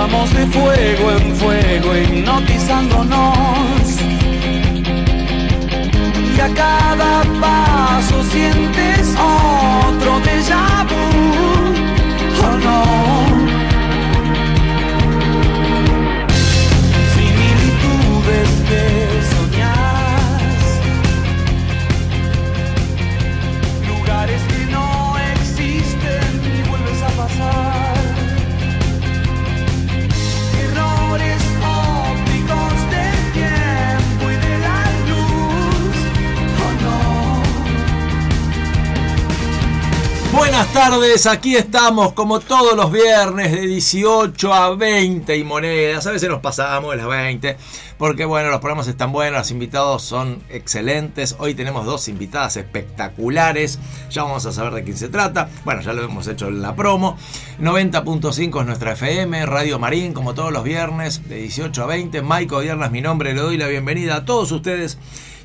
Vamos 0.00 0.32
de 0.32 0.46
fuego 0.46 1.10
en 1.10 1.34
fuego 1.34 1.96
hipnotizándonos. 1.96 4.00
Y 6.36 6.40
a 6.40 6.48
cada 6.54 7.24
paso 7.40 8.22
sientes 8.30 9.16
otro 9.16 10.20
déjà 10.20 10.86
vu. 10.88 11.02
Oh 12.44 12.56
no. 12.58 13.27
Buenas 40.58 40.74
tardes, 40.74 41.26
aquí 41.28 41.54
estamos 41.54 42.14
como 42.14 42.40
todos 42.40 42.74
los 42.74 42.90
viernes 42.90 43.52
de 43.52 43.60
18 43.60 44.52
a 44.52 44.74
20 44.74 45.36
y 45.36 45.44
monedas. 45.44 46.04
A 46.08 46.10
veces 46.10 46.28
nos 46.28 46.40
pasamos 46.40 46.90
de 46.90 46.96
las 46.96 47.06
20 47.06 47.56
porque 47.96 48.24
bueno, 48.24 48.50
los 48.50 48.58
programas 48.58 48.88
están 48.88 49.12
buenos, 49.12 49.38
los 49.38 49.50
invitados 49.52 50.02
son 50.02 50.42
excelentes. 50.50 51.36
Hoy 51.38 51.54
tenemos 51.54 51.86
dos 51.86 52.08
invitadas 52.08 52.56
espectaculares. 52.56 53.78
Ya 54.10 54.24
vamos 54.24 54.46
a 54.46 54.52
saber 54.52 54.72
de 54.72 54.82
quién 54.82 54.96
se 54.96 55.08
trata. 55.08 55.48
Bueno, 55.64 55.80
ya 55.80 55.92
lo 55.92 56.02
hemos 56.02 56.26
hecho 56.26 56.48
en 56.48 56.60
la 56.60 56.74
promo. 56.74 57.16
90.5 57.60 58.60
es 58.60 58.66
nuestra 58.66 58.94
FM, 58.94 59.46
Radio 59.46 59.78
Marín, 59.78 60.12
como 60.12 60.34
todos 60.34 60.52
los 60.52 60.64
viernes 60.64 61.28
de 61.28 61.36
18 61.36 61.84
a 61.84 61.86
20. 61.86 62.20
Maico 62.22 62.58
Viernes, 62.58 62.90
mi 62.90 63.00
nombre, 63.00 63.32
le 63.32 63.40
doy 63.40 63.58
la 63.58 63.68
bienvenida 63.68 64.16
a 64.16 64.24
todos 64.24 64.50
ustedes. 64.50 64.98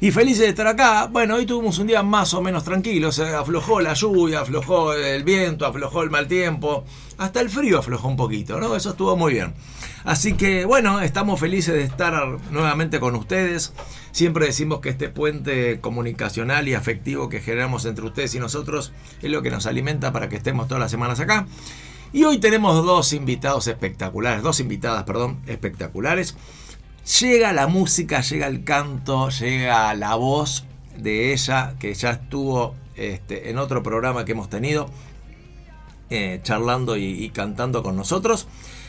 Y 0.03 0.11
felices 0.11 0.39
de 0.39 0.49
estar 0.49 0.67
acá. 0.67 1.07
Bueno, 1.09 1.35
hoy 1.35 1.45
tuvimos 1.45 1.79
un 1.79 1.87
día 1.87 2.03
más 2.03 2.33
o 2.33 2.41
menos 2.41 2.65
tranquilo. 2.65 3.09
Se 3.13 3.23
aflojó 3.23 3.79
la 3.79 3.93
lluvia, 3.93 4.41
aflojó 4.41 4.93
el 4.93 5.23
viento, 5.23 5.65
aflojó 5.65 6.03
el 6.03 6.09
mal 6.09 6.27
tiempo. 6.27 6.83
Hasta 7.17 7.39
el 7.39 7.49
frío 7.49 7.79
aflojó 7.79 8.09
un 8.09 8.17
poquito, 8.17 8.59
¿no? 8.59 8.75
Eso 8.75 8.89
estuvo 8.89 9.15
muy 9.15 9.35
bien. 9.35 9.53
Así 10.03 10.33
que 10.33 10.65
bueno, 10.65 10.99
estamos 10.99 11.39
felices 11.39 11.75
de 11.75 11.83
estar 11.83 12.37
nuevamente 12.51 12.99
con 12.99 13.15
ustedes. 13.15 13.71
Siempre 14.11 14.47
decimos 14.47 14.81
que 14.81 14.89
este 14.89 15.07
puente 15.07 15.79
comunicacional 15.79 16.67
y 16.67 16.73
afectivo 16.73 17.29
que 17.29 17.39
generamos 17.39 17.85
entre 17.85 18.03
ustedes 18.03 18.35
y 18.35 18.41
nosotros 18.41 18.91
es 19.21 19.31
lo 19.31 19.41
que 19.41 19.51
nos 19.51 19.67
alimenta 19.67 20.11
para 20.11 20.27
que 20.27 20.35
estemos 20.35 20.67
todas 20.67 20.81
las 20.81 20.91
semanas 20.91 21.21
acá. 21.21 21.47
Y 22.11 22.25
hoy 22.25 22.39
tenemos 22.39 22.85
dos 22.85 23.13
invitados 23.13 23.67
espectaculares, 23.67 24.43
dos 24.43 24.59
invitadas, 24.59 25.05
perdón, 25.05 25.39
espectaculares. 25.47 26.35
Llega 27.21 27.51
la 27.51 27.67
música, 27.67 28.21
llega 28.21 28.47
el 28.47 28.63
canto, 28.63 29.29
llega 29.29 29.93
la 29.93 30.15
voz 30.15 30.63
de 30.97 31.33
ella, 31.33 31.75
que 31.77 31.93
ya 31.93 32.11
estuvo 32.11 32.75
este, 32.95 33.49
en 33.49 33.57
otro 33.57 33.83
programa 33.83 34.23
que 34.23 34.31
hemos 34.31 34.49
tenido, 34.49 34.89
eh, 36.09 36.39
charlando 36.43 36.95
y, 36.95 37.29
cantando 37.29 37.83
con 37.83 37.97
nosotros. 37.97 38.47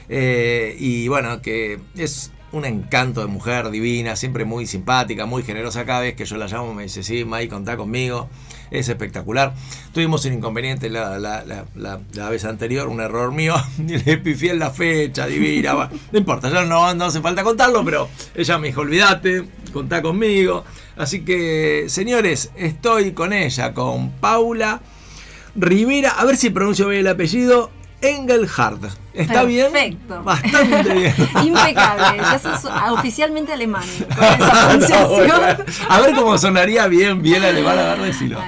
Eh, 0.09 0.77
y 0.79 1.09
bueno, 1.09 1.43
que 1.43 1.81
es 1.97 2.31
un 2.53 2.65
encanto 2.65 3.21
de 3.21 3.27
mujer 3.27 3.71
divina, 3.71 4.15
siempre 4.15 4.45
muy 4.45 4.69
simpática, 4.69 5.27
muy 5.27 5.43
generosa. 5.43 5.85
Cada 5.85 6.01
vez 6.01 6.15
que 6.15 6.25
yo 6.25 6.37
la 6.37 6.47
llamo 6.47 6.73
me 6.73 6.85
dice, 6.85 7.03
sí, 7.03 7.25
May, 7.25 7.49
contá 7.49 7.77
conmigo. 7.77 8.29
Es 8.71 8.89
espectacular. 8.89 9.55
Tuvimos 9.93 10.25
un 10.25 10.35
inconveniente 10.35 10.91
la, 10.91 11.19
la, 11.19 11.45
la, 11.45 12.01
la 12.13 12.29
vez 12.31 12.45
anterior, 12.45 12.89
un 12.89 13.01
error 13.01 13.33
mío. 13.33 13.55
Le 13.79 14.19
pifié 14.19 14.55
la 14.55 14.71
fecha, 14.71 15.27
divina. 15.27 15.91
no 16.13 16.19
importa, 16.19 16.51
ya 16.51 16.65
no, 16.65 16.95
no 16.95 17.05
hace 17.05 17.21
falta 17.21 17.43
contarlo, 17.43 17.85
pero 17.85 18.09
ella 18.35 18.59
me 18.59 18.69
dijo, 18.69 18.83
olvídate, 18.83 19.45
contá 19.73 20.03
conmigo. 20.03 20.65
Así 20.97 21.25
que, 21.25 21.87
señores, 21.89 22.51
estoy 22.57 23.13
con 23.13 23.33
ella, 23.33 23.75
con 23.75 24.11
Paula 24.13 24.81
Rivera. 25.57 26.11
A 26.11 26.25
ver 26.25 26.37
si 26.37 26.51
pronuncio 26.51 26.89
bien 26.89 27.01
el 27.01 27.09
apellido. 27.09 27.71
Engelhardt. 28.11 28.85
¿Está 29.15 29.43
Perfecto. 29.43 29.47
bien? 29.47 29.73
Perfecto. 29.73 30.23
Bastante 30.25 30.95
bien. 30.95 31.15
Impecable. 31.45 32.19
Ya 32.19 32.39
sos 32.39 32.71
oficialmente 32.93 33.53
alemán 33.53 33.85
con 34.17 34.25
esa 34.25 34.49
pronunciación. 34.67 35.41
a 35.89 36.01
ver 36.01 36.15
cómo 36.15 36.37
sonaría 36.39 36.87
bien, 36.89 37.23
bien 37.23 37.43
alemán, 37.45 37.79
a 37.79 37.95
ver, 37.95 38.01
decilo. 38.03 38.39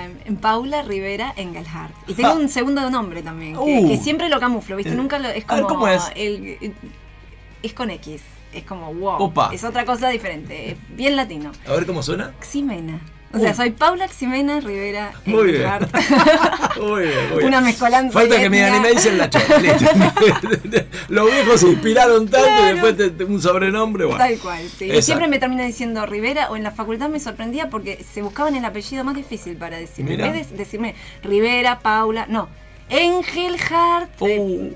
Paula 0.41 0.83
Rivera 0.83 1.33
Engelhardt. 1.37 1.93
Y 2.09 2.15
tengo 2.15 2.31
Ah. 2.31 2.35
un 2.35 2.49
segundo 2.49 2.89
nombre 2.91 3.23
también, 3.23 3.53
que, 3.55 3.59
Uh. 3.61 3.89
que 3.89 3.97
siempre 3.99 4.29
lo 4.29 4.41
camuflo, 4.41 4.77
¿viste? 4.77 4.95
Nunca 4.95 5.19
lo. 5.19 5.29
Es 5.29 5.47
ver, 5.47 5.63
como. 5.63 5.67
¿cómo 5.69 5.89
es? 5.89 6.03
el- 6.17 6.75
es 7.63 7.73
con 7.73 7.91
X. 7.91 8.23
Es 8.53 8.65
como 8.65 8.93
wow. 8.95 9.23
Opa. 9.23 9.51
Es 9.53 9.63
otra 9.65 9.85
cosa 9.85 10.09
diferente. 10.09 10.77
Bien 10.91 11.15
latino. 11.15 11.53
A 11.67 11.73
ver 11.73 11.87
cómo 11.87 12.03
suena. 12.03 12.33
Ximena. 12.41 13.01
O 13.33 13.39
sea, 13.39 13.51
Uh. 13.51 13.55
soy 13.55 13.71
Paula 13.71 14.07
Ximena 14.09 14.61
Rivera 14.61 15.13
Muy 15.27 15.53
bien. 15.53 15.69
Muy 16.81 17.03
bien, 17.03 17.15
muy 17.31 17.37
bien. 17.39 17.47
Una 17.49 17.61
mezcolanza. 17.61 18.13
Falta 18.21 18.37
que 18.39 18.45
anime 18.47 18.91
dicen 18.93 19.19
la. 19.19 19.29
Los 21.09 21.31
viejos 21.31 21.61
se 21.61 21.69
inspiraron 21.69 22.29
tanto 22.29 22.49
y 22.63 22.73
después 22.73 22.97
te- 22.97 23.11
te- 23.11 23.25
un 23.25 23.41
sobrenombre. 23.41 24.05
Bueno. 24.05 24.19
Tal 24.19 24.39
cual, 24.39 24.61
sí. 24.69 24.85
Y 24.85 24.89
Exacto. 24.89 25.07
siempre 25.07 25.29
me 25.29 25.39
termina 25.39 25.65
diciendo 25.65 26.05
Rivera 26.07 26.51
o 26.51 26.57
en 26.57 26.63
la 26.63 26.71
facultad 26.71 27.09
me 27.09 27.19
sorprendía 27.21 27.69
porque 27.71 28.05
se 28.13 28.23
buscaban 28.23 28.55
el 28.57 28.65
apellido 28.65 29.05
más 29.05 29.15
difícil 29.17 29.57
para 29.57 29.79
decirme. 29.79 30.15
En 30.15 30.33
vez 30.33 30.51
de 30.51 30.57
decirme 30.57 30.95
Rivera, 31.23 31.79
Paula, 31.81 32.27
no. 32.29 32.49
Engelhardt. 32.89 34.11
Oh. 34.21 34.27
eh, 34.29 34.73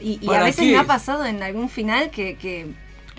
y 0.00 0.18
y 0.22 0.26
a 0.26 0.30
¿Para 0.30 0.44
veces 0.44 0.64
qué? 0.64 0.72
me 0.72 0.78
ha 0.78 0.84
pasado 0.84 1.26
en 1.26 1.42
algún 1.42 1.68
final 1.68 2.10
que, 2.10 2.36
que 2.36 2.66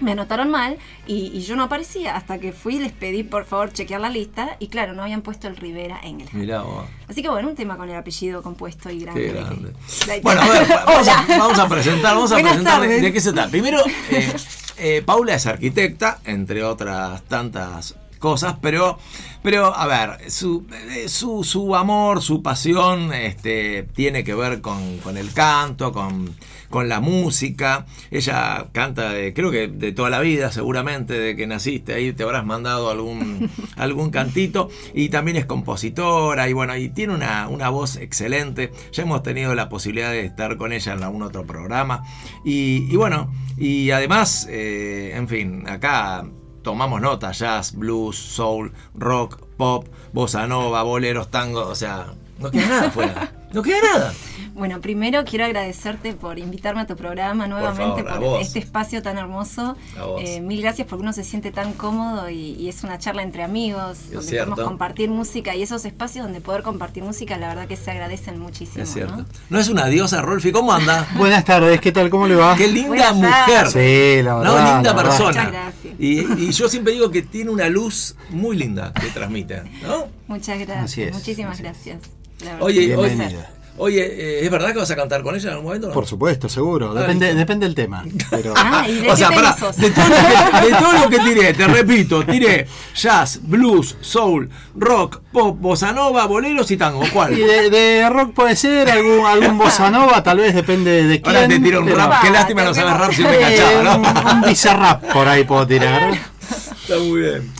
me 0.01 0.11
anotaron 0.13 0.49
mal 0.49 0.77
y, 1.07 1.31
y 1.33 1.41
yo 1.41 1.55
no 1.55 1.63
aparecía 1.63 2.15
hasta 2.15 2.39
que 2.39 2.51
fui 2.53 2.75
y 2.75 2.79
les 2.79 2.91
pedí 2.91 3.23
por 3.23 3.45
favor 3.45 3.71
chequear 3.73 4.01
la 4.01 4.09
lista 4.09 4.55
y 4.59 4.67
claro, 4.67 4.93
no 4.93 5.03
habían 5.03 5.21
puesto 5.21 5.47
el 5.47 5.55
Rivera 5.57 5.99
Engelhardt. 6.03 6.33
Mirá 6.33 6.61
vos. 6.61 6.85
Así 7.07 7.21
que 7.21 7.29
bueno, 7.29 7.49
un 7.49 7.55
tema 7.55 7.77
con 7.77 7.89
el 7.89 7.95
apellido 7.95 8.41
compuesto 8.41 8.89
y 8.89 8.99
grande. 8.99 9.25
Qué 9.27 9.33
grande. 9.33 9.73
Bueno, 10.21 10.41
a 10.41 10.47
ver, 10.47 10.67
vamos 10.85 11.07
a, 11.07 11.23
Hola. 11.25 11.37
vamos 11.37 11.59
a 11.59 11.67
presentar, 11.69 12.15
vamos 12.15 12.31
a 12.31 12.35
Buenas 12.35 12.51
presentar 12.53 12.79
tardes. 12.81 13.01
de 13.01 13.13
qué 13.13 13.21
se 13.21 13.33
trata. 13.33 13.49
Primero, 13.49 13.79
eh, 14.11 14.33
eh, 14.77 15.03
Paula 15.05 15.33
es 15.35 15.45
arquitecta, 15.45 16.19
entre 16.25 16.63
otras 16.63 17.21
tantas 17.23 17.95
cosas, 18.19 18.55
pero, 18.61 18.99
pero 19.41 19.73
a 19.75 19.87
ver, 19.87 20.29
su, 20.29 20.65
eh, 20.91 21.07
su, 21.07 21.43
su 21.43 21.75
amor, 21.75 22.21
su 22.21 22.41
pasión 22.43 23.13
este, 23.13 23.83
tiene 23.95 24.23
que 24.23 24.35
ver 24.35 24.59
con, 24.61 24.97
con 24.99 25.17
el 25.17 25.31
canto, 25.33 25.91
con, 25.93 26.35
con 26.69 26.87
la 26.89 26.99
música. 26.99 27.85
Ella 28.11 28.67
canta, 28.71 29.11
de- 29.11 29.33
creo 29.33 29.51
que 29.51 29.67
de 29.67 29.91
toda 29.91 30.09
la 30.09 30.19
vida, 30.19 30.51
seguramente, 30.51 31.13
de 31.19 31.35
que 31.35 31.47
naciste 31.47 31.93
ahí 31.93 32.13
te 32.13 32.23
habrás 32.23 32.45
mandado 32.45 32.89
algún, 32.89 33.49
algún 33.75 34.09
cantito. 34.11 34.69
Y 34.93 35.09
también 35.09 35.37
es 35.37 35.45
compositora 35.45 36.47
y 36.49 36.53
bueno, 36.53 36.75
y 36.77 36.89
tiene 36.89 37.13
una, 37.13 37.47
una 37.47 37.69
voz 37.69 37.95
excelente. 37.97 38.71
Ya 38.91 39.03
hemos 39.03 39.23
tenido 39.23 39.55
la 39.55 39.69
posibilidad 39.69 40.11
de 40.11 40.25
estar 40.25 40.57
con 40.57 40.71
ella 40.71 40.93
en 40.93 41.03
algún 41.03 41.23
otro 41.23 41.45
programa. 41.45 42.03
Y, 42.45 42.87
y 42.91 42.95
bueno, 42.95 43.33
y 43.57 43.91
además, 43.91 44.47
eh, 44.49 45.13
en 45.15 45.27
fin, 45.27 45.67
acá 45.67 46.25
tomamos 46.61 47.01
nota, 47.01 47.31
jazz, 47.31 47.73
blues, 47.75 48.15
soul, 48.17 48.71
rock, 48.93 49.41
pop, 49.57 49.87
bossa 50.13 50.45
nova, 50.47 50.83
boleros, 50.83 51.31
tango, 51.31 51.65
o 51.67 51.75
sea, 51.75 52.07
no 52.39 52.51
queda 52.51 52.67
nada 52.67 52.91
fuera. 52.91 53.31
No 53.53 53.63
queda 53.63 53.77
nada. 53.81 54.13
Bueno, 54.53 54.81
primero 54.81 55.23
quiero 55.23 55.45
agradecerte 55.45 56.13
por 56.13 56.37
invitarme 56.37 56.81
a 56.81 56.87
tu 56.87 56.97
programa 56.97 57.47
nuevamente, 57.47 58.03
favor, 58.03 58.33
por, 58.33 58.41
este 58.41 58.59
espacio 58.59 59.01
tan 59.01 59.17
hermoso. 59.17 59.77
Eh, 60.19 60.41
mil 60.41 60.61
gracias 60.61 60.85
porque 60.87 61.01
uno 61.01 61.13
se 61.13 61.23
siente 61.23 61.51
tan 61.51 61.73
cómodo 61.73 62.29
y, 62.29 62.55
y 62.55 62.67
es 62.67 62.83
una 62.83 62.97
charla 62.99 63.23
entre 63.23 63.43
amigos, 63.43 64.11
donde 64.11 64.27
cierto. 64.27 64.51
podemos 64.51 64.69
compartir 64.69 65.09
música 65.09 65.55
y 65.55 65.63
esos 65.63 65.85
espacios 65.85 66.25
donde 66.25 66.41
poder 66.41 66.61
compartir 66.63 67.03
música, 67.03 67.37
la 67.37 67.47
verdad 67.47 67.67
que 67.67 67.77
se 67.77 67.89
agradecen 67.89 68.37
muchísimo. 68.37 68.83
Es 68.83 68.91
cierto. 68.91 69.15
¿no? 69.15 69.25
¿No 69.49 69.59
es 69.59 69.69
una 69.69 69.85
diosa, 69.85 70.21
Rolfi? 70.21 70.51
¿Cómo 70.51 70.73
anda? 70.73 71.07
Buenas 71.15 71.45
tardes, 71.45 71.79
¿qué 71.79 71.91
tal? 71.91 72.09
¿Cómo 72.09 72.27
le 72.27 72.35
va? 72.35 72.55
Qué 72.57 72.67
linda 72.67 73.13
mujer. 73.13 73.67
Sí, 73.67 74.21
la 74.23 74.35
verdad. 74.35 74.43
No, 74.43 74.73
linda 74.75 74.95
persona. 74.95 75.29
Muchas 75.29 75.51
gracias. 75.51 75.93
Y, 75.97 76.43
y 76.43 76.51
yo 76.51 76.67
siempre 76.67 76.93
digo 76.93 77.09
que 77.11 77.21
tiene 77.21 77.49
una 77.49 77.69
luz 77.69 78.15
muy 78.29 78.57
linda 78.57 78.93
que 78.93 79.07
transmite, 79.07 79.63
¿no? 79.83 80.07
Muchas 80.27 80.59
gracias, 80.59 80.83
Así 80.83 81.01
es, 81.03 81.13
muchísimas 81.13 81.53
así 81.53 81.63
es. 81.63 81.71
gracias. 81.71 82.19
Oye, 82.59 82.95
oye, 82.95 83.09
Bienvenida. 83.09 83.49
oye, 83.77 84.01
eh, 84.05 84.45
¿es 84.45 84.49
verdad 84.51 84.71
que 84.71 84.79
vas 84.79 84.89
a 84.91 84.95
cantar 84.95 85.21
con 85.23 85.35
ella 85.35 85.47
en 85.47 85.49
algún 85.51 85.65
momento? 85.65 85.87
no? 85.87 85.93
Por 85.93 86.05
supuesto, 86.07 86.47
seguro. 86.47 86.93
Ah, 86.95 87.01
Depende, 87.01 87.33
depende 87.33 87.65
del 87.65 87.75
tema. 87.75 88.03
Pero 88.29 88.53
Ah, 88.57 88.85
¿y 88.87 88.95
de 89.01 89.11
O 89.11 89.15
sea, 89.17 89.29
de 89.29 89.35
todo, 89.35 90.07
lo 90.07 90.15
que, 90.61 90.65
de 90.69 90.75
todo 90.77 90.93
lo 90.93 91.09
que 91.09 91.19
tiré, 91.33 91.53
te 91.53 91.67
repito, 91.67 92.25
tiré 92.25 92.67
jazz, 92.95 93.39
blues, 93.43 93.97
soul, 94.01 94.49
rock, 94.75 95.21
pop, 95.33 95.57
bossa 95.59 95.91
nova, 95.91 96.25
boleros 96.27 96.69
y 96.71 96.77
tango. 96.77 97.05
y 97.05 97.09
¿Cuál? 97.09 97.35
de, 97.35 97.69
de 97.69 98.09
rock 98.09 98.33
puede 98.33 98.55
ser, 98.55 98.89
algún, 98.89 99.25
algún 99.25 99.57
bossa 99.57 99.89
nova, 99.91 100.23
tal 100.23 100.37
vez 100.37 100.55
depende 100.55 101.03
de 101.05 101.21
quién. 101.21 101.35
Ahora 101.35 101.47
te 101.49 101.59
tiro 101.59 101.79
un 101.81 101.85
pero- 101.85 101.97
rap. 101.97 102.21
Qué 102.21 102.29
lástima 102.29 102.63
no 102.63 102.73
pego. 102.73 102.89
rap 102.89 103.11
si 103.11 103.23
me 103.23 103.35
Eh, 103.35 103.39
cachaba, 103.39 103.95
un, 103.95 104.01
¿no? 104.01 104.31
un 104.33 104.41
bizarrap 104.43 105.03
por 105.11 105.27
ahí 105.27 105.43
puedo 105.43 105.67
tirar. 105.67 106.13
Está 106.13 106.97
muy 106.99 107.21
bien. 107.21 107.51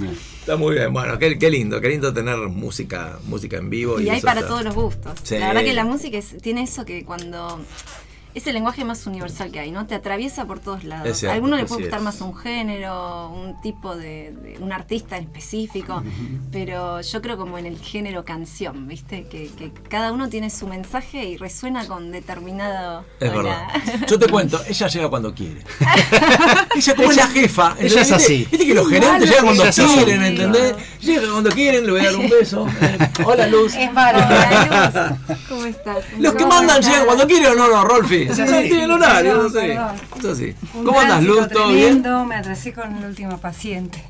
Está 0.50 0.58
muy 0.58 0.74
bien. 0.74 0.92
Bueno, 0.92 1.20
qué, 1.20 1.38
qué 1.38 1.52
lindo, 1.52 1.80
qué 1.80 1.90
lindo 1.90 2.12
tener 2.12 2.36
música, 2.40 3.20
música 3.28 3.58
en 3.58 3.70
vivo. 3.70 4.00
Y 4.02 4.10
hay 4.10 4.18
eso 4.18 4.26
para 4.26 4.40
está- 4.40 4.50
todos 4.50 4.64
los 4.64 4.74
gustos. 4.74 5.12
Sí. 5.22 5.38
La 5.38 5.50
verdad 5.50 5.62
que 5.62 5.74
la 5.74 5.86
música 5.86 6.18
es- 6.18 6.38
tiene 6.42 6.64
eso 6.64 6.86
que 6.86 7.06
cuando 7.06 7.60
es 8.36 8.46
el 8.48 8.54
lenguaje 8.54 8.84
más 8.86 9.06
universal 9.08 9.52
que 9.52 9.60
hay, 9.60 9.72
¿no? 9.72 9.88
Te 9.88 9.96
atraviesa 9.96 10.46
por 10.46 10.60
todos 10.60 10.84
lados. 10.84 11.08
Es 11.08 11.18
cierto, 11.20 11.32
a 11.32 11.36
alguno 11.36 11.58
le 11.58 11.66
puede 11.66 11.82
gustar 11.84 12.00
es. 12.00 12.06
más 12.06 12.22
un 12.22 12.36
género, 12.36 13.30
un 13.30 13.60
tipo 13.62 13.96
de, 13.96 14.32
de- 14.44 14.58
un 14.60 14.72
artista 14.72 15.18
en 15.18 15.24
específico, 15.24 16.04
pero 16.52 17.02
yo 17.02 17.22
creo 17.22 17.38
como 17.38 17.58
en 17.58 17.66
el 17.66 17.80
género 17.80 18.26
canción, 18.26 18.88
¿viste? 18.88 19.24
Que, 19.28 19.48
que 19.58 19.72
cada 19.90 20.12
uno 20.12 20.30
tiene 20.30 20.50
su 20.50 20.68
mensaje 20.68 21.26
y 21.26 21.38
resuena 21.38 21.86
con 21.88 22.12
determinado. 22.12 23.04
Es 23.20 23.34
verdad. 23.34 23.68
Yo 24.08 24.20
te 24.20 24.28
cuento, 24.28 24.62
ella 24.68 24.88
llega 24.88 25.10
cuando 25.10 25.34
quiere. 25.34 25.62
ella 26.76 26.96
como 26.96 27.12
es 27.12 27.18
la 27.18 27.28
jefa. 27.28 27.76
ella 27.80 28.02
es 28.02 28.12
así. 28.12 28.48
Viste 28.52 28.66
que 28.68 28.74
los 28.74 28.88
gerentes 28.90 29.30
llegan 29.30 29.46
cuando 29.46 29.64
ella 29.66 29.72
quieren, 29.88 30.24
¿entendés? 30.24 30.76
Llegan 31.02 31.32
cuando 31.32 31.50
quieren, 31.52 31.86
le 31.86 31.92
voy 31.92 32.02
a 32.02 32.04
dar 32.06 32.16
un 32.16 32.30
beso. 32.30 32.68
Hola, 33.26 33.48
Luz. 33.48 33.74
Es. 33.76 33.90
Hola, 33.90 35.18
Luz. 35.28 35.38
¿Cómo 35.50 35.66
estás? 35.66 35.98
Los 36.20 36.34
que 36.34 36.44
¿Cómo 36.44 36.56
mandan 36.56 36.78
estás? 36.80 36.92
llegan 36.92 37.06
cuando 37.06 37.28
quieren 37.28 37.52
o 37.52 37.56
no, 37.56 37.68
no, 37.70 37.84
Rolfi. 37.86 38.19
Es 38.24 38.36
Sí, 38.36 38.42
así. 38.42 38.68
tiene 38.70 38.84
el 38.86 38.92
horario, 38.92 39.34
no 39.36 39.42
Perdón, 39.44 39.52
sé. 39.54 39.68
perdón. 39.68 39.96
Es 40.20 40.26
así. 40.26 40.56
Un 40.74 40.84
¿Cómo 40.86 41.00
andas, 41.00 41.24
Luz? 41.24 41.48
¿Todo 41.50 41.70
bien? 41.70 42.04
Me 42.28 42.36
atrasé 42.36 42.74
con 42.74 42.96
el 42.98 43.06
último 43.06 43.38
paciente. 43.40 44.04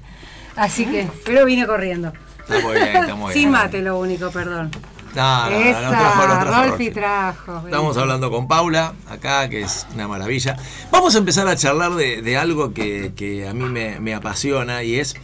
Así 0.56 0.86
que, 0.86 1.08
pero 1.26 1.46
vine 1.46 1.66
corriendo. 1.68 2.12
Está 2.48 2.60
muy 2.66 2.74
bien, 2.76 2.96
está 2.96 3.16
muy 3.16 3.34
bien. 3.34 3.44
Sin 3.44 3.52
mate 3.52 3.82
lo 3.82 3.98
único, 4.00 4.30
perdón. 4.32 4.72
No, 5.16 5.46
no, 5.46 5.50
no, 5.50 5.56
Esa, 5.58 5.82
no 5.82 5.90
trajo, 5.90 6.22
no 6.28 6.40
trajo 6.40 6.46
Rolfi 6.46 6.70
Rolfi. 6.70 6.92
trajo. 6.92 7.62
Estamos 7.66 7.98
hablando 7.98 8.30
con 8.30 8.48
Paula, 8.48 8.94
acá, 9.10 9.50
que 9.50 9.62
es 9.62 9.88
una 9.96 10.08
maravilla. 10.08 10.56
Vamos 10.92 11.16
a 11.16 11.18
empezar 11.18 11.48
a 11.48 11.56
charlar 11.56 11.94
de, 11.96 12.22
de 12.22 12.38
algo 12.38 12.74
que, 12.76 13.14
que 13.16 13.48
a 13.48 13.54
mí 13.54 13.64
me, 13.66 14.00
me 14.00 14.14
apasiona 14.14 14.84
y 14.84 15.00
es, 15.00 15.16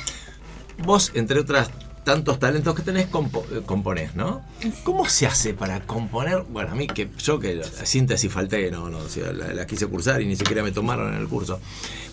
vos, 0.83 1.11
entre 1.13 1.39
otras 1.39 1.69
tantos 2.05 2.39
talentos 2.39 2.73
que 2.75 2.83
tenés, 2.83 3.07
compo- 3.09 3.43
eh, 3.51 3.61
componés, 3.65 4.15
¿no? 4.15 4.41
¿Cómo 4.85 5.09
se 5.09 5.27
hace 5.27 5.53
para 5.53 5.81
componer? 5.81 6.43
Bueno, 6.43 6.71
a 6.71 6.75
mí, 6.75 6.87
que 6.87 7.09
yo 7.17 7.39
que 7.39 7.55
la 7.55 7.65
síntesis 7.85 8.31
falté, 8.31 8.71
no, 8.71 8.89
no, 8.89 8.99
o 8.99 9.09
sea, 9.09 9.33
la, 9.33 9.53
la 9.53 9.67
quise 9.67 9.87
cursar 9.87 10.21
y 10.21 10.25
ni 10.27 10.37
siquiera 10.37 10.63
me 10.63 10.71
tomaron 10.71 11.13
en 11.13 11.19
el 11.19 11.27
curso. 11.27 11.59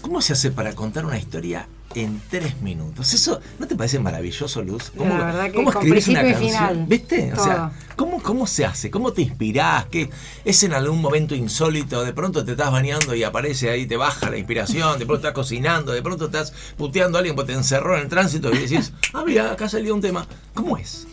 ¿Cómo 0.00 0.20
se 0.20 0.32
hace 0.32 0.50
para 0.50 0.74
contar 0.74 1.06
una 1.06 1.18
historia 1.18 1.68
en 1.94 2.20
tres 2.30 2.60
minutos? 2.60 3.12
¿Eso 3.12 3.40
no 3.58 3.66
te 3.66 3.76
parece 3.76 3.98
maravilloso, 3.98 4.62
Luz? 4.62 4.92
La 4.96 5.04
verdad 5.04 5.46
que 5.46 5.52
cómo 5.52 5.72
con 5.72 5.82
escribís 5.82 6.08
una 6.08 6.22
canción? 6.22 6.40
final, 6.40 6.86
¿Viste? 6.86 7.32
O 7.32 7.42
sea. 7.42 7.72
¿Cómo, 7.96 8.22
¿Cómo 8.22 8.46
se 8.46 8.64
hace? 8.64 8.90
¿Cómo 8.90 9.12
te 9.12 9.22
inspirás? 9.22 9.86
¿Qué, 9.86 10.08
¿Es 10.44 10.62
en 10.62 10.72
algún 10.72 11.00
momento 11.00 11.34
insólito? 11.34 12.02
De 12.04 12.12
pronto 12.12 12.44
te 12.44 12.52
estás 12.52 12.72
bañando 12.72 13.14
y 13.14 13.22
aparece 13.22 13.70
ahí, 13.70 13.86
te 13.86 13.96
baja 13.96 14.30
la 14.30 14.38
inspiración, 14.38 14.98
de 14.98 15.06
pronto 15.06 15.26
estás 15.26 15.34
cocinando, 15.34 15.92
de 15.92 16.02
pronto 16.02 16.26
estás 16.26 16.52
puteando 16.76 17.18
a 17.18 17.20
alguien 17.20 17.36
porque 17.36 17.52
te 17.52 17.58
encerró 17.58 17.96
en 17.96 18.02
el 18.02 18.08
tránsito 18.08 18.50
y 18.50 18.58
decís, 18.58 18.92
ah, 19.12 19.22
mira, 19.26 19.52
acá 19.52 19.68
salió 19.68 19.94
un 19.94 20.00
tema. 20.00 20.26
¿Cómo 20.54 20.78
es? 20.78 21.06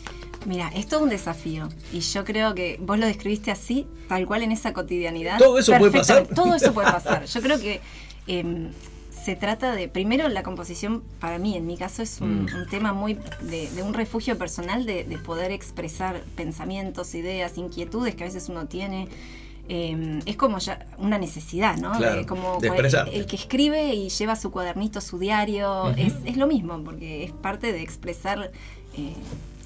Mira, 0.45 0.69
esto 0.69 0.95
es 0.95 1.01
un 1.01 1.09
desafío 1.09 1.67
y 1.91 1.99
yo 1.99 2.23
creo 2.23 2.55
que 2.55 2.79
vos 2.81 2.97
lo 2.97 3.05
describiste 3.05 3.51
así, 3.51 3.85
tal 4.07 4.25
cual 4.25 4.43
en 4.43 4.53
esa 4.53 4.71
cotidianidad. 4.73 5.37
¿Todo 5.37 5.59
eso 5.59 5.73
puede 5.77 5.91
pasar? 5.91 6.27
Todo 6.27 6.55
eso 6.55 6.73
puede 6.73 6.91
pasar. 6.91 7.25
Yo 7.33 7.41
creo 7.41 7.59
que 7.59 7.81
em, 8.25 8.71
se 9.23 9.35
trata 9.35 9.73
de, 9.75 9.87
primero 9.87 10.27
la 10.29 10.43
composición, 10.43 11.03
para 11.19 11.37
mí, 11.37 11.55
en 11.57 11.65
mi 11.67 11.77
caso, 11.77 12.01
es 12.01 12.21
un, 12.21 12.43
Mm. 12.45 12.55
un 12.55 12.67
tema 12.69 12.93
muy 12.93 13.17
de, 13.41 13.69
de 13.71 13.83
un 13.83 13.93
refugio 13.93 14.37
personal 14.37 14.85
de, 14.85 15.03
de 15.03 15.17
poder 15.17 15.51
expresar 15.51 16.21
pensamientos, 16.35 17.13
ideas, 17.15 17.57
inquietudes 17.57 18.15
que 18.15 18.23
a 18.23 18.27
veces 18.27 18.49
uno 18.49 18.65
tiene. 18.67 19.07
Em, 19.71 20.19
es 20.25 20.35
como 20.35 20.57
ya 20.57 20.87
una 20.97 21.19
necesidad, 21.19 21.77
¿no? 21.77 21.91
Claro, 21.91 22.21
De- 22.21 22.25
como 22.25 22.57
el 23.13 23.25
que 23.27 23.35
escribe 23.35 23.93
y 23.93 24.09
lleva 24.09 24.35
su 24.35 24.49
cuadernito, 24.49 24.99
su 24.99 25.19
diario, 25.19 25.89
es, 25.91 26.13
es 26.25 26.37
lo 26.37 26.47
mismo, 26.47 26.81
porque 26.83 27.23
es 27.23 27.31
parte 27.31 27.71
de 27.71 27.81
expresar 27.83 28.51
eh, 28.97 29.13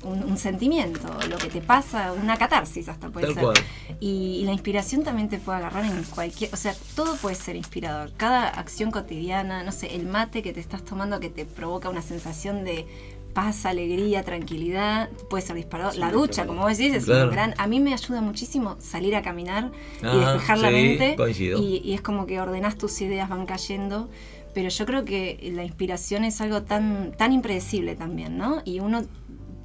un, 0.03 0.23
un 0.23 0.38
sentimiento, 0.38 1.07
lo 1.29 1.38
que 1.38 1.47
te 1.47 1.61
pasa, 1.61 2.13
una 2.13 2.38
catarsis 2.38 2.89
hasta 2.89 3.09
puede 3.09 3.27
Tal 3.27 3.33
ser. 3.35 3.44
cual. 3.44 3.55
Y, 4.00 4.39
y 4.41 4.45
la 4.45 4.51
inspiración 4.51 5.03
también 5.03 5.29
te 5.29 5.38
puede 5.39 5.57
agarrar 5.59 5.85
en 5.85 6.03
cualquier, 6.03 6.53
o 6.53 6.57
sea, 6.57 6.73
todo 6.95 7.15
puede 7.17 7.35
ser 7.35 7.55
inspirador. 7.55 8.11
Cada 8.17 8.47
acción 8.47 8.91
cotidiana, 8.91 9.63
no 9.63 9.71
sé, 9.71 9.95
el 9.95 10.05
mate 10.05 10.41
que 10.41 10.53
te 10.53 10.59
estás 10.59 10.83
tomando 10.83 11.19
que 11.19 11.29
te 11.29 11.45
provoca 11.45 11.89
una 11.89 12.01
sensación 12.01 12.63
de 12.63 12.85
paz, 13.33 13.65
alegría, 13.65 14.21
tranquilidad, 14.23 15.09
puede 15.29 15.44
ser 15.44 15.55
disparador. 15.55 15.95
la 15.95 16.11
ducha, 16.11 16.45
como 16.45 16.61
vos 16.61 16.77
decís, 16.77 16.94
es 16.94 17.05
Claro. 17.05 17.25
un 17.29 17.31
gran... 17.31 17.55
A 17.57 17.65
mí 17.65 17.79
me 17.79 17.91
ayuda 17.94 18.21
muchísimo 18.21 18.75
salir 18.79 19.15
a 19.15 19.23
caminar 19.23 19.71
Ah, 20.03 20.13
y 20.15 20.19
despejar 20.19 20.59
la 20.59 20.67
sí, 20.69 20.73
mente. 20.75 21.15
y 21.59 21.94
es 21.95 22.01
como 22.01 22.27
que 22.27 22.39
ordenás 22.39 22.77
tus 22.77 23.01
ideas, 23.01 23.29
van 23.29 23.45
cayendo. 23.47 24.07
Pero 24.53 24.69
yo 24.69 24.85
creo 24.85 25.03
que 25.03 25.50
la 25.55 25.63
inspiración 25.63 26.23
es 26.23 26.39
algo 26.41 26.61
tan, 26.61 27.11
tan 27.17 27.33
impredecible 27.33 27.95
también, 27.95 28.38
¿no? 28.38 28.61
Y 28.65 28.81
uno 28.81 29.01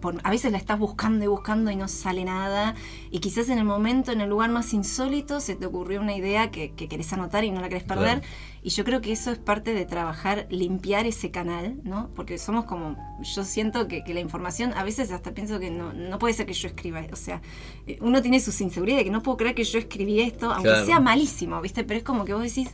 por- 0.00 0.20
a 0.24 0.30
veces 0.30 0.52
la 0.52 0.58
estás 0.58 0.78
buscando 0.78 1.24
y 1.24 1.28
buscando 1.28 1.70
y 1.70 1.76
no 1.76 1.88
sale 1.88 2.24
nada. 2.24 2.74
Y 3.10 3.20
quizás 3.20 3.48
en 3.48 3.58
el 3.58 3.64
momento, 3.64 4.12
en 4.12 4.20
el 4.20 4.28
lugar 4.30 4.50
más 4.50 4.72
insólito, 4.74 5.40
se 5.40 5.54
te 5.56 5.66
ocurrió 5.66 6.00
una 6.00 6.14
idea 6.16 6.50
que, 6.50 6.72
que 6.72 6.88
querés 6.88 7.12
anotar 7.12 7.44
y 7.44 7.50
no 7.50 7.60
la 7.60 7.68
querés 7.68 7.84
perder. 7.84 8.20
Claro. 8.20 8.34
Y 8.62 8.70
yo 8.70 8.84
creo 8.84 9.00
que 9.00 9.12
eso 9.12 9.30
es 9.30 9.38
parte 9.38 9.72
de 9.74 9.84
trabajar, 9.86 10.46
limpiar 10.50 11.06
ese 11.06 11.30
canal, 11.30 11.78
¿no? 11.84 12.10
Porque 12.14 12.38
somos 12.38 12.64
como, 12.64 12.96
yo 13.22 13.44
siento 13.44 13.86
que, 13.88 14.02
que 14.04 14.12
la 14.14 14.20
información, 14.20 14.72
a 14.74 14.82
veces 14.84 15.10
hasta 15.12 15.32
pienso 15.32 15.58
que 15.60 15.70
no, 15.70 15.92
no 15.92 16.18
puede 16.18 16.34
ser 16.34 16.44
que 16.46 16.52
yo 16.54 16.68
escriba, 16.68 17.02
o 17.12 17.16
sea, 17.16 17.40
eh, 17.86 17.98
uno 18.00 18.20
tiene 18.20 18.40
sus 18.40 18.60
inseguridades, 18.60 19.04
que 19.04 19.10
no 19.10 19.22
puedo 19.22 19.36
creer 19.38 19.54
que 19.54 19.64
yo 19.64 19.78
escribí 19.78 20.20
esto, 20.20 20.50
aunque 20.52 20.68
Claro. 20.70 20.86
sea 20.86 21.00
malísimo, 21.00 21.60
¿viste? 21.60 21.84
Pero 21.84 21.98
es 21.98 22.04
como 22.04 22.24
que 22.24 22.34
vos 22.34 22.42
decís, 22.42 22.70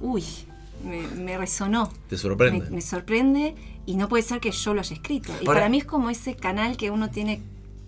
uy, 0.00 0.24
me, 0.84 1.06
me 1.22 1.38
resonó. 1.38 1.90
Te 2.08 2.16
sorprende. 2.16 2.64
Me, 2.66 2.76
me 2.76 2.80
sorprende 2.80 3.54
y 3.86 3.96
no 3.96 4.08
puede 4.08 4.22
ser 4.22 4.40
que 4.40 4.50
yo 4.50 4.74
lo 4.74 4.80
haya 4.80 4.94
escrito. 4.94 5.32
Y 5.40 5.46
Ahora- 5.46 5.60
para 5.60 5.68
mí 5.68 5.78
es 5.78 5.84
como 5.84 6.10
ese 6.10 6.34
canal 6.36 6.76
que 6.76 6.90
uno 6.90 7.10
tiene 7.10 7.42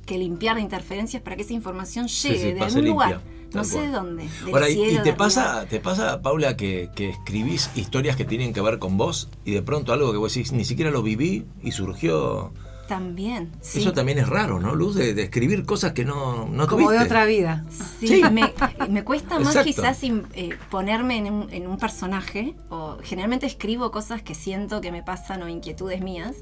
que 0.07 0.19
limpiar 0.19 0.57
de 0.57 0.63
interferencias 0.63 1.23
para 1.23 1.37
que 1.37 1.43
esa 1.43 1.55
información 1.55 2.09
llegue 2.09 2.39
sí, 2.39 2.53
de 2.53 2.61
algún 2.61 2.85
lugar. 2.87 3.21
No 3.55 3.63
sé 3.63 3.83
de 3.83 3.89
dónde. 3.91 4.25
Del 4.45 4.53
Ahora, 4.55 4.69
y- 4.69 4.75
cielo, 4.75 4.91
y 4.93 4.97
de 4.97 5.03
te 5.03 5.13
pasa, 5.13 5.67
te 5.67 5.79
pasa, 5.79 6.21
Paula, 6.23 6.57
que, 6.57 6.91
que 6.97 7.11
escribís 7.11 7.71
historias 7.77 8.17
que 8.17 8.25
tienen 8.25 8.53
que 8.53 8.61
ver 8.61 8.81
con 8.81 8.97
vos 8.97 9.29
y 9.45 9.53
de 9.53 9.63
pronto 9.63 9.93
algo 9.93 10.11
que 10.11 10.19
vos 10.19 10.35
decís, 10.35 10.51
ni 10.53 10.65
siquiera 10.65 10.91
lo 10.91 11.03
viví 11.05 11.45
y 11.63 11.71
surgió. 11.71 12.53
También. 12.89 13.51
Sí. 13.61 13.81
Eso 13.81 13.93
también 13.93 14.19
es 14.19 14.29
raro, 14.29 14.61
¿no, 14.61 14.75
Luz? 14.75 14.95
De, 14.95 15.15
de 15.15 15.23
escribir 15.23 15.65
cosas 15.65 15.93
que 15.93 16.05
no, 16.05 16.47
no 16.49 16.67
Como 16.67 16.91
de 16.91 16.99
otra 16.99 17.25
vida. 17.25 17.65
Sí, 18.01 18.07
Sí. 18.09 18.23
Me, 18.31 18.53
me 18.89 19.05
cuesta 19.05 19.39
más 19.39 19.57
Exacto. 19.57 19.65
quizás 19.65 20.03
eh, 20.03 20.51
ponerme 20.71 21.17
en 21.17 21.33
un, 21.33 21.53
en 21.53 21.67
un 21.67 21.79
personaje, 21.79 22.55
o 22.69 22.99
generalmente 23.03 23.47
escribo 23.47 23.91
cosas 23.91 24.23
que 24.23 24.35
siento 24.35 24.81
que 24.81 24.93
me 24.93 25.03
pasan 25.03 25.43
o 25.43 25.49
inquietudes 25.49 26.01
mías, 26.03 26.37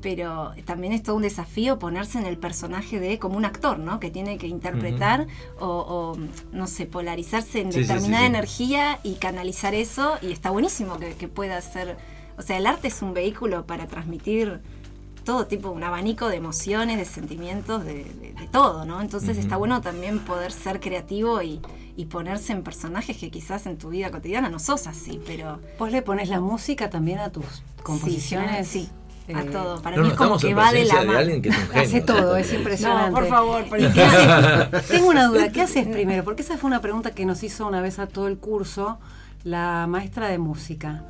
pero 0.00 0.52
también 0.64 0.92
es 0.92 1.02
todo 1.02 1.16
un 1.16 1.22
desafío 1.22 1.78
ponerse 1.80 2.18
en 2.18 2.26
el 2.26 2.36
personaje 2.38 3.00
de 3.00 3.18
como 3.18 3.36
un 3.36 3.44
actor, 3.44 3.78
¿no? 3.80 3.98
Que 3.98 4.10
tiene 4.10 4.38
que 4.38 4.46
interpretar 4.46 5.26
o, 5.58 5.66
o, 5.66 6.18
no 6.52 6.66
sé, 6.68 6.86
polarizarse 6.86 7.60
en 7.62 7.72
Sí, 7.72 7.78
sí, 7.80 7.84
sí, 7.84 7.88
determinada 7.88 8.22
sí. 8.24 8.26
energía 8.28 9.00
y 9.02 9.14
canalizar 9.14 9.74
eso, 9.74 10.16
y 10.22 10.30
está 10.30 10.50
buenísimo 10.50 10.98
que, 10.98 11.14
que 11.14 11.26
pueda 11.26 11.60
ser, 11.60 11.96
o 12.36 12.42
sea, 12.42 12.58
el 12.58 12.66
arte 12.68 12.88
es 12.88 13.02
un 13.02 13.12
vehículo 13.12 13.66
para 13.66 13.86
transmitir 13.88 14.60
todo 15.28 15.46
tipo, 15.46 15.68
un 15.70 15.84
abanico 15.84 16.28
de 16.28 16.36
emociones, 16.36 16.96
de 16.96 17.04
sentimientos, 17.04 17.84
de, 17.84 18.04
de- 18.04 18.32
de 18.32 18.48
todo, 18.50 18.86
¿no? 18.86 19.02
Entonces 19.02 19.36
está 19.36 19.58
bueno 19.58 19.82
también 19.82 20.20
poder 20.20 20.52
ser 20.52 20.80
creativo 20.80 21.42
y, 21.42 21.60
y 21.98 22.06
ponerse 22.06 22.54
en 22.54 22.62
personajes 22.62 23.18
que 23.18 23.30
quizás 23.30 23.66
en 23.66 23.76
tu 23.76 23.90
vida 23.90 24.10
cotidiana 24.10 24.48
no 24.48 24.58
sos 24.58 24.86
así, 24.86 25.20
pero 25.26 25.58
¿Vos 25.78 25.92
le 25.92 26.00
pones 26.00 26.30
la 26.30 26.40
música 26.40 26.88
también 26.88 27.18
a 27.18 27.30
tus 27.30 27.44
composiciones? 27.82 28.66
Sí, 28.68 28.88
a 29.34 29.42
Eh, 29.42 29.50
todo. 29.52 29.82
Para 29.82 29.96
No, 29.96 30.02
mí 30.02 30.08
no, 30.08 30.14
es 30.14 30.18
como 30.18 30.36
estamos 30.36 30.40
que 30.42 30.48
en 30.50 30.56
va 30.58 30.72
de 30.72 30.84
la 30.86 31.02
mano. 31.04 31.30
Hace 31.74 32.00
todo, 32.00 32.36
es 32.38 32.50
impresionante. 32.60 33.10
No, 33.10 33.16
por 33.18 33.28
favor, 33.28 33.68
policía. 33.68 34.70
Tengo 34.90 35.08
una 35.10 35.26
duda, 35.26 35.52
¿qué 35.52 35.60
haces 35.60 35.86
primero? 35.86 36.24
Porque 36.24 36.40
esa 36.40 36.56
fue 36.56 36.68
una 36.68 36.80
pregunta 36.80 37.10
que 37.10 37.26
nos 37.26 37.42
hizo 37.42 37.66
una 37.66 37.82
vez 37.82 37.98
a 37.98 38.06
todo 38.06 38.28
el 38.28 38.38
curso 38.38 38.98
la 39.44 39.86
maestra 39.88 40.28
de 40.28 40.38
música. 40.38 41.04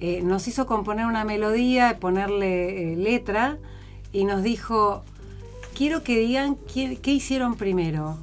Eh, 0.00 0.22
nos 0.22 0.48
hizo 0.48 0.66
componer 0.66 1.06
una 1.06 1.24
melodía, 1.24 1.98
ponerle 2.00 2.92
eh, 2.92 2.96
letra 2.96 3.58
y 4.12 4.24
nos 4.24 4.42
dijo, 4.42 5.02
quiero 5.76 6.02
que 6.02 6.18
digan 6.18 6.56
qué, 6.72 6.96
qué 7.00 7.12
hicieron 7.12 7.54
primero. 7.54 8.16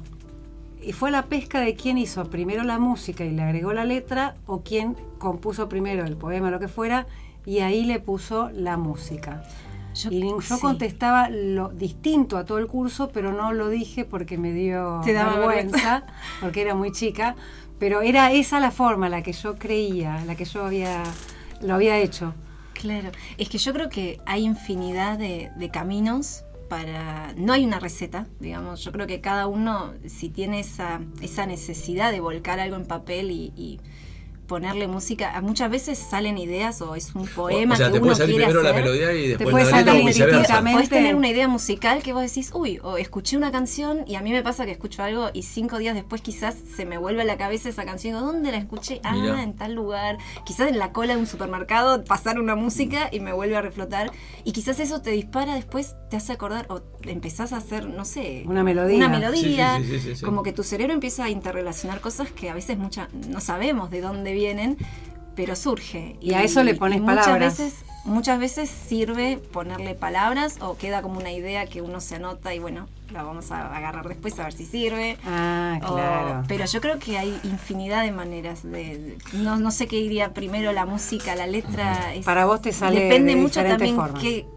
Y 0.82 0.92
fue 0.92 1.10
la 1.10 1.26
pesca 1.26 1.60
de 1.60 1.74
quién 1.74 1.98
hizo 1.98 2.28
primero 2.30 2.62
la 2.64 2.78
música 2.78 3.24
y 3.24 3.30
le 3.30 3.42
agregó 3.42 3.72
la 3.72 3.84
letra 3.84 4.34
o 4.46 4.62
quién 4.62 4.96
compuso 5.18 5.68
primero 5.68 6.04
el 6.04 6.16
poema, 6.16 6.50
lo 6.50 6.58
que 6.60 6.68
fuera, 6.68 7.06
y 7.46 7.60
ahí 7.60 7.84
le 7.84 8.00
puso 8.00 8.50
la 8.50 8.76
música. 8.76 9.44
Yo- 9.94 10.10
y 10.10 10.20
yo 10.20 10.40
sí. 10.40 10.54
contestaba 10.60 11.28
lo 11.30 11.68
distinto 11.70 12.36
a 12.38 12.44
todo 12.44 12.58
el 12.58 12.66
curso, 12.66 13.10
pero 13.12 13.32
no 13.32 13.52
lo 13.52 13.68
dije 13.68 14.04
porque 14.04 14.36
me 14.38 14.52
dio 14.52 15.00
Te 15.04 15.12
daba 15.12 15.36
vergüenza, 15.36 16.04
porque 16.40 16.60
era 16.62 16.74
muy 16.74 16.92
chica. 16.92 17.36
Pero 17.78 18.00
era 18.02 18.32
esa 18.32 18.58
la 18.60 18.70
forma, 18.72 19.08
la 19.08 19.22
que 19.22 19.32
yo 19.32 19.56
creía, 19.56 20.24
la 20.26 20.34
que 20.36 20.44
yo 20.44 20.64
había 20.64 21.02
lo 21.60 21.74
había 21.74 21.98
hecho. 21.98 22.34
Claro, 22.74 23.10
es 23.38 23.48
que 23.48 23.58
yo 23.58 23.72
creo 23.72 23.88
que 23.88 24.20
hay 24.24 24.44
infinidad 24.44 25.18
de, 25.18 25.50
de 25.56 25.70
caminos 25.70 26.44
para... 26.68 27.32
No 27.36 27.52
hay 27.52 27.64
una 27.64 27.80
receta, 27.80 28.26
digamos, 28.38 28.84
yo 28.84 28.92
creo 28.92 29.06
que 29.06 29.20
cada 29.20 29.46
uno, 29.46 29.94
si 30.06 30.28
tiene 30.28 30.60
esa, 30.60 31.00
esa 31.20 31.46
necesidad 31.46 32.12
de 32.12 32.20
volcar 32.20 32.60
algo 32.60 32.76
en 32.76 32.86
papel 32.86 33.30
y, 33.30 33.52
y 33.56 33.80
ponerle 34.48 34.88
música. 34.88 35.40
Muchas 35.42 35.70
veces 35.70 35.98
salen 35.98 36.38
ideas 36.38 36.80
o 36.82 36.96
es 36.96 37.14
un 37.14 37.26
poema 37.28 37.74
o 37.74 37.76
sea, 37.76 37.86
que 37.86 37.92
te 37.92 37.98
uno 37.98 38.06
puede 38.06 38.16
salir 38.16 38.36
quiere 38.36 38.46
primero 38.52 38.62
la 38.64 38.70
hacer. 38.70 38.82
melodía 38.82 39.12
y 39.12 39.28
después 39.28 39.50
puede 39.50 39.70
la 39.70 39.76
letra 39.78 39.94
o. 39.94 40.72
Puedes 40.72 40.88
tener 40.88 41.14
una 41.14 41.28
idea 41.28 41.46
musical 41.46 42.02
que 42.02 42.12
vos 42.12 42.22
decís, 42.22 42.50
uy, 42.54 42.80
o 42.82 42.96
escuché 42.96 43.36
una 43.36 43.52
canción 43.52 44.04
y 44.08 44.16
a 44.16 44.22
mí 44.22 44.32
me 44.32 44.42
pasa 44.42 44.64
que 44.64 44.72
escucho 44.72 45.02
algo 45.04 45.30
y 45.32 45.42
cinco 45.44 45.78
días 45.78 45.94
después 45.94 46.22
quizás 46.22 46.56
se 46.76 46.84
me 46.84 46.98
vuelve 46.98 47.22
a 47.22 47.24
la 47.24 47.36
cabeza 47.36 47.68
esa 47.68 47.84
canción. 47.84 48.14
Digo, 48.14 48.26
¿dónde 48.26 48.50
la 48.50 48.56
escuché? 48.58 49.00
Ah, 49.04 49.12
Mirá. 49.14 49.42
en 49.42 49.54
tal 49.54 49.74
lugar. 49.74 50.18
Quizás 50.44 50.70
en 50.70 50.78
la 50.78 50.92
cola 50.92 51.14
de 51.14 51.20
un 51.20 51.26
supermercado 51.26 52.02
pasar 52.04 52.40
una 52.40 52.54
música 52.56 53.08
y 53.12 53.20
me 53.20 53.32
vuelve 53.32 53.56
a 53.56 53.60
reflotar. 53.62 54.10
Y 54.44 54.52
quizás 54.52 54.80
eso 54.80 55.02
te 55.02 55.10
dispara 55.10 55.54
después, 55.54 55.94
te 56.10 56.16
hace 56.16 56.32
acordar 56.32 56.66
o 56.70 56.80
empezás 57.02 57.52
a 57.52 57.58
hacer, 57.58 57.86
no 57.86 58.04
sé, 58.04 58.44
Una 58.46 58.64
melodía. 58.64 58.96
Una 58.96 59.08
melodía. 59.08 59.76
Sí, 59.78 59.84
sí, 59.84 59.90
sí, 59.90 60.00
sí, 60.00 60.16
sí. 60.16 60.24
Como 60.24 60.42
que 60.42 60.52
tu 60.52 60.62
cerebro 60.62 60.94
empieza 60.94 61.24
a 61.24 61.28
interrelacionar 61.28 62.00
cosas 62.00 62.30
que 62.32 62.48
a 62.48 62.54
veces 62.54 62.78
mucha, 62.78 63.08
no 63.28 63.40
sabemos 63.40 63.90
de 63.90 64.00
dónde 64.00 64.32
vienen, 64.38 64.76
pero 65.34 65.54
surge. 65.56 66.16
Y 66.20 66.32
a 66.34 66.42
eso 66.42 66.62
le 66.62 66.74
pones 66.74 67.00
muchas 67.00 67.26
palabras. 67.26 67.58
Veces, 67.58 67.84
muchas 68.04 68.38
veces 68.38 68.68
sirve 68.70 69.36
ponerle 69.52 69.94
palabras 69.94 70.56
o 70.60 70.76
queda 70.76 71.02
como 71.02 71.18
una 71.20 71.30
idea 71.30 71.66
que 71.66 71.82
uno 71.82 72.00
se 72.00 72.14
anota 72.16 72.54
y 72.54 72.58
bueno, 72.58 72.86
la 73.12 73.22
vamos 73.22 73.50
a 73.52 73.74
agarrar 73.74 74.06
después 74.08 74.38
a 74.40 74.44
ver 74.44 74.52
si 74.52 74.64
sirve. 74.66 75.16
Ah, 75.26 75.78
O- 75.82 75.94
claro. 75.94 76.42
pero 76.48 76.64
yo 76.66 76.80
creo 76.80 76.98
que 76.98 77.18
hay 77.18 77.38
infinidad 77.44 78.02
de 78.02 78.10
maneras 78.12 78.62
de, 78.64 78.70
de- 78.98 79.18
no, 79.34 79.56
no 79.58 79.70
sé 79.70 79.86
qué 79.86 79.96
iría 80.00 80.32
primero 80.34 80.72
la 80.72 80.86
música, 80.86 81.34
la 81.36 81.46
letra. 81.46 82.14
es- 82.14 82.24
Para 82.24 82.44
vos 82.46 82.60
te 82.62 82.72
sale 82.72 83.00
Depende 83.00 83.34
de 83.34 83.40
mucho 83.40 83.62
también 83.62 83.96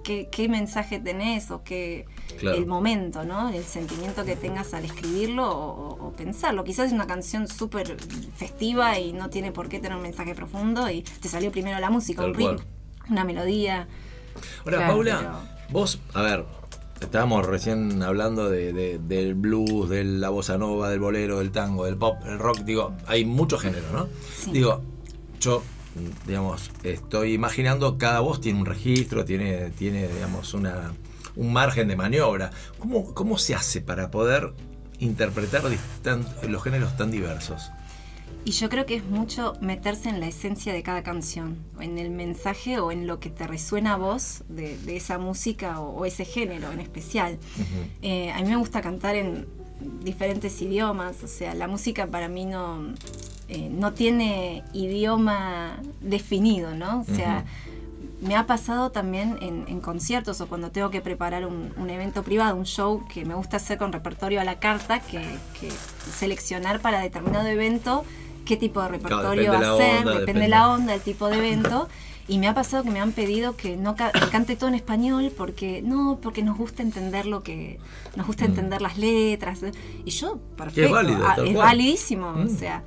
qué, 0.04 0.28
qué 0.32 0.50
mensaje 0.50 1.00
tenés 1.00 1.52
o 1.52 1.64
qué 1.64 2.06
Claro. 2.40 2.58
el 2.58 2.66
momento, 2.66 3.24
¿no? 3.24 3.50
El 3.50 3.64
sentimiento 3.64 4.26
que 4.26 4.36
tengas 4.36 4.74
al 4.74 4.86
escribirlo 4.86 5.50
o, 5.50 6.12
pensarlo. 6.18 6.64
Quizás 6.64 6.88
es 6.88 6.94
una 6.94 7.08
canción 7.08 7.48
súper 7.48 7.96
festiva 8.36 9.00
y 9.00 9.14
no 9.14 9.30
tiene 9.30 9.52
por 9.52 9.70
qué 9.70 9.80
tener 9.80 9.96
un 9.98 10.04
mensaje 10.04 10.36
profundo 10.36 10.90
y 10.90 11.02
te 11.04 11.28
salió 11.30 11.52
primero 11.52 11.80
la 11.80 11.90
música, 11.90 12.22
Tal 12.22 12.32
un 12.32 12.38
ritmo, 12.38 12.56
una 13.10 13.24
melodía. 13.24 13.88
Ahora, 14.66 14.78
Claro, 14.78 14.94
Paula, 14.94 15.18
pero- 15.20 15.72
vos, 15.72 16.00
a 16.14 16.22
ver, 16.22 16.46
estábamos 17.00 17.46
recién 17.46 18.04
hablando 18.04 18.50
de, 18.50 18.74
de- 18.74 19.00
del 19.00 19.36
blues, 19.36 19.90
de 19.90 20.04
la 20.04 20.30
bossa 20.30 20.58
nova, 20.58 20.90
del 20.90 21.00
bolero, 21.00 21.40
del 21.40 21.52
tango, 21.52 21.86
del 21.86 21.98
pop, 21.98 22.18
el 22.26 22.40
rock, 22.40 22.60
digo, 22.60 22.94
hay 23.08 23.26
muchos 23.26 23.62
géneros, 23.62 23.92
¿no? 23.92 24.08
Sí. 24.38 24.52
Digo, 24.52 24.82
yo, 25.40 25.64
digamos, 26.28 26.72
estoy 26.84 27.34
imaginando, 27.34 27.98
cada 27.98 28.20
voz 28.20 28.40
tiene 28.42 28.60
un 28.60 28.66
registro, 28.66 29.26
tiene, 29.26 29.72
tiene 29.72 30.08
digamos, 30.08 30.54
una, 30.54 30.94
un 31.36 31.54
margen 31.54 31.88
de 31.88 31.96
maniobra. 31.96 32.52
¿Cómo, 32.80 33.14
¿Cómo 33.14 33.38
se 33.38 33.56
hace 33.56 33.82
para 33.82 34.12
poder 34.12 34.54
interpretar 35.00 35.64
los 36.48 36.64
géneros 36.64 36.96
tan 36.98 37.12
diversos? 37.12 37.72
Y 38.44 38.52
yo 38.52 38.70
creo 38.70 38.88
que 38.88 38.96
es 38.96 39.06
mucho 39.06 39.54
meterse 39.62 40.10
en 40.10 40.20
la 40.20 40.28
esencia 40.28 40.74
de 40.74 40.82
cada 40.82 41.04
canción, 41.04 41.58
en 41.80 42.00
el 42.00 42.10
mensaje 42.10 42.80
o 42.80 42.92
en 42.92 43.06
lo 43.06 43.20
que 43.20 43.30
te 43.30 43.46
resuena 43.46 43.94
a 43.94 43.98
vos 43.98 44.44
de, 44.50 44.78
de 44.80 44.98
esa 44.98 45.20
música 45.20 45.80
o, 45.80 46.00
o 46.00 46.06
ese 46.06 46.26
género 46.26 46.72
en 46.72 46.80
especial. 46.80 47.38
Eh, 48.02 48.32
a 48.32 48.42
mí 48.42 48.50
me 48.50 48.56
gusta 48.56 48.82
cantar 48.82 49.16
en 49.16 49.46
diferentes 50.04 50.60
idiomas, 50.62 51.24
o 51.24 51.28
sea, 51.28 51.54
la 51.54 51.68
música 51.68 52.08
para 52.08 52.28
mí 52.28 52.46
no, 52.46 52.94
eh, 53.48 53.70
no 53.70 53.94
tiene 53.94 54.64
idioma 54.74 55.80
definido, 56.02 56.74
¿no? 56.74 57.02
O 57.02 57.16
sea, 57.16 57.46
me 58.22 58.36
ha 58.36 58.46
pasado 58.46 58.92
también 58.92 59.38
en, 59.42 59.66
en 59.68 59.82
conciertos 59.82 60.40
o 60.42 60.48
cuando 60.48 60.70
tengo 60.72 60.90
que 60.92 61.02
preparar 61.02 61.46
un, 61.46 61.74
un 61.76 61.90
evento 61.90 62.22
privado, 62.24 62.56
un 62.56 62.66
show 62.66 63.04
que 63.12 63.26
me 63.26 63.34
gusta 63.34 63.58
hacer 63.58 63.78
con 63.78 63.92
repertorio 63.92 64.40
a 64.40 64.44
la 64.44 64.60
carta, 64.60 65.00
que, 65.00 65.20
que 65.60 65.70
seleccionar 66.16 66.80
para 66.82 67.00
determinado 67.02 67.48
evento 67.48 68.06
qué 68.46 68.58
tipo 68.58 68.82
de 68.82 68.90
repertorio 68.90 69.52
hacer, 69.54 69.70
onda, 69.70 69.80
depende, 69.96 70.20
depende. 70.20 70.42
de 70.42 70.48
la 70.48 70.70
onda, 70.70 70.94
el 70.94 71.02
tipo 71.02 71.28
de 71.28 71.38
evento. 71.38 71.88
Y 72.28 72.38
me 72.38 72.48
ha 72.48 72.54
pasado 72.54 72.84
que 72.84 72.92
me 72.92 73.00
han 73.02 73.12
pedido 73.12 73.58
que 73.58 73.76
no 73.76 73.96
ca- 73.96 74.12
que 74.12 74.20
cante 74.30 74.56
todo 74.56 74.70
en 74.70 74.76
español 74.76 75.34
porque 75.36 75.82
no, 75.82 76.20
porque 76.22 76.44
nos 76.44 76.58
gusta 76.58 76.82
entender 76.84 77.26
lo 77.26 77.44
que 77.44 77.80
nos 78.16 78.26
gusta 78.28 78.46
entender 78.46 78.82
las 78.82 78.98
letras. 78.98 79.60
Y 80.06 80.12
yo, 80.12 80.38
perfecto, 80.56 80.92
Mm. 80.92 80.94
válido, 80.94 81.28
ah, 81.28 81.36
es 81.38 81.54
cual. 81.54 81.56
validísimo, 81.68 82.32
Mm. 82.34 82.46
o 82.46 82.50
sea, 82.50 82.84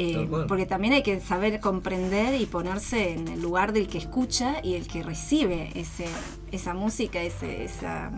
eh, 0.00 0.28
porque 0.46 0.64
también 0.64 0.94
hay 0.94 1.02
que 1.02 1.18
saber 1.20 1.58
comprender 1.60 2.40
y 2.40 2.46
ponerse 2.46 3.12
en 3.14 3.26
el 3.28 3.42
lugar 3.42 3.72
del 3.72 3.88
que 3.88 3.98
escucha 3.98 4.60
y 4.62 4.74
el 4.74 4.86
que 4.86 5.02
recibe 5.02 5.70
ese, 5.74 6.06
esa 6.52 6.72
música, 6.72 7.20
ese, 7.20 7.64
esa 7.64 8.10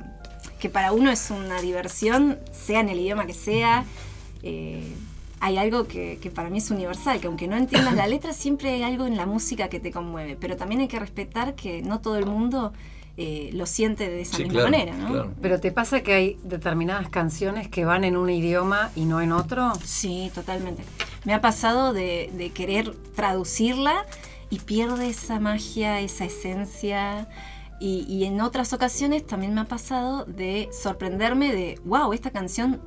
que 0.60 0.68
para 0.68 0.92
uno 0.92 1.10
es 1.10 1.30
una 1.30 1.60
diversión, 1.62 2.38
sea 2.52 2.80
en 2.80 2.90
el 2.90 3.00
idioma 3.00 3.26
que 3.26 3.32
sea. 3.34 3.84
eh, 4.42 4.94
hay 5.42 5.56
algo 5.56 5.86
que, 5.86 6.18
que 6.20 6.30
para 6.30 6.50
mí 6.50 6.58
es 6.58 6.70
universal, 6.70 7.18
que 7.18 7.26
aunque 7.26 7.48
no 7.48 7.56
entiendas 7.56 7.94
la 7.94 8.06
letra, 8.14 8.34
siempre 8.34 8.70
hay 8.74 8.82
algo 8.82 9.06
en 9.06 9.16
la 9.16 9.24
música 9.24 9.68
que 9.70 9.80
te 9.80 9.90
conmueve. 9.90 10.36
Pero 10.38 10.56
también 10.58 10.82
hay 10.82 10.88
que 10.88 10.98
respetar 10.98 11.54
que 11.54 11.80
no 11.80 12.00
todo 12.00 12.18
el 12.18 12.26
mundo 12.26 12.74
eh, 13.16 13.48
lo 13.54 13.64
siente 13.64 14.08
de 14.10 14.20
esa 14.20 14.36
Sí, 14.36 14.44
misma 14.44 14.64
claro, 14.64 14.70
manera, 14.70 14.96
¿no? 14.98 15.08
claro. 15.08 15.34
Pero 15.40 15.58
te 15.60 15.72
pasa 15.72 16.02
que 16.02 16.12
hay 16.12 16.38
determinadas 16.44 17.08
canciones 17.08 17.68
que 17.68 17.86
van 17.86 18.04
en 18.04 18.16
un 18.18 18.28
idioma 18.28 18.92
y 18.94 19.06
no 19.06 19.22
en 19.22 19.32
otro. 19.32 19.72
Sí, 19.82 20.30
totalmente. 20.34 20.82
Me 21.24 21.34
ha 21.34 21.40
pasado 21.40 21.92
de, 21.92 22.52
querer 22.54 22.94
traducirla 23.14 24.06
y 24.48 24.58
pierde 24.60 25.08
esa 25.08 25.38
magia, 25.38 26.00
esa 26.00 26.24
esencia. 26.24 27.28
Y, 27.80 28.04
y 28.08 28.24
en 28.24 28.40
otras 28.40 28.72
ocasiones 28.72 29.26
también 29.26 29.54
me 29.54 29.62
ha 29.62 29.68
pasado 29.68 30.24
de 30.24 30.68
sorprenderme 30.72 31.52
de, 31.52 31.80
wow, 31.84 32.12
esta 32.12 32.30
canción 32.30 32.80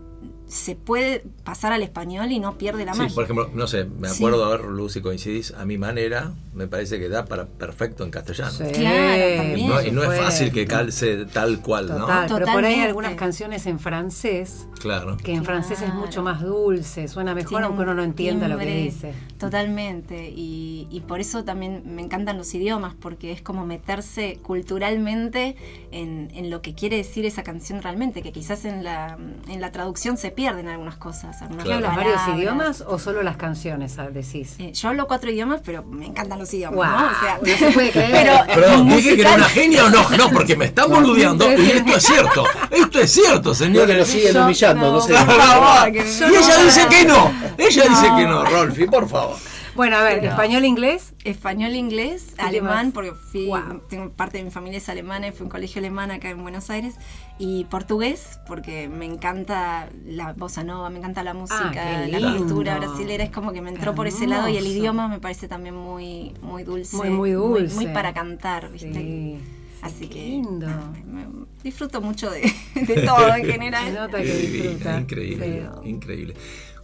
se 0.48 0.76
puede 0.76 1.24
pasar 1.44 1.74
al 1.74 1.82
español 1.84 2.32
y 2.32 2.40
no 2.40 2.58
pierde 2.58 2.86
la 2.86 2.94
Sí, 2.94 3.00
magia. 3.00 3.16
por 3.16 3.24
ejemplo, 3.24 3.50
no 3.54 3.66
sé, 3.68 3.86
me 3.86 4.10
Sí. 4.10 4.18
acuerdo, 4.24 4.46
a 4.46 4.50
ver, 4.50 4.66
Lucy, 4.66 5.02
coincidís, 5.02 5.52
a 5.54 5.66
mi 5.66 5.78
manera, 5.78 6.34
me 6.54 6.68
parece 6.68 7.00
que 7.00 7.10
da 7.10 7.26
para 7.26 7.46
perfecto 7.48 8.04
en 8.04 8.12
castellano. 8.12 8.52
Sí, 8.52 8.64
Claro, 8.74 9.38
también. 9.38 9.68
No, 9.70 9.82
y 9.82 9.92
no 9.92 10.04
es 10.04 10.20
fácil 10.20 10.52
que 10.52 10.66
calce 10.68 11.26
tal 11.26 11.60
cual, 11.62 11.88
Total, 11.88 12.00
¿no? 12.00 12.06
pero 12.06 12.28
por 12.28 12.36
ahí 12.38 12.46
hay 12.46 12.46
Totalmente. 12.46 12.88
algunas 12.88 13.14
canciones 13.16 13.66
en 13.66 13.80
francés 13.80 14.68
Claro. 14.80 15.18
que 15.18 15.34
en 15.34 15.44
francés 15.44 15.82
es 15.82 15.94
mucho 15.94 16.22
más 16.22 16.42
dulce, 16.42 17.08
suena 17.08 17.34
mejor 17.34 17.50
Tiene 17.50 17.66
aunque 17.66 17.82
un 17.82 17.88
uno 17.90 17.96
no 17.96 18.04
entienda 18.04 18.48
lo 18.48 18.58
que 18.60 18.66
dice. 18.84 19.14
Totalmente. 19.40 20.30
Y, 20.30 20.88
y 20.92 21.00
por 21.02 21.20
eso 21.20 21.44
también 21.44 21.84
me 21.96 22.02
encantan 22.02 22.38
los 22.38 22.54
idiomas, 22.54 22.94
porque 22.94 23.32
es 23.32 23.42
como 23.42 23.66
meterse 23.66 24.40
culturalmente 24.44 25.56
en, 25.94 26.32
en 26.34 26.50
lo 26.50 26.62
que 26.62 26.74
quiere 26.74 26.98
decir 26.98 27.26
esa 27.26 27.44
canción 27.44 27.82
realmente, 27.82 28.22
que 28.22 28.32
quizás 28.32 28.66
en 28.66 28.84
la, 28.84 29.18
en 29.48 29.62
la 29.62 29.72
traducción 29.72 30.18
se 30.18 30.32
pierden 30.32 30.68
algunas 30.68 30.96
cosas. 30.96 31.42
Algunas 31.42 31.66
¿Qué 31.66 31.74
hablas 31.74 31.96
varios 31.96 32.22
idiomas 32.36 32.82
o 32.82 32.98
solo 33.00 33.22
las 33.24 33.38
canciones 33.38 33.98
ah, 34.00 34.10
decís? 34.12 34.56
Eh, 34.60 34.72
yo 34.74 34.90
hablo 34.90 35.08
cuatro 35.08 35.30
idiomas, 35.30 35.62
pero 35.64 35.84
me 35.84 36.08
encantan 36.08 36.40
los 36.40 36.54
idiomas, 36.54 36.76
Guau, 36.76 37.00
¿no? 37.00 37.06
O 37.06 37.20
sea, 37.20 37.40
no 37.42 37.58
se 37.58 37.72
puede 37.72 37.92
creer. 37.92 38.12
Pero, 38.12 38.34
Perdón, 38.62 38.90
dije 38.90 39.16
que 39.16 39.22
era 39.22 39.36
una 39.36 39.50
genia 39.50 39.86
o 39.86 39.90
no, 39.90 40.10
no, 40.10 40.30
porque 40.32 40.56
me 40.56 40.66
están 40.66 40.90
boludeando 40.90 41.46
y 41.54 41.72
esto 41.72 41.96
es 41.98 42.04
cierto, 42.04 42.44
esto 42.72 43.00
es 43.00 43.12
cierto, 43.12 43.54
No, 43.70 43.86
que 43.86 43.94
lo 43.94 44.06
siguen 44.06 44.38
humillando, 44.38 44.86
no, 44.88 44.92
no, 44.94 45.02
sé. 45.02 45.14
y 45.14 45.16
ella 45.16 46.58
no- 46.58 46.64
dice 46.66 46.88
que 46.90 47.06
no, 47.06 47.32
ella 47.58 47.84
dice 47.84 48.08
que 48.18 48.26
no, 48.26 48.46
Rolfi, 48.46 48.86
por 48.88 49.08
favor. 49.08 49.38
Bueno, 49.76 49.98
a 49.98 50.04
ver, 50.04 50.20
Pero- 50.20 50.32
español, 50.32 50.66
inglés. 50.66 51.14
Español, 51.24 51.74
inglés, 51.76 52.28
¿Y 52.34 52.36
qué 52.36 52.42
alemán, 52.42 52.86
más? 52.88 52.94
porque 52.94 53.12
fui, 53.14 53.48
Guau. 53.48 53.82
tengo 53.90 54.12
parte 54.12 54.38
de 54.38 54.44
mi 54.44 54.52
familia 54.52 54.78
es 54.78 54.88
alemana 54.90 55.28
y 55.28 55.32
fui 55.32 55.42
a 55.42 55.44
un 55.46 55.50
colegio 55.50 55.80
alemán 55.80 56.12
acá 56.12 56.30
en 56.30 56.42
Buenos 56.44 56.70
Aires, 56.70 56.96
y 57.40 57.66
portugués, 57.66 58.40
porque 58.48 58.88
me 58.90 59.06
encanta 59.06 59.90
la 60.06 60.34
bossa 60.34 60.64
nova, 60.64 60.90
me 60.90 61.00
encanta 61.00 61.24
la 61.24 61.34
música, 61.34 61.72
Ah, 61.74 62.06
qué 62.06 62.20
la 62.20 62.38
cultura 62.38 62.78
brasilera, 62.78 63.24
es 63.24 63.32
como 63.32 63.52
que 63.54 63.62
me 63.62 63.70
entró 63.72 63.96
por 63.96 64.06
ese 64.08 64.28
lado 64.28 64.48
y 64.50 64.58
el 64.58 64.68
idioma 64.68 65.08
me 65.08 65.20
parece 65.20 65.48
también 65.48 65.76
muy, 65.76 66.34
muy 66.42 66.64
dulce, 66.64 66.96
Muy, 66.98 67.10
muy 67.10 67.32
dulce. 67.32 67.74
muy, 67.76 67.88
para 67.88 68.14
cantar, 68.14 68.72
¿viste? 68.72 68.94
Sí. 68.94 69.40
Así 69.82 70.08
Qué 70.08 70.14
que 70.16 70.22
lindo. 70.30 70.68
me- 71.12 71.26
me- 71.26 71.46
disfruto 71.62 72.00
mucho 72.00 72.30
de, 72.30 72.42
de 72.76 73.02
todo 73.02 73.36
en 73.36 73.46
Se 73.46 73.52
general. 73.52 73.94
nota 73.94 74.22
que 74.22 74.34
disfruta. 74.34 75.00
increíble, 75.02 75.68
Sí. 75.84 75.90
increíble. 75.90 76.34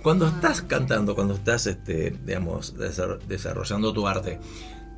Cuando 0.02 0.28
estás 0.28 0.62
cantando, 0.62 1.16
cuando 1.16 1.34
estás, 1.36 1.68
este, 1.68 2.12
digamos, 2.26 2.76
desar- 2.78 3.20
desarrollando 3.28 3.92
tu 3.94 4.08
arte, 4.08 4.40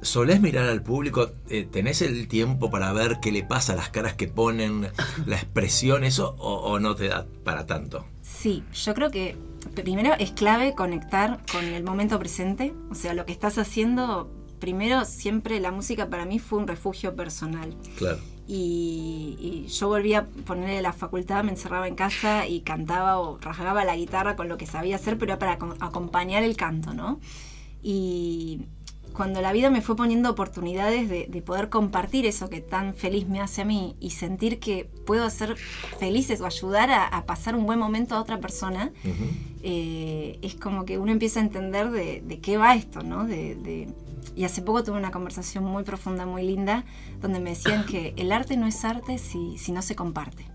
¿solés 0.02 0.42
mirar 0.42 0.68
al 0.70 0.84
público? 0.84 1.32
Eh, 1.50 1.68
¿Tenés 1.72 2.02
el 2.02 2.28
tiempo 2.28 2.70
para 2.70 2.94
ver 2.94 3.18
qué 3.22 3.32
le 3.32 3.44
pasa, 3.44 3.76
las 3.76 3.90
caras 3.90 4.14
que 4.14 4.28
ponen, 4.28 4.90
la 5.26 5.36
expresión, 5.36 6.04
eso, 6.04 6.36
o, 6.38 6.56
o 6.56 6.80
no 6.80 6.96
te 6.96 7.08
da 7.08 7.26
para 7.44 7.66
tanto? 7.66 8.06
Sí, 8.22 8.64
yo 8.74 8.94
creo 8.94 9.10
que 9.12 9.36
primero 9.76 10.14
es 10.20 10.32
clave 10.32 10.74
conectar 10.76 11.40
con 11.52 11.66
el 11.66 11.84
momento 11.84 12.18
presente, 12.20 12.74
o 12.90 12.96
sea, 12.96 13.14
lo 13.14 13.26
que 13.26 13.32
estás 13.32 13.58
haciendo, 13.58 14.30
primero 14.60 15.06
siempre 15.06 15.60
la 15.60 15.72
música 15.72 16.10
para 16.10 16.26
mí 16.26 16.38
fue 16.40 16.60
un 16.60 16.68
refugio 16.68 17.16
personal. 17.16 17.76
Claro. 17.98 18.20
Y, 18.54 19.38
y 19.40 19.68
yo 19.70 19.88
volví 19.88 20.14
a 20.14 20.26
ponerle 20.26 20.82
la 20.82 20.92
facultad, 20.92 21.42
me 21.46 21.52
encerraba 21.52 21.88
en 21.88 21.96
casa 21.96 22.48
y 22.48 22.60
cantaba 22.62 23.18
o 23.18 23.38
rasgaba 23.38 23.86
la 23.86 23.96
guitarra 23.96 24.36
con 24.36 24.50
lo 24.50 24.58
que 24.58 24.66
sabía 24.66 24.98
hacer, 24.98 25.18
pero 25.18 25.32
era 25.32 25.40
para 25.40 25.58
acom- 25.58 25.78
acompañar 25.80 26.44
el 26.44 26.58
canto, 26.58 26.94
¿no? 26.94 27.22
Y 27.82 28.64
cuando 29.14 29.42
la 29.42 29.54
vida 29.54 29.70
me 29.70 29.82
fue 29.82 29.96
poniendo 29.96 30.30
oportunidades 30.30 31.08
de, 31.10 31.28
de 31.30 31.42
poder 31.42 31.70
compartir 31.70 32.26
eso 32.26 32.50
que 32.50 32.60
tan 32.60 32.94
feliz 32.94 33.26
me 33.28 33.40
hace 33.40 33.62
a 33.62 33.66
mí 33.66 33.96
y 34.02 34.10
sentir 34.10 34.60
que 34.60 34.84
puedo 35.06 35.24
hacer 35.24 35.56
felices 36.00 36.42
o 36.42 36.46
ayudar 36.46 36.92
a, 36.92 37.08
a 37.08 37.26
pasar 37.26 37.56
un 37.56 37.66
buen 37.66 37.80
momento 37.80 38.16
a 38.16 38.22
otra 38.22 38.40
persona, 38.42 38.92
eh, 39.64 40.40
es 40.42 40.56
como 40.56 40.84
que 40.86 40.98
uno 40.98 41.12
empieza 41.14 41.40
a 41.40 41.44
entender 41.44 41.90
de, 41.92 42.22
de 42.22 42.40
qué 42.40 42.58
va 42.58 42.76
esto, 42.76 43.02
¿no? 43.02 43.26
De, 43.26 43.56
de- 43.56 43.88
y 44.36 44.44
hace 44.46 44.62
poco 44.62 44.84
tuve 44.84 44.98
una 44.98 45.12
conversación 45.12 45.64
muy 45.64 45.84
profunda, 45.84 46.26
muy 46.26 46.44
linda, 46.44 46.84
donde 47.22 47.40
me 47.40 47.52
decían 47.52 47.86
que 47.86 48.14
el 48.18 48.32
arte 48.32 48.58
no 48.58 48.68
es 48.68 48.84
arte 48.86 49.18
si, 49.18 49.58
si 49.58 49.72
no 49.72 49.82
se 49.82 49.96
comparte. 49.96 50.46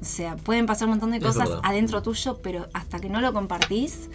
O 0.00 0.04
sea, 0.04 0.36
pueden 0.36 0.66
pasar 0.66 0.86
un 0.88 0.90
montón 0.90 1.10
de 1.10 1.20
cosas 1.20 1.48
adentro 1.62 2.02
tuyo, 2.02 2.38
pero 2.42 2.68
hasta 2.74 2.98
que 3.00 3.08
no 3.08 3.20
lo 3.22 3.32
compartís, 3.32 4.10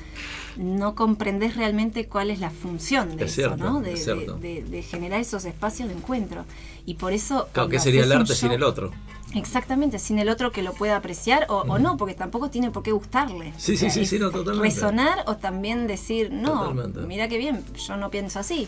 no 0.56 0.94
comprendés 0.94 1.56
realmente 1.56 2.08
cuál 2.08 2.30
es 2.30 2.40
la 2.40 2.52
función 2.52 3.18
de 3.18 3.26
Es 3.26 3.32
eso, 3.32 3.48
cierto, 3.50 3.58
¿no? 3.64 3.82
De, 3.82 3.94
es 3.94 4.06
de- 4.06 4.28
de- 4.40 4.64
de 4.64 4.82
generar 4.84 5.20
esos 5.20 5.44
espacios 5.46 5.90
de 5.90 5.96
encuentro. 5.96 6.46
Y 6.86 6.96
por 6.96 7.14
eso... 7.14 7.48
Claro, 7.52 7.70
¿qué 7.70 7.80
sería 7.80 8.04
el 8.04 8.12
arte 8.12 8.36
sin 8.36 8.52
el 8.52 8.62
otro? 8.64 8.92
Exactamente, 9.34 9.98
sin 10.00 10.20
el 10.20 10.30
otro 10.30 10.52
que 10.52 10.62
lo 10.62 10.74
pueda 10.74 10.98
apreciar 10.98 11.46
o, 11.50 11.60
o 11.62 11.80
no, 11.80 11.98
porque 11.98 12.14
tampoco 12.16 12.50
tiene 12.50 12.70
por 12.72 12.84
qué 12.84 12.92
gustarle. 12.92 13.54
Sí, 13.58 13.74
O 13.74 13.78
sí, 13.78 13.78
sea, 13.78 13.90
sí, 13.90 14.06
sí, 14.06 14.20
no, 14.20 14.30
totalmente. 14.32 14.76
Resonar 14.76 15.24
o 15.28 15.38
también 15.38 15.88
decir, 15.88 16.32
no, 16.32 16.52
Totalmente. 16.60 17.00
mira 17.02 17.28
qué 17.28 17.38
bien, 17.38 17.64
yo 17.76 17.98
no 17.98 18.10
pienso 18.10 18.40
así. 18.40 18.68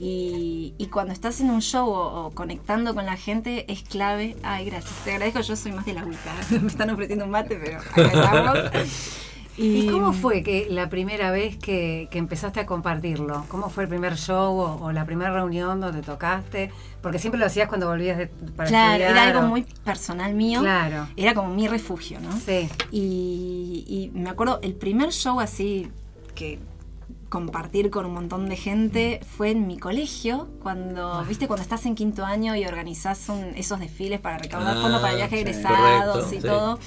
Y, 0.00 0.74
y 0.78 0.86
cuando 0.86 1.12
estás 1.12 1.40
en 1.40 1.50
un 1.50 1.60
show 1.60 1.88
o, 1.88 2.26
o 2.26 2.30
conectando 2.30 2.94
con 2.94 3.04
la 3.06 3.16
gente 3.16 3.64
es 3.72 3.82
clave. 3.82 4.36
Ay, 4.44 4.66
gracias, 4.66 4.92
te 5.04 5.10
agradezco, 5.12 5.40
yo 5.40 5.56
soy 5.56 5.72
más 5.72 5.84
de 5.86 5.94
la 5.94 6.02
agüita. 6.02 6.32
Me 6.50 6.68
están 6.68 6.90
ofreciendo 6.90 7.24
un 7.24 7.32
mate, 7.32 7.56
pero 7.62 7.78
acá 7.80 8.02
estamos. 8.02 8.58
¿Y 9.58 9.86
cómo 9.88 10.12
fue 10.12 10.42
que 10.42 10.68
la 10.70 10.88
primera 10.88 11.30
vez 11.30 11.56
que, 11.56 12.08
que 12.10 12.18
empezaste 12.18 12.60
a 12.60 12.66
compartirlo? 12.66 13.44
¿Cómo 13.48 13.68
fue 13.70 13.82
el 13.84 13.88
primer 13.88 14.16
show 14.16 14.56
o, 14.58 14.84
o 14.84 14.92
la 14.92 15.04
primera 15.04 15.32
reunión 15.32 15.80
donde 15.80 16.00
tocaste? 16.02 16.70
Porque 17.02 17.18
siempre 17.18 17.38
lo 17.40 17.46
hacías 17.46 17.68
cuando 17.68 17.88
volvías 17.88 18.18
de, 18.18 18.28
para 18.28 18.68
Claro, 18.68 18.92
estudiar. 19.02 19.10
era 19.10 19.22
algo 19.24 19.40
o- 19.40 19.48
muy 19.50 19.62
personal 19.84 20.34
mío. 20.34 20.60
Claro. 20.60 21.08
Era 21.16 21.34
como 21.34 21.52
mi 21.54 21.66
refugio, 21.68 22.20
¿no? 22.20 22.32
Sí. 22.38 22.68
Y, 22.92 23.84
y 24.14 24.18
me 24.18 24.30
acuerdo, 24.30 24.60
el 24.62 24.74
primer 24.74 25.10
show 25.12 25.40
así 25.40 25.90
que 26.34 26.58
compartir 27.28 27.90
con 27.90 28.06
un 28.06 28.14
montón 28.14 28.48
de 28.48 28.56
gente 28.56 29.20
fue 29.36 29.50
en 29.50 29.66
mi 29.66 29.76
colegio, 29.76 30.48
cuando, 30.62 31.22
viste, 31.28 31.46
cuando 31.46 31.62
estás 31.62 31.84
en 31.84 31.94
quinto 31.94 32.24
año 32.24 32.56
y 32.56 32.64
organizás 32.64 33.28
un- 33.28 33.52
esos 33.54 33.80
desfiles 33.80 34.18
para 34.20 34.38
recaudar 34.38 34.76
Ah, 34.78 34.80
fondos 34.80 35.00
para 35.00 35.12
el 35.12 35.16
viaje 35.18 35.34
sí. 35.36 35.40
egresados 35.42 36.14
Correcto, 36.16 36.34
y 36.34 36.40
sí. 36.40 36.46
todo. 36.46 36.78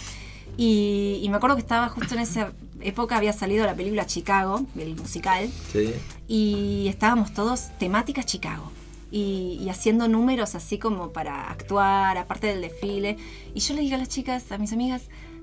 Y, 0.63 1.19
y 1.23 1.29
me 1.29 1.37
acuerdo 1.37 1.55
que 1.55 1.61
estaba 1.63 1.89
justo 1.89 2.13
en 2.13 2.21
esa 2.21 2.51
época, 2.81 3.17
había 3.17 3.33
salido 3.33 3.65
la 3.65 3.73
película 3.73 4.05
Chicago, 4.05 4.63
el 4.77 4.95
musical, 4.95 5.49
Sí. 5.71 5.91
y 6.27 6.85
estábamos 6.87 7.33
todos 7.33 7.69
temática 7.79 8.23
Chicago. 8.23 8.71
Y, 9.09 9.57
y 9.59 9.69
haciendo 9.69 10.07
números 10.07 10.53
así 10.53 10.77
como 10.77 11.09
para 11.11 11.49
actuar, 11.49 12.17
aparte 12.19 12.45
del 12.47 12.61
desfile. 12.61 13.17
Y 13.55 13.59
yo 13.59 13.73
le 13.73 13.81
digo 13.81 13.95
a 13.95 13.97
las 13.97 14.07
chicas, 14.09 14.51
a 14.51 14.59
mis 14.59 14.71
amigas, 14.71 15.01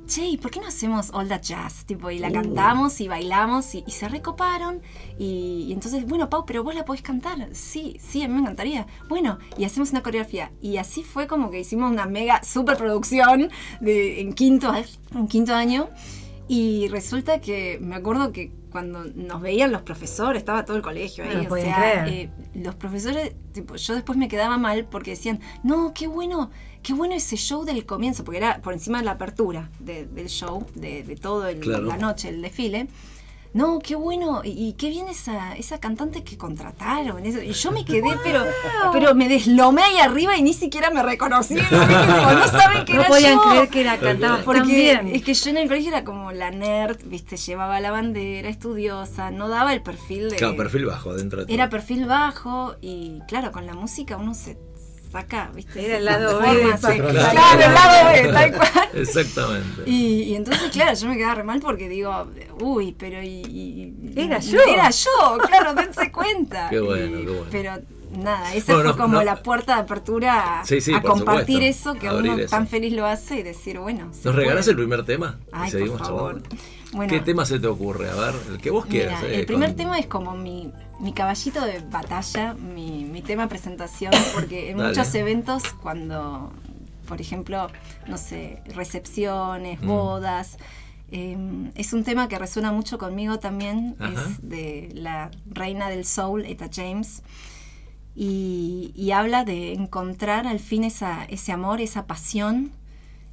che, 0.08 0.26
¿y 0.26 0.36
por 0.36 0.50
qué 0.50 0.60
no 0.60 0.66
hacemos 0.66 1.10
All 1.12 1.28
That 1.28 1.42
Jazz? 1.42 1.84
Tipo, 1.84 2.10
y 2.10 2.18
la 2.18 2.32
cantamos 2.32 3.00
y 3.00 3.06
bailamos 3.06 3.74
y, 3.74 3.84
y 3.86 3.92
se 3.92 4.08
recoparon. 4.08 4.82
Y, 5.18 5.66
y 5.68 5.72
entonces, 5.72 6.04
bueno, 6.06 6.28
Pau, 6.28 6.44
pero 6.44 6.64
vos 6.64 6.74
la 6.74 6.84
podés 6.84 7.02
cantar. 7.02 7.48
Sí, 7.52 7.96
sí, 8.00 8.22
a 8.22 8.28
mí 8.28 8.34
me 8.34 8.40
encantaría. 8.40 8.86
Bueno, 9.08 9.38
y 9.56 9.64
hacemos 9.64 9.92
una 9.92 10.02
coreografía. 10.02 10.50
Y 10.60 10.78
así 10.78 11.04
fue 11.04 11.28
como 11.28 11.50
que 11.50 11.60
hicimos 11.60 11.92
una 11.92 12.06
mega 12.06 12.42
superproducción 12.42 13.50
de, 13.80 14.20
en, 14.20 14.32
quinto, 14.32 14.72
en 15.14 15.28
quinto 15.28 15.54
año. 15.54 15.88
Y 16.48 16.88
resulta 16.88 17.40
que 17.40 17.78
me 17.80 17.94
acuerdo 17.94 18.32
que 18.32 18.50
cuando 18.70 19.04
nos 19.04 19.42
veían 19.42 19.70
los 19.70 19.82
profesores, 19.82 20.40
estaba 20.40 20.64
todo 20.64 20.76
el 20.76 20.82
colegio 20.82 21.24
ahí, 21.24 21.46
No 21.46 21.54
o 21.54 21.56
sea, 21.56 22.06
eh, 22.08 22.30
los 22.54 22.74
profesores, 22.74 23.34
tipo, 23.52 23.76
yo 23.76 23.94
después 23.94 24.18
me 24.18 24.28
quedaba 24.28 24.56
mal 24.56 24.86
porque 24.86 25.10
decían, 25.10 25.40
no, 25.62 25.92
qué 25.94 26.06
bueno, 26.06 26.50
qué 26.88 26.94
bueno 26.94 27.14
ese 27.14 27.36
show 27.36 27.64
del 27.66 27.84
comienzo, 27.84 28.24
porque 28.24 28.38
era 28.38 28.62
por 28.62 28.72
encima 28.72 28.96
de 28.98 29.04
la 29.04 29.10
apertura 29.12 29.68
de- 29.78 30.06
del 30.06 30.28
show, 30.28 30.66
de, 30.74 31.02
de 31.02 31.16
todo 31.16 31.46
el- 31.46 31.60
Claro. 31.60 31.84
la 31.84 31.98
noche, 31.98 32.30
el 32.30 32.40
desfile. 32.40 32.88
No, 33.52 33.78
qué 33.78 33.94
bueno, 33.94 34.42
y, 34.44 34.50
y 34.50 34.72
qué 34.74 34.88
bien 34.88 35.08
esa, 35.08 35.54
esa 35.56 35.80
cantante 35.80 36.22
que 36.24 36.38
contrataron. 36.38 37.24
eso. 37.26 37.42
Y 37.42 37.52
yo 37.52 37.72
me 37.72 37.84
quedé, 37.84 38.16
pero, 38.22 38.44
pero 38.92 39.14
me 39.14 39.28
deslomé 39.28 39.82
ahí 39.82 39.98
arriba 39.98 40.36
y 40.38 40.42
ni 40.42 40.52
siquiera 40.54 40.90
me 40.90 41.02
reconocieron. 41.02 41.66
no 41.70 42.46
saben 42.48 42.84
que 42.86 42.94
No 42.94 43.00
era 43.00 43.08
podían 43.08 43.34
yo. 43.34 43.42
creer 43.50 43.68
que 43.68 43.80
era 43.80 44.42
Porque 44.44 44.62
bien. 44.62 45.08
es 45.14 45.22
que 45.22 45.34
yo 45.34 45.50
en 45.50 45.56
el 45.58 45.68
colegio 45.68 45.88
era 45.90 46.04
como 46.04 46.32
la 46.32 46.50
nerd, 46.50 46.98
viste, 47.04 47.36
llevaba 47.36 47.80
la 47.80 47.90
bandera, 47.90 48.48
estudiosa, 48.48 49.30
no 49.30 49.48
daba 49.48 49.72
el 49.74 49.82
perfil 49.82 50.30
de... 50.30 50.36
Claro, 50.36 50.56
perfil 50.56 50.84
bajo 50.86 51.14
dentro 51.14 51.40
de 51.40 51.46
todo. 51.46 51.54
Era 51.54 51.68
perfil 51.68 52.04
bajo 52.06 52.76
y 52.80 53.20
claro, 53.28 53.50
con 53.52 53.66
la 53.66 53.74
música 53.74 54.16
uno 54.18 54.34
se 54.34 54.56
saca, 55.10 55.50
viste. 55.54 55.84
Era 55.84 55.96
el 55.98 56.04
lado 56.04 56.40
B 56.40 56.46
de. 56.56 56.78
Claro, 56.78 57.60
el 57.60 57.74
lado 57.74 58.12
B, 58.12 58.28
tal 58.32 58.52
cual. 58.56 58.88
Exactamente. 58.94 59.82
Y, 59.86 60.22
y 60.24 60.34
entonces, 60.36 60.70
claro, 60.70 60.94
yo 60.96 61.08
me 61.08 61.16
quedaba 61.16 61.34
re 61.36 61.44
mal 61.44 61.60
porque 61.60 61.88
digo, 61.88 62.26
uy, 62.60 62.94
pero 62.98 63.22
y, 63.22 64.12
Era 64.16 64.38
yo. 64.40 64.58
Era 64.66 64.90
yo, 64.90 65.38
claro, 65.46 65.74
dense 65.74 66.10
cuenta. 66.12 66.68
Qué 66.70 66.80
bueno, 66.80 67.18
Y- 67.18 67.24
qué 67.24 67.30
bueno. 67.30 67.46
Pero 67.50 67.72
nada, 68.16 68.54
esa 68.54 68.74
Bueno, 68.74 68.90
fue 68.90 68.98
no, 68.98 69.02
como 69.04 69.18
no. 69.18 69.24
la 69.24 69.42
puerta 69.42 69.74
de 69.76 69.80
apertura 69.82 70.60
a, 70.60 70.64
Sí, 70.64 70.80
sí, 70.80 70.94
a 70.94 71.00
por 71.02 71.10
compartir 71.12 71.56
supuesto. 71.74 71.90
eso 71.90 71.94
que 72.00 72.08
uno 72.10 72.36
eso. 72.38 72.50
tan 72.50 72.66
feliz 72.66 72.92
lo 72.94 73.06
hace 73.06 73.36
y 73.38 73.42
decir, 73.42 73.78
bueno. 73.78 74.10
se 74.12 74.28
¿Nos 74.28 74.34
regalás 74.34 74.66
el 74.68 74.76
primer 74.76 75.04
tema? 75.04 75.38
Y 75.46 75.50
Ay, 75.52 75.70
seguimos 75.70 75.98
por 75.98 76.06
favor. 76.06 76.42
Bueno, 76.92 77.10
¿Qué 77.12 77.20
tema 77.20 77.44
se 77.44 77.60
te 77.60 77.66
ocurre? 77.66 78.08
A 78.08 78.14
ver, 78.14 78.34
el 78.50 78.58
que 78.58 78.70
vos 78.70 78.86
quieras. 78.86 79.20
Mira, 79.22 79.34
eh, 79.34 79.40
el 79.40 79.46
primer 79.46 79.68
con- 79.70 79.76
tema 79.76 79.98
es 79.98 80.06
como 80.06 80.34
mi, 80.34 80.72
mi 81.00 81.12
caballito 81.12 81.64
de 81.64 81.80
batalla, 81.80 82.54
mi, 82.54 83.04
mi 83.04 83.22
tema 83.22 83.48
presentación, 83.48 84.12
porque 84.34 84.70
en 84.70 84.78
Dale. 84.78 84.88
muchos 84.90 85.14
eventos, 85.14 85.62
cuando, 85.82 86.52
por 87.06 87.20
ejemplo, 87.20 87.68
no 88.06 88.16
sé, 88.18 88.62
recepciones, 88.74 89.80
Mm. 89.80 89.86
bodas, 89.86 90.58
eh, 91.10 91.70
es 91.74 91.92
un 91.92 92.04
tema 92.04 92.28
que 92.28 92.38
resuena 92.38 92.72
mucho 92.72 92.98
conmigo 92.98 93.38
también, 93.38 93.96
Ajá. 93.98 94.12
es 94.12 94.48
de 94.48 94.90
la 94.94 95.30
reina 95.46 95.88
del 95.88 96.04
soul, 96.04 96.44
Eta 96.44 96.68
James. 96.72 97.22
Y, 98.14 98.92
y 98.96 99.12
habla 99.12 99.44
de 99.44 99.72
encontrar 99.74 100.46
al 100.48 100.58
fin 100.58 100.82
esa, 100.82 101.24
ese 101.26 101.52
amor, 101.52 101.80
esa 101.80 102.06
pasión, 102.06 102.72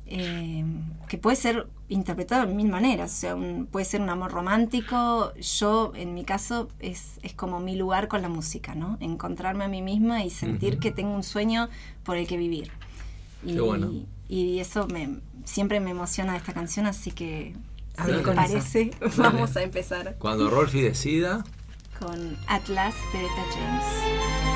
eh, 0.07 0.63
que 1.07 1.17
puede 1.17 1.35
ser 1.35 1.67
interpretado 1.89 2.45
de 2.47 2.53
mil 2.53 2.67
maneras. 2.67 3.11
O 3.11 3.15
sea, 3.15 3.35
un- 3.35 3.67
puede 3.67 3.85
ser 3.85 4.01
un 4.01 4.09
amor 4.09 4.31
romántico. 4.31 5.33
Yo, 5.35 5.91
en 5.95 6.13
mi 6.13 6.23
caso, 6.25 6.67
es, 6.79 7.19
es 7.23 7.33
como 7.33 7.59
mi 7.59 7.75
lugar 7.75 8.07
con 8.07 8.21
la 8.21 8.29
música, 8.29 8.75
¿no? 8.75 8.97
Encontrarme 8.99 9.63
a 9.65 9.67
mí 9.67 9.81
misma 9.81 10.23
y 10.23 10.29
sentir 10.29 10.73
Ujú. 10.73 10.79
que 10.81 10.91
tengo 10.91 11.13
un 11.13 11.23
sueño 11.23 11.69
por 12.03 12.17
el 12.17 12.27
que 12.27 12.37
vivir. 12.37 12.71
Y, 13.43 13.53
Qué 13.55 13.61
bueno. 13.61 13.91
y 14.27 14.59
eso 14.59 14.87
me, 14.87 15.19
siempre 15.43 15.79
me 15.79 15.91
emociona 15.91 16.35
esta 16.37 16.53
canción, 16.53 16.85
así 16.87 17.11
que, 17.11 17.55
A 17.97 18.05
si 18.05 18.11
con 18.23 18.35
parece, 18.35 18.91
vamos 19.17 19.55
a 19.55 19.61
empezar 19.63 20.15
Cuando 20.19 20.49
Rolfi 20.49 20.81
decida. 20.81 21.43
con 21.99 22.37
Atlas 22.47 22.95
de 23.13 23.19
Eta 23.19 23.43
James. 23.53 24.54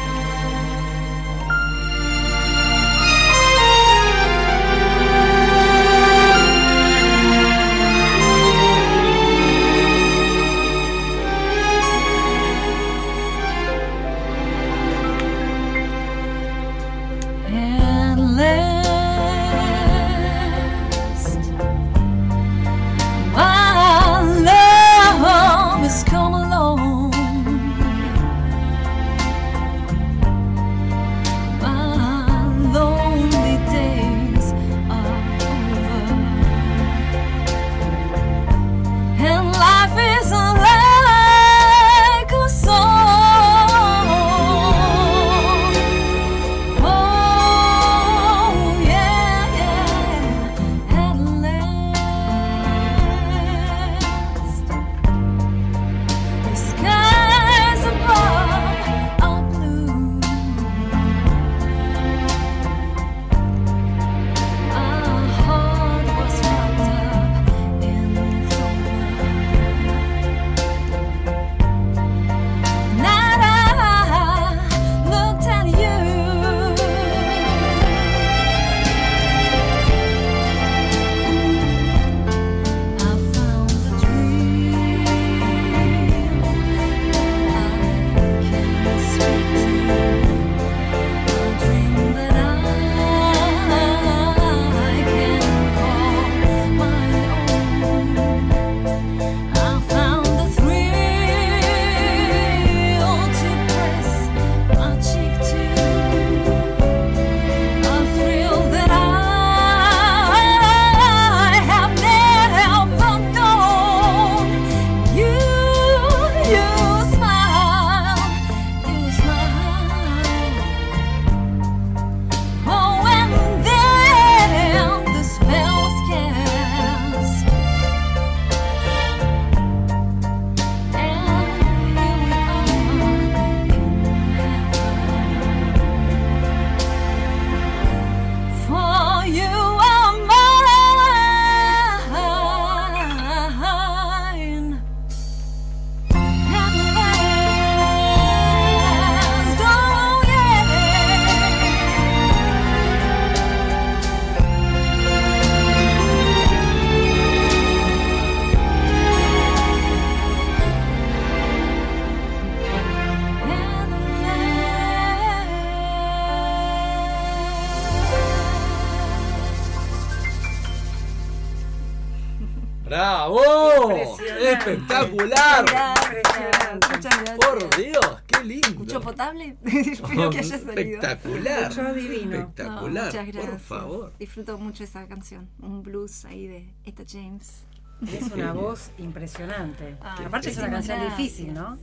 ¡Espectacular! 175.03 175.65
Gracias, 175.65 176.73
muchas 176.91 177.23
gracias. 177.23 177.37
Por 177.37 177.77
Dios, 177.77 178.21
qué 178.27 178.43
lindo. 178.43 178.67
¿Escucho 178.67 179.01
potable? 179.01 179.57
Espero 179.65 180.29
que 180.29 180.39
haya 180.39 180.57
salido. 180.57 180.79
Espectacular. 180.79 181.63
Escuchó 181.71 181.93
divino. 181.93 182.31
No, 182.31 182.37
Espectacular. 182.37 183.05
muchas 183.05 183.27
gracias. 183.27 183.49
Por 183.51 183.59
favor. 183.59 184.13
Disfruto 184.19 184.57
mucho 184.57 184.83
esa 184.83 185.07
canción. 185.07 185.49
Un 185.61 185.83
blues 185.83 186.25
ahí 186.25 186.47
de 186.47 186.73
Etta 186.85 187.03
James. 187.07 187.63
Es 188.07 188.31
una 188.31 188.53
voz 188.53 188.91
impresionante. 188.97 189.97
Ay, 190.01 190.25
Aparte 190.25 190.49
es 190.51 190.57
una 190.57 190.69
canción 190.69 190.99
gracias. 190.99 191.17
difícil, 191.17 191.53
¿no? 191.53 191.77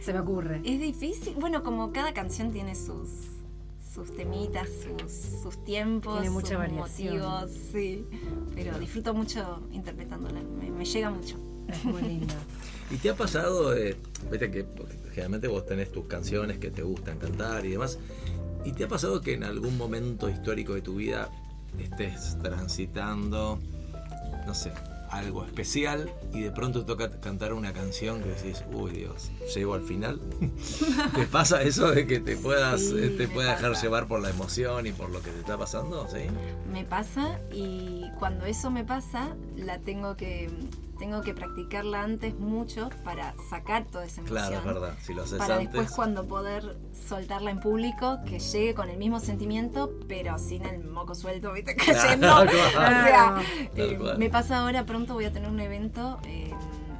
Se 0.00 0.12
me 0.12 0.20
ocurre. 0.20 0.60
Es 0.64 0.80
difícil. 0.80 1.34
Bueno, 1.40 1.62
como 1.64 1.92
cada 1.92 2.12
canción 2.14 2.52
tiene 2.52 2.74
sus 2.74 3.10
sus 3.92 4.14
temitas, 4.14 4.68
sus, 4.68 5.10
sus 5.42 5.64
tiempos, 5.64 6.20
Tiene 6.20 6.28
mucha 6.28 6.48
sus 6.48 6.58
variación. 6.58 7.16
motivos, 7.18 7.50
sí. 7.72 8.04
Pero 8.54 8.78
disfruto 8.78 9.14
mucho 9.14 9.66
interpretándola, 9.72 10.40
me, 10.42 10.70
me 10.70 10.84
llega 10.84 11.08
mucho. 11.08 11.38
Es 11.66 11.82
muy 11.84 12.02
linda. 12.02 12.34
¿Y 12.90 12.96
te 12.98 13.10
ha 13.10 13.16
pasado, 13.16 13.76
eh, 13.76 13.96
viste 14.30 14.50
que 14.50 14.66
generalmente 15.10 15.48
vos 15.48 15.66
tenés 15.66 15.90
tus 15.90 16.06
canciones 16.06 16.58
que 16.58 16.70
te 16.70 16.82
gustan 16.82 17.18
cantar 17.18 17.64
y 17.66 17.70
demás, 17.70 17.98
¿y 18.64 18.72
te 18.72 18.84
ha 18.84 18.88
pasado 18.88 19.20
que 19.20 19.34
en 19.34 19.44
algún 19.44 19.76
momento 19.76 20.28
histórico 20.28 20.74
de 20.74 20.82
tu 20.82 20.96
vida 20.96 21.28
estés 21.78 22.38
transitando, 22.42 23.58
no 24.46 24.54
sé, 24.54 24.72
algo 25.10 25.44
especial 25.44 26.10
y 26.32 26.42
de 26.42 26.50
pronto 26.50 26.80
te 26.80 26.86
toca 26.86 27.10
cantar 27.20 27.52
una 27.52 27.72
canción 27.72 28.22
que 28.22 28.28
decís, 28.28 28.64
uy 28.72 28.92
Dios, 28.92 29.30
llego 29.54 29.74
al 29.74 29.82
final? 29.82 30.20
¿Te 31.14 31.26
pasa 31.26 31.62
eso 31.62 31.90
de 31.90 32.06
que 32.06 32.20
te 32.20 32.36
puedas, 32.36 32.80
Sí, 32.80 32.94
eh, 32.98 33.14
te 33.16 33.28
pueda 33.28 33.56
dejar 33.56 33.74
llevar 33.74 34.06
por 34.06 34.20
la 34.20 34.30
emoción 34.30 34.86
y 34.86 34.92
por 34.92 35.10
lo 35.10 35.22
que 35.22 35.30
te 35.30 35.40
está 35.40 35.56
pasando? 35.56 36.06
¿Sí? 36.08 36.26
Me 36.72 36.84
pasa 36.84 37.40
y 37.52 38.04
cuando 38.18 38.46
eso 38.46 38.70
me 38.70 38.84
pasa, 38.84 39.34
la 39.56 39.78
tengo 39.78 40.16
que 40.16 40.50
tengo 40.98 41.20
que 41.20 41.34
practicarla 41.34 42.02
antes 42.02 42.34
mucho 42.38 42.90
para 43.04 43.34
sacar 43.50 43.86
toda 43.86 44.04
esa 44.04 44.20
emoción. 44.20 44.48
Claro, 44.48 44.56
es 44.56 44.64
verdad. 44.64 44.98
Si 45.00 45.14
lo 45.14 45.22
haces 45.22 45.38
para 45.38 45.56
antes. 45.56 45.72
después 45.72 45.90
cuando 45.94 46.26
poder 46.26 46.76
soltarla 46.92 47.50
en 47.50 47.60
público, 47.60 48.18
que 48.26 48.38
llegue 48.38 48.74
con 48.74 48.88
el 48.88 48.96
mismo 48.96 49.20
sentimiento, 49.20 49.92
pero 50.08 50.38
sin 50.38 50.64
el 50.64 50.84
moco 50.84 51.14
suelto, 51.14 51.52
¿viste? 51.52 51.76
Cayendo. 51.76 52.26
Claro, 52.26 52.50
o 52.68 52.70
sea, 52.70 53.04
claro. 53.04 53.40
Eh, 53.74 54.14
me 54.18 54.30
pasa 54.30 54.58
ahora, 54.58 54.84
pronto 54.84 55.14
voy 55.14 55.26
a 55.26 55.32
tener 55.32 55.50
un 55.50 55.60
evento 55.60 56.18
eh, 56.24 56.52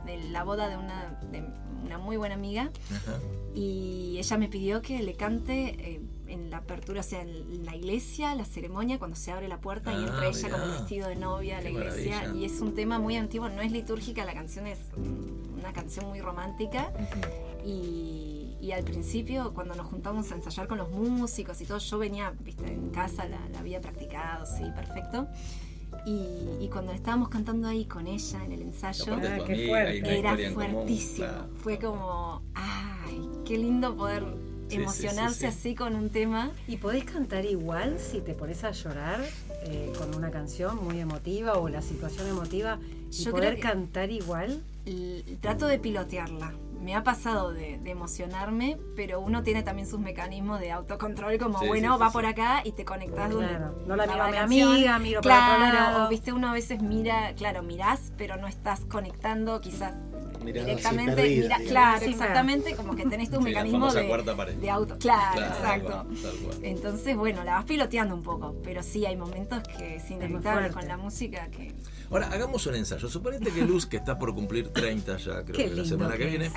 de 0.05 0.19
la 0.31 0.45
boda 0.45 0.69
de 0.69 0.77
una, 0.77 1.19
de 1.31 1.45
una 1.85 1.99
muy 1.99 2.17
buena 2.17 2.35
amiga 2.35 2.71
Ajá. 2.95 3.19
y 3.55 4.17
ella 4.19 4.39
me 4.39 4.49
pidió 4.49 4.83
que 4.83 5.03
le 5.03 5.15
cante 5.15 5.77
eh, 5.79 6.01
en 6.29 6.51
la 6.51 6.59
apertura, 6.59 7.01
o 7.01 7.03
sea, 7.03 7.23
en 7.23 7.65
la 7.65 7.75
iglesia, 7.77 8.35
la 8.35 8.45
ceremonia, 8.45 8.99
cuando 8.99 9.17
se 9.17 9.31
abre 9.33 9.49
la 9.49 9.61
puerta 9.61 9.93
y 9.93 9.97
Ah, 9.97 10.07
entra 10.09 10.27
ella 10.29 10.51
con 10.51 10.61
el 10.61 10.67
mirá. 10.67 10.79
vestido 10.81 11.09
de 11.09 11.17
novia 11.17 11.59
a 11.59 11.61
la 11.63 11.71
iglesia. 11.71 12.17
maravilla. 12.17 12.41
Y 12.41 12.45
es 12.45 12.61
un 12.61 12.75
tema 12.75 12.99
muy 12.99 13.17
antiguo, 13.17 13.49
no 13.49 13.61
es 13.63 13.73
litúrgica, 13.73 14.25
la 14.25 14.35
canción 14.35 14.67
es 14.67 14.79
una 15.59 15.73
canción 15.73 16.07
muy 16.09 16.21
romántica. 16.21 16.93
Y, 17.65 18.57
y 18.61 18.73
al 18.73 18.85
principio, 18.85 19.53
cuando 19.55 19.75
nos 19.75 19.87
juntamos 19.87 20.31
a 20.33 20.37
ensayar 20.37 20.69
con 20.69 20.79
los 20.79 20.91
músicos 20.91 21.61
y 21.61 21.65
todo, 21.67 21.79
yo 21.79 21.99
venía, 21.99 22.33
viste, 22.41 22.67
en 22.73 22.91
casa 22.91 23.27
la, 23.27 23.39
la 23.51 23.59
había 23.61 23.81
practicado, 23.81 24.47
sí, 24.47 24.65
perfecto. 24.75 25.27
Y, 26.05 26.65
y 26.65 26.69
cuando 26.71 26.93
estábamos 26.93 27.29
cantando 27.29 27.67
ahí 27.69 27.85
con 27.87 28.07
ella 28.07 28.45
en 28.45 28.53
el 28.53 28.63
ensayo, 28.63 29.15
Ah, 29.17 29.21
qué 29.47 29.53
amiga, 29.53 29.69
fuerte. 29.69 30.19
era 30.19 30.37
común, 30.37 30.53
fuertísimo. 30.55 31.27
claro. 31.27 31.49
Fue 31.57 31.79
como, 31.79 32.43
ay, 32.55 33.29
qué 33.45 33.59
lindo 33.59 33.97
poder 33.97 34.25
Sí, 34.69 34.77
sí, 34.77 34.83
emocionarse 34.83 35.35
sí, 35.35 35.41
sí. 35.41 35.47
así 35.47 35.75
con 35.75 35.95
un 35.95 36.11
tema. 36.11 36.51
¿Y 36.67 36.77
podés 36.79 37.05
cantar 37.05 37.45
igual 37.45 37.99
si 37.99 38.21
te 38.21 38.35
pones 38.35 38.65
a 38.65 38.71
llorar 38.73 39.21
eh, 39.65 39.93
con 39.99 40.15
una 40.15 40.31
canción 40.31 40.83
muy 40.85 40.99
emotiva 41.01 41.55
o 41.55 41.69
la 41.69 41.83
situación 41.83 42.27
emotiva? 42.29 42.79
¿Y 43.11 43.25
Yo 43.25 43.31
poder 43.31 43.55
creo 43.55 43.57
que- 43.57 43.61
cantar 43.63 44.11
igual? 44.11 44.63
Trato 45.41 45.67
de 45.67 45.79
pilotearla. 45.79 46.53
Me 46.81 46.95
ha 46.95 47.03
pasado 47.03 47.53
de, 47.53 47.79
de 47.79 47.91
emocionarme, 47.91 48.77
pero 48.95 49.19
uno 49.21 49.43
tiene 49.43 49.65
también 49.65 49.89
sus 49.89 49.99
mecanismos 49.99 50.61
de 50.61 50.71
autocontrol, 50.71 51.37
como 51.39 51.59
Sí, 51.59 51.67
bueno, 51.67 51.95
sí, 51.95 52.01
va 52.01 52.09
sí, 52.09 52.13
por 52.13 52.27
acá 52.27 52.61
y 52.65 52.71
te 52.73 52.85
conectas 52.85 53.31
donde 53.31 53.49
Claro, 53.49 53.75
no 53.87 53.97
la 53.97 54.07
miro 54.07 54.23
a 54.23 54.31
mi 54.31 54.37
amiga, 54.37 54.99
miro 55.01 55.21
para 55.23 55.35
otro 55.57 55.57
Claro, 55.71 55.75
lado. 55.93 56.07
o 56.07 56.09
viste, 56.09 56.33
uno 56.33 56.49
a 56.49 56.53
veces 56.53 56.81
mira, 56.83 57.33
claro, 57.35 57.63
mirás, 57.65 58.13
pero 58.17 58.37
no 58.37 58.47
estás 58.47 58.81
conectando 58.85 59.61
quizás 59.61 59.95
Mirás 60.47 60.63
así, 60.65 60.71
directamente. 60.71 61.15
perdida, 61.15 61.59
mira- 61.59 61.69
claro, 61.71 62.01
ver. 62.01 62.09
exactamente, 62.11 62.75
como 62.77 62.97
que 62.97 63.05
tenés 63.07 63.31
tu 63.31 63.37
Sí, 63.39 63.43
mecanismo 63.45 63.93
de, 63.93 64.03
de 64.61 64.71
auto. 64.71 64.97
Claro, 64.99 65.33
Claro, 65.35 65.55
exacto. 65.55 65.89
tal 65.89 66.07
cual, 66.07 66.17
tal 66.23 66.37
cual. 66.39 66.59
Entonces, 66.65 67.17
bueno, 67.17 67.45
la 67.45 67.53
vas 67.57 67.65
piloteando 67.65 68.15
un 68.15 68.23
poco, 68.23 68.55
pero 68.65 68.83
sí 68.83 69.05
hay 69.05 69.17
momentos 69.17 69.63
que 69.77 69.97
es 69.97 70.11
inevitable 70.11 70.71
con 70.71 70.87
la 70.89 70.97
música 70.97 71.49
que 71.51 71.75
Ahora, 72.11 72.29
hagamos 72.29 72.65
un 72.67 72.77
ensayo. 72.77 73.09
Suponete 73.09 73.51
que 73.51 73.63
Luz, 73.63 73.85
que 73.85 73.97
está 73.97 74.17
por 74.17 74.33
cumplir 74.33 74.69
30 74.69 75.17
ya, 75.17 75.43
creo 75.43 75.57
Qué 75.57 75.69
que 75.69 75.75
la 75.75 75.85
semana 75.85 76.13
que 76.13 76.19
que 76.19 76.27
viene, 76.31 76.51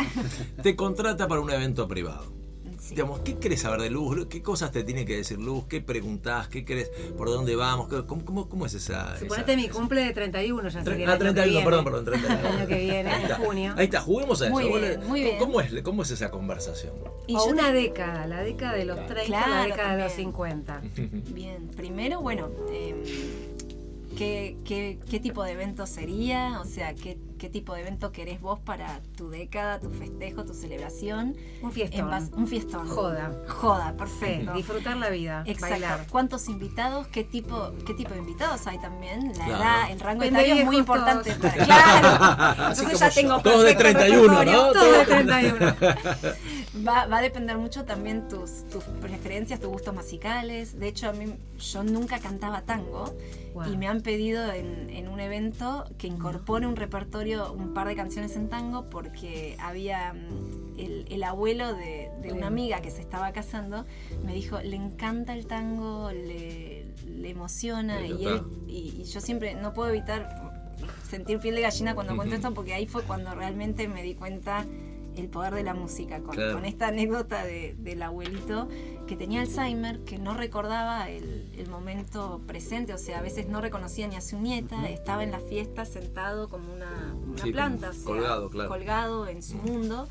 te 0.62 0.76
contrata 0.76 1.28
para 1.28 1.42
un 1.42 1.50
evento 1.50 1.88
privado. 1.88 2.32
Sí. 2.80 2.90
Digamos, 2.96 3.20
¿qué 3.22 3.36
querés 3.38 3.62
saber 3.62 3.82
de 3.82 3.90
Luz? 3.90 4.26
¿Qué 4.28 4.42
cosas 4.42 4.72
te 4.72 4.84
tiene 4.84 5.06
que 5.06 5.16
decir 5.18 5.38
Luz? 5.40 5.66
¿Qué 5.66 5.82
preguntás? 5.82 6.48
¿Qué 6.48 6.66
querés? 6.66 6.90
¿Por 7.18 7.30
dónde 7.30 7.56
vamos? 7.56 7.88
¿Qué- 7.90 8.06
¿Cómo, 8.06 8.26
cómo, 8.26 8.50
cómo 8.50 8.66
es 8.66 8.74
esa...? 8.74 9.18
Suponete 9.20 9.54
esa- 9.54 9.62
mi 9.62 9.70
cumple 9.70 10.04
de 10.04 10.14
31, 10.14 10.70
ya 10.70 10.80
Tre- 10.82 10.84
sería 10.86 11.08
Ah, 11.10 11.12
año 11.14 11.20
que 11.20 11.24
31, 11.34 11.50
viene. 11.52 11.66
perdón, 11.66 11.84
perdón, 11.86 12.06
31. 12.06 12.40
El 12.40 12.46
año 12.58 12.68
que 12.68 12.80
viene, 12.80 13.12
en 13.24 13.30
junio. 13.46 13.74
Ahí 13.78 13.86
está, 13.86 14.02
juguemos 14.02 14.42
a 14.42 14.46
eso. 14.46 14.54
Muy 14.54 14.66
Vos 14.70 14.80
bien, 14.82 15.00
le- 15.00 15.06
muy 15.08 15.22
bien. 15.24 15.38
¿Cómo 15.40 15.62
es, 15.62 15.82
¿Cómo 15.84 16.02
es 16.04 16.12
esa 16.12 16.32
conversación? 16.32 16.94
Y 17.28 17.36
o 17.36 17.44
una 17.46 17.68
te- 17.68 17.74
década, 17.74 18.26
la 18.28 18.42
década 18.42 18.74
de 18.76 18.86
los 18.86 18.98
30, 19.08 19.16
la 19.16 19.26
Claro, 19.46 19.64
década 19.70 19.96
de 19.96 20.04
los 20.04 20.12
también. 20.12 20.34
50. 20.34 20.82
Bien, 21.34 21.68
primero, 21.76 22.22
bueno, 22.22 22.50
em, 22.74 22.96
¿qué, 24.18 24.58
qué, 24.66 25.00
qué 25.10 25.20
tipo 25.20 25.44
de 25.44 25.52
evento 25.52 25.86
sería? 25.86 26.60
O 26.62 26.66
sea, 26.66 26.94
¿qué, 26.96 27.18
qué 27.40 27.50
tipo 27.50 27.74
de 27.74 27.82
evento 27.82 28.12
querés 28.12 28.40
vos 28.40 28.60
para 28.60 29.00
tu 29.18 29.30
década, 29.32 29.80
tu 29.80 29.90
festejo, 29.90 30.44
tu 30.46 30.54
celebración? 30.54 31.36
Un 31.64 31.72
fiestón. 31.72 32.30
Un 32.36 32.48
fiestón. 32.48 32.88
Joda. 32.88 33.32
Joda, 33.48 33.90
Sí, 33.92 33.98
perfecto. 33.98 34.54
disfrutar 34.56 34.98
la 34.98 35.10
vida, 35.10 35.44
Exacto. 35.48 35.72
bailar. 35.74 36.06
¿Cuántos 36.12 36.48
invitados? 36.50 37.08
¿Qué 37.08 37.24
tipo, 37.24 37.72
¿Qué 37.88 37.96
tipo 37.96 38.12
de 38.14 38.20
invitados 38.20 38.68
hay 38.68 38.78
también? 38.78 39.30
La 39.30 39.46
Claro. 39.46 39.56
edad, 39.64 39.92
el 39.92 40.00
rango 40.00 40.24
etario 40.24 40.54
es 40.56 40.66
muy 40.66 40.78
importante. 40.78 41.34
todos. 41.34 41.52
para- 41.56 41.66
claro. 41.66 42.64
Así 42.66 42.82
Entonces 42.84 43.00
ya 43.00 43.10
yo. 43.10 43.16
tengo 43.16 43.40
Todos 43.42 43.64
de 43.64 43.74
perfecto 43.74 44.00
31, 44.00 44.34
¿no? 44.34 44.40
repertorio. 44.40 44.74
Todo 44.74 44.92
de 45.00 45.06
31. 45.06 45.76
Va, 46.88 47.08
va 47.08 47.18
a 47.18 47.22
depender 47.22 47.58
mucho 47.58 47.84
también 47.86 48.28
tus, 48.28 48.68
tus 48.70 48.84
preferencias, 49.02 49.60
tus 49.60 49.70
gustos 49.70 49.94
musicales. 49.94 50.78
De 50.80 50.88
hecho, 50.88 51.10
a 51.10 51.14
mí 51.14 51.34
yo 51.58 51.84
nunca 51.84 52.20
cantaba 52.20 52.62
tango 52.62 53.16
Wow. 53.54 53.72
y 53.74 53.78
me 53.78 53.88
han 53.88 54.02
pedido 54.02 54.52
en, 54.52 54.90
en 54.90 55.08
un 55.08 55.20
evento 55.20 55.86
que 55.98 56.08
incorpore 56.08 56.68
un 56.68 56.76
repertorio, 56.76 57.52
un 57.54 57.74
par 57.74 57.88
de 57.88 57.96
canciones 57.96 58.36
en 58.36 58.50
tango, 58.50 58.90
porque 58.90 59.56
había 59.60 60.14
mm, 60.14 60.80
el, 60.80 61.06
el 61.10 61.24
abuelo 61.24 61.74
de, 61.74 62.10
de 62.22 62.32
una 62.32 62.48
amiga 62.48 62.82
que 62.82 62.92
se 62.92 63.02
estaba 63.02 63.32
casando, 63.32 63.86
me 64.24 64.34
dijo, 64.34 64.60
le 64.62 64.76
encanta 64.76 65.34
el 65.34 65.48
tango, 65.48 66.12
le, 66.12 66.86
le 67.06 67.30
emociona 67.30 68.06
y, 68.06 68.26
él, 68.26 68.42
y, 68.68 69.02
y 69.02 69.04
yo 69.06 69.20
siempre 69.22 69.56
no 69.56 69.74
puedo 69.74 69.90
evitar 69.90 70.50
sentir 71.10 71.40
piel 71.40 71.56
de 71.56 71.62
gallina 71.62 71.96
cuando 71.96 72.16
cuento 72.16 72.36
esto 72.36 72.54
porque 72.54 72.74
ahí 72.74 72.86
fue 72.86 73.04
cuando 73.04 73.34
realmente 73.36 73.88
me 73.88 74.04
di 74.04 74.16
cuenta 74.16 74.66
el 75.20 75.30
poder 75.30 75.54
de 75.54 75.64
la 75.64 75.74
música 75.74 76.22
con, 76.22 76.36
Claro. 76.36 76.54
con 76.54 76.66
esta 76.66 76.88
anécdota 76.88 77.44
de- 77.44 77.76
del 77.80 78.02
abuelito 78.02 78.68
que 79.08 79.16
tenía 79.16 79.42
Alzheimer, 79.42 80.04
que 80.04 80.18
no 80.20 80.34
recordaba 80.36 81.10
el, 81.10 81.52
el 81.58 81.68
momento 81.70 82.42
presente, 82.48 82.94
o 82.94 82.98
sea, 82.98 83.20
a 83.20 83.22
veces 83.22 83.48
no 83.48 83.60
reconocía 83.62 84.08
ni 84.08 84.16
a 84.16 84.22
su 84.22 84.40
nieta, 84.40 84.88
estaba 84.90 85.24
en 85.24 85.32
la 85.32 85.40
fiesta 85.40 85.86
sentado 85.86 86.48
como 86.50 86.72
una, 86.74 87.16
una 87.28 87.44
Sí, 87.44 87.52
planta, 87.52 87.88
como 87.88 87.92
o 87.92 87.94
sea, 87.96 88.06
colgado, 88.06 88.50
claro. 88.50 88.70
colgado 88.70 89.28
en 89.28 89.42
su 89.44 89.58
mundo. 89.58 90.08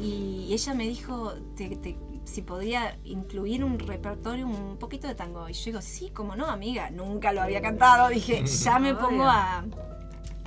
Y 0.00 0.48
ella 0.52 0.74
me 0.74 0.88
dijo 0.88 1.34
te- 1.56 1.76
te- 1.76 1.96
si 2.24 2.42
podía 2.42 2.98
incluir 3.04 3.64
un 3.64 3.78
repertorio, 3.78 4.46
un 4.46 4.76
poquito 4.78 5.06
de 5.06 5.14
tango. 5.14 5.48
Y 5.48 5.52
yo 5.54 5.64
digo, 5.66 5.80
sí, 5.80 6.10
como 6.10 6.36
no, 6.36 6.46
amiga, 6.46 6.90
nunca 6.90 7.32
lo 7.32 7.40
había 7.42 7.62
cantado. 7.62 8.08
Dije, 8.08 8.44
ya 8.46 8.78
me 8.78 8.94
pongo 8.94 9.24
a, 9.24 9.64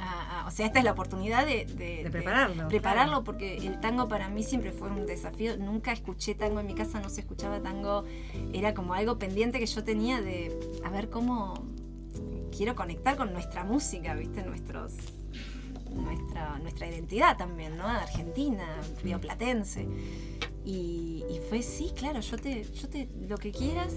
a- 0.02 0.42
a- 0.42 0.48
O 0.48 0.52
sea, 0.52 0.66
esta 0.66 0.80
es 0.80 0.86
la 0.86 0.92
oportunidad 0.92 1.46
de, 1.46 1.66
de- 1.66 2.04
De 2.04 2.10
prepararlo, 2.12 2.68
prepararlo, 2.68 3.12
claro. 3.12 3.24
porque 3.24 3.58
el 3.58 3.80
tango 3.80 4.08
para 4.08 4.28
mí 4.30 4.44
siempre 4.44 4.72
fue 4.72 4.90
un 4.90 5.06
desafío. 5.06 5.56
Nunca 5.58 5.92
escuché 5.94 6.36
tango 6.36 6.60
en 6.60 6.66
mi 6.68 6.74
casa, 6.76 7.00
no 7.00 7.10
se 7.10 7.22
escuchaba 7.22 7.62
tango. 7.62 8.04
Era 8.54 8.74
como 8.74 8.94
algo 8.94 9.18
pendiente 9.20 9.60
que 9.60 9.66
yo 9.66 9.84
tenía 9.84 10.22
de 10.22 10.58
a 10.84 10.90
ver 10.90 11.10
cómo 11.10 11.54
quiero 12.56 12.76
conectar 12.76 13.16
con 13.16 13.32
nuestra 13.34 13.64
música, 13.64 14.14
¿viste? 14.16 14.44
Nuestros 14.44 14.94
nuestra, 15.94 16.58
nuestra 16.60 16.88
identidad 16.88 17.38
también, 17.38 17.78
¿no? 17.78 17.86
Argentina, 17.88 18.66
rioplatense. 19.04 19.88
Y, 20.64 21.24
y 21.30 21.40
fue, 21.50 21.62
sí, 21.64 21.92
claro, 21.96 22.20
yo 22.22 22.38
te, 22.38 22.64
yo 22.64 22.88
te, 22.88 23.10
lo 23.28 23.38
que 23.38 23.52
quieras. 23.52 23.94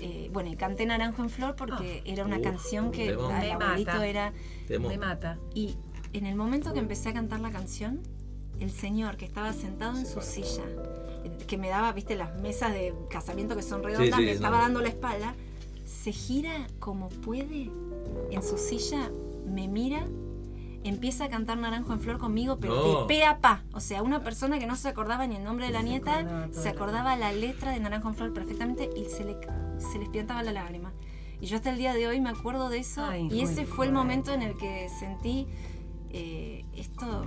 Eh, 0.00 0.28
bueno, 0.32 0.50
y 0.50 0.56
canté 0.56 0.86
Naranjo 0.86 1.22
en 1.22 1.30
Flor 1.30 1.54
porque 1.56 2.02
era 2.04 2.24
una 2.24 2.36
Uf, 2.36 2.42
canción 2.42 2.90
que 2.90 3.16
Me 3.16 3.52
abuelito 3.52 3.92
mata. 3.92 4.06
era... 4.06 4.32
Me 4.68 4.98
mata. 4.98 5.38
Y 5.54 5.76
en 6.12 6.26
el 6.26 6.34
momento 6.36 6.72
que 6.72 6.80
empecé 6.80 7.10
a 7.10 7.12
cantar 7.14 7.40
la 7.40 7.50
canción, 7.50 8.00
el 8.60 8.70
señor 8.70 9.16
que 9.16 9.24
estaba 9.24 9.52
sentado 9.52 9.96
en 9.98 10.06
su 10.06 10.20
silla, 10.20 10.64
que 11.46 11.56
me 11.56 11.68
daba, 11.68 11.92
viste, 11.92 12.16
las 12.16 12.34
mesas 12.40 12.72
de 12.72 12.94
casamiento 13.10 13.56
que 13.56 13.62
son 13.62 13.82
redondas, 13.82 14.18
sí, 14.18 14.24
me 14.24 14.30
no. 14.30 14.32
estaba 14.32 14.58
dando 14.58 14.80
la 14.80 14.88
espalda, 14.88 15.34
se 15.84 16.12
gira 16.12 16.66
como 16.78 17.08
puede 17.08 17.70
en 18.30 18.42
su 18.42 18.58
silla, 18.58 19.10
me 19.46 19.68
mira 19.68 20.06
empieza 20.84 21.24
a 21.24 21.28
cantar 21.28 21.58
Naranjo 21.58 21.92
en 21.92 22.00
Flor 22.00 22.18
conmigo, 22.18 22.58
pero 22.60 22.74
No. 22.76 23.00
de 23.02 23.06
pe 23.06 23.24
a 23.24 23.38
pa. 23.38 23.62
O 23.72 23.80
sea, 23.80 24.02
una 24.02 24.22
persona 24.22 24.58
que 24.58 24.66
no 24.66 24.76
se 24.76 24.88
acordaba 24.88 25.26
ni 25.26 25.36
el 25.36 25.44
nombre 25.44 25.66
de 25.66 25.72
la 25.72 25.80
Se 25.80 25.84
nieta, 25.84 26.18
acordaba 26.18 26.48
se 26.52 26.68
acordaba 26.68 27.16
la 27.16 27.32
letra 27.32 27.70
de 27.72 27.80
Naranjo 27.80 28.08
en 28.08 28.14
Flor 28.14 28.32
perfectamente 28.32 28.90
y 28.96 29.04
se 29.06 29.24
le, 29.24 29.36
se 29.78 29.98
le 29.98 30.04
espiantaba 30.04 30.42
la 30.42 30.52
lágrima. 30.52 30.92
Y 31.40 31.46
yo 31.46 31.56
hasta 31.56 31.70
el 31.70 31.78
día 31.78 31.92
de 31.94 32.06
hoy 32.06 32.20
me 32.20 32.30
acuerdo 32.30 32.68
de 32.70 32.78
eso 32.78 33.04
Ay, 33.04 33.28
y 33.30 33.40
ese 33.42 33.66
fue 33.66 33.86
el 33.86 33.92
momento 33.92 34.32
en 34.32 34.40
el 34.42 34.56
que 34.56 34.88
sentí 34.98 35.46
eh, 36.16 36.64
esto, 36.76 37.24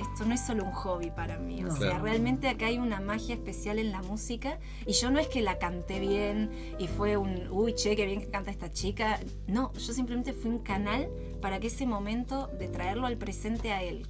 esto 0.00 0.24
no 0.24 0.34
es 0.34 0.40
solo 0.46 0.64
un 0.64 0.70
hobby 0.70 1.10
para 1.10 1.36
mí. 1.38 1.62
O 1.64 1.66
No. 1.66 1.70
sea, 1.76 1.88
Claro. 1.90 2.04
realmente 2.04 2.48
acá 2.48 2.66
hay 2.66 2.78
una 2.78 3.00
magia 3.00 3.34
especial 3.34 3.78
en 3.80 3.90
la 3.90 4.02
música 4.02 4.58
y 4.86 4.92
yo 4.92 5.10
no 5.10 5.18
es 5.18 5.26
que 5.28 5.42
la 5.42 5.58
canté 5.58 5.98
bien 5.98 6.50
y 6.78 6.86
fue 6.86 7.16
un, 7.16 7.48
uy, 7.50 7.74
che, 7.74 7.96
qué 7.96 8.06
bien 8.06 8.20
que 8.20 8.28
canta 8.30 8.50
esta 8.52 8.72
chica. 8.72 9.18
No, 9.48 9.72
yo 9.74 9.92
simplemente 9.92 10.32
fui 10.32 10.50
un 10.50 10.60
canal 10.60 11.08
para 11.42 11.58
que 11.58 11.66
ese 11.66 11.86
momento 11.86 12.46
de 12.58 12.68
traerlo 12.68 13.06
al 13.06 13.16
presente 13.16 13.72
a 13.72 13.82
él, 13.82 14.06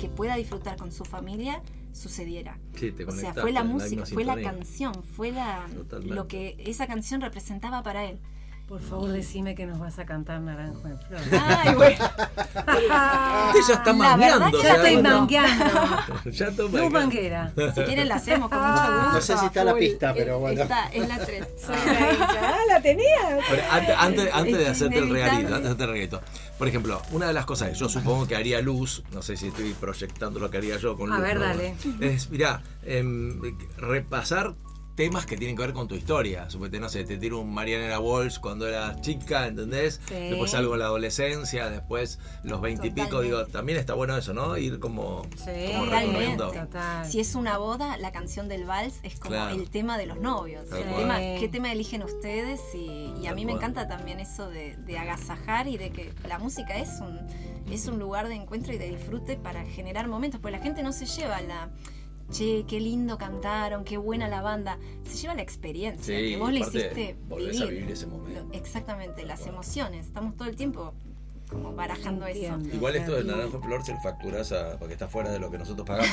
que 0.00 0.08
pueda 0.08 0.36
disfrutar 0.36 0.76
con 0.78 0.90
su 0.90 1.04
familia, 1.04 1.60
sucediera. 1.92 2.58
Sí, 2.74 2.92
te 2.92 3.04
O 3.04 3.10
sea, 3.10 3.34
fue 3.34 3.52
la 3.52 3.60
la 3.60 3.64
música, 3.64 4.00
misma 4.02 4.06
fue 4.14 4.24
la 4.24 4.40
canción, 4.40 4.94
fue 5.02 5.32
la, 5.32 5.66
Totalmente. 5.74 6.14
lo 6.14 6.26
que 6.28 6.56
esa 6.64 6.86
canción 6.86 7.20
representaba 7.20 7.82
para 7.82 8.04
él. 8.04 8.18
Por 8.68 8.82
favor, 8.82 9.08
decime 9.10 9.54
que 9.54 9.64
nos 9.64 9.78
vas 9.78 9.98
a 9.98 10.04
cantar 10.04 10.42
Naranjo 10.42 10.86
en 10.88 10.98
Flor. 10.98 11.20
Ay, 11.64 11.74
bueno. 11.74 12.04
Usted 12.04 13.60
ya 13.66 13.74
está 13.74 13.92
mangueando. 13.94 14.62
Ya 14.62 14.74
estoy 14.74 15.02
mangueando. 15.02 15.64
Ya 16.30 16.46
está 16.48 16.62
Luz 16.64 16.72
mangueando. 16.72 16.90
Manguera. 17.00 17.52
Si 17.74 17.80
quieren 17.82 18.08
la 18.08 18.16
hacemos 18.16 18.50
con 18.50 18.58
mucho 18.58 18.82
gusto. 18.82 19.12
No 19.12 19.20
sé 19.22 19.38
si 19.38 19.46
está 19.46 19.64
la 19.64 19.74
pista, 19.74 20.12
pero 20.12 20.38
bueno. 20.38 20.62
Está, 20.62 20.88
es 20.88 21.08
la 21.08 21.18
3. 21.18 21.46
Ah, 21.70 22.56
la 22.68 22.82
tenía. 22.82 23.38
Pero 23.48 23.62
antes, 23.70 23.96
antes, 23.98 24.34
antes 24.34 24.58
de 24.58 24.68
hacerte 24.68 24.98
el 24.98 25.08
regalito, 25.10 25.54
antes 25.54 25.62
de 25.62 25.66
hacerte 25.68 25.84
el 25.84 25.90
regalito. 25.90 26.20
Por 26.58 26.68
ejemplo, 26.68 27.00
una 27.12 27.26
de 27.28 27.32
las 27.32 27.46
cosas 27.46 27.70
que 27.70 27.74
yo 27.76 27.88
supongo 27.88 28.26
que 28.28 28.36
haría 28.36 28.60
Luz, 28.60 29.02
no 29.12 29.22
sé 29.22 29.38
si 29.38 29.48
estoy 29.48 29.72
proyectando 29.72 30.40
lo 30.40 30.50
que 30.50 30.58
haría 30.58 30.76
yo 30.76 30.94
con 30.94 31.10
A 31.10 31.16
Luz. 31.16 31.24
ver, 31.26 31.34
¿no? 31.36 31.44
dale. 31.46 31.74
Es, 32.00 32.28
mirá, 32.28 32.60
em, 32.84 33.40
repasar 33.78 34.52
temas 34.98 35.26
que 35.26 35.36
tienen 35.36 35.54
que 35.54 35.62
ver 35.62 35.72
con 35.74 35.86
tu 35.86 35.94
historia. 35.94 36.50
Suponete, 36.50 36.80
no 36.80 36.88
sé, 36.88 37.04
te 37.04 37.16
tiro 37.18 37.38
un 37.38 37.54
Marianela 37.54 38.00
Walsh 38.00 38.40
cuando 38.40 38.66
eras 38.66 39.00
chica, 39.00 39.46
¿entendés? 39.46 40.00
Sí. 40.08 40.14
Después 40.14 40.52
algo 40.54 40.72
en 40.74 40.80
la 40.80 40.86
adolescencia, 40.86 41.70
después 41.70 42.18
los 42.42 42.60
veintipico, 42.60 43.20
digo, 43.20 43.46
también 43.46 43.78
está 43.78 43.94
bueno 43.94 44.16
eso, 44.16 44.34
¿no? 44.34 44.58
Ir 44.58 44.80
como, 44.80 45.22
Sí, 45.36 45.70
como 45.72 45.84
Totalmente. 45.84 45.90
recorriendo. 46.18 46.50
Total. 46.50 47.06
Si 47.06 47.20
es 47.20 47.36
una 47.36 47.58
boda, 47.58 47.96
la 47.98 48.10
canción 48.10 48.48
del 48.48 48.64
vals 48.64 48.96
es 49.04 49.20
como 49.20 49.36
Claro. 49.36 49.54
el 49.54 49.70
tema 49.70 49.98
de 49.98 50.06
los 50.06 50.18
novios. 50.18 50.64
El 50.72 50.92
tema. 50.96 51.18
¿Qué 51.20 51.48
tema 51.48 51.70
eligen 51.70 52.02
ustedes? 52.02 52.60
Y, 52.74 53.14
y 53.22 53.28
a 53.28 53.34
mí 53.34 53.46
me 53.46 53.52
encanta 53.52 53.86
también 53.86 54.18
eso 54.18 54.50
de, 54.50 54.76
de 54.78 54.98
agasajar 54.98 55.68
y 55.68 55.78
de 55.78 55.90
que 55.90 56.12
la 56.26 56.40
música 56.40 56.76
es 56.76 56.88
un, 57.00 57.20
es 57.72 57.86
un 57.86 58.00
lugar 58.00 58.26
de 58.26 58.34
encuentro 58.34 58.72
y 58.72 58.78
de 58.78 58.88
disfrute 58.90 59.36
para 59.36 59.64
generar 59.64 60.08
momentos. 60.08 60.40
Porque 60.40 60.56
la 60.56 60.62
gente 60.62 60.82
no 60.82 60.90
se 60.92 61.06
lleva 61.06 61.40
la. 61.40 61.70
Che, 62.30 62.64
qué 62.68 62.78
lindo 62.78 63.16
cantaron, 63.16 63.84
qué 63.84 63.96
buena 63.96 64.28
la 64.28 64.42
banda. 64.42 64.78
Se 65.04 65.16
lleva 65.16 65.34
la 65.34 65.42
experiencia, 65.42 66.18
Sí, 66.18 66.30
que 66.30 66.36
vos 66.36 66.52
le 66.52 66.60
hiciste 66.60 67.16
volvés 67.28 67.60
a 67.60 67.66
vivir 67.66 67.90
ese 67.90 68.06
momento. 68.06 68.46
Exactamente, 68.52 69.24
las 69.24 69.46
emociones. 69.46 70.06
Estamos 70.06 70.36
todo 70.36 70.48
el 70.48 70.56
tiempo 70.56 70.92
como 71.48 71.72
barajando 71.74 72.26
eso. 72.26 72.46
Entiendo. 72.54 72.74
Igual 72.76 72.96
esto 72.96 73.12
de 73.14 73.22
Claro. 73.22 73.36
Naranjo 73.38 73.56
en 73.58 73.62
Flor 73.64 73.84
se 73.84 73.92
lo 73.94 74.00
facturás 74.00 74.52
a, 74.52 74.78
porque 74.78 74.94
está 74.94 75.08
fuera 75.08 75.30
de 75.30 75.38
lo 75.38 75.50
que 75.50 75.58
nosotros 75.58 75.86
pagamos. 75.86 76.10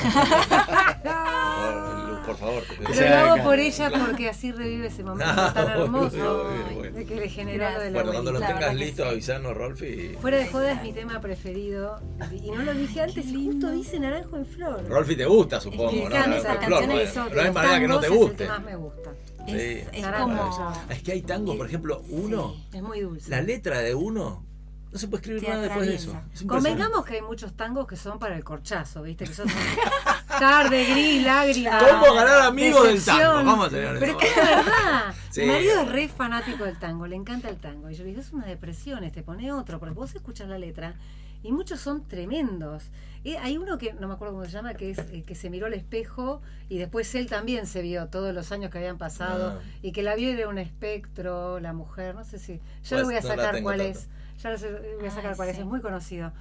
por 1.04 2.22
por 2.26 2.36
favor. 2.36 2.62
Pero 2.94 3.08
lo 3.08 3.14
hago 3.16 3.44
por 3.44 3.58
ella 3.58 3.90
porque 4.06 4.28
así 4.28 4.52
revive 4.52 4.86
ese 4.88 5.04
momento 5.04 5.32
tan 5.54 5.64
bueno, 5.64 5.84
hermoso 5.84 6.44
bueno, 6.44 6.74
bueno. 6.76 6.96
de 6.98 7.04
que 7.06 7.16
le 7.16 7.28
generó 7.28 7.70
lo 7.70 7.78
de 7.80 7.90
la 7.90 7.94
Bueno, 7.98 8.12
cuando 8.12 8.32
lo 8.32 8.40
tengas 8.40 8.74
listo, 8.74 9.02
sí. 9.04 9.08
avisanos, 9.10 9.54
Rolfi. 9.56 10.16
Fuera 10.20 10.38
de 10.38 10.46
joda 10.48 10.72
es 10.72 10.82
mi 10.82 10.92
tema 10.92 11.20
preferido. 11.20 12.00
Y 12.32 12.50
no 12.50 12.62
lo 12.62 12.74
dije 12.74 13.00
antes, 13.02 13.26
y 13.26 13.46
justo 13.46 13.70
dice 13.70 13.98
Naranjo 14.00 14.36
en 14.36 14.46
Flor. 14.46 14.84
Rolfi 14.88 15.16
te 15.16 15.26
gusta, 15.26 15.60
supongo, 15.60 15.90
que 15.90 16.02
¿no? 16.04 16.08
Naranjo 16.10 16.36
esa 16.38 16.54
en 16.54 16.62
Flor, 16.62 16.86
no, 16.88 16.92
es- 16.98 17.10
eso, 17.10 17.28
no 17.32 17.40
hay 17.40 17.50
manera 17.52 17.80
que 17.80 17.88
no 17.88 18.00
te 18.00 18.08
guste. 18.08 18.44
Es 18.44 18.50
el 18.50 18.56
que 18.56 18.60
más 18.60 18.64
me 18.64 18.76
gusta. 18.76 19.10
Es, 19.46 19.52
Sí. 19.52 19.84
es 19.92 20.06
como. 20.08 20.72
Es 20.90 21.02
que 21.04 21.12
hay 21.12 21.22
tango, 21.22 21.56
por 21.56 21.66
ejemplo, 21.66 22.02
uno, 22.08 22.54
Es 22.72 22.82
muy 22.82 23.00
dulce. 23.00 23.30
la 23.30 23.40
letra 23.42 23.78
de 23.78 23.94
uno, 23.94 24.44
no 24.92 24.98
se 24.98 25.08
puede 25.08 25.20
escribir 25.22 25.48
nada 25.48 25.62
después 25.62 25.86
de 25.88 25.94
eso. 25.94 26.20
Es. 26.32 26.42
Convengamos 26.44 27.04
que 27.04 27.14
hay 27.16 27.22
muchos 27.22 27.52
tangos 27.54 27.86
que 27.86 27.96
son 27.96 28.18
para 28.18 28.36
el 28.36 28.44
corchazo, 28.44 29.02
¿viste? 29.02 29.24
Que 29.26 29.34
son 29.34 29.46
tarde, 30.28 30.84
gris, 30.84 31.22
lágrimas. 31.24 31.82
¿Cómo 31.84 32.14
ganar 32.14 32.42
amigos 32.42 32.86
del 32.86 33.04
tango? 33.04 33.34
Vamos 33.34 33.66
a 33.66 33.70
tener 33.70 33.98
Pero 33.98 34.12
es 34.12 34.18
que 34.18 34.28
es 34.28 34.36
verdad. 34.36 35.14
Sí. 35.30 35.42
Mi 35.42 35.48
marido 35.48 35.82
es 35.82 35.88
re 35.90 36.08
fanático 36.08 36.64
del 36.64 36.78
tango, 36.78 37.06
le 37.06 37.14
encanta 37.14 37.50
el 37.50 37.56
tango. 37.58 37.90
Y 37.90 37.94
yo 37.94 38.04
le 38.04 38.08
digo, 38.10 38.22
es 38.22 38.32
una 38.32 38.46
depresión, 38.46 39.04
este, 39.04 39.22
pone 39.22 39.52
otro, 39.52 39.78
porque 39.78 39.94
vos 39.94 40.14
escuchas 40.14 40.48
la 40.48 40.56
letra 40.58 40.94
y 41.42 41.52
muchos 41.52 41.78
son 41.78 42.08
tremendos. 42.08 42.84
Eh, 43.22 43.36
hay 43.36 43.58
uno 43.58 43.76
que, 43.76 43.92
no 43.92 44.08
me 44.08 44.14
acuerdo 44.14 44.32
cómo 44.32 44.46
se 44.46 44.52
llama, 44.52 44.72
que 44.72 44.90
es 44.92 44.98
eh, 44.98 45.24
que 45.26 45.34
se 45.34 45.50
miró 45.50 45.66
al 45.66 45.74
espejo 45.74 46.40
y 46.70 46.78
después 46.78 47.14
él 47.14 47.26
también 47.28 47.66
se 47.66 47.82
vio 47.82 48.06
todos 48.06 48.32
los 48.34 48.50
años 48.50 48.70
que 48.70 48.78
habían 48.78 48.96
pasado 48.96 49.58
Ah. 49.58 49.62
y 49.82 49.92
que 49.92 50.02
la 50.02 50.14
vio 50.14 50.30
era 50.30 50.48
un 50.48 50.56
espectro, 50.56 51.60
la 51.60 51.74
mujer, 51.74 52.14
no 52.14 52.24
sé 52.24 52.38
si. 52.38 52.54
Ya 52.54 52.62
Pues, 52.88 53.00
lo 53.00 53.04
voy 53.04 53.16
a 53.16 53.22
sacar 53.22 53.62
cuál 53.62 53.78
tanto. 53.78 53.98
es. 53.98 54.08
Ya 54.38 54.50
lo 54.50 54.58
sé- 54.58 54.96
voy 54.98 55.06
a 55.06 55.10
sacar 55.10 55.36
cuál 55.36 55.48
es, 55.48 55.58
es 55.58 55.64
muy 55.64 55.80
conocido. 55.80 56.32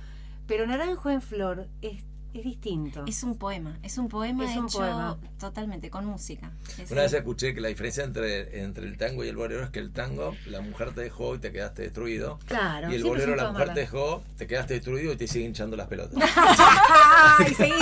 Pero 0.47 0.65
Naranjo 0.67 1.09
en 1.09 1.21
Flor 1.21 1.67
es, 1.81 2.03
es 2.39 2.43
distinto. 2.43 3.03
Es 3.07 3.23
un 3.23 3.37
poema, 3.37 3.77
es 3.83 3.97
un 3.97 4.07
poema 4.09 4.43
Es 4.49 4.57
un 4.57 4.65
hecho 4.65 4.79
poema. 4.79 5.17
totalmente 5.39 5.89
con 5.89 6.05
música. 6.05 6.51
Es- 6.77 6.91
Una 6.91 7.01
vez 7.03 7.13
escuché 7.13 7.53
que 7.53 7.61
la 7.61 7.67
diferencia 7.69 8.03
entre, 8.03 8.61
entre 8.63 8.85
el 8.87 8.97
tango 8.97 9.23
y 9.23 9.27
el 9.29 9.35
bolero 9.35 9.63
es 9.63 9.69
que 9.69 9.79
el 9.79 9.91
tango, 9.91 10.35
la 10.47 10.61
mujer 10.61 10.91
te 10.93 11.01
dejó 11.01 11.35
y 11.35 11.39
te 11.39 11.51
quedaste 11.51 11.83
destruido. 11.83 12.39
Claro, 12.45 12.91
Y 12.91 12.95
el 12.95 13.03
bolero, 13.03 13.35
la 13.35 13.51
mujer 13.51 13.73
te 13.73 13.79
dejó, 13.81 14.23
te 14.37 14.47
quedaste 14.47 14.75
destruido 14.75 15.13
y 15.13 15.17
te 15.17 15.27
sigue 15.27 15.45
hinchando 15.45 15.75
las 15.77 15.87
pelotas. 15.87 16.17
¡Ay! 16.35 17.53
Seguí, 17.53 17.73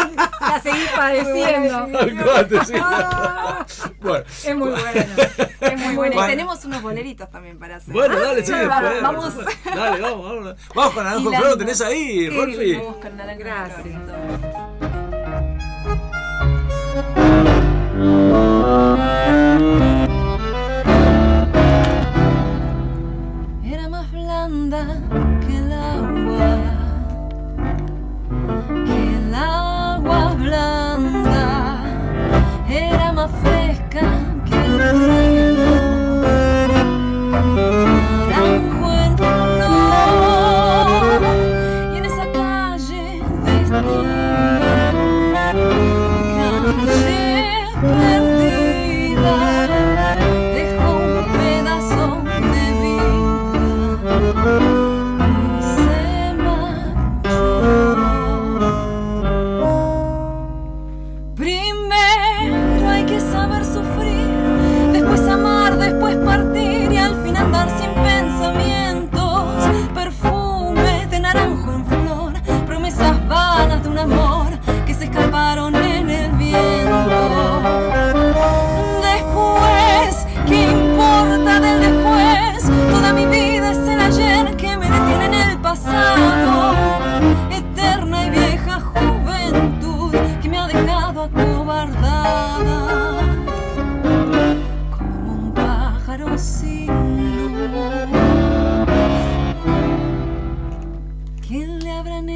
la 0.41 0.61
seguí 0.61 0.85
padeciendo. 0.95 1.87
Bueno, 4.01 4.25
Es 4.43 4.55
muy 4.55 4.69
bueno. 4.69 5.05
es 5.61 5.79
muy 5.79 5.95
bueno. 5.95 6.23
Y 6.23 6.27
tenemos 6.27 6.65
unos 6.65 6.81
boleritos 6.81 7.29
también 7.29 7.57
para 7.57 7.77
hacer. 7.77 7.93
bueno, 7.93 8.19
dale, 8.19 8.41
sí, 8.45 8.51
sí, 8.51 8.59
después. 8.59 9.01
vamos. 9.01 9.33
Dale, 9.63 10.01
vamos, 10.01 10.25
vamos. 10.35 10.55
Vamos 10.75 10.93
con 10.93 11.03
Naranjo 11.05 11.31
Y 11.31 11.35
Flor, 11.37 11.49
lo 11.49 11.57
tenés 11.57 11.81
ahí, 11.81 12.29
Rolfi. 12.29 12.75
Vamos 12.75 12.97
con 12.97 13.17
Naranjo 13.17 13.39
Gracias. 13.43 13.85
Era 23.65 23.89
más 23.89 24.11
blanda 24.11 24.85
que 25.45 25.57
el 25.57 25.71
agua, 25.71 26.55
que 28.85 29.15
el 29.17 29.33
agua 29.33 30.33
blanda, 30.35 31.83
era 32.69 33.13
más 33.13 33.31
fresca 33.41 34.32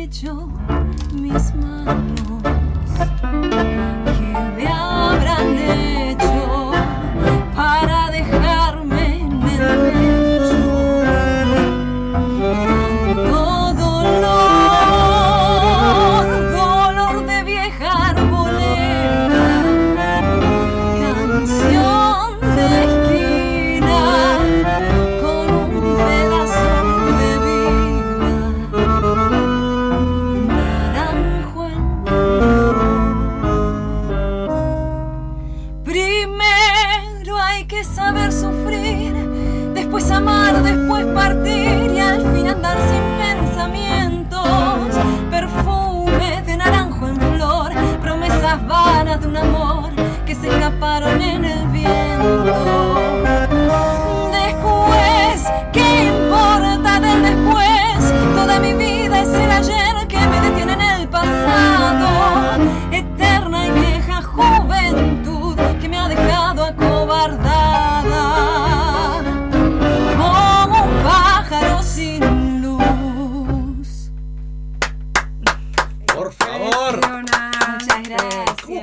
就 0.10 0.48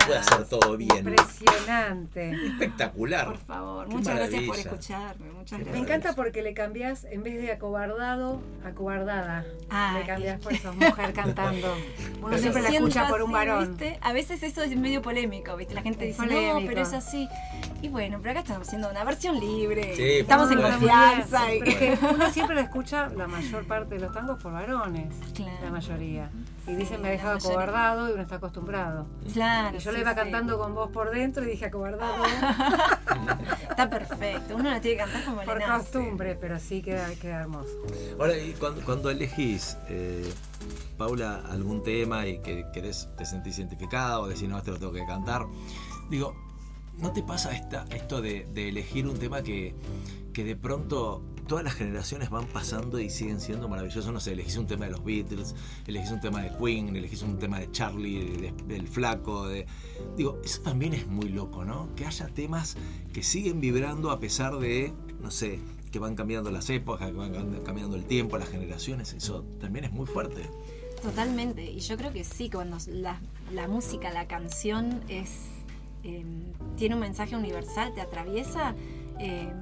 puede 0.07 0.19
hacer 0.19 0.45
todo 0.49 0.77
bien? 0.77 0.97
Impresionante. 0.99 2.47
Espectacular. 2.47 3.27
Por 3.27 3.39
favor, 3.39 3.89
Qué 3.89 3.95
muchas 3.95 4.17
gracias 4.17 4.43
por 4.45 4.59
escucharme. 4.59 5.31
Muchas 5.33 5.59
gracias. 5.59 5.75
Me 5.75 5.79
encanta 5.83 6.13
porque 6.15 6.43
le 6.43 6.55
cambias, 6.55 7.05
en 7.05 7.23
vez 7.23 7.41
de 7.41 7.53
acobardado, 7.53 8.41
acobardada. 8.65 9.45
Ah, 9.71 9.97
le 9.99 10.07
cambias 10.07 10.41
por 10.41 10.57
sos 10.57 10.77
mujer 10.77 11.13
cantando. 11.13 11.75
Uno 12.23 12.39
siempre 12.39 12.63
la 12.63 12.69
escucha 12.69 13.09
por 13.09 13.23
un 13.23 13.35
así, 13.35 13.47
varón. 13.49 13.69
¿viste? 13.77 13.99
A 14.03 14.13
veces 14.13 14.43
eso 14.43 14.63
es 14.63 14.77
medio 14.77 15.03
polémico, 15.03 15.57
¿viste? 15.57 15.75
La 15.75 15.83
gente 15.83 16.09
Es 16.09 16.19
dice, 16.19 16.27
no, 16.35 16.61
pero 16.67 16.81
es 16.83 16.93
así. 16.93 17.29
Y 17.83 17.89
bueno, 17.89 18.19
pero 18.23 18.31
acá 18.31 18.41
estamos 18.41 18.67
haciendo 18.67 18.91
una 18.91 19.05
versión 19.05 19.39
libre. 19.39 19.95
Sí, 19.95 20.21
estamos 20.21 20.51
en 20.51 20.63
confianza. 20.63 21.43
Uno 22.15 22.31
siempre 22.31 22.57
la 22.57 22.63
escucha 22.63 23.09
la 23.09 23.27
mayor 23.27 23.67
parte 23.67 23.97
de 23.97 24.01
los 24.01 24.13
tangos 24.13 24.43
por 24.43 24.53
varones. 24.53 25.15
Claro. 25.35 25.53
La 25.63 25.71
mayoría. 25.71 26.31
Y 26.67 26.71
Sí, 26.71 26.77
dicen 26.77 27.03
me 27.03 27.09
ha 27.09 27.11
dejado 27.11 27.37
acobardado 27.37 28.09
y 28.09 28.13
uno 28.13 28.23
está 28.23 28.37
acostumbrado. 28.37 29.07
Claro. 29.35 29.77
Y 29.77 29.81
yo 29.81 29.93
sí, 29.95 29.99
le 29.99 30.03
iba 30.03 30.11
sí. 30.13 30.17
cantando 30.17 30.59
con 30.59 30.75
voz 30.75 30.91
por 30.91 31.11
dentro 31.11 31.45
y 31.45 31.49
dije 31.49 31.67
acobardado 31.67 32.25
Está 33.71 33.91
perfecto. 33.91 34.57
Uno 34.57 34.71
lo 34.71 34.81
tiene 34.81 34.97
que 34.97 35.03
cantar 35.05 35.25
como 35.25 35.43
por 35.43 35.59
le 35.59 35.67
nace. 35.67 35.91
costumbre, 35.93 36.37
pero 36.41 36.59
sí 36.59 36.83
queda, 36.83 37.09
queda 37.17 37.41
hermoso. 37.41 37.71
Ahora, 38.19 38.37
y 38.39 38.53
cuando, 38.53 38.83
cuando 38.83 39.11
elegís, 39.11 39.77
eh, 39.89 40.33
Paula, 40.97 41.43
algún 41.51 41.83
tema 41.83 42.27
y 42.27 42.39
que 42.39 42.67
querés, 42.73 43.09
te 43.17 43.25
sentís 43.25 43.59
identificada 43.59 44.21
o 44.21 44.29
decís, 44.29 44.49
no, 44.49 44.59
este 44.59 44.71
lo 44.71 44.79
tengo 44.79 44.93
que 44.93 45.05
cantar, 45.07 45.43
digo, 46.11 46.35
¿no 46.99 47.13
te 47.13 47.23
pasa 47.23 47.53
esta, 47.53 47.85
esto 47.91 48.21
de, 48.23 48.47
de 48.53 48.69
elegir 48.69 49.07
un 49.09 49.19
tema 49.19 49.43
que, 49.43 49.75
que 50.33 50.45
de 50.45 50.57
pronto 50.57 51.23
todas 51.47 51.65
las 51.65 51.75
generaciones 51.75 52.31
van 52.31 52.47
pasando 52.47 52.99
y 52.99 53.11
siguen 53.11 53.41
siendo 53.41 53.69
maravillosos? 53.69 54.13
No 54.13 54.21
sé, 54.21 54.33
elegís 54.33 54.57
un 54.57 54.67
tema 54.67 54.87
de 54.87 54.93
los 54.93 55.05
Beatles, 55.05 55.55
elegís 55.87 56.11
un 56.11 56.21
tema 56.21 56.43
de 56.43 56.51
Queen, 56.57 56.95
elegís 56.97 57.23
un 57.23 57.39
tema 57.39 57.59
de 57.61 57.71
Charlie, 57.71 58.25
de- 58.37 58.53
del 58.67 58.89
Flaco, 58.89 59.47
de... 59.49 59.67
Digo, 60.17 60.41
eso 60.45 60.63
también 60.63 60.95
es 60.95 61.07
muy 61.07 61.29
loco, 61.29 61.65
¿no? 61.65 61.95
Que 61.95 62.07
haya 62.07 62.27
temas 62.29 62.77
que 63.13 63.23
siguen 63.23 63.61
vibrando 63.61 64.11
a 64.11 64.19
pesar 64.21 64.59
de, 64.59 64.93
no 65.21 65.31
sé, 65.31 65.61
que 65.93 65.99
van 65.99 66.17
cambiando 66.17 66.51
las 66.51 66.69
épocas, 66.71 67.07
que 67.11 67.17
van 67.17 67.33
cambiando 67.65 67.97
el 67.97 68.05
tiempo, 68.05 68.37
las 68.39 68.49
generaciones, 68.49 69.13
eso 69.13 69.45
también 69.61 69.85
es 69.85 69.93
muy 69.93 70.07
fuerte. 70.07 70.43
Totalmente. 71.03 71.65
Y 71.71 71.81
yo 71.81 71.97
creo 71.97 72.13
que 72.13 72.25
sí, 72.25 72.49
cuando 72.51 72.79
la, 72.89 73.21
música, 73.69 74.11
la 74.11 74.27
canción 74.27 75.03
es 75.09 75.31
eh, 76.03 76.25
tiene 76.77 76.95
un 76.97 77.01
mensaje 77.03 77.37
universal, 77.37 77.93
te 77.95 78.01
atraviesa, 78.01 78.75
prue- 79.19 79.53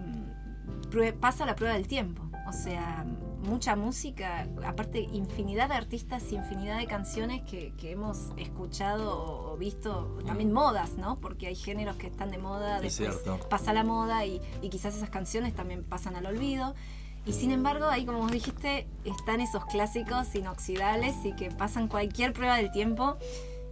pasa 1.21 1.47
la 1.47 1.55
prueba 1.55 1.75
del 1.75 1.87
tiempo. 1.87 2.23
O 2.49 2.53
sea, 2.53 3.05
mucha 3.45 3.77
música, 3.77 4.47
aparte 4.65 5.01
infinidad 5.01 5.69
de 5.69 5.75
artistas 5.75 6.31
y 6.31 6.37
infinidad 6.37 6.79
de 6.79 6.87
canciones 6.87 7.43
que, 7.43 7.73
que 7.77 7.93
hemos 7.93 8.31
escuchado 8.37 9.19
o, 9.19 9.53
o 9.53 9.57
visto, 9.57 10.19
también 10.27 10.53
modas, 10.53 10.97
¿no? 10.97 11.19
Porque 11.19 11.47
hay 11.49 11.55
géneros 11.57 11.97
que 11.97 12.07
están 12.09 12.31
de 12.31 12.39
moda, 12.39 12.77
Es 12.77 12.99
después 12.99 13.23
cierto. 13.23 13.49
pasa 13.49 13.73
la 13.73 13.85
moda 13.85 14.25
y, 14.27 14.41
y 14.61 14.69
quizás 14.69 14.95
esas 14.97 15.11
canciones 15.11 15.55
también 15.55 15.83
pasan 15.85 16.15
al 16.17 16.27
olvido. 16.27 16.75
Y 17.25 17.33
sin 17.35 17.53
embargo, 17.53 17.87
ahí 17.87 18.05
como 18.05 18.19
vos 18.19 18.33
dijiste, 18.33 18.89
están 19.05 19.41
esos 19.41 19.65
clásicos 19.67 20.35
inoxidables 20.35 21.15
y 21.25 21.33
que 21.35 21.51
pasan 21.53 21.87
cualquier 21.87 22.33
prueba 22.33 22.57
del 22.57 22.73
tiempo 22.73 23.17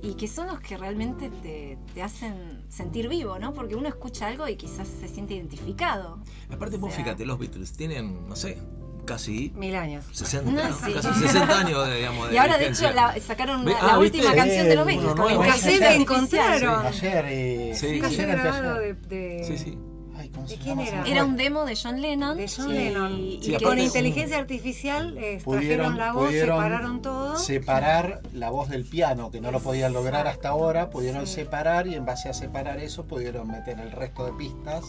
y 0.03 0.15
que 0.15 0.29
son 0.29 0.47
los 0.47 0.61
que 0.61 0.77
realmente 0.77 1.31
te, 1.43 1.79
te 1.95 2.03
hacen 2.03 2.65
sentir 2.69 3.09
vivo, 3.09 3.39
¿no? 3.39 3.53
Porque 3.53 3.75
uno 3.75 3.89
escucha 3.89 4.27
algo 4.29 4.49
y 4.49 4.57
quizás 4.57 4.89
se 4.89 5.09
siente 5.09 5.35
identificado. 5.35 6.19
Aparte, 6.51 6.77
vos 6.79 6.91
O 6.93 6.95
sea- 6.95 7.05
fíjate, 7.05 7.27
los 7.27 7.39
Beatles 7.39 7.73
tienen, 7.73 8.27
no 8.29 8.35
sé, 8.37 8.59
casi 9.05 9.53
Mil 9.57 9.75
años. 9.75 10.05
60, 10.13 10.51
No, 10.51 10.69
¿no? 10.69 10.75
sí. 10.87 10.93
casi 10.93 11.21
60 11.21 11.59
años, 11.59 11.87
de, 11.89 11.97
digamos, 11.97 12.29
de 12.29 12.35
Y 12.35 12.39
ahora, 12.39 12.59
de 12.59 12.69
hecho, 12.69 12.91
la- 12.93 13.19
sacaron 13.21 13.65
la, 13.65 13.73
ah, 13.81 13.87
la 13.87 13.99
¿viste? 13.99 14.19
última 14.19 14.35
canción 14.35 14.69
de 14.69 14.77
los 14.77 14.87
Beatles 14.87 15.17
nuevo. 15.17 15.43
El 15.45 15.51
cassette 15.51 15.83
encontraron. 16.01 16.87
Ayer, 16.87 17.25
eh, 17.29 17.73
Sí, 17.75 17.87
ayer 18.03 18.97
sí. 19.45 19.57
Sí, 19.57 19.59
sí. 19.59 19.79
Ay, 20.21 20.29
¿cómo 20.29 20.47
se 20.47 20.57
¿De 20.57 20.63
quién 20.63 20.81
era? 20.81 21.03
Era 21.07 21.25
un 21.25 21.37
demo 21.37 21.65
de 21.65 21.75
John 21.83 22.01
Lennon. 22.01 22.37
de 22.37 22.47
John 22.55 22.71
y- 22.71 22.75
Lennon. 22.75 23.13
y 23.19 23.41
Sí, 23.43 23.55
Y 23.55 23.63
con 23.65 23.79
inteligencia 23.79 24.39
artificial 24.39 25.17
eh, 25.19 25.41
Pudieron, 25.43 25.95
trajeron 25.95 25.99
la 25.99 26.13
voz, 26.13 26.31
separaron 26.31 27.03
todo. 27.03 27.37
separar 27.39 28.21
la 28.35 28.51
voz 28.51 28.69
del 28.69 28.85
piano, 28.85 29.31
que 29.31 29.41
no 29.41 29.51
lo 29.51 29.61
podían 29.61 29.93
lograr 29.93 30.27
hasta 30.27 30.51
ahora, 30.51 30.91
pudieron 30.91 31.27
Sí. 31.27 31.35
separar 31.37 31.87
y 31.87 31.95
en 31.95 32.05
base 32.05 32.29
a 32.29 32.35
separar 32.35 32.79
eso 32.81 33.05
pudieron 33.07 33.49
meter 33.49 33.81
el 33.81 33.91
resto 33.93 34.27
de 34.27 34.33
pistas 34.33 34.85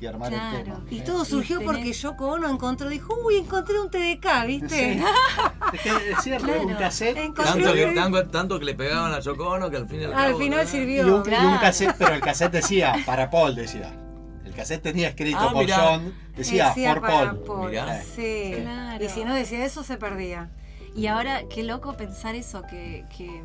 y 0.00 0.06
armar 0.06 0.30
Claro. 0.32 0.58
el 0.58 0.64
tema. 0.64 0.80
Y 0.90 0.98
Eh, 0.98 1.02
todo 1.02 1.24
surgió 1.24 1.60
tenés- 1.60 1.64
porque 1.66 1.92
Yoko 1.92 2.26
Ono 2.32 2.50
encontró, 2.50 2.88
dijo, 2.90 3.14
uy, 3.24 3.36
encontré 3.36 3.80
un 3.80 3.90
TDK, 3.90 4.44
¿viste? 4.46 4.94
Sí. 4.94 5.00
Es 5.74 5.80
que 5.80 5.88
es 5.88 6.22
cierto, 6.22 6.46
Claro. 6.46 6.66
un 6.66 6.74
cassette. 6.74 7.14
Tanto 7.34 7.72
que, 7.72 7.84
un- 7.86 7.94
tanto, 7.94 8.28
tanto 8.28 8.58
que 8.58 8.64
le 8.66 8.74
pegaban 8.74 9.12
a 9.14 9.20
Yoko 9.20 9.48
Ono 9.48 9.70
que 9.70 9.78
al 9.78 9.88
fin 9.88 10.02
y 10.02 10.04
al 10.04 10.12
Al 10.12 10.26
cabo, 10.26 10.38
final. 10.38 10.64
Y 10.64 10.68
sirvió. 10.68 11.06
un, 11.06 11.22
y 11.32 11.34
un 11.46 11.58
cassette, 11.58 11.94
pero 11.98 12.14
el 12.14 12.20
cassette 12.20 12.52
decía, 12.52 12.94
para 13.06 13.30
Paul 13.30 13.54
decía. 13.54 13.92
El 14.54 14.60
cassette 14.60 14.82
tenía 14.82 15.08
escrito 15.08 15.36
Ah, 15.40 15.50
por 15.52 15.64
mirá. 15.64 15.76
John, 15.78 16.14
decía, 16.36 16.72
for 16.72 17.00
para 17.00 17.30
Paul. 17.32 17.42
Paul. 17.44 17.70
Mirá. 17.70 18.00
Sí. 18.02 18.52
Claro. 18.62 19.04
Y 19.04 19.08
si 19.08 19.24
no 19.24 19.34
decía 19.34 19.64
eso, 19.64 19.82
se 19.82 19.96
perdía. 19.96 20.50
Y 20.96 21.08
ahora, 21.08 21.42
qué 21.48 21.64
loco 21.64 21.96
pensar 21.96 22.36
eso, 22.36 22.62
que, 22.62 23.04
que 23.16 23.42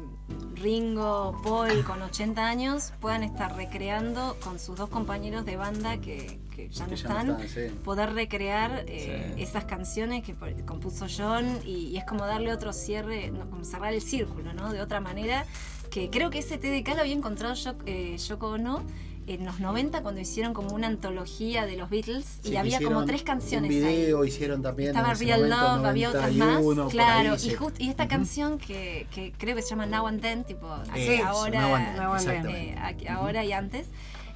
Ringo, 0.53 1.39
Paul, 1.43 1.83
con 1.83 1.99
80 2.01 2.45
años, 2.45 2.93
puedan 2.99 3.23
estar 3.23 3.55
recreando 3.55 4.37
con 4.43 4.59
sus 4.59 4.75
dos 4.77 4.89
compañeros 4.89 5.45
de 5.45 5.55
banda 5.57 5.97
que, 5.97 6.39
que 6.55 6.69
ya 6.69 6.83
no 6.85 6.89
Que 6.91 6.95
ya 6.95 7.23
no 7.23 7.39
están, 7.39 7.49
sí. 7.49 7.61
poder 7.83 8.13
recrear 8.13 8.83
eh, 8.87 9.33
Sí. 9.35 9.41
esas 9.41 9.65
canciones 9.65 10.23
que 10.23 10.35
compuso 10.65 11.07
John 11.09 11.59
y, 11.65 11.87
y 11.87 11.97
es 11.97 12.03
como 12.05 12.27
darle 12.27 12.53
otro 12.53 12.71
cierre, 12.71 13.31
no, 13.31 13.49
como 13.49 13.63
cerrar 13.63 13.93
el 13.93 14.01
círculo, 14.03 14.53
¿no? 14.53 14.71
De 14.71 14.79
otra 14.81 14.99
manera, 14.99 15.45
que 15.89 16.11
creo 16.11 16.29
que 16.29 16.39
ese 16.39 16.59
TDK 16.59 16.89
lo 16.95 17.01
había 17.01 17.15
encontrado 17.15 17.55
Yo- 17.55 17.73
eh, 17.87 18.15
Yoko 18.17 18.49
Ono 18.49 18.83
en 19.27 19.45
los 19.45 19.59
90 19.59 20.01
cuando 20.01 20.21
hicieron 20.21 20.53
como 20.53 20.73
una 20.73 20.87
antología 20.87 21.65
de 21.65 21.77
los 21.77 21.89
Beatles 21.89 22.25
Sí, 22.43 22.51
y 22.53 22.55
había 22.57 22.81
como 22.81 23.05
tres 23.05 23.21
canciones 23.23 23.69
Un 23.71 23.83
ahí. 23.85 23.95
video 23.97 24.25
hicieron 24.25 24.61
también. 24.61 24.89
Estaba 24.89 25.13
Real 25.13 25.41
momento, 25.41 25.55
Love, 25.77 25.85
había 25.85 26.09
otras 26.09 26.33
91, 26.35 26.83
más. 26.85 26.91
Claro, 26.93 27.33
ahí, 27.33 27.47
y, 27.47 27.53
just- 27.53 27.79
y 27.79 27.89
esta 27.89 28.07
canción 28.07 28.57
que, 28.57 29.05
que 29.13 29.31
creo 29.37 29.55
que 29.55 29.61
se 29.61 29.69
llama 29.69 29.85
Now 29.85 30.07
and 30.07 30.21
Then, 30.21 30.43
tipo 30.45 30.65
ahora, 30.67 31.61
Now 31.95 32.13
and 32.13 32.25
Then, 32.25 32.47
eh, 32.49 32.75
ahora 33.09 33.43
y 33.45 33.51
antes. 33.51 33.87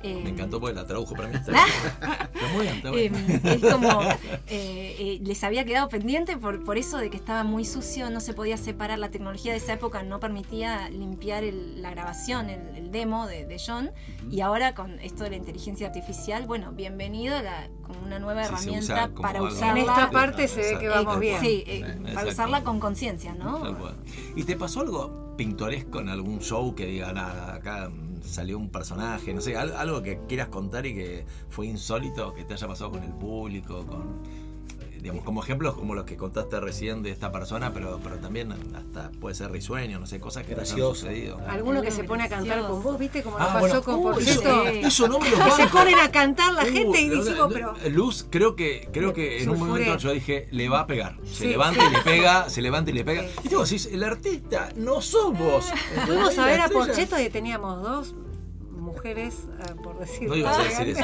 Eh, 0.04 0.20
Me 0.24 0.32
encantó 0.32 0.60
porque 0.60 0.76
la 0.76 0.86
tradujo 0.86 1.16
para 1.16 1.30
mí. 1.30 1.36
Está 1.44 2.48
muy 2.54 2.64
bien, 2.64 2.76
está 2.76 2.90
eh, 2.90 3.10
bien. 3.10 3.42
es 3.46 3.72
como 3.74 4.02
eh, 4.02 4.96
eh, 5.00 5.20
les 5.24 5.44
había 5.46 5.64
quedado 5.64 5.88
pendiente 5.88 6.36
por, 6.38 6.64
por 6.64 6.78
eso 6.78 6.98
de 6.98 7.10
que 7.10 7.16
estaba 7.18 7.44
muy 7.44 7.64
sucio, 7.64 8.10
no 8.10 8.20
se 8.20 8.34
podía 8.34 8.58
separar 8.58 9.00
la 9.00 9.10
tecnología 9.10 9.54
de 9.54 9.60
esa 9.60 9.74
época, 9.74 10.04
no 10.04 10.20
permitía 10.20 10.90
limpiar 10.90 11.44
el- 11.46 11.82
la 11.82 11.92
grabación, 11.92 12.50
el, 12.50 12.76
el 12.76 12.92
demo 12.92 13.28
de, 13.28 13.46
de 13.46 13.58
John. 13.66 13.92
Y 14.30 14.42
ahora 14.42 14.76
con 14.76 15.00
esto 15.00 15.24
de 15.24 15.30
la 15.32 15.36
inteligencia 15.38 15.88
artificial, 15.88 16.46
bueno, 16.48 16.72
bienvenido 16.74 17.38
a 17.38 17.42
la, 17.42 17.70
como 17.84 18.02
una 18.02 18.20
nueva 18.20 18.44
Sí, 18.44 18.50
herramienta 18.54 18.94
usa 19.14 19.22
para 19.22 19.42
usarla. 19.42 19.72
En 19.72 19.78
esta 19.90 20.12
parte 20.12 20.48
se 20.50 20.60
ve 20.74 20.80
que 20.80 20.88
vamos 20.90 21.16
Eh, 21.16 21.20
bien. 21.20 21.40
Sí, 21.42 21.64
eh, 21.66 21.98
para 22.14 22.30
usarla 22.30 22.64
con 22.64 22.80
conciencia, 22.82 23.34
¿no? 23.36 23.78
¿Y 24.36 24.44
te 24.44 24.58
pasó 24.58 24.82
algo 24.82 25.34
pintoresco 25.38 26.02
en 26.02 26.10
algún 26.10 26.42
show 26.42 26.76
que 26.76 26.86
diga, 26.88 27.14
nada, 27.14 27.56
acá 27.56 27.90
salió 28.24 28.58
un 28.58 28.70
personaje, 28.70 29.34
no 29.34 29.42
sé, 29.42 29.56
al- 29.58 29.76
algo 29.76 30.02
que 30.02 30.20
quieras 30.28 30.48
contar 30.50 30.86
y 30.86 30.94
que 30.96 31.26
fue 31.50 31.68
insólito, 31.68 32.34
que 32.34 32.44
te 32.46 32.54
haya 32.54 32.68
pasado 32.68 32.92
con 32.92 33.04
el 33.04 33.14
público, 33.14 33.86
con, 33.86 34.22
digamos, 35.04 35.24
como 35.26 35.44
ejemplos 35.44 35.76
como 35.76 35.94
los 35.94 36.06
que 36.06 36.16
contaste 36.18 36.60
recién 36.62 37.04
de 37.04 37.12
esta 37.12 37.32
persona, 37.32 37.74
pero, 37.74 38.00
pero 38.02 38.16
también 38.18 38.54
hasta 38.74 39.12
puede 39.20 39.36
ser 39.36 39.52
risueño, 39.52 40.00
no 40.00 40.08
sé, 40.08 40.20
cosas 40.20 40.44
que 40.44 40.56
te 40.56 40.62
han 40.62 40.66
Gracioso. 40.66 40.96
sucedido. 41.02 41.40
Alguno 41.48 41.82
que 41.82 41.92
se 41.92 42.06
pone 42.06 42.24
a 42.24 42.30
cantar 42.30 42.62
con 42.66 42.82
vos, 42.82 42.98
¿viste? 42.98 43.22
Como 43.22 43.38
nos 43.38 43.48
Ah, 43.50 43.54
pasó 43.60 43.82
bueno, 43.82 43.84
con 43.84 43.96
uh, 44.16 44.20
eso, 44.20 44.64
eso 44.66 45.08
no 45.10 45.20
me 45.20 45.30
lo 45.30 45.38
Que 45.44 45.52
se 45.52 45.68
ponen 45.68 46.00
a 46.00 46.10
cantar 46.10 46.54
la 46.54 46.64
Uh, 46.64 46.68
gente 46.72 47.02
y 47.02 47.10
decimos, 47.10 47.50
pero. 47.54 47.74
Luz, 47.92 48.26
creo 48.30 48.56
que, 48.56 48.88
creo 48.94 49.14
que 49.14 49.44
en 49.44 49.50
un 49.50 49.60
momento 49.60 49.98
yo 49.98 50.12
dije, 50.14 50.48
le 50.52 50.70
va 50.70 50.80
a 50.80 50.88
pegar. 50.88 51.18
Se 51.26 51.36
Sí, 51.44 51.48
levanta 51.50 51.86
y 51.86 51.92
le 51.92 52.00
pega, 52.02 52.50
se 52.50 52.62
levanta 52.62 52.90
y 52.92 52.94
le 52.94 53.04
pega. 53.04 53.24
Sí. 53.24 53.30
Y 53.44 53.50
tú 53.50 53.62
decís, 53.62 53.90
el 53.92 54.04
artista 54.04 54.70
no 54.78 55.02
sos 55.02 55.38
vos. 55.38 55.66
Fuimos 56.06 56.38
a 56.38 56.46
ver 56.46 56.62
a 56.62 56.70
Porchetto 56.70 57.20
y 57.20 57.30
teníamos 57.30 57.82
dos 57.84 58.16
mujeres, 58.84 59.36
ah, 59.62 59.74
por 59.84 59.98
decirlo. 60.00 60.30
No 60.30 60.36
ibas 60.36 60.58
a 60.60 60.64
decir 60.64 60.90
eso. 60.90 61.04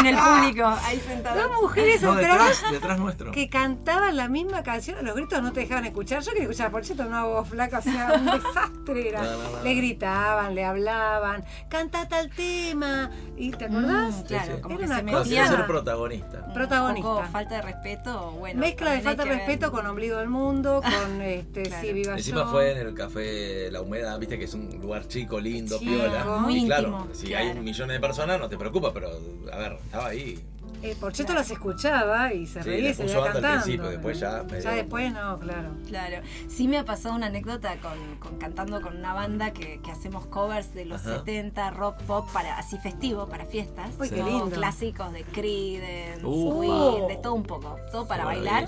en 0.00 0.06
el 0.06 0.16
público, 0.16 0.66
ahí 0.66 1.00
sentadas. 1.00 1.48
Dos 1.48 1.62
mujeres 1.62 2.02
No, 2.02 2.14
detrás, 2.14 2.62
detrás 2.70 2.98
nuestro. 2.98 3.32
que 3.32 3.48
cantaban 3.48 4.16
la 4.16 4.28
misma 4.28 4.62
canción, 4.62 5.04
los 5.04 5.14
gritos 5.14 5.42
no 5.42 5.52
te 5.52 5.60
dejaban 5.60 5.84
escuchar. 5.86 6.20
Yo 6.22 6.32
quería 6.32 6.44
escuchar 6.44 6.66
a 6.68 6.70
Porcheto, 6.70 7.06
una 7.06 7.24
voz 7.24 7.48
flaca, 7.48 7.78
o 7.78 7.82
sea, 7.82 8.12
un 8.14 8.24
desastre 8.42 9.08
era. 9.08 9.22
No, 9.22 9.30
no, 9.30 9.50
no. 9.58 9.62
Le 9.62 9.74
gritaban, 9.74 10.54
le 10.54 10.64
hablaban, 10.64 11.44
canta 11.68 12.08
tal 12.08 12.30
tema. 12.30 13.10
¿Y 13.36 13.50
te 13.50 13.64
acordás? 13.66 14.14
Mm, 14.16 14.22
claro, 14.24 14.56
sí. 14.56 14.60
como 14.62 14.74
Era 14.74 14.78
que 14.78 14.84
una 14.84 15.24
se 15.24 15.30
cosa- 15.34 15.56
ser 15.56 15.66
protagonista. 15.66 16.44
un 16.46 16.54
protagonista. 16.54 17.08
poco 17.08 17.22
falta 17.30 17.54
de 17.56 17.62
respeto, 17.62 18.30
bueno. 18.32 18.60
Mezcla 18.60 18.92
de 18.92 19.00
falta 19.00 19.24
de 19.24 19.28
ver. 19.30 19.38
respeto 19.38 19.70
con 19.72 19.86
ombligo 19.86 20.18
del 20.18 20.28
mundo, 20.28 20.80
con 20.82 21.20
este, 21.22 21.62
Claro. 21.64 21.86
sí, 21.86 21.92
viva 21.92 22.12
Encima 22.14 22.42
yo. 22.44 22.50
fue 22.50 22.72
en 22.72 22.78
el 22.86 22.94
café 22.94 23.70
La 23.70 23.80
Humedad, 23.80 24.18
viste 24.18 24.38
que 24.38 24.44
es 24.44 24.54
un 24.54 24.68
lugar 24.80 25.06
chico, 25.08 25.40
lindo, 25.40 25.78
Chico, 25.78 25.90
piola. 25.92 26.24
muy 26.38 26.53
y 26.56 26.66
claro, 26.66 27.08
si 27.12 27.26
claro. 27.28 27.48
hay 27.50 27.60
millones 27.60 27.96
de 27.96 28.00
personas 28.00 28.40
no 28.40 28.48
te 28.48 28.56
preocupa, 28.56 28.92
pero 28.92 29.08
a 29.52 29.56
ver, 29.58 29.72
estaba 29.84 30.06
ahí. 30.08 30.42
Eh, 30.82 30.94
Porcheto 31.00 31.32
las 31.32 31.50
escuchaba 31.50 32.34
y 32.34 32.46
se 32.46 32.62
Sí, 32.62 32.68
reía 32.68 32.90
y 32.90 32.94
se 32.94 33.06
iba 33.06 33.14
banda 33.20 33.26
al 33.28 33.32
cantando. 33.32 33.62
principio, 33.62 33.88
después 33.90 34.20
ya 34.20 34.46
Ya 34.62 34.70
después 34.72 35.12
no, 35.14 35.38
claro. 35.38 35.70
Claro, 35.88 36.16
sí 36.46 36.68
me 36.68 36.76
ha 36.76 36.84
pasado 36.84 37.14
una 37.14 37.26
anécdota 37.28 37.76
con, 37.78 38.16
con 38.18 38.38
cantando 38.38 38.82
con 38.82 38.98
una 38.98 39.14
banda 39.14 39.52
que, 39.52 39.80
que 39.82 39.90
hacemos 39.90 40.26
covers 40.26 40.74
de 40.74 40.84
los 40.84 41.00
Ajá. 41.06 41.20
70, 41.20 41.70
rock 41.70 42.02
pop, 42.02 42.28
para 42.34 42.58
así 42.58 42.76
festivo, 42.78 43.26
para 43.28 43.46
fiestas. 43.46 43.92
Uy, 43.98 44.10
qué 44.10 44.22
lindo. 44.22 44.50
Clásicos 44.50 45.10
de 45.14 45.22
Creedence. 45.22 46.20
Queen, 46.20 47.08
de 47.08 47.16
todo 47.22 47.32
un 47.34 47.44
poco, 47.44 47.76
todo 47.90 48.06
para 48.06 48.26
bailar. 48.26 48.66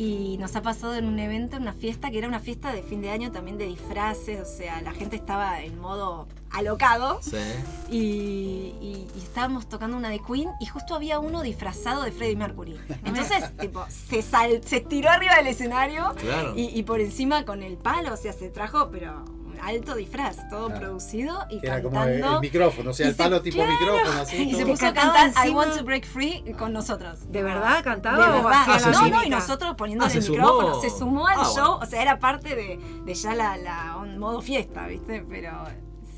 Y 0.00 0.36
nos 0.38 0.54
ha 0.54 0.62
pasado 0.62 0.94
en 0.94 1.06
un 1.06 1.18
evento, 1.18 1.56
en 1.56 1.62
una 1.62 1.72
fiesta, 1.72 2.08
que 2.12 2.18
era 2.18 2.28
una 2.28 2.38
fiesta 2.38 2.72
de 2.72 2.84
fin 2.84 3.02
de 3.02 3.10
año 3.10 3.32
también 3.32 3.58
de 3.58 3.66
disfraces, 3.66 4.40
o 4.40 4.44
sea, 4.44 4.80
la 4.82 4.92
gente 4.92 5.16
estaba 5.16 5.60
en 5.60 5.76
modo 5.80 6.28
alocado. 6.52 7.18
Sí. 7.20 7.36
Y, 7.90 7.96
y- 8.80 9.08
y 9.12 9.18
estábamos 9.18 9.68
tocando 9.68 9.96
una 9.96 10.08
de 10.10 10.20
Queen 10.20 10.50
y 10.60 10.66
justo 10.66 10.94
había 10.94 11.18
uno 11.18 11.42
disfrazado 11.42 12.04
de 12.04 12.12
Freddie 12.12 12.36
Mercury. 12.36 12.76
Entonces, 13.04 13.56
tipo, 13.58 13.84
se, 13.88 14.22
sal, 14.22 14.60
se 14.64 14.80
tiró 14.80 15.10
arriba 15.10 15.34
del 15.36 15.48
escenario 15.48 16.14
Claro. 16.16 16.54
y, 16.56 16.66
y 16.78 16.82
por 16.84 17.00
encima 17.00 17.44
con 17.44 17.64
el 17.64 17.76
palo, 17.76 18.14
o 18.14 18.16
sea, 18.16 18.32
se 18.32 18.50
trajo, 18.50 18.90
pero 18.92 19.24
alto 19.60 19.94
disfraz, 19.94 20.48
todo 20.48 20.66
Claro. 20.68 20.80
producido 20.80 21.46
y 21.50 21.64
Era 21.64 21.82
como 21.82 22.02
el, 22.02 22.12
cantando. 22.12 22.34
el 22.36 22.40
micrófono, 22.40 22.90
o 22.90 22.92
sea, 22.94 23.06
Y 23.06 23.08
el 23.10 23.14
se- 23.16 23.22
palo 23.22 23.40
tipo 23.42 23.56
claro, 23.56 23.72
micrófono, 23.72 24.20
así. 24.22 24.36
Y 24.42 24.54
se 24.54 24.66
puso 24.66 24.86
a 24.86 24.92
cantar 24.94 25.32
I 25.46 25.50
Want 25.50 25.76
to 25.76 25.84
Break 25.84 26.06
Free 26.06 26.44
con 26.58 26.72
nosotros. 26.72 27.30
¿De 27.30 27.42
verdad 27.42 27.82
cantaba 27.84 28.26
De 28.26 28.32
verdad. 28.32 28.52
Ah, 28.66 28.78
no, 28.92 29.08
no, 29.08 29.24
y 29.24 29.28
nosotros 29.30 29.74
poniéndole 29.76 30.12
Ah, 30.12 30.16
el 30.16 30.22
sumó. 30.22 30.38
micrófono. 30.38 30.80
Se 30.80 30.90
sumó 30.90 31.26
al 31.26 31.38
Ah, 31.40 31.44
show, 31.44 31.54
bueno. 31.54 31.78
o 31.82 31.86
sea, 31.86 32.02
era 32.02 32.18
parte 32.18 32.54
de, 32.54 32.78
de 33.04 33.14
ya 33.14 33.34
la, 33.34 33.56
la 33.56 33.96
on- 33.96 34.18
modo 34.18 34.40
fiesta, 34.42 34.86
¿viste? 34.86 35.24
Pero 35.28 35.50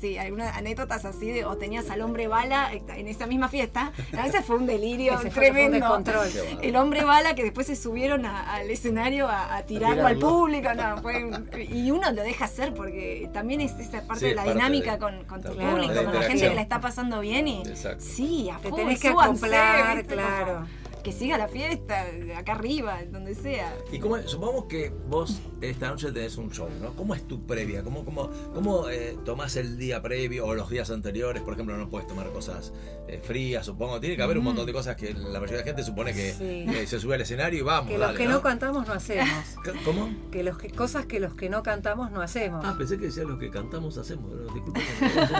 sí, 0.01 0.17
algunas 0.17 0.57
anécdotas 0.57 1.05
así 1.05 1.29
de, 1.31 1.45
o 1.45 1.55
tenías 1.57 1.89
al 1.91 2.01
hombre 2.01 2.27
bala 2.27 2.71
en 2.73 3.07
esa 3.07 3.27
misma 3.27 3.47
fiesta. 3.47 3.91
A 4.17 4.23
veces 4.23 4.43
fue 4.43 4.57
un 4.57 4.65
delirio 4.65 5.13
Ese 5.19 5.29
fue- 5.29 5.31
fue 5.31 5.47
un 5.49 5.53
tremendo. 5.53 5.77
descontrol. 5.77 6.27
El 6.61 6.75
hombre 6.75 7.03
bala 7.05 7.35
que 7.35 7.43
después 7.43 7.67
se 7.67 7.75
subieron 7.75 8.25
a- 8.25 8.55
al 8.55 8.69
escenario 8.69 9.27
a, 9.27 9.55
a 9.57 9.63
tirarlo 9.63 10.07
al 10.07 10.17
público, 10.17 10.73
no, 10.73 11.01
fue 11.01 11.23
un- 11.23 11.49
y 11.57 11.91
uno 11.91 12.11
lo 12.11 12.23
deja 12.23 12.45
hacer 12.45 12.73
porque 12.73 13.29
también 13.33 13.61
es 13.61 13.73
esa 13.79 14.01
parte 14.07 14.21
Sí, 14.21 14.25
de 14.29 14.35
la 14.35 14.43
parte 14.43 14.57
dinámica 14.57 14.93
de- 14.93 14.97
con, 14.99 15.23
con 15.25 15.41
tu 15.41 15.53
Claro, 15.53 15.71
público, 15.71 16.03
con 16.03 16.13
la 16.15 16.21
gente 16.23 16.49
que 16.49 16.55
la 16.55 16.61
está 16.61 16.81
pasando 16.81 17.19
bien 17.21 17.47
y 17.47 17.61
Exacto. 17.61 18.03
sí, 18.03 18.49
a 18.49 18.57
Te 18.57 18.71
tenés 18.71 18.99
que 18.99 19.09
acoplar, 19.09 20.03
claro. 20.05 20.65
Como 21.01 21.03
Que 21.03 21.11
siga 21.19 21.37
la 21.37 21.47
fiesta, 21.47 22.05
acá 22.37 22.53
arriba, 22.53 22.99
donde 23.09 23.33
sea. 23.33 23.73
Y 23.91 23.97
cómo, 23.99 24.17
supongamos 24.27 24.65
que 24.65 24.91
vos 25.07 25.39
esta 25.61 25.89
noche 25.89 26.11
tenés 26.11 26.37
un 26.37 26.51
show, 26.51 26.69
¿no? 26.79 26.93
¿Cómo 26.93 27.15
es 27.15 27.27
tu 27.27 27.45
previa? 27.47 27.83
¿Cómo, 27.83 28.05
cómo, 28.05 28.29
cómo 28.53 28.87
eh, 28.89 29.17
tomás 29.25 29.55
el 29.55 29.77
día 29.77 30.01
previo 30.01 30.45
o 30.45 30.53
los 30.53 30.69
días 30.69 30.91
anteriores? 30.91 31.41
Por 31.41 31.53
ejemplo, 31.55 31.75
no 31.75 31.89
puedes 31.89 32.07
tomar 32.07 32.31
cosas 32.31 32.71
eh, 33.07 33.19
frías, 33.23 33.65
supongo. 33.65 33.99
Tiene 33.99 34.15
que 34.15 34.21
haber 34.21 34.37
un 34.37 34.43
montón 34.43 34.65
de 34.67 34.73
cosas 34.73 34.95
que 34.95 35.13
la 35.13 35.39
mayoría 35.39 35.57
de 35.57 35.57
la 35.57 35.63
gente 35.63 35.83
supone 35.83 36.13
que 36.13 36.31
Sí. 36.33 36.65
eh, 36.69 36.85
se 36.87 36.99
sube 36.99 37.15
al 37.15 37.21
escenario 37.21 37.59
y 37.59 37.63
vamos. 37.63 37.89
Que 37.91 37.97
los 37.97 38.07
dale, 38.07 38.17
que 38.19 38.27
no 38.27 38.41
cantamos 38.43 38.87
no 38.87 38.93
hacemos. 38.93 39.27
¿Cómo? 39.85 40.09
Que 40.31 40.43
los 40.43 40.57
que, 40.59 40.69
cosas 40.69 41.07
que 41.07 41.19
los 41.19 41.33
que 41.33 41.49
no 41.49 41.63
cantamos 41.63 42.11
no 42.11 42.21
hacemos. 42.21 42.63
Ah, 42.63 42.75
pensé 42.77 42.97
que 42.99 43.05
decía 43.05 43.23
los 43.23 43.39
que 43.39 43.49
cantamos 43.49 43.97
hacemos. 43.97 44.31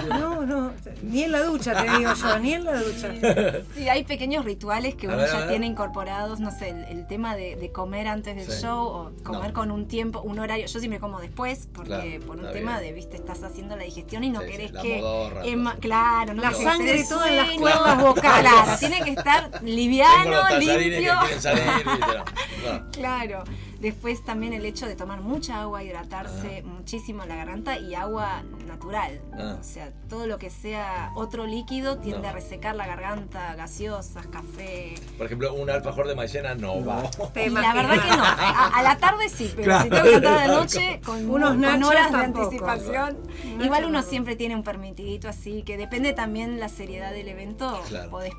No, 0.10 0.46
no, 0.46 0.74
ni 1.04 1.24
en 1.24 1.32
la 1.32 1.44
ducha 1.44 1.74
te 1.84 1.98
digo 1.98 2.12
yo, 2.14 2.40
ni 2.40 2.54
en 2.54 2.64
la 2.66 2.82
ducha. 2.82 3.12
Sí, 3.76 3.88
hay 3.90 4.04
pequeños 4.04 4.44
rituales 4.46 4.96
que 4.96 5.08
uno 5.08 5.18
ya. 5.18 5.51
Tiene 5.52 5.68
incorporados, 5.68 6.40
no 6.40 6.52
sé, 6.52 6.70
el, 6.70 6.84
el 6.86 7.08
tema 7.08 7.36
de, 7.36 7.56
de 7.56 7.72
comer 7.72 8.08
antes 8.08 8.36
del 8.36 8.50
Sí. 8.50 8.64
show 8.64 8.80
o 8.88 9.12
comer 9.24 9.50
No. 9.50 9.54
con 9.54 9.72
un 9.72 9.88
tiempo, 9.88 10.22
un 10.22 10.40
horario. 10.40 10.66
Yo 10.66 10.80
siempre 10.80 11.00
como 11.00 11.20
después, 11.22 11.68
porque 11.74 11.90
Claro, 11.90 12.26
por 12.26 12.38
un 12.38 12.52
tema 12.52 12.80
bien. 12.80 12.92
de, 12.92 12.94
viste, 12.94 13.16
estás 13.18 13.44
haciendo 13.44 13.76
la 13.76 13.84
digestión 13.84 14.24
y 14.24 14.30
no 14.30 14.40
Sí, 14.42 14.46
sí, 14.48 14.52
querés 14.52 14.72
la 14.72 14.82
que. 14.82 14.98
modorra, 15.02 15.42
todo. 15.44 15.80
claro, 15.80 16.34
no 16.34 16.42
La 16.42 16.54
sangre 16.54 16.92
tener 16.94 17.08
toda 17.08 17.30
en 17.30 17.36
las 17.38 17.52
cuerdas 17.52 18.02
vocales. 18.02 18.52
Claro, 18.52 18.80
tiene 18.80 19.02
que 19.04 19.12
estar 19.12 19.64
liviano, 19.64 20.58
limpio. 20.60 21.14
que 21.30 21.42
salir. 21.42 21.64
No, 21.86 21.98
no. 22.08 22.86
Claro. 22.92 23.44
Después 23.82 24.24
también 24.24 24.54
el 24.54 24.64
hecho 24.66 24.86
de 24.86 24.96
tomar 24.96 25.22
mucha 25.22 25.60
agua, 25.62 25.84
hidratarse 25.84 26.62
muchísimo 26.62 27.26
la 27.26 27.36
garganta 27.36 27.80
y 27.80 27.96
agua 27.96 28.44
natural. 28.68 29.20
Ah. 29.34 29.58
O 29.60 29.64
sea, 29.64 29.92
todo 30.08 30.28
lo 30.28 30.38
que 30.38 30.52
sea 30.52 31.12
otro 31.16 31.48
líquido 31.48 31.98
tiende 31.98 32.22
No. 32.22 32.30
a 32.30 32.32
resecar 32.32 32.76
la 32.76 32.86
garganta, 32.86 33.56
gaseosas, 33.56 34.28
café. 34.28 34.94
Por 35.18 35.26
ejemplo, 35.26 35.52
un 35.56 35.70
alfajor 35.70 36.08
de 36.08 36.14
maicena 36.14 36.54
no, 36.54 36.86
va. 36.86 37.10
Te 37.34 37.48
Y 37.48 37.50
la 37.50 37.74
verdad 37.74 38.02
que 38.04 38.18
no. 38.18 38.24
A, 38.24 38.68
a 38.68 38.84
la 38.84 38.98
tarde 38.98 39.28
sí, 39.30 39.52
pero 39.56 39.64
Claro. 39.66 39.84
si 39.84 39.90
tengo 39.90 40.04
que 40.04 40.12
cantar 40.12 40.34
a 40.38 40.48
la 40.48 40.54
noche, 40.60 41.02
con, 41.04 41.30
Unos 41.30 41.50
con 41.50 41.62
nachos 41.62 41.90
horas 41.90 42.12
tampoco. 42.12 42.40
de 42.52 42.56
anticipación. 42.58 43.18
Igual 43.62 43.86
uno 43.86 44.02
no. 44.02 44.08
siempre 44.08 44.36
tiene 44.36 44.56
un 44.56 44.64
permitidito 44.64 45.28
así, 45.28 45.64
que 45.64 45.76
depende 45.78 46.14
también 46.14 46.60
la 46.60 46.70
seriedad 46.70 47.12
del 47.12 47.28
evento. 47.30 47.82
Claro. 47.90 48.12
Podés 48.12 48.34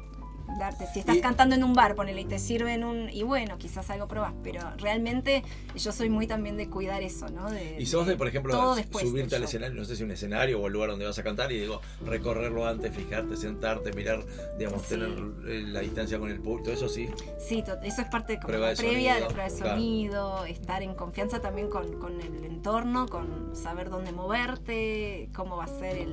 darte. 0.58 0.86
Si 0.92 1.00
estás 1.00 1.16
Y- 1.16 1.20
cantando 1.20 1.54
en 1.54 1.64
un 1.64 1.74
bar, 1.74 1.94
ponele 1.94 2.20
y 2.22 2.24
te 2.24 2.38
sirven 2.38 2.84
un. 2.84 3.08
Y 3.10 3.22
bueno, 3.22 3.58
quizás 3.58 3.88
algo 3.90 4.08
probás, 4.08 4.32
pero 4.42 4.60
realmente 4.78 5.42
yo 5.76 5.92
soy 5.92 6.08
muy 6.10 6.26
también 6.26 6.56
de 6.56 6.68
cuidar 6.68 7.02
eso, 7.02 7.28
¿no? 7.28 7.50
De, 7.50 7.76
Y 7.80 7.86
sos 7.86 8.06
de, 8.06 8.16
por 8.16 8.28
ejemplo, 8.28 8.52
subirte 8.92 9.36
al 9.36 9.42
show. 9.42 9.48
escenario, 9.48 9.74
no 9.76 9.84
sé 9.84 9.96
si 9.96 10.02
un 10.04 10.10
escenario 10.10 10.60
o 10.60 10.66
el 10.66 10.72
lugar 10.72 10.90
donde 10.90 11.04
vas 11.06 11.18
a 11.18 11.22
cantar 11.22 11.50
y 11.52 11.58
digo, 11.60 11.80
recorrerlo 12.04 12.66
antes, 12.66 12.94
fijarte, 12.94 13.36
sentarte, 13.36 13.92
mirar, 13.92 14.24
digamos, 14.58 14.82
Sí. 14.82 14.88
tener 14.90 15.08
eh, 15.48 15.62
la 15.66 15.80
distancia 15.80 16.18
con 16.18 16.30
el 16.30 16.40
público, 16.40 16.70
eso 16.70 16.88
sí. 16.88 17.08
Sí, 17.38 17.62
eso 17.84 18.02
es 18.02 18.08
parte 18.08 18.36
como 18.36 18.48
Prueba 18.48 18.66
la 18.66 18.70
de 18.72 18.76
previa 18.76 19.14
de 19.14 19.20
sonido, 19.20 19.28
prueba 19.34 19.50
de 19.50 19.56
claro. 19.56 19.70
sonido, 19.76 20.44
estar 20.46 20.82
en 20.82 20.94
confianza 20.94 21.40
también 21.40 21.68
con, 21.68 21.98
con 21.98 22.20
el 22.20 22.44
entorno, 22.44 23.06
con 23.08 23.54
saber 23.54 23.90
dónde 23.90 24.12
moverte, 24.12 25.28
cómo 25.34 25.56
va 25.56 25.64
a 25.64 25.68
ser 25.68 25.96
el, 25.96 26.08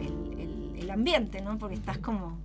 el- 0.00 0.40
el- 0.40 0.78
el 0.82 0.90
ambiente, 0.90 1.40
¿no? 1.40 1.58
Porque 1.58 1.74
estás 1.74 1.98
como... 1.98 2.38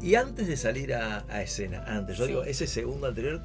Y 0.00 0.14
antes 0.16 0.46
de 0.46 0.56
salir 0.56 0.94
a, 0.94 1.24
a 1.28 1.42
escena, 1.42 1.84
antes, 1.86 2.18
yo 2.18 2.24
Sí. 2.24 2.30
digo, 2.32 2.44
ese 2.44 2.66
segundo 2.66 3.06
anterior, 3.06 3.40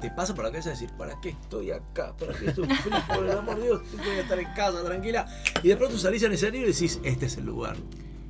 te 0.00 0.10
pasa 0.10 0.34
por 0.34 0.44
la 0.44 0.50
cabeza 0.50 0.70
decir, 0.70 0.90
¿para 0.98 1.20
qué 1.20 1.30
estoy 1.30 1.70
acá? 1.70 2.14
¿Para 2.16 2.32
qué 2.34 2.52
sufrir? 2.52 2.76
Por 3.08 3.24
el 3.24 3.30
amor 3.38 3.56
de 3.56 3.62
Dios, 3.64 3.82
voy 3.96 4.06
a 4.16 4.20
estar 4.20 4.38
en 4.38 4.52
casa 4.54 4.84
tranquila. 4.84 5.26
Y 5.62 5.68
de 5.68 5.76
pronto 5.76 5.96
salís 5.98 6.22
al 6.24 6.32
escenario 6.32 6.62
y 6.62 6.72
decís, 6.72 7.00
este 7.04 7.26
es 7.26 7.36
el 7.38 7.46
lugar 7.46 7.76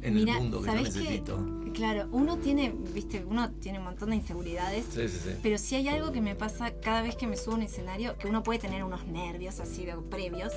en 0.03 0.15
Mira, 0.15 0.35
el 0.37 0.43
mundo 0.43 0.61
que 0.61 0.67
yo 0.67 0.75
necesito. 0.75 1.39
Claro, 1.73 2.07
uno 2.13 2.37
tiene, 2.39 2.73
viste, 2.93 3.25
uno 3.25 3.51
tiene 3.53 3.79
un 3.79 3.87
montón 3.87 4.11
de 4.11 4.17
inseguridades. 4.17 4.85
Sí, 4.93 5.09
sí, 5.09 5.19
sí. 5.25 5.31
Pero 5.43 5.59
si 5.59 5.75
hay 5.75 5.89
algo 5.89 6.13
que 6.13 6.21
me 6.21 6.37
pasa 6.37 6.73
cada 6.81 7.03
vez 7.03 7.17
que 7.17 7.27
me 7.27 7.37
subo 7.37 7.55
a 7.55 7.57
un 7.57 7.63
escenario, 7.63 8.17
que 8.19 8.29
uno 8.29 8.43
puede 8.45 8.61
tener 8.61 8.85
unos 8.85 9.05
nervios 9.07 9.59
así 9.59 9.85
de 9.85 9.97
previos, 9.97 10.53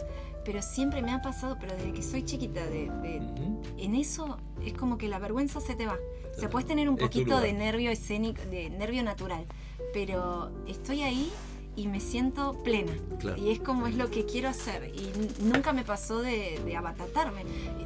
pero 0.46 0.62
siempre 0.62 1.02
me 1.02 1.12
ha 1.14 1.22
pasado, 1.22 1.58
pero 1.60 1.74
desde 1.76 1.94
que 1.94 2.04
soy 2.04 2.24
chiquita, 2.24 2.64
de, 2.68 2.92
de- 3.02 3.20
Ujú. 3.22 3.62
en 3.80 3.96
eso 3.96 4.38
es 4.64 4.74
como 4.74 5.00
que 5.00 5.08
la 5.08 5.18
vergüenza 5.18 5.60
se 5.62 5.74
te 5.76 5.88
va. 5.88 5.98
O 6.38 6.40
sea, 6.40 6.50
puedes 6.52 6.68
tener 6.68 6.88
un 6.88 6.98
poquito 6.98 7.40
de 7.40 7.52
nervio 7.52 7.90
escénico, 7.90 8.44
de 8.52 8.70
nervio 8.70 9.02
natural, 9.02 9.46
pero 9.92 10.52
estoy 10.68 11.02
ahí 11.02 11.32
y 11.76 11.88
me 11.88 12.00
siento 12.00 12.62
plena. 12.64 12.94
Claro. 13.20 13.42
Y 13.42 13.50
es 13.50 13.60
como 13.60 13.88
es 13.88 13.96
lo 13.96 14.12
que 14.12 14.26
quiero 14.26 14.48
hacer. 14.48 14.92
Y 14.96 15.12
nunca 15.44 15.74
me 15.74 15.84
pasó 15.84 16.22
de, 16.22 16.62
de 16.64 16.76
abatatarme. 16.76 17.44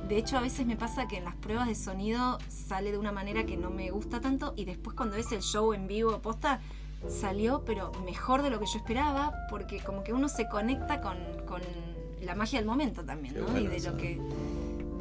De 0.09 0.17
hecho, 0.17 0.37
a 0.37 0.41
veces 0.41 0.65
me 0.65 0.75
pasa 0.75 1.07
que 1.07 1.17
en 1.17 1.23
las 1.23 1.35
pruebas 1.35 1.69
de 1.69 1.75
sonido 1.75 2.39
sale 2.49 2.91
de 2.91 2.97
una 2.97 3.13
manera 3.13 3.45
que 3.45 3.55
no 3.55 3.69
me 3.69 3.89
gusta 3.89 4.19
tanto 4.19 4.53
y 4.57 4.65
después 4.65 4.97
cuando 4.97 5.15
ves 5.15 5.31
el 5.31 5.41
show 5.41 5.73
en 5.73 5.87
vivo 5.87 6.19
posta 6.19 6.59
salió 7.07 7.63
pero 7.65 7.91
mejor 8.05 8.43
de 8.43 8.49
lo 8.49 8.59
que 8.59 8.65
yo 8.65 8.77
esperaba 8.77 9.33
porque 9.49 9.79
como 9.79 10.03
que 10.03 10.13
uno 10.13 10.29
se 10.29 10.47
conecta 10.47 11.01
con, 11.01 11.17
con 11.47 11.61
la 12.21 12.35
magia 12.35 12.59
del 12.59 12.67
momento 12.67 13.03
también, 13.03 13.39
¿no? 13.39 13.45
bueno 13.45 13.59
y 13.59 13.67
de 13.67 13.79
lo 13.89 13.97
que 13.97 14.19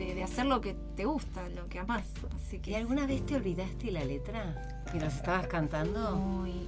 de, 0.01 0.15
de 0.15 0.23
hacer 0.25 0.47
lo 0.47 0.61
que 0.61 0.75
te 0.97 1.05
gusta, 1.05 1.49
lo 1.51 1.69
que 1.69 1.79
amás. 1.79 2.05
Así 2.35 2.59
que 2.59 2.71
¿Y 2.71 2.75
alguna 2.75 3.07
vez 3.07 3.25
te 3.27 3.37
olvidaste 3.37 3.91
la 3.93 4.05
letra? 4.05 4.83
¿Que 4.91 4.99
nos 4.99 5.15
estabas 5.15 5.47
cantando? 5.47 6.17
Muy- 6.17 6.67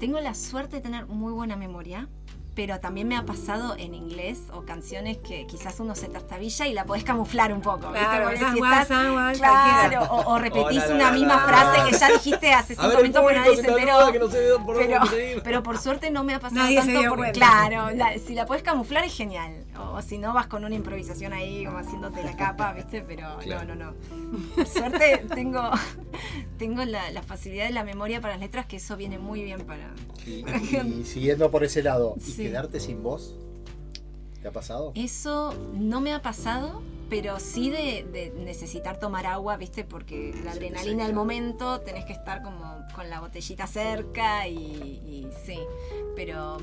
Tengo 0.00 0.20
la 0.20 0.34
suerte 0.34 0.76
de 0.76 0.82
tener 0.82 1.06
muy 1.06 1.32
buena 1.32 1.56
memoria, 1.56 2.08
pero 2.54 2.78
también 2.80 3.08
me 3.08 3.16
ha 3.16 3.24
pasado 3.24 3.74
en 3.78 3.94
inglés 3.94 4.42
o 4.52 4.62
canciones 4.64 5.18
que 5.18 5.46
quizás 5.46 5.80
uno 5.80 5.94
se 5.94 6.08
trastabilla 6.08 6.66
y 6.66 6.72
la 6.72 6.84
podés 6.84 7.02
camuflar 7.04 7.52
un 7.52 7.60
poco. 7.60 7.88
¿viste? 7.90 7.98
Claro, 7.98 8.22
Porque 8.24 8.36
esas 8.36 8.52
si 8.52 8.58
estás- 8.60 8.88
guas, 9.12 9.38
claro, 9.38 9.54
cualquiera. 9.88 10.02
o, 10.12 10.32
o 10.34 10.38
repetís 10.38 10.64
Oh, 10.64 10.70
la, 10.70 10.86
la, 10.88 10.94
una 10.94 11.04
la, 11.04 11.12
misma 11.12 11.38
frase 11.46 11.90
que 11.90 11.98
ya 11.98 12.08
dijiste 12.12 12.52
hace 12.52 12.72
A 12.74 12.76
cinco 12.76 12.88
ver, 12.88 13.02
minutos 13.02 13.22
público 13.22 13.40
nadie 13.40 13.56
se 13.56 13.68
enteró. 13.68 14.18
no 14.18 14.30
sé 14.30 14.38
pero, 14.66 15.42
pero 15.42 15.62
por 15.62 15.78
suerte 15.78 16.10
no 16.10 16.22
me 16.24 16.34
ha 16.34 16.40
pasado 16.40 16.62
Nadie 16.62 16.76
tanto 16.78 17.14
porque, 17.14 17.32
claro, 17.32 17.90
la- 17.90 18.18
si 18.18 18.34
la 18.34 18.46
puedes 18.46 18.62
camuflar 18.62 19.04
es 19.04 19.14
genial. 19.16 19.64
O, 19.76 20.00
si 20.02 20.18
no 20.18 20.32
vas 20.32 20.46
con 20.46 20.64
una 20.64 20.74
improvisación 20.76 21.32
ahí 21.32 21.64
como 21.64 21.78
haciéndote 21.78 22.22
la 22.22 22.36
capa, 22.36 22.72
¿viste? 22.72 23.02
Pero 23.02 23.36
Claro. 23.38 23.64
no, 23.64 23.74
no, 23.74 23.92
no. 23.92 23.94
Por 24.54 24.66
suerte 24.66 25.24
tengo, 25.34 25.70
tengo 26.58 26.84
la, 26.84 27.10
la 27.10 27.22
facilidad 27.22 27.64
de 27.66 27.72
la 27.72 27.84
memoria 27.84 28.20
para 28.20 28.34
las 28.34 28.40
letras, 28.40 28.66
que 28.66 28.76
eso 28.76 28.96
viene 28.96 29.18
muy 29.18 29.42
bien 29.42 29.60
para. 29.66 29.90
Y, 30.26 30.44
y 31.00 31.04
siguiendo 31.04 31.50
por 31.50 31.64
ese 31.64 31.82
lado, 31.82 32.14
¿y 32.16 32.20
Sí. 32.20 32.43
Quedarte 32.48 32.80
sin 32.80 33.02
voz? 33.02 33.34
¿Te 34.42 34.48
ha 34.48 34.52
pasado? 34.52 34.92
Eso 34.94 35.54
no 35.74 36.00
me 36.00 36.12
ha 36.12 36.20
pasado, 36.20 36.82
pero 37.08 37.40
sí 37.40 37.70
de, 37.70 38.06
de 38.12 38.30
necesitar 38.44 38.98
tomar 38.98 39.26
agua, 39.26 39.56
¿viste? 39.56 39.84
Porque 39.84 40.34
la 40.44 40.52
adrenalina 40.52 41.04
del 41.06 41.14
momento 41.14 41.80
tenés 41.80 42.04
que 42.04 42.12
estar 42.12 42.42
como 42.42 42.62
con 42.94 43.08
la 43.08 43.20
botellita 43.20 43.66
cerca 43.66 44.46
y, 44.46 44.56
y 44.56 45.28
sí. 45.46 45.58
Pero 46.14 46.58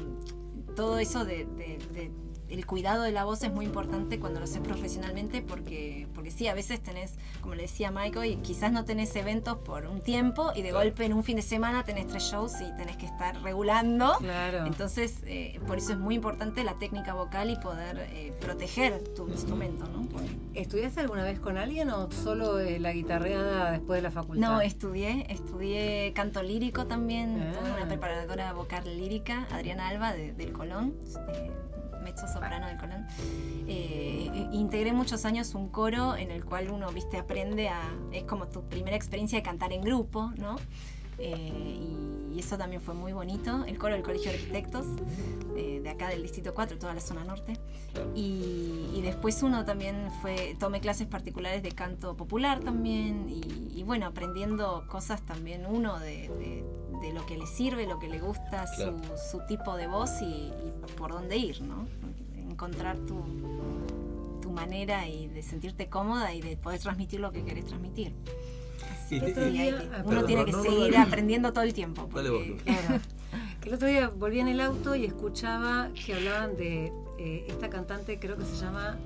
todo 0.75 0.99
eso 0.99 1.25
de, 1.25 1.45
de- 1.45 1.79
de- 1.93 2.11
el 2.51 2.65
cuidado 2.65 3.03
de 3.03 3.11
la 3.11 3.23
voz 3.23 3.43
es 3.43 3.51
muy 3.51 3.65
importante 3.65 4.19
cuando 4.19 4.39
lo 4.39 4.43
haces 4.45 4.59
profesionalmente 4.59 5.41
porque, 5.41 6.07
porque 6.13 6.31
sí, 6.31 6.47
a 6.47 6.53
veces 6.53 6.81
tenés, 6.81 7.13
como 7.41 7.55
le 7.55 7.63
decía 7.63 7.91
Michael, 7.91 8.31
y 8.31 8.35
quizás 8.37 8.71
no 8.71 8.83
tenés 8.85 9.15
eventos 9.15 9.57
por 9.59 9.85
un 9.85 10.01
tiempo 10.01 10.51
y 10.55 10.61
de 10.61 10.69
Claro. 10.69 10.85
golpe 10.85 11.05
en 11.05 11.13
un 11.13 11.23
fin 11.23 11.37
de 11.37 11.41
semana 11.41 11.83
tenés 11.83 12.07
tres 12.07 12.23
shows 12.23 12.53
y 12.61 12.75
tenés 12.77 12.97
que 12.97 13.05
estar 13.05 13.41
regulando. 13.41 14.15
Claro. 14.19 14.65
Entonces, 14.65 15.19
eh, 15.25 15.59
por 15.67 15.77
eso 15.77 15.93
es 15.93 15.97
muy 15.99 16.15
importante 16.15 16.63
la 16.63 16.77
técnica 16.77 17.13
vocal 17.13 17.49
y 17.49 17.55
poder 17.55 18.07
eh, 18.11 18.33
proteger 18.39 18.99
tu 19.15 19.27
instrumento, 19.29 19.85
¿no? 19.87 20.01
¿Estudiaste 20.53 20.99
alguna 20.99 21.23
vez 21.23 21.39
con 21.39 21.57
alguien 21.57 21.89
o 21.91 22.11
solo 22.11 22.59
eh, 22.59 22.77
la 22.79 22.91
guitarreada 22.91 23.71
después 23.71 23.97
de 23.99 24.01
la 24.01 24.11
facultad? 24.11 24.41
No, 24.41 24.59
estudié, 24.61 25.25
estudié 25.29 26.11
canto 26.13 26.43
lírico 26.43 26.85
también, 26.87 27.41
Ah. 27.41 27.53
tuve 27.59 27.71
una 27.71 27.87
preparadora 27.87 28.51
vocal 28.53 28.83
lírica, 28.97 29.47
Adriana 29.51 29.87
Alba, 29.87 30.11
de- 30.13 30.33
del 30.33 30.51
Colón, 30.51 30.93
eh, 31.33 31.51
mezzo 32.01 32.27
soprano 32.27 32.67
del 32.67 32.77
Colón. 32.77 33.05
Eh, 33.67 34.47
integré 34.51 34.93
muchos 34.93 35.25
años 35.25 35.55
un 35.55 35.69
coro 35.69 36.15
en 36.15 36.31
el 36.31 36.43
cual 36.43 36.69
uno, 36.69 36.91
viste, 36.91 37.17
aprende 37.17 37.69
a, 37.69 37.81
es 38.11 38.23
como 38.23 38.47
tu 38.47 38.63
primera 38.67 38.95
experiencia 38.95 39.37
de 39.37 39.43
cantar 39.43 39.71
en 39.73 39.81
grupo, 39.81 40.31
¿no? 40.37 40.57
Eh, 41.23 41.77
y 42.33 42.39
eso 42.39 42.57
también 42.57 42.81
fue 42.81 42.93
muy 42.93 43.11
bonito, 43.11 43.65
el 43.65 43.77
coro 43.77 43.93
del 43.93 44.03
Colegio 44.03 44.31
de 44.31 44.37
Arquitectos, 44.37 44.85
eh, 45.57 45.81
de 45.83 45.89
acá 45.89 46.07
del 46.09 46.21
Distrito 46.23 46.53
4, 46.53 46.77
toda 46.79 46.93
la 46.93 47.01
zona 47.01 47.23
norte. 47.25 47.57
Y, 48.15 48.87
y 48.95 49.01
después 49.03 49.43
uno 49.43 49.65
también 49.65 50.07
fue, 50.21 50.55
tomé 50.57 50.79
clases 50.79 51.07
particulares 51.07 51.61
de 51.61 51.71
canto 51.73 52.15
popular 52.15 52.61
también 52.61 53.27
y, 53.29 53.77
y 53.77 53.83
bueno, 53.83 54.05
aprendiendo 54.05 54.85
cosas 54.89 55.21
también 55.25 55.65
uno 55.65 55.99
de, 55.99 56.29
de- 56.29 56.63
de 57.01 57.13
lo 57.13 57.25
que 57.25 57.35
le 57.37 57.47
sirve, 57.47 57.85
lo 57.87 57.97
que 57.99 58.07
le 58.07 58.19
gusta, 58.19 58.65
su- 58.67 58.75
Claro. 58.83 58.99
su, 59.31 59.39
tipo 59.47 59.75
de 59.75 59.87
voz 59.87 60.21
y, 60.21 60.25
y 60.25 60.73
por 60.97 61.11
dónde 61.11 61.35
ir, 61.35 61.61
¿no? 61.63 61.85
Encontrar 62.49 62.95
tu, 62.99 63.19
tu 64.41 64.51
manera 64.51 65.07
y 65.07 65.27
de 65.27 65.41
sentirte 65.41 65.89
cómoda 65.89 66.33
y 66.33 66.41
de 66.41 66.57
poder 66.57 66.79
transmitir 66.79 67.19
lo 67.19 67.31
que 67.31 67.43
querés 67.43 67.65
transmitir. 67.65 68.13
Y 69.11 69.17
y- 69.17 69.69
ah, 69.69 69.97
uno 69.97 70.09
perdón, 70.09 70.25
tiene 70.25 70.45
que 70.45 70.51
no, 70.51 70.57
no, 70.59 70.63
seguir 70.63 70.79
dale. 70.93 70.97
aprendiendo 70.97 71.53
todo 71.53 71.63
el 71.63 71.73
tiempo. 71.73 72.09
Dale 72.13 72.29
porque- 72.29 72.51
vos, 72.53 72.61
Claro. 72.63 72.99
Que 73.61 73.69
el 73.69 73.75
otro 73.75 73.87
día 73.87 74.09
volví 74.09 74.39
en 74.39 74.47
el 74.47 74.59
auto 74.59 74.95
y 74.95 75.05
escuchaba 75.05 75.89
que 75.93 76.13
hablaban 76.15 76.55
de 76.57 76.91
eh, 77.19 77.45
esta 77.47 77.69
cantante, 77.69 78.17
creo 78.19 78.35
que 78.37 78.43
se 78.45 78.55
llama 78.55 78.97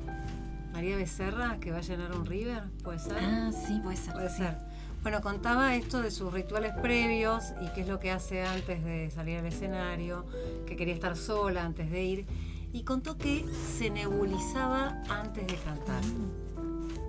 María 0.72 0.96
Becerra, 0.96 1.58
que 1.60 1.72
va 1.72 1.80
a 1.80 1.82
llenar 1.82 2.14
un 2.14 2.26
river, 2.26 2.64
¿puede 2.84 3.00
ser? 3.00 3.18
Ah, 3.20 3.52
sí, 3.52 3.80
puede 3.84 3.98
ser. 3.98 4.14
Puede 4.14 4.30
sí. 4.30 4.38
ser. 4.38 4.58
Bueno, 5.04 5.22
contaba 5.22 5.76
esto 5.76 6.02
de 6.02 6.10
sus 6.10 6.34
rituales 6.34 6.72
previos 6.82 7.44
y 7.62 7.68
qué 7.74 7.82
es 7.82 7.88
lo 7.88 8.00
que 8.00 8.12
hace 8.12 8.44
antes 8.44 8.84
de 8.84 9.12
salir 9.12 9.38
al 9.40 9.46
escenario, 9.46 10.26
que 10.66 10.76
quería 10.78 10.94
estar 10.94 11.16
sola 11.18 11.64
antes 11.64 11.92
de 11.92 12.04
ir. 12.06 12.26
Y 12.74 12.84
contó 12.84 13.18
que 13.18 13.46
se 13.78 13.90
nebulizaba 13.90 15.02
antes 15.10 15.46
de 15.48 15.56
cantar, 15.56 16.02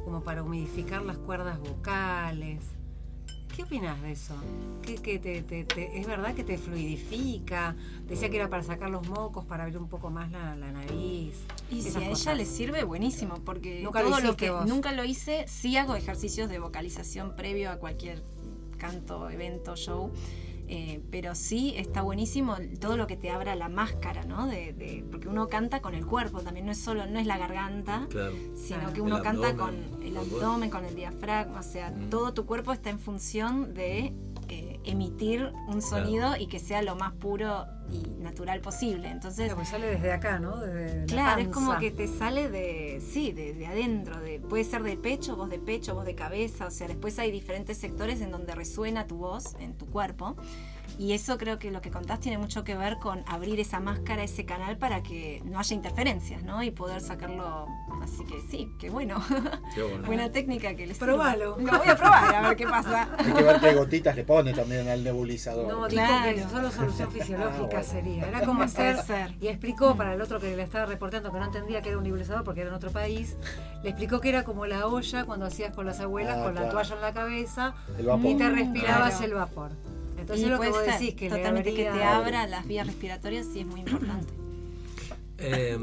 como 0.05 0.22
para 0.22 0.42
humidificar 0.42 1.03
las 1.03 1.16
cuerdas 1.16 1.59
vocales. 1.59 2.61
¿Qué 3.57 3.62
opinas 3.62 4.00
de 4.02 4.12
eso? 4.12 4.34
¿Qué, 4.82 4.96
qué 4.96 5.18
te- 5.18 5.40
te- 5.42 5.64
te- 5.64 5.98
¿Es 5.98 6.07
verdad 6.07 6.34
que 6.34 6.44
te 6.44 6.59
fluidifica? 6.59 7.74
Decía 8.07 8.28
que 8.28 8.36
era 8.36 8.50
para 8.50 8.62
sacar 8.62 8.90
los 8.90 9.09
mocos, 9.09 9.46
para 9.46 9.62
abrir 9.64 9.78
un 9.78 9.88
poco 9.88 10.11
más 10.11 10.30
la, 10.30 10.54
la 10.57 10.70
nariz. 10.72 11.32
Y 11.70 11.80
si 11.80 11.96
a 12.04 12.11
ella 12.11 12.34
le 12.34 12.44
sirve, 12.44 12.84
buenísimo, 12.84 13.36
porque 13.46 13.80
Nunca 13.82 14.02
lo 14.02 14.11
todo 14.11 14.20
lo 14.20 14.26
hiciste 14.26 14.44
que 14.44 14.50
vos. 14.50 14.66
nunca 14.66 14.92
lo 14.92 15.04
hice, 15.04 15.46
sí 15.48 15.76
hago 15.78 15.96
ejercicios 15.96 16.50
de 16.50 16.59
vocalización 16.59 17.34
previo 17.34 17.70
a 17.70 17.76
cualquier 17.76 18.22
canto, 18.76 19.30
evento, 19.30 19.74
show. 19.74 20.11
Eh, 20.68 21.00
pero 21.10 21.34
sí 21.34 21.74
está 21.76 22.02
buenísimo 22.02 22.56
todo 22.80 22.96
lo 22.96 23.06
que 23.06 23.16
te 23.16 23.30
abra 23.30 23.54
la 23.54 23.68
máscara, 23.68 24.24
¿no? 24.24 24.46
De, 24.46 24.72
de- 24.72 25.04
porque 25.10 25.28
uno 25.28 25.48
canta 25.48 25.80
con 25.80 25.94
el 25.94 26.04
cuerpo, 26.06 26.40
también 26.42 26.66
no 26.66 26.72
es 26.72 26.78
solo, 26.78 27.06
no 27.06 27.18
es 27.18 27.26
la 27.26 27.38
garganta, 27.38 28.06
Claro. 28.10 28.34
sino 28.54 28.78
Claro. 28.80 28.92
que 28.92 29.00
uno 29.00 29.22
canta 29.22 29.56
con 29.56 29.74
el 30.02 30.16
abdomen, 30.16 30.70
con 30.70 30.84
el 30.84 30.94
diafragma, 30.94 31.60
o 31.60 31.62
sea, 31.62 31.90
Mm. 31.90 32.10
todo 32.10 32.34
tu 32.34 32.46
cuerpo 32.46 32.72
está 32.72 32.90
en 32.90 32.98
función 32.98 33.74
de 33.74 34.12
eh, 34.49 34.80
emitir 34.84 35.53
un 35.68 35.82
sonido 35.82 36.36
y 36.36 36.47
que 36.47 36.59
sea 36.59 36.82
lo 36.82 36.97
más 36.97 37.12
puro 37.12 37.66
y 37.90 38.20
natural 38.20 38.61
posible. 38.61 39.09
Entonces, 39.09 39.47
Claro, 39.47 39.57
pues 39.57 39.68
sale 39.68 39.86
desde 39.86 40.12
acá, 40.12 40.38
¿no? 40.38 40.57
Desde 40.57 41.01
la 41.01 41.07
Claro, 41.07 41.40
es 41.40 41.49
como 41.49 41.78
que 41.78 41.90
te 41.90 42.09
sale 42.09 42.49
de, 42.49 43.01
sí, 43.01 43.32
de, 43.32 43.55
de 43.55 43.66
adentro, 43.66 44.20
de, 44.20 44.40
puede 44.40 44.64
ser 44.64 44.82
de 44.82 44.97
pecho, 44.97 45.36
voz 45.36 45.51
de 45.51 45.59
pecho, 45.59 45.94
voz 45.94 46.05
de 46.05 46.14
cabeza, 46.14 46.66
o 46.66 46.70
sea, 46.70 46.88
después 46.88 47.18
hay 47.18 47.30
diferentes 47.30 47.76
sectores 47.76 48.20
en 48.20 48.30
donde 48.30 48.55
resuena 48.55 49.07
tu 49.07 49.16
voz 49.18 49.55
en 49.61 49.74
tu 49.74 49.86
cuerpo. 49.86 50.36
Y 50.99 51.12
eso 51.12 51.37
creo 51.39 51.59
que 51.59 51.70
lo 51.70 51.80
que 51.80 51.91
contás 51.91 52.20
tiene 52.20 52.39
mucho 52.39 52.64
que 52.64 52.74
ver 52.76 52.99
con 52.99 53.22
abrir 53.26 53.61
esa 53.61 53.80
máscara, 53.80 54.22
ese 54.22 54.45
canal 54.47 54.78
para 54.78 55.03
que 55.03 55.43
no 55.45 55.59
haya 55.59 55.74
interferencias, 55.74 56.43
¿no? 56.43 56.62
Y 56.62 56.70
poder 56.70 57.01
sacarlo. 57.01 57.66
Así 58.03 58.24
que 58.24 58.41
sí, 58.51 58.68
qué 58.78 58.89
bueno. 58.91 59.22
Qué 59.74 59.82
bueno. 59.82 60.07
Buena 60.07 60.30
técnica 60.32 60.74
que 60.74 60.87
les 60.87 60.97
Probalo. 60.99 61.57
Lo 61.59 61.78
voy 61.78 61.89
a 61.89 61.97
probar 61.97 62.34
a 62.34 62.49
ver 62.49 62.57
qué 62.57 62.66
pasa. 62.66 63.09
Hay 63.18 63.32
que 63.32 63.43
ver 63.43 63.61
qué 63.61 63.74
gotitas 63.74 64.16
le 64.16 64.24
pone 64.24 64.53
también 64.55 64.89
al 64.89 65.03
nebulizador. 65.05 65.66
No, 65.66 65.87
Claro. 65.89 66.34
dijo 66.34 66.47
que 66.49 66.51
solo 66.55 66.70
solución 66.70 67.11
fisiológica 67.11 67.57
Ah, 67.62 67.66
bueno. 67.66 67.82
sería. 67.84 68.28
Era 68.28 68.41
como 68.47 68.62
hacer. 68.62 68.97
ser. 69.03 69.34
Y 69.41 69.49
explicó 69.49 69.97
para 69.97 70.14
el 70.14 70.20
otro 70.22 70.41
que 70.41 70.57
le 70.57 70.62
estaba 70.62 70.87
reportando 70.87 71.32
que 71.32 71.39
no 71.39 71.45
entendía 71.47 71.82
que 71.82 71.89
era 71.91 71.99
un 71.99 72.05
nebulizador 72.05 72.45
porque 72.45 72.61
era 72.61 72.70
en 72.70 72.76
otro 72.76 72.91
país. 72.91 73.37
Le 73.82 73.91
explicó 73.91 74.20
que 74.20 74.28
era 74.30 74.45
como 74.45 74.66
la 74.66 74.87
olla 74.87 75.24
cuando 75.24 75.47
hacías 75.47 75.74
con 75.74 75.84
las 75.87 76.01
abuelas 76.01 76.37
Ah, 76.39 76.45
con 76.45 76.55
la 76.55 76.61
claro. 76.62 76.72
toalla 76.72 76.95
en 76.95 77.01
la 77.03 77.12
cabeza 77.12 77.74
El 77.99 78.07
vapor. 78.07 78.26
y 78.30 78.34
te 78.37 78.49
Mm, 78.49 78.55
respirabas 78.55 79.11
claro. 79.11 79.24
el 79.24 79.34
vapor. 79.34 79.70
Entonces 80.27 80.47
Y 80.47 80.51
lo 80.51 80.57
que 80.61 80.68
puede 80.68 80.70
vos 80.72 80.85
ser, 80.85 80.99
decís 80.99 81.14
que 81.14 81.29
totalmente 81.29 81.72
que 81.72 81.85
te 81.85 82.03
abra 82.03 82.49
las 82.49 82.66
vías 82.66 82.85
respiratorias 82.85 83.47
sí 83.53 83.61
es 83.61 83.66
muy 83.66 83.79
importante. 83.81 84.33
Eh, 85.39 85.79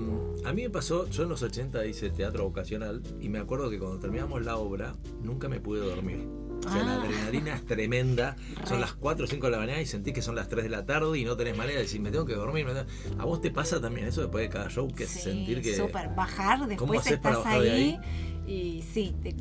a 0.45 0.51
mí 0.51 0.63
me 0.63 0.69
pasó, 0.69 1.07
yo 1.09 1.23
en 1.23 1.29
los 1.29 1.41
80 1.43 1.85
hice 1.85 2.09
teatro 2.09 2.43
vocacional 2.43 3.01
y 3.21 3.29
me 3.29 3.39
acuerdo 3.39 3.69
que 3.69 3.77
cuando 3.79 3.99
terminamos 3.99 4.43
la 4.43 4.57
obra 4.57 4.95
nunca 5.21 5.47
me 5.47 5.59
pude 5.59 5.79
dormir. 5.79 6.27
O 6.65 6.71
sea, 6.71 6.83
la 6.83 6.95
Ah. 6.95 7.03
adrenalina 7.03 7.55
es 7.55 7.65
tremenda. 7.65 8.35
Son 8.67 8.81
las 8.81 8.93
4 8.93 9.25
o 9.25 9.27
5 9.27 9.45
de 9.47 9.51
la 9.51 9.59
mañana 9.59 9.81
y 9.81 9.85
sentís 9.85 10.13
que 10.13 10.21
son 10.21 10.35
las 10.35 10.47
3 10.49 10.63
de 10.63 10.69
la 10.69 10.85
tarde 10.85 11.17
y 11.19 11.23
no 11.25 11.37
tenés 11.37 11.55
manera 11.55 11.75
de 11.77 11.83
decir, 11.83 12.01
me 12.01 12.09
tengo 12.11 12.25
que 12.25 12.33
dormir. 12.35 12.65
me 12.65 12.73
tengo-". 12.73 12.87
¿A 13.21 13.25
vos 13.25 13.39
te 13.41 13.51
pasa 13.51 13.79
también 13.79 14.07
eso 14.07 14.21
después 14.21 14.43
de 14.43 14.49
cada 14.49 14.69
show? 14.69 14.87
Que 14.93 15.05
Sí, 15.05 15.19
sentir 15.19 15.61
que... 15.61 15.75
Súper, 15.75 16.09
bajar, 16.15 16.59
¿Cómo 16.75 16.93
después 16.93 17.19
para 17.19 17.37
estás 17.37 17.61
de 17.61 17.71
ahí, 17.71 17.99
y 18.47 18.81
sí, 18.93 19.15
te 19.21 19.35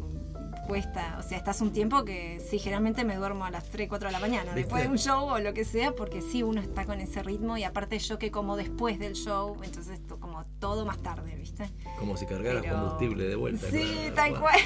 cuesta, 0.66 1.16
o 1.18 1.22
sea, 1.22 1.36
estás 1.38 1.60
un 1.60 1.72
tiempo 1.72 2.04
que 2.04 2.40
sí, 2.48 2.58
generalmente 2.58 3.04
me 3.04 3.16
duermo 3.16 3.44
a 3.44 3.50
las 3.50 3.64
3, 3.64 3.88
4 3.88 4.08
de 4.08 4.12
la 4.12 4.20
mañana, 4.20 4.44
¿Viste? 4.54 4.60
después 4.60 4.82
de 4.84 4.88
un 4.88 4.98
show 4.98 5.28
o 5.28 5.38
lo 5.38 5.52
que 5.54 5.64
sea, 5.64 5.92
porque 5.92 6.22
sí, 6.22 6.42
uno 6.42 6.60
está 6.60 6.84
con 6.84 7.00
ese 7.00 7.22
ritmo 7.22 7.56
y 7.58 7.64
aparte 7.64 7.98
yo 7.98 8.18
que 8.18 8.30
como 8.30 8.56
después 8.56 8.98
del 8.98 9.14
show, 9.14 9.56
entonces 9.62 10.00
to- 10.06 10.18
como 10.20 10.44
todo 10.60 10.84
más 10.86 10.98
tarde, 10.98 11.34
¿viste? 11.36 11.68
Como 11.98 12.16
si 12.16 12.26
cargaras 12.26 12.62
Pero- 12.62 12.74
combustible 12.76 13.24
de 13.28 13.36
vuelta. 13.36 13.66
Sí, 13.70 13.80
claro, 14.12 14.14
tal 14.14 14.40
cual. 14.40 14.60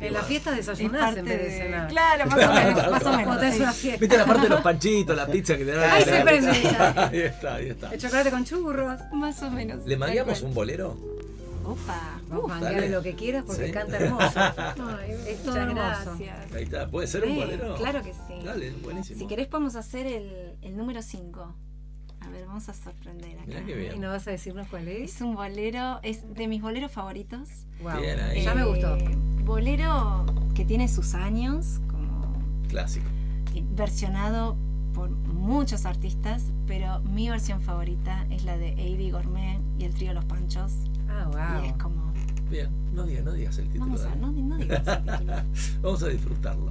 En 0.00 0.14
las 0.14 0.24
fiestas 0.24 0.58
Es 0.58 0.66
desayunás 0.66 1.14
en 1.14 1.26
vez 1.26 1.38
de 1.38 1.44
de- 1.44 1.58
cenar. 1.58 1.88
Claro, 1.88 2.24
más 2.30 2.34
o 2.48 2.52
menos, 2.54 2.90
más 2.90 3.00
o 3.02 3.04
Cuando 3.04 3.18
menos. 3.18 3.38
tenés 3.40 3.54
sí. 3.56 3.60
una 3.62 3.72
fiesta. 3.72 4.00
¿Viste 4.00 4.16
la 4.16 4.24
parte 4.24 4.42
de 4.44 4.48
los 4.48 4.60
panchitos, 4.62 5.14
la 5.16 5.26
pizza 5.26 5.58
que 5.58 5.64
te 5.66 5.72
dan? 5.72 5.90
Ahí 5.90 6.04
se 6.04 6.20
prende. 6.22 6.50
Ahí 6.96 7.18
está, 7.20 7.54
ahí 7.56 7.68
está. 7.68 7.92
El 7.92 8.00
chocolate 8.00 8.30
con 8.30 8.44
churros. 8.46 8.98
Más 9.12 9.42
o 9.42 9.50
menos. 9.50 9.84
¿Le 9.84 9.98
mangueamos 9.98 10.40
un 10.40 10.54
bolero? 10.54 10.96
Opa. 11.72 12.20
Uf. 12.36 12.48
mangueale 12.48 12.74
dale. 12.76 12.88
lo 12.90 13.02
que 13.02 13.14
quieras 13.14 13.44
porque 13.46 13.66
Sí. 13.66 13.72
canta 13.72 13.96
hermoso. 13.98 14.26
Ay, 14.40 15.10
Es 15.28 15.42
todo 15.42 15.56
hermoso. 15.56 15.76
gracias. 16.16 16.52
Ahí 16.54 16.62
está. 16.64 16.88
¿Puede 16.90 17.06
ser 17.06 17.24
un 17.24 17.30
Sí, 17.30 17.36
bolero? 17.36 17.74
Claro 17.76 18.02
que 18.02 18.12
sí. 18.12 18.44
Dale, 18.44 18.70
buenísimo. 18.82 19.18
Si 19.18 19.26
querés 19.26 19.46
podemos 19.48 19.76
hacer 19.76 20.06
el, 20.06 20.56
el 20.62 20.76
número 20.76 21.02
5. 21.02 21.54
A 22.22 22.28
ver, 22.28 22.46
vamos 22.46 22.68
a 22.68 22.74
sorprender 22.74 23.38
acá. 23.38 23.46
Mirá 23.46 23.64
qué 23.64 23.92
¿Y 23.96 23.98
no 23.98 24.08
vas 24.10 24.28
a 24.28 24.30
decirnos 24.30 24.66
cuál 24.68 24.88
es? 24.88 25.14
Es 25.16 25.20
un 25.22 25.34
bolero, 25.34 26.00
es 26.02 26.22
de 26.34 26.48
mis 26.48 26.60
boleros 26.60 26.92
favoritos. 26.92 27.48
Wow. 27.82 27.98
Bien 28.00 28.20
ahí. 28.20 28.42
Ya 28.44 28.54
me 28.54 28.64
gustó. 28.64 28.96
Eh, 28.96 29.16
bolero 29.42 30.26
que 30.54 30.64
tiene 30.66 30.86
sus 30.88 31.14
años, 31.14 31.80
como 31.88 32.32
Clásico. 32.68 33.06
versionado 33.72 34.56
por 34.92 35.08
muchos 35.10 35.86
artistas, 35.86 36.42
pero 36.66 37.00
mi 37.00 37.30
versión 37.30 37.62
favorita 37.62 38.26
es 38.30 38.44
la 38.44 38.58
de 38.58 38.72
Avi 38.72 39.10
Gourmet 39.10 39.58
y 39.78 39.84
el 39.84 39.94
trío 39.94 40.12
Los 40.12 40.26
Panchos. 40.26 40.72
Ah, 41.10 41.60
Y 41.62 41.66
es 41.66 41.72
wow. 41.72 41.78
como. 41.78 42.12
Bien, 42.50 42.68
no 42.92 43.04
digas, 43.04 43.24
no 43.24 43.32
digas 43.32 43.58
el 43.58 43.68
título. 43.68 43.84
Vamos 43.86 44.04
a, 44.04 44.14
no 44.16 44.32
digas 44.56 44.86
el 44.86 45.02
título. 45.04 45.34
Vamos 45.82 46.02
a 46.02 46.08
disfrutarlo. 46.08 46.70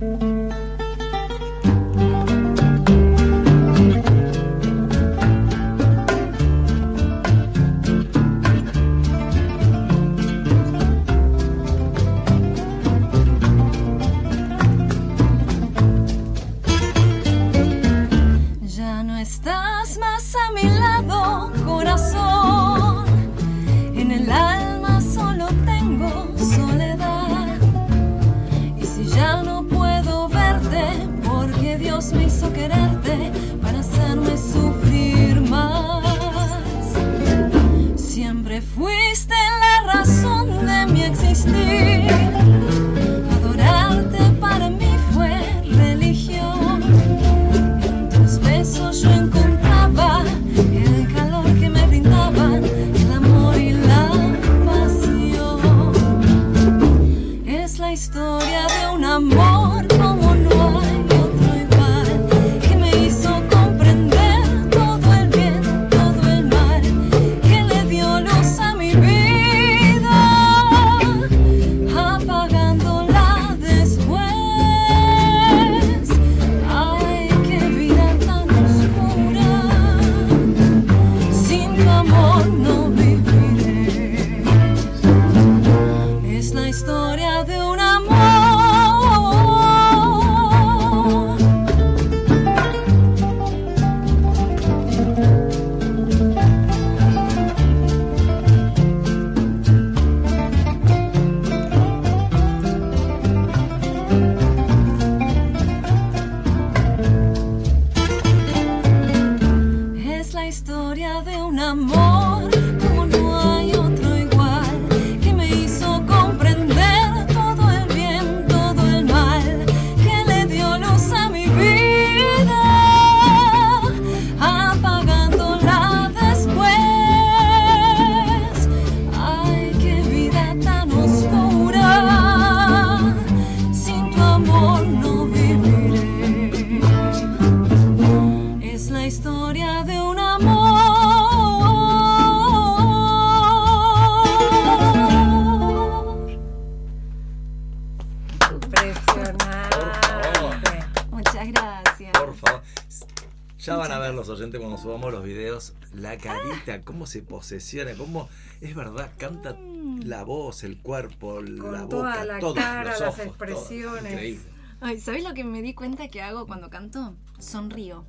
Cómo 156.84 157.06
se 157.08 157.22
posesiona, 157.22 157.94
cómo 157.96 158.30
es 158.62 158.76
verdad, 158.76 159.12
canta 159.18 159.58
la 160.04 160.24
voz, 160.24 160.64
el 160.64 160.78
cuerpo, 160.78 161.42
la 161.42 161.62
Con 161.62 161.72
boca, 161.90 161.90
toda 161.90 162.26
la 162.26 162.40
todo, 162.40 162.56
cara, 162.56 162.92
los 162.92 163.00
las 163.00 163.10
ojos, 163.10 163.16
todo. 163.18 163.28
expresiones. 163.28 164.14
Increíble. 164.14 164.46
Ay, 164.82 165.00
¿sabes 165.00 165.24
lo 165.24 165.34
que 165.34 165.44
me 165.44 165.62
di 165.62 165.74
cuenta 165.74 166.08
que 166.08 166.22
hago 166.22 166.46
cuando 166.48 166.70
canto? 166.70 167.16
Sonrío. 167.40 168.06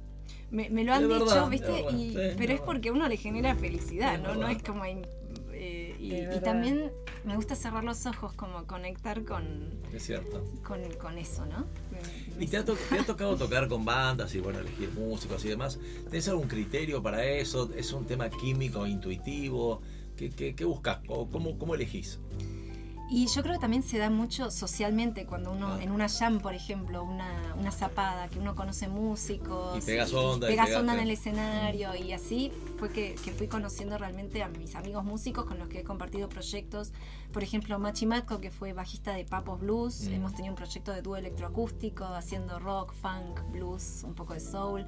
Me, 0.50 0.68
me 0.70 0.84
lo 0.84 0.92
han 0.92 1.08
verdad, 1.08 1.24
dicho, 1.26 1.48
¿viste? 1.48 1.72
verdad, 1.82 1.98
Y- 1.98 2.12
sí, 2.12 2.34
pero 2.36 2.52
es 2.52 2.60
porque 2.60 2.88
a 2.90 2.92
uno 2.92 3.08
le 3.08 3.16
genera 3.16 3.54
felicidad, 3.54 4.18
¿no? 4.20 4.34
No 4.34 4.48
es 4.48 4.62
como... 4.62 4.84
eh, 4.84 5.96
y, 5.98 6.40
también 6.40 6.90
me 7.24 7.36
gusta 7.36 7.54
cerrar 7.54 7.84
los 7.84 8.06
ojos, 8.06 8.32
como 8.34 8.66
conectar 8.66 9.24
con, 9.24 9.70
Es 9.92 10.04
cierto. 10.06 10.44
con, 10.64 10.80
con 10.94 11.18
eso, 11.18 11.44
¿no? 11.46 11.66
¿Y 12.40 12.46
te 12.46 12.56
ha, 12.56 12.64
to- 12.64 12.74
te 12.88 12.98
ha 12.98 13.04
tocado 13.04 13.36
tocar 13.36 13.68
con 13.68 13.84
bandas 13.84 14.34
y 14.34 14.40
bueno, 14.40 14.58
elegir 14.60 14.90
músicos 14.92 15.44
y 15.44 15.48
demás? 15.48 15.78
¿Tenés 16.08 16.26
algún 16.28 16.48
criterio 16.48 17.02
para 17.02 17.22
eso? 17.24 17.70
¿Es 17.76 17.92
un 17.92 18.06
tema 18.06 18.30
químico, 18.30 18.86
intuitivo? 18.86 19.82
¿Qué, 20.16 20.30
qué, 20.30 20.54
qué 20.54 20.64
buscas? 20.64 21.00
¿O 21.08 21.28
¿Cómo, 21.28 21.58
¿Cómo 21.58 21.74
elegís? 21.74 22.18
Y 23.12 23.26
yo 23.26 23.42
creo 23.42 23.54
que 23.54 23.60
también 23.60 23.82
se 23.82 23.98
da 23.98 24.08
mucho 24.08 24.52
socialmente 24.52 25.26
cuando 25.26 25.50
uno, 25.50 25.74
Ah. 25.74 25.82
en 25.82 25.90
una 25.90 26.08
jam, 26.08 26.38
por 26.40 26.54
ejemplo, 26.54 27.02
una, 27.02 27.54
una 27.58 27.72
zapada, 27.72 28.28
que 28.28 28.38
uno 28.38 28.54
conoce 28.54 28.86
músicos. 28.86 29.78
Y 29.78 29.80
pegas 29.84 30.12
onda, 30.12 30.46
y 30.46 30.52
pegas 30.52 30.74
onda 30.76 30.94
en 30.94 31.00
el 31.00 31.10
escenario. 31.10 31.94
Y 31.96 32.12
así 32.12 32.52
fue 32.80 32.88
que, 32.90 33.14
que 33.22 33.32
fui 33.32 33.46
conociendo 33.46 33.98
realmente 33.98 34.42
a 34.42 34.48
mis 34.48 34.74
amigos 34.74 35.04
músicos 35.04 35.44
con 35.44 35.58
los 35.58 35.68
que 35.68 35.80
he 35.80 35.84
compartido 35.84 36.30
proyectos. 36.30 36.92
Por 37.30 37.42
ejemplo, 37.42 37.78
Machi 37.78 38.06
Matko, 38.06 38.40
que 38.40 38.50
fue 38.50 38.72
bajista 38.72 39.12
de 39.12 39.26
Papos 39.26 39.60
Blues. 39.60 40.08
Mm. 40.08 40.14
Hemos 40.14 40.34
tenido 40.34 40.52
un 40.52 40.56
proyecto 40.56 40.90
de 40.90 41.02
dúo 41.02 41.16
electroacústico, 41.16 42.06
haciendo 42.06 42.58
rock, 42.58 42.94
funk, 42.94 43.38
blues, 43.52 44.02
un 44.02 44.14
poco 44.14 44.32
de 44.32 44.40
soul. 44.40 44.86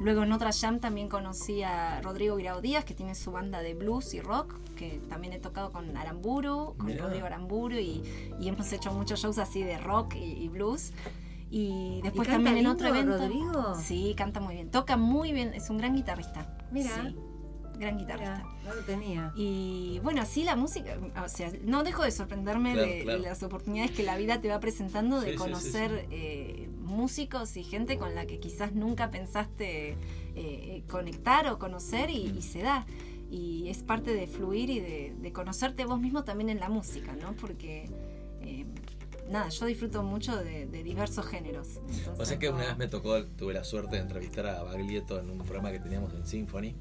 Luego 0.00 0.24
en 0.24 0.32
otra 0.32 0.50
jam 0.52 0.80
también 0.80 1.08
conocí 1.08 1.62
a 1.62 2.00
Rodrigo 2.02 2.36
Guirao 2.36 2.60
Díaz, 2.60 2.84
que 2.84 2.94
tiene 2.94 3.14
su 3.14 3.30
banda 3.30 3.62
de 3.62 3.74
blues 3.74 4.14
y 4.14 4.20
rock, 4.20 4.56
que 4.74 5.00
también 5.08 5.32
he 5.32 5.38
tocado 5.38 5.70
con 5.70 5.96
Aramburu, 5.96 6.74
con 6.76 6.86
Mirá. 6.86 7.04
Rodrigo 7.04 7.26
Aramburu, 7.26 7.76
y, 7.76 8.02
y 8.40 8.48
hemos 8.48 8.72
hecho 8.72 8.92
muchos 8.92 9.20
shows 9.20 9.38
así 9.38 9.62
de 9.62 9.78
rock 9.78 10.16
y, 10.16 10.24
y 10.24 10.48
blues. 10.48 10.92
Y 11.50 12.00
después 12.02 12.28
¿Y 12.28 12.32
canta 12.32 12.50
también 12.50 12.56
en 12.58 12.64
lindo, 12.64 12.72
otro 12.72 12.88
evento. 12.88 13.16
Rodrigo? 13.16 13.74
Sí, 13.76 14.14
canta 14.16 14.40
muy 14.40 14.54
bien. 14.56 14.70
Toca 14.70 14.96
muy 14.98 15.32
bien, 15.32 15.54
es 15.54 15.70
un 15.70 15.78
gran 15.78 15.94
guitarrista. 15.94 16.58
Mira. 16.70 16.90
Sí, 16.90 17.16
gran 17.78 17.98
guitarrista. 17.98 18.36
Mira, 18.36 18.56
no 18.64 18.74
lo 18.74 18.82
tenía. 18.82 19.32
Y 19.36 20.00
bueno, 20.02 20.22
así 20.22 20.44
la 20.44 20.56
música, 20.56 20.96
o 21.24 21.28
sea, 21.28 21.50
no 21.64 21.82
dejo 21.84 22.02
de 22.02 22.10
sorprenderme 22.10 22.72
Claro, 22.74 22.88
de, 22.90 23.02
claro. 23.02 23.22
de 23.22 23.28
las 23.28 23.42
oportunidades 23.42 23.90
que 23.92 24.02
la 24.02 24.16
vida 24.16 24.40
te 24.40 24.48
va 24.48 24.60
presentando 24.60 25.20
Sí, 25.20 25.26
de 25.26 25.32
sí, 25.32 25.38
sí, 25.38 25.42
conocer 25.44 26.06
eh, 26.10 26.68
músicos 26.82 27.56
y 27.56 27.64
gente 27.64 27.98
con 27.98 28.14
la 28.14 28.26
que 28.26 28.38
quizás 28.40 28.72
nunca 28.74 29.10
pensaste 29.10 29.96
eh, 30.34 30.82
conectar 30.88 31.48
o 31.48 31.58
conocer 31.58 32.10
y, 32.10 32.26
y 32.38 32.42
se 32.42 32.62
da. 32.62 32.86
Y 33.30 33.68
es 33.68 33.82
parte 33.82 34.14
de 34.14 34.26
fluir 34.26 34.70
y 34.70 34.80
de, 34.80 35.14
de 35.20 35.32
conocerte 35.32 35.84
vos 35.84 36.00
mismo 36.00 36.24
también 36.24 36.48
en 36.48 36.60
la 36.60 36.70
música, 36.70 37.14
¿no? 37.14 37.34
Porque, 37.34 37.84
eh, 38.40 38.64
nada, 39.30 39.50
yo 39.50 39.66
disfruto 39.66 40.02
mucho 40.02 40.34
de, 40.36 40.64
de 40.64 40.82
diversos 40.82 41.26
géneros. 41.26 41.76
O 41.76 41.80
Entonces, 41.90 42.28
sea 42.28 42.38
que 42.38 42.48
una 42.48 42.64
vez 42.64 42.78
me 42.78 42.88
tocó, 42.88 43.22
tuve 43.26 43.52
la 43.52 43.64
suerte 43.64 43.96
de 43.96 44.02
entrevistar 44.02 44.46
a 44.46 44.62
Baglietto 44.62 45.20
en 45.20 45.28
un 45.28 45.38
programa 45.40 45.70
que 45.70 45.78
teníamos 45.78 46.14
en 46.14 46.24
Symphony. 46.26 46.74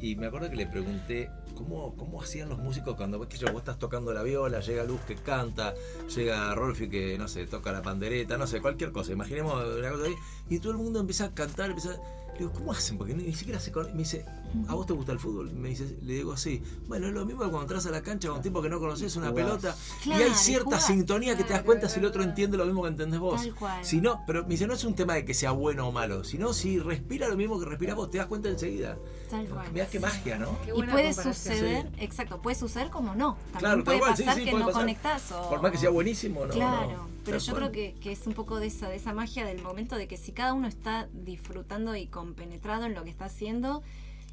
Y 0.00 0.16
me 0.16 0.26
acuerdo 0.26 0.50
que 0.50 0.56
le 0.56 0.66
pregunté 0.66 1.30
cómo, 1.54 1.94
cómo 1.96 2.20
hacían 2.22 2.48
los 2.48 2.58
músicos 2.58 2.96
cuando 2.96 3.18
vos 3.18 3.28
estás 3.30 3.78
tocando 3.78 4.12
la 4.12 4.22
viola, 4.22 4.60
llega 4.60 4.84
Luz 4.84 5.00
que 5.02 5.14
canta, 5.14 5.74
llega 6.14 6.54
Rolfi 6.54 6.88
que, 6.88 7.16
no 7.18 7.28
sé, 7.28 7.46
toca 7.46 7.72
la 7.72 7.82
pandereta, 7.82 8.36
no 8.36 8.46
sé, 8.46 8.60
cualquier 8.60 8.92
cosa. 8.92 9.12
Imaginemos 9.12 9.54
una 9.78 9.90
cosa 9.90 10.04
ahí. 10.04 10.14
Y 10.50 10.58
todo 10.58 10.72
el 10.72 10.78
mundo 10.78 11.00
empieza 11.00 11.24
a 11.26 11.34
cantar, 11.34 11.70
empieza 11.70 11.92
a- 11.92 12.16
Le 12.36 12.40
digo, 12.40 12.52
¿cómo 12.52 12.72
hacen? 12.72 12.98
Porque 12.98 13.14
ni 13.14 13.32
siquiera 13.32 13.58
se 13.58 13.72
cono- 13.72 13.88
Me 13.94 14.00
dice, 14.00 14.22
¿a 14.68 14.74
vos 14.74 14.84
te 14.84 14.92
gusta 14.92 15.10
el 15.10 15.18
fútbol? 15.18 15.50
Me 15.54 15.70
dice, 15.70 15.96
le 16.02 16.12
digo, 16.16 16.36
sí. 16.36 16.62
Bueno, 16.86 17.06
es 17.06 17.14
lo 17.14 17.24
mismo 17.24 17.40
que 17.44 17.48
cuando 17.48 17.62
entras 17.62 17.86
a 17.86 17.90
la 17.90 18.02
cancha 18.02 18.28
con 18.28 18.36
un 18.36 18.42
tipo 18.42 18.60
que 18.60 18.68
no 18.68 18.78
conoces, 18.78 19.16
una 19.16 19.30
Jugás. 19.30 19.46
pelota. 19.46 19.76
y 20.04 20.10
hay 20.12 20.34
cierta 20.34 20.78
sintonía 20.78 21.34
que 21.34 21.44
te 21.44 21.54
das 21.54 21.62
cuenta 21.62 21.88
si 21.88 21.98
el 21.98 22.04
otro 22.04 22.22
entiende 22.22 22.58
lo 22.58 22.66
mismo 22.66 22.82
que 22.82 22.88
entendés 22.88 23.20
vos. 23.20 23.40
Tal 23.40 23.54
cual. 23.54 23.82
Si 23.82 24.02
no, 24.02 24.22
pero 24.26 24.42
me 24.42 24.50
dice, 24.50 24.66
no 24.66 24.74
es 24.74 24.84
un 24.84 24.94
tema 24.94 25.14
de 25.14 25.24
que 25.24 25.32
sea 25.32 25.52
bueno 25.52 25.88
o 25.88 25.92
malo, 25.92 26.24
sino 26.24 26.52
si 26.52 26.78
respira 26.78 27.26
lo 27.26 27.38
mismo 27.38 27.58
que 27.58 27.64
respirás 27.64 27.96
vos, 27.96 28.10
te 28.10 28.18
das 28.18 28.26
cuenta 28.26 28.50
enseguida. 28.50 28.98
Tal 29.30 29.46
cual. 29.48 29.72
Mirá 29.72 29.86
qué 29.86 29.98
magia, 30.00 30.38
¿no? 30.38 30.58
Qué 30.64 30.72
Y 30.76 30.82
puede 30.84 31.12
suceder, 31.12 31.90
exacto, 31.98 32.40
puede 32.40 32.56
suceder 32.56 32.90
como 32.90 33.14
no. 33.14 33.34
También 33.52 33.58
Claro, 33.58 33.74
tal 33.76 33.84
puede 33.84 33.98
cual, 33.98 34.16
sí, 34.16 34.22
pasar 34.22 34.38
sí, 34.38 34.44
que 34.44 34.50
puede 34.52 34.62
no 34.62 34.66
pasar. 34.68 34.82
conectás 34.82 35.32
o... 35.32 35.48
Por 35.48 35.62
más 35.62 35.72
que 35.72 35.78
sea 35.78 35.90
buenísimo, 35.90 36.46
no. 36.46 36.52
Claro, 36.52 36.92
no. 36.92 37.08
pero 37.24 37.38
Tal 37.38 37.46
yo 37.46 37.52
cual. 37.52 37.70
creo 37.70 37.72
que, 37.94 38.00
que 38.00 38.12
es 38.12 38.26
un 38.26 38.34
poco 38.34 38.60
de 38.60 38.66
esa, 38.68 38.88
de 38.88 38.96
esa 38.96 39.12
magia 39.12 39.44
del 39.44 39.62
momento 39.62 39.96
de 39.96 40.06
que 40.08 40.16
si 40.16 40.32
cada 40.32 40.52
uno 40.54 40.68
está 40.68 41.08
disfrutando 41.12 41.96
y 41.96 42.06
compenetrado 42.06 42.84
en 42.86 42.94
lo 42.94 43.04
que 43.04 43.10
está 43.10 43.24
haciendo, 43.26 43.82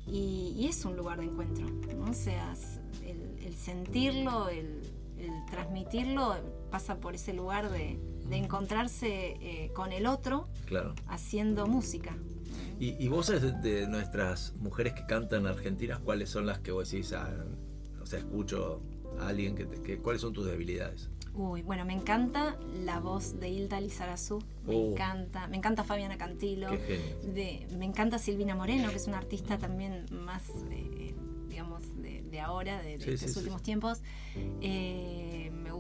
y, 0.06 0.54
y 0.58 0.68
es 0.68 0.84
un 0.86 0.96
lugar 0.98 1.20
de 1.20 1.26
encuentro, 1.26 1.66
¿no? 1.98 2.12
O 2.12 2.14
sea, 2.14 2.54
el 3.42 3.56
sentirlo, 3.56 4.50
el, 4.50 4.82
el 5.18 5.46
transmitirlo, 5.50 6.36
pasa 6.72 6.96
por 6.98 7.16
ese 7.16 7.34
lugar 7.34 7.70
de, 7.72 8.00
de 8.28 8.36
encontrarse 8.38 9.38
eh, 9.42 9.72
con 9.74 9.92
el 9.92 10.06
otro 10.08 10.48
Claro. 10.66 10.94
haciendo 11.08 11.68
música. 11.68 12.16
Y, 12.84 12.98
y 13.00 13.08
vos 13.08 13.28
de, 13.28 13.88
nuestras 13.88 14.54
mujeres 14.60 14.92
que 14.92 15.06
cantan 15.06 15.48
argentinas, 15.48 16.00
¿cuáles 16.00 16.30
son 16.30 16.46
las 16.46 16.60
que 16.60 16.74
vos 16.74 16.92
decís, 16.92 17.14
ah, 17.14 17.32
o 18.02 18.06
sea, 18.06 18.20
escucho 18.20 18.82
a 19.22 19.30
alguien 19.30 19.56
que, 19.56 19.64
te- 19.64 19.82
que 19.82 20.00
cuáles 20.00 20.22
son 20.22 20.34
tus 20.34 20.46
debilidades? 20.46 21.10
Uy, 21.34 21.62
bueno, 21.62 21.86
me 21.86 21.94
encanta 21.94 22.58
la 22.84 23.00
voz 23.00 23.40
de 23.40 23.48
Hilda 23.48 23.80
Lizarazu, 23.80 24.40
me 24.68 24.76
Oh. 24.76 24.92
encanta, 24.92 25.48
me 25.48 25.56
encanta 25.56 25.86
Fabiana 25.86 26.18
Cantilo, 26.18 26.72
de, 26.72 27.66
me 27.78 27.86
encanta 27.86 28.20
Silvina 28.20 28.54
Moreno, 28.54 28.90
que 28.90 28.98
es 28.98 29.08
una 29.08 29.18
artista 29.20 29.58
también 29.58 30.06
más, 30.12 30.44
eh, 30.70 31.16
digamos, 31.48 31.84
de, 32.02 32.22
de 32.24 32.40
ahora, 32.42 32.82
de, 32.82 32.98
de 32.98 33.06
Sí, 33.06 33.12
estos 33.12 33.32
sí, 33.32 33.40
últimos 33.40 33.62
sí. 33.62 33.66
tiempos. 33.66 34.02
Eh, 34.60 35.33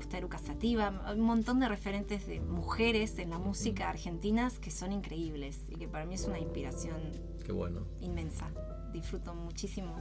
gusta 0.03 0.17
Eruca 0.17 0.37
Sativa, 0.37 1.13
un 1.13 1.21
montón 1.21 1.61
de 1.61 1.69
referentes 1.69 2.27
de 2.27 2.41
mujeres 2.41 3.17
en 3.19 3.29
la 3.29 3.39
música 3.39 3.89
argentinas 3.89 4.59
que 4.59 4.69
son 4.69 4.91
increíbles 4.91 5.61
y 5.69 5.75
que 5.75 5.87
para 5.87 6.05
mí 6.05 6.15
es 6.15 6.25
una 6.27 6.39
inspiración 6.39 6.97
Qué 7.45 7.53
bueno. 7.53 7.85
inmensa. 8.01 8.49
Disfruto 8.91 9.33
muchísimo 9.33 9.95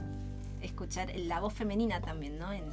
escuchar 0.61 1.09
la 1.15 1.39
voz 1.39 1.53
femenina 1.53 2.01
también, 2.01 2.37
¿no? 2.37 2.51
En, 2.51 2.65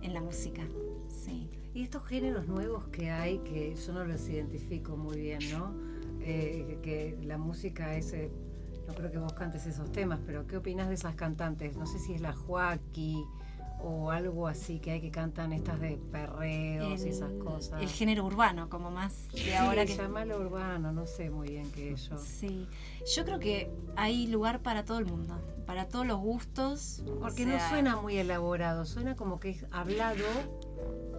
en 0.00 0.14
la 0.14 0.22
música, 0.22 0.62
sí. 1.08 1.50
Y 1.74 1.82
estos 1.82 2.06
géneros 2.06 2.48
nuevos 2.48 2.88
que 2.88 3.10
hay, 3.10 3.36
que 3.40 3.74
yo 3.74 3.92
no 3.92 4.04
los 4.06 4.26
identifico 4.26 4.96
muy 4.96 5.20
bien, 5.20 5.40
¿no? 5.52 5.74
Eh, 6.22 6.78
que 6.82 7.18
la 7.22 7.36
música 7.36 7.94
es... 7.98 8.14
eh, 8.14 8.30
no 8.88 8.94
creo 8.94 9.10
que 9.12 9.18
vos 9.18 9.34
cantes 9.34 9.66
esos 9.66 9.92
temas, 9.92 10.20
pero 10.24 10.46
¿qué 10.46 10.56
opinás 10.56 10.88
de 10.88 10.94
esas 10.94 11.16
cantantes? 11.16 11.76
No 11.76 11.86
sé 11.86 11.98
si 11.98 12.14
es 12.14 12.22
la 12.22 12.32
Joaquí 12.32 13.22
o 13.88 14.10
algo 14.10 14.48
así 14.48 14.80
que 14.80 14.90
hay 14.90 15.00
que 15.00 15.12
cantan 15.12 15.52
estas 15.52 15.80
de 15.80 15.96
perreos 16.10 17.04
y 17.04 17.08
esas 17.08 17.30
cosas. 17.34 17.80
el 17.80 17.88
género 17.88 18.24
urbano, 18.24 18.68
como 18.68 18.90
más 18.90 19.28
de 19.32 19.38
Sí, 19.38 19.52
ahora 19.52 19.86
que 19.86 19.96
llamalo 19.96 20.40
urbano, 20.40 20.90
no 20.92 21.06
sé 21.06 21.30
muy 21.30 21.50
bien 21.50 21.70
qué 21.70 21.92
es 21.92 22.08
yo. 22.08 22.18
Sí, 22.18 22.66
yo 23.14 23.24
creo 23.24 23.38
que 23.38 23.70
hay 23.94 24.26
lugar 24.26 24.60
para 24.60 24.84
todo 24.84 24.98
el 24.98 25.06
mundo, 25.06 25.38
para 25.66 25.86
todos 25.86 26.04
los 26.04 26.18
gustos. 26.18 27.04
o 27.06 27.20
Porque 27.20 27.44
sea, 27.44 27.58
no 27.58 27.68
suena 27.68 27.96
muy 27.96 28.16
elaborado, 28.18 28.84
suena 28.86 29.14
como 29.14 29.38
que 29.38 29.50
es 29.50 29.64
hablado. 29.70 30.24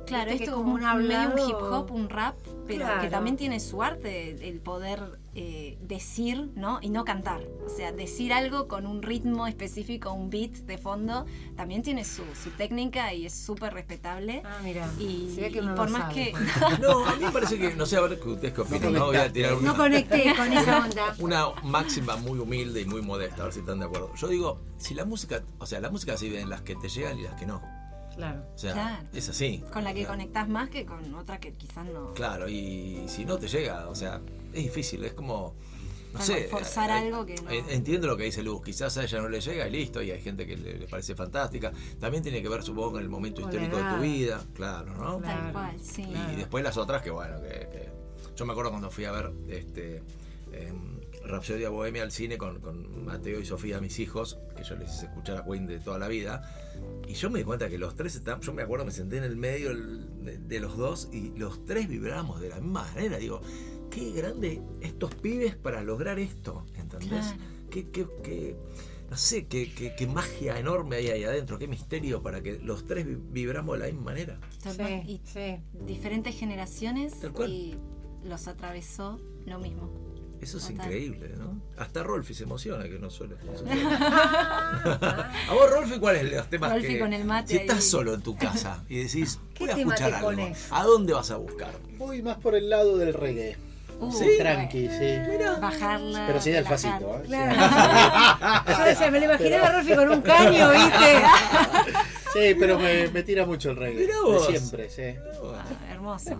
Claro, 0.05 0.31
esto 0.31 0.43
es 0.43 0.49
como 0.49 0.73
un, 0.73 0.81
medio 0.81 0.93
un 0.95 1.03
hablado- 1.03 1.49
hip 1.49 1.55
hop, 1.55 1.91
un 1.91 2.09
rap, 2.09 2.35
pero 2.65 2.85
que 3.01 3.09
también 3.09 3.35
tiene 3.37 3.59
su 3.59 3.81
arte, 3.83 4.31
el 4.47 4.59
poder 4.59 5.01
eh, 5.39 5.77
decir, 5.81 6.49
¿no? 6.55 6.79
Y 6.81 6.89
no 6.89 7.05
cantar. 7.05 7.41
O 7.63 7.69
sea, 7.69 7.91
decir 7.91 8.33
algo 8.33 8.67
con 8.67 8.87
un 8.87 9.03
ritmo 9.03 9.45
específico, 9.45 10.11
un 10.11 10.31
beat 10.31 10.51
de 10.65 10.79
fondo, 10.79 11.27
también 11.55 11.83
tiene 11.83 12.03
su, 12.05 12.23
su 12.41 12.49
técnica 12.51 13.13
y 13.13 13.27
es 13.27 13.33
súper 13.35 13.71
respetable. 13.75 14.41
Ah, 14.43 14.57
mira, 14.63 14.89
Y, 14.99 15.31
se 15.35 15.41
ve 15.41 15.51
que 15.51 15.59
y 15.59 15.67
por 15.67 15.91
más 15.91 16.01
sabe, 16.11 16.13
que... 16.15 16.31
pues. 16.31 16.79
No, 16.81 17.05
a 17.05 17.15
mí 17.15 17.23
me 17.25 17.31
parece 17.31 17.59
que, 17.59 17.75
no 17.75 17.85
sé, 17.85 17.97
a 17.97 18.01
ver 18.01 18.19
que 18.19 18.29
ustedes 18.29 18.53
qué 18.55 18.61
opinan, 18.61 18.93
¿no? 18.93 19.05
Voy 19.05 19.17
a 19.17 19.31
tirar 19.31 19.53
una, 19.53 19.71
No 19.73 19.77
conecté 19.77 20.33
con 20.35 20.51
esa 20.51 20.79
onda. 20.83 21.15
una 21.19 21.49
máxima 21.63 22.15
muy 22.17 22.39
humilde 22.39 22.81
y 22.81 22.85
muy 22.85 23.03
modesta, 23.03 23.43
a 23.43 23.45
ver 23.45 23.53
si 23.53 23.59
están 23.59 23.77
de 23.79 23.85
acuerdo. 23.85 24.11
Yo 24.15 24.27
digo, 24.29 24.59
si 24.79 24.95
la 24.95 25.05
música, 25.05 25.43
o 25.59 25.67
sea, 25.67 25.79
la 25.79 25.91
música 25.91 26.17
se 26.17 26.25
vive 26.25 26.41
en 26.41 26.49
las 26.49 26.61
que 26.63 26.75
te 26.75 26.89
llegan 26.89 27.19
y 27.19 27.23
las 27.23 27.35
que 27.35 27.45
no. 27.45 27.61
Claro. 28.15 28.43
O 28.55 28.57
sea, 28.57 28.73
Claro. 28.73 29.07
es 29.13 29.29
así. 29.29 29.63
Con 29.71 29.83
la 29.83 29.93
que 29.93 29.99
O 29.99 30.01
sea, 30.05 30.09
conectás 30.13 30.49
más 30.49 30.69
que 30.71 30.87
con 30.87 31.13
otra 31.13 31.39
que 31.39 31.53
quizás 31.53 31.85
no... 31.85 32.15
Claro, 32.15 32.49
y 32.49 33.03
si 33.07 33.25
no 33.25 33.37
te 33.37 33.47
llega, 33.47 33.87
o 33.89 33.93
sea, 33.93 34.19
es 34.57 34.63
difícil, 34.65 35.03
es 35.05 35.13
como, 35.13 35.55
no 36.13 36.21
sé. 36.21 36.47
forzar 36.49 36.89
eh, 36.89 36.93
algo 36.93 37.25
que 37.25 37.35
no- 37.41 37.49
eh, 37.51 37.63
Entiendo 37.69 38.07
lo 38.07 38.17
que 38.17 38.23
dice 38.23 38.41
Luz, 38.43 38.61
quizás 38.63 38.97
a 38.97 39.03
ella 39.03 39.21
no 39.21 39.29
le 39.29 39.39
llega 39.41 39.67
y 39.67 39.71
listo, 39.71 40.01
y 40.01 40.11
hay 40.11 40.21
gente 40.21 40.45
que 40.47 40.55
le, 40.57 40.77
le 40.79 40.87
parece 40.87 41.15
fantástica. 41.15 41.71
También 41.99 42.23
tiene 42.23 42.41
que 42.41 42.49
ver, 42.49 42.63
supongo, 42.63 42.93
con 42.93 43.01
el 43.03 43.09
momento 43.09 43.41
histórico 43.41 43.77
de 43.77 43.83
tu 43.95 44.01
vida, 44.01 44.43
claro, 44.53 44.93
¿no? 44.93 45.19
Claro. 45.19 45.43
Tal 45.43 45.51
cual, 45.53 45.79
sí. 45.81 46.03
Y 46.33 46.35
después 46.35 46.63
las 46.63 46.77
otras 46.77 47.01
que, 47.01 47.11
bueno, 47.11 47.41
que, 47.41 47.49
que- 47.49 47.89
yo 48.35 48.45
me 48.45 48.51
acuerdo 48.51 48.69
cuando 48.71 48.91
fui 48.91 49.05
a 49.05 49.11
ver 49.11 49.31
este 49.49 50.03
em, 50.53 50.97
Rhapsodia 51.25 51.69
Bohemia 51.69 52.03
al 52.03 52.11
cine 52.11 52.37
con, 52.37 52.61
con 52.61 53.03
Mateo 53.03 53.39
y 53.39 53.45
Sofía, 53.45 53.81
mis 53.81 53.99
hijos, 53.99 54.37
que 54.55 54.63
yo 54.63 54.75
les 54.75 54.93
hice 54.93 55.05
escuchar 55.07 55.37
a 55.37 55.43
Queen 55.43 55.65
de 55.67 55.79
toda 55.79 55.97
la 55.97 56.07
vida. 56.07 56.41
Y 57.07 57.13
yo 57.15 57.29
me 57.29 57.39
di 57.39 57.45
cuenta 57.45 57.67
que 57.67 57.77
los 57.77 57.95
tres 57.95 58.15
estaban, 58.15 58.39
yo 58.41 58.53
me 58.53 58.61
acuerdo, 58.61 58.85
me 58.85 58.91
senté 58.91 59.17
en 59.17 59.23
el 59.23 59.35
medio 59.35 59.75
de, 59.75 60.37
de 60.37 60.59
los 60.59 60.77
dos 60.77 61.09
y 61.11 61.31
los 61.37 61.65
tres 61.65 61.87
vibrábamos 61.89 62.39
de 62.39 62.49
la 62.49 62.59
misma 62.61 62.83
manera. 62.83 63.17
Digo, 63.17 63.41
qué 63.97 64.11
grande 64.11 64.61
estos 64.81 65.13
pibes 65.15 65.55
para 65.55 65.81
lograr 65.81 66.19
esto, 66.19 66.65
¿entendés? 66.75 67.09
Claro. 67.09 67.37
Qué, 67.71 67.89
qué- 67.89 68.07
qué- 68.23 68.55
no 69.09 69.17
sé, 69.17 69.47
qué, 69.47 69.73
qué- 69.73 69.95
qué 69.95 70.05
magia 70.07 70.59
enorme 70.59 70.97
hay 70.97 71.07
ahí 71.09 71.23
adentro, 71.23 71.57
qué 71.57 71.67
misterio 71.67 72.21
para 72.21 72.41
que 72.41 72.59
los 72.59 72.85
tres 72.85 73.05
vi- 73.07 73.17
vibramos 73.31 73.75
de 73.77 73.79
la 73.79 73.91
misma 73.91 74.11
manera. 74.11 74.39
Sí, 74.63 74.77
cual. 74.77 74.91
Y 75.09 75.21
sí. 75.25 75.57
diferentes 75.85 76.35
generaciones 76.37 77.13
y 77.47 77.75
los 78.23 78.47
atravesó 78.47 79.19
lo 79.45 79.59
mismo. 79.59 79.89
Eso 80.41 80.59
es 80.59 80.67
Total. 80.67 80.85
increíble, 80.85 81.33
¿no? 81.35 81.59
Hasta 81.77 82.03
Rolfi 82.03 82.35
se 82.35 82.43
emociona 82.43 82.83
que 82.83 82.99
no 82.99 83.09
suele. 83.09 83.35
a 83.89 85.53
vos, 85.53 85.71
Rolfi, 85.71 85.99
¿cuáles 85.99 86.27
son 86.27 86.31
los 86.37 86.49
temas 86.49 86.71
Rolfi 86.73 86.87
que. 86.87 86.99
con 86.99 87.13
el 87.13 87.25
mate 87.25 87.47
si 87.53 87.57
estás 87.57 87.77
ahí. 87.77 87.81
solo 87.81 88.13
en 88.13 88.21
tu 88.21 88.35
casa 88.35 88.83
y 88.87 88.99
decís, 89.03 89.39
¿Qué 89.55 89.63
voy 89.65 89.69
a 89.73 89.77
escuchar 89.77 90.13
algo. 90.13 90.31
¿A 90.71 90.83
dónde 90.83 91.13
vas 91.13 91.31
a 91.31 91.37
buscar? 91.37 91.71
Voy 91.97 92.21
más 92.21 92.37
por 92.37 92.53
el 92.55 92.69
lado 92.69 92.97
del 92.97 93.13
reggae. 93.15 93.57
Uh, 93.99 94.11
¿Sí? 94.11 94.37
Tranqui, 94.37 94.89
sí. 94.89 95.17
Bajarla. 95.59 96.27
Pero 96.27 96.41
sí 96.41 96.51
del 96.51 96.65
facito, 96.65 97.17
¿eh? 97.17 97.21
Claro. 97.25 98.63
Yo 98.77 98.83
decía, 98.85 99.11
me 99.11 99.19
lo 99.19 99.25
imaginé 99.25 99.55
a 99.55 99.71
Rolfi 99.71 99.95
con 99.95 100.11
un 100.11 100.21
caño, 100.21 100.69
¿viste? 100.71 101.21
Sí, 102.33 102.55
pero 102.59 102.77
me, 102.77 103.07
me 103.07 103.23
tira 103.23 103.45
mucho 103.45 103.71
el 103.71 103.77
reggae. 103.77 104.01
Mirá 104.05 104.15
vos. 104.23 104.47
De 104.47 104.57
siempre, 104.59 104.89
sí. 104.89 105.17
Ah, 105.55 105.65
hermoso. 105.91 106.37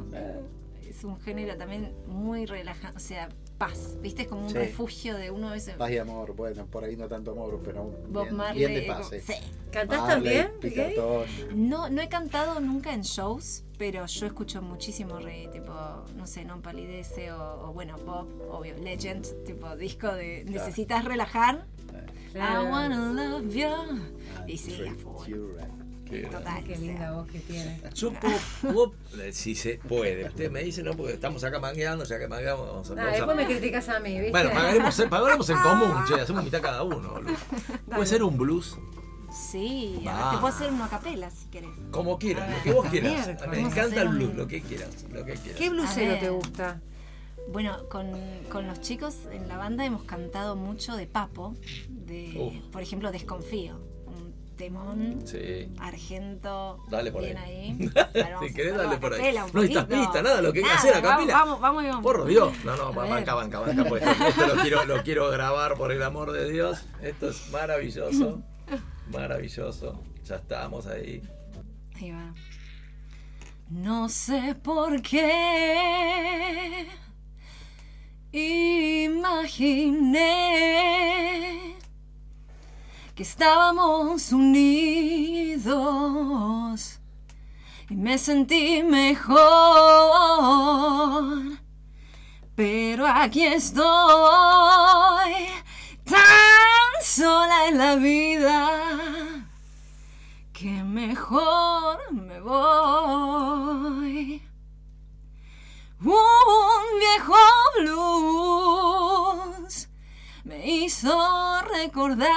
Es 0.88 1.04
un 1.04 1.20
género 1.22 1.58
también 1.58 1.94
muy 2.06 2.46
relajante, 2.46 2.98
o 2.98 3.00
sea, 3.00 3.30
paz, 3.58 3.96
¿viste? 4.02 4.24
Es 4.24 4.28
como 4.28 4.44
un 4.44 4.50
Sí. 4.50 4.56
refugio 4.58 5.16
de 5.16 5.32
uno 5.32 5.48
a 5.50 5.54
veces. 5.54 5.74
Paz 5.76 5.90
y 5.90 5.98
amor, 5.98 6.36
bueno, 6.36 6.66
por 6.68 6.84
ahí 6.84 6.96
no 6.98 7.08
tanto 7.08 7.32
amor, 7.32 7.62
pero 7.64 7.86
Bob 8.10 8.24
bien, 8.26 8.36
Marley. 8.36 8.68
bien 8.68 8.74
de 8.82 8.82
paz. 8.88 9.08
como- 9.08 9.22
sí. 9.22 9.34
¿Cantás 9.72 10.00
Marley, 10.02 10.44
también? 10.62 10.94
No, 11.70 11.90
no 11.90 12.02
he 12.02 12.10
cantado 12.10 12.60
nunca 12.60 12.94
en 12.94 13.02
shows, 13.02 13.64
pero 13.78 14.06
yo 14.06 14.26
escucho 14.26 14.62
muchísimo 14.62 15.20
reggae, 15.20 15.48
tipo, 15.50 15.74
no 16.16 16.26
sé, 16.26 16.44
Non 16.46 16.62
Palidece 16.62 17.32
o, 17.32 17.70
o, 17.70 17.74
bueno, 17.74 17.96
pop, 17.98 18.28
obvio, 18.50 18.74
Legend, 18.82 19.26
tipo 19.46 19.76
disco 19.76 20.12
de 20.14 20.44
necesitas 20.46 21.06
relajar. 21.06 21.66
Claro. 22.34 22.64
I 22.64 22.72
wanna 22.72 23.12
love 23.14 23.54
you. 23.54 23.68
And 23.68 24.50
Y 24.50 24.58
sí, 24.58 24.74
a 24.74 24.84
right. 24.84 26.32
Total. 26.32 26.64
Qué 26.64 26.74
o 26.74 26.76
sea, 26.78 26.86
linda 26.86 27.12
voz 27.12 27.28
que 27.28 27.40
tiene. 27.40 27.82
Yo 27.94 28.14
puedo, 28.14 28.38
puedo- 28.62 28.94
eh, 29.22 29.34
si 29.34 29.56
se 29.56 29.76
puede. 29.78 30.26
Ustedes 30.26 30.52
me 30.52 30.64
dicen, 30.64 30.86
no, 30.86 30.94
porque 30.96 31.14
estamos 31.14 31.44
acá 31.44 31.60
mangueando, 31.60 32.06
ya 32.06 32.18
que 32.18 32.28
mangueamos. 32.28 32.66
vamos 32.68 32.90
a- 32.90 32.94
Ah, 32.94 32.96
vamos 32.96 33.10
a- 33.12 33.16
después 33.18 33.38
me 33.38 33.46
criticas 33.46 33.90
a 33.90 34.00
mí, 34.00 34.14
¿viste? 34.16 34.32
Bueno, 34.32 34.52
pagaremos, 34.52 35.02
pagaremos 35.10 35.50
en 35.50 35.58
común, 35.58 35.94
che, 36.08 36.16
hacemos 36.16 36.44
mitad 36.44 36.62
cada 36.62 36.84
uno. 36.84 37.10
boludo. 37.12 37.34
Puede 37.88 38.06
ser 38.06 38.24
un 38.24 38.38
blues, 38.38 38.78
Sí, 39.38 40.04
a 40.08 40.16
ver, 40.16 40.24
te 40.32 40.38
puedo 40.42 40.48
hacer 40.48 40.72
una 40.74 40.86
a 40.86 40.90
capela 40.90 41.30
si 41.30 41.46
querés. 41.48 41.70
como 41.92 42.18
quieras, 42.18 42.50
lo 42.58 42.64
que 42.64 42.72
vos 42.74 42.88
quieras. 42.88 43.28
Miércoles. 43.28 43.50
Me 43.52 43.60
encanta 43.60 44.02
el 44.02 44.10
blues, 44.10 44.30
un- 44.32 44.38
lo 44.38 44.48
que 44.48 44.62
quieras, 44.62 45.06
lo 45.12 45.24
que 45.26 45.34
quieras. 45.34 45.58
¿Qué 45.58 45.70
ver. 45.70 46.20
te 46.20 46.30
gusta? 46.30 46.82
Bueno, 47.52 47.88
con, 47.90 48.12
con 48.52 48.68
los 48.68 48.82
chicos 48.82 49.16
en 49.32 49.48
la 49.48 49.58
banda 49.58 49.86
hemos 49.86 50.04
cantado 50.04 50.56
mucho 50.56 50.96
de 50.98 51.08
Papo, 51.08 51.56
de, 51.90 52.34
Uf. 52.38 52.72
por 52.72 52.82
ejemplo, 52.82 53.10
Desconfío, 53.12 53.80
un 54.06 54.34
temón 54.58 55.22
Sí. 55.26 55.72
argento. 55.80 56.80
Dale 56.90 57.12
por 57.12 57.22
bien 57.24 57.38
ahí. 57.38 57.78
ahí. 58.14 58.38
Si 58.48 58.54
querés, 58.54 58.76
dale 58.76 58.98
por 58.98 59.14
ahí. 59.14 59.34
No 59.34 59.46
necesitas 59.62 59.86
pista, 59.86 60.22
nada, 60.22 60.42
lo 60.42 60.52
que 60.52 60.60
hay 60.60 60.64
que 60.66 60.70
Nada, 60.70 60.80
hacer 60.80 60.94
a 60.96 61.00
vamos, 61.02 61.12
capela. 61.20 61.34
Vamos, 61.38 61.62
vamos, 61.62 61.84
y 61.84 61.88
vamos. 61.88 62.04
Por 62.04 62.26
Dios, 62.26 62.52
no, 62.66 62.76
no, 62.76 62.84
A 62.88 63.06
banca, 63.08 63.34
banca, 63.36 63.60
banca, 63.60 63.86
pues 63.86 64.04
esto, 64.04 64.26
esto 64.28 64.48
lo, 64.48 64.62
quiero, 64.62 64.86
lo 64.86 65.04
quiero 65.04 65.30
grabar 65.30 65.76
por 65.76 65.92
el 65.94 66.04
amor 66.04 66.32
de 66.34 66.50
Dios. 66.52 66.86
Esto 67.02 67.30
es 67.30 67.50
maravilloso, 67.52 68.42
maravilloso. 69.12 70.04
Ya 70.26 70.36
estamos 70.36 70.88
ahí. 70.88 71.22
Ahí 71.96 72.12
va. 72.12 72.34
No 73.70 74.08
sé 74.08 74.56
por 74.56 75.02
qué 75.02 76.88
imaginé 78.32 80.18
que 83.16 83.24
estábamos 83.24 84.32
unidos 84.32 85.68
y 87.90 87.96
me 87.96 88.18
sentí 88.18 88.84
mejor. 88.84 89.38
Pero 92.56 93.06
aquí 93.06 93.44
estoy, 93.44 93.84
sola 97.02 97.68
en 97.68 97.78
la 97.78 97.96
vida, 97.96 99.46
que 100.54 100.84
mejor 100.84 102.00
me 102.12 102.40
voy. 102.40 104.42
Un 106.00 107.00
viejo 107.00 107.34
blues 107.80 109.90
me 110.44 110.68
hizo 110.68 111.18
recordar 111.64 112.28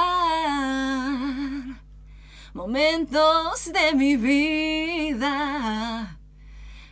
momentos 2.54 3.70
de 3.72 3.94
mi 3.94 4.16
vida, 4.16 6.18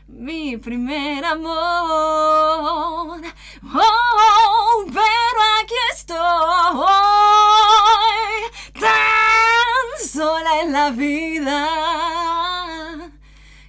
mi 0.07 0.57
primer 0.57 1.25
amor. 1.25 3.21
Oh, 3.65 4.85
pero 4.87 5.41
aquí 5.61 5.75
estoy, 5.93 6.17
la 10.89 10.95
vida, 10.97 11.69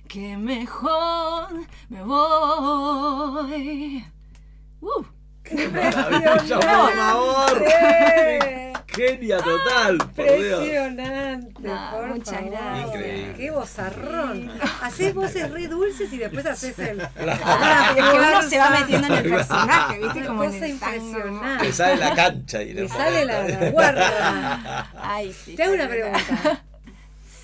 que 0.07 0.37
mejor 0.37 1.49
me 1.89 2.01
voy. 2.03 3.53
Uh. 4.81 5.03
Maravilloso, 5.73 6.59
por 6.59 6.93
favor. 6.93 7.65
Genia 8.87 9.37
total, 9.37 9.97
por 9.97 10.25
Dios. 10.25 10.63
Impresionante, 10.63 11.61
No, 11.61 11.91
por 11.91 12.07
muchas 12.07 12.35
favor. 12.35 12.51
gracias. 12.51 12.87
Increíble. 12.87 13.33
Qué 13.37 13.51
bozarrón. 13.51 14.51
Haces 14.81 15.13
voces 15.13 15.51
re 15.51 15.67
dulces 15.67 16.11
y 16.11 16.17
después 16.17 16.45
haces 16.45 16.77
el. 16.79 16.99
Es 17.01 17.07
que 17.95 18.01
uno 18.01 18.41
se 18.41 18.57
va 18.57 18.69
metiendo 18.71 19.07
en 19.07 19.13
el 19.13 19.29
personaje, 19.29 19.99
¿viste? 19.99 20.25
Como 20.25 20.43
cosa 20.43 20.67
impresionante. 20.67 21.65
Te 21.65 21.73
sale 21.73 21.97
la 21.97 22.15
cancha 22.15 22.63
y 22.63 22.73
Te 22.73 22.87
sale 22.89 23.25
la, 23.25 23.43
la 23.47 23.69
guarda. 23.69 24.89
Ay, 25.01 25.33
sí. 25.33 25.55
Te 25.55 25.63
hago 25.63 25.73
una 25.75 25.87
pregunta. 25.87 26.63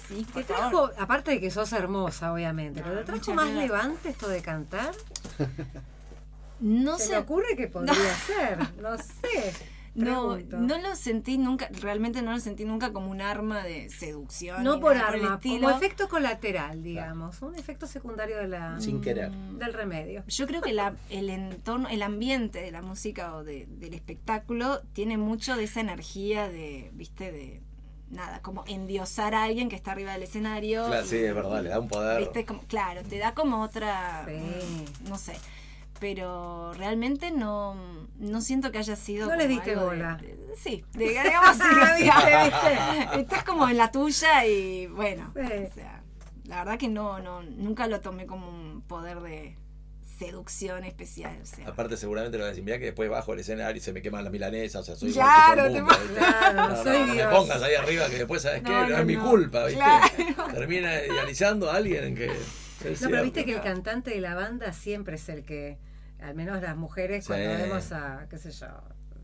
Sí, 0.08 0.26
¿Te 0.26 0.44
por 0.44 0.44
favor. 0.44 0.90
trajo, 0.92 1.02
aparte 1.04 1.32
de 1.32 1.40
que 1.42 1.52
sos 1.52 1.72
hermosa, 1.74 2.32
obviamente, 2.34 2.82
pero 2.84 3.00
te 3.00 3.04
trajo 3.06 3.34
más 3.34 3.46
gracias. 3.46 3.64
levante 3.64 4.10
esto 4.10 4.28
de 4.28 4.42
cantar? 4.42 4.94
No 6.60 6.98
¿Se 6.98 7.06
sé. 7.08 7.12
me 7.14 7.18
ocurre 7.20 7.56
que 7.58 7.68
podría 7.70 7.96
ser? 8.16 8.60
No 8.82 8.98
sé. 8.98 9.54
No, 9.96 10.34
Pregunto. 10.34 10.58
no 10.58 10.78
lo 10.80 10.94
sentí 10.98 11.38
nunca, 11.38 11.70
realmente 11.80 12.22
no 12.22 12.34
lo 12.34 12.40
sentí 12.42 12.66
nunca 12.66 12.92
como 12.92 13.10
un 13.10 13.22
arma 13.22 13.64
de 13.64 13.88
seducción. 13.90 14.62
No 14.62 14.82
por 14.82 14.98
arma, 14.98 15.36
estilo. 15.36 15.68
como 15.70 15.78
efecto 15.78 16.10
colateral, 16.10 16.84
digamos, 16.84 17.42
un 17.42 17.56
efecto 17.56 17.88
secundario 17.88 18.36
de 18.40 18.50
la, 18.50 18.78
Sin 18.82 19.00
querer. 19.00 19.32
del 19.32 19.72
remedio. 19.74 20.26
Yo 20.28 20.48
creo 20.48 20.62
que 20.62 20.74
la- 20.74 20.96
el 21.10 21.30
entorno, 21.30 21.88
el 21.88 22.02
ambiente 22.04 22.62
de 22.62 22.72
la 22.72 22.82
música 22.82 23.38
o 23.38 23.46
de- 23.46 23.68
del 23.70 23.94
espectáculo 23.94 24.82
tiene 24.92 25.16
mucho 25.18 25.56
de 25.56 25.64
esa 25.64 25.80
energía 25.80 26.50
de, 26.50 26.92
viste, 26.94 27.32
de 27.32 27.62
nada, 28.10 28.42
como 28.42 28.64
endiosar 28.68 29.34
a 29.36 29.44
alguien 29.44 29.68
que 29.70 29.76
está 29.76 29.92
arriba 29.92 30.14
del 30.14 30.24
escenario. 30.24 30.86
Claro, 30.88 31.06
y- 31.06 31.10
sí, 31.10 31.18
es 31.18 31.34
verdad, 31.36 31.62
le 31.64 31.70
da 31.70 31.80
un 31.80 31.88
poder. 31.88 32.20
¿Viste? 32.20 32.46
Como, 32.46 32.62
claro, 32.64 33.02
te 33.04 33.18
da 33.18 33.34
como 33.34 33.62
otra. 33.62 34.26
Sí. 34.28 34.34
mm, 34.34 35.10
No 35.10 35.18
sé. 35.18 35.34
Pero 36.00 36.74
realmente 36.74 37.32
no, 37.32 37.76
no 38.20 38.42
siento 38.42 38.72
que 38.72 38.80
haya 38.80 38.96
sido. 38.98 39.28
No 39.28 39.36
le 39.36 39.48
diste 39.48 39.72
de- 39.72 39.76
bola. 39.78 40.18
de- 40.22 40.38
sí, 40.58 40.84
de, 40.94 41.06
digamos 41.10 41.50
así, 41.52 41.62
o 41.62 41.98
sea, 41.98 43.14
Estás 43.16 43.44
como 43.44 43.68
en 43.70 43.78
la 43.78 43.92
tuya 43.92 44.46
y 44.46 44.88
bueno. 44.88 45.32
Sí. 45.34 45.40
O 45.42 45.74
sea, 45.74 46.04
la 46.46 46.58
verdad 46.58 46.78
que 46.78 46.90
no, 46.90 47.20
no, 47.20 47.44
nunca 47.44 47.88
lo 47.88 48.02
tomé 48.02 48.26
como 48.26 48.50
un 48.50 48.82
poder 48.82 49.22
de 49.22 49.58
seducción 50.18 50.84
especial. 50.84 51.38
O 51.42 51.46
sea. 51.46 51.68
Aparte 51.68 51.98
seguramente 51.98 52.38
lo 52.38 52.44
voy 52.44 52.48
a 52.48 52.52
decir, 52.52 52.64
mirá 52.64 52.80
que 52.80 52.86
después 52.86 53.10
bajo 53.10 53.34
el 53.34 53.40
escenario 53.40 53.78
y 53.78 53.80
se 53.82 53.94
me 53.94 54.02
queman 54.02 54.24
las 54.24 54.32
milanesas, 54.32 54.82
o 54.82 54.84
sea, 54.84 54.96
soy 54.96 55.12
Claro, 55.12 55.64
te 55.72 55.82
mundo. 55.82 55.96
Claro, 56.16 56.54
No, 56.54 56.70
no, 56.70 56.84
soy 56.84 57.00
no 57.08 57.16
me 57.16 57.26
pongas 57.26 57.62
ahí 57.62 57.76
arriba 57.76 58.10
que 58.10 58.18
después, 58.18 58.42
¿sabes 58.42 58.62
qué? 58.64 58.70
No, 58.72 58.82
No, 58.82 58.90
no, 58.90 58.98
es 59.00 59.06
mi 59.06 59.18
culpa, 59.18 59.66
¿viste? 59.66 59.80
Claro. 59.82 60.54
Termina 60.54 61.04
idealizando 61.04 61.70
a 61.70 61.76
alguien 61.76 62.16
que... 62.16 62.26
es 62.86 63.02
No, 63.02 63.10
pero 63.10 63.24
viste 63.24 63.46
que 63.46 63.54
el 63.56 63.62
cantante 63.62 64.12
de 64.12 64.22
la 64.22 64.36
banda 64.36 64.72
siempre 64.74 65.16
es 65.16 65.28
el 65.30 65.44
que, 65.44 65.78
al 66.22 66.36
menos 66.36 66.62
las 66.62 66.76
mujeres, 66.78 67.26
Sí. 67.26 67.28
cuando 67.28 67.50
vemos 67.50 67.92
a, 67.92 68.28
qué 68.30 68.38
sé 68.38 68.52
yo, 68.52 68.68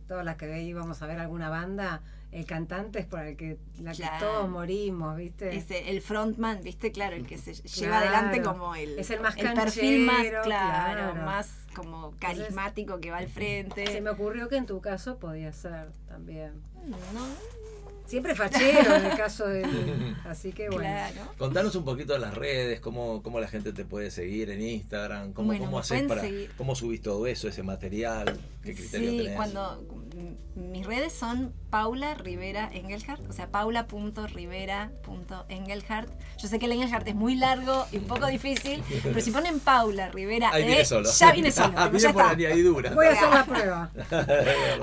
todas 0.08 0.26
las 0.26 0.36
que 0.36 0.62
íbamos 0.62 1.02
a 1.02 1.08
ver 1.08 1.20
alguna 1.20 1.50
banda, 1.50 2.02
el 2.32 2.46
cantante 2.46 3.00
es 3.00 3.06
por 3.06 3.20
el 3.20 3.36
que, 3.36 3.58
la 3.80 3.92
que 3.94 4.08
todos 4.20 4.50
morimos, 4.50 5.18
¿viste? 5.18 5.56
Ese, 5.56 5.90
el 5.90 6.02
frontman, 6.02 6.62
¿viste? 6.64 6.92
Claro, 6.92 7.16
el 7.16 7.26
que 7.28 7.38
se 7.38 7.54
lleva 7.54 8.00
Claro. 8.00 8.06
adelante 8.18 8.42
como 8.42 8.76
el, 8.76 8.98
Es 9.00 9.10
el 9.10 9.20
más 9.20 9.36
perfil 9.36 10.06
más, 10.06 10.16
canchero, 10.16 10.42
claro, 10.44 11.12
claro. 11.12 11.26
más 11.26 11.66
como 11.76 12.14
carismático 12.20 13.00
que 13.00 13.12
va 13.12 13.18
al 13.18 13.28
frente. 13.28 13.86
Se 13.88 14.02
me 14.02 14.10
ocurrió 14.12 14.48
que 14.50 14.58
en 14.58 14.66
tu 14.66 14.80
caso 14.82 15.18
podía 15.20 15.52
ser 15.54 15.92
también. 16.08 16.62
No, 16.88 16.98
Siempre 18.12 18.36
fachero 18.36 18.96
en 18.96 19.06
el 19.06 19.16
caso 19.18 19.48
del... 19.48 20.16
Así 20.26 20.52
que 20.52 20.68
bueno. 20.70 20.82
claro. 20.84 21.22
Contanos 21.38 21.76
un 21.76 21.86
poquito 21.86 22.12
de 22.14 22.20
las 22.20 22.34
redes, 22.36 22.80
cómo, 22.82 23.24
cómo 23.24 23.40
la 23.40 23.48
gente 23.48 23.72
te 23.74 23.86
puede 23.86 24.12
seguir 24.12 24.50
en 24.50 24.62
Instagram, 24.62 25.32
cómo, 25.34 25.48
Bueno, 25.48 25.64
cómo 25.66 25.80
haces 25.80 26.04
para, 26.04 26.22
seguir. 26.22 26.52
cómo 26.58 26.76
subís 26.76 27.02
todo 27.02 27.26
eso, 27.26 27.48
ese 27.48 27.64
material, 27.64 28.38
qué 28.64 28.76
criterio 28.76 29.12
Sí, 29.12 29.18
tenés. 29.20 29.36
cuando 29.36 29.82
mis 30.56 30.86
redes 30.86 31.14
son 31.14 31.54
Paula 31.70 32.16
Rivera 32.16 32.70
Engelhardt, 32.74 33.30
o 33.30 33.34
sea, 33.34 33.48
paula.rivera.engelhardt. 33.50 36.10
Yo 36.38 36.48
sé 36.50 36.60
que 36.60 36.66
el 36.66 36.74
Engelhardt 36.74 37.08
es 37.08 37.16
muy 37.16 37.36
largo 37.36 37.86
y 37.94 37.98
un 37.98 38.08
poco 38.08 38.28
difícil, 38.28 38.84
pero 39.04 39.22
si 39.22 39.32
ponen 39.32 39.60
Paula 39.62 40.10
Rivera, 40.10 40.50
Ahí 40.52 40.64
E, 40.64 40.68
viene 40.68 40.84
solo. 40.86 41.10
ya 41.10 41.32
viene 41.32 41.50
solo. 41.52 41.70
viene 41.92 42.00
ya 42.00 42.12
por 42.14 42.24
está. 42.24 42.34
añadidura. 42.34 42.92
Voy 42.94 43.06
a 43.06 43.12
hacer 43.12 43.30
la 43.30 43.46
prueba. 43.54 43.90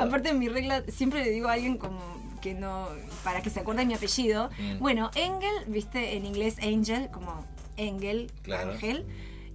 Aparte 0.00 0.30
en 0.30 0.38
mi 0.38 0.48
regla 0.48 0.82
siempre 0.88 1.22
le 1.24 1.30
digo 1.30 1.48
a 1.48 1.52
alguien 1.52 1.76
como 1.76 2.00
que 2.40 2.54
no 2.54 2.88
para 3.24 3.42
que 3.42 3.50
se 3.50 3.60
acuerde 3.60 3.84
mi 3.86 3.94
apellido. 3.94 4.50
Mm. 4.58 4.78
Bueno, 4.78 5.10
Engel, 5.14 5.52
viste 5.66 6.16
en 6.16 6.24
inglés 6.26 6.56
Angel 6.62 7.08
como 7.10 7.44
Engel, 7.76 8.30
Claro. 8.42 8.72
ángel. 8.72 9.06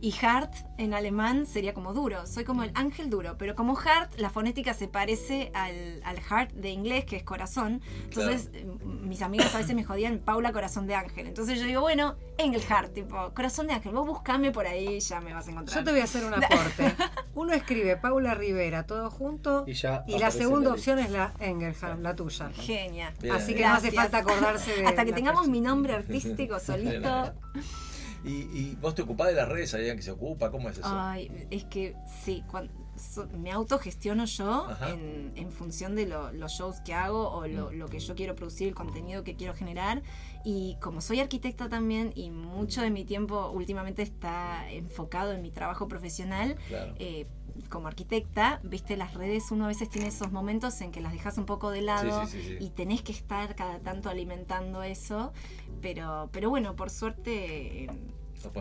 Y 0.04 0.14
Hart 0.22 0.54
en 0.78 0.94
alemán 0.94 1.46
sería 1.46 1.74
como 1.74 1.94
duro. 1.94 2.28
Soy 2.28 2.44
como 2.44 2.64
el 2.64 2.72
ángel 2.76 3.10
duro. 3.10 3.38
Pero 3.38 3.56
como 3.56 3.80
Hart, 3.80 4.14
la 4.18 4.30
fonética 4.30 4.74
se 4.74 4.90
parece 4.90 5.50
al, 5.54 6.02
al 6.04 6.20
heart 6.20 6.52
de 6.52 6.72
inglés, 6.72 7.06
que 7.06 7.16
es 7.16 7.24
corazón. 7.24 7.82
Entonces, 8.04 8.50
eh, 8.54 8.66
mis 8.84 9.22
amigas 9.22 9.56
a 9.56 9.60
veces 9.60 9.74
me 9.78 9.86
jodían 9.86 10.20
Paula 10.20 10.52
Corazón 10.52 10.88
de 10.88 10.96
Ángel. 10.96 11.28
Entonces 11.28 11.58
yo 11.58 11.66
digo, 11.68 11.80
bueno, 11.80 12.18
Engel 12.38 12.62
Hart, 12.70 12.94
tipo, 12.94 13.34
Corazón 13.34 13.68
de 13.68 13.76
Ángel. 13.76 13.94
Vos 13.94 14.06
buscame 14.06 14.52
por 14.52 14.68
ahí, 14.68 15.00
ya 15.00 15.22
me 15.22 15.34
vas 15.34 15.48
a 15.48 15.52
encontrar. 15.52 15.80
Yo 15.80 15.86
te 15.86 15.92
voy 15.92 16.02
a 16.02 16.04
hacer 16.04 16.26
un 16.26 16.34
aporte. 16.34 16.96
Uno 17.36 17.54
escribe 17.54 17.96
Paula 17.96 18.36
Rivera, 18.36 18.86
todo 18.86 19.10
junto, 19.10 19.64
Y 19.66 19.72
ya 19.72 20.04
la 20.06 20.18
aparece 20.18 20.38
segunda 20.40 20.68
la 20.68 20.76
opción 20.76 21.00
es 21.00 21.12
la 21.12 21.34
Engelhardt, 21.40 22.02
la 22.02 22.14
tuya. 22.14 22.50
Genia. 22.50 23.14
Bien. 23.22 23.36
Así 23.36 23.56
que 23.56 23.62
no 23.66 23.76
hace 23.76 23.90
Gracias. 23.90 23.96
falta 23.96 24.18
acordarse 24.18 24.76
de 24.82 24.86
Hasta 24.86 25.06
que 25.06 25.12
la 25.12 25.16
tengamos 25.16 25.44
persona. 25.44 25.52
mi 25.54 25.62
nombre 25.62 25.94
artístico 25.94 26.60
solito. 26.60 27.34
Y, 28.24 28.30
y 28.58 28.78
vos 28.82 28.96
te 28.96 29.02
ocupás 29.02 29.28
de 29.28 29.34
las 29.36 29.50
redes, 29.50 29.74
alguien 29.74 29.98
que 29.98 30.02
se 30.02 30.12
ocupa, 30.12 30.50
¿cómo 30.50 30.70
es 30.70 30.78
eso? 30.78 30.88
Ay, 30.90 31.48
es 31.52 31.66
que 31.66 31.96
sí, 32.24 32.44
cuan- 32.50 32.70
so- 33.04 33.28
me 33.38 33.52
autogestiono 33.52 34.26
yo 34.26 34.68
en, 34.88 35.34
en 35.36 35.52
función 35.52 35.96
de 35.96 36.06
lo- 36.08 36.32
los 36.32 36.52
shows 36.54 36.80
que 36.82 36.94
hago 36.94 37.30
o 37.30 37.48
lo, 37.48 37.70
Mm. 37.72 37.76
lo 37.76 37.88
que 37.88 38.00
yo 38.00 38.16
quiero 38.16 38.36
producir, 38.36 38.68
el 38.70 38.76
contenido 38.76 39.24
que 39.24 39.36
quiero 39.36 39.54
generar. 39.54 40.02
Y 40.46 40.78
como 40.82 41.02
soy 41.02 41.20
arquitecta 41.20 41.70
también 41.70 42.12
y 42.16 42.30
mucho 42.32 42.82
de 42.82 42.90
mi 42.90 43.06
tiempo 43.06 43.50
últimamente 43.52 44.02
está 44.02 44.70
enfocado 44.72 45.32
en 45.34 45.42
mi 45.42 45.52
trabajo 45.52 45.88
profesional, 45.88 46.56
Claro. 46.68 46.94
eh, 47.00 47.28
como 47.70 47.88
arquitecta, 47.88 48.60
viste, 48.64 48.98
las 48.98 49.14
redes 49.14 49.52
uno 49.52 49.66
a 49.66 49.68
veces 49.68 49.88
tiene 49.88 50.08
esos 50.08 50.32
momentos 50.32 50.82
en 50.82 50.92
que 50.92 51.02
las 51.02 51.12
dejas 51.14 51.38
un 51.38 51.46
poco 51.46 51.70
de 51.70 51.82
lado 51.82 52.26
Sí, 52.26 52.32
sí, 52.32 52.42
sí, 52.42 52.58
sí. 52.58 52.66
y 52.66 52.70
tenés 52.72 53.04
que 53.04 53.12
estar 53.12 53.56
cada 53.56 53.78
tanto 53.80 54.10
alimentando 54.10 54.82
eso, 54.82 55.34
pero, 55.82 56.30
pero 56.32 56.50
bueno, 56.50 56.76
por 56.76 56.90
suerte, 56.90 57.88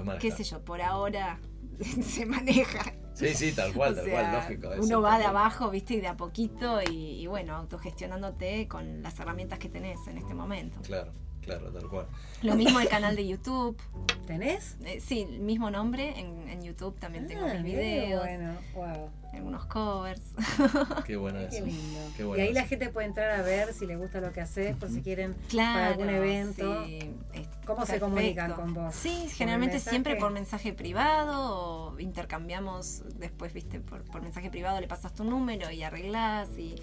No 0.04 0.18
qué 0.18 0.30
sé 0.30 0.44
yo, 0.44 0.60
por 0.62 0.82
ahora 0.82 1.40
se 2.02 2.26
maneja. 2.26 2.96
Sí, 3.14 3.34
sí, 3.34 3.52
tal 3.52 3.72
cual, 3.74 3.92
O 3.92 3.96
tal 3.96 4.04
sea, 4.04 4.12
cual, 4.12 4.32
lógico. 4.32 4.72
eso 4.72 4.82
Uno 4.82 5.02
va 5.02 5.18
de 5.18 5.24
abajo, 5.24 5.70
viste, 5.70 5.94
y 5.94 6.00
de 6.00 6.08
a 6.08 6.16
poquito, 6.16 6.80
y, 6.82 7.20
y 7.22 7.26
bueno, 7.26 7.54
autogestionándote 7.56 8.68
con 8.68 9.02
las 9.02 9.18
herramientas 9.20 9.58
que 9.58 9.68
tenés 9.68 10.06
en 10.08 10.18
este 10.18 10.34
momento. 10.34 10.80
Claro, 10.82 11.12
claro, 11.42 11.70
tal 11.70 11.88
cual. 11.88 12.06
Lo 12.42 12.54
mismo 12.56 12.80
el 12.80 12.88
canal 12.96 13.16
de 13.16 13.26
YouTube. 13.26 13.76
¿Tenés? 14.26 14.76
Eh, 14.84 15.00
sí, 15.00 15.22
el 15.28 15.40
mismo 15.40 15.70
nombre 15.70 16.18
en, 16.18 16.48
en 16.48 16.62
YouTube 16.62 16.98
también 16.98 17.26
tengo 17.26 17.44
Ah, 17.46 17.54
mis 17.54 17.74
qué 17.74 17.80
videos, 17.80 18.22
Bueno, 18.22 18.54
wow. 18.74 19.10
algunos 19.32 19.64
covers. 19.66 20.20
Qué 21.06 21.16
bueno 21.16 21.40
Qué 21.50 21.56
eso. 21.56 21.66
lindo. 21.66 22.00
Qué 22.16 22.24
bueno 22.24 22.42
y 22.42 22.46
ahí 22.46 22.52
la 22.54 22.64
gente 22.66 22.88
puede 22.88 23.08
entrar 23.08 23.30
a 23.32 23.42
ver 23.42 23.72
si 23.74 23.86
le 23.86 23.96
gusta 23.96 24.20
lo 24.20 24.32
que 24.32 24.40
haces, 24.40 24.76
por 24.76 24.88
si 24.90 25.02
quieren 25.02 25.34
Claro. 25.48 25.72
para 25.74 25.86
algún 25.88 26.08
evento. 26.08 26.84
sí, 26.86 26.98
¿Cómo 27.66 27.84
se 27.84 27.98
comunican 28.00 28.52
con 28.52 28.74
vos? 28.74 28.94
Sí, 28.94 29.18
¿Por 29.24 29.30
generalmente 29.32 29.80
siempre 29.80 30.16
por 30.16 30.30
mensaje 30.30 30.72
privado 30.72 31.92
o 31.94 32.00
intercambiamos 32.00 33.02
después, 33.18 33.52
viste, 33.52 33.80
por, 33.80 34.02
por 34.04 34.22
mensaje 34.22 34.50
privado 34.50 34.80
le 34.80 34.86
pasas 34.88 35.12
tu 35.14 35.24
número 35.24 35.70
y 35.70 35.82
arreglás 35.82 36.48
y, 36.58 36.76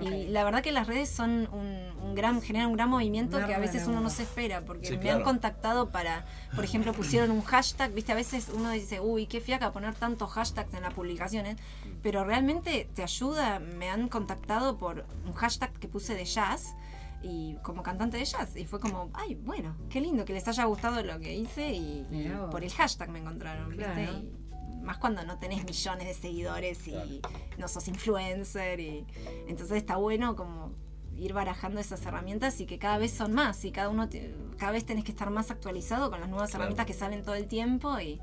Y 0.00 0.26
la 0.26 0.42
verdad 0.44 0.62
que 0.62 0.72
las 0.72 0.86
redes 0.86 1.08
son 1.08 1.48
un, 1.52 1.92
un 2.02 2.14
gran, 2.14 2.42
generan 2.42 2.68
un 2.68 2.74
gran 2.74 2.90
movimiento 2.90 3.38
que 3.46 3.54
a 3.54 3.58
veces 3.58 3.86
uno 3.86 4.00
no 4.00 4.10
se 4.10 4.24
espera, 4.24 4.62
porque 4.64 4.86
Sí, 4.86 4.94
me 4.94 5.00
claro. 5.00 5.18
han 5.18 5.22
contactado 5.24 5.90
para, 5.90 6.26
por 6.54 6.64
ejemplo, 6.64 6.92
pusieron 6.92 7.30
un 7.30 7.42
hashtag, 7.42 7.92
viste, 7.92 8.12
a 8.12 8.16
veces 8.16 8.50
uno 8.52 8.70
dice, 8.70 9.00
uy, 9.00 9.26
qué 9.26 9.40
fiaca 9.40 9.72
poner 9.72 9.94
tantos 9.94 10.30
hashtags 10.32 10.74
en 10.74 10.82
las 10.82 10.94
publicaciones, 10.94 11.56
pero 12.02 12.24
realmente 12.24 12.88
te 12.94 13.02
ayuda, 13.02 13.60
me 13.60 13.88
han 13.88 14.08
contactado 14.08 14.76
por 14.78 15.04
un 15.26 15.32
hashtag 15.32 15.72
que 15.74 15.86
puse 15.88 16.14
de 16.14 16.24
jazz 16.24 16.74
y 17.22 17.56
como 17.62 17.82
cantante 17.82 18.18
de 18.18 18.24
jazz 18.24 18.54
y 18.56 18.66
fue 18.66 18.80
como, 18.80 19.08
ay, 19.14 19.34
bueno, 19.36 19.74
qué 19.88 20.00
lindo 20.00 20.24
que 20.26 20.34
les 20.34 20.46
haya 20.46 20.64
gustado 20.64 21.02
lo 21.02 21.18
que 21.20 21.34
hice 21.34 21.72
y, 21.72 22.06
por 22.50 22.62
el 22.64 22.70
hashtag 22.72 23.08
me 23.10 23.20
encontraron, 23.20 23.70
¿viste? 23.70 23.84
Claro. 23.84 24.12
Y 24.18 24.43
más 24.82 24.98
cuando 24.98 25.24
no 25.24 25.38
tenés 25.38 25.64
millones 25.64 26.06
de 26.08 26.14
seguidores 26.14 26.86
y 26.88 27.20
no 27.58 27.68
sos 27.68 27.88
influencer 27.88 28.80
y 28.80 29.06
entonces 29.48 29.76
está 29.78 29.96
bueno 29.96 30.36
como 30.36 30.72
ir 31.16 31.32
barajando 31.32 31.80
esas 31.80 32.04
herramientas 32.06 32.60
y 32.60 32.66
que 32.66 32.78
cada 32.78 32.98
vez 32.98 33.12
son 33.12 33.32
más 33.32 33.64
y 33.64 33.70
cada 33.70 33.88
uno 33.88 34.08
te- 34.08 34.34
cada 34.58 34.72
vez 34.72 34.84
tenés 34.84 35.04
que 35.04 35.12
estar 35.12 35.30
más 35.30 35.50
actualizado 35.50 36.10
con 36.10 36.20
las 36.20 36.28
nuevas 36.28 36.50
Claro. 36.50 36.64
herramientas 36.64 36.86
que 36.86 36.92
salen 36.94 37.22
todo 37.22 37.34
el 37.36 37.46
tiempo 37.46 37.98
y 38.00 38.20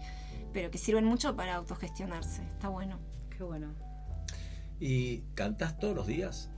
pero 0.53 0.69
que 0.69 0.77
sirven 0.77 1.05
mucho 1.05 1.35
para 1.35 1.55
autogestionarse 1.55 2.43
está 2.43 2.67
bueno 2.69 2.99
Qué 3.35 3.43
bueno. 3.43 3.73
¿Y 4.79 5.19
cantás 5.35 5.79
todos 5.79 5.95
los 5.95 6.05
días? 6.07 6.49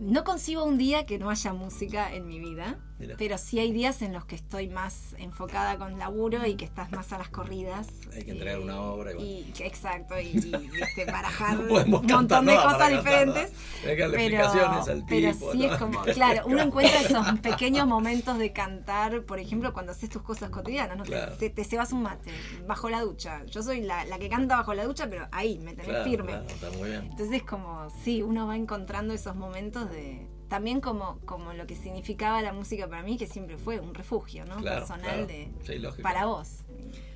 no 0.00 0.24
concibo 0.24 0.64
un 0.64 0.78
día 0.78 1.06
que 1.06 1.18
no 1.18 1.30
haya 1.30 1.52
música 1.52 2.12
en 2.12 2.26
mi 2.26 2.38
vida 2.40 2.78
Mira. 2.98 3.16
pero 3.18 3.36
sí 3.36 3.58
hay 3.58 3.72
días 3.72 4.00
en 4.02 4.12
los 4.12 4.24
que 4.26 4.36
estoy 4.36 4.68
más 4.68 5.14
enfocada 5.18 5.76
con 5.76 5.98
laburo 5.98 6.46
y 6.46 6.54
que 6.54 6.64
estás 6.64 6.92
más 6.92 7.12
a 7.12 7.18
las 7.18 7.28
corridas 7.30 7.88
Hay 8.14 8.24
que 8.24 8.30
entregar 8.30 8.60
una 8.60 8.80
obra 8.80 9.12
y 9.12 9.52
exacto 9.58 10.20
y, 10.20 10.70
barajar 11.10 11.56
No 11.64 11.82
un 11.84 11.90
montón 11.90 12.46
de 12.46 12.54
cosas 12.54 12.90
diferentes. 12.90 13.52
Hay 13.84 13.96
que 13.96 14.02
darle 14.02 14.16
pero, 14.18 14.36
explicaciones 14.44 14.88
al 14.88 15.04
pero 15.06 15.32
tipo. 15.32 15.52
sí 15.52 15.58
¿no? 15.58 15.72
es 15.72 15.78
como, 15.78 16.00
claro, 16.02 16.42
uno 16.46 16.62
encuentra 16.62 17.00
esos 17.00 17.40
pequeños 17.40 17.86
momentos 17.86 18.38
de 18.38 18.52
cantar, 18.52 19.22
por 19.24 19.38
ejemplo, 19.40 19.72
cuando 19.72 19.92
haces 19.92 20.08
tus 20.08 20.22
cosas 20.22 20.50
cotidianas, 20.50 20.96
¿no? 20.96 21.02
Te- 21.04 21.10
Claro. 21.12 21.32
te, 21.36 21.50
te 21.50 21.64
cebas 21.64 21.92
un 21.92 22.02
mate 22.02 22.30
bajo 22.66 22.88
la 22.88 23.00
ducha. 23.02 23.44
Yo 23.46 23.62
soy 23.62 23.80
la, 23.82 24.04
la 24.04 24.18
que 24.18 24.28
canta 24.28 24.56
bajo 24.56 24.74
la 24.74 24.84
ducha, 24.84 25.08
pero 25.10 25.26
ahí, 25.32 25.58
me 25.58 25.72
tenés 25.72 25.86
Claro, 25.88 26.04
firme. 26.04 26.32
claro, 26.32 26.46
está 26.48 26.70
muy 26.70 26.88
bien. 26.90 27.02
Entonces, 27.10 27.42
como, 27.42 27.90
sí, 28.04 28.22
uno 28.22 28.46
va 28.46 28.56
encontrando 28.56 29.12
esos 29.12 29.34
momentos 29.36 29.90
de. 29.90 30.26
También 30.52 30.82
como, 30.82 31.18
como 31.24 31.54
lo 31.54 31.66
que 31.66 31.74
significaba 31.74 32.42
la 32.42 32.52
música 32.52 32.86
para 32.86 33.02
mí, 33.02 33.16
que 33.16 33.26
siempre 33.26 33.56
fue 33.56 33.80
un 33.80 33.94
refugio, 33.94 34.44
¿no? 34.44 34.56
Claro, 34.58 34.80
Personal 34.80 35.10
claro. 35.10 35.26
de. 35.26 35.50
Sí, 35.64 35.78
lógico. 35.78 36.02
Para 36.02 36.26
vos. 36.26 36.58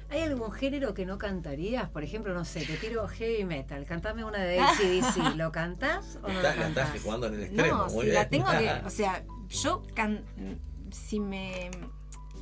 ¿Hay 0.09 0.22
algún 0.22 0.51
género 0.53 0.95
que 0.95 1.05
no 1.05 1.18
cantarías? 1.18 1.91
Por 1.91 2.03
ejemplo, 2.03 2.32
no 2.32 2.47
sé, 2.47 2.64
te 2.64 2.78
tiro 2.78 3.07
heavy 3.07 3.45
metal, 3.45 3.84
cantame 3.84 4.24
una 4.24 4.39
de 4.39 4.59
ACDC, 4.61 5.34
¿lo 5.37 5.53
cantás 5.53 6.18
o 6.22 6.28
no 6.28 6.32
Está- 6.32 6.55
lo 6.55 6.61
la 6.62 6.68
estás 6.68 6.84
cantás? 6.87 7.03
jugando 7.03 7.26
en 7.26 7.34
el 7.34 7.43
extremo. 7.43 7.76
No, 7.76 7.84
muy 7.89 7.93
si 7.93 8.01
bien. 8.05 8.14
la 8.14 8.28
tengo 8.30 8.47
que. 8.53 8.70
O 8.87 8.91
sea, 8.91 9.22
yo. 9.51 9.82
can- 9.95 10.24
si 10.91 11.20
me. 11.20 11.70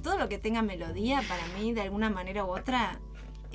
Todo 0.05 0.17
lo 0.17 0.29
que 0.29 0.39
tenga 0.39 0.63
melodía, 0.63 1.25
para 1.27 1.45
mí, 1.59 1.73
de 1.73 1.81
alguna 1.81 2.09
manera 2.09 2.45
u 2.45 2.51
otra, 2.57 3.01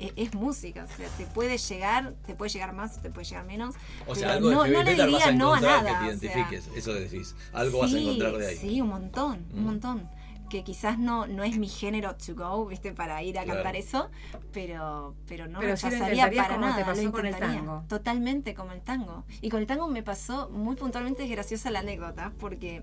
e- 0.06 0.12
es, 0.16 0.34
música. 0.34 0.84
O 0.84 0.96
sea, 0.96 1.08
te 1.16 1.26
puede 1.26 1.58
llegar, 1.58 2.14
te 2.26 2.34
puede 2.34 2.50
llegar 2.50 2.72
más, 2.72 3.00
te 3.02 3.10
puede 3.10 3.26
llegar 3.26 3.44
menos. 3.44 3.74
O 4.06 4.14
sea, 4.14 4.32
algo 4.34 4.50
no, 4.50 4.58
no 4.58 4.64
le 4.66 4.70
metal 4.84 5.10
vas 5.12 5.22
a 5.22 5.30
diría 5.30 5.32
no 5.38 5.54
a 5.54 5.60
nada. 5.60 5.80
que 5.80 5.86
te 5.86 5.92
o 5.92 5.98
sea, 5.98 6.06
identifiques. 6.08 6.68
Eso 6.76 6.94
decís. 6.94 7.34
Algo 7.52 7.78
vas 7.80 7.92
a 7.92 7.96
sí, 7.96 8.02
encontrar 8.02 8.36
de 8.36 8.46
ahí. 8.48 8.56
Sí, 8.56 8.80
un 8.80 8.88
montón, 8.88 9.46
Mm. 9.52 9.58
un 9.58 9.64
montón. 9.64 10.10
Que 10.48 10.64
quizás 10.64 10.98
no, 10.98 11.28
no 11.28 11.44
es 11.44 11.58
mi 11.58 11.68
género 11.68 12.16
to 12.16 12.34
go, 12.34 12.66
¿viste? 12.66 12.92
Para 12.92 13.22
ir 13.22 13.38
a 13.38 13.44
Claro. 13.44 13.58
cantar 13.62 13.76
eso, 13.76 14.10
pero, 14.52 15.14
pero 15.28 15.46
no 15.46 15.60
Pero 15.60 15.76
sí 15.76 15.84
lo 15.86 15.90
rechazaría 15.90 16.24
intentarías 16.24 16.46
para 16.46 16.54
como 16.56 16.66
te 16.66 16.80
nada. 16.80 16.86
pasó 16.92 17.02
lo 17.04 17.12
con 17.12 17.26
el 17.26 17.36
tango. 17.36 17.84
Totalmente 17.88 18.54
como 18.54 18.72
el 18.72 18.80
tango. 18.80 19.24
Y 19.42 19.48
con 19.48 19.60
el 19.60 19.66
tango 19.68 19.86
me 19.86 20.02
pasó 20.02 20.50
muy 20.50 20.74
puntualmente, 20.74 21.22
es 21.22 21.30
graciosa 21.30 21.70
la 21.70 21.80
anécdota, 21.80 22.32
porque 22.40 22.82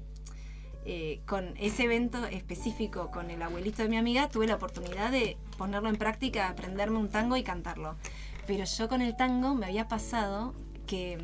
eh, 0.89 1.19
con 1.25 1.53
ese 1.57 1.83
evento 1.83 2.25
específico 2.27 3.11
con 3.11 3.29
el 3.29 3.41
abuelito 3.41 3.83
de 3.83 3.89
mi 3.89 3.97
amiga 3.97 4.29
tuve 4.29 4.47
la 4.47 4.55
oportunidad 4.55 5.11
de 5.11 5.35
ponerlo 5.57 5.89
en 5.89 5.97
práctica, 5.97 6.47
aprenderme 6.47 6.97
un 6.97 7.09
tango 7.09 7.35
y 7.35 7.43
cantarlo. 7.43 7.97
Pero 8.45 8.63
yo 8.63 8.88
con 8.88 9.01
el 9.01 9.17
tango 9.17 9.53
me 9.53 9.65
había 9.65 9.89
pasado 9.89 10.53
que 10.85 11.17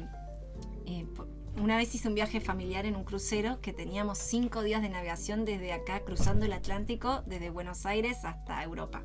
eh, 0.86 1.06
una 1.56 1.78
vez 1.78 1.96
hice 1.96 2.10
un 2.10 2.16
viaje 2.16 2.42
familiar 2.42 2.86
en 2.86 2.98
un 2.98 3.06
crucero 3.06 3.62
que 3.62 3.72
teníamos 3.72 4.18
cinco 4.18 4.64
días 4.64 4.82
de 4.82 4.90
navegación 4.90 5.46
desde 5.46 5.72
acá 5.72 6.02
cruzando 6.02 6.46
el 6.46 6.52
Atlántico, 6.52 7.24
desde 7.26 7.50
Buenos 7.50 7.86
Aires 7.86 8.26
hasta 8.26 8.62
Europa. 8.64 9.02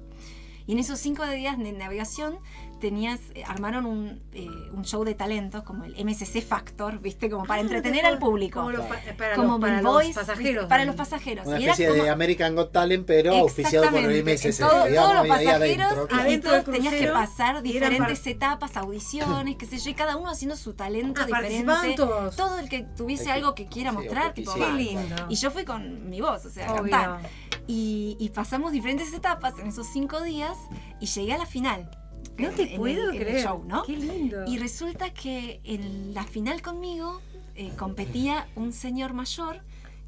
Y 0.66 0.72
en 0.72 0.80
esos 0.80 0.98
cinco 0.98 1.24
días 1.24 1.56
de 1.56 1.70
navegación 1.70 2.40
tenías, 2.78 3.20
eh, 3.34 3.42
armaron 3.46 3.86
un, 3.86 4.20
eh, 4.32 4.46
un 4.72 4.84
show 4.84 5.04
de 5.04 5.14
talentos 5.14 5.62
como 5.64 5.84
el 5.84 5.94
MSC 6.04 6.40
Factor, 6.42 6.98
¿viste? 7.00 7.28
Como 7.30 7.44
para 7.44 7.60
entretener 7.60 8.06
al 8.06 8.18
público. 8.18 8.60
Como, 8.60 8.70
los 8.72 8.86
pa- 8.86 8.96
para, 9.16 9.34
Como 9.36 9.52
los, 9.52 9.60
para 9.60 9.74
Big 9.76 9.82
los 9.84 9.92
Boys, 9.92 10.14
pasajeros. 10.14 10.66
Para 10.66 10.84
los 10.84 10.94
pasajeros. 10.96 11.46
Una 11.46 11.58
Y 11.60 11.64
era 11.64 11.72
especie 11.72 11.92
de 11.92 12.00
como- 12.00 12.12
American 12.12 12.54
Got 12.54 12.72
Talent, 12.72 13.06
pero 13.06 13.32
auspiciado 13.34 13.90
por 13.90 13.98
el. 14.00 14.22
MSC. 14.24 14.58
Todo- 14.60 14.84
digamos, 14.86 15.10
todos 15.10 15.14
los 15.14 15.28
pasajeros 15.28 15.54
adentro, 15.54 16.06
claro. 16.08 16.22
Adentro 16.22 16.50
todos 16.50 16.64
tenías 16.64 16.94
que 16.94 17.06
pasar 17.08 17.62
diferentes 17.62 18.18
par- 18.20 18.28
etapas, 18.28 18.76
audiciones, 18.76 19.56
qué 19.56 19.66
sé 19.66 19.78
yo, 19.78 19.90
y 19.90 19.94
cada 19.94 20.16
uno 20.16 20.30
haciendo 20.30 20.56
su 20.56 20.74
talento 20.74 21.20
Ah, 21.22 21.26
diferente. 21.26 21.94
todos. 21.96 22.36
Todo 22.36 22.58
el 22.58 22.68
que 22.68 22.82
tuviese 22.96 23.24
El 23.24 23.28
que- 23.28 23.32
algo 23.34 23.54
que 23.54 23.66
quiera 23.66 23.90
sí, 23.90 23.96
mostrar, 23.96 24.34
que 24.34 24.42
tipo. 24.42 24.54
Qué 24.54 24.72
lindo. 24.72 25.16
Y 25.28 25.34
yo 25.36 25.50
fui 25.50 25.64
con 25.64 26.08
mi 26.08 26.20
voz, 26.20 26.44
o 26.46 26.50
sea, 26.50 26.72
Obvio. 26.74 26.90
cantar. 26.92 27.20
Y, 27.66 28.16
y 28.18 28.30
pasamos 28.30 28.72
diferentes 28.72 29.12
etapas 29.12 29.54
en 29.58 29.66
esos 29.66 29.86
cinco 29.92 30.22
días 30.22 30.56
y 31.00 31.06
llegué 31.06 31.34
a 31.34 31.38
la 31.38 31.44
final. 31.46 31.90
No 32.38 32.48
en- 32.48 32.54
te 32.54 32.62
en 32.62 32.68
el- 32.70 32.76
puedo 32.78 33.08
en 33.10 33.14
el 33.16 33.20
creer. 33.20 33.42
show, 33.44 33.62
¿no? 33.66 33.82
Qué 33.84 33.96
lindo. 33.96 34.44
Y 34.46 34.58
resulta 34.58 35.12
que 35.12 35.60
en 35.64 36.14
la 36.14 36.24
final 36.24 36.62
conmigo 36.62 37.20
eh, 37.54 37.72
competía 37.76 38.46
un 38.54 38.72
señor 38.72 39.12
mayor 39.14 39.62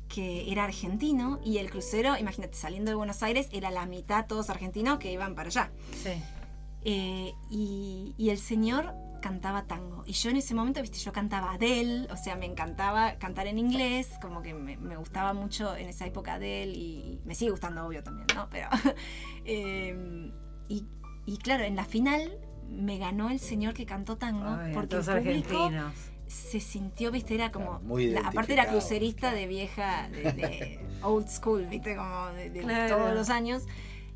que 0.08 0.50
era 0.50 0.64
argentino 0.64 1.40
y 1.44 1.58
el 1.58 1.70
crucero, 1.70 2.16
imagínate, 2.18 2.54
saliendo 2.56 2.90
de 2.90 2.94
Buenos 2.96 3.22
Aires, 3.22 3.48
era 3.52 3.70
la 3.70 3.86
mitad 3.86 4.26
todos 4.26 4.50
argentinos 4.50 4.98
que 4.98 5.12
iban 5.12 5.34
para 5.34 5.48
allá. 5.48 5.70
Sí. 6.02 6.10
Eh, 6.84 7.32
y, 7.50 8.14
y 8.16 8.30
el 8.30 8.38
señor 8.38 8.94
cantaba 9.20 9.66
tango. 9.66 10.02
Y 10.06 10.12
yo 10.12 10.30
en 10.30 10.36
ese 10.36 10.54
momento, 10.54 10.80
viste, 10.80 10.98
yo 10.98 11.12
cantaba 11.12 11.52
Adele, 11.52 12.08
o 12.10 12.16
sea, 12.16 12.36
me 12.36 12.46
encantaba 12.46 13.16
cantar 13.18 13.46
en 13.48 13.58
inglés, 13.58 14.08
como 14.22 14.40
que 14.42 14.54
me, 14.54 14.76
me 14.78 14.96
gustaba 14.96 15.32
mucho 15.34 15.76
en 15.76 15.88
esa 15.90 16.06
época 16.06 16.34
Adele 16.34 16.72
y, 16.72 16.80
y 16.98 17.20
me 17.26 17.34
sigue 17.34 17.50
gustando, 17.50 17.84
obvio, 17.86 18.02
también, 18.02 18.26
¿no? 18.34 18.48
Pero. 18.50 18.68
eh, 19.44 20.32
y, 20.68 20.86
y 21.26 21.36
claro, 21.38 21.64
en 21.64 21.76
la 21.76 21.84
final 21.84 22.38
me 22.68 22.98
ganó 22.98 23.30
el 23.30 23.40
señor 23.40 23.74
que 23.74 23.86
cantó 23.86 24.16
tango, 24.16 24.48
Ay, 24.48 24.72
porque 24.72 24.96
el 24.96 25.02
público 25.02 25.64
argentinos. 25.64 25.94
se 26.26 26.60
sintió, 26.60 27.10
viste, 27.10 27.34
era 27.34 27.50
como. 27.50 27.66
Claro, 27.70 27.84
muy 27.84 28.06
la- 28.06 28.20
aparte 28.28 28.52
era 28.52 28.66
crucerista 28.68 29.32
de 29.32 29.46
vieja, 29.46 30.08
de, 30.10 30.32
de 30.32 30.80
old 31.02 31.28
school, 31.28 31.66
viste, 31.66 31.96
como 31.96 32.26
de, 32.28 32.50
de 32.50 32.60
Claro. 32.60 32.96
todos 32.96 33.14
los 33.14 33.30
años. 33.30 33.64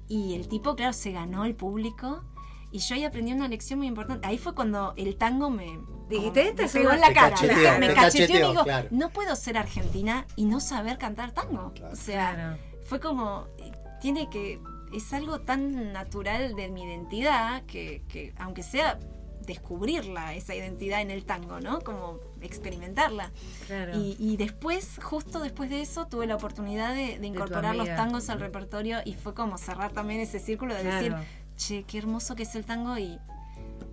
Y 0.09 0.35
el 0.35 0.49
tipo, 0.49 0.77
claro, 0.77 0.93
se 0.93 1.13
ganó 1.13 1.45
el 1.45 1.55
público. 1.55 2.23
Y 2.71 2.79
yo 2.79 2.97
ahí 2.97 3.05
aprendí 3.05 3.33
una 3.33 3.47
lección 3.49 3.79
muy 3.79 3.87
importante. 3.89 4.27
Ahí 4.27 4.37
fue 4.37 4.55
cuando 4.55 4.95
el 4.97 5.17
tango 5.17 5.49
me. 5.49 5.79
Dijiste, 6.11 6.41
como 6.41 6.51
"Esta 6.51 6.63
me 6.63 6.67
es 6.67 6.73
pegó 6.73 6.93
en 6.93 7.01
la 7.01 7.07
Te 7.09 7.15
cara. 7.15 7.37
me 7.79 7.87
te 7.89 7.95
cacheteó 7.95 8.37
y 8.47 8.49
digo, 8.51 8.65
claro. 8.65 8.89
no 8.91 9.11
puedo 9.11 9.35
ser 9.37 9.57
argentina 9.57 10.27
y 10.37 10.45
no 10.45 10.61
saber 10.61 10.99
cantar 10.99 11.31
tango. 11.33 11.73
Claro. 11.75 11.93
O 11.93 11.97
sea, 11.97 12.35
Claro. 12.35 12.59
fue 12.85 13.01
como. 13.01 13.47
eh, 13.59 13.73
Tiene 14.01 14.29
que. 14.29 14.61
Es 14.93 15.13
algo 15.13 15.41
tan 15.41 15.93
natural 15.93 16.55
de 16.55 16.69
mi 16.69 16.83
identidad 16.85 17.63
que, 17.67 18.03
que 18.09 18.33
aunque 18.39 18.63
sea 18.63 18.99
descubrirla, 19.47 20.35
esa 20.35 20.55
identidad 20.55 21.03
en 21.03 21.11
el 21.11 21.25
tango, 21.25 21.61
¿no? 21.61 21.81
Como 21.81 22.19
experimentarla. 22.41 23.31
Claro. 23.67 23.99
Y, 23.99 24.17
y 24.19 24.37
después, 24.37 24.99
justo 25.03 25.41
después 25.41 25.69
de 25.71 25.83
eso, 25.83 26.07
tuve 26.07 26.27
la 26.27 26.37
oportunidad 26.37 26.95
de, 26.95 27.19
de 27.19 27.27
incorporar 27.27 27.77
los 27.77 27.87
tangos 27.89 28.31
al 28.31 28.41
repertorio 28.41 28.99
y 29.05 29.15
fue 29.15 29.35
como 29.35 29.59
cerrar 29.59 29.93
también 29.93 30.21
ese 30.21 30.39
círculo 30.39 30.75
de 30.75 30.81
Claro. 30.83 30.97
decir, 30.97 31.15
che, 31.57 31.83
qué 31.85 31.99
hermoso 31.99 32.35
que 32.35 32.45
es 32.45 32.55
el 32.55 32.65
tango 32.65 32.97
y, 32.97 33.19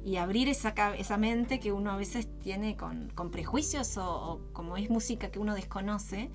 y 0.05 0.15
abrir 0.17 0.47
esa, 0.47 0.73
esa 0.97 1.17
mente 1.17 1.59
que 1.59 1.71
uno 1.73 1.91
a 1.91 1.97
veces 1.97 2.27
tiene 2.39 2.77
con, 2.77 3.09
con 3.13 3.29
prejuicios 3.29 3.97
o, 3.97 4.05
o 4.05 4.53
como 4.53 4.77
es 4.77 4.89
música 4.89 5.31
que 5.31 5.39
uno 5.39 5.53
desconoce. 5.53 6.29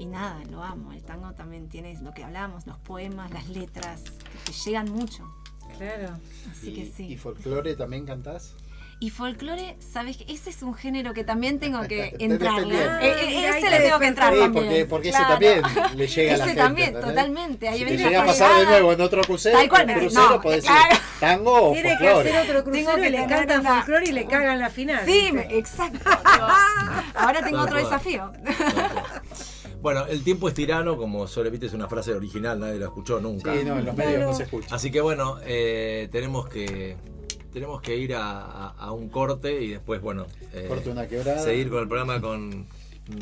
Y 0.00 0.06
nada, 0.06 0.40
lo 0.50 0.62
amo. 0.64 0.92
El 0.92 1.02
tango 1.02 1.32
también 1.34 1.68
tiene 1.68 1.94
lo 2.00 2.14
que 2.14 2.24
hablamos, 2.24 2.66
los 2.66 2.78
poemas, 2.78 3.30
las 3.32 3.48
letras, 3.50 4.00
que 4.02 4.50
te 4.50 4.52
llegan 4.64 4.90
mucho. 4.90 5.30
Claro. 5.76 6.16
Así 6.50 6.70
y, 6.70 6.74
que 6.74 6.86
sí. 6.90 7.06
¿Y 7.08 7.16
folclore 7.18 7.76
también 7.76 8.06
cantás? 8.06 8.54
Y 8.98 9.10
folclore, 9.10 9.76
¿sabes 9.78 10.16
qué? 10.16 10.24
Ese 10.32 10.48
es 10.50 10.62
un 10.62 10.74
género 10.74 11.12
que 11.12 11.22
también 11.24 11.58
tengo 11.58 11.82
que 11.82 12.16
entrarle. 12.18 12.76
dependiente. 12.78 13.06
Eh, 13.06 13.40
eh, 13.40 13.46
Ah, 13.50 13.58
ese 13.58 13.70
le 13.70 13.76
te 13.76 13.82
tengo 13.84 13.98
que 13.98 14.06
entrar 14.06 14.32
Sí, 14.32 14.38
también. 14.40 14.64
porque, 14.64 14.86
porque 14.86 15.10
Claro. 15.10 15.24
ese 15.24 15.60
también 15.62 15.98
le 15.98 16.06
llega 16.06 16.34
a 16.34 16.36
la 16.36 16.44
Ese 16.44 16.44
gente. 16.46 16.62
también, 16.62 16.88
¿entendés? 16.88 17.08
totalmente. 17.10 17.68
Ahí 17.68 17.78
Si 17.80 17.84
te 17.84 17.96
llega 17.98 18.22
a 18.22 18.26
pasar 18.26 18.58
de 18.58 18.66
nuevo 18.66 18.92
en 18.94 19.00
otro 19.02 19.22
crucero, 19.22 19.58
Tal 19.58 19.68
cual, 19.68 19.86
crucero 19.94 20.30
no, 20.30 20.40
podés 20.40 20.64
claro. 20.64 20.88
decir 20.90 21.02
tango 21.20 21.52
o 21.70 21.72
Tiene 21.72 21.88
que 21.90 21.96
folclore. 21.96 22.30
hacer 22.30 22.48
otro 22.50 22.64
crucero 22.64 22.86
Tengo 22.90 23.02
que 23.02 23.08
y 23.08 23.10
le 23.12 23.26
cantan 23.26 23.60
una- 23.60 23.74
folclore 23.76 24.06
y 24.08 24.12
le 24.12 24.26
cagan 24.26 24.58
la 24.58 24.70
final. 24.70 25.04
Sí, 25.06 25.30
me- 25.32 25.58
exacto. 25.58 26.10
Ahora 27.14 27.42
tengo 27.42 27.60
otro 27.60 27.76
desafío. 27.76 28.32
Bueno, 29.82 30.06
el 30.06 30.22
tiempo 30.22 30.48
es 30.48 30.54
tirano, 30.54 30.96
como 30.96 31.26
suele 31.26 31.50
viste, 31.50 31.66
es 31.66 31.72
una 31.72 31.88
frase 31.88 32.12
original, 32.12 32.58
nadie 32.60 32.78
la 32.78 32.86
escuchó 32.86 33.20
nunca. 33.20 33.54
Sí, 33.56 33.64
no, 33.64 33.78
en 33.78 33.86
los 33.86 33.96
medios 33.96 34.20
no 34.20 34.34
se 34.34 34.42
escucha. 34.44 34.74
Así 34.74 34.90
que 34.90 35.00
bueno, 35.00 35.38
eh, 35.44 36.08
tenemos 36.12 36.48
que 36.48 36.96
tenemos 37.52 37.80
que 37.82 37.96
ir 37.96 38.14
a, 38.14 38.40
a- 38.42 38.68
a 38.78 38.92
un 38.92 39.08
corte 39.08 39.60
y 39.62 39.68
después, 39.70 40.00
bueno, 40.00 40.26
eh, 40.52 40.66
Corte 40.68 40.90
una 40.90 41.08
quebrada. 41.08 41.42
seguir 41.42 41.68
con 41.70 41.80
el 41.80 41.88
programa 41.88 42.20
con, 42.20 42.66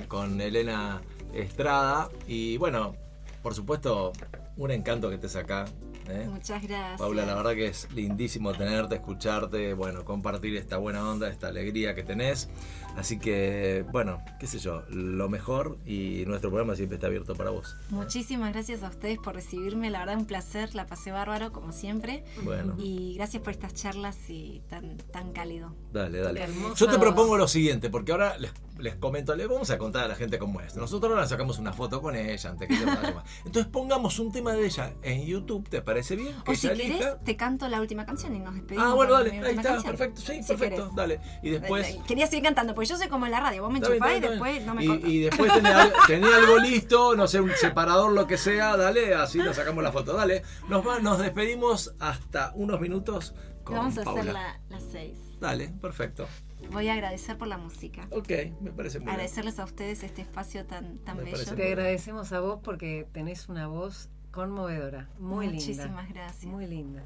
con 0.09 0.41
Elena 0.41 1.01
Estrada. 1.33 2.11
Y 2.27 2.57
bueno, 2.59 2.95
por 3.43 3.55
supuesto, 3.55 4.13
un 4.59 4.71
encanto 4.71 5.09
que 5.09 5.15
estés 5.15 5.35
acá. 5.37 5.65
¿eh? 6.11 6.27
Muchas 6.29 6.63
gracias. 6.63 6.99
Paula, 6.99 7.25
la 7.25 7.35
verdad 7.37 7.55
que 7.55 7.69
es 7.69 7.89
lindísimo 7.95 8.53
tenerte, 8.53 8.97
escucharte, 8.97 9.73
bueno, 9.75 10.05
compartir 10.05 10.57
esta 10.57 10.77
buena 10.77 11.09
onda, 11.09 11.31
esta 11.31 11.49
alegría 11.49 11.95
que 11.95 12.03
tenés. 12.03 12.51
Así 12.99 13.19
que, 13.21 13.85
bueno, 13.93 14.21
qué 14.41 14.47
sé 14.49 14.59
yo, 14.59 14.83
lo 14.91 15.29
mejor 15.29 15.79
y 15.87 16.25
nuestro 16.27 16.51
programa 16.51 16.75
siempre 16.75 16.97
está 16.97 17.07
abierto 17.07 17.35
para 17.37 17.51
vos. 17.51 17.77
Muchísimas 17.91 18.53
gracias 18.53 18.83
a 18.83 18.89
ustedes 18.89 19.19
por 19.19 19.35
recibirme, 19.37 19.89
la 19.89 20.01
verdad 20.01 20.17
un 20.19 20.27
placer, 20.27 20.75
la 20.75 20.87
pasé 20.87 21.13
bárbaro 21.13 21.53
como 21.53 21.71
siempre. 21.73 22.25
Bueno, 22.43 22.75
Y 22.79 23.15
gracias 23.15 23.41
por 23.43 23.53
estas 23.53 23.73
charlas 23.75 24.17
y 24.29 24.63
tan, 24.69 24.97
tan 24.97 25.33
cálido. 25.33 25.75
dale, 25.93 26.19
dale. 26.19 26.47
Yo 26.75 26.89
te 26.89 26.99
propongo 26.99 27.37
lo 27.37 27.47
siguiente, 27.47 27.89
porque 27.89 28.11
ahora 28.13 28.37
les, 28.39 28.53
les 28.79 28.97
comento, 28.97 29.35
les 29.37 29.47
vamos 29.49 29.71
a 29.71 29.79
contar 29.79 30.05
a 30.05 30.09
la 30.09 30.15
gente 30.17 30.39
cómo 30.39 30.61
es. 30.61 30.75
Nosotros 30.77 31.13
ahora 31.13 31.27
sacamos 31.29 31.59
una 31.59 31.73
foto 31.73 32.03
con 32.03 32.17
ella 32.17 32.51
antes 32.51 32.67
que 32.69 32.77
se 32.77 32.85
vaya. 32.85 33.23
Entonces 33.47 33.71
pongamos 33.71 34.19
un 34.19 34.33
tema 34.33 34.55
de 34.55 34.67
ella 34.67 34.93
en 35.03 35.25
YouTube, 35.25 35.69
¿te 35.69 35.83
parece 35.83 36.17
bien? 36.17 36.35
Que 36.45 36.51
O 36.51 36.55
si 36.57 36.69
querés, 36.69 37.17
te 37.25 37.37
canto 37.37 37.69
la 37.69 37.81
última 37.81 38.05
canción 38.05 38.35
y 38.35 38.41
nos 38.41 38.55
despedimos. 38.55 38.91
Ah, 38.91 38.95
bueno, 38.95 39.13
dale, 39.13 39.31
ahí 39.31 39.51
está, 39.55 39.63
canción. 39.63 39.83
perfecto, 39.97 40.21
sí, 40.21 40.43
Si 40.43 40.49
perfecto, 40.49 40.77
querés. 40.83 40.95
dale. 40.97 41.21
Y 41.45 41.51
después... 41.51 41.97
Quería 42.09 42.27
seguir 42.27 42.43
cantando, 42.45 42.75
porque 42.75 42.88
yo 42.89 42.97
soy 42.97 43.09
como 43.09 43.27
en 43.27 43.33
la 43.33 43.41
radio, 43.41 43.63
vos 43.63 43.71
me 43.73 43.79
enchufás 43.79 44.17
y 44.17 44.21
después 44.21 44.67
no 44.67 44.75
me 44.75 44.85
y, 44.85 44.89
y 45.05 45.19
después 45.21 45.53
tenés, 45.53 45.75
al- 45.75 45.93
tenés 46.07 46.35
algo 46.35 46.59
listo, 46.59 47.15
no 47.15 47.27
sé, 47.29 47.41
un 47.41 47.51
separador, 47.55 48.13
lo 48.13 48.27
que 48.27 48.37
sea, 48.39 48.77
dale, 48.77 49.15
así 49.15 49.39
nos 49.39 49.57
sacamos 49.57 49.83
la 49.85 49.93
foto, 49.93 50.15
dale. 50.15 50.43
Nos, 50.69 50.87
va- 50.87 50.99
nos 51.01 51.19
despedimos 51.19 51.95
hasta 52.01 52.53
unos 52.55 52.81
minutos 52.81 53.35
con 53.65 53.77
Vamos 53.77 53.99
a 53.99 54.03
Paula. 54.05 54.21
hacer 54.23 54.33
la- 54.33 54.61
las 54.71 54.83
seis. 54.91 55.19
Dale, 55.41 55.69
perfecto. 55.81 56.27
Voy 56.73 56.89
a 56.89 56.95
agradecer 56.95 57.39
por 57.39 57.47
la 57.47 57.57
música. 57.59 58.09
Ok, 58.11 58.29
me 58.61 58.73
parece 58.73 58.99
muy 58.99 59.07
bien. 59.07 59.15
Agradecerles 59.15 59.59
a 59.61 59.65
ustedes 59.65 60.03
este 60.03 60.23
espacio 60.23 60.67
tan, 60.67 60.99
tan 60.99 61.17
Me 61.17 61.23
bello. 61.25 61.55
Te 61.55 61.67
agradecemos 61.69 62.33
a 62.33 62.41
vos 62.41 62.59
porque 62.65 63.07
tenés 63.13 63.49
una 63.49 63.69
voz 63.69 64.09
conmovedora, 64.33 65.09
muy 65.19 65.47
linda. 65.47 65.61
Muchísimas 65.65 66.09
gracias. 66.09 66.45
Muy 66.45 66.67
linda. 66.67 67.03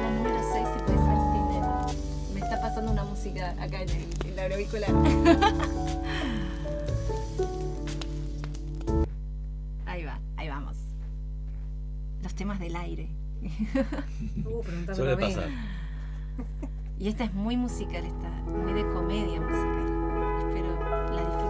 La 0.00 0.10
número 0.10 0.38
6 0.52 0.66
si 0.74 0.78
puede 0.84 0.98
ser 0.98 1.16
sin 1.32 1.46
el- 1.56 2.34
Me 2.34 2.40
está 2.40 2.60
pasando 2.60 2.92
una 2.92 3.04
música 3.04 3.50
acá 3.60 3.80
en, 3.82 3.88
el, 3.90 4.06
en 4.26 4.36
la 4.36 4.42
auricular. 4.44 4.90
ahí 9.86 10.04
va, 10.04 10.18
ahí 10.36 10.48
vamos. 10.48 10.76
Los 12.22 12.34
temas 12.34 12.58
del 12.60 12.76
aire. 12.76 13.08
Uh, 14.46 14.62
Suele 14.94 15.16
pasar. 15.16 15.48
Y 16.98 17.08
esta 17.08 17.24
es 17.24 17.34
muy 17.34 17.56
musical, 17.56 18.04
esta, 18.04 18.28
muy 18.52 18.72
de 18.72 18.82
comedia 18.92 19.40
musical. 19.40 19.86
Espero 20.38 20.78
la 21.14 21.22
disfruten. 21.22 21.45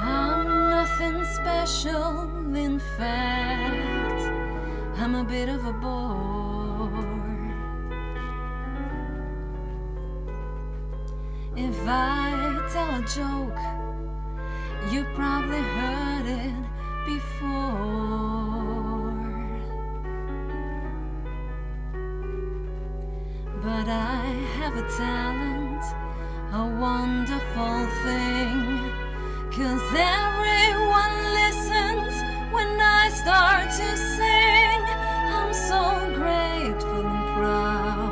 I'm 0.00 0.70
nothing 0.70 1.24
special, 1.24 2.30
in 2.54 2.78
fact, 2.78 4.22
I'm 4.98 5.14
a 5.14 5.24
bit 5.24 5.48
of 5.48 5.66
a 5.66 5.72
bore. 5.72 6.58
If 11.56 11.76
I 11.86 12.28
tell 12.72 12.90
a 12.94 13.02
joke, 13.02 13.58
you 14.92 15.04
probably 15.14 15.60
heard 15.60 16.26
it 16.26 16.54
before. 17.04 18.38
But 23.60 23.88
I 23.88 24.24
have 24.58 24.76
a 24.76 24.88
talent, 24.96 25.67
a 26.52 26.66
wonderful 26.66 27.86
thing. 28.04 28.90
Cause 29.52 29.82
everyone 29.94 31.14
listens 31.34 32.14
when 32.52 32.80
I 32.80 33.10
start 33.12 33.70
to 33.70 33.96
sing. 33.96 34.80
I'm 35.36 35.52
so 35.52 35.82
grateful 36.14 37.06
and 37.06 37.34
proud. 37.36 38.07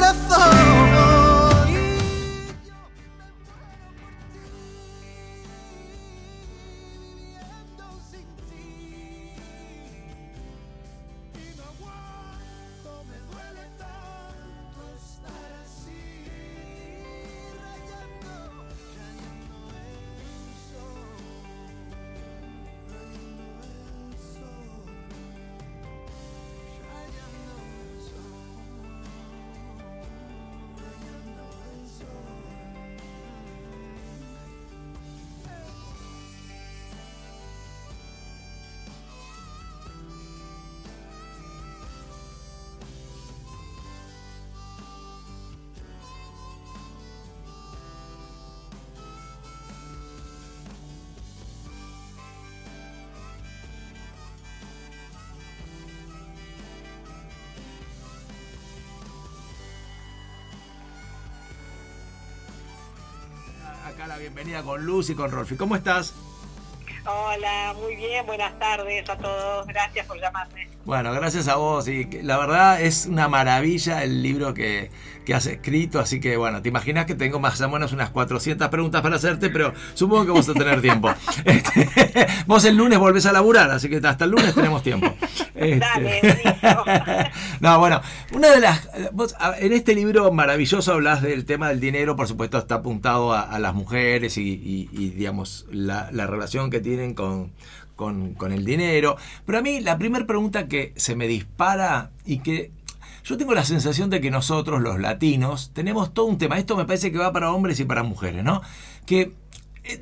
Tu 0.00 0.95
bienvenida 64.36 64.62
con 64.62 64.84
Luz 64.84 65.08
y 65.08 65.14
con 65.14 65.30
Rolfi. 65.30 65.56
¿Cómo 65.56 65.76
estás? 65.76 66.12
Hola, 67.06 67.74
muy 67.80 67.96
bien, 67.96 68.26
buenas 68.26 68.58
tardes 68.58 69.08
a 69.08 69.16
todos, 69.16 69.66
gracias 69.66 70.06
por 70.06 70.20
llamarme. 70.20 70.68
Bueno, 70.84 71.10
gracias 71.12 71.48
a 71.48 71.56
vos. 71.56 71.88
Y 71.88 72.04
la 72.22 72.36
verdad 72.36 72.82
es 72.82 73.06
una 73.06 73.28
maravilla 73.28 74.04
el 74.04 74.22
libro 74.22 74.52
que, 74.52 74.90
que 75.24 75.34
has 75.34 75.46
escrito. 75.46 76.00
Así 76.00 76.20
que, 76.20 76.36
bueno, 76.36 76.60
te 76.60 76.68
imaginas 76.68 77.06
que 77.06 77.14
tengo 77.14 77.40
más 77.40 77.60
o 77.62 77.68
menos 77.70 77.92
unas 77.92 78.10
400 78.10 78.68
preguntas 78.68 79.00
para 79.00 79.16
hacerte, 79.16 79.48
pero 79.48 79.72
supongo 79.94 80.24
que 80.26 80.30
vamos 80.32 80.48
a 80.48 80.54
tener 80.54 80.82
tiempo. 80.82 81.12
Este, 81.44 81.88
vos 82.46 82.64
el 82.64 82.76
lunes 82.76 82.98
volvés 82.98 83.24
a 83.26 83.32
laburar, 83.32 83.70
así 83.70 83.88
que 83.88 84.00
hasta 84.06 84.24
el 84.24 84.32
lunes 84.32 84.54
tenemos 84.54 84.82
tiempo. 84.82 85.14
Este, 85.56 85.78
Dale, 85.78 86.20
buenísimo. 86.20 86.84
no, 87.60 87.78
bueno, 87.78 88.00
una 88.32 88.50
de 88.50 88.60
las. 88.60 88.88
vos, 89.12 89.34
en 89.58 89.72
este 89.72 89.94
libro 89.94 90.30
maravilloso 90.32 90.92
hablas 90.92 91.22
del 91.22 91.44
tema 91.44 91.68
del 91.70 91.80
dinero, 91.80 92.14
por 92.16 92.28
supuesto, 92.28 92.58
está 92.58 92.76
apuntado 92.76 93.32
a, 93.32 93.40
a 93.42 93.58
las 93.58 93.74
mujeres 93.74 94.36
y, 94.38 94.42
y- 94.42 94.88
y, 94.92 95.10
digamos, 95.10 95.66
la, 95.70 96.10
la 96.12 96.26
relación 96.26 96.70
que 96.70 96.80
tienen 96.80 97.14
con, 97.14 97.52
con, 97.96 98.34
con 98.34 98.52
el 98.52 98.64
dinero. 98.64 99.16
Pero 99.44 99.58
a 99.58 99.62
mí, 99.62 99.80
la 99.80 99.96
primera 99.98 100.26
pregunta 100.26 100.68
que 100.68 100.92
se 100.96 101.16
me 101.16 101.26
dispara 101.26 102.10
y 102.24 102.38
que. 102.38 102.70
Yo 103.24 103.36
tengo 103.36 103.54
la 103.54 103.64
sensación 103.64 104.08
de 104.08 104.20
que 104.20 104.30
nosotros, 104.30 104.80
los 104.80 105.00
latinos, 105.00 105.72
tenemos 105.74 106.14
todo 106.14 106.26
un 106.26 106.38
tema. 106.38 106.58
Esto 106.58 106.76
me 106.76 106.84
parece 106.84 107.10
que 107.10 107.18
va 107.18 107.32
para 107.32 107.50
hombres 107.50 107.80
y 107.80 107.84
para 107.84 108.04
mujeres, 108.04 108.44
¿no? 108.44 108.62
Que 109.04 109.32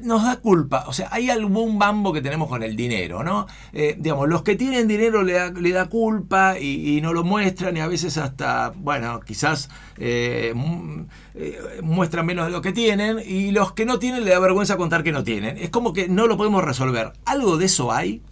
nos 0.03 0.23
da 0.25 0.37
culpa, 0.41 0.85
o 0.87 0.93
sea, 0.93 1.09
hay 1.11 1.31
algún 1.31 1.79
bambo 1.79 2.13
que 2.13 2.21
tenemos 2.23 2.49
con 2.49 2.63
el 2.63 2.77
dinero, 2.77 3.23
¿no? 3.23 3.47
Eh, 3.73 3.97
digamos, 3.99 4.29
los 4.29 4.43
que 4.43 4.57
tienen 4.57 4.89
dinero 4.89 5.23
le 5.23 5.33
da, 5.35 5.51
le 5.51 5.71
da 5.73 5.89
culpa 5.89 6.59
y, 6.59 6.97
y 6.97 7.01
no 7.01 7.13
lo 7.13 7.25
muestran 7.25 7.77
y 7.77 7.81
a 7.81 7.87
veces 7.87 8.17
hasta, 8.19 8.73
bueno, 8.77 9.21
quizás 9.21 9.69
eh, 9.99 10.53
mu- 10.55 11.07
eh, 11.35 11.59
muestran 11.83 12.27
menos 12.27 12.47
de 12.47 12.53
lo 12.53 12.61
que 12.63 12.73
tienen 12.73 13.19
y 13.25 13.51
los 13.51 13.73
que 13.73 13.85
no 13.85 13.99
tienen 13.99 14.25
le 14.25 14.31
da 14.31 14.39
vergüenza 14.39 14.77
contar 14.77 15.03
que 15.03 15.13
no 15.13 15.25
tienen. 15.25 15.59
Es 15.59 15.71
como 15.71 15.93
que 15.93 16.09
no 16.09 16.27
lo 16.27 16.37
podemos 16.37 16.65
resolver. 16.65 17.13
¿Algo 17.27 17.57
de 17.57 17.67
eso 17.67 17.93
hay? 17.93 18.23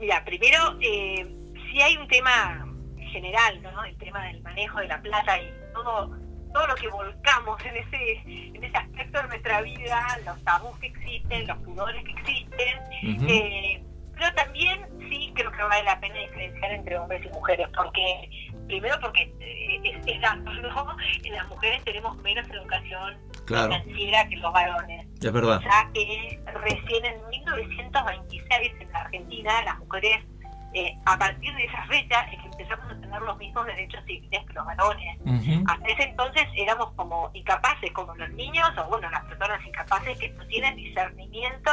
Mira, 0.00 0.24
primero, 0.24 0.76
eh, 0.80 1.26
si 1.70 1.80
hay 1.80 1.96
un 1.96 2.08
tema 2.08 2.66
general, 3.12 3.62
¿no? 3.62 3.84
El 3.84 3.96
tema 3.96 4.24
del 4.26 4.42
manejo 4.42 4.78
de 4.80 4.88
la 4.88 5.00
plata 5.00 5.38
y 5.40 5.46
todo, 5.72 6.10
todo 6.54 6.66
lo 6.68 6.74
que 6.76 6.88
volcamos 6.88 7.60
en 7.66 7.76
ese, 7.76 8.12
en 8.54 8.64
ese 8.64 8.76
aspecto 8.76 9.20
de 9.22 9.28
nuestra 9.28 9.60
vida, 9.60 10.06
los 10.24 10.42
tabús 10.44 10.78
que 10.78 10.86
existen, 10.86 11.46
los 11.48 11.58
pudores 11.58 12.02
que 12.04 12.12
existen, 12.12 13.28
eh, 13.28 13.84
pero 14.14 14.32
también 14.34 14.80
sí 15.10 15.32
creo 15.34 15.50
que 15.50 15.62
vale 15.64 15.82
la 15.82 15.98
pena 15.98 16.14
diferenciar 16.14 16.70
entre 16.70 16.96
hombres 16.96 17.26
y 17.26 17.28
mujeres, 17.30 17.66
porque 17.76 18.30
primero 18.68 18.96
porque 19.00 19.22
eh, 19.40 19.80
es, 19.82 20.06
es 20.06 20.20
dato, 20.22 20.52
¿no? 20.54 20.96
Las 21.32 21.48
mujeres 21.48 21.82
tenemos 21.84 22.16
menos 22.22 22.48
educación 22.48 23.18
Claro. 23.46 23.72
financiera 23.74 24.26
que 24.28 24.36
los 24.36 24.52
varones. 24.52 25.06
Es 25.20 25.32
verdad. 25.32 25.60
ya 25.60 25.90
que 25.92 26.40
recién 26.62 27.04
en 27.04 27.28
1926 27.28 28.72
en 28.80 28.92
la 28.92 29.00
Argentina 29.00 29.62
las 29.64 29.78
mujeres 29.80 30.24
eh, 30.74 30.98
a 31.06 31.16
partir 31.16 31.54
de 31.54 31.64
esa 31.64 31.84
fecha 31.86 32.20
es 32.32 32.40
que 32.40 32.46
empezamos 32.48 32.84
a 32.90 33.00
tener 33.00 33.22
los 33.22 33.36
mismos 33.38 33.64
derechos 33.66 34.04
civiles 34.06 34.44
que 34.46 34.52
los 34.52 34.66
varones. 34.66 35.18
Ujú. 35.20 35.64
Hasta 35.68 35.86
ese 35.88 36.02
entonces 36.04 36.44
éramos 36.56 36.92
como 36.94 37.30
incapaces, 37.32 37.90
como 37.92 38.14
los 38.16 38.28
niños, 38.30 38.68
o 38.78 38.84
bueno, 38.88 39.08
las 39.10 39.24
personas 39.24 39.64
incapaces 39.64 40.18
que 40.18 40.28
no 40.30 40.44
tienen 40.46 40.74
discernimiento 40.76 41.70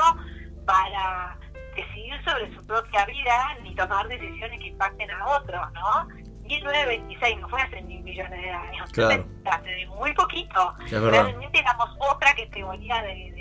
para 0.65 1.38
decidir 1.76 2.22
sobre 2.23 2.53
su 2.56 2.65
propia 2.68 3.06
vida 3.06 3.57
ni 3.64 3.73
tomar 3.76 4.07
decisiones 4.07 4.60
que 4.60 4.68
impacten 4.68 5.10
a 5.11 5.26
otros, 5.28 5.72
¿no? 5.73 6.07
1926 6.44 7.40
no 7.40 7.48
fue 7.49 7.61
hace 7.61 7.82
mil 7.84 8.02
millones 8.03 8.41
de 8.41 8.52
años, 8.52 8.91
Claro. 8.91 9.26
hace 9.45 9.86
muy 9.88 10.14
poquito. 10.14 10.76
Realmente 10.90 11.60
éramos 11.60 11.90
otra 11.99 12.34
categoría 12.36 13.02
de- 13.03 13.32
de 13.32 13.40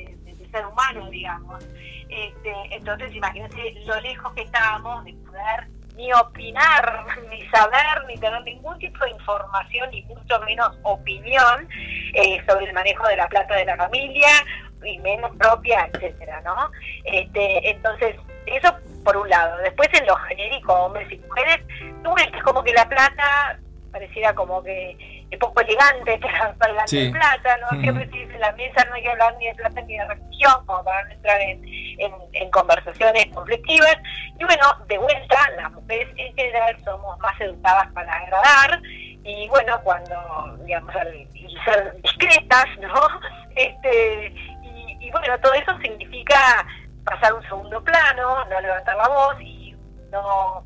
ser 0.50 0.66
humano, 0.66 1.08
digamos. 1.10 1.64
Este, 2.08 2.54
entonces, 2.70 3.14
imagínate 3.14 3.74
lo 3.84 4.00
lejos 4.00 4.32
que 4.34 4.42
estábamos 4.42 5.04
de 5.04 5.12
poder 5.14 5.68
ni 5.96 6.12
opinar, 6.12 7.06
ni 7.30 7.46
saber, 7.48 8.04
ni 8.06 8.16
tener 8.16 8.42
ningún 8.42 8.78
tipo 8.78 9.04
de 9.04 9.10
información, 9.10 9.90
ni 9.90 10.02
mucho 10.02 10.40
menos 10.40 10.76
opinión 10.82 11.68
eh, 12.14 12.42
sobre 12.48 12.66
el 12.66 12.72
manejo 12.72 13.06
de 13.08 13.16
la 13.16 13.28
plata 13.28 13.54
de 13.54 13.64
la 13.64 13.76
familia, 13.76 14.28
y 14.84 14.98
menos 14.98 15.36
propia, 15.36 15.88
etcétera, 15.92 16.40
¿no? 16.42 16.70
Este, 17.04 17.70
entonces, 17.70 18.16
eso 18.46 18.74
por 19.04 19.16
un 19.16 19.28
lado. 19.28 19.58
Después 19.58 19.88
en 19.92 20.06
lo 20.06 20.16
genérico, 20.16 20.72
hombres 20.72 21.10
y 21.10 21.18
mujeres, 21.18 21.58
tú 22.02 22.14
ves 22.14 22.26
que 22.28 22.38
es 22.38 22.42
como 22.42 22.62
que 22.62 22.72
la 22.72 22.88
plata 22.88 23.58
pareciera 23.92 24.34
como 24.34 24.62
que 24.62 25.19
es 25.30 25.38
poco 25.38 25.60
elegante 25.60 26.18
hablar 26.60 26.88
Sí. 26.88 27.06
de 27.06 27.10
plata, 27.12 27.56
¿no? 27.58 27.78
Mm. 27.78 27.82
Siempre 27.82 28.04
se 28.06 28.16
dice 28.16 28.34
en 28.34 28.40
la 28.40 28.52
mesa 28.52 28.84
no 28.84 28.94
hay 28.94 29.02
que 29.02 29.10
hablar 29.10 29.34
ni 29.38 29.46
de 29.46 29.54
plata 29.54 29.80
ni 29.82 29.96
de 29.96 30.04
religión, 30.06 30.66
como 30.66 30.84
para 30.84 31.04
no 31.04 31.10
entrar 31.12 31.40
en, 31.40 31.64
en, 31.98 32.12
en 32.32 32.50
conversaciones 32.50 33.26
conflictivas. 33.34 33.96
Y 34.38 34.44
bueno, 34.44 34.64
de 34.86 34.98
vuelta, 34.98 35.50
las 35.56 35.72
mujeres 35.72 36.08
en 36.16 36.34
general 36.34 36.76
somos 36.84 37.18
más 37.20 37.40
educadas 37.40 37.92
para 37.92 38.12
agradar, 38.12 38.80
y 39.22 39.48
bueno, 39.48 39.80
cuando, 39.82 40.56
digamos, 40.64 40.94
al 40.96 41.14
y 41.14 41.56
ser 41.64 42.00
discretas, 42.02 42.66
¿no? 42.80 42.94
Este, 43.56 44.32
y, 44.62 44.96
y 45.06 45.10
bueno, 45.10 45.38
todo 45.40 45.52
eso 45.54 45.76
significa 45.82 46.64
pasar 47.04 47.34
un 47.34 47.42
segundo 47.42 47.82
plano, 47.82 48.44
no 48.44 48.60
levantar 48.60 48.96
la 48.96 49.08
voz 49.08 49.40
y 49.40 49.74
no 50.10 50.64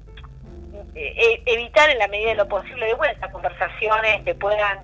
eh, 0.94 1.42
evitar 1.46 1.90
en 1.90 1.98
la 1.98 2.08
medida 2.08 2.30
de 2.30 2.34
lo 2.36 2.48
posible 2.48 2.86
de 2.86 2.94
vuelta 2.94 3.30
conversaciones 3.30 4.22
que 4.24 4.34
puedan 4.34 4.80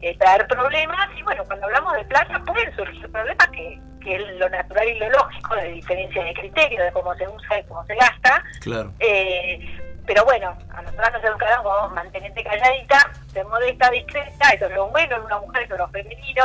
eh, 0.00 0.16
traer 0.18 0.46
problemas. 0.46 1.08
Y 1.16 1.22
bueno, 1.22 1.44
cuando 1.44 1.66
hablamos 1.66 1.94
de 1.94 2.04
plata 2.04 2.42
pueden 2.44 2.74
surgir 2.76 3.10
problemas 3.10 3.46
que, 3.48 3.78
que 4.02 4.16
es 4.16 4.22
lo 4.38 4.48
natural 4.48 4.88
y 4.88 4.98
lo 4.98 5.10
lógico 5.10 5.54
de 5.56 5.68
diferencia 5.72 6.24
de 6.24 6.34
criterio, 6.34 6.82
de 6.84 6.92
cómo 6.92 7.14
se 7.14 7.28
usa 7.28 7.58
y 7.58 7.62
cómo 7.64 7.84
se 7.86 7.94
gasta, 7.94 8.42
Claro. 8.60 8.92
eh, 9.00 9.60
pero 10.06 10.24
bueno, 10.24 10.56
a 10.74 10.82
nosotras 10.82 11.12
nos 11.12 11.24
educaron 11.24 11.62
como 11.62 11.88
mantenerte 11.90 12.42
calladita, 12.42 13.12
ser 13.32 13.46
modesta, 13.46 13.88
discreta, 13.90 14.48
eso 14.52 14.66
es 14.66 14.72
lo 14.74 14.88
bueno 14.88 15.16
en 15.16 15.22
una 15.22 15.38
mujer, 15.38 15.62
eso 15.62 15.74
es 15.74 15.78
lo 15.80 15.88
femenino, 15.88 16.44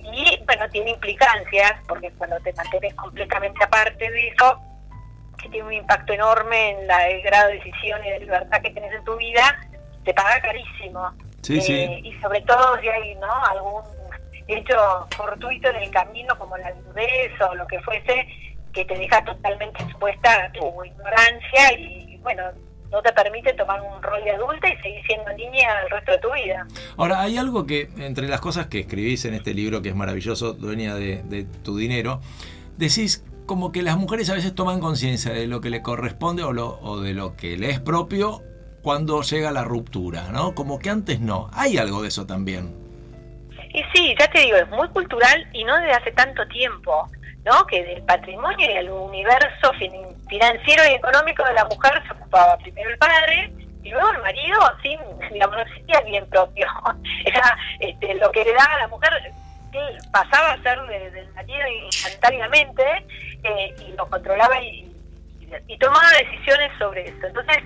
y 0.00 0.42
bueno, 0.46 0.68
tiene 0.70 0.92
implicancias, 0.92 1.72
porque 1.86 2.10
cuando 2.12 2.38
te 2.40 2.52
mantienes 2.54 2.94
completamente 2.94 3.62
aparte 3.62 4.10
de 4.10 4.28
eso, 4.28 4.58
tiene 5.48 5.66
un 5.66 5.72
impacto 5.72 6.12
enorme 6.12 6.70
en 6.70 6.86
la, 6.86 7.08
el 7.08 7.22
grado 7.22 7.48
de 7.48 7.54
decisión 7.54 8.04
y 8.04 8.10
de 8.10 8.20
libertad 8.20 8.60
que 8.62 8.70
tenés 8.70 8.92
en 8.92 9.04
tu 9.04 9.16
vida, 9.16 9.58
te 10.04 10.14
paga 10.14 10.40
carísimo. 10.40 11.12
Sí, 11.42 11.60
sí. 11.60 11.74
Eh, 11.74 12.00
Y 12.04 12.12
sobre 12.20 12.40
todo 12.42 12.78
si 12.80 12.88
hay 12.88 13.14
¿no? 13.16 13.44
algún 13.46 13.82
hecho 14.48 15.06
fortuito 15.16 15.68
en 15.70 15.76
el 15.76 15.90
camino, 15.90 16.38
como 16.38 16.56
la 16.56 16.70
nudez 16.70 17.32
o 17.40 17.54
lo 17.54 17.66
que 17.66 17.80
fuese, 17.80 18.26
que 18.72 18.84
te 18.84 18.96
deja 18.96 19.24
totalmente 19.24 19.82
expuesta 19.82 20.44
a 20.44 20.52
tu 20.52 20.84
ignorancia 20.84 21.72
y 21.78 22.18
bueno, 22.18 22.42
no 22.90 23.02
te 23.02 23.12
permite 23.12 23.52
tomar 23.54 23.80
un 23.80 24.02
rol 24.02 24.22
de 24.22 24.30
adulta 24.32 24.68
y 24.68 24.76
seguir 24.78 25.04
siendo 25.06 25.32
niña 25.32 25.80
el 25.82 25.90
resto 25.90 26.12
de 26.12 26.18
tu 26.18 26.32
vida. 26.32 26.66
Ahora, 26.96 27.20
hay 27.20 27.36
algo 27.36 27.66
que, 27.66 27.88
entre 27.98 28.28
las 28.28 28.40
cosas 28.40 28.66
que 28.66 28.80
escribís 28.80 29.24
en 29.24 29.34
este 29.34 29.54
libro, 29.54 29.82
que 29.82 29.88
es 29.88 29.94
maravilloso, 29.94 30.52
dueña 30.52 30.94
de, 30.94 31.22
de 31.24 31.44
tu 31.64 31.76
dinero, 31.76 32.20
decís 32.76 33.24
como 33.46 33.72
que 33.72 33.82
las 33.82 33.96
mujeres 33.96 34.28
a 34.30 34.34
veces 34.34 34.54
toman 34.54 34.80
conciencia 34.80 35.32
de 35.32 35.46
lo 35.46 35.60
que 35.60 35.70
le 35.70 35.82
corresponde 35.82 36.42
o, 36.42 36.52
lo, 36.52 36.78
o 36.80 37.00
de 37.00 37.14
lo 37.14 37.36
que 37.36 37.56
le 37.56 37.70
es 37.70 37.80
propio 37.80 38.42
cuando 38.82 39.22
llega 39.22 39.50
la 39.50 39.64
ruptura, 39.64 40.28
¿no? 40.32 40.54
Como 40.54 40.78
que 40.78 40.90
antes 40.90 41.20
no. 41.20 41.48
Hay 41.52 41.78
algo 41.78 42.02
de 42.02 42.08
eso 42.08 42.26
también. 42.26 42.74
Y 43.72 43.82
sí, 43.94 44.14
ya 44.18 44.26
te 44.30 44.40
digo, 44.40 44.56
es 44.56 44.68
muy 44.70 44.88
cultural 44.88 45.46
y 45.52 45.64
no 45.64 45.76
desde 45.78 45.92
hace 45.92 46.12
tanto 46.12 46.46
tiempo, 46.48 47.08
¿no? 47.44 47.66
Que 47.66 47.84
del 47.84 48.02
patrimonio 48.02 48.70
y 48.70 48.74
del 48.74 48.90
universo 48.90 49.72
fin- 49.78 49.92
financiero 50.28 50.82
y 50.90 50.94
económico 50.94 51.44
de 51.44 51.52
la 51.54 51.64
mujer 51.66 51.92
se 52.06 52.12
ocupaba 52.12 52.56
primero 52.58 52.90
el 52.90 52.98
padre 52.98 53.52
y 53.82 53.90
luego 53.90 54.10
el 54.12 54.22
marido, 54.22 54.58
sin, 54.82 54.98
digamos, 55.32 55.56
no 55.56 55.62
existía 55.62 55.98
el 55.98 56.06
bien 56.10 56.26
propio. 56.30 56.66
Era 57.24 57.56
este, 57.80 58.14
lo 58.14 58.30
que 58.32 58.40
heredaba 58.42 58.78
la 58.78 58.88
mujer, 58.88 59.10
pasaba 60.10 60.52
a 60.52 60.62
ser 60.62 60.80
de- 60.86 61.10
del 61.10 61.32
marido 61.34 61.58
instantáneamente 61.84 62.82
eh, 63.46 63.74
y 63.86 63.92
lo 63.92 64.06
controlaba 64.08 64.60
y, 64.60 64.92
y, 65.40 65.48
y 65.68 65.78
tomaba 65.78 66.08
decisiones 66.18 66.70
sobre 66.78 67.04
eso. 67.08 67.26
Entonces, 67.26 67.58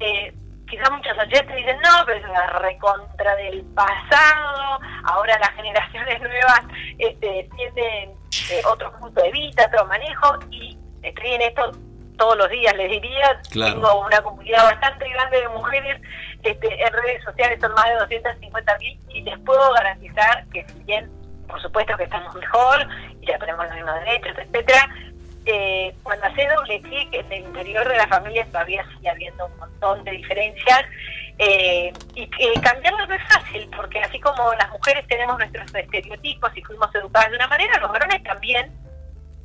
eh, 0.00 0.32
quizás 0.68 0.90
muchos 0.90 1.16
oyentes 1.18 1.56
dicen, 1.56 1.78
no, 1.82 2.04
pero 2.06 2.18
es 2.18 2.32
la 2.32 2.46
recontra 2.58 3.34
del 3.36 3.64
pasado, 3.74 4.78
ahora 5.04 5.38
las 5.38 5.50
generaciones 5.54 6.20
nuevas 6.22 6.60
este, 6.98 7.48
tienen 7.56 8.10
eh, 8.50 8.62
otro 8.70 8.92
punto 8.98 9.22
de 9.22 9.30
vista, 9.32 9.66
otro 9.66 9.86
manejo, 9.86 10.38
y 10.50 10.76
estoy 11.02 11.32
en 11.32 11.42
esto 11.42 11.72
todos 12.16 12.36
los 12.36 12.50
días, 12.50 12.74
les 12.76 12.90
diría, 12.90 13.40
Claro. 13.50 13.74
tengo 13.74 14.06
una 14.06 14.20
comunidad 14.22 14.64
bastante 14.64 15.08
grande 15.08 15.40
de 15.40 15.48
mujeres 15.50 16.02
este, 16.42 16.84
en 16.84 16.92
redes 16.92 17.22
sociales, 17.24 17.60
son 17.60 17.72
más 17.74 17.86
de 17.86 17.94
250 17.94 18.78
mil, 18.78 19.00
y 19.10 19.22
les 19.22 19.38
puedo 19.40 19.72
garantizar 19.72 20.44
que 20.52 20.66
si 20.68 20.82
bien, 20.84 21.08
por 21.46 21.62
supuesto 21.62 21.96
que 21.96 22.04
estamos 22.04 22.34
mejor, 22.34 22.86
y 23.20 23.26
ya 23.26 23.38
tenemos 23.38 23.64
los 23.66 23.74
mismos 23.74 23.94
derechos, 24.00 24.36
etcétera, 24.36 24.88
eh, 25.50 25.94
cuando 26.02 26.26
hace 26.26 26.46
doble 26.46 26.80
clic 26.82 27.08
en 27.12 27.32
el 27.32 27.44
interior 27.44 27.88
de 27.88 27.96
la 27.96 28.06
familia 28.06 28.44
todavía 28.46 28.84
sigue 28.92 29.08
habiendo 29.08 29.46
un 29.46 29.56
montón 29.56 30.04
de 30.04 30.10
diferencias 30.10 30.82
eh, 31.38 31.90
y 32.14 32.26
que 32.26 32.52
cambiarlo 32.60 33.06
no 33.06 33.14
es 33.14 33.22
fácil 33.32 33.66
porque 33.74 33.98
así 34.00 34.20
como 34.20 34.52
las 34.54 34.68
mujeres 34.70 35.06
tenemos 35.06 35.38
nuestros 35.38 35.74
estereotipos 35.74 36.54
y 36.54 36.62
fuimos 36.62 36.94
educadas 36.94 37.30
de 37.30 37.36
una 37.36 37.48
manera, 37.48 37.80
los 37.80 37.90
varones 37.90 38.22
también 38.24 38.70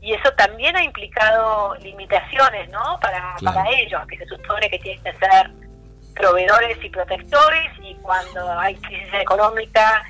y 0.01 0.13
eso 0.13 0.29
también 0.33 0.75
ha 0.75 0.83
implicado 0.83 1.75
limitaciones 1.75 2.69
¿no? 2.69 2.99
para, 3.01 3.35
Claro. 3.37 3.55
para 3.55 3.69
ellos, 3.71 4.01
que 4.07 4.17
se 4.17 4.25
supone 4.25 4.69
que 4.69 4.79
tienen 4.79 5.01
que 5.03 5.13
ser 5.13 5.51
proveedores 6.15 6.83
y 6.83 6.89
protectores 6.89 7.71
y 7.81 7.95
cuando 7.95 8.59
hay 8.59 8.75
crisis 8.75 9.13
económica 9.13 10.03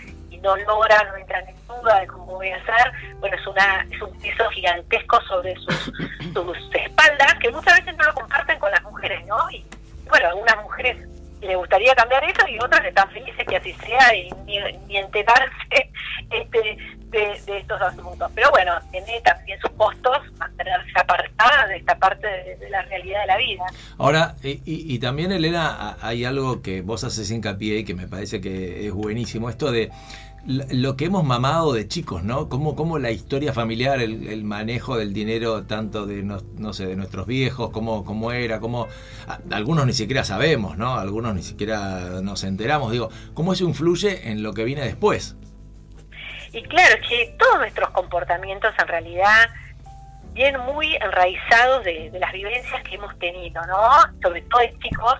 no 0.44 0.56
logran 0.58 1.10
o 1.12 1.16
entran 1.18 1.48
en 1.48 1.56
duda 1.68 2.02
de 2.02 2.08
cómo 2.08 2.26
voy 2.26 2.50
a 2.50 2.58
hacer, 2.58 2.92
bueno, 3.20 3.36
es, 3.36 3.48
una, 3.48 3.88
es 3.90 4.02
un 4.02 4.20
peso 4.20 4.48
gigantesco 4.52 5.20
sobre 5.28 5.56
sus, 5.56 5.76
sus 6.34 6.58
espaldas 6.76 7.34
que 7.42 7.50
muchas 7.50 7.80
veces 7.80 7.98
no 7.98 8.04
lo 8.04 8.14
comparten 8.14 8.60
con 8.60 8.70
las 8.70 8.84
mujeres, 8.84 9.26
¿no? 9.26 9.38
Y 9.52 9.66
bueno, 10.08 10.28
a 10.28 10.30
algunas 10.30 10.58
mujeres 10.62 10.98
le 11.42 11.56
gustaría 11.58 11.94
cambiar 11.96 12.24
eso 12.24 12.48
y 12.48 12.58
otras 12.60 12.86
están 12.86 13.10
felices 13.12 13.46
que 13.46 13.58
así 13.58 13.74
sea 13.74 14.16
y 14.16 14.30
ni, 14.46 14.60
ni 14.88 14.98
enterarse 14.98 15.52
este, 16.32 16.78
de, 17.10 17.42
de 17.46 17.58
estos 17.58 17.82
asuntos. 17.82 18.32
Pero 18.34 18.50
bueno, 18.52 18.72
tiene 18.92 19.20
también 19.26 19.60
sus 19.60 19.72
costos 19.72 20.20
mantenerse 20.38 20.92
apartada 20.96 21.68
de 21.68 21.78
esta 21.78 21.96
parte 21.98 22.26
de, 22.28 22.56
de 22.58 22.70
la 22.70 22.82
realidad 22.84 23.22
de 23.22 23.28
la 23.28 23.38
vida. 23.38 23.64
Ahora, 23.98 24.36
y, 24.42 24.52
y- 24.66 24.96
y 24.96 25.00
también, 25.00 25.34
Elena, 25.34 25.98
hay 26.02 26.24
algo 26.24 26.62
que 26.62 26.82
vos 26.82 27.04
haces 27.04 27.30
hincapié 27.30 27.80
y 27.80 27.84
que 27.84 27.94
me 27.94 28.08
parece 28.08 28.40
que 28.40 28.88
es 28.88 28.94
buenísimo, 28.94 29.50
esto 29.50 29.70
de 29.72 29.92
lo 30.46 30.98
que 30.98 31.06
hemos 31.06 31.24
mamado 31.24 31.72
de 31.72 31.88
chicos, 31.88 32.24
¿no? 32.24 32.50
Cómo, 32.50 32.76
cómo 32.76 33.00
la 33.00 33.12
historia 33.12 33.54
familiar, 33.54 34.02
el, 34.02 34.28
el 34.28 34.44
manejo 34.44 34.98
del 34.98 35.14
dinero, 35.14 35.64
tanto 35.64 36.06
de, 36.06 36.22
no, 36.22 36.40
no 36.58 36.74
sé, 36.74 36.86
de 36.86 36.98
nuestros 36.98 37.26
viejos, 37.28 37.70
cómo, 37.70 38.04
cómo 38.04 38.32
era, 38.34 38.60
cómo... 38.60 38.88
algunos 39.52 39.86
ni 39.86 39.94
siquiera 39.94 40.26
sabemos, 40.26 40.78
¿no? 40.78 40.96
Algunos 40.96 41.34
ni 41.34 41.44
siquiera 41.44 42.22
nos 42.22 42.44
enteramos, 42.44 42.92
digo, 42.92 43.10
cómo 43.34 43.54
eso 43.54 43.64
influye 43.64 44.30
en 44.30 44.44
lo 44.44 44.54
que 44.54 44.66
viene 44.66 44.82
después. 44.82 45.38
Y 46.52 46.62
claro, 46.64 46.96
que 47.08 47.36
todos 47.40 47.60
nuestros 47.60 47.90
comportamientos 47.92 48.74
en 48.80 48.88
realidad 48.88 49.50
vienen 50.34 50.60
muy 50.62 50.96
enraizados 50.96 51.86
de, 51.86 52.10
de 52.12 52.20
las 52.20 52.34
vivencias 52.34 52.84
que 52.84 52.96
hemos 52.96 53.18
tenido, 53.18 53.66
¿no? 53.66 53.78
Sobre 54.22 54.42
todo 54.42 54.60
de 54.62 54.78
chicos, 54.80 55.16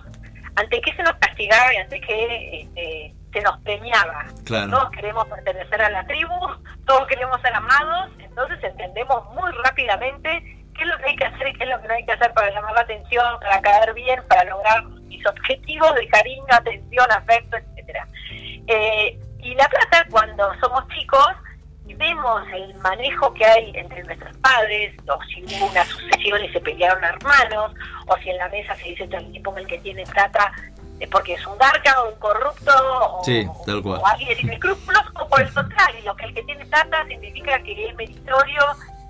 ante 0.56 0.80
que 0.82 0.94
se 0.94 1.02
nos 1.02 1.14
castigaba 1.14 1.72
y 1.72 1.76
ante 1.78 2.00
que 2.00 2.60
este, 2.60 3.14
se 3.34 3.42
nos 3.42 3.58
premiaba. 3.60 4.24
Claro. 4.44 4.70
Todos 4.70 4.90
queremos 4.90 5.26
pertenecer 5.26 5.82
a 5.82 5.90
la 5.90 6.06
tribu, 6.06 6.34
todos 6.86 7.06
queremos 7.08 7.40
ser 7.42 7.52
amados, 7.52 8.10
entonces 8.18 8.62
entendemos 8.62 9.24
muy 9.34 9.50
rápidamente 9.64 10.40
qué 10.74 10.82
es 10.82 10.88
lo 10.88 10.96
que 10.98 11.04
hay 11.10 11.16
que 11.16 11.24
hacer 11.24 11.48
y 11.48 11.52
qué 11.54 11.64
es 11.64 11.70
lo 11.70 11.82
que 11.82 11.88
no 11.88 11.94
hay 11.94 12.06
que 12.06 12.12
hacer 12.12 12.32
para 12.32 12.50
llamar 12.50 12.72
la 12.74 12.80
atención, 12.82 13.40
para 13.40 13.60
caer 13.60 13.92
bien, 13.92 14.22
para 14.28 14.44
lograr 14.44 14.84
mis 14.84 15.26
objetivos 15.26 15.94
de 15.96 16.06
cariño, 16.08 16.46
atención, 16.48 17.10
afecto, 17.12 17.56
etcétera. 17.56 18.08
Eh, 18.66 19.18
y 19.40 19.54
la 19.56 19.68
plata, 19.68 20.06
cuando 20.10 20.52
somos 20.60 20.86
chicos, 20.88 21.28
vemos 21.92 21.98
veíamos 21.98 22.42
el 22.52 22.74
manejo 22.76 23.32
que 23.34 23.44
hay 23.44 23.72
entre 23.74 24.02
nuestros 24.04 24.36
padres, 24.38 24.94
o 25.06 25.18
si 25.24 25.44
hubo 25.44 25.66
una 25.66 25.84
sucesión 25.84 26.44
y 26.44 26.48
se 26.48 26.60
pelearon 26.60 27.04
hermanos, 27.04 27.72
o 28.06 28.16
si 28.18 28.30
en 28.30 28.38
la 28.38 28.48
mesa 28.48 28.74
se 28.76 28.84
dice 28.84 29.04
el 29.04 29.10
que 29.10 29.50
el 29.60 29.66
que 29.66 29.78
tiene 29.78 30.04
plata 30.04 30.52
es 31.00 31.08
porque 31.08 31.34
es 31.34 31.46
un 31.46 31.58
garca 31.58 32.00
o 32.02 32.10
un 32.10 32.18
corrupto, 32.18 32.72
o, 33.18 33.24
Sí, 33.24 33.46
tal 33.66 33.82
cual. 33.82 34.00
o 34.00 34.06
alguien 34.06 34.36
tiene 34.36 34.54
escrúpulos, 34.54 35.02
o 35.20 35.28
por 35.28 35.40
el 35.42 35.52
contrario, 35.52 36.16
que 36.16 36.24
el 36.24 36.34
que 36.34 36.42
tiene 36.44 36.64
plata 36.66 37.04
significa 37.06 37.58
que 37.62 37.88
es 37.88 37.94
meritorio 37.96 38.62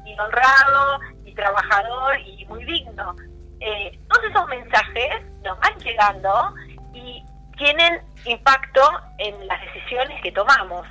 y 0.05 0.19
honrado 0.19 1.01
y 1.25 1.35
trabajador 1.35 2.19
y 2.21 2.45
muy 2.47 2.65
digno. 2.65 3.15
Eh, 3.61 3.99
todos 4.09 4.25
esos 4.31 4.49
mensajes 4.49 5.23
nos 5.43 5.59
van 5.61 5.79
llegando 5.79 6.55
y 6.93 7.25
tienen 7.57 8.03
impacto 8.25 8.83
en 9.19 9.47
las 9.47 9.61
decisiones 9.63 10.21
que 10.23 10.33
tomamos. 10.33 10.87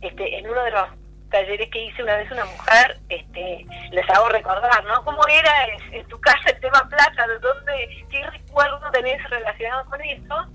Este, 0.00 0.38
en 0.38 0.48
uno 0.48 0.62
de 0.62 0.70
los 0.70 0.88
talleres 1.30 1.70
que 1.70 1.84
hice 1.84 2.02
una 2.02 2.16
vez 2.16 2.30
una 2.30 2.44
mujer, 2.44 2.98
este, 3.08 3.66
les 3.90 4.10
hago 4.10 4.28
recordar, 4.28 4.84
¿no? 4.84 5.04
¿Cómo 5.04 5.26
era 5.28 5.66
en, 5.92 6.06
tu 6.06 6.20
casa 6.20 6.50
el 6.50 6.60
tema 6.60 6.86
plata? 6.88 7.26
¿De 7.26 7.38
dónde, 7.38 8.06
qué 8.10 8.24
recuerdo 8.30 8.90
tenés 8.92 9.22
relacionado 9.30 9.84
con 9.86 10.00
eso? 10.00 10.46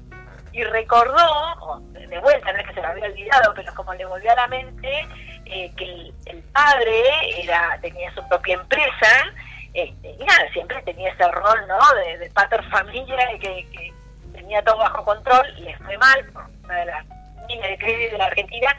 Y 0.51 0.63
recordó, 0.63 1.81
de 1.93 2.19
vuelta, 2.19 2.53
no 2.53 2.59
es 2.59 2.67
que 2.67 2.73
se 2.75 2.81
lo 2.81 2.87
había 2.87 3.05
olvidado, 3.05 3.53
pero 3.55 3.73
como 3.73 3.93
le 3.93 4.05
volvió 4.05 4.31
a 4.31 4.35
la 4.35 4.47
mente, 4.47 5.07
eh, 5.45 5.71
que 5.75 5.85
el, 5.85 6.13
el 6.27 6.43
padre 6.43 7.03
era 7.41 7.77
tenía 7.81 8.13
su 8.13 8.27
propia 8.27 8.55
empresa, 8.55 9.33
este, 9.73 10.11
y 10.11 10.23
nada, 10.23 10.47
siempre 10.53 10.81
tenía 10.83 11.11
ese 11.11 11.27
rol, 11.31 11.67
¿no? 11.67 11.79
De, 11.95 12.19
de 12.19 12.29
pater 12.31 12.63
familia, 12.69 13.33
y 13.33 13.39
que, 13.39 13.67
que 13.71 13.93
tenía 14.33 14.63
todo 14.63 14.77
bajo 14.77 15.03
control, 15.03 15.55
les 15.63 15.77
fue 15.79 15.97
mal, 15.97 16.25
por 16.31 16.45
una 16.63 16.75
de 16.75 16.85
las 16.85 17.05
niñas 17.47 17.69
de 17.69 17.77
crisis 17.77 18.11
de 18.11 18.17
la 18.17 18.25
Argentina, 18.25 18.75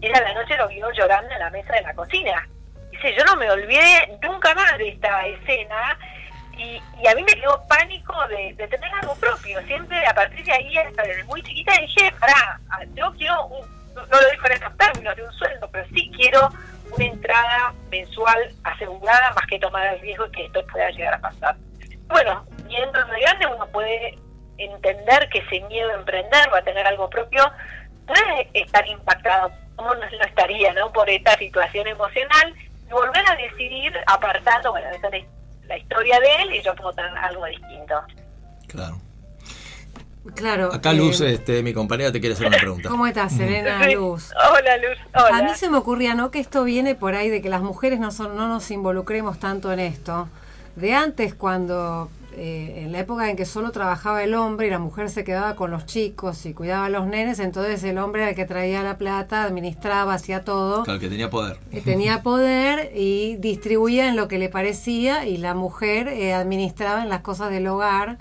y 0.00 0.08
la 0.08 0.34
noche 0.34 0.56
lo 0.56 0.68
vio 0.68 0.90
llorando 0.92 1.32
en 1.32 1.38
la 1.38 1.50
mesa 1.50 1.72
de 1.74 1.82
la 1.82 1.94
cocina. 1.94 2.48
Dice, 2.90 3.14
yo 3.16 3.24
no 3.24 3.36
me 3.36 3.50
olvidé 3.50 4.18
nunca 4.22 4.54
más 4.54 4.78
de 4.78 4.88
esta 4.88 5.26
escena, 5.26 5.98
y, 6.56 6.82
y 7.00 7.06
a 7.06 7.14
mí 7.14 7.22
me 7.22 7.34
quedó 7.34 7.64
pánico 7.68 8.14
de, 8.28 8.52
de 8.54 8.68
tener 8.68 8.90
algo 9.00 9.14
propio. 9.16 9.60
Siempre 9.62 10.04
a 10.06 10.14
partir 10.14 10.44
de 10.44 10.52
ahí, 10.52 10.76
hasta 10.76 11.02
desde 11.02 11.24
muy 11.24 11.42
chiquita, 11.42 11.72
dije, 11.80 12.12
pará, 12.18 12.58
yo 12.94 13.12
quiero, 13.16 13.46
un- 13.46 13.94
no, 13.94 14.02
lo 14.06 14.30
dijo 14.30 14.46
en 14.46 14.52
esos 14.52 14.76
términos 14.76 15.16
de 15.16 15.22
un 15.22 15.32
sueldo, 15.32 15.68
pero 15.70 15.86
sí 15.94 16.10
quiero 16.16 16.48
una 16.90 17.04
entrada 17.04 17.74
mensual 17.90 18.52
asegurada 18.64 19.32
más 19.34 19.46
que 19.46 19.58
tomar 19.58 19.94
el 19.94 20.00
riesgo 20.00 20.24
de 20.26 20.32
que 20.32 20.44
esto 20.46 20.66
pueda 20.66 20.90
llegar 20.90 21.14
a 21.14 21.20
pasar. 21.20 21.56
Bueno, 22.06 22.46
viendo 22.64 23.04
de 23.04 23.20
grande 23.20 23.46
uno 23.46 23.66
puede 23.66 24.18
entender 24.56 25.28
que 25.28 25.38
ese 25.38 25.60
miedo 25.66 25.90
a 25.90 25.94
emprender 25.94 26.48
o 26.50 26.56
a 26.56 26.62
tener 26.62 26.86
algo 26.86 27.08
propio 27.10 27.44
puede 28.08 28.50
estar 28.54 28.86
impactado, 28.88 29.52
como 29.76 29.94
no 29.94 30.00
lo 30.00 30.24
estaría, 30.24 30.72
¿no? 30.74 30.90
Por 30.92 31.08
esta 31.08 31.36
situación 31.36 31.86
emocional 31.86 32.54
y 32.88 32.92
volver 32.92 33.24
a 33.30 33.36
decidir 33.36 33.92
apartando, 34.06 34.72
bueno, 34.72 34.88
esa 34.90 35.08
es 35.08 35.24
la 35.66 35.78
historia 35.78 36.18
de 36.18 36.34
él 36.42 36.54
y 36.54 36.62
yo 36.62 36.74
puedo 36.74 36.92
tener 36.94 37.16
algo 37.16 37.44
distinto. 37.44 37.94
Claro. 38.66 39.00
Claro. 40.34 40.72
Acá 40.72 40.90
eh, 40.90 40.94
Luz, 40.94 41.20
este, 41.20 41.62
mi 41.62 41.72
compañera, 41.72 42.12
te 42.12 42.20
quiere 42.20 42.34
hacer 42.34 42.48
una 42.48 42.58
pregunta. 42.58 42.88
¿Cómo 42.88 43.06
estás, 43.06 43.32
Serena. 43.32 43.88
Luz? 43.88 44.30
Hola, 44.50 44.76
Luz. 44.76 44.98
Hola. 45.14 45.38
A 45.38 45.42
mí 45.42 45.54
se 45.54 45.70
me 45.70 45.78
ocurría, 45.78 46.14
¿no? 46.14 46.30
Que 46.30 46.38
esto 46.38 46.64
viene 46.64 46.94
por 46.94 47.14
ahí 47.14 47.30
de 47.30 47.40
que 47.40 47.48
las 47.48 47.62
mujeres 47.62 47.98
no, 47.98 48.10
son, 48.10 48.36
no 48.36 48.48
nos 48.48 48.70
involucremos 48.70 49.38
tanto 49.38 49.72
en 49.72 49.80
esto. 49.80 50.28
De 50.76 50.94
antes, 50.94 51.34
cuando 51.34 52.10
eh, 52.40 52.84
en 52.84 52.92
la 52.92 53.00
época 53.00 53.28
en 53.28 53.36
que 53.36 53.44
solo 53.44 53.72
trabajaba 53.72 54.22
el 54.22 54.34
hombre 54.34 54.68
y 54.68 54.70
la 54.70 54.78
mujer 54.78 55.10
se 55.10 55.24
quedaba 55.24 55.56
con 55.56 55.72
los 55.72 55.86
chicos 55.86 56.46
y 56.46 56.54
cuidaba 56.54 56.86
a 56.86 56.88
los 56.88 57.06
nenes, 57.06 57.40
entonces 57.40 57.82
el 57.82 57.98
hombre 57.98 58.22
era 58.22 58.30
el 58.30 58.36
que 58.36 58.44
traía 58.44 58.84
la 58.84 58.96
plata, 58.96 59.42
administraba, 59.42 60.14
hacía 60.14 60.44
todo. 60.44 60.84
Claro, 60.84 61.00
que 61.00 61.08
tenía 61.08 61.30
poder. 61.30 61.58
que 61.72 61.80
tenía 61.80 62.22
poder 62.22 62.92
y 62.94 63.36
distribuía 63.36 64.08
en 64.08 64.14
lo 64.14 64.28
que 64.28 64.38
le 64.38 64.48
parecía 64.48 65.26
y 65.26 65.38
la 65.38 65.54
mujer 65.54 66.06
eh, 66.06 66.32
administraba 66.32 67.02
en 67.02 67.08
las 67.08 67.22
cosas 67.22 67.50
del 67.50 67.66
hogar 67.66 68.18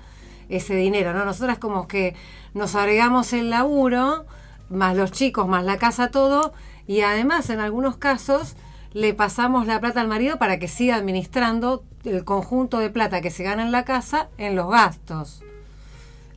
ese 0.49 0.73
dinero, 0.73 1.13
¿no? 1.13 1.23
Nosotras 1.23 1.59
como 1.59 1.87
que 1.87 2.15
nos 2.55 2.73
agregamos 2.73 3.33
el 3.33 3.51
laburo, 3.51 4.25
más 4.69 4.97
los 4.97 5.11
chicos, 5.11 5.47
más 5.47 5.63
la 5.63 5.77
casa, 5.77 6.09
todo, 6.09 6.53
y 6.87 7.01
además 7.01 7.51
en 7.51 7.59
algunos 7.59 7.97
casos 7.97 8.55
le 8.93 9.13
pasamos 9.13 9.67
la 9.67 9.79
plata 9.79 10.01
al 10.01 10.07
marido 10.07 10.37
para 10.37 10.59
que 10.59 10.67
siga 10.67 10.95
administrando 10.95 11.83
el 12.05 12.23
conjunto 12.23 12.79
de 12.79 12.89
plata 12.89 13.21
que 13.21 13.29
se 13.31 13.43
gana 13.43 13.61
en 13.63 13.71
la 13.71 13.83
casa 13.85 14.29
en 14.37 14.55
los 14.55 14.69
gastos. 14.69 15.43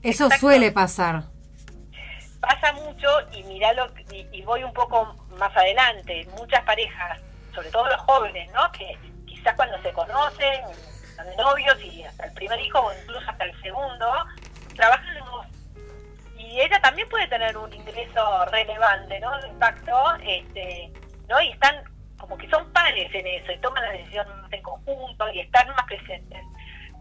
Eso 0.02 0.24
Exacto. 0.24 0.40
suele 0.46 0.72
pasar. 0.72 1.24
pasa 2.40 2.72
mucho 2.72 3.06
y 3.32 3.42
miralo 3.44 3.86
y, 4.12 4.26
y 4.32 4.42
voy 4.42 4.64
un 4.64 4.72
poco 4.72 5.14
más 5.38 5.54
adelante 5.56 6.26
muchas 6.38 6.62
parejas 6.64 7.20
sobre 7.54 7.70
todo 7.70 7.86
los 7.86 8.00
jóvenes 8.02 8.50
no 8.54 8.70
que 8.72 8.96
quizás 9.26 9.54
cuando 9.56 9.80
se 9.82 9.92
conocen 9.92 10.62
son 11.16 11.26
novios 11.36 11.76
y 11.84 12.02
hasta 12.02 12.24
el 12.26 12.32
primer 12.32 12.58
hijo 12.60 12.78
o 12.80 12.92
incluso 13.02 13.28
hasta 13.28 13.44
el 13.44 13.60
segundo 13.60 14.06
trabajan 14.74 15.14
los 15.18 15.30
dos 15.30 15.46
y 16.38 16.60
ella 16.60 16.80
también 16.80 17.06
puede 17.10 17.28
tener 17.28 17.56
un 17.58 17.70
ingreso 17.72 18.44
relevante 18.46 19.20
no 19.20 19.38
de 19.42 19.48
impacto 19.48 20.14
este 20.24 20.90
no 21.28 21.40
y 21.42 21.50
están 21.50 21.74
como 22.20 22.36
que 22.38 22.48
son 22.50 22.70
pares 22.72 23.12
en 23.14 23.26
eso 23.26 23.52
y 23.52 23.58
toman 23.58 23.82
la 23.82 23.92
decisión 23.92 24.26
más 24.42 24.52
en 24.52 24.62
conjunto 24.62 25.28
y 25.32 25.40
están 25.40 25.68
más 25.68 25.84
presentes 25.86 26.40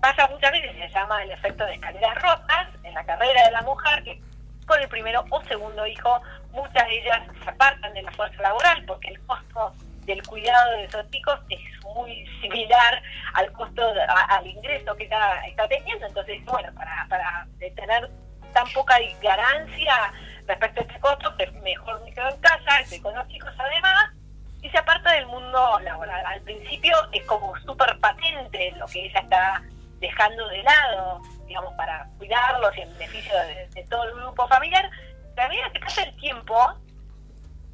pasa 0.02 0.28
muchas 0.28 0.52
veces 0.52 0.72
se 0.78 0.90
llama 0.90 1.22
el 1.24 1.32
efecto 1.32 1.66
de 1.66 1.74
escaleras 1.74 2.16
rotas 2.22 2.68
en 2.84 2.94
la 2.94 3.04
carrera 3.06 3.46
de 3.46 3.52
la 3.52 3.62
mujer 3.64 4.02
que 4.04 4.22
con 4.66 4.80
el 4.80 4.88
primero 4.88 5.26
o 5.32 5.44
segundo 5.46 5.86
hijo, 5.88 6.22
muchas 6.52 6.86
de 6.88 7.00
ellas 7.00 7.22
se 7.44 7.50
apartan 7.50 7.92
de 7.94 8.04
la 8.04 8.12
fuerza 8.12 8.40
laboral 8.42 8.86
porque 8.86 9.08
el 9.10 9.20
costo 9.26 9.74
del 10.06 10.22
cuidado 10.28 10.72
de 10.74 10.84
esos 10.86 11.10
chicos 11.10 11.40
es 11.50 11.60
muy 11.84 12.24
similar 12.40 13.02
al 13.34 13.52
costo, 13.54 13.82
a- 14.08 14.38
al 14.38 14.46
ingreso 14.46 14.96
que 14.96 15.06
está, 15.06 15.44
está 15.48 15.68
teniendo. 15.68 16.06
Entonces, 16.06 16.46
bueno, 16.46 16.72
para, 16.76 17.06
para 17.10 17.48
tener 17.58 18.10
tan 18.54 18.68
poca 18.72 18.96
ganancia 19.24 20.14
respecto 20.46 20.82
a 20.82 20.84
este 20.84 21.00
costo, 21.00 21.34
mejor 21.64 22.04
me 22.06 22.14
quedo 22.14 22.30
en 22.30 22.40
casa, 22.42 22.80
estoy 22.82 23.00
con 23.02 23.16
los 23.16 23.28
chicos 23.28 23.52
además, 23.58 24.12
y 24.62 24.70
se 24.70 24.78
aparta 24.78 25.14
del 25.14 25.26
mundo 25.28 25.80
laboral. 25.80 26.26
Al 26.26 26.42
principio 26.42 26.96
es 27.12 27.24
como 27.26 27.58
súper 27.60 27.98
patente 28.00 28.72
lo 28.78 28.86
que 28.88 29.06
ella 29.06 29.20
está 29.20 29.62
dejando 30.00 30.48
de 30.48 30.64
lado, 30.64 31.22
digamos, 31.46 31.74
para 31.76 32.08
cuidarlos 32.18 32.76
y 32.78 32.82
en 32.82 32.94
beneficio 32.94 33.34
de, 33.74 33.84
todo 33.90 34.04
el 34.04 34.16
grupo 34.16 34.48
familiar, 34.48 34.90
pero 35.36 35.46
a 35.46 35.50
medida 35.50 35.72
que 35.74 35.80
pasa 35.80 36.04
el 36.04 36.16
tiempo, 36.18 36.74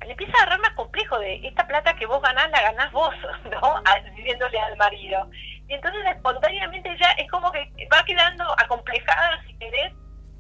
le 0.01 0.11
empieza 0.11 0.33
a 0.37 0.41
agarrar 0.41 0.59
más 0.59 0.71
complejo 0.71 1.19
de 1.19 1.47
esta 1.47 1.65
plata 1.67 1.95
que 1.95 2.05
vos 2.05 2.21
ganás, 2.21 2.49
la 2.51 2.61
ganás 2.61 2.91
vos, 2.91 3.13
¿no? 3.51 3.81
Diciéndole 4.15 4.59
al 4.59 4.77
marido. 4.77 5.29
Y 5.67 5.73
entonces 5.73 6.01
espontáneamente 6.07 6.95
ya 6.99 7.09
es 7.11 7.29
como 7.31 7.51
que 7.51 7.71
va 7.91 8.03
quedando 8.05 8.43
acomplejada, 8.59 9.41
si 9.47 9.53
querés, 9.57 9.93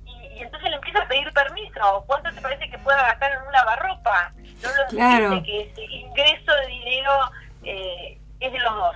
y, 0.05 0.27
y 0.37 0.39
entonces 0.41 0.69
le 0.69 0.75
empieza 0.75 1.01
a 1.01 1.07
pedir 1.07 1.31
permiso. 1.33 2.03
¿Cuánto 2.05 2.31
te 2.31 2.41
parece 2.41 2.69
que 2.69 2.77
pueda 2.79 3.01
gastar 3.01 3.31
en 3.31 3.41
un 3.41 3.51
lavarropa? 3.51 4.33
No 4.63 4.69
lo 4.69 4.87
Claro. 4.89 5.43
que 5.43 5.61
ese 5.63 5.83
ingreso 5.83 6.51
de 6.53 6.67
dinero 6.67 7.11
eh, 7.63 8.17
es 8.39 8.51
de 8.51 8.59
los 8.59 8.75
dos. 8.75 8.95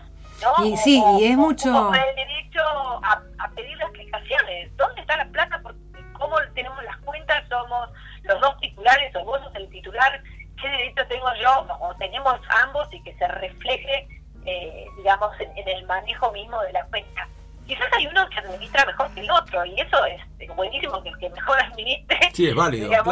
¿no? 0.57 0.65
Y 0.65 0.77
sí, 0.77 1.03
y 1.19 1.25
es 1.25 1.37
mucho- 1.37 1.89
o 1.89 1.93
el 1.93 2.15
derecho 2.15 2.61
a, 3.03 3.21
a 3.39 3.49
pedir 3.51 3.77
las 3.77 3.89
explicaciones. 3.89 4.75
¿Dónde 4.77 5.01
está 5.01 5.17
la 5.17 5.25
plata? 5.25 5.59
Porque 5.61 5.79
¿Cómo 6.13 6.35
tenemos 6.53 6.81
las 6.83 6.97
cuentas? 6.97 7.43
¿Somos 7.49 7.89
los 8.23 8.39
dos 8.41 8.57
titulares 8.59 9.15
o 9.15 9.23
vos 9.25 9.41
sos 9.41 9.55
el 9.55 9.69
titular? 9.69 10.21
¿Qué 10.61 10.67
derecho 10.67 11.07
tengo 11.07 11.27
yo? 11.41 11.65
O 11.79 11.95
tenemos 11.95 12.35
ambos 12.63 12.87
y 12.93 13.01
que 13.03 13.13
se 13.15 13.25
refleje, 13.27 14.07
eh, 14.45 14.85
digamos, 14.97 15.31
en, 15.39 15.57
en 15.57 15.67
el 15.69 15.85
manejo 15.85 16.29
mismo 16.33 16.61
de 16.61 16.73
la 16.73 16.83
cuenta. 16.87 17.27
Quizás 17.69 17.87
hay 17.95 18.07
uno 18.07 18.27
que 18.29 18.39
administra 18.39 18.83
mejor 18.85 19.09
que 19.13 19.21
el 19.21 19.31
otro 19.31 19.63
y 19.65 19.79
eso 19.79 20.03
es 20.05 20.21
buenísimo 20.55 21.01
que 21.03 21.09
el 21.09 21.17
que 21.19 21.29
mejor 21.29 21.61
administre 21.63 22.19
Sí, 22.33 22.47
es 22.49 22.55
válido, 22.55 22.89
digamos, 22.89 23.05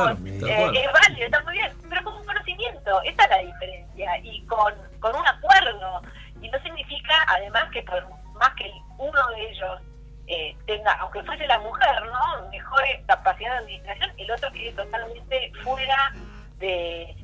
claro, 0.48 0.74
eh, 0.74 0.84
es 0.86 0.92
válido, 0.94 1.26
está 1.26 1.44
muy 1.44 1.54
bien, 1.54 1.72
pero 1.90 2.04
con 2.04 2.14
un 2.16 2.26
conocimiento, 2.26 3.02
esa 3.04 3.24
es 3.24 3.30
la 3.30 3.38
diferencia, 3.38 4.18
y 4.24 4.42
con, 4.48 4.74
con 5.00 5.16
un 5.16 5.28
acuerdo. 5.28 6.02
Y 6.42 6.50
no 6.50 6.60
significa, 6.64 7.14
además, 7.28 7.66
que 7.72 7.82
por 7.84 8.04
más 8.34 8.54
que 8.56 8.72
uno 8.98 9.28
de 9.36 9.50
ellos 9.50 9.82
eh, 10.28 10.56
tenga, 10.66 10.92
aunque 10.94 11.24
fuese 11.24 11.46
la 11.48 11.60
mujer, 11.60 12.04
¿no? 12.06 12.50
Mejores 12.50 13.00
capacidad 13.08 13.52
de 13.54 13.58
administración, 13.60 14.12
el 14.18 14.32
otro 14.32 14.52
quede 14.52 14.72
totalmente 14.74 15.52
fuera 15.64 16.12
de 16.60 17.16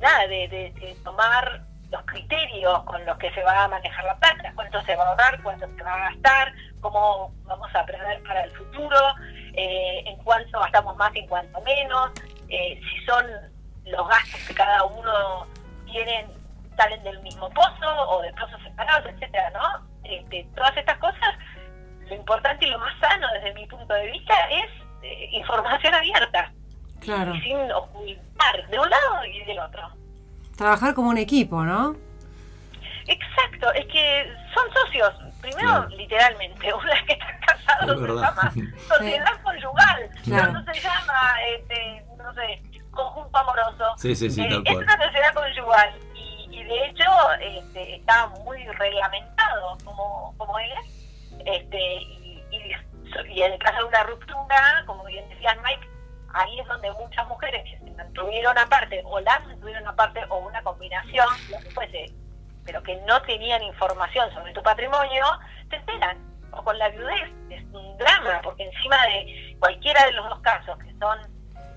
nada, 0.00 0.26
de, 0.26 0.48
de- 0.48 0.72
de 0.80 0.94
tomar 1.04 1.62
los 1.90 2.02
criterios 2.06 2.82
con 2.84 3.04
los 3.04 3.18
que 3.18 3.30
se 3.32 3.42
va 3.42 3.64
a 3.64 3.68
manejar 3.68 4.04
la 4.04 4.16
plata, 4.16 4.50
cuánto 4.54 4.80
se 4.82 4.96
va 4.96 5.04
a 5.04 5.08
ahorrar, 5.10 5.42
cuánto 5.42 5.66
se 5.66 5.82
va 5.82 5.94
a 5.94 6.10
gastar, 6.10 6.52
cómo 6.82 7.32
vamos 7.44 7.74
a 7.74 7.86
prever 7.86 8.22
para 8.24 8.44
el 8.44 8.50
futuro, 8.50 8.98
eh, 9.54 10.02
en 10.04 10.16
cuánto 10.18 10.60
gastamos 10.60 10.94
más 10.96 11.14
y 11.14 11.20
en 11.20 11.28
cuánto 11.28 11.60
menos, 11.62 12.10
eh, 12.48 12.78
si 12.78 13.04
son 13.06 13.24
los 13.86 14.08
gastos 14.08 14.40
que 14.46 14.54
cada 14.54 14.84
uno 14.84 15.46
tienen 15.86 16.26
salen 16.76 17.02
del 17.04 17.20
mismo 17.22 17.48
pozo 17.50 18.08
o 18.08 18.22
de 18.22 18.32
pozos 18.32 18.60
separados, 18.62 19.06
etcétera, 19.12 19.50
¿no? 19.50 19.86
Este, 20.04 20.46
todas 20.56 20.76
estas 20.76 20.98
cosas, 20.98 21.34
lo 22.08 22.14
importante 22.14 22.66
y 22.66 22.70
lo 22.70 22.78
más 22.78 22.98
sano 22.98 23.26
desde 23.34 23.54
mi 23.54 23.66
punto 23.66 23.92
de 23.94 24.10
vista 24.10 24.34
es 24.50 24.70
eh, 25.02 25.28
información 25.32 25.94
abierta 25.94 26.52
Claro. 27.00 27.34
y 27.34 27.40
sin 27.42 27.70
ocultar 27.72 28.68
de 28.68 28.78
un 28.78 28.88
lado 28.88 29.24
y 29.26 29.44
del 29.44 29.58
otro. 29.58 29.82
Trabajar 30.56 30.94
como 30.94 31.10
un 31.10 31.18
equipo, 31.18 31.62
¿no? 31.62 31.94
esto, 33.62 33.72
es 33.74 33.86
que 33.86 34.32
son 34.54 34.64
socios. 34.72 35.14
Primero, 35.42 35.86
literalmente, 35.88 36.72
una 36.74 36.92
vez 36.94 37.02
que 37.06 37.12
están 37.12 37.40
casados 37.46 38.00
Es 38.00 38.00
se 38.00 38.14
llama 38.14 38.52
sociedad 38.88 39.42
conyugal, 39.42 40.10
Claro. 40.24 40.52
no 40.52 40.64
se 40.72 40.80
llama, 40.80 41.34
este, 41.56 42.04
no 42.16 42.34
sé, 42.34 42.62
conjunto 42.90 43.38
amoroso. 43.38 43.84
Sí, 43.98 44.14
sí, 44.14 44.30
sí, 44.30 44.42
Eh, 44.42 44.48
tal 44.48 44.62
es 44.66 44.76
una 44.78 45.04
sociedad 45.04 45.34
conyugal 45.34 45.94
y, 46.14 46.48
y 46.50 46.64
de 46.64 46.86
hecho 46.86 47.04
este, 47.40 47.96
está 47.96 48.26
muy 48.44 48.64
reglamentado 48.66 49.76
como, 49.84 50.34
como 50.38 50.58
es. 50.58 51.28
Este, 51.44 51.94
y, 52.02 52.42
y, 52.52 52.72
y 53.34 53.42
en 53.42 53.52
el 53.52 53.58
caso 53.58 53.78
de 53.78 53.84
una 53.84 54.02
ruptura, 54.04 54.82
como 54.86 55.04
bien 55.04 55.28
decías 55.30 55.56
Mike, 55.64 55.88
ahí 56.34 56.60
es 56.60 56.66
donde 56.68 56.90
muchas 56.92 57.26
mujeres 57.28 57.62
que 57.64 57.78
se 57.84 57.90
mantuvieron 57.96 58.56
aparte 58.56 59.02
o 59.04 59.18
las 59.20 59.44
mantuvieron 59.46 59.86
aparte 59.88 60.24
o 60.28 60.36
una 60.38 60.62
combinación, 60.62 61.26
lo 61.50 61.58
que 61.58 61.70
fuese, 61.70 62.06
pero 62.64 62.82
que 62.82 62.96
no 63.06 63.20
tenían 63.22 63.62
información 63.62 64.32
sobre 64.34 64.52
tu 64.52 64.62
patrimonio, 64.62 65.24
te 65.68 65.76
enteran. 65.76 66.18
O 66.52 66.62
con 66.62 66.78
la 66.78 66.88
viudez, 66.90 67.30
es 67.50 67.64
un 67.72 67.96
drama, 67.96 68.40
porque 68.42 68.64
encima 68.64 68.96
de 69.06 69.56
cualquiera 69.58 70.04
de 70.04 70.12
los 70.12 70.28
dos 70.28 70.40
casos, 70.40 70.76
que 70.78 70.92
son 70.98 71.18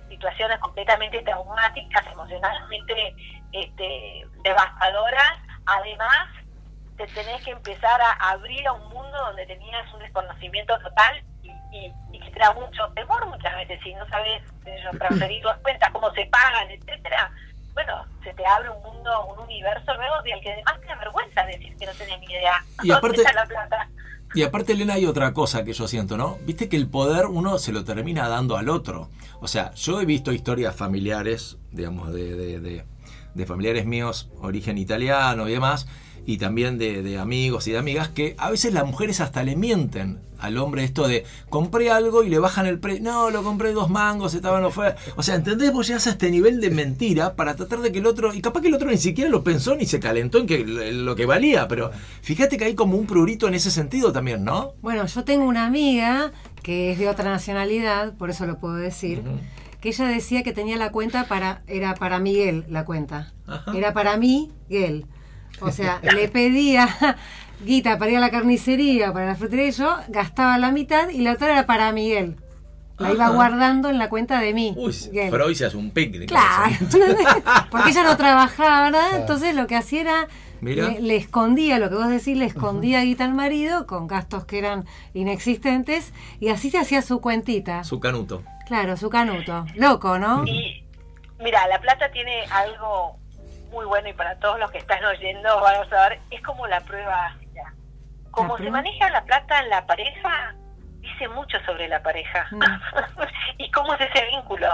situaciones 0.09 0.59
completamente 0.59 1.21
traumáticas, 1.21 2.05
emocionalmente 2.11 3.15
este, 3.53 4.27
devastadoras, 4.43 5.33
además 5.65 6.27
te 6.97 7.07
tenés 7.07 7.41
que 7.43 7.51
empezar 7.51 7.99
a 8.01 8.11
abrir 8.31 8.65
a 8.67 8.73
un 8.73 8.87
mundo 8.89 9.17
donde 9.17 9.45
tenías 9.45 9.91
un 9.93 9.99
desconocimiento 9.99 10.77
total 10.79 11.23
y, 11.43 11.49
y- 11.71 11.93
y 12.11 12.19
que 12.19 12.31
te 12.31 12.39
da 12.39 12.53
mucho 12.53 12.87
temor 12.95 13.25
muchas 13.27 13.53
veces 13.55 13.79
si 13.83 13.93
no 13.95 14.07
sabes 14.07 14.41
eh, 14.65 14.77
transferir 14.97 15.41
tus 15.41 15.53
cuentas, 15.55 15.89
cómo 15.91 16.09
se 16.11 16.25
pagan, 16.27 16.69
etcétera. 16.71 17.31
Bueno, 17.75 18.05
se 18.23 18.33
te 18.33 18.45
abre 18.45 18.69
un 18.71 18.81
mundo, 18.81 19.11
un 19.27 19.39
universo 19.43 19.93
nuevo 19.95 20.15
del 20.23 20.41
que 20.41 20.51
además 20.53 20.79
te 20.81 20.87
da 20.87 20.95
vergüenza 20.95 21.45
decir 21.45 21.75
que 21.77 21.85
no 21.85 21.91
tenés 21.93 22.19
ni 22.21 22.25
idea. 22.25 22.65
Y 22.83 22.87
¿Dónde 22.87 22.93
aparte- 22.95 23.17
está 23.21 23.33
la 23.33 23.45
plata? 23.45 23.89
Y 24.33 24.43
aparte, 24.43 24.73
Elena, 24.73 24.95
hay 24.95 25.05
otra 25.05 25.31
cosa 25.33 25.63
que 25.63 25.71
yo 25.73 25.87
siento, 25.87 26.17
¿no? 26.17 26.37
Viste 26.41 26.67
que 26.67 26.75
el 26.75 26.89
poder 26.89 27.27
uno 27.27 27.57
se 27.57 27.71
lo 27.71 27.85
termina 27.85 28.27
dando 28.27 28.57
al 28.57 28.67
otro. 28.69 29.09
O 29.39 29.47
sea, 29.47 29.71
yo 29.75 30.01
he 30.01 30.05
visto 30.05 30.33
historias 30.33 30.75
familiares, 30.75 31.57
digamos, 31.71 32.11
de, 32.11 32.35
de, 32.35 32.59
de- 32.59 32.85
de 33.33 33.45
familiares 33.45 33.85
míos, 33.85 34.29
origen 34.41 34.77
italiano 34.77 35.47
y 35.49 35.51
demás, 35.51 35.87
y 36.25 36.37
también 36.37 36.77
de, 36.77 37.03
de 37.03 37.17
amigos 37.17 37.67
y 37.67 37.71
de 37.71 37.77
amigas, 37.77 38.09
que 38.09 38.35
a 38.37 38.49
veces 38.49 38.73
las 38.73 38.85
mujeres 38.85 39.21
hasta 39.21 39.43
le 39.43 39.55
mienten 39.55 40.19
al 40.39 40.57
hombre 40.57 40.83
esto 40.83 41.07
de 41.07 41.25
compré 41.49 41.91
algo 41.91 42.23
y 42.23 42.29
le 42.29 42.39
bajan 42.39 42.65
el 42.65 42.79
precio. 42.79 43.03
No, 43.03 43.29
lo 43.29 43.43
compré 43.43 43.71
dos 43.73 43.89
mangos, 43.89 44.33
estaban 44.33 44.63
oferta. 44.63 44.99
O 45.15 45.23
sea, 45.23 45.35
¿entendés? 45.35 45.71
Vos 45.71 45.87
llegas 45.87 46.07
a 46.07 46.11
este 46.11 46.29
nivel 46.29 46.61
de 46.61 46.69
mentira 46.69 47.35
para 47.35 47.55
tratar 47.55 47.79
de 47.79 47.91
que 47.91 47.99
el 47.99 48.05
otro. 48.05 48.33
Y 48.33 48.41
capaz 48.41 48.61
que 48.61 48.67
el 48.67 48.73
otro 48.73 48.89
ni 48.89 48.97
siquiera 48.97 49.29
lo 49.29 49.43
pensó 49.43 49.75
ni 49.75 49.85
se 49.85 49.99
calentó 49.99 50.39
en 50.39 50.47
que 50.47 50.65
lo 50.65 51.15
que 51.15 51.25
valía. 51.25 51.67
Pero 51.67 51.91
fíjate 52.21 52.57
que 52.57 52.65
hay 52.65 52.75
como 52.75 52.97
un 52.97 53.05
prurito 53.05 53.47
en 53.47 53.55
ese 53.55 53.71
sentido 53.71 54.11
también, 54.11 54.43
¿no? 54.43 54.73
Bueno, 54.81 55.05
yo 55.05 55.23
tengo 55.23 55.45
una 55.45 55.65
amiga 55.65 56.31
que 56.61 56.91
es 56.91 56.99
de 56.99 57.07
otra 57.07 57.25
nacionalidad, 57.25 58.13
por 58.15 58.29
eso 58.29 58.45
lo 58.45 58.59
puedo 58.59 58.75
decir, 58.75 59.21
que 59.81 59.89
ella 59.89 60.07
decía 60.07 60.41
que 60.41 60.51
tenía 60.51 60.77
la 60.77 60.91
cuenta 60.91 61.27
para, 61.27 61.61
era 61.67 61.93
para 61.93 62.19
Miguel 62.19 62.65
la 62.69 62.85
cuenta. 62.85 63.33
Ajá. 63.45 63.71
Era 63.77 63.93
para 63.93 64.17
mí, 64.17 64.51
Miguel. 64.67 65.05
O 65.61 65.71
sea, 65.71 65.99
le 66.01 66.27
pedía 66.27 66.87
guita 67.65 67.97
para 67.97 68.11
ir 68.11 68.17
a 68.17 68.21
la 68.21 68.31
carnicería, 68.31 69.13
para 69.13 69.27
la 69.27 69.35
frutería, 69.35 69.67
y 69.67 69.71
yo 69.71 69.97
gastaba 70.09 70.57
la 70.57 70.71
mitad 70.71 71.09
y 71.09 71.19
la 71.21 71.33
otra 71.33 71.51
era 71.51 71.65
para 71.65 71.91
Miguel. 71.91 72.35
La 72.97 73.11
iba 73.11 73.25
Ajá. 73.25 73.33
guardando 73.35 73.89
en 73.89 73.97
la 73.97 74.07
cuenta 74.09 74.39
de 74.39 74.53
mí. 74.53 74.73
Uy, 74.77 74.95
Miguel. 75.11 75.27
pero 75.29 75.45
hoy 75.47 75.55
se 75.55 75.65
hace 75.65 75.75
un 75.75 75.91
picnic. 75.91 76.29
Claro, 76.29 76.73
porque 77.71 77.89
ella 77.89 78.03
no 78.03 78.15
trabajaba, 78.15 78.83
¿verdad? 78.83 79.19
Entonces 79.19 79.53
lo 79.53 79.67
que 79.67 79.75
hacía 79.75 80.01
era, 80.01 80.27
Mira. 80.61 80.87
le, 80.87 81.01
le 81.01 81.15
escondía, 81.17 81.77
lo 81.77 81.89
que 81.89 81.95
vos 81.95 82.07
decís, 82.07 82.37
le 82.37 82.45
escondía 82.45 83.01
guita 83.01 83.25
al 83.25 83.33
marido 83.33 83.85
con 83.85 84.07
gastos 84.07 84.45
que 84.45 84.59
eran 84.59 84.85
inexistentes 85.13 86.13
y 86.39 86.47
así 86.49 86.69
se 86.69 86.77
hacía 86.77 87.01
su 87.01 87.19
cuentita. 87.19 87.83
Su 87.83 87.99
canuto. 87.99 88.43
Claro, 88.65 88.95
su 88.95 89.09
canuto. 89.09 89.65
Loco, 89.75 90.17
¿no? 90.17 90.45
Y 90.45 90.83
mira, 91.43 91.67
La 91.67 91.81
Plata 91.81 92.09
tiene 92.13 92.45
algo 92.49 93.17
muy 93.75 93.85
bueno 93.85 94.07
y 94.07 94.13
para 94.13 94.35
todos 94.39 94.57
los 94.57 94.71
que 94.71 94.77
están 94.79 95.03
oyendo 95.05 95.59
van 95.59 95.81
a 95.81 95.89
saber, 95.89 96.19
es 96.31 96.41
como 96.41 96.65
la 96.67 96.79
prueba 96.81 97.25
ácida. 97.27 97.73
Como 98.31 98.53
La 98.53 98.57
se 98.57 98.63
prueba. 98.63 98.77
maneja 98.77 99.09
la 99.09 99.23
plata 99.25 99.59
en 99.59 99.69
la 99.69 99.85
pareja, 99.85 100.55
dice 101.01 101.27
mucho 101.27 101.57
sobre 101.65 101.87
la 101.89 102.01
pareja. 102.01 102.47
Mm. 102.51 102.63
y 103.57 103.69
cómo 103.71 103.93
es 103.95 104.01
ese 104.01 104.25
vínculo. 104.27 104.67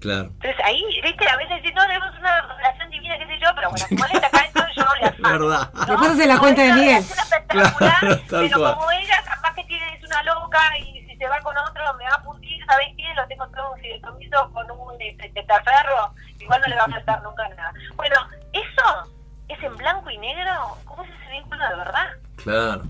Claro. 0.00 0.24
Entonces 0.26 0.56
ahí, 0.64 0.82
viste, 1.02 1.28
a 1.28 1.36
veces 1.36 1.56
dicen, 1.62 1.74
no, 1.74 1.82
tenemos 1.86 2.18
una 2.18 2.40
relación 2.56 2.90
divina, 2.90 3.16
qué 3.18 3.26
sé 3.26 3.38
yo, 3.40 3.48
pero 3.54 3.70
bueno, 3.70 3.84
como 3.88 4.04
él 4.06 4.10
está 4.12 4.26
acá, 4.28 4.44
entonces 4.46 4.74
yo 4.76 4.84
le 5.00 5.06
afano. 5.08 5.48
Verdad. 5.48 5.70
Le 5.88 5.94
pasas 5.96 6.20
en 6.20 6.28
la 6.28 6.38
cuenta 6.38 6.62
de 6.62 6.72
Miguel. 6.72 6.96
es 6.98 7.12
una 7.12 7.22
espectacular, 7.22 7.98
Claro, 8.00 8.22
pero 8.30 8.58
cual. 8.58 8.74
como 8.74 8.90
ella 8.92 9.22
capaz 9.24 9.54
que 9.54 9.64
tiene, 9.64 9.94
es 9.94 10.04
una 10.04 10.22
loca 10.24 10.78
y 10.78 11.06
si 11.06 11.16
se 11.16 11.28
va 11.28 11.40
con 11.40 11.56
otro 11.58 11.94
me 11.94 12.04
va 12.04 12.14
a 12.14 12.22
puntir, 12.22 12.64
¿sabes 12.66 12.88
qué? 12.96 13.04
Lo 13.16 13.26
tengo 13.28 13.46
todo 13.48 13.72
un 13.72 13.80
fideicomiso 13.80 14.50
con 14.52 14.70
un 14.70 15.00
este, 15.02 15.28
testaferro, 15.30 16.14
igual 16.38 16.60
no 16.60 16.66
le 16.68 16.76
va 16.76 16.84
a 16.84 16.88
faltar 16.90 17.22
nunca 17.22 17.48
nada. 17.48 17.72
Bueno, 17.96 18.16
eso 18.52 19.12
es 19.48 19.62
en 19.62 19.76
blanco 19.76 20.10
y 20.10 20.18
negro, 20.18 20.76
¿cómo 20.84 21.02
es 21.04 21.10
ese 21.10 21.30
vínculo 21.30 21.68
de 21.68 21.76
verdad? 21.76 22.08
Claro. 22.36 22.82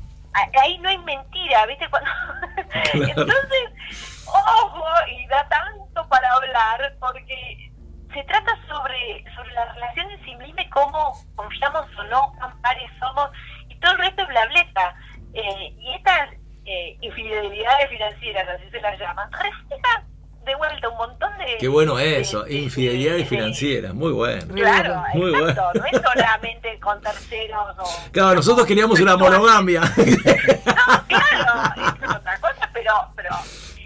Ahí 0.60 0.78
no 0.78 0.88
hay 0.88 0.98
mentira, 0.98 1.66
¿viste? 1.66 1.88
Cuando... 1.88 2.10
Entonces, 2.92 4.26
ojo, 4.26 4.84
y 5.10 5.26
da 5.26 5.48
tanto 5.48 6.08
para 6.08 6.32
hablar, 6.32 6.94
porque 7.00 7.70
se 8.12 8.22
trata 8.24 8.52
sobre, 8.68 9.24
sobre 9.34 9.52
la 9.52 9.72
relación 9.72 10.10
en 10.10 10.24
sí 10.24 10.34
misma 10.36 10.62
y 10.62 10.70
cómo 10.70 11.12
confiamos 11.34 11.86
o 11.98 12.02
no, 12.04 12.32
cuán 12.38 12.60
pares 12.62 12.90
somos, 12.98 13.30
y 13.68 13.74
todo 13.80 13.92
el 13.92 13.98
resto 13.98 14.22
es 14.22 14.28
blableta. 14.28 14.94
Eh, 15.34 15.74
y 15.78 15.94
estas 15.94 16.30
eh, 16.64 16.96
infidelidades 17.00 17.88
financieras, 17.90 18.48
así 18.48 18.70
se 18.70 18.80
las 18.80 18.98
llaman, 18.98 19.30
reflejan 19.32 20.07
de 20.48 20.54
vuelta 20.56 20.88
un 20.88 20.96
montón 20.96 21.30
de... 21.38 21.56
Qué 21.60 21.68
bueno 21.68 21.98
eso. 21.98 22.42
de- 22.42 22.50
de- 22.50 22.58
Infidelidad 22.62 23.14
de- 23.16 23.24
financiera. 23.24 23.92
Muy 23.92 24.12
bueno. 24.12 24.52
Claro, 24.54 25.02
Muy 25.14 25.32
exacto, 25.34 25.70
no 25.78 25.84
es 25.86 26.02
solamente 26.02 26.80
con 26.80 27.00
terceros 27.00 27.78
o... 27.78 28.10
Claro, 28.12 28.34
nosotros 28.34 28.66
queríamos 28.66 28.98
una 29.00 29.16
monogamia. 29.16 29.80
No, 29.82 31.06
claro, 31.06 31.94
es 32.02 32.16
otra 32.16 32.40
cosa, 32.40 32.70
pero, 32.72 32.92
pero 33.14 33.30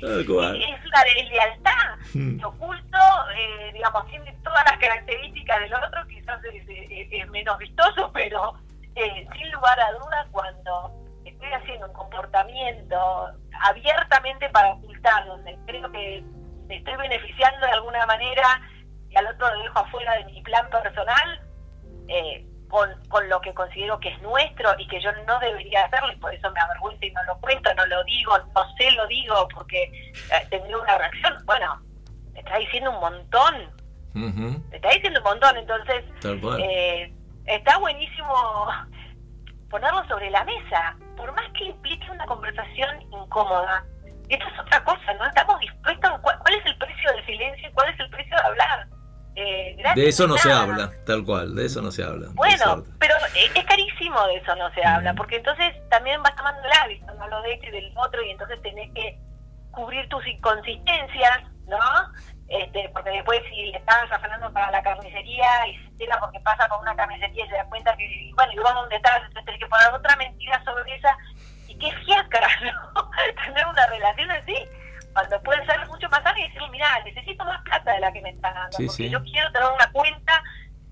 es 0.01 0.29
una 0.29 1.05
deslealtad 1.17 1.73
Mm. 2.15 2.39
que 2.39 2.45
oculto, 2.45 2.99
eh, 3.39 3.71
digamos, 3.73 4.07
tiene 4.09 4.37
todas 4.45 4.63
las 4.67 4.77
características 4.79 5.61
del 5.61 5.73
otro, 5.73 6.07
quizás 6.09 6.39
es, 6.45 6.63
es- 6.69 7.09
es 7.11 7.31
menos 7.31 7.57
vistoso, 7.57 8.11
pero 8.13 8.53
eh, 8.97 9.27
sin 9.35 9.51
lugar 9.51 9.81
a 9.81 9.93
dudas 9.93 10.27
cuando 10.31 10.93
estoy 11.25 11.49
haciendo 11.55 11.87
un 11.87 11.93
comportamiento 11.95 13.29
abiertamente 13.65 14.49
para 14.51 14.73
ocultar, 14.75 15.25
donde 15.27 15.57
creo 15.67 15.91
que 15.91 16.23
me 16.73 16.78
estoy 16.78 16.97
beneficiando 16.97 17.66
de 17.66 17.73
alguna 17.73 18.07
manera 18.07 18.62
y 19.11 19.16
al 19.16 19.27
otro 19.27 19.55
lo 19.55 19.62
dejo 19.62 19.78
afuera 19.78 20.15
de 20.15 20.24
mi 20.24 20.40
plan 20.40 20.66
personal, 20.70 21.40
eh, 22.09 22.47
con, 22.70 22.89
con 23.09 23.28
lo 23.28 23.43
que 23.43 23.53
considero 23.53 24.01
que 24.01 24.09
es 24.09 24.23
nuestro 24.23 24.70
y 24.78 24.89
que 24.89 24.99
yo 24.99 25.12
no 25.27 25.39
debería 25.39 25.85
hacerlo 25.85 26.11
y 26.12 26.16
por 26.16 26.32
eso 26.32 26.51
me 26.51 26.61
avergüenzo 26.61 27.05
y 27.05 27.11
no 27.11 27.23
lo 27.24 27.39
cuento, 27.40 27.74
no 27.74 27.85
lo 27.85 28.03
digo, 28.05 28.39
no 28.55 28.65
sé 28.78 28.90
lo 28.93 29.07
digo 29.07 29.47
porque 29.55 29.82
eh, 29.82 30.47
tendría 30.49 30.78
una 30.78 30.97
reacción. 30.97 31.35
Bueno, 31.44 31.78
me 32.32 32.40
está 32.40 32.57
diciendo 32.57 32.90
un 32.90 33.01
montón, 33.01 33.55
Ujú, 34.15 34.65
me 34.70 34.77
está 34.77 34.89
diciendo 34.93 35.20
un 35.20 35.24
montón, 35.24 35.55
entonces 35.59 36.05
eh, 36.59 37.12
está 37.44 37.77
buenísimo 37.77 38.66
ponerlo 39.69 40.09
sobre 40.09 40.31
la 40.31 40.43
mesa, 40.44 40.97
por 41.19 41.35
más 41.35 41.53
que 41.53 41.66
implique 41.66 42.11
una 42.11 42.24
conversación 42.24 43.03
incómoda. 43.12 43.85
Esto 44.33 44.47
es 44.49 44.61
otra 44.61 44.83
cosa, 44.83 45.13
¿no? 45.19 45.27
Estamos 45.27 45.61
dispuestos, 45.61 46.11
¿cuál, 46.23 46.39
cuál 46.39 46.55
es 46.55 46.65
el 46.67 46.79
precio 46.79 47.13
del 47.13 47.27
silencio 47.27 47.69
y 47.69 47.73
cuál 47.73 47.89
es 47.93 48.01
el 48.01 48.09
precio 48.11 48.35
de 48.35 48.43
hablar? 48.43 48.87
Eh, 49.35 49.77
De 49.95 50.09
eso 50.09 50.27
no 50.27 50.37
se 50.37 50.53
habla, 50.53 50.91
tal 51.07 51.25
cual, 51.25 51.55
de 51.55 51.67
eso 51.67 51.81
no 51.81 51.91
se 51.91 52.03
habla. 52.03 52.29
Bueno, 52.33 52.85
pero 52.99 53.15
eh, 53.35 53.51
es 53.55 53.65
carísimo 53.65 54.27
de 54.27 54.37
eso 54.37 54.55
no 54.57 54.73
se 54.73 54.85
habla, 54.85 55.15
porque 55.15 55.37
entonces 55.37 55.75
también 55.89 56.23
vas 56.23 56.35
tomando 56.37 56.61
el 56.63 56.73
hábito, 56.73 57.13
no 57.15 57.29
lo 57.29 57.43
de 57.43 57.55
este 57.55 57.69
y 57.69 57.71
del 57.73 57.93
otro, 57.97 58.23
y 58.23 58.31
entonces 58.31 58.61
tenés 58.63 58.91
que 58.95 59.19
cubrir 59.71 60.09
tus 60.09 60.27
inconsistencias, 60.27 61.43
¿no? 61.67 61.79
Este, 62.49 62.91
porque 62.93 63.11
después 63.11 63.41
si 63.49 63.71
le 63.71 63.79
estás 63.79 64.11
afanando 64.13 64.53
para 64.53 64.71
la 64.71 64.83
carnicería 64.83 65.67
y 65.69 65.77
se 65.79 65.85
entera 65.85 66.21
porque 66.21 66.39
pasa 66.41 66.69
con 66.69 66.81
una 66.81 66.95
carnicería 66.95 67.47
y 67.47 67.49
se 67.49 67.55
da 67.55 67.65
cuenta 67.71 67.97
que, 67.97 68.31
bueno, 68.35 68.53
y 68.53 68.59
vos 68.59 68.75
dónde 68.75 68.97
estás, 68.97 69.23
entonces 69.23 69.45
tenés 69.47 69.61
que 69.61 69.69
poner 69.69 69.89
otra 69.95 70.17
mentira 70.17 70.63
sobre 70.65 70.95
esa, 70.95 71.17
qué 71.83 71.93
fiaca, 72.05 72.41
¿no? 72.65 73.11
Tener 73.45 73.67
una 73.67 73.87
relación 73.89 74.31
así, 74.31 74.55
cuando 75.13 75.43
puede 75.43 75.65
ser 75.67 75.87
mucho 75.89 76.09
más 76.09 76.23
sana 76.23 76.39
y 76.41 76.45
decirle, 76.45 76.69
mira, 76.71 76.87
necesito 77.05 77.45
más 77.45 77.61
plata 77.63 77.93
de 77.93 78.01
la 78.01 78.13
que 78.13 78.23
me 78.23 78.31
estás 78.31 78.55
dando, 78.55 78.77
Sí, 78.79 78.87
porque 78.87 79.03
sí. 79.05 79.11
yo 79.11 79.23
quiero 79.25 79.51
tener 79.53 79.69
una 79.75 79.91
cuenta 79.93 80.43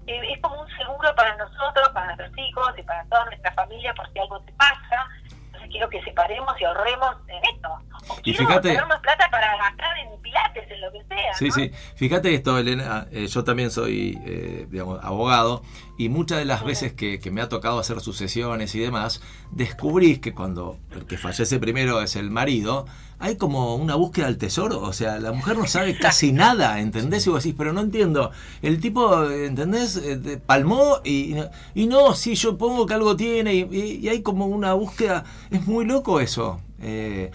eh, 0.06 0.32
es 0.32 0.40
como 0.40 0.60
un 0.62 0.68
seguro 0.76 1.14
para 1.14 1.36
nosotros, 1.36 1.88
para 1.94 2.06
nuestros 2.16 2.32
hijos 2.38 2.72
y 2.78 2.82
para 2.82 3.04
toda 3.04 3.26
nuestra 3.26 3.52
familia 3.52 3.94
por 3.94 4.10
si 4.12 4.18
algo 4.18 4.40
te 4.40 4.52
pasa. 4.54 5.06
Entonces 5.46 5.68
quiero 5.70 5.88
que 5.90 6.02
separemos 6.02 6.58
y 6.60 6.64
ahorremos 6.64 7.16
en 7.28 7.44
esto. 7.54 7.68
O 8.08 8.16
Y 8.24 8.32
fíjate- 8.34 8.68
tener 8.70 8.86
más 8.86 8.98
plata 9.00 9.28
para 9.30 9.56
gastar 9.58 9.98
en 9.98 10.20
pilates, 10.22 10.68
en 10.70 10.80
lo 10.80 10.90
que 10.90 11.04
sea. 11.04 11.34
Sí, 11.34 11.48
¿no? 11.48 11.54
sí. 11.54 11.70
Fíjate 11.96 12.34
esto, 12.34 12.58
Elena. 12.58 13.06
eh, 13.12 13.26
yo 13.28 13.44
también 13.44 13.70
soy, 13.70 14.18
eh, 14.26 14.66
digamos, 14.68 15.04
abogado 15.04 15.62
y 16.04 16.08
muchas 16.08 16.38
de 16.38 16.44
las 16.44 16.64
veces 16.64 16.92
que, 16.92 17.18
que 17.20 17.30
me 17.30 17.40
ha 17.42 17.48
tocado 17.48 17.78
hacer 17.78 18.00
sucesiones 18.00 18.74
y 18.74 18.78
demás, 18.80 19.20
descubrís 19.50 20.18
que 20.18 20.32
cuando 20.34 20.78
el 20.92 21.04
que 21.04 21.18
fallece 21.18 21.58
primero 21.58 22.00
es 22.00 22.16
el 22.16 22.30
marido, 22.30 22.86
hay 23.18 23.36
como 23.36 23.74
una 23.74 23.96
búsqueda 23.96 24.26
del 24.26 24.38
tesoro. 24.38 24.80
O 24.80 24.92
sea, 24.94 25.18
la 25.18 25.32
mujer 25.32 25.58
no 25.58 25.66
sabe 25.66 25.98
casi 26.00 26.32
nada, 26.32 26.80
¿entendés? 26.80 27.26
Y 27.26 27.30
vos 27.30 27.42
decís, 27.42 27.54
pero 27.58 27.72
no 27.74 27.82
entiendo. 27.82 28.30
El 28.62 28.80
tipo, 28.80 29.28
¿entendés? 29.30 29.96
Eh, 30.02 30.40
palmó 30.46 31.00
y, 31.04 31.32
y 31.32 31.34
no- 31.34 31.50
y 31.74 31.86
no, 31.86 32.14
sí, 32.14 32.34
yo 32.34 32.56
pongo 32.56 32.86
que 32.86 32.94
algo 32.94 33.16
tiene 33.16 33.54
y, 33.54 33.60
y- 33.70 33.98
y 34.02 34.08
hay 34.08 34.22
como 34.22 34.46
una 34.46 34.72
búsqueda. 34.74 35.24
Es 35.50 35.66
muy 35.66 35.84
loco 35.84 36.20
eso. 36.20 36.60
Eh, 36.82 37.30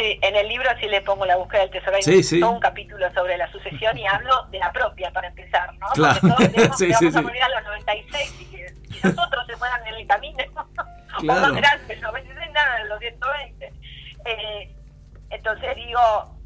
Sí, 0.00 0.18
en 0.22 0.34
el 0.34 0.48
libro 0.48 0.70
sí 0.80 0.88
le 0.88 1.02
pongo 1.02 1.26
la 1.26 1.36
búsqueda 1.36 1.60
del 1.60 1.70
tesoro. 1.72 1.96
Hay 1.96 2.02
Sí, 2.02 2.22
sí. 2.22 2.40
todo 2.40 2.52
un 2.52 2.60
capítulo 2.60 3.12
sobre 3.12 3.36
la 3.36 3.50
sucesión 3.52 3.98
y 3.98 4.06
hablo 4.06 4.44
de 4.50 4.58
la 4.58 4.72
propia 4.72 5.10
para 5.10 5.28
empezar, 5.28 5.74
¿no? 5.74 5.86
Claro. 5.88 6.18
Porque 6.22 6.34
todos 6.36 6.52
tenemos 6.52 6.78
que 6.78 6.88
vamos 6.88 7.16
a 7.16 7.22
morir 7.22 7.42
a 7.42 7.48
los 7.50 7.64
96 7.64 8.40
y 8.40 8.44
que 8.46 8.68
si 8.94 9.06
nosotros 9.08 9.46
se 9.46 9.56
fueran 9.58 9.86
en 9.86 9.94
el 9.96 10.06
camino, 10.06 10.42
o 10.56 11.20
Claro. 11.20 11.40
más 11.40 11.52
grandes, 11.52 12.00
96 12.00 12.50
nada, 12.52 12.80
en 12.80 12.88
los 12.88 12.98
120. 12.98 13.72
Eh, 14.24 14.74
entonces 15.28 15.76
digo, 15.76 16.00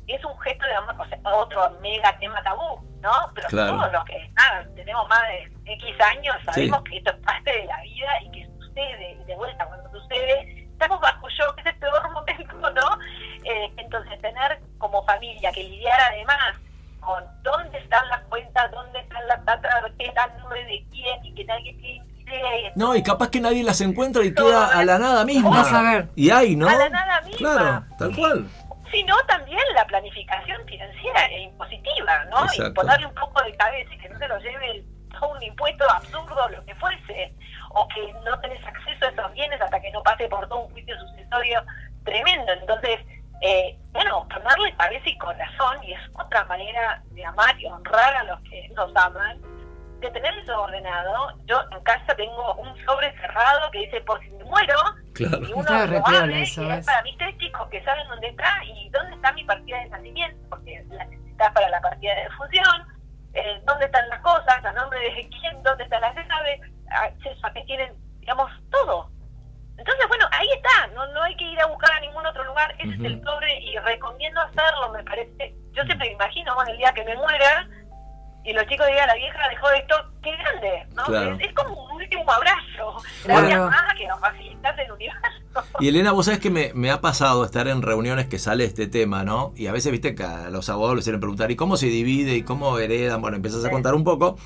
es 0.08 0.24
un 0.24 0.38
gesto, 0.40 0.66
digamos, 0.66 0.94
o 0.98 1.08
sea, 1.08 1.18
otro 1.32 1.70
mega 1.80 2.18
tema 2.18 2.42
tabú, 2.42 2.80
¿no? 3.00 3.12
Pero 3.36 3.48
Claro. 3.50 3.76
todos 3.76 3.92
los 3.92 4.04
que 4.04 4.28
nada, 4.30 4.66
tenemos 4.74 5.08
más 5.08 5.22
de 5.28 5.72
X 5.74 6.00
años 6.00 6.36
sabemos 6.44 6.82
que 6.82 6.96
esto 6.96 7.12
es 7.12 7.16
parte 7.18 7.52
de 7.52 7.64
la 7.66 7.80
vida 7.82 8.08
y 8.22 8.30
que 8.32 8.46
sucede, 8.58 9.12
y 9.20 9.24
de 9.24 9.36
vuelta 9.36 9.64
cuando 9.66 9.88
sucede, 9.92 10.63
estamos 10.84 11.00
bajo 11.00 11.28
shock, 11.30 11.58
es 11.58 11.66
el 11.66 11.76
peor 11.76 12.10
momento, 12.12 12.70
¿no? 12.70 12.98
Eh, 13.44 13.72
entonces 13.76 14.20
tener 14.20 14.60
como 14.78 15.04
familia 15.04 15.50
que 15.52 15.64
lidiar 15.64 15.98
además 16.12 16.38
con 17.00 17.22
dónde 17.42 17.78
están 17.78 18.08
las 18.08 18.20
cuentas, 18.22 18.70
dónde 18.70 19.00
están 19.00 19.26
las 19.28 19.44
datas, 19.44 19.70
qué 19.98 20.06
está 20.06 20.24
el 20.24 20.38
nombre 20.40 20.64
de 20.64 20.84
quién 20.90 21.24
y 21.24 21.34
que 21.34 21.44
nadie 21.44 21.72
tiene 21.74 22.72
No, 22.74 22.94
y 22.94 23.02
capaz 23.02 23.28
que 23.30 23.40
nadie 23.40 23.62
las 23.62 23.80
encuentra 23.82 24.24
y 24.24 24.34
queda 24.34 24.68
a 24.78 24.84
la 24.84 24.98
nada 24.98 25.24
misma. 25.24 25.50
Vas 25.50 25.72
a 25.72 25.82
ver. 25.82 26.08
Y 26.16 26.30
hay, 26.30 26.56
¿no? 26.56 26.68
A 26.68 26.74
la 26.74 26.88
nada 26.88 27.20
misma. 27.22 27.38
Claro, 27.38 27.84
tal 27.98 28.16
cual. 28.16 28.46
sino 28.90 29.16
también 29.26 29.60
la 29.74 29.84
planificación 29.86 30.64
financiera 30.66 31.26
e 31.26 31.42
impositiva, 31.42 32.24
¿no? 32.30 32.44
Exacto. 32.44 32.68
Y 32.70 32.74
ponerle 32.74 33.06
un 33.06 33.14
poco 33.14 33.42
de 33.42 33.54
cabeza 33.56 33.92
y 33.94 33.98
que 33.98 34.08
no 34.08 34.18
se 34.18 34.28
lo 34.28 34.38
lleve 34.38 34.70
el- 34.70 34.84
a 35.20 35.26
un 35.26 35.42
impuesto 35.42 35.88
absurdo, 35.90 36.48
lo 36.48 36.64
que 36.64 36.74
fuese, 36.76 37.34
o 37.74 37.88
que 37.88 38.12
no 38.24 38.38
tenés 38.40 38.64
acceso 38.66 39.06
a 39.06 39.08
esos 39.08 39.32
bienes 39.32 39.60
hasta 39.60 39.80
que 39.80 39.90
no 39.90 40.02
pase 40.02 40.28
por 40.28 40.48
todo 40.48 40.60
un 40.66 40.72
juicio 40.72 40.98
sucesorio 40.98 41.62
tremendo. 42.04 42.52
Entonces, 42.52 43.00
eh, 43.40 43.76
bueno, 43.92 44.26
ponerle 44.28 44.74
cabeza 44.76 45.08
y 45.08 45.18
corazón, 45.18 45.82
y 45.84 45.92
es 45.92 46.00
otra 46.14 46.44
manera 46.44 47.02
de 47.10 47.24
amar 47.24 47.58
y 47.60 47.66
honrar 47.66 48.14
a 48.14 48.24
los 48.24 48.40
que 48.42 48.68
nos 48.70 48.94
aman, 48.96 49.40
de 50.00 50.10
tener 50.10 50.36
eso 50.38 50.60
ordenado. 50.60 51.32
Yo 51.46 51.60
en 51.70 51.80
casa 51.82 52.14
tengo 52.16 52.54
un 52.54 52.76
sobre 52.84 53.12
cerrado 53.18 53.70
que 53.70 53.80
dice, 53.80 54.00
por 54.02 54.20
si 54.20 54.30
me 54.30 54.44
muero, 54.44 54.76
Claro. 55.14 55.40
y 55.42 55.52
uno 55.52 55.86
lo 55.86 56.06
abre 56.06 56.42
eso, 56.42 56.62
y 56.62 56.66
¿ves? 56.66 56.78
es 56.80 56.86
para 56.86 57.02
mis 57.02 57.16
tres 57.18 57.36
chicos 57.38 57.68
que 57.68 57.82
saben 57.84 58.06
dónde 58.08 58.28
está 58.28 58.64
y 58.64 58.88
dónde 58.90 59.14
está 59.16 59.32
mi 59.32 59.44
partida 59.44 59.78
de 59.80 59.88
nacimiento, 59.90 60.48
porque 60.50 60.84
la 60.90 61.04
necesitas 61.06 61.52
para 61.52 61.68
la 61.70 61.80
partida 61.80 62.14
de 62.14 62.30
fusión, 62.30 62.86
eh, 63.34 63.60
dónde 63.64 63.86
están 63.86 64.08
las 64.08 64.20
cosas, 64.20 64.64
a 64.64 64.72
nombre 64.72 64.98
de 65.00 65.28
quién, 65.28 65.62
dónde 65.62 65.84
están 65.84 66.00
las 66.02 66.14
llaves, 66.14 66.60
acceso 66.94 67.46
a 67.46 67.52
qué 67.52 67.62
tienen, 67.62 67.92
digamos, 68.20 68.50
todo. 68.70 69.10
Entonces, 69.76 70.06
bueno, 70.08 70.26
ahí 70.30 70.48
está, 70.54 70.86
no, 70.94 71.06
no 71.12 71.22
hay 71.22 71.36
que 71.36 71.44
ir 71.44 71.60
a 71.60 71.66
buscar 71.66 71.92
a 71.92 72.00
ningún 72.00 72.24
otro 72.24 72.44
lugar, 72.44 72.74
ese 72.78 72.94
es 72.94 73.00
el 73.00 73.22
sobre 73.24 73.60
y 73.60 73.76
recomiendo 73.78 74.40
hacerlo, 74.40 74.92
me 74.92 75.02
parece. 75.02 75.54
Yo 75.72 75.82
siempre 75.84 76.08
me 76.08 76.12
imagino, 76.14 76.54
bueno, 76.54 76.70
el 76.70 76.78
día 76.78 76.92
que 76.92 77.04
me 77.04 77.16
muera 77.16 77.68
y 78.44 78.52
los 78.52 78.66
chicos 78.66 78.86
digan, 78.86 79.08
la 79.08 79.14
vieja 79.14 79.48
dejó 79.48 79.70
esto, 79.70 79.94
qué 80.22 80.36
grande, 80.36 80.86
¿no? 80.94 81.04
Claro. 81.04 81.34
Es, 81.36 81.48
es 81.48 81.54
como 81.54 81.84
un 81.86 81.92
último 81.92 82.30
abrazo, 82.30 83.02
gracias 83.24 83.60
más 83.60 83.94
que 83.94 84.06
nos 84.06 84.20
facilitas 84.20 84.78
el 84.78 84.92
universo. 84.92 85.20
Y 85.80 85.88
Elena, 85.88 86.12
vos 86.12 86.26
sabés 86.26 86.40
que 86.40 86.50
me, 86.50 86.72
me 86.74 86.90
ha 86.90 87.00
pasado 87.00 87.44
estar 87.44 87.68
en 87.68 87.80
reuniones 87.82 88.26
que 88.26 88.38
sale 88.38 88.64
este 88.64 88.86
tema, 88.86 89.22
¿no? 89.24 89.52
Y 89.56 89.68
a 89.68 89.72
veces, 89.72 89.92
viste, 89.92 90.14
que 90.14 90.24
a 90.24 90.50
los 90.50 90.68
abogados 90.68 90.96
les 90.96 91.04
quieren 91.04 91.20
preguntar, 91.20 91.50
¿y 91.50 91.56
cómo 91.56 91.76
se 91.76 91.86
divide? 91.86 92.34
¿Y 92.34 92.42
cómo 92.42 92.78
heredan? 92.78 93.20
Bueno, 93.22 93.36
empiezas 93.36 93.64
a 93.64 93.70
contar 93.70 93.94
un 93.94 94.04
poco. 94.04 94.36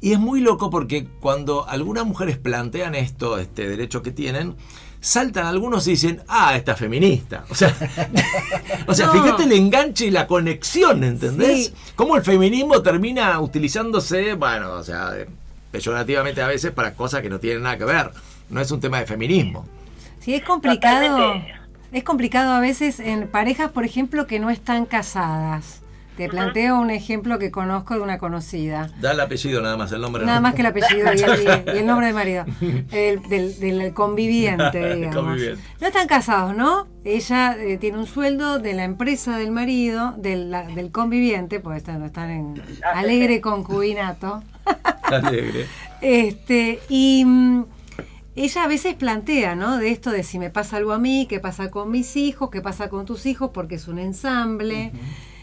Y 0.00 0.12
es 0.12 0.18
muy 0.18 0.40
loco 0.40 0.70
porque 0.70 1.06
cuando 1.20 1.68
algunas 1.68 2.06
mujeres 2.06 2.38
plantean 2.38 2.94
esto, 2.94 3.38
este 3.38 3.68
derecho 3.68 4.02
que 4.02 4.12
tienen, 4.12 4.56
saltan 5.00 5.46
algunos 5.46 5.86
y 5.86 5.90
dicen, 5.92 6.22
ah, 6.28 6.56
esta 6.56 6.72
es 6.72 6.78
feminista. 6.78 7.44
O 7.50 7.54
sea, 7.54 7.74
o 8.86 8.94
sea 8.94 9.06
No. 9.06 9.12
fíjate 9.12 9.44
el 9.44 9.52
enganche 9.52 10.06
y 10.06 10.10
la 10.10 10.26
conexión, 10.26 11.04
¿entendés? 11.04 11.66
Sí. 11.66 11.74
Cómo 11.96 12.16
el 12.16 12.22
feminismo 12.22 12.80
termina 12.82 13.38
utilizándose, 13.40 14.34
bueno, 14.34 14.72
o 14.72 14.82
sea, 14.82 15.12
peyorativamente 15.70 16.42
a 16.42 16.46
veces 16.46 16.70
para 16.72 16.94
cosas 16.94 17.22
que 17.22 17.28
no 17.28 17.38
tienen 17.38 17.62
nada 17.62 17.76
que 17.76 17.84
ver. 17.84 18.10
No 18.48 18.60
es 18.60 18.70
un 18.70 18.80
tema 18.80 18.98
de 19.00 19.06
feminismo. 19.06 19.66
Sí, 20.20 20.34
es 20.34 20.42
complicado. 20.42 21.16
Totalmente. 21.16 21.54
Es 21.92 22.04
complicado 22.04 22.52
a 22.52 22.60
veces 22.60 23.00
en 23.00 23.28
parejas, 23.28 23.70
por 23.72 23.84
ejemplo, 23.84 24.26
que 24.26 24.38
no 24.38 24.50
están 24.50 24.86
casadas. 24.86 25.79
Te 26.20 26.28
planteo 26.28 26.78
un 26.78 26.90
ejemplo 26.90 27.38
que 27.38 27.50
conozco 27.50 27.94
de 27.94 28.00
una 28.00 28.18
conocida. 28.18 28.90
Da 29.00 29.12
el 29.12 29.20
apellido 29.20 29.62
nada 29.62 29.78
más, 29.78 29.90
el 29.92 30.02
nombre 30.02 30.26
Nada 30.26 30.36
no. 30.38 30.42
más 30.42 30.54
que 30.54 30.60
el 30.60 30.66
apellido 30.66 31.06
y 31.14 31.18
el, 31.22 31.64
y 31.74 31.78
el 31.78 31.86
nombre 31.86 32.06
del 32.08 32.14
marido. 32.14 32.44
El- 32.92 33.22
del, 33.30 33.58
del 33.58 33.94
conviviente, 33.94 34.96
digamos. 34.96 35.16
conviviente. 35.16 35.62
No 35.80 35.86
están 35.86 36.06
casados, 36.08 36.54
¿no? 36.54 36.86
Ella 37.04 37.56
eh, 37.58 37.78
tiene 37.78 37.96
un 37.96 38.06
sueldo 38.06 38.58
de 38.58 38.74
la 38.74 38.84
empresa 38.84 39.38
del 39.38 39.50
marido, 39.50 40.12
del, 40.18 40.50
la- 40.50 40.64
del 40.66 40.90
conviviente, 40.92 41.58
porque 41.58 41.78
están, 41.78 42.02
están 42.04 42.30
en 42.30 42.62
alegre 42.94 43.40
concubinato. 43.40 44.42
Alegre. 45.04 45.64
Este, 46.02 46.80
y 46.90 47.24
mm, 47.24 47.64
ella 48.36 48.64
a 48.64 48.68
veces 48.68 48.94
plantea, 48.94 49.54
¿no? 49.54 49.78
De 49.78 49.90
esto 49.90 50.10
de 50.10 50.22
si 50.22 50.38
me 50.38 50.50
pasa 50.50 50.76
algo 50.76 50.92
a 50.92 50.98
mí, 50.98 51.26
qué 51.30 51.40
pasa 51.40 51.70
con 51.70 51.90
mis 51.90 52.14
hijos, 52.16 52.50
qué 52.50 52.60
pasa 52.60 52.90
con 52.90 53.06
tus 53.06 53.24
hijos, 53.24 53.52
porque 53.54 53.76
es 53.76 53.88
un 53.88 53.98
ensamble. 53.98 54.92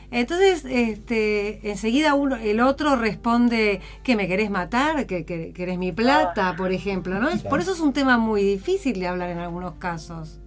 Entonces, 0.10 0.64
este, 0.66 1.70
enseguida 1.70 2.14
uno, 2.14 2.36
el 2.38 2.62
otro 2.62 2.96
responde 2.96 3.82
que 4.04 4.16
me 4.16 4.28
querés 4.28 4.50
matar, 4.50 5.06
que, 5.06 5.26
que 5.26 5.52
querés 5.54 5.78
mi 5.78 5.92
plata, 5.92 6.56
por 6.58 6.72
ejemplo, 6.72 7.16
¿no? 7.20 7.28
Es- 7.30 7.44
Por 7.44 7.60
eso 7.60 7.74
es 7.74 7.80
un 7.82 7.92
tema 7.94 8.18
muy 8.18 8.42
difícil 8.42 9.00
de 9.00 9.08
hablar 9.08 9.30
en 9.30 9.40
algunos 9.40 9.74
casos. 9.76 10.40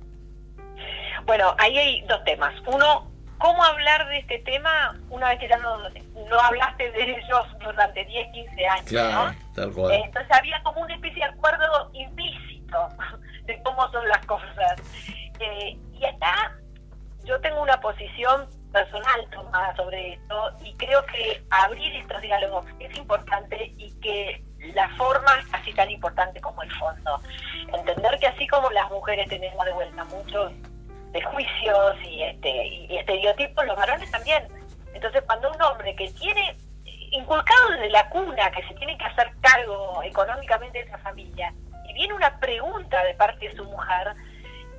Bueno, 1.27 1.55
ahí 1.59 1.77
hay 1.77 2.01
dos 2.09 2.25
temas. 2.25 2.55
Uno, 2.67 3.11
¿cómo 3.39 3.63
hablar 3.63 4.09
de 4.09 4.19
este 4.19 4.39
tema 4.41 4.99
una 5.11 5.29
vez 5.29 5.39
que 5.39 5.49
ya 5.49 5.59
no, 5.59 5.79
no 5.79 6.41
hablaste 6.41 6.91
de 6.93 7.03
ellos 7.13 7.47
durante 7.63 8.05
10, 8.07 8.29
15 8.33 8.67
años? 8.67 8.87
Claro, 8.87 9.33
¿no? 9.33 9.55
tal 9.55 9.73
cual. 9.73 9.93
Entonces 9.93 10.37
había 10.37 10.63
como 10.63 10.81
una 10.81 10.95
especie 10.95 11.19
de 11.23 11.31
acuerdo 11.31 11.91
implícito 11.93 12.79
de 13.45 13.63
cómo 13.63 13.91
son 13.93 14.09
las 14.09 14.25
cosas. 14.27 14.81
Eh, 15.39 15.79
y 15.99 16.05
acá 16.05 16.57
yo 17.25 17.39
tengo 17.41 17.63
una 17.63 17.79
posición 17.81 18.47
personal 18.73 19.29
tomada 19.31 19.75
sobre 19.77 20.15
esto 20.15 20.51
y 20.65 20.73
creo 20.75 21.05
que 21.07 21.43
abrir 21.51 21.95
estos 21.97 22.21
diálogos 22.23 22.67
es 22.79 22.97
importante 22.97 23.73
y 23.77 23.93
que 24.01 24.43
la 24.75 24.89
forma 24.97 25.39
es 25.39 25.47
casi 25.47 25.73
tan 25.73 25.91
importante 25.91 26.41
como 26.41 26.63
el 26.63 26.71
fondo. 26.73 27.21
Entender 27.73 28.19
que 28.19 28.27
así 28.27 28.47
como 28.47 28.71
las 28.71 28.91
mujeres 28.91 29.29
tenemos 29.29 29.65
de 29.65 29.73
vuelta 29.73 30.05
muchos 30.05 30.53
prejuicios 31.13 31.97
y, 32.05 32.23
este, 32.23 32.67
y 32.67 32.97
estereotipos, 32.97 33.67
los 33.67 33.77
varones 33.77 34.11
también. 34.11 34.47
Entonces 34.95 35.23
cuando 35.27 35.51
un 35.51 35.63
hombre 35.63 35.95
que 35.97 36.11
tiene 36.13 36.57
inculcado 37.13 37.71
desde 37.71 37.91
la 37.91 38.09
cuna 38.09 38.51
que 38.51 38.67
se 38.69 38.75
tiene 38.75 38.97
que 38.97 39.05
hacer 39.05 39.33
cargo 39.41 40.03
económicamente 40.05 40.79
de 40.79 40.85
esa 40.85 40.99
familia 40.99 41.53
y 41.89 41.93
viene 41.93 42.15
una 42.15 42.39
pregunta 42.39 43.03
de 43.05 43.15
parte 43.15 43.49
de 43.49 43.57
su 43.57 43.65
mujer, 43.65 44.15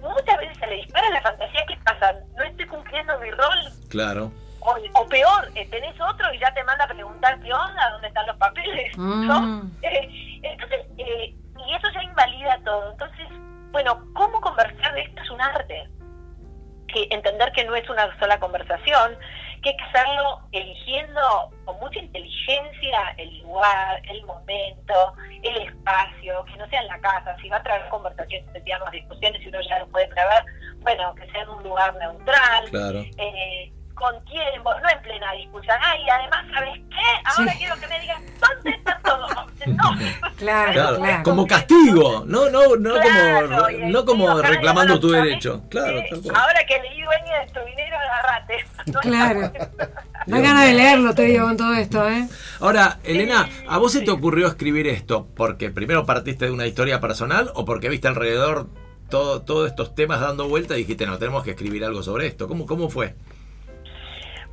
muchas 0.02 0.38
veces 0.38 0.58
se 0.58 0.68
le 0.68 0.76
dispara 0.78 1.10
la 1.10 1.22
fantasía 1.22 1.66
que 1.68 1.78
pasa, 1.78 2.14
no 2.38 2.44
estoy 2.44 2.66
cumpliendo 2.68 3.18
mi 3.20 3.32
rol 3.32 3.60
Claro. 3.90 4.32
o, 4.60 4.76
o 4.96 5.08
peor, 5.08 5.50
eh, 5.56 5.68
tenés 5.70 6.00
otro 6.02 6.34
y 6.34 6.40
ya 6.40 6.54
te 6.54 6.64
manda 6.64 6.86
a 6.86 6.88
preguntar 6.88 7.40
qué 7.42 7.54
onda, 7.54 7.90
dónde 7.92 8.08
están 8.08 8.28
los 8.28 8.38
papeles, 8.38 8.98
¿no? 8.98 9.42
Mm. 9.42 9.72
Eh, 9.84 10.40
entonces, 10.44 10.80
eh, 10.98 11.36
y 11.68 11.76
eso 11.76 11.88
ya 11.94 12.04
invalida 12.04 12.58
todo. 12.66 12.92
Entonces, 12.92 13.28
bueno, 13.72 14.04
¿cómo 14.14 14.42
conversar 14.42 14.94
de 14.96 15.02
esto 15.02 15.22
es 15.22 15.30
un 15.30 15.42
arte? 15.42 15.88
Que 16.88 17.08
entender 17.12 17.52
que 17.54 17.64
no 17.64 17.76
es 17.76 17.88
una 17.90 18.18
sola 18.20 18.40
conversación, 18.40 19.16
que 19.62 19.70
hay 19.70 19.78
que 19.78 19.84
hacerlo 19.84 20.40
eligiendo 20.52 21.22
con 21.66 21.80
mucha 21.80 22.00
inteligencia 22.00 23.00
el 23.18 23.40
lugar, 23.40 24.02
el 24.10 24.26
momento, 24.26 25.14
el 25.44 25.58
espacio, 25.58 26.44
que 26.46 26.56
no 26.58 26.68
sea 26.70 26.82
en 26.82 26.88
la 26.88 27.00
casa, 27.00 27.36
si 27.42 27.50
va 27.50 27.58
a 27.58 27.64
traer 27.64 27.88
conversaciones, 27.90 28.64
digamos, 28.64 28.92
discusiones, 28.92 29.42
si 29.42 29.50
uno 29.50 29.62
ya 29.62 29.80
lo 29.80 29.88
puede 29.88 30.08
prever, 30.08 30.44
bueno, 30.80 31.14
que 31.16 31.30
sea 31.32 31.42
en 31.44 31.50
un 31.50 31.64
lugar 31.64 31.96
neutral, 31.96 32.70
Claro. 32.70 33.00
eh, 33.18 33.72
con 33.94 34.24
tiempo, 34.26 34.72
no 34.82 34.90
en 34.90 35.02
plena 35.02 35.32
discusión. 35.34 35.76
Ah, 35.82 35.96
y 35.98 36.10
además, 36.10 36.46
¿sabes 36.54 36.80
qué? 36.90 37.30
Ahora 37.38 37.52
Sí. 37.52 37.58
quiero 37.60 37.76
que 37.80 37.88
me 37.88 38.00
digas 38.00 38.22
dónde 38.40 38.70
está 38.78 39.00
todo. 39.04 39.28
No. 39.68 39.98
Claro, 40.42 40.72
Claro, 40.74 40.98
claro. 40.98 41.24
como 41.24 41.46
castigo, 41.46 42.24
no, 42.26 42.50
no, 42.50 42.76
no 42.76 42.96
Claro, 43.00 43.48
como, 43.48 43.88
no 43.90 44.06
como 44.06 44.28
digo, 44.30 44.42
"Ay, 44.44 44.52
reclamando 44.56 45.00
tu 45.00 45.10
¿sabes 45.10 45.24
derecho. 45.26 45.62
Claro. 45.70 46.02
Ahora 46.34 46.66
que 46.68 46.80
leí 46.82 47.02
dueña 47.04 47.40
de 47.42 47.52
tu 47.54 47.60
dinero, 47.68 47.96
agarrate. 47.98 48.66
Claro. 49.02 49.52
Da 50.28 50.40
ganas 50.40 50.66
de 50.68 50.74
leerlo, 50.74 51.16
te 51.16 51.24
digo, 51.24 51.46
con 51.46 51.58
todo 51.58 51.74
esto, 51.74 52.08
¿eh? 52.08 52.28
Ahora, 52.60 53.00
Elena, 53.04 53.50
¿a 53.68 53.80
vos 53.80 53.92
se 53.92 54.02
te 54.02 54.12
ocurrió 54.12 54.48
escribir 54.48 54.86
esto 54.88 55.28
porque 55.36 55.72
primero 55.72 56.06
partiste 56.06 56.46
de 56.46 56.52
una 56.52 56.68
historia 56.68 57.00
personal 57.00 57.52
o 57.56 57.66
porque 57.66 57.90
viste 57.90 58.08
alrededor 58.08 58.68
todo, 59.10 59.42
todos 59.42 59.68
estos 59.70 59.96
temas 59.96 60.20
dando 60.22 60.48
vuelta 60.48 60.76
y 60.76 60.82
dijiste, 60.82 61.08
no, 61.08 61.18
tenemos 61.18 61.44
que 61.44 61.52
escribir 61.52 61.84
algo 61.84 62.04
sobre 62.04 62.28
esto? 62.28 62.48
¿Cómo, 62.48 62.68
cómo 62.68 62.88
fue? 62.90 63.16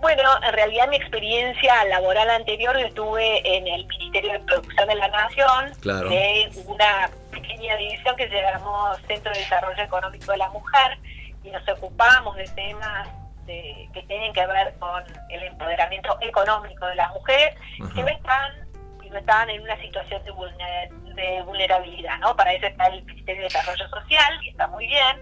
Bueno, 0.00 0.22
en 0.46 0.52
realidad 0.52 0.88
mi 0.88 0.96
experiencia 0.96 1.84
laboral 1.86 2.30
anterior 2.30 2.78
yo 2.78 2.86
estuve 2.86 3.56
en 3.56 3.66
el 3.66 3.84
Ministerio 3.86 4.32
de 4.32 4.38
Producción 4.40 4.88
de 4.88 4.94
la 4.94 5.08
Nación, 5.08 5.72
Claro. 5.80 6.08
de 6.08 6.50
una 6.66 7.10
pequeña 7.32 7.76
división 7.76 8.14
que 8.16 8.28
se 8.28 8.40
llamó 8.40 8.94
Centro 9.08 9.32
de 9.32 9.40
Desarrollo 9.40 9.82
Económico 9.82 10.30
de 10.30 10.38
la 10.38 10.48
Mujer, 10.50 10.98
y 11.42 11.50
nos 11.50 11.68
ocupamos 11.68 12.36
de 12.36 12.44
temas 12.48 13.08
de- 13.46 13.88
que 13.92 14.02
tienen 14.02 14.32
que 14.32 14.46
ver 14.46 14.74
con 14.78 15.02
el 15.30 15.42
empoderamiento 15.42 16.16
económico 16.20 16.86
de 16.86 16.94
las 16.94 17.10
mujeres 17.14 17.54
Ajá. 17.82 17.94
que 17.94 18.02
no 18.02 18.08
están 18.08 18.68
no 19.10 19.16
estaban 19.18 19.48
en 19.48 19.62
una 19.62 19.74
situación 19.80 20.22
de, 20.22 20.30
vulner- 20.34 20.90
de 21.14 21.40
vulnerabilidad, 21.46 22.18
¿no? 22.18 22.36
Para 22.36 22.52
eso 22.52 22.66
está 22.66 22.88
el 22.88 23.02
Ministerio 23.06 23.40
de 23.40 23.48
Desarrollo 23.48 23.88
Social, 23.88 24.38
y 24.44 24.50
está 24.50 24.66
muy 24.66 24.86
bien, 24.86 25.16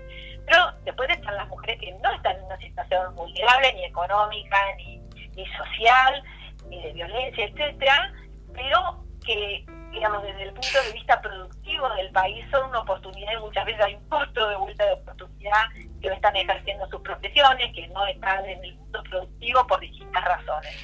pero 0.47 0.73
después 0.85 1.09
están 1.10 1.36
las 1.36 1.48
mujeres 1.48 1.78
que 1.81 1.93
no 2.02 2.10
están 2.12 2.36
en 2.36 2.44
una 2.44 2.56
situación 2.59 3.14
vulnerable, 3.14 3.73
ni 3.74 3.85
económica, 3.85 4.56
ni, 4.78 5.47
social, 5.56 6.23
ni 6.68 6.82
de 6.82 6.93
violencia, 6.93 7.44
etcétera, 7.44 8.12
pero 8.55 9.05
que, 9.24 9.64
digamos, 9.90 10.23
desde 10.23 10.44
el 10.44 10.52
punto 10.52 10.82
de 10.86 10.93
vista 10.93 11.20
productivo 11.20 11.89
del 11.94 12.10
país 12.12 12.44
son 12.51 12.70
una 12.70 12.81
oportunidad 12.81 13.32
y 13.32 13.40
muchas 13.40 13.64
veces 13.66 13.82
hay 13.85 13.94
un 13.97 14.09
costo 14.09 14.48
de 14.48 14.56
vuelta 14.56 14.85
de 14.86 14.93
oportunidad 14.93 15.64
que 16.01 16.09
no 16.09 16.14
están 16.14 16.36
ejerciendo 16.36 16.89
sus 16.89 17.01
profesiones, 17.02 17.73
que 17.74 17.86
no 17.89 18.06
están 18.06 18.44
en 18.47 18.64
el 18.64 18.74
mundo 18.77 19.02
productivo 19.10 19.66
por 19.66 19.81
distintas 19.81 20.24
razones. 20.24 20.74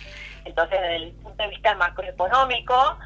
Entonces, 0.45 0.81
desde 0.81 0.97
el 0.97 1.13
punto 1.23 1.43
de 1.43 1.49
vista 1.51 1.75
macroeconómico, 1.77 2.99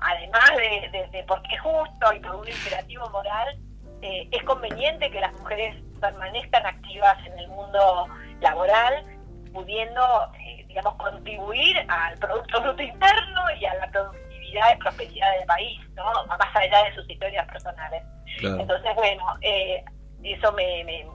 además 0.00 0.50
de, 0.56 0.88
de- 0.90 1.08
de 1.08 1.24
porque 1.24 1.54
es 1.54 1.60
justo 1.60 2.12
y 2.14 2.20
por 2.20 2.36
un 2.36 2.48
imperativo 2.48 3.08
moral, 3.10 3.56
eh, 4.04 4.28
es 4.30 4.42
conveniente 4.44 5.10
que 5.10 5.20
las 5.20 5.32
mujeres 5.32 5.74
permanezcan 6.00 6.66
activas 6.66 7.16
en 7.26 7.38
el 7.38 7.48
mundo 7.48 8.06
laboral, 8.40 9.04
pudiendo, 9.52 10.02
eh, 10.38 10.64
digamos, 10.68 10.94
contribuir 10.96 11.76
al 11.88 12.18
Producto 12.18 12.60
Bruto 12.60 12.82
Interno 12.82 13.40
y 13.58 13.64
a 13.64 13.74
la 13.76 13.86
productividad 13.90 14.74
y 14.74 14.78
prosperidad 14.78 15.32
del 15.38 15.46
país, 15.46 15.80
¿no? 15.94 16.04
más 16.26 16.54
allá 16.54 16.84
de 16.84 16.94
sus 16.94 17.08
historias 17.08 17.46
personales. 17.48 18.02
Claro. 18.38 18.60
Entonces, 18.60 18.94
bueno, 18.94 19.24
eh, 19.40 19.82
eso 20.22 20.52
me, 20.52 20.84
me- 20.84 21.06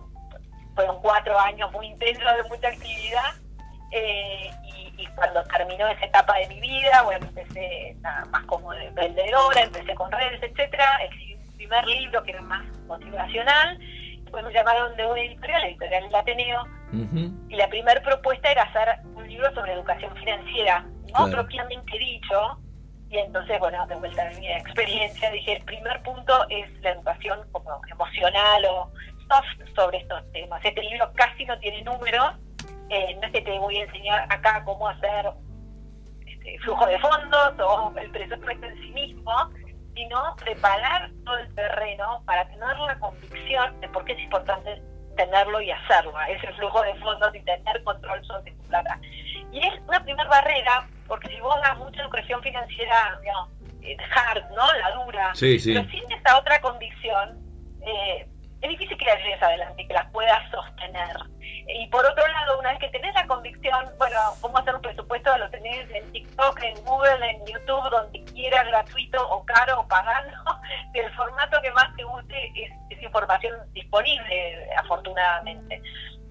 fueron 0.75 0.99
cuatro 1.01 1.37
años 1.39 1.71
muy 1.73 1.87
intensos 1.87 2.35
de 2.37 2.43
mucha 2.49 2.69
actividad. 2.69 3.33
eh, 3.91 4.49
y, 4.63 4.93
y 5.03 5.05
cuando 5.15 5.43
terminó 5.45 5.87
esa 5.87 6.05
etapa 6.05 6.37
de 6.37 6.47
mi 6.47 6.59
vida, 6.61 7.01
bueno, 7.03 7.25
empecé 7.27 7.95
nada, 8.01 8.23
más 8.25 8.43
como 8.45 8.71
de 8.71 8.89
vendedora, 8.91 9.61
empecé 9.61 9.93
con 9.95 10.11
redes, 10.11 10.41
etcétera, 10.43 10.85
escribí 11.03 11.28
primer 11.59 11.85
libro 11.87 12.23
que 12.23 12.31
era 12.31 12.41
más 12.41 12.65
motivacional, 12.87 13.77
después 14.23 14.45
me 14.45 14.53
llamaron 14.53 14.95
de 14.95 15.05
una 15.05 15.19
editorial, 15.21 15.61
la 15.61 15.67
editorial 15.67 16.03
El 16.05 16.15
Ateneo, 16.15 16.63
Ujú. 16.93 17.47
y 17.49 17.55
la 17.57 17.67
primera 17.67 18.01
propuesta 18.01 18.49
era 18.49 18.63
hacer 18.63 18.99
un 19.13 19.27
libro 19.27 19.53
sobre 19.53 19.73
educación 19.73 20.15
financiera, 20.15 20.79
no 20.81 21.25
Claro. 21.25 21.31
propiamente 21.31 21.97
dicho, 21.97 22.57
y 23.09 23.17
entonces, 23.17 23.59
bueno, 23.59 23.85
de 23.87 23.95
vuelta 23.95 24.25
a 24.25 24.39
mi 24.39 24.47
experiencia, 24.49 25.29
dije, 25.31 25.57
el 25.57 25.63
primer 25.65 26.01
punto 26.03 26.45
es 26.49 26.65
la 26.81 26.91
educación 26.91 27.39
como 27.51 27.81
emocional 27.91 28.65
o 28.65 28.91
soft 29.27 29.75
sobre 29.75 29.97
estos 29.97 30.31
temas. 30.31 30.63
Este 30.63 30.81
libro 30.81 31.11
casi 31.15 31.43
no 31.45 31.59
tiene 31.59 31.81
números, 31.81 32.35
eh, 32.89 33.15
no 33.19 33.27
es 33.27 33.33
que 33.33 33.41
te 33.41 33.59
voy 33.59 33.77
a 33.77 33.83
enseñar 33.83 34.25
acá 34.31 34.63
cómo 34.63 34.87
hacer 34.87 35.25
este, 36.25 36.57
flujo 36.59 36.85
de 36.85 36.97
fondos 36.99 37.53
o 37.59 37.93
el 37.97 38.09
presupuesto 38.11 38.65
en 38.65 38.75
sí 38.81 38.91
mismo, 38.91 39.33
sino 39.99 40.33
preparar 40.37 41.11
todo 41.25 41.37
el 41.39 41.53
terreno 41.55 42.23
para 42.25 42.47
tener 42.47 42.77
la 42.79 42.97
convicción 42.99 43.81
de 43.81 43.89
por 43.89 44.05
qué 44.05 44.13
es 44.13 44.19
importante 44.19 44.81
tenerlo 45.17 45.59
y 45.59 45.69
hacerlo, 45.71 46.13
ese 46.29 46.47
flujo 46.53 46.81
de 46.83 46.95
fondos 46.95 47.35
y 47.35 47.41
tener 47.41 47.83
control 47.83 48.23
sobre 48.25 48.53
tu 48.53 48.63
plata. 48.69 48.97
Y 49.51 49.59
es 49.59 49.73
una 49.85 50.01
primera 50.01 50.29
barrera, 50.29 50.87
porque 51.05 51.27
si 51.27 51.39
vos 51.41 51.55
das 51.61 51.77
mucha 51.77 52.01
educación 52.01 52.41
financiera, 52.41 53.19
digamos, 53.21 53.49
eh, 53.81 53.97
hard, 54.15 54.49
¿no? 54.51 54.71
La 54.73 54.91
dura, 55.03 55.35
Sí, 55.35 55.59
sí. 55.59 55.73
pero 55.73 55.89
sin 55.89 56.09
esa 56.13 56.37
otra 56.37 56.61
convicción, 56.61 57.37
eh, 57.85 58.25
es 58.61 58.69
difícil 58.69 58.97
que 58.97 59.05
la 59.05 59.15
lleves 59.15 59.41
adelante, 59.41 59.87
que 59.87 59.93
la 59.93 60.09
puedas 60.11 60.51
sostener. 60.51 61.15
Y 61.67 61.87
por 61.87 62.05
otro 62.05 62.27
lado, 62.27 62.59
una 62.59 62.71
vez 62.71 62.79
que 62.79 62.89
tenés 62.89 63.13
la 63.13 63.27
convicción, 63.27 63.85
bueno, 63.97 64.17
cómo 64.41 64.57
hacer 64.57 64.75
un 64.75 64.81
presupuesto 64.81 65.37
lo 65.37 65.49
tenés 65.49 65.89
en 65.91 66.11
TikTok, 66.11 66.61
en 66.63 66.83
Google, 66.83 67.29
en 67.29 67.45
YouTube, 67.45 67.89
donde 67.89 68.23
quieras, 68.25 68.65
gratuito 68.67 69.29
o 69.29 69.45
caro 69.45 69.81
o 69.81 69.87
pagando, 69.87 70.37
del 70.93 71.13
formato 71.13 71.61
que 71.61 71.71
más 71.71 71.95
te 71.95 72.03
guste, 72.03 72.51
es, 72.55 72.71
es 72.89 73.03
información 73.03 73.55
disponible, 73.73 74.69
afortunadamente. 74.77 75.81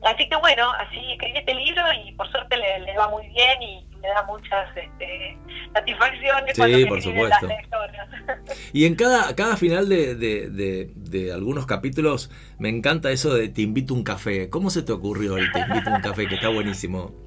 Así 0.03 0.29
que 0.29 0.37
bueno, 0.37 0.71
así 0.73 1.13
escribí 1.13 1.39
este 1.39 1.55
libro 1.55 1.83
y 1.93 2.13
por 2.13 2.31
suerte 2.31 2.57
le 2.57 2.97
va 2.97 3.09
muy 3.09 3.27
bien 3.29 3.63
y 3.63 3.88
me 4.01 4.09
da 4.09 4.23
muchas 4.25 4.69
este, 4.77 5.37
satisfacciones 5.75 6.55
Sí, 6.55 6.61
cuando 6.61 6.89
por 6.89 7.03
supuesto. 7.03 7.47
las 7.47 7.57
lectoras. 7.59 8.09
Y 8.73 8.85
en 8.87 8.95
cada, 8.95 9.35
cada 9.35 9.57
final 9.57 9.89
de, 9.89 10.15
de- 10.15 10.51
de- 10.51 10.91
de 10.95 11.33
algunos 11.33 11.67
capítulos 11.67 12.31
me 12.59 12.69
encanta 12.69 13.11
eso 13.11 13.35
de 13.35 13.49
te 13.49 13.63
invito 13.63 13.95
un 13.95 14.05
café. 14.05 14.51
¿Cómo 14.51 14.71
se 14.71 14.83
te 14.83 14.93
ocurrió 14.93 15.37
el 15.39 15.51
te 15.53 15.61
invito 15.61 15.91
un 15.91 16.01
café? 16.01 16.27
Que 16.29 16.35
está 16.37 16.49
buenísimo. 16.49 17.13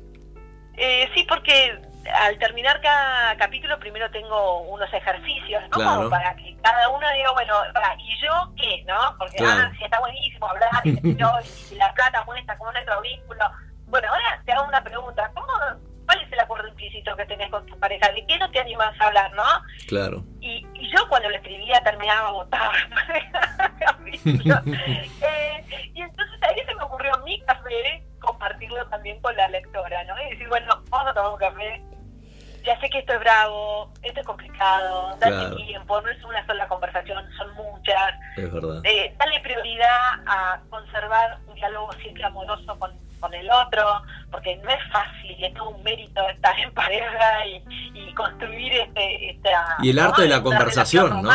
Eh, 0.84 1.08
sí, 1.14 1.24
porque 1.30 1.80
al 2.24 2.40
terminar 2.40 2.82
cada 2.82 3.36
capítulo 3.38 3.78
primero 3.78 4.10
tengo 4.10 4.62
unos 4.64 4.92
ejercicios, 4.92 5.62
¿no? 5.64 5.70
Claro. 5.70 5.96
Como 5.98 6.10
para 6.10 6.36
que 6.36 6.56
cada 6.64 6.90
uno 6.90 7.06
diga, 7.16 7.32
bueno, 7.34 7.54
¿y 8.00 8.26
yo 8.26 8.52
qué? 8.56 8.84
¿no? 8.88 8.96
Porque, 9.20 9.38
Claro. 9.38 9.64
ah, 9.68 9.72
sí, 9.78 9.84
está 9.84 10.00
buenísimo 10.00 10.48
hablar 10.48 10.70
y, 10.84 10.90
y, 10.90 11.76
la 11.76 11.94
plata 11.94 12.24
muestra 12.26 12.58
cómo 12.58 12.72
es 12.72 12.76
nuestro 12.76 13.02
vínculo. 13.02 13.44
Bueno, 13.88 14.08
ahora 14.08 14.42
te 14.44 14.52
hago 14.54 14.68
una 14.68 14.84
pregunta. 14.84 15.30
¿Cómo, 15.36 15.48
¿Cuál 16.12 16.26
es 16.26 16.34
el 16.34 16.40
acuerdo 16.42 16.68
implícito 16.68 17.16
que 17.16 17.26
tenés 17.26 17.50
con 17.50 17.66
tu 17.68 17.80
pareja? 17.80 18.12
¿De 18.12 18.26
qué 18.26 18.38
no 18.38 18.52
te 18.52 18.60
animas 18.60 19.00
a 19.00 19.08
hablar, 19.08 19.32
no? 19.34 19.44
Claro. 19.88 20.26
Y, 20.42 20.68
y 20.74 20.92
yo 20.92 21.08
cuando 21.08 21.30
lo 21.30 21.36
escribía 21.38 21.80
terminaba 21.86 22.34
capítulo. 23.80 24.56
Eh, 25.22 25.92
y 25.94 26.02
entonces 26.02 26.40
ahí 26.42 26.58
se 26.68 26.76
me 26.76 26.84
ocurrió 26.84 27.12
mi 27.24 27.40
café 27.44 28.04
compartirlo 28.20 28.86
también 28.88 29.22
con 29.22 29.36
la 29.38 29.48
lectora, 29.48 30.04
¿no? 30.04 30.22
Y 30.24 30.32
decir, 30.32 30.50
bueno, 30.50 30.84
vamos 30.90 31.12
a 31.12 31.14
tomar 31.14 31.32
un 31.32 31.38
café. 31.38 31.82
Ya 32.66 32.78
sé 32.82 32.90
que 32.90 33.00
esto 33.00 33.14
es 33.14 33.20
bravo, 33.22 33.94
esto 34.04 34.20
es 34.20 34.26
complicado, 34.26 35.16
dale 35.20 35.36
Claro. 35.38 35.56
tiempo, 35.56 36.02
no 36.02 36.10
es 36.10 36.24
una 36.26 36.46
sola 36.46 36.68
conversación, 36.68 37.26
son 37.38 37.54
muchas. 37.56 38.14
Es 38.36 38.52
verdad. 38.52 38.82
Eh, 38.84 39.16
dale 39.18 39.40
prioridad 39.40 40.12
a 40.28 40.60
conservar 40.70 41.38
un 41.48 41.56
diálogo 41.56 41.94
siempre 41.94 42.26
amoroso 42.26 42.78
con, 42.80 42.92
con 43.22 43.34
el 43.34 43.50
otro, 43.50 44.02
porque 44.32 44.58
no 44.58 44.70
es 44.70 44.80
fácil, 44.92 45.42
es 45.42 45.54
todo 45.54 45.70
un 45.70 45.84
mérito 45.84 46.28
estar 46.28 46.60
en 46.60 46.74
pareja 46.74 47.46
y, 47.46 47.64
y 47.94 48.14
construir 48.14 48.74
este, 48.74 49.32
esta... 49.32 49.78
Y 49.82 49.92
el 49.92 50.00
arte 50.00 50.24
de 50.24 50.28
la 50.28 50.42
conversación, 50.42 51.22
¿no? 51.22 51.32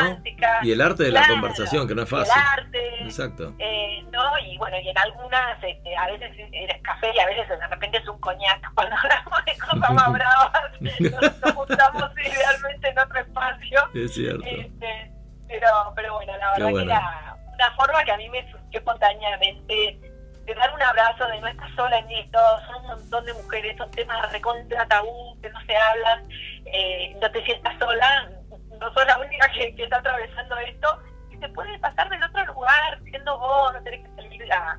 Y 0.63 0.73
el 0.73 0.81
arte 0.81 1.05
de 1.05 1.13
la 1.13 1.27
conversación, 1.27 1.89
que 1.89 1.95
no 1.95 2.03
es 2.03 2.13
el 2.13 2.19
fácil. 2.19 2.43
arte, 2.53 3.05
Exacto. 3.05 3.55
eh, 3.59 4.05
¿no? 4.11 4.39
Y 4.41 4.59
bueno, 4.59 4.79
y 4.81 4.89
en 4.89 4.99
algunas, 4.99 5.63
este, 5.63 5.97
a 5.97 6.07
veces 6.07 6.33
eres 6.53 6.83
café 6.83 7.11
y 7.15 7.19
a 7.19 7.27
veces 7.27 7.49
de 7.49 7.67
repente 7.67 7.99
es 7.99 8.09
un 8.09 8.21
coñac. 8.21 8.75
Cuando 8.75 8.97
hablamos 8.97 9.45
de 9.47 9.59
cosas 9.59 9.91
más 9.95 10.13
bravas, 10.13 10.81
nos, 10.81 11.41
nos 11.41 11.53
juntamos 11.55 12.11
idealmente 12.19 12.89
en 12.89 12.99
otro 12.99 13.21
espacio. 13.21 13.81
Es 13.95 14.15
cierto. 14.15 14.45
Este, 14.45 15.13
pero, 15.47 15.69
pero 15.95 16.15
bueno, 16.15 16.37
la 16.37 16.51
verdad 16.53 16.71
bueno. 16.71 16.79
que 16.79 16.93
era 16.93 17.37
una 17.55 17.77
forma 17.77 18.05
que 18.05 18.13
a 18.13 18.17
mí 18.17 18.29
me 18.29 18.43
surgió 18.51 18.79
espontáneamente 18.81 20.16
de 20.47 20.55
dar 20.55 20.73
un 20.75 20.83
abrazo, 20.83 21.27
de 21.27 21.41
no 21.41 21.49
estar 21.49 21.75
sola 21.77 21.99
en 21.99 22.11
esto, 22.11 22.39
son 22.67 22.77
un 22.83 22.87
montón 22.89 23.25
de 23.27 23.35
mujeres, 23.35 23.77
son 23.77 23.91
temas 23.91 24.31
recontra 24.33 24.87
tabú, 24.87 25.37
que 25.43 25.51
no 25.51 25.61
se 25.67 25.77
hablan, 25.77 26.29
eh, 26.67 27.17
no 27.21 27.31
te 27.31 27.45
sientas 27.45 27.77
sola, 27.79 28.31
no 28.81 28.93
sos 28.95 29.07
la 29.07 29.19
única 29.19 29.49
que, 29.53 29.75
que 29.75 29.85
está 29.85 29.97
atravesando 29.99 30.57
esto, 30.59 30.99
y 31.31 31.37
te 31.39 31.49
puede 31.51 31.79
pasar 31.81 32.09
del 32.09 32.23
otro 32.23 32.47
lugar, 32.47 33.01
siendo 33.05 33.39
vos, 33.39 33.73
no 33.75 33.83
tenés 33.83 34.09
que 34.09 34.15
salir 34.23 34.53
a, 34.53 34.79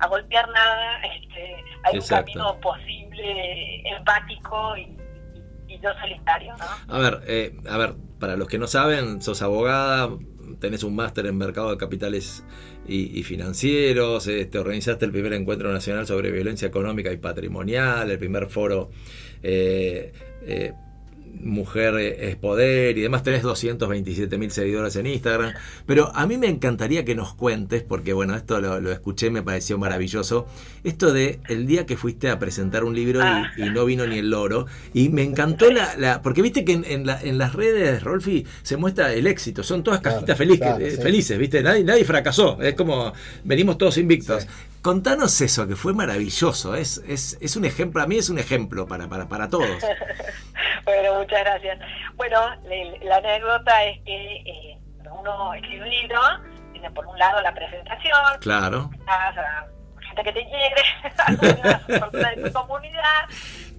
a 0.00 0.06
golpear 0.08 0.48
nada, 0.48 0.96
este, 1.02 1.56
hay 1.84 1.94
Exacto. 1.96 1.98
un 1.98 2.08
camino 2.08 2.60
posible, 2.60 3.88
empático 3.96 4.76
y, 4.76 4.82
y- 4.82 5.74
y 5.74 5.78
no 5.78 5.92
solitario, 6.00 6.54
¿no? 6.56 6.94
A 6.94 6.98
ver, 6.98 7.20
eh, 7.26 7.56
a 7.70 7.76
ver, 7.76 7.94
para 8.18 8.36
los 8.36 8.48
que 8.48 8.58
no 8.58 8.66
saben, 8.66 9.20
sos 9.22 9.42
abogada, 9.42 10.08
tenés 10.60 10.82
un 10.84 10.94
máster 10.94 11.26
en 11.26 11.36
mercado 11.38 11.70
de 11.70 11.76
capitales 11.78 12.44
y, 12.86 13.22
financieros, 13.22 14.26
este, 14.26 14.58
organizaste 14.58 15.04
el 15.04 15.12
primer 15.12 15.32
encuentro 15.34 15.72
nacional 15.72 16.06
sobre 16.06 16.30
violencia 16.30 16.66
económica 16.68 17.12
y 17.12 17.16
patrimonial, 17.16 18.10
el 18.10 18.18
primer 18.18 18.48
foro 18.48 18.90
eh, 19.42 20.12
eh, 20.44 20.72
mujer 21.40 21.96
es 21.96 22.36
poder 22.36 22.96
y 22.98 23.00
demás, 23.02 23.22
tenés 23.22 23.42
227 23.42 24.38
mil 24.38 24.50
seguidores 24.50 24.96
en 24.96 25.06
Instagram, 25.06 25.52
pero 25.86 26.14
a 26.14 26.26
mí 26.26 26.36
me 26.38 26.48
encantaría 26.48 27.04
que 27.04 27.14
nos 27.14 27.34
cuentes, 27.34 27.82
porque 27.82 28.12
bueno, 28.12 28.36
esto 28.36 28.60
lo, 28.60 28.80
lo 28.80 28.92
escuché, 28.92 29.30
me 29.30 29.42
pareció 29.42 29.78
maravilloso, 29.78 30.46
esto 30.84 31.12
de 31.12 31.40
el 31.48 31.66
día 31.66 31.86
que 31.86 31.96
fuiste 31.96 32.28
a 32.30 32.38
presentar 32.38 32.84
un 32.84 32.94
libro 32.94 33.20
y, 33.56 33.62
y 33.62 33.70
no 33.70 33.84
vino 33.84 34.06
ni 34.06 34.18
el 34.18 34.30
loro, 34.30 34.66
y 34.94 35.08
me 35.08 35.22
encantó 35.22 35.70
la, 35.70 35.96
la 35.96 36.22
porque 36.22 36.42
viste 36.42 36.64
que 36.64 36.72
en, 36.72 36.84
en 36.84 37.06
la- 37.06 37.20
en 37.22 37.38
las 37.38 37.54
redes, 37.54 38.02
Rolfi, 38.02 38.46
se 38.62 38.76
muestra 38.76 39.12
el 39.12 39.26
éxito, 39.26 39.62
son 39.62 39.82
todas 39.82 40.00
Claro, 40.00 40.16
cajitas 40.16 40.38
felices, 40.38 40.58
claro, 40.66 40.84
eh, 40.84 40.90
sí. 40.96 41.02
felices, 41.02 41.38
viste, 41.38 41.62
nadie, 41.62 41.84
nadie 41.84 42.04
fracasó, 42.04 42.60
es 42.60 42.74
como 42.74 43.12
venimos 43.44 43.78
todos 43.78 43.96
invictos. 43.98 44.46
Contanos 44.82 45.40
eso, 45.40 45.66
que 45.68 45.76
fue 45.76 45.94
maravilloso, 45.94 46.74
es, 46.74 46.98
es, 47.06 47.38
es 47.40 47.56
un 47.56 47.64
ejemplo, 47.64 48.02
a 48.02 48.06
mí 48.06 48.16
es 48.18 48.28
un 48.30 48.38
ejemplo 48.40 48.86
para, 48.86 49.08
para, 49.08 49.28
para 49.28 49.48
todos. 49.48 49.68
Bueno, 50.84 51.14
muchas 51.20 51.38
gracias. 51.44 51.78
Bueno, 52.16 52.40
le- 52.64 52.98
la 53.04 53.16
anécdota 53.18 53.84
es 53.84 54.00
que 54.04 54.36
eh, 54.44 54.78
uno 55.12 55.54
escribe 55.54 55.84
un 55.84 55.88
libro, 55.90 56.20
tiene 56.72 56.90
por 56.90 57.06
un 57.06 57.16
lado 57.16 57.40
la 57.40 57.54
presentación, 57.54 58.12
Claro. 58.40 58.90
gente 60.00 60.22
que 60.24 60.32
te 60.32 60.40
persona 61.86 62.30
de 62.30 62.42
tu 62.42 62.52
comunidad, 62.52 63.28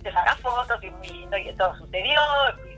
te 0.01 0.11
saca 0.13 0.35
fotos 0.37 0.81
y 0.81 0.89
muy 0.91 1.07
lindo 1.09 1.37
y 1.37 1.53
todo 1.57 1.75
sucedió, 1.77 2.21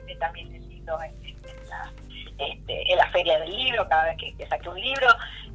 y 0.08 0.16
también 0.18 0.52
es 0.56 0.66
lindo 0.66 0.98
en, 1.02 1.14
en 1.24 1.68
la, 1.68 1.92
este, 2.38 2.92
en 2.92 2.98
la 2.98 3.08
feria 3.12 3.38
del 3.38 3.56
libro, 3.56 3.88
cada 3.88 4.06
vez 4.06 4.16
que, 4.18 4.36
que 4.36 4.46
saqué 4.48 4.68
un 4.68 4.80
libro, 4.80 5.06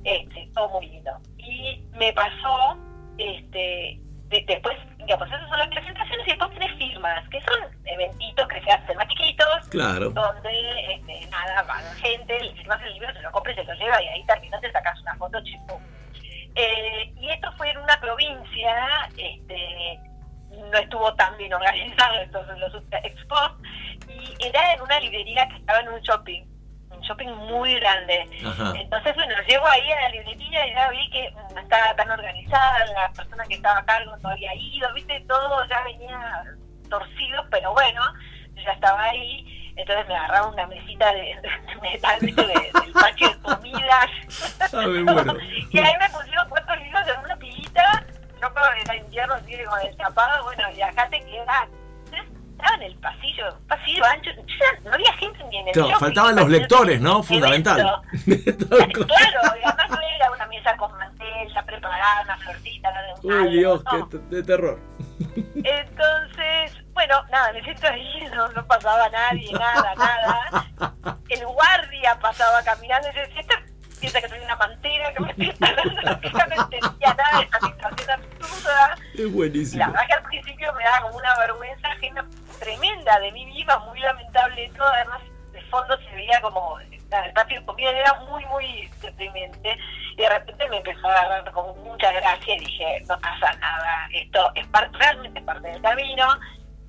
este, 0.06 0.50
todo 0.54 0.70
muy 0.70 0.88
lindo. 0.88 1.12
Y 1.44 1.84
me 1.98 2.14
pasó, 2.14 2.78
este, 3.18 4.00
de- 4.30 4.44
después, 4.48 4.78
digamos, 4.98 5.28
esas 5.28 5.50
son 5.50 5.60
las 5.60 5.68
presentaciones 5.70 6.28
y 6.28 6.30
después 6.30 6.52
tenés 6.52 6.78
firmas, 6.78 7.28
que 7.30 7.42
son 7.42 7.60
eventitos 7.86 8.48
que 8.48 8.62
se 8.62 8.72
hacen 8.72 8.98
más 8.98 9.08
chiquitos, 9.10 9.68
Claro. 9.70 10.10
donde 10.12 10.94
este, 10.94 11.26
nada, 11.30 11.64
va 11.64 11.82
la 11.82 11.94
gente, 11.96 12.40
le 12.42 12.54
firmas 12.54 12.82
el 12.84 12.94
libro, 12.94 13.14
se 13.14 13.22
lo 13.22 13.32
compra 13.32 13.52
y 13.52 13.56
se 13.56 13.64
lo 13.64 13.74
lleva 13.74 14.02
y 14.02 14.08
ahí 14.08 14.24
terminó, 14.26 14.60
te 14.60 14.72
sacas 14.72 15.00
una 15.02 15.16
foto 15.16 15.44
chico. 15.44 15.82
Eh, 16.56 17.14
y 17.18 17.30
esto 17.30 17.52
fue 17.58 17.70
en 17.72 17.78
una 17.78 18.00
provincia, 18.00 19.10
este, 19.18 20.00
no 20.52 20.78
estuvo 20.78 21.14
tan 21.16 21.36
bien 21.38 21.54
organizado 21.54 22.20
entonces 22.22 22.58
los 22.60 22.74
expos, 23.04 23.52
y 24.08 24.46
era 24.46 24.74
en 24.74 24.82
una 24.82 25.00
librería 25.00 25.48
que 25.50 25.56
estaba 25.58 25.80
en 25.80 25.90
un 25.90 26.02
shopping, 26.02 26.44
un 27.02 27.08
shopping 27.08 27.28
muy 27.50 27.74
grande. 27.80 28.26
Ajá. 28.46 28.74
Entonces, 28.76 29.16
bueno, 29.16 29.34
llego 29.48 29.68
ahí 29.68 29.92
a 29.92 30.02
la 30.02 30.10
librería 30.10 30.68
y 30.68 30.74
ya 30.74 30.90
vi 30.90 31.10
que 31.10 31.32
no 31.54 31.60
estaba 31.60 31.96
tan 31.96 32.12
organizada, 32.12 32.86
la 32.94 33.12
persona 33.12 33.44
que 33.48 33.56
estaba 33.56 33.80
a 33.80 33.86
cargo 33.86 34.16
no 34.18 34.30
había 34.30 34.54
ido, 34.56 34.94
viste, 34.94 35.20
todo 35.28 35.66
ya 35.68 35.82
venía 35.84 36.44
torcido, 36.90 37.44
pero 37.50 37.74
bueno, 37.74 38.02
yo 38.56 38.62
ya 38.64 38.72
estaba 38.74 39.02
ahí, 39.04 39.74
entonces 39.76 40.08
me 40.08 40.16
agarraba 40.16 40.48
una 40.50 40.68
mesita 40.68 41.12
de, 41.14 41.22
de 41.42 41.76
metal, 41.82 42.20
de- 42.20 42.32
del 42.34 42.92
patio 42.94 43.30
de 43.30 43.40
comidas, 43.42 44.10
me 44.74 45.04
muero. 45.04 45.38
y 45.72 45.80
ahí 45.80 45.94
me 46.00 46.10
pusieron 46.10 46.50
cuatro 46.50 46.76
libros 46.76 47.08
en 47.08 47.20
una 47.26 47.36
pilita, 47.38 48.06
que 48.40 48.82
era 48.82 48.96
invierno, 48.96 49.34
así 49.36 49.58
con 49.64 49.82
el 49.82 49.98
tapado, 49.98 50.44
bueno, 50.44 50.64
y 50.76 50.82
acá 50.82 51.08
te 51.10 51.20
quedas. 51.22 51.68
Estaba 52.62 52.76
en 52.76 52.84
el 52.84 52.96
pasillo, 53.00 53.58
pasillo 53.68 54.06
ancho, 54.06 54.30
ya 54.36 54.80
no 54.84 54.94
había 54.94 55.12
gente 55.14 55.44
ni 55.50 55.58
en 55.58 55.68
el 55.70 55.74
Claro, 55.74 55.90
shopping, 55.90 56.00
faltaban 56.06 56.36
los 56.36 56.50
lectores, 56.50 57.02
¿no? 57.02 57.24
Fundamental. 57.24 57.78
Claro, 58.28 59.42
y 59.60 59.64
además 59.66 59.90
no 59.90 60.00
era 60.00 60.32
una 60.32 60.46
mesa 60.48 60.78
con 60.78 60.92
mantel, 60.98 61.54
ya 61.54 61.64
preparada, 61.66 62.22
una 62.24 62.38
florcita, 62.38 62.92
no 62.92 63.02
de 63.02 63.14
un 63.14 63.34
Uy, 63.34 63.40
algo, 63.40 63.52
Dios, 63.52 63.84
no. 63.86 64.10
qué 64.10 64.18
de 64.36 64.44
terror. 64.44 64.80
Entonces, 65.56 66.84
bueno, 66.94 67.24
nada, 67.32 67.52
me 67.54 67.64
siento 67.64 67.88
ahí, 67.88 68.28
no, 68.36 68.48
no 68.50 68.66
pasaba 68.68 69.10
nadie, 69.10 69.52
nada, 69.54 69.96
nada. 69.96 70.66
El 71.30 71.46
guardia 71.46 72.20
pasaba 72.20 72.62
caminando 72.64 73.08
y 73.10 73.20
decía, 73.20 73.42
"Este 73.42 73.56
piensa 74.02 74.20
que 74.20 74.28
soy 74.28 74.40
una 74.40 74.58
pantera, 74.58 75.14
que 75.14 75.20
me 75.20 75.30
estoy 75.30 75.52
parando, 75.54 76.22
que 76.22 76.30
no 76.32 76.64
entendía 76.64 77.14
nada 77.14 77.38
de 77.38 77.44
esta 77.44 77.60
situación 77.60 78.10
absurda. 78.10 78.96
Es 79.14 79.32
buenísimo. 79.32 79.80
la 79.80 79.88
verdad 79.92 80.08
que 80.08 80.14
al 80.14 80.24
principio 80.24 80.74
me 80.74 80.84
daba 80.84 81.02
como 81.04 81.18
una 81.18 81.38
vergüenza 81.38 81.88
ajena 81.88 82.28
tremenda 82.60 83.20
de 83.20 83.32
mí 83.32 83.46
misma, 83.46 83.78
muy 83.80 84.00
lamentable 84.00 84.72
todo. 84.76 84.88
Además, 84.88 85.22
de 85.54 85.62
fondo 85.64 85.98
se 85.98 86.16
veía 86.16 86.42
como 86.42 86.80
el 86.80 87.34
patio 87.34 87.60
de 87.60 87.66
comida 87.66 87.92
era 87.92 88.14
muy, 88.22 88.44
muy 88.46 88.90
deprimente. 89.02 89.78
Y 90.14 90.22
de 90.22 90.30
repente 90.30 90.68
me 90.70 90.78
empezó 90.78 91.08
a 91.08 91.22
agarrar 91.22 91.52
como 91.52 91.76
mucha 91.76 92.12
gracia 92.12 92.56
y 92.56 92.60
dije, 92.60 93.04
no 93.08 93.20
pasa 93.20 93.54
nada, 93.60 94.08
esto 94.14 94.52
es 94.56 94.66
parte, 94.68 94.98
realmente 94.98 95.40
es 95.40 95.46
parte 95.46 95.68
del 95.68 95.82
camino. 95.82 96.26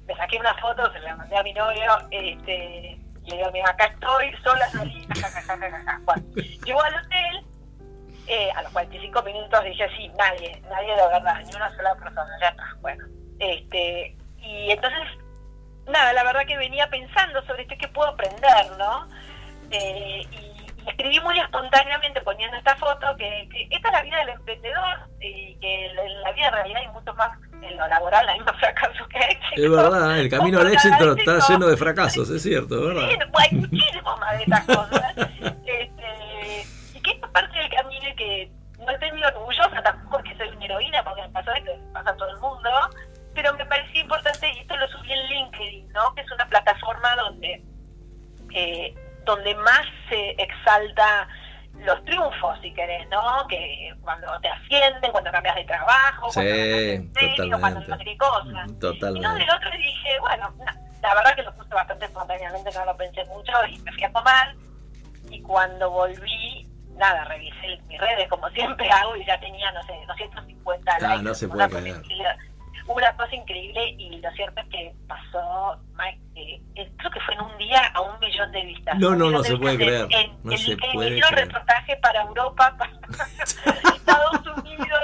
Me 0.06 0.16
saqué 0.16 0.38
una 0.38 0.54
foto, 0.54 0.90
se 0.92 1.00
la 1.00 1.16
mandé 1.16 1.36
a 1.36 1.42
mi 1.42 1.52
novio, 1.52 1.98
este, 2.10 2.98
le 3.26 3.36
digo, 3.36 3.50
mira, 3.52 3.70
acá 3.70 3.84
estoy, 3.86 4.32
sola 4.42 4.68
salí, 4.70 5.06
llegó 6.64 6.82
al 6.82 6.94
hotel, 6.94 7.46
eh, 8.26 8.50
a 8.54 8.62
los 8.62 8.72
45 8.72 9.22
minutos 9.22 9.64
dije, 9.64 9.88
sí, 9.96 10.08
nadie, 10.18 10.60
nadie 10.68 10.94
de 10.94 11.06
verdad, 11.08 11.42
ni 11.44 11.54
una 11.54 11.74
sola 11.76 11.94
persona, 11.94 12.38
ya 12.40 12.48
está, 12.48 12.64
bueno. 12.80 13.04
Este, 13.38 14.16
y 14.38 14.70
entonces, 14.70 15.02
nada, 15.86 16.12
la 16.12 16.24
verdad 16.24 16.46
que 16.46 16.56
venía 16.56 16.88
pensando 16.88 17.44
sobre 17.46 17.62
esto, 17.62 17.74
¿qué 17.78 17.88
puedo 17.88 18.10
aprender, 18.10 18.70
no? 18.78 19.08
Eh, 19.70 20.26
y, 20.30 20.52
escribí 20.88 21.20
muy 21.20 21.38
espontáneamente 21.38 22.20
poniendo 22.22 22.56
esta 22.56 22.74
foto, 22.76 23.16
que, 23.16 23.48
que 23.52 23.68
esta 23.70 23.88
es 23.88 23.94
la 23.94 24.02
vida 24.02 24.18
del 24.18 24.28
emprendedor, 24.30 24.98
y 25.20 25.54
que 25.56 25.86
en 25.86 26.22
la 26.22 26.32
vida 26.32 26.48
en 26.48 26.52
realidad 26.54 26.80
hay 26.82 26.88
mucho 26.88 27.14
más 27.14 27.38
en 27.62 27.76
lo 27.76 27.86
laboral, 27.88 28.28
hay 28.28 28.40
más 28.40 28.58
fracasos 28.58 29.06
que 29.08 29.18
éxito. 29.18 29.62
Es 29.62 29.70
verdad, 29.70 30.18
el 30.18 30.28
camino 30.28 30.60
al 30.60 30.72
éxito 30.72 31.16
está 31.16 31.38
lleno 31.48 31.66
de 31.66 31.76
fracasos, 31.76 32.30
es 32.30 32.42
cierto, 32.42 32.76
es 32.76 32.94
verdad. 32.94 33.28
hay 33.38 33.56
muchísimo 33.56 34.16
más 34.18 34.38
de 34.38 34.44
estas 34.44 34.64
cosas. 34.64 35.14
Este, 35.64 36.66
y 36.94 37.00
que 37.00 37.12
esta 37.12 37.28
parte 37.28 37.58
del 37.58 37.70
camino 37.70 38.06
que 38.16 38.50
no 38.78 38.90
estoy 38.90 39.10
muy 39.12 39.24
orgullosa 39.24 39.82
tampoco 39.82 40.18
porque 40.18 40.36
soy 40.36 40.48
una 40.48 40.64
heroína, 40.64 41.02
porque 41.02 41.22
me 41.22 41.28
pasó 41.30 41.52
esto, 41.52 41.72
me 41.76 41.92
pasa 41.92 42.10
a 42.10 42.16
todo 42.16 42.28
el 42.30 42.38
mundo, 42.38 42.70
pero 43.34 43.54
me 43.54 43.64
parecía 43.66 44.02
importante, 44.02 44.52
y 44.52 44.58
esto 44.58 44.76
lo 44.76 44.86
subí 44.88 45.12
en 45.12 45.26
LinkedIn, 45.26 45.88
¿no? 45.92 46.14
que 46.14 46.20
es 46.20 46.30
una 46.30 46.46
plataforma 46.46 47.16
donde, 47.16 47.62
eh, 48.54 48.94
donde 49.24 49.54
más 49.56 49.82
se 50.08 50.30
exalta 50.32 51.28
los 51.84 52.04
triunfos, 52.04 52.58
si 52.62 52.72
querés, 52.74 53.08
¿no? 53.08 53.46
Que 53.48 53.94
cuando 54.02 54.26
te 54.40 54.48
ascienden, 54.48 55.10
cuando 55.12 55.30
cambias 55.30 55.56
de 55.56 55.64
trabajo, 55.64 56.28
Sí, 56.30 56.34
cuando 56.34 56.54
en 56.54 57.14
serio, 57.14 57.60
cuando 57.60 57.80
no 57.80 57.96
sé 57.98 58.04
qué 58.04 58.16
cosa. 58.16 58.64
Y 59.14 59.20
no, 59.20 59.34
del 59.34 59.50
otro 59.50 59.70
dije, 59.76 60.20
bueno, 60.20 60.52
la 61.02 61.14
verdad 61.14 61.34
que 61.36 61.42
lo 61.42 61.54
puse 61.54 61.74
bastante 61.74 62.04
espontáneamente, 62.06 62.70
no 62.72 62.84
lo 62.84 62.96
pensé 62.96 63.24
mucho 63.26 63.52
y 63.68 63.78
me 63.78 63.92
fui 63.92 64.04
a 64.04 64.12
tomar. 64.12 64.54
Y 65.30 65.40
cuando 65.42 65.90
volví, 65.90 66.68
nada, 66.96 67.24
revisé 67.24 67.78
mis 67.88 68.00
redes 68.00 68.28
como 68.28 68.48
siempre 68.50 68.88
hago 68.90 69.16
y 69.16 69.24
ya 69.24 69.38
tenía, 69.40 69.70
no 69.72 69.82
sé, 69.84 69.92
250 70.06 70.92
Ah, 70.92 70.98
likes. 71.00 71.22
no 71.22 71.34
se 71.34 71.48
puede. 71.48 71.94
Una 72.86 73.16
cosa 73.16 73.34
increíble 73.34 73.94
y 73.98 74.20
lo 74.20 74.30
cierto 74.32 74.60
es 74.60 74.66
que 74.68 74.92
pasó, 75.06 75.78
Mike, 75.96 76.20
eh, 76.34 76.60
eh, 76.74 76.90
creo 76.96 77.10
que 77.10 77.20
fue 77.20 77.34
en 77.34 77.40
un 77.42 77.56
día 77.58 77.80
a 77.94 78.00
un 78.00 78.18
millón 78.18 78.50
de 78.52 78.64
vistas. 78.64 78.98
No, 78.98 79.14
no, 79.14 79.30
no 79.30 79.42
se 79.44 79.56
puede 79.56 79.76
creer. 79.76 80.06
En, 80.10 80.32
No 80.42 80.52
en- 80.52 80.58
se 80.58 80.76
puede 80.92 81.20
creer. 81.20 81.46
reportaje 81.46 81.96
para 81.98 82.22
Europa, 82.22 82.76
para 82.78 82.92
Estados 83.94 84.46
Unidos. 84.56 85.00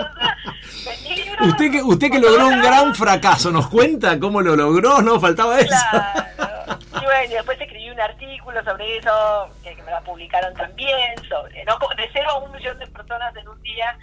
Usted 1.40 1.70
que, 1.70 1.82
usted 1.82 2.10
que 2.10 2.18
logró 2.18 2.48
un 2.48 2.60
gran 2.60 2.94
fracaso, 2.94 3.50
¿nos 3.52 3.68
cuenta 3.68 4.18
cómo 4.18 4.40
lo 4.40 4.56
logró? 4.56 5.00
No, 5.02 5.20
faltaba 5.20 5.58
eso. 5.60 5.74
Claro. 5.90 6.78
Y 7.00 7.04
bueno, 7.04 7.34
después 7.34 7.60
escribí 7.60 7.90
un 7.90 8.00
artículo 8.00 8.62
sobre 8.64 8.96
eso, 8.98 9.48
que, 9.62 9.74
me 9.82 9.90
lo 9.90 10.02
publicaron 10.04 10.52
también, 10.54 11.14
sobre, 11.28 11.64
¿no? 11.64 11.78
De 11.96 12.08
cero 12.12 12.28
a 12.30 12.38
un 12.38 12.52
millón 12.52 12.78
de 12.78 12.86
personas 12.88 13.34
en 13.36 13.48
un 13.48 13.60
día, 13.62 13.96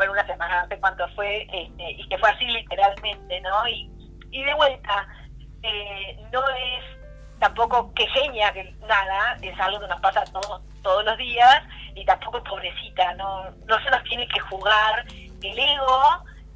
o 0.00 0.04
en 0.04 0.10
una 0.10 0.26
semana, 0.26 0.62
no 0.62 0.68
sé 0.68 0.78
cuánto 0.80 1.06
fue, 1.14 1.42
este, 1.52 1.90
y 1.92 2.08
que 2.08 2.18
fue 2.18 2.30
así 2.30 2.44
literalmente, 2.46 3.40
¿no? 3.42 3.68
Y, 3.68 3.90
y 4.30 4.42
de 4.44 4.54
vuelta, 4.54 5.06
eh, 5.62 6.18
no 6.32 6.40
es 6.48 6.84
tampoco 7.38 7.92
que 7.94 8.06
genia, 8.08 8.52
que 8.52 8.74
nada, 8.86 9.36
es 9.42 9.58
algo 9.60 9.80
que 9.80 9.88
nos 9.88 10.00
pasa 10.00 10.24
todos, 10.32 10.62
todos 10.82 11.04
los 11.04 11.16
días, 11.18 11.62
y 11.94 12.04
tampoco 12.04 12.38
es 12.38 12.44
pobrecita, 12.44 13.14
no, 13.14 13.50
no 13.66 13.82
se 13.82 13.90
nos 13.90 14.02
tiene 14.04 14.26
que 14.28 14.40
jugar 14.40 15.04
el 15.42 15.58
ego 15.58 16.02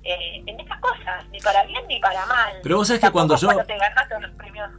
eh, 0.03 0.43
en 0.47 0.61
estas 0.61 0.79
cosas, 0.81 1.27
ni 1.31 1.41
para 1.41 1.62
bien 1.65 1.87
ni 1.87 1.99
para 2.01 2.25
mal. 2.27 2.55
Pero 2.62 2.77
vos 2.77 2.87
sabés 2.89 3.03
que 3.03 3.11
cuando 3.11 3.37
yo- 3.37 3.49
te 3.65 3.77
ganas 3.79 4.09
los 4.21 4.31
premios 4.33 4.71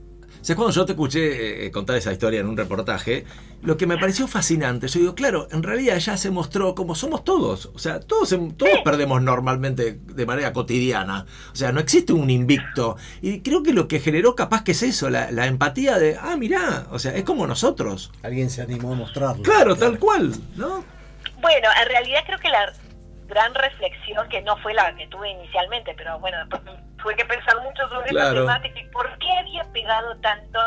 ¿Sabes 0.46 0.58
cuando 0.58 0.74
yo 0.76 0.86
te 0.86 0.92
escuché 0.92 1.66
eh, 1.66 1.72
contar 1.72 1.96
esa 1.96 2.12
historia 2.12 2.40
en 2.40 2.46
un 2.48 2.56
reportaje? 2.56 3.26
Lo 3.64 3.78
que 3.78 3.88
me 3.88 3.98
pareció 3.98 4.28
fascinante, 4.28 4.88
yo 4.88 5.00
digo, 5.00 5.16
claro, 5.16 5.48
en 5.50 5.64
realidad 5.64 5.98
ya 5.98 6.18
se 6.18 6.30
mostró 6.30 6.76
como 6.76 6.94
somos 6.94 7.24
todos. 7.24 7.72
O 7.74 7.80
sea, 7.80 8.00
todos, 8.00 8.30
todos 8.56 8.80
perdemos 8.84 9.24
normalmente 9.24 9.94
de 10.00 10.26
manera 10.28 10.54
cotidiana. 10.54 11.26
O 11.52 11.56
sea, 11.56 11.72
no 11.72 11.80
existe 11.80 12.14
un 12.14 12.30
invicto. 12.30 12.96
Y 13.24 13.42
creo 13.42 13.64
que 13.64 13.74
lo 13.74 13.88
que 13.88 14.00
generó 14.00 14.36
capaz 14.36 14.64
que 14.64 14.74
es 14.74 14.84
eso, 14.84 15.10
la, 15.10 15.32
la 15.32 15.48
empatía 15.48 15.98
de, 15.98 16.16
ah, 16.22 16.36
mirá, 16.38 16.86
o 16.92 17.00
sea, 17.00 17.16
es 17.16 17.24
como 17.24 17.48
nosotros. 17.48 18.12
Alguien 18.22 18.52
se 18.52 18.62
animó 18.62 18.94
a 18.94 18.96
mostrarlo. 18.96 19.42
Claro, 19.42 19.76
tal 19.76 19.98
cual, 19.98 20.32
¿no? 20.58 20.84
Bueno, 21.42 21.70
en 21.82 21.90
realidad 21.90 22.20
creo 22.28 22.38
que 22.38 22.50
la 22.50 22.72
gran 23.28 23.52
reflexión, 23.56 24.30
que 24.30 24.44
no 24.44 24.56
fue 24.58 24.76
la 24.76 24.96
que 24.96 25.08
tuve 25.08 25.28
inicialmente, 25.32 25.96
pero 25.98 26.20
bueno, 26.20 26.38
después 26.42 26.62
tuve 27.02 27.16
que 27.16 27.26
pensar 27.26 27.56
mucho 27.64 27.88
sobre 27.90 28.10
Claro. 28.10 28.44
esa 28.44 28.60
temática 28.62 28.80
y 28.80 28.88
por 28.92 29.06
qué 29.20 29.32
había 29.40 29.64
pegado 29.86 30.18
tanto 30.18 30.60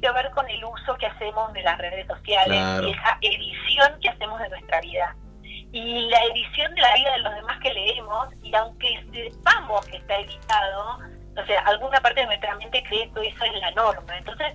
que 0.00 0.10
ver 0.10 0.30
con 0.32 0.48
el 0.50 0.64
uso 0.64 0.96
que 0.96 1.06
hacemos 1.06 1.52
de 1.52 1.62
las 1.62 1.78
redes 1.78 2.06
sociales 2.08 2.58
Claro. 2.58 2.88
y 2.88 2.90
esa 2.90 3.18
edición 3.20 4.00
que 4.00 4.08
hacemos 4.08 4.40
de 4.40 4.48
nuestra 4.48 4.80
vida. 4.80 5.16
Y 5.44 6.08
la 6.10 6.24
edición 6.24 6.74
de 6.74 6.80
la 6.80 6.94
vida 6.94 7.12
de 7.12 7.18
los 7.18 7.34
demás 7.36 7.58
que 7.60 7.72
leemos, 7.72 8.28
y 8.42 8.54
aunque 8.54 9.04
sepamos 9.12 9.86
que 9.86 9.96
está 9.96 10.18
editado, 10.18 10.98
o 11.40 11.46
sea, 11.46 11.60
alguna 11.62 12.00
parte 12.00 12.20
de 12.20 12.26
nuestra 12.26 12.56
mente 12.56 12.82
cree 12.82 13.10
que 13.12 13.28
eso 13.28 13.44
es 13.44 13.54
la 13.60 13.70
norma. 13.72 14.18
Entonces, 14.18 14.54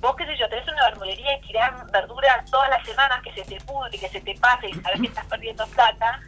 vos 0.00 0.16
qué 0.16 0.26
sé 0.26 0.36
yo, 0.36 0.48
tenés 0.48 0.66
una 0.68 0.84
verdulería 0.86 1.36
y 1.38 1.40
tirás 1.42 1.90
verdura 1.92 2.44
todas 2.50 2.68
las 2.70 2.84
semanas 2.84 3.22
que 3.22 3.32
se 3.32 3.44
te 3.44 3.64
pudre, 3.64 3.96
que 3.98 4.08
se 4.08 4.20
te 4.20 4.34
pase 4.40 4.70
y 4.70 4.74
sabes 4.74 5.00
que 5.00 5.06
estás 5.06 5.26
perdiendo 5.26 5.66
plata, 5.68 6.20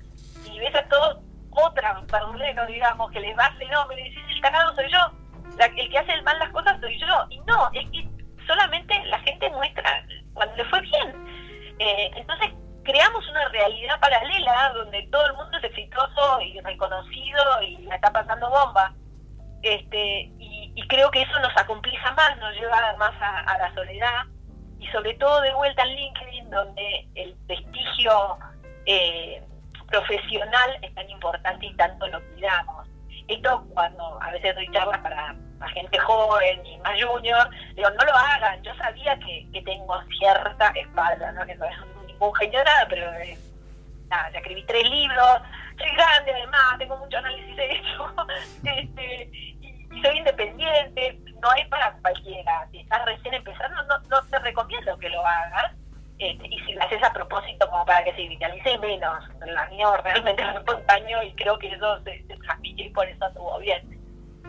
y 0.49 0.59
ves 0.61 0.74
a 0.74 0.85
todos 0.85 1.19
otra 1.51 2.01
verdulero, 2.11 2.65
digamos, 2.66 3.11
que 3.11 3.20
les 3.20 3.36
va 3.36 3.47
a 3.47 3.53
fenómeno 3.55 4.01
y 4.01 4.05
dices, 4.05 4.23
el 4.28 4.40
cagado 4.40 4.74
soy 4.74 4.90
yo, 4.90 5.22
la- 5.59 5.66
el 5.66 5.91
que 5.91 5.99
hace 5.99 6.12
el 6.12 6.23
mal 6.23 6.39
las 6.39 6.51
cosas 6.51 6.81
soy 6.81 6.99
yo. 6.99 7.27
Y 7.31 7.39
no, 7.41 7.70
es 7.73 7.89
que 7.91 8.09
solamente 8.47 8.95
la 9.07 9.19
gente 9.20 9.49
muestra 9.51 10.05
cuando 10.35 10.57
le 10.57 10.65
fue 10.66 10.81
bien. 10.81 11.74
Eh, 11.79 12.11
entonces 12.16 12.51
creamos 12.85 13.29
una 13.31 13.49
realidad 13.49 14.01
paralela 14.01 14.73
donde 14.74 15.03
todo 15.12 15.27
el 15.27 15.35
mundo 15.35 15.57
es 15.59 15.65
exitoso 15.65 16.41
y 16.41 16.61
reconocido 16.61 17.62
y 17.62 17.89
está 17.91 18.12
pasando 18.12 18.51
bomba. 18.51 18.93
Este, 19.62 20.23
y, 20.41 20.73
y 20.74 20.89
creo 20.89 21.09
que 21.12 21.23
eso 21.23 21.39
nos 21.41 21.57
acompleja 21.57 22.11
más, 22.12 22.37
nos 22.39 22.53
lleva 22.55 22.95
más 22.99 23.12
a, 23.20 23.39
a 23.41 23.59
la 23.59 23.74
soledad 23.74 24.24
y 24.81 24.87
sobre 24.89 25.15
todo 25.15 25.41
de 25.43 25.55
vuelta 25.55 25.83
en 25.85 25.95
LinkedIn 25.95 26.51
donde 26.51 27.07
el 27.15 27.37
prestigio 27.47 28.39
eh, 28.87 29.41
profesional 29.89 30.79
es 30.83 30.93
tan 30.95 31.09
importante 31.09 31.66
y 31.66 31.77
tanto 31.77 32.09
lo 32.09 32.20
cuidamos. 32.33 32.89
Esto 33.28 33.65
cuando 33.74 34.20
a 34.20 34.31
veces 34.31 34.55
doy 34.55 34.69
charlas 34.73 34.99
para, 35.01 35.35
gente 35.74 35.97
joven 35.99 36.66
y 36.66 36.77
más 36.78 37.01
junior, 37.03 37.49
digo, 37.74 37.89
no 37.90 38.05
lo 38.05 38.16
hagan, 38.16 38.61
yo 38.62 38.74
sabía 38.74 39.16
que, 39.20 39.47
que 39.53 39.62
tengo 39.62 39.94
cierta 40.19 40.69
espalda, 40.70 41.31
¿no? 41.32 41.47
que 41.47 41.55
no 41.55 41.65
es 41.66 41.77
ningún 42.07 42.35
genio 42.35 42.65
nada, 42.65 42.86
pero 42.89 43.12
eh, 43.15 43.39
nada, 44.09 44.28
ya 44.31 44.39
escribí 44.39 44.65
tres 44.65 44.90
libros, 44.90 45.40
soy 45.78 45.90
grande 45.94 46.32
además, 46.32 46.78
tengo 46.78 46.97
mucho 46.97 47.16
análisis 47.16 47.57
hecho, 47.59 48.15
este, 48.65 49.31
y, 49.32 49.89
y 49.93 50.03
soy 50.03 50.19
independiente, 50.19 51.20
no 51.40 51.53
es 51.55 51.66
para 51.69 51.93
cualquiera, 52.03 52.66
si 52.73 52.81
estás 52.81 53.05
recién 53.05 53.35
empezando 53.35 53.82
no, 53.85 53.99
no 54.09 54.23
te 54.24 54.39
recomiendo 54.40 54.99
que 54.99 55.11
lo 55.11 55.24
hagas, 55.24 55.73
este, 56.23 56.47
y 56.47 56.59
si 56.61 56.73
lo 56.73 56.82
haces 56.82 57.03
a 57.03 57.12
propósito 57.12 57.69
como 57.69 57.85
para 57.85 58.05
que 58.05 58.15
se 58.15 58.28
vitalice 58.28 58.78
menos, 58.78 59.24
la 59.44 59.66
mío 59.66 59.97
realmente 60.03 60.43
fue 60.51 60.59
espontáneo 60.59 61.23
y 61.23 61.32
creo 61.35 61.59
que 61.59 61.69
eso 61.69 62.03
se, 62.05 62.23
se 62.27 62.36
transmitió 62.36 62.86
y 62.86 62.90
por 62.90 63.09
eso 63.09 63.27
estuvo 63.27 63.59
bien. 63.59 64.01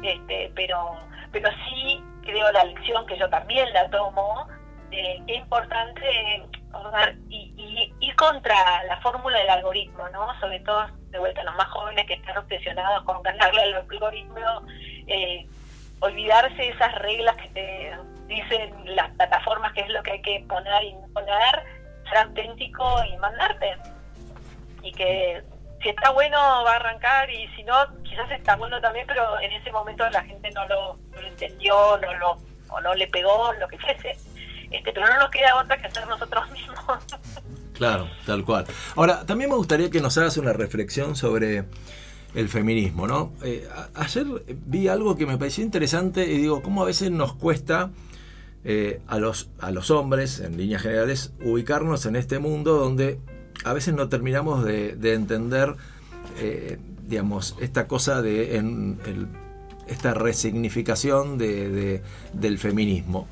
Este, 0.03 0.51
pero, 0.55 0.97
pero 1.31 1.49
sí 1.69 2.03
creo 2.23 2.51
la 2.51 2.65
lección 2.65 3.05
que 3.07 3.17
yo 3.17 3.29
también 3.29 3.71
la 3.73 3.89
tomo, 3.89 4.47
de 4.89 5.21
qué 5.27 5.35
importante 5.35 6.43
ordenar 6.71 7.15
y, 7.29 7.53
y 7.57 7.93
ir 7.99 8.15
contra 8.15 8.55
la 8.83 8.99
fórmula 9.01 9.37
del 9.39 9.49
algoritmo, 9.49 10.07
¿no? 10.09 10.39
Sobre 10.39 10.59
todo, 10.61 10.87
de 11.09 11.19
vuelta, 11.19 11.43
los 11.43 11.55
más 11.55 11.67
jóvenes 11.67 12.05
que 12.05 12.15
están 12.15 12.37
obsesionados 12.37 13.03
con 13.03 13.21
ganarle 13.23 13.61
al 13.61 13.73
algoritmo, 13.75 14.39
eh, 15.07 15.47
olvidarse 16.03 16.55
de 16.55 16.69
esas 16.69 16.93
reglas 16.95 17.35
que 17.37 17.47
te 17.49 17.91
dicen 18.27 18.95
las 18.95 19.09
plataformas 19.11 19.71
que 19.73 19.81
es 19.81 19.89
lo 19.89 20.03
que 20.03 20.11
hay 20.11 20.21
que 20.21 20.45
poner 20.47 20.83
y 20.83 20.93
no 20.93 21.07
poner, 21.13 21.63
ser 22.09 22.17
auténtico 22.19 23.03
y 23.05 23.17
mandarte. 23.17 23.77
Y 24.81 24.91
que 24.91 25.41
si 25.81 25.89
está 25.89 26.11
bueno 26.11 26.37
va 26.37 26.73
a 26.73 26.75
arrancar 26.75 27.29
y 27.29 27.47
si 27.55 27.63
no, 27.63 27.75
quizás 28.03 28.29
está 28.31 28.55
bueno 28.57 28.81
también, 28.81 29.07
pero 29.07 29.39
en 29.39 29.51
ese 29.53 29.71
momento 29.71 30.09
la 30.09 30.23
gente 30.23 30.51
no 30.51 30.67
lo, 30.67 30.95
no 31.11 31.21
lo 31.21 31.27
entendió, 31.27 31.97
no 31.97 32.13
lo, 32.15 32.37
o 32.69 32.81
no 32.81 32.93
le 32.95 33.07
pegó, 33.07 33.53
lo 33.53 33.67
que 33.67 33.77
fuese. 33.77 34.17
Este, 34.71 34.91
pero 34.91 35.07
no 35.07 35.19
nos 35.19 35.29
queda 35.29 35.55
otra 35.55 35.77
que 35.77 35.87
hacer 35.87 36.05
nosotros 36.07 36.51
mismos. 36.51 36.77
Claro, 37.75 38.09
tal 38.25 38.43
cual. 38.43 38.65
Ahora, 38.95 39.25
también 39.25 39.49
me 39.49 39.55
gustaría 39.55 39.89
que 39.89 40.01
nos 40.01 40.17
hagas 40.17 40.37
una 40.37 40.51
reflexión 40.51 41.15
sobre 41.15 41.63
el 42.35 42.49
feminismo, 42.49 43.07
¿no? 43.07 43.31
Eh, 43.43 43.67
ayer 43.93 44.25
vi 44.65 44.87
algo 44.87 45.15
que 45.15 45.25
me 45.25 45.37
pareció 45.37 45.63
interesante 45.63 46.31
y 46.31 46.37
digo, 46.37 46.61
cómo 46.61 46.81
a 46.81 46.85
veces 46.85 47.11
nos 47.11 47.33
cuesta 47.35 47.91
eh, 48.65 49.01
a, 49.07 49.19
los, 49.19 49.49
a 49.59 49.71
los 49.71 49.91
hombres, 49.91 50.39
en 50.39 50.57
líneas 50.57 50.81
generales, 50.81 51.33
ubicarnos 51.43 52.05
en 52.05 52.15
este 52.15 52.39
mundo 52.39 52.75
donde 52.77 53.19
a 53.65 53.73
veces 53.73 53.93
no 53.93 54.09
terminamos 54.09 54.63
de, 54.65 54.95
de 54.95 55.13
entender, 55.13 55.75
eh, 56.39 56.77
digamos, 57.07 57.55
esta 57.61 57.87
cosa 57.87 58.21
de 58.21 58.55
en- 58.57 58.97
el- 59.05 59.27
esta 59.87 60.13
resignificación 60.13 61.37
de- 61.37 62.01
del 62.33 62.57
feminismo. 62.57 63.27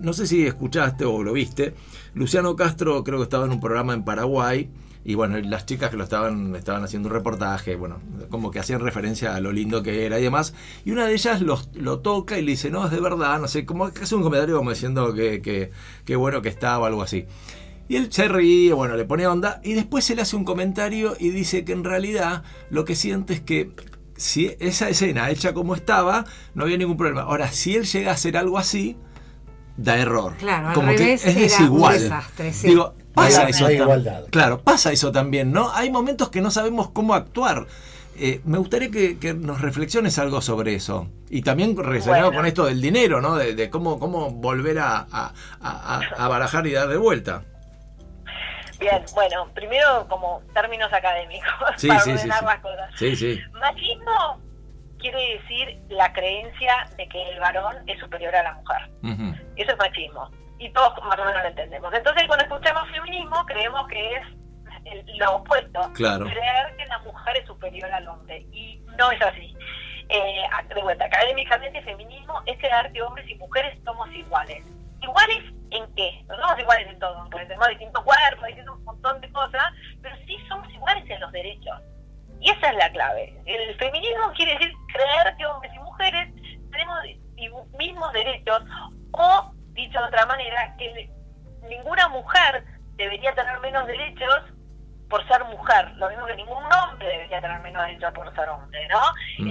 No 0.00 0.12
sé 0.12 0.26
si 0.26 0.46
escuchaste 0.46 1.04
o 1.04 1.22
lo 1.22 1.32
viste, 1.32 1.74
Luciano 2.14 2.54
Castro 2.56 3.02
creo 3.04 3.18
que 3.18 3.24
estaba 3.24 3.44
en 3.46 3.52
un 3.52 3.60
programa 3.60 3.92
en 3.92 4.04
Paraguay 4.04 4.68
y 5.08 5.14
bueno, 5.14 5.38
las 5.38 5.66
chicas 5.66 5.90
que 5.90 5.96
lo 5.96 6.02
estaban, 6.02 6.56
estaban 6.56 6.82
haciendo 6.82 7.08
un 7.08 7.14
reportaje, 7.14 7.76
bueno, 7.76 8.00
como 8.28 8.50
que 8.50 8.58
hacían 8.58 8.80
referencia 8.80 9.36
a 9.36 9.40
lo 9.40 9.52
lindo 9.52 9.80
que 9.80 10.04
era 10.04 10.18
y 10.18 10.22
demás. 10.24 10.52
Y 10.84 10.90
una 10.90 11.06
de 11.06 11.14
ellas 11.14 11.42
lo 11.42 12.00
toca 12.00 12.36
y 12.38 12.42
le 12.42 12.50
dice, 12.50 12.72
no, 12.72 12.84
es 12.84 12.90
de 12.90 12.98
verdad, 12.98 13.38
no 13.38 13.46
sé, 13.46 13.64
como 13.64 13.92
que 13.92 14.02
hace 14.02 14.16
un 14.16 14.24
comentario 14.24 14.56
como 14.56 14.70
diciendo 14.70 15.14
que, 15.14 15.40
que, 15.40 15.70
que 16.04 16.16
bueno 16.16 16.42
que 16.42 16.48
estaba 16.48 16.80
o 16.80 16.84
algo 16.86 17.02
así. 17.02 17.24
Y 17.86 17.94
él 17.94 18.08
se 18.10 18.26
ríe, 18.26 18.72
bueno, 18.72 18.96
le 18.96 19.04
pone 19.04 19.28
onda 19.28 19.60
y 19.62 19.74
después 19.74 20.10
él 20.10 20.18
hace 20.18 20.34
un 20.34 20.44
comentario 20.44 21.14
y 21.20 21.28
dice 21.28 21.64
que 21.64 21.70
en 21.70 21.84
realidad 21.84 22.42
lo 22.70 22.84
que 22.84 22.96
siente 22.96 23.34
es 23.34 23.40
que 23.42 23.70
si 24.16 24.56
esa 24.58 24.88
escena 24.88 25.30
hecha 25.30 25.54
como 25.54 25.76
estaba, 25.76 26.24
no 26.54 26.64
había 26.64 26.78
ningún 26.78 26.96
problema. 26.96 27.20
Ahora, 27.20 27.52
si 27.52 27.76
él 27.76 27.84
llega 27.84 28.10
a 28.10 28.14
hacer 28.14 28.36
algo 28.36 28.58
así, 28.58 28.96
da 29.76 29.98
error. 29.98 30.34
Claro, 30.38 30.68
al 30.70 30.74
como 30.74 30.88
revés 30.88 31.22
que 31.22 31.30
es 31.30 31.36
era 31.36 31.40
desigual. 31.42 31.94
un 31.94 32.02
desastre, 32.02 32.52
sí. 32.52 32.68
Digo, 32.68 32.94
pasa 33.16 33.44
hay- 33.44 33.50
eso 33.50 33.66
hay 33.66 33.76
igualdad. 33.76 34.24
Claro, 34.30 34.60
pasa 34.60 34.92
eso 34.92 35.10
también, 35.12 35.50
¿no? 35.52 35.72
Hay 35.74 35.90
momentos 35.90 36.28
que 36.30 36.40
no 36.40 36.50
sabemos 36.50 36.90
cómo 36.90 37.14
actuar. 37.14 37.66
Eh, 38.18 38.40
me 38.44 38.56
gustaría 38.58 38.90
que, 38.90 39.18
que 39.18 39.34
nos 39.34 39.60
reflexiones 39.60 40.18
algo 40.18 40.40
sobre 40.40 40.74
eso. 40.74 41.08
Y 41.28 41.42
también 41.42 41.76
relacionado 41.76 42.26
Bueno. 42.26 42.38
con 42.38 42.46
esto 42.46 42.64
del 42.64 42.80
dinero, 42.80 43.20
¿no? 43.20 43.36
De, 43.36 43.54
de 43.54 43.68
cómo, 43.68 43.98
cómo 43.98 44.30
volver 44.30 44.78
a, 44.78 44.98
a- 45.10 45.32
a- 45.60 46.00
a- 46.00 46.24
a 46.24 46.28
barajar 46.28 46.66
y 46.66 46.72
dar 46.72 46.88
de 46.88 46.96
vuelta. 46.96 47.42
Bien, 48.78 49.02
bueno, 49.14 49.48
primero 49.54 50.06
como 50.08 50.42
términos 50.54 50.92
académicos, 50.92 51.50
Sí, 51.76 51.88
para 51.88 52.00
sí, 52.00 52.10
sí, 52.10 52.16
ordenar 52.16 52.38
sí. 52.40 52.44
las 52.46 52.60
cosas. 52.60 52.90
Sí, 52.96 53.16
sí. 53.16 53.40
Machismo 53.52 54.40
quiere 54.98 55.38
decir 55.40 55.78
la 55.90 56.12
creencia 56.12 56.88
de 56.96 57.08
que 57.08 57.30
el 57.32 57.40
varón 57.40 57.76
es 57.86 57.98
superior 58.00 58.34
a 58.34 58.42
la 58.42 58.52
mujer. 58.54 58.90
Ujú. 59.02 59.34
Eso 59.56 59.72
es 59.72 59.78
machismo. 59.78 60.30
Y 60.58 60.70
todos 60.70 60.92
más 61.04 61.18
o 61.18 61.24
menos 61.24 61.42
lo 61.42 61.48
entendemos. 61.48 61.92
Entonces, 61.92 62.26
cuando 62.26 62.44
escuchamos 62.44 62.88
feminismo, 62.90 63.44
creemos 63.46 63.86
que 63.88 64.14
es 64.14 64.22
el- 64.84 65.04
lo 65.18 65.36
opuesto. 65.36 65.80
Claro. 65.94 66.24
Creer 66.26 66.76
que 66.76 66.86
la 66.86 66.98
mujer 67.00 67.36
es 67.38 67.46
superior 67.46 67.90
al 67.92 68.08
hombre. 68.08 68.46
Y 68.52 68.80
no 68.96 69.10
es 69.10 69.20
así. 69.22 69.54
Eh, 70.08 70.42
de 70.74 70.82
vuelta, 70.82 71.04
académicamente, 71.04 71.82
feminismo 71.82 72.40
es 72.46 72.56
creer 72.58 72.92
que 72.92 73.02
hombres 73.02 73.28
y 73.28 73.34
mujeres 73.34 73.76
somos 73.84 74.08
iguales. 74.14 74.64
¿Iguales 75.02 75.42
en 75.70 75.94
qué? 75.94 76.24
No 76.28 76.36
somos 76.36 76.58
iguales 76.60 76.86
en 76.88 76.98
todo, 77.00 77.28
porque 77.30 77.46
tenemos 77.46 77.68
distintos 77.68 78.02
cuerpos, 78.04 78.46
distintos 78.46 78.76
un 78.78 78.84
montón 78.84 79.20
de 79.20 79.30
cosas, 79.32 79.64
pero 80.00 80.16
sí 80.26 80.38
somos 80.48 80.72
iguales 80.72 81.04
en 81.10 81.20
los 81.20 81.32
derechos. 81.32 81.80
Y 82.40 82.50
esa 82.50 82.70
es 82.70 82.76
la 82.76 82.90
clave. 82.92 83.34
El 83.46 83.74
feminismo 83.78 84.30
quiere 84.36 84.52
decir 84.52 84.72
creer 84.92 85.36
que 85.36 85.46
hombres 85.46 85.72
y 85.74 85.78
mujeres 85.80 86.34
tenemos 86.70 86.98
mismos 87.76 88.12
derechos 88.12 88.62
o, 89.12 89.52
dicho 89.76 89.98
de 90.00 90.04
otra 90.06 90.26
manera, 90.26 90.74
que 90.76 91.08
ninguna 91.68 92.08
mujer 92.08 92.64
debería 92.96 93.34
tener 93.34 93.58
menos 93.60 93.86
derechos 93.86 94.42
por 95.08 95.26
ser 95.28 95.44
mujer, 95.44 95.90
lo 95.96 96.08
mismo 96.08 96.26
que 96.26 96.34
ningún 96.36 96.64
hombre 96.64 97.06
debería 97.06 97.40
tener 97.40 97.60
menos 97.60 97.82
derechos 97.86 98.12
por 98.12 98.34
ser 98.34 98.48
hombre, 98.48 98.88
¿no? 98.88 99.00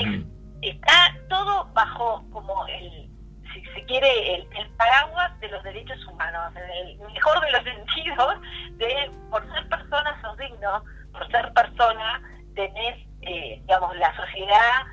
Es- 0.01 0.25
está 0.61 1.15
todo 1.29 1.65
bajo 1.73 2.23
como 2.31 2.65
el, 2.67 3.09
si 3.53 3.61
se 3.73 3.85
quiere, 3.85 4.35
el, 4.35 4.47
el 4.57 4.69
paraguas 4.71 5.39
de 5.39 5.47
los 5.49 5.63
derechos 5.63 6.03
humanos, 6.07 6.53
en 6.55 6.69
el 6.87 6.97
mejor 7.13 7.39
de 7.41 7.51
los 7.51 7.63
sentidos, 7.63 8.35
de 8.77 9.11
por 9.29 9.49
ser 9.53 9.69
persona 9.69 10.19
sos 10.21 10.37
digno, 10.37 10.83
por 11.13 11.29
ser 11.31 11.53
persona 11.53 12.21
tenés, 12.55 12.97
eh, 13.21 13.59
digamos, 13.61 13.95
la 13.97 14.13
sociedad 14.15 14.83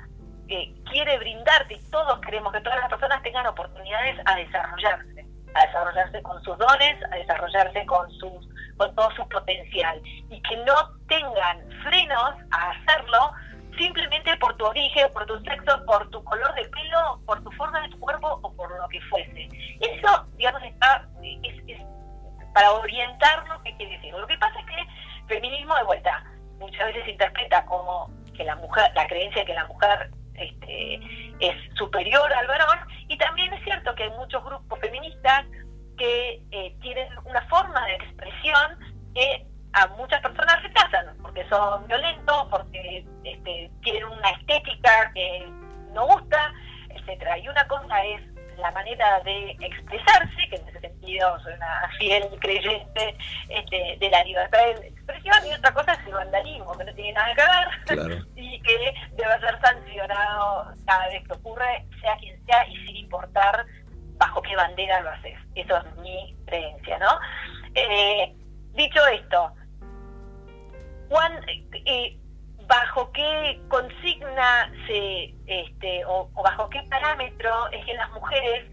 que 0.47 0.73
quiere 0.91 1.17
brindarte 1.17 1.73
y 1.73 1.89
todos 1.89 2.19
queremos 2.21 2.51
que 2.53 2.61
todas 2.61 2.79
las 2.79 2.89
personas 2.89 3.21
tengan 3.23 3.47
oportunidades 3.47 4.19
a 4.25 4.35
desarrollarse, 4.35 5.12
a 5.55 5.65
desarrollarse 5.65 6.21
con 6.23 6.43
sus 6.43 6.57
dones, 6.57 6.97
a 7.11 7.15
desarrollarse 7.15 7.85
con 7.85 8.09
sus 8.11 8.47
con 8.77 8.93
todo 8.95 9.11
su 9.11 9.27
potencial 9.29 10.01
y 10.05 10.41
que 10.41 10.57
no 10.57 10.73
tengan 11.07 11.69
frenos 11.83 12.33
a 12.51 12.71
hacerlo 12.71 13.31
simplemente 13.77 14.35
por 14.37 14.55
tu 14.57 14.65
origen, 14.65 15.11
por 15.13 15.25
tu 15.25 15.39
sexo, 15.41 15.85
por 15.85 16.09
tu 16.09 16.23
color 16.23 16.53
de 16.55 16.65
pelo, 16.65 17.19
por 17.25 17.43
tu 17.43 17.51
forma 17.51 17.81
de 17.81 17.89
tu 17.89 17.99
cuerpo 17.99 18.39
o 18.41 18.53
por 18.55 18.69
lo 18.75 18.87
que 18.89 19.01
fuese. 19.01 19.49
Eso, 19.79 20.27
digamos, 20.37 20.63
está 20.63 21.07
es, 21.21 21.55
es 21.67 21.81
para 22.53 22.71
orientarnos 22.71 23.61
qué 23.63 23.75
quiere 23.77 23.93
decir. 23.93 24.13
Lo 24.13 24.27
que 24.27 24.37
pasa 24.37 24.59
es 24.59 24.65
que 24.65 24.87
feminismo 25.27 25.75
de 25.75 25.83
vuelta 25.83 26.23
muchas 26.59 26.85
veces 26.87 27.03
se 27.05 27.11
interpreta 27.11 27.65
como 27.65 28.11
que 28.35 28.43
la 28.43 28.55
mujer, 28.55 28.91
la 28.95 29.07
creencia 29.07 29.41
de 29.41 29.45
que 29.47 29.53
la 29.53 29.65
mujer 29.65 30.11
este, 30.35 30.99
es 31.39 31.55
superior 31.75 32.31
al 32.33 32.47
varón 32.47 32.79
y 33.07 33.17
también 33.17 33.53
es 33.53 33.63
cierto 33.63 33.93
que 33.95 34.03
hay 34.03 34.11
muchos 34.11 34.43
grupos 34.43 34.79
feministas 34.79 35.45
que 35.97 36.41
eh, 36.51 36.75
tienen 36.81 37.07
una 37.25 37.41
forma 37.47 37.85
de 37.85 37.95
expresión 37.95 38.79
que 39.13 39.45
a 39.73 39.87
muchas 39.97 40.21
personas 40.21 40.61
rechazan 40.63 41.15
porque 41.21 41.47
son 41.49 41.87
violentos, 41.87 42.47
porque 42.49 43.05
este, 43.23 43.71
tienen 43.81 44.05
una 44.05 44.29
estética 44.31 45.11
que 45.13 45.47
no 45.93 46.05
gusta, 46.05 46.53
etcétera. 46.89 47.37
Y 47.39 47.47
una 47.47 47.67
cosa 47.67 48.03
es 48.05 48.21
la 48.57 48.71
manera 48.71 49.19
de 49.21 49.51
expresarse, 49.59 50.49
que 50.49 50.55
en 50.55 50.67
ese 50.67 50.79
sentido 50.79 51.39
soy 51.39 51.53
una 51.53 51.89
fiel 51.97 52.27
creyente 52.39 53.15
este, 53.49 53.97
de 53.99 54.09
la 54.09 54.23
libertad 54.23 54.59
de 54.59 54.87
expresión, 54.87 55.35
y 55.47 55.53
otra 55.53 55.73
cosa 55.73 55.93
es 55.93 56.07
el 56.07 56.13
vandalismo, 56.13 56.77
que 56.77 56.85
no 56.85 56.93
tiene 56.93 57.13
nada 57.13 57.35
que 57.35 57.41
ver, 57.41 57.97
Claro. 57.97 58.25
y 58.35 58.61
que 58.61 58.93
debe 59.11 59.39
ser 59.39 59.59
sancionado 59.61 60.75
cada 60.85 61.07
vez 61.07 61.27
que 61.27 61.33
ocurre, 61.33 61.85
sea 62.01 62.15
quien 62.17 62.45
sea, 62.45 62.67
y 62.67 62.75
sin 62.85 62.95
importar 62.97 63.65
bajo 64.17 64.41
qué 64.41 64.55
bandera 64.55 65.01
lo 65.01 65.09
haces. 65.09 65.37
Eso 65.55 65.77
es 65.77 65.95
mi 65.97 66.35
creencia, 66.45 66.99
¿no? 66.99 67.19
Eh, 67.75 68.33
dicho 68.73 69.05
esto, 69.07 69.53
Juan, 71.09 71.39
eh, 71.85 72.17
¿bajo 72.73 73.11
qué 73.11 73.61
consigna 73.69 74.71
se, 74.87 75.35
este, 75.45 76.03
o, 76.05 76.27
bajo 76.43 76.69
qué 76.69 76.81
parámetro 76.89 77.69
es 77.71 77.85
que 77.85 77.93
las 77.93 78.09
mujeres 78.11 78.65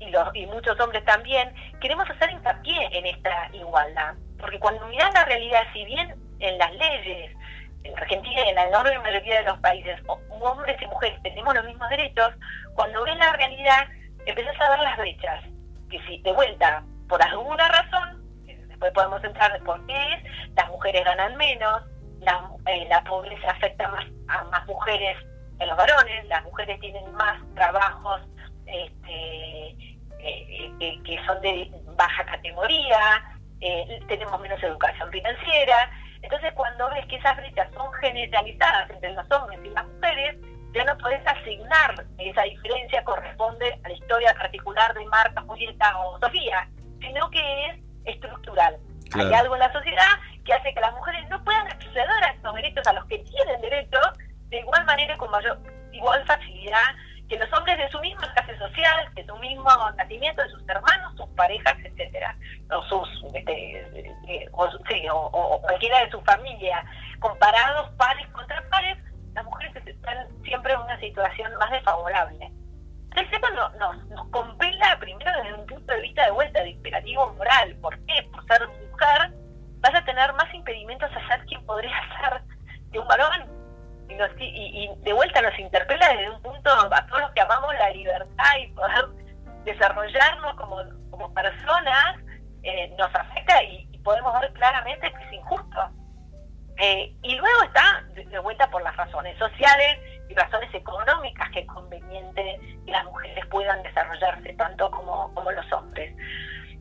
y, 0.00 0.10
los, 0.10 0.34
y 0.34 0.46
muchos 0.46 0.78
hombres 0.80 1.04
también 1.04 1.54
queremos 1.80 2.08
hacer 2.10 2.30
hincapié 2.32 2.88
en 2.90 3.06
esta 3.06 3.48
igualdad? 3.52 4.14
Porque 4.40 4.58
cuando 4.58 4.88
miras 4.88 5.14
la 5.14 5.24
realidad, 5.24 5.62
si 5.72 5.84
bien 5.84 6.16
en 6.40 6.58
las 6.58 6.72
leyes, 6.74 7.36
en 7.84 7.96
Argentina 7.96 8.44
y 8.44 8.48
en 8.48 8.54
la 8.56 8.66
enorme 8.66 8.98
mayoría 8.98 9.38
de 9.38 9.46
los 9.46 9.58
países, 9.60 10.00
hombres 10.06 10.82
y 10.82 10.86
mujeres 10.86 11.22
tenemos 11.22 11.54
los 11.54 11.64
mismos 11.64 11.88
derechos, 11.90 12.30
cuando 12.74 13.04
ves 13.04 13.16
la 13.18 13.32
realidad, 13.34 13.86
empezás 14.26 14.60
a 14.60 14.70
ver 14.70 14.80
las 14.80 14.98
brechas. 14.98 15.44
Que 15.90 16.00
si 16.06 16.18
de 16.22 16.32
vuelta, 16.32 16.82
por 17.08 17.22
alguna 17.22 17.68
razón, 17.68 18.20
después 18.68 18.92
podemos 18.92 19.22
entrar 19.22 19.52
de 19.52 19.60
por 19.60 19.84
qué 19.86 20.14
es, 20.14 20.54
las 20.56 20.68
mujeres 20.70 21.04
ganan 21.04 21.36
menos, 21.36 21.82
la, 22.22 22.50
eh, 22.66 22.86
la 22.88 23.02
pobreza 23.04 23.50
afecta 23.50 23.88
más 23.88 24.04
a 24.28 24.44
más 24.44 24.66
mujeres 24.66 25.16
que 25.58 25.64
a 25.64 25.66
los 25.66 25.76
varones, 25.76 26.26
las 26.26 26.42
mujeres 26.44 26.80
tienen 26.80 27.12
más 27.12 27.40
trabajos 27.54 28.20
este, 28.66 29.76
eh, 30.18 30.72
que, 30.78 31.02
que 31.02 31.26
son 31.26 31.40
de 31.42 31.70
baja 31.96 32.24
categoría, 32.24 33.22
eh, 33.60 34.00
tenemos 34.08 34.40
menos 34.40 34.62
educación 34.62 35.10
financiera. 35.10 35.90
Entonces, 36.22 36.52
cuando 36.54 36.88
ves 36.90 37.04
que 37.06 37.16
esas 37.16 37.36
brechas 37.36 37.68
son 37.74 37.92
generalizadas 37.94 38.90
entre 38.90 39.12
los 39.12 39.30
hombres 39.30 39.58
y 39.64 39.70
las 39.70 39.86
mujeres, 39.86 40.36
ya 40.74 40.84
no 40.84 40.96
podés 40.98 41.20
asignar 41.26 42.06
esa 42.18 42.42
diferencia 42.42 43.04
corresponde 43.04 43.78
a 43.84 43.88
la 43.88 43.94
historia 43.94 44.34
particular 44.34 44.94
de 44.94 45.04
Marta, 45.06 45.42
Julieta 45.42 45.98
o 45.98 46.18
Sofía, 46.18 46.68
sino 47.00 47.28
que 47.30 47.66
es 47.66 47.80
estructural. 48.04 48.78
Hay 49.14 49.32
algo 49.34 49.54
en 49.54 49.60
la 49.60 49.72
sociedad 49.72 50.12
que 50.44 50.52
hace 50.52 50.74
que 50.74 50.80
las 50.80 50.92
mujeres 50.94 51.28
no 51.28 51.42
puedan 51.44 51.66
acceder 51.68 52.08
a 52.24 52.30
estos 52.30 52.54
derechos 52.54 52.86
a 52.86 52.92
los 52.92 53.04
que 53.06 53.18
tienen 53.18 53.60
derecho 53.60 53.98
de 54.48 54.58
igual 54.58 54.84
manera 54.84 55.16
con 55.16 55.30
mayor, 55.30 55.58
igual 55.92 56.24
facilidad 56.26 56.94
que 57.28 57.38
los 57.38 57.50
hombres 57.54 57.78
de 57.78 57.88
su 57.90 57.98
misma 58.00 58.30
clase 58.34 58.58
social, 58.58 59.08
de 59.14 59.24
su 59.24 59.34
mismo 59.38 59.70
nacimiento, 59.96 60.42
de 60.42 60.50
sus 60.50 60.68
hermanos, 60.68 61.14
sus 61.16 61.28
parejas, 61.30 61.74
etcétera, 61.82 62.36
o 62.70 62.82
sus 62.82 63.08
este, 63.34 63.80
eh, 64.28 64.48
o, 64.52 64.68
sí, 64.88 65.06
o- 65.10 65.60
cualquiera 65.62 66.04
de 66.04 66.10
su 66.10 66.20
familia, 66.22 66.84
comparados 67.20 67.88
pares 67.96 68.26
contra 68.28 68.62
pares, 68.68 68.98
las 69.34 69.44
mujeres 69.46 69.74
están 69.86 70.28
siempre 70.44 70.74
en 70.74 70.80
una 70.80 70.98
situación 71.00 71.54
más 71.58 71.70
desfavorable. 71.70 72.52
El 73.16 73.30
tema 73.30 73.50
no- 73.50 73.70
nos, 73.78 74.04
nos 74.08 74.28
compela 74.28 74.98
primero 74.98 75.30
desde 75.42 75.54
un 75.54 75.66
punto 75.66 75.94
de 75.94 76.00
vista 76.02 76.24
de 76.26 76.30
vuelta 76.32 76.60
de 76.62 76.70
imperativo 76.70 77.32
moral. 77.34 77.74
¿Por 77.80 77.98
qué? 78.06 78.22
Por 78.30 78.46
ser 78.46 78.68
mujer 78.68 79.32
vas 79.82 79.94
a 79.94 80.04
tener 80.04 80.32
más 80.34 80.52
impedimentos 80.54 81.10
a 81.14 81.28
ser 81.28 81.44
quien 81.46 81.64
podría 81.66 81.92
ser 82.20 82.40
de 82.90 82.98
un 82.98 83.06
varón. 83.08 83.50
Y, 84.08 84.14
nos- 84.14 84.30
y- 84.38 84.84
y 84.84 84.90
de 85.04 85.12
vuelta 85.12 85.40
nos 85.42 85.58
interpela 85.58 86.08
desde 86.08 86.30
un 86.30 86.40
punto 86.42 86.70
a 86.70 87.06
todos 87.06 87.20
los 87.22 87.30
que 87.32 87.40
amamos 87.40 87.74
la 87.74 87.90
libertad 87.90 88.56
y 88.60 88.66
poder 88.72 89.06
desarrollarnos 89.64 90.54
como, 90.56 90.76
como 91.10 91.32
personas, 91.34 92.16
eh, 92.62 92.92
nos 92.98 93.14
afecta 93.14 93.62
y, 93.62 93.88
podemos 94.02 94.38
ver 94.40 94.52
claramente 94.54 95.12
que 95.12 95.24
es 95.26 95.32
injusto. 95.32 95.88
Eh, 96.78 97.14
y 97.22 97.36
luego 97.36 97.62
está 97.62 98.02
de, 98.14 98.24
de 98.24 98.38
vuelta 98.40 98.68
por 98.68 98.82
las 98.82 98.96
razones 98.96 99.38
sociales 99.38 99.98
y 100.28 100.34
razones 100.34 100.74
económicas 100.74 101.48
que 101.50 101.60
es 101.60 101.66
conveniente 101.68 102.58
que 102.84 102.90
las 102.90 103.04
mujeres 103.04 103.46
puedan 103.46 103.80
desarrollarse 103.84 104.54
tanto 104.54 104.90
como, 104.90 105.32
como 105.34 105.52
los 105.52 105.72
hombres. 105.72 106.12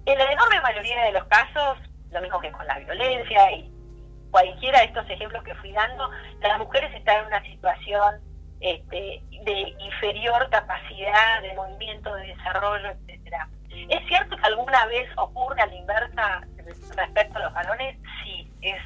En 0.08 0.18
la 0.18 0.32
enorme 0.32 0.60
mayoría 0.62 1.04
de 1.04 1.12
los 1.12 1.26
casos, 1.26 1.78
lo 2.12 2.22
mismo 2.22 2.40
que 2.40 2.52
con 2.52 2.66
la 2.68 2.80
violencia 2.80 3.52
y 3.52 3.72
cualquiera 4.32 4.80
de 4.80 4.86
estos 4.86 5.10
ejemplos 5.10 5.44
que 5.44 5.56
fui 5.56 5.72
dando, 5.72 6.10
las 6.42 6.58
mujeres 6.60 6.94
están 6.96 7.20
en 7.20 7.26
una 7.28 7.44
situación 7.44 8.22
este, 8.62 9.22
de 9.44 9.76
inferior 9.80 10.50
capacidad 10.50 11.42
de 11.42 11.54
movimiento, 11.54 12.14
de 12.16 12.28
desarrollo, 12.28 12.90
etcétera. 12.90 13.50
¿Es 13.90 14.08
cierto 14.08 14.38
que 14.38 14.46
alguna 14.46 14.86
vez 14.86 15.10
ocurre 15.18 15.62
a 15.62 15.66
la 15.66 15.76
inversa 15.76 16.42
respecto 16.96 17.38
a 17.40 17.42
los 17.44 17.54
varones? 17.54 17.98
Sí, 18.24 18.48
es 18.62 18.80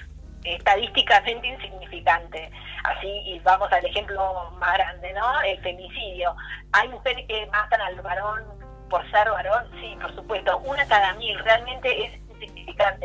estadísticamente 0.44 1.48
insignificante. 1.48 2.52
Así, 2.84 3.08
y 3.26 3.40
vamos 3.40 3.72
al 3.72 3.84
ejemplo 3.86 4.52
más 4.60 4.74
grande, 4.74 5.12
¿no? 5.14 5.42
El 5.42 5.60
femicidio. 5.62 6.36
¿Hay 6.72 6.88
mujeres 6.90 7.26
que 7.28 7.48
matan 7.48 7.82
al 7.82 8.00
varón 8.02 8.44
por 8.90 9.10
ser 9.12 9.30
varón? 9.30 9.68
Sí, 9.82 9.98
por 10.00 10.14
supuesto. 10.16 10.58
Una 10.60 10.88
cada 10.88 11.14
mil. 11.16 11.38
Realmente 11.40 12.06
es 12.06 12.25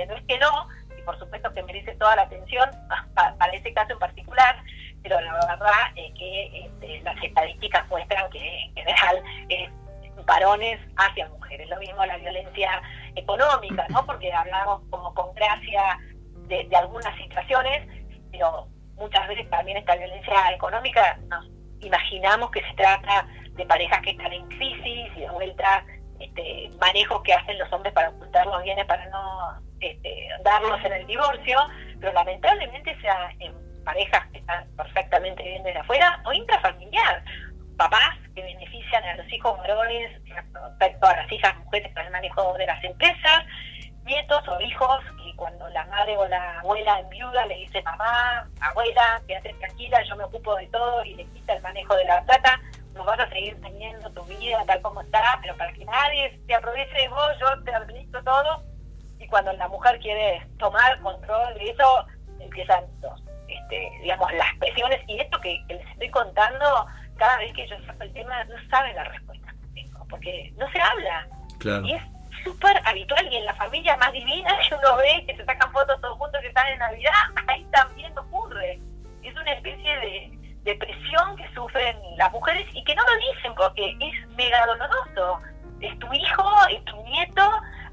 No 0.06 0.16
es 0.16 0.22
que 0.26 0.38
no, 0.38 0.68
y 0.98 1.02
por 1.02 1.18
supuesto 1.18 1.52
que 1.52 1.62
merece 1.62 1.94
toda 1.96 2.16
la 2.16 2.22
atención 2.22 2.68
pa- 3.14 3.34
para 3.38 3.52
ese 3.52 3.72
caso 3.72 3.92
en 3.92 3.98
particular, 3.98 4.56
pero 5.02 5.20
la 5.20 5.32
verdad 5.34 5.70
es 5.96 6.12
que 6.18 6.66
este, 6.66 7.00
las 7.02 7.22
estadísticas 7.22 7.88
muestran 7.88 8.30
que 8.30 8.38
en 8.64 8.74
general 8.74 9.22
es 9.48 9.70
varones 10.26 10.78
hacia 10.96 11.28
mujeres. 11.28 11.68
Lo 11.68 11.78
mismo 11.78 12.04
la 12.04 12.16
violencia 12.18 12.82
económica, 13.16 13.86
¿no? 13.88 14.04
Porque 14.04 14.32
hablamos 14.32 14.82
como 14.90 15.12
con 15.14 15.34
gracia 15.34 15.98
de, 16.48 16.64
de 16.64 16.76
algunas 16.76 17.16
situaciones, 17.16 17.88
pero 18.30 18.68
muchas 18.96 19.26
veces 19.28 19.48
también 19.50 19.78
esta 19.78 19.96
violencia 19.96 20.52
económica 20.52 21.18
nos 21.28 21.46
imaginamos 21.80 22.50
que 22.50 22.60
se 22.60 22.74
trata 22.74 23.26
de 23.52 23.64
parejas 23.66 24.00
que 24.02 24.10
están 24.10 24.32
en 24.32 24.46
crisis 24.48 25.10
y 25.16 25.20
de 25.20 25.30
vuelta 25.30 25.84
este, 26.20 26.70
manejos 26.78 27.22
que 27.22 27.32
hacen 27.32 27.58
los 27.58 27.72
hombres 27.72 27.92
para 27.92 28.10
ocultar 28.10 28.46
los 28.46 28.62
bienes 28.62 28.84
para 28.86 29.06
no 29.06 29.58
este, 29.80 30.28
darlos 30.44 30.82
en 30.84 30.92
el 30.92 31.06
divorcio, 31.06 31.58
pero 31.98 32.12
lamentablemente 32.12 32.98
sea 33.00 33.32
en 33.38 33.54
parejas 33.84 34.26
que 34.32 34.38
están 34.38 34.68
perfectamente 34.76 35.42
bien 35.42 35.62
desde 35.62 35.80
afuera 35.80 36.20
o 36.24 36.32
intrafamiliar, 36.32 37.24
papás 37.76 38.18
que 38.34 38.42
benefician 38.42 39.02
a 39.04 39.16
los 39.16 39.32
hijos 39.32 39.58
varones 39.58 40.10
respecto 40.52 41.06
a 41.06 41.16
las 41.16 41.32
hijas 41.32 41.56
mujeres 41.58 41.92
para 41.94 42.06
el 42.06 42.12
manejo 42.12 42.54
de 42.58 42.66
las 42.66 42.84
empresas, 42.84 43.44
nietos 44.04 44.46
o 44.48 44.60
hijos 44.60 45.00
que 45.24 45.34
cuando 45.36 45.68
la 45.70 45.84
madre 45.86 46.16
o 46.16 46.28
la 46.28 46.60
abuela 46.60 47.00
en 47.00 47.08
viuda 47.08 47.46
le 47.46 47.56
dice 47.56 47.82
mamá, 47.82 48.46
abuela, 48.60 49.22
quédate 49.26 49.54
tranquila, 49.54 50.02
yo 50.02 50.16
me 50.16 50.24
ocupo 50.24 50.56
de 50.56 50.66
todo 50.66 51.04
y 51.04 51.14
le 51.14 51.24
quita 51.26 51.54
el 51.54 51.62
manejo 51.62 51.96
de 51.96 52.04
la 52.04 52.22
plata, 52.24 52.60
no 53.00 53.06
vas 53.06 53.18
a 53.18 53.28
seguir 53.30 53.58
teniendo 53.62 54.10
tu 54.10 54.22
vida 54.24 54.62
tal 54.66 54.82
como 54.82 55.00
está, 55.00 55.38
pero 55.40 55.56
para 55.56 55.72
que 55.72 55.84
nadie 55.86 56.38
se 56.46 56.54
aproveche 56.54 56.94
de 56.94 57.08
vos, 57.08 57.30
yo 57.40 57.62
te 57.64 57.74
administro 57.74 58.22
todo. 58.22 58.62
Y 59.18 59.26
cuando 59.26 59.52
la 59.54 59.68
mujer 59.68 59.98
quiere 60.00 60.46
tomar 60.58 61.00
control 61.00 61.54
de 61.54 61.70
eso, 61.70 62.06
empiezan 62.38 62.84
los, 63.00 63.22
este, 63.48 63.90
digamos, 64.02 64.30
las 64.34 64.54
presiones. 64.58 65.00
Y 65.08 65.18
esto 65.18 65.40
que, 65.40 65.64
que 65.66 65.74
les 65.74 65.88
estoy 65.88 66.10
contando, 66.10 66.86
cada 67.16 67.38
vez 67.38 67.52
que 67.54 67.66
yo 67.66 67.76
saco 67.86 68.02
el 68.02 68.12
tema, 68.12 68.44
no 68.44 68.54
saben 68.68 68.94
la 68.94 69.04
respuesta 69.04 69.54
que 69.60 69.82
tengo, 69.82 70.06
porque 70.08 70.52
no 70.58 70.70
se 70.70 70.80
habla. 70.80 71.26
Claro. 71.58 71.86
Y 71.86 71.94
es 71.94 72.02
súper 72.44 72.80
habitual 72.86 73.26
y 73.30 73.36
en 73.36 73.46
la 73.46 73.54
familia 73.54 73.96
más 73.96 74.12
divina 74.12 74.58
que 74.68 74.74
uno 74.74 74.96
ve 74.96 75.24
que 75.26 75.36
se 75.36 75.44
sacan 75.46 75.72
fotos 75.72 76.00
todos 76.02 76.18
juntos 76.18 76.40
que 76.42 76.48
están 76.48 76.68
en 76.68 76.78
Navidad, 76.78 77.12
ahí 77.48 77.64
también 77.72 78.16
ocurre. 78.18 78.78
Es 79.22 79.34
una 79.34 79.52
especie 79.52 79.96
de, 80.00 80.39
de 80.62 80.74
presión 80.74 81.36
que 81.36 81.48
sufren 81.54 81.96
las 82.16 82.30
mujeres 82.32 82.66
y 82.74 82.84
que 82.84 82.94
no 82.94 83.02
lo 83.02 83.34
dicen 83.34 83.54
porque 83.54 83.96
es 84.00 84.28
mega 84.36 84.66
doloroso. 84.66 85.40
Es 85.80 85.98
tu 85.98 86.12
hijo, 86.12 86.50
es 86.70 86.84
tu 86.84 86.96
nieto, 87.04 87.42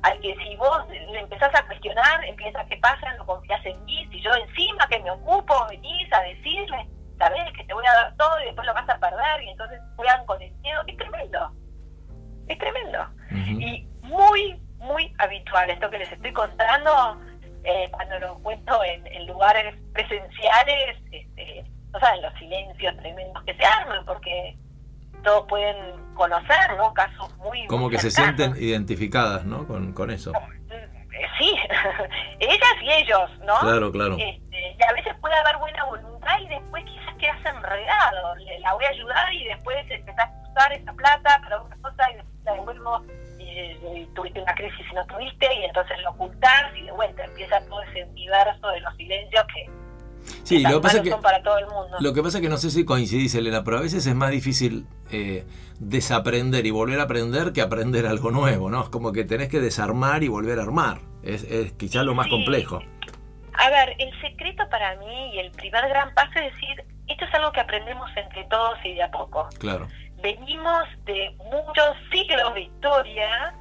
al 0.04 0.20
que 0.20 0.36
si 0.36 0.56
vos 0.58 0.88
le 0.90 1.20
empezás 1.20 1.54
a 1.56 1.66
cuestionar, 1.66 2.24
empieza 2.26 2.66
qué 2.66 2.78
pasa, 2.78 3.14
no 3.14 3.26
confías 3.26 3.66
en 3.66 3.84
mí, 3.86 4.06
si 4.12 4.22
yo 4.22 4.34
encima 4.36 4.88
que 4.90 5.00
me 5.00 5.12
ocupo, 5.12 5.66
venís 5.70 6.12
a 6.12 6.22
decirle, 6.22 6.86
sabés 7.18 7.52
que 7.54 7.64
te 7.64 7.74
voy 7.74 7.86
a 7.86 7.94
dar 7.94 8.16
todo 8.18 8.42
y 8.42 8.46
después 8.46 8.68
lo 8.68 8.74
vas 8.74 8.90
a 8.90 9.00
perder 9.00 9.44
y 9.44 9.50
entonces 9.50 9.80
juegan 9.96 10.26
con 10.26 10.42
el 10.42 10.52
miedo, 10.56 10.82
es 10.86 10.98
tremendo, 10.98 11.52
es 12.48 12.58
tremendo 12.58 13.08
y 13.32 13.88
muy, 14.02 14.62
muy 14.78 15.14
habitual. 15.18 15.70
Esto 15.70 15.90
que 15.90 16.00
les 16.00 16.12
estoy 16.12 16.34
contando, 16.34 17.22
eh, 17.64 17.90
cuando 17.92 18.20
lo 18.20 18.40
cuento 18.40 18.84
en, 18.84 19.06
en 19.08 19.28
lugares 19.28 19.76
presenciales, 19.94 20.98
este, 21.12 21.66
no 21.94 22.00
saben 22.00 22.22
los 22.22 22.34
silencios 22.36 22.96
tremendos 22.98 23.44
que 23.44 23.54
se 23.56 23.66
arman, 23.66 24.06
porque 24.06 24.56
todos 25.24 25.46
pueden 25.48 25.76
conocer, 26.16 26.78
¿no? 26.78 26.94
Casos 26.94 27.36
muy... 27.38 27.66
Como 27.68 27.84
muy 27.86 27.92
que 27.92 28.00
se 28.00 28.12
sienten 28.12 28.56
identificadas, 28.58 29.46
¿no? 29.46 29.66
Con, 29.68 29.94
con 29.94 30.12
eso. 30.12 30.32
Eh, 30.72 30.84
Sí, 31.40 31.56
ellas 32.40 32.76
y 32.84 32.92
ellos, 32.92 33.30
¿no? 33.40 33.56
Claro, 33.60 33.92
claro. 33.92 34.16
Este, 34.20 34.76
y 34.78 34.84
a 34.88 34.94
veces 34.94 35.14
puede 35.20 35.34
haber 35.36 35.58
buena 35.58 35.84
voluntad 35.86 36.40
y 36.40 36.48
después 36.48 36.84
quizás 36.86 37.16
quedas 37.16 37.38
enredado. 37.46 38.36
Le- 38.36 38.60
La 38.60 38.74
voy 38.74 38.86
a 38.86 38.90
ayudar 38.90 39.34
y 39.34 39.46
después 39.46 39.78
empezás 39.90 40.30
a 40.30 40.50
usar 40.52 40.74
esa 40.74 40.94
plata 40.94 41.40
para 41.42 41.62
otra 41.64 41.76
cosa 41.82 42.04
y 42.12 42.18
eh, 43.40 44.08
tuviste 44.16 44.42
una 44.42 44.54
crisis 44.56 44.86
y 44.92 44.94
no 44.94 45.06
tuviste, 45.08 45.48
y 45.56 45.64
entonces 45.66 45.98
lo 46.04 46.12
ocultás 46.12 46.76
y 46.76 46.84
de 46.84 46.92
vuelta 46.92 47.24
empieza 47.24 47.60
todo 47.68 47.82
ese 47.84 48.04
universo 48.06 48.68
de 48.70 48.80
los 48.82 48.96
silencios 48.96 49.44
que 49.54 49.70
Sí, 50.44 50.60
lo 50.60 50.76
que 50.76 50.80
pasa 50.82 51.02
que 51.02 51.10
son 51.10 51.22
para 51.22 51.42
todo 51.44 51.58
el 51.58 51.66
mundo. 51.68 51.98
Lo 52.00 52.14
que 52.14 52.24
pasa 52.24 52.38
es 52.38 52.42
que 52.42 52.50
no 52.50 52.58
sé 52.58 52.70
si 52.72 52.86
coincidís, 52.86 53.36
Elena, 53.36 53.64
pero 53.64 53.78
a 53.78 53.82
veces 53.82 54.06
es 54.06 54.16
más 54.16 54.32
difícil 54.32 54.86
eh, 55.12 55.46
desaprender 55.80 56.66
y 56.66 56.72
volver 56.72 57.00
a 57.00 57.04
aprender 57.04 57.54
que 57.54 57.62
aprender 57.62 58.06
algo 58.06 58.32
nuevo, 58.32 58.70
¿no? 58.70 58.84
Es 58.84 58.90
como 58.90 59.12
que 59.12 59.24
tenés 59.24 59.50
que 59.50 59.60
desarmar 59.60 60.24
y 60.24 60.28
volver 60.28 60.60
a 60.60 60.64
armar. 60.64 61.00
Es, 61.24 61.44
es 61.44 61.72
quizá 61.74 62.04
lo 62.04 62.14
más 62.16 62.26
Sí. 62.26 62.32
complejo. 62.32 62.82
A 63.60 63.70
ver, 63.70 63.96
el 64.00 64.12
secreto 64.22 64.64
para 64.70 64.96
mí 64.98 65.34
y 65.34 65.40
el 65.40 65.52
primer 65.52 65.88
gran 65.90 66.14
paso 66.14 66.32
es 66.40 66.54
decir, 66.54 66.84
esto 67.08 67.26
es 67.26 67.34
algo 67.34 67.52
que 67.52 67.60
aprendemos 67.62 68.10
entre 68.16 68.44
todos 68.46 68.78
y 68.84 68.94
de 68.94 69.04
a 69.04 69.12
poco. 69.12 69.48
Claro. 69.60 69.88
Venimos 70.22 70.84
de 71.06 71.36
muchos 71.38 71.96
siglos 72.12 72.54
de 72.54 72.62
historia 72.62 73.54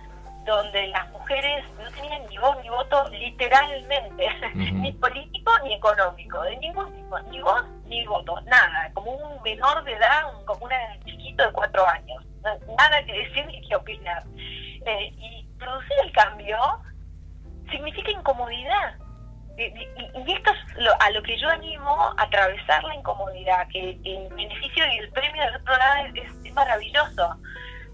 donde 0.46 0.86
las 0.88 1.08
mujeres 1.10 1.64
no 1.78 1.90
tenían 1.90 2.24
ni 2.28 2.38
voz 2.38 2.56
ni 2.62 2.68
voto 2.68 3.08
literalmente, 3.10 4.28
ni 4.54 4.92
político 4.92 5.52
ni 5.64 5.74
económico, 5.74 6.40
de 6.42 6.56
ningún 6.58 6.94
tipo, 6.94 7.18
ni 7.30 7.40
voz 7.42 7.64
ni 7.86 8.06
voto, 8.06 8.40
nada, 8.42 8.90
como 8.94 9.10
un 9.12 9.42
menor 9.42 9.82
de 9.84 9.92
edad, 9.92 10.34
un, 10.38 10.44
como 10.46 10.64
un 10.66 10.70
chiquito 11.04 11.44
de 11.46 11.52
cuatro 11.52 11.86
años, 11.88 12.24
nada 12.42 13.04
que 13.04 13.12
decir 13.12 13.44
ni 13.46 13.66
que 13.68 13.76
opinar. 13.76 14.22
Eh, 14.36 15.12
y 15.18 15.48
producir 15.58 15.96
el 16.04 16.12
cambio 16.12 16.56
significa 17.70 18.10
incomodidad. 18.10 18.94
Y, 19.58 19.62
y- 19.64 20.10
y 20.26 20.32
esto 20.32 20.52
es 20.52 20.76
lo- 20.76 21.00
a 21.00 21.10
lo 21.10 21.22
que 21.22 21.36
yo 21.38 21.48
animo 21.48 21.90
a 22.18 22.22
atravesar 22.22 22.84
la 22.84 22.94
incomodidad, 22.94 23.66
que 23.72 23.98
el 24.04 24.28
beneficio 24.34 24.86
y 24.92 24.98
el 24.98 25.10
premio 25.12 25.42
del 25.44 25.56
otro 25.56 25.76
lado 25.76 26.06
es, 26.14 26.30
es 26.44 26.52
maravilloso, 26.52 27.36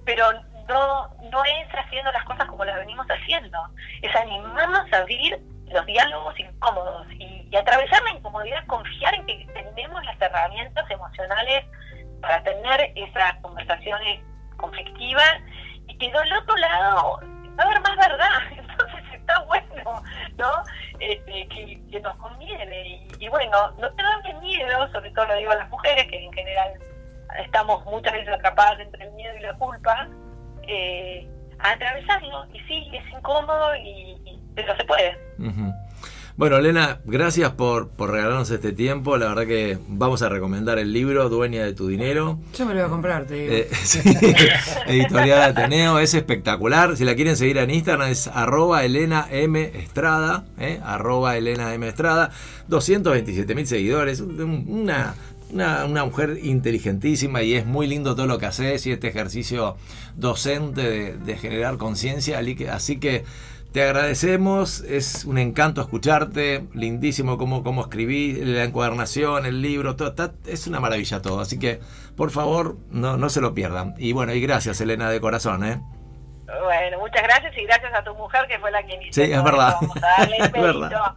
pero 0.05 0.25
no, 0.69 1.09
no 1.31 1.45
es 1.45 1.69
haciendo 1.75 2.11
las 2.13 2.25
cosas 2.25 2.47
como 2.47 2.65
las 2.65 2.77
venimos 2.77 3.07
haciendo, 3.07 3.59
es 4.03 4.15
animarnos 4.17 4.93
a 4.93 4.99
abrir 4.99 5.41
los 5.73 5.87
diálogos 5.87 6.39
incómodos 6.39 7.07
y, 7.13 7.49
atravesar 7.57 8.03
la 8.03 8.13
incomodidad, 8.13 8.67
confiar 8.67 9.15
en 9.15 9.27
que 9.27 9.47
tenemos 9.53 10.03
las 10.05 10.21
herramientas 10.21 10.91
emocionales 10.91 11.65
para 12.23 12.43
tener 12.43 12.93
esas 12.95 13.35
conversaciones 13.43 14.21
conflictivas 14.57 15.35
y 15.87 15.99
que 15.99 16.11
del 16.11 16.33
otro 16.33 16.57
lado 16.57 17.21
va 17.59 17.65
a 17.65 17.67
haber 17.67 17.81
más 17.83 17.97
verdad, 17.97 18.41
entonces 18.51 19.05
está 19.13 19.39
bueno, 19.41 20.03
¿no? 20.39 20.51
Este, 20.99 21.49
que, 21.49 22.01
nos 22.01 22.17
conviene. 22.17 23.07
Y, 23.19 23.29
bueno, 23.29 23.71
no 23.79 23.91
tenerle 23.93 24.35
miedo, 24.41 24.91
sobre 24.93 25.11
todo 25.11 25.27
lo 25.27 25.37
digo 25.37 25.53
a 25.53 25.57
las 25.57 25.69
mujeres 25.69 26.07
que 26.09 26.25
en 26.25 26.33
general 26.33 26.73
estamos 27.39 27.85
muchas 27.85 28.13
veces 28.15 28.35
atrapadas 28.35 28.81
entre 28.81 29.05
el 29.05 29.13
miedo 29.13 29.37
y 29.37 29.41
la 29.41 29.55
culpa, 29.55 30.09
eh, 30.73 31.29
a 31.59 31.73
atravesarlo 31.73 32.47
y 32.55 32.59
sí, 32.67 32.85
es 32.93 33.05
incómodo 33.17 33.75
y, 33.77 34.13
y- 34.31 34.41
pero 34.55 34.77
se 34.77 34.85
puede. 34.85 35.17
Bueno, 36.35 36.57
Elena, 36.57 36.99
gracias 37.05 37.51
por, 37.53 37.91
por 37.91 38.11
regalarnos 38.11 38.51
este 38.51 38.73
tiempo. 38.73 39.19
La 39.19 39.29
verdad 39.29 39.47
que 39.47 39.79
vamos 39.87 40.23
a 40.23 40.31
recomendar 40.31 40.79
el 40.79 40.91
libro 40.93 41.29
Dueña 41.29 41.63
de 41.63 41.75
tu 41.75 41.89
dinero. 41.89 42.39
Yo 42.57 42.65
me 42.65 42.73
lo 42.73 42.81
voy 42.81 42.87
a 42.89 42.91
comprar, 42.91 43.27
te 43.27 43.35
digo. 43.35 43.53
Eh, 43.53 43.69
sí, 43.83 44.01
editorial 44.87 45.43
Ateneo, 45.43 45.99
es 45.99 46.15
espectacular. 46.15 46.97
Si 46.97 47.05
la 47.05 47.15
quieren 47.15 47.37
seguir 47.37 47.59
en 47.59 47.71
Instagram 47.71 48.09
es 48.09 48.29
arroba 48.29 48.83
Elena 48.85 49.27
M. 49.31 49.63
Estrada, 49.75 50.45
eh, 50.59 50.81
arroba 50.83 51.37
Elena 51.37 51.75
M. 51.75 51.87
Estrada, 51.87 52.31
227 52.69 53.55
mil 53.55 53.67
seguidores, 53.67 54.21
un- 54.21 54.65
una, 54.69 55.15
una, 55.53 55.85
una 55.85 56.05
mujer 56.05 56.39
inteligentísima 56.43 57.43
y 57.43 57.55
es 57.55 57.67
muy 57.67 57.87
lindo 57.87 58.15
todo 58.15 58.27
lo 58.27 58.39
que 58.39 58.47
haces 58.47 58.87
y 58.87 58.93
este 58.93 59.09
ejercicio 59.09 59.77
docente 60.17 60.83
de, 60.83 61.17
de 61.19 61.37
generar 61.37 61.77
conciencia. 61.79 62.41
Así 62.73 62.97
que 62.99 63.25
te 63.73 63.83
agradecemos, 63.83 64.81
es 64.83 65.25
un 65.25 65.39
encanto 65.39 65.81
escucharte, 65.81 66.67
lindísimo 66.75 67.39
cómo, 67.39 67.63
cómo 67.63 67.81
escribí, 67.83 68.35
la 68.35 68.65
encuadernación, 68.65 69.47
el 69.47 69.63
libro, 69.63 69.97
todo, 69.97 70.09
está- 70.09 70.35
es 70.47 70.67
una 70.67 70.79
maravilla 70.81 71.23
todo. 71.23 71.41
Así 71.41 71.59
que, 71.59 71.81
por 72.15 72.31
favor, 72.31 72.77
no, 72.91 73.17
no 73.17 73.31
se 73.31 73.41
lo 73.41 73.55
pierdan. 73.55 73.95
Y 73.99 74.13
bueno, 74.13 74.35
y 74.35 74.41
gracias, 74.43 74.81
Elena, 74.83 75.09
de 75.09 75.21
corazón, 75.21 75.65
¿eh? 75.65 75.81
Bueno, 76.61 76.99
muchas 76.99 77.23
gracias 77.23 77.57
y 77.57 77.65
gracias 77.65 77.95
a 77.95 78.05
tu 78.05 78.15
mujer 78.15 78.47
que 78.47 78.59
fue 78.59 78.71
la 78.71 78.83
que 78.83 78.95
inició. 78.95 79.25
Sí, 79.25 79.33
es 79.33 79.43
verdad. 79.43 79.77
Vamos 79.81 79.97
a 79.97 80.01
darle 80.01 80.37
el 80.37 80.43
Es 80.45 80.53
verdad. 80.53 81.15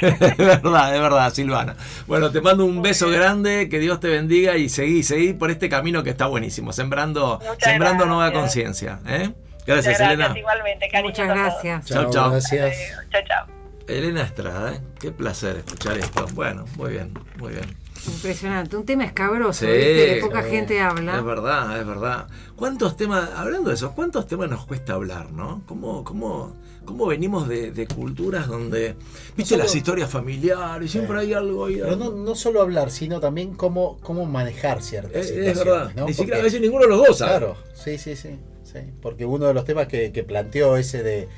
Es 0.00 0.36
verdad, 0.36 0.94
es 0.94 1.00
verdad, 1.00 1.32
Silvana. 1.32 1.76
Bueno, 2.06 2.30
te 2.30 2.40
mando 2.40 2.64
un 2.64 2.82
beso 2.82 3.08
grande, 3.10 3.68
que 3.68 3.78
Dios 3.78 4.00
te 4.00 4.08
bendiga 4.08 4.56
y 4.56 4.68
seguí, 4.68 5.02
seguí 5.02 5.32
por 5.32 5.50
este 5.50 5.68
camino 5.68 6.02
que 6.02 6.10
está 6.10 6.26
buenísimo, 6.26 6.72
sembrando, 6.72 7.38
Muchas 7.38 7.70
sembrando 7.70 8.06
nueva 8.06 8.32
conciencia. 8.32 8.98
¿eh? 9.06 9.28
Muchas 9.28 9.66
Gracias, 9.66 9.98
gracias 9.98 10.12
Elena. 10.12 10.38
igualmente, 10.38 10.88
cariño. 10.88 11.10
Muchas 11.10 11.28
gracias. 11.28 11.86
Chao, 11.86 12.10
chao. 12.10 12.30
Gracias. 12.30 12.76
Chao, 13.10 13.22
chao. 13.26 13.46
Elena 13.86 14.22
Estrada, 14.22 14.74
¿eh? 14.74 14.80
qué 14.98 15.10
placer 15.10 15.56
escuchar 15.56 15.98
esto. 15.98 16.26
Bueno, 16.32 16.64
muy 16.76 16.92
bien, 16.92 17.12
muy 17.36 17.52
bien. 17.52 17.79
Impresionante. 18.08 18.76
Un 18.76 18.84
tema 18.84 19.04
escabroso, 19.04 19.60
Sí, 19.60 19.66
¿viste? 19.66 20.14
Que 20.14 20.20
poca 20.22 20.42
sí. 20.44 20.50
gente 20.50 20.80
habla. 20.80 21.18
Es 21.18 21.24
verdad, 21.24 21.80
es 21.80 21.86
verdad. 21.86 22.26
¿Cuántos 22.56 22.96
temas, 22.96 23.30
hablando 23.36 23.68
de 23.70 23.74
eso, 23.74 23.92
cuántos 23.94 24.26
temas 24.26 24.48
nos 24.50 24.66
cuesta 24.66 24.94
hablar, 24.94 25.32
no? 25.32 25.62
¿Cómo, 25.66 26.02
cómo, 26.04 26.56
cómo 26.84 27.06
venimos 27.06 27.48
de, 27.48 27.70
de 27.72 27.86
culturas 27.86 28.46
donde, 28.48 28.96
viste, 29.36 29.54
solo- 29.54 29.64
las 29.64 29.74
historias 29.74 30.10
familiares, 30.10 30.90
siempre 30.90 31.18
hay 31.20 31.32
algo 31.34 31.66
ahí. 31.66 31.76
Pero 31.82 31.96
no, 31.96 32.10
no 32.10 32.34
solo 32.34 32.60
hablar, 32.62 32.90
sino 32.90 33.20
también 33.20 33.54
cómo, 33.54 33.98
cómo 34.02 34.24
manejar 34.26 34.82
ciertas 34.82 35.12
es, 35.26 35.30
es 35.30 35.36
situaciones. 35.36 35.64
verdad, 35.64 35.92
¿no? 35.96 36.06
ni 36.06 36.12
siquiera 36.14 36.36
Porque- 36.36 36.40
a 36.40 36.44
veces 36.44 36.60
ninguno 36.60 36.82
de 36.84 36.88
los 36.88 37.06
dos 37.06 37.18
sabe. 37.18 37.30
Claro, 37.38 37.56
sí, 37.74 37.98
sí, 37.98 38.16
sí, 38.16 38.38
sí. 38.64 38.78
Porque 39.02 39.24
uno 39.26 39.46
de 39.46 39.54
los 39.54 39.64
temas 39.64 39.86
que, 39.88 40.12
que 40.12 40.22
planteó 40.24 40.76
ese 40.76 41.02
de 41.02 41.28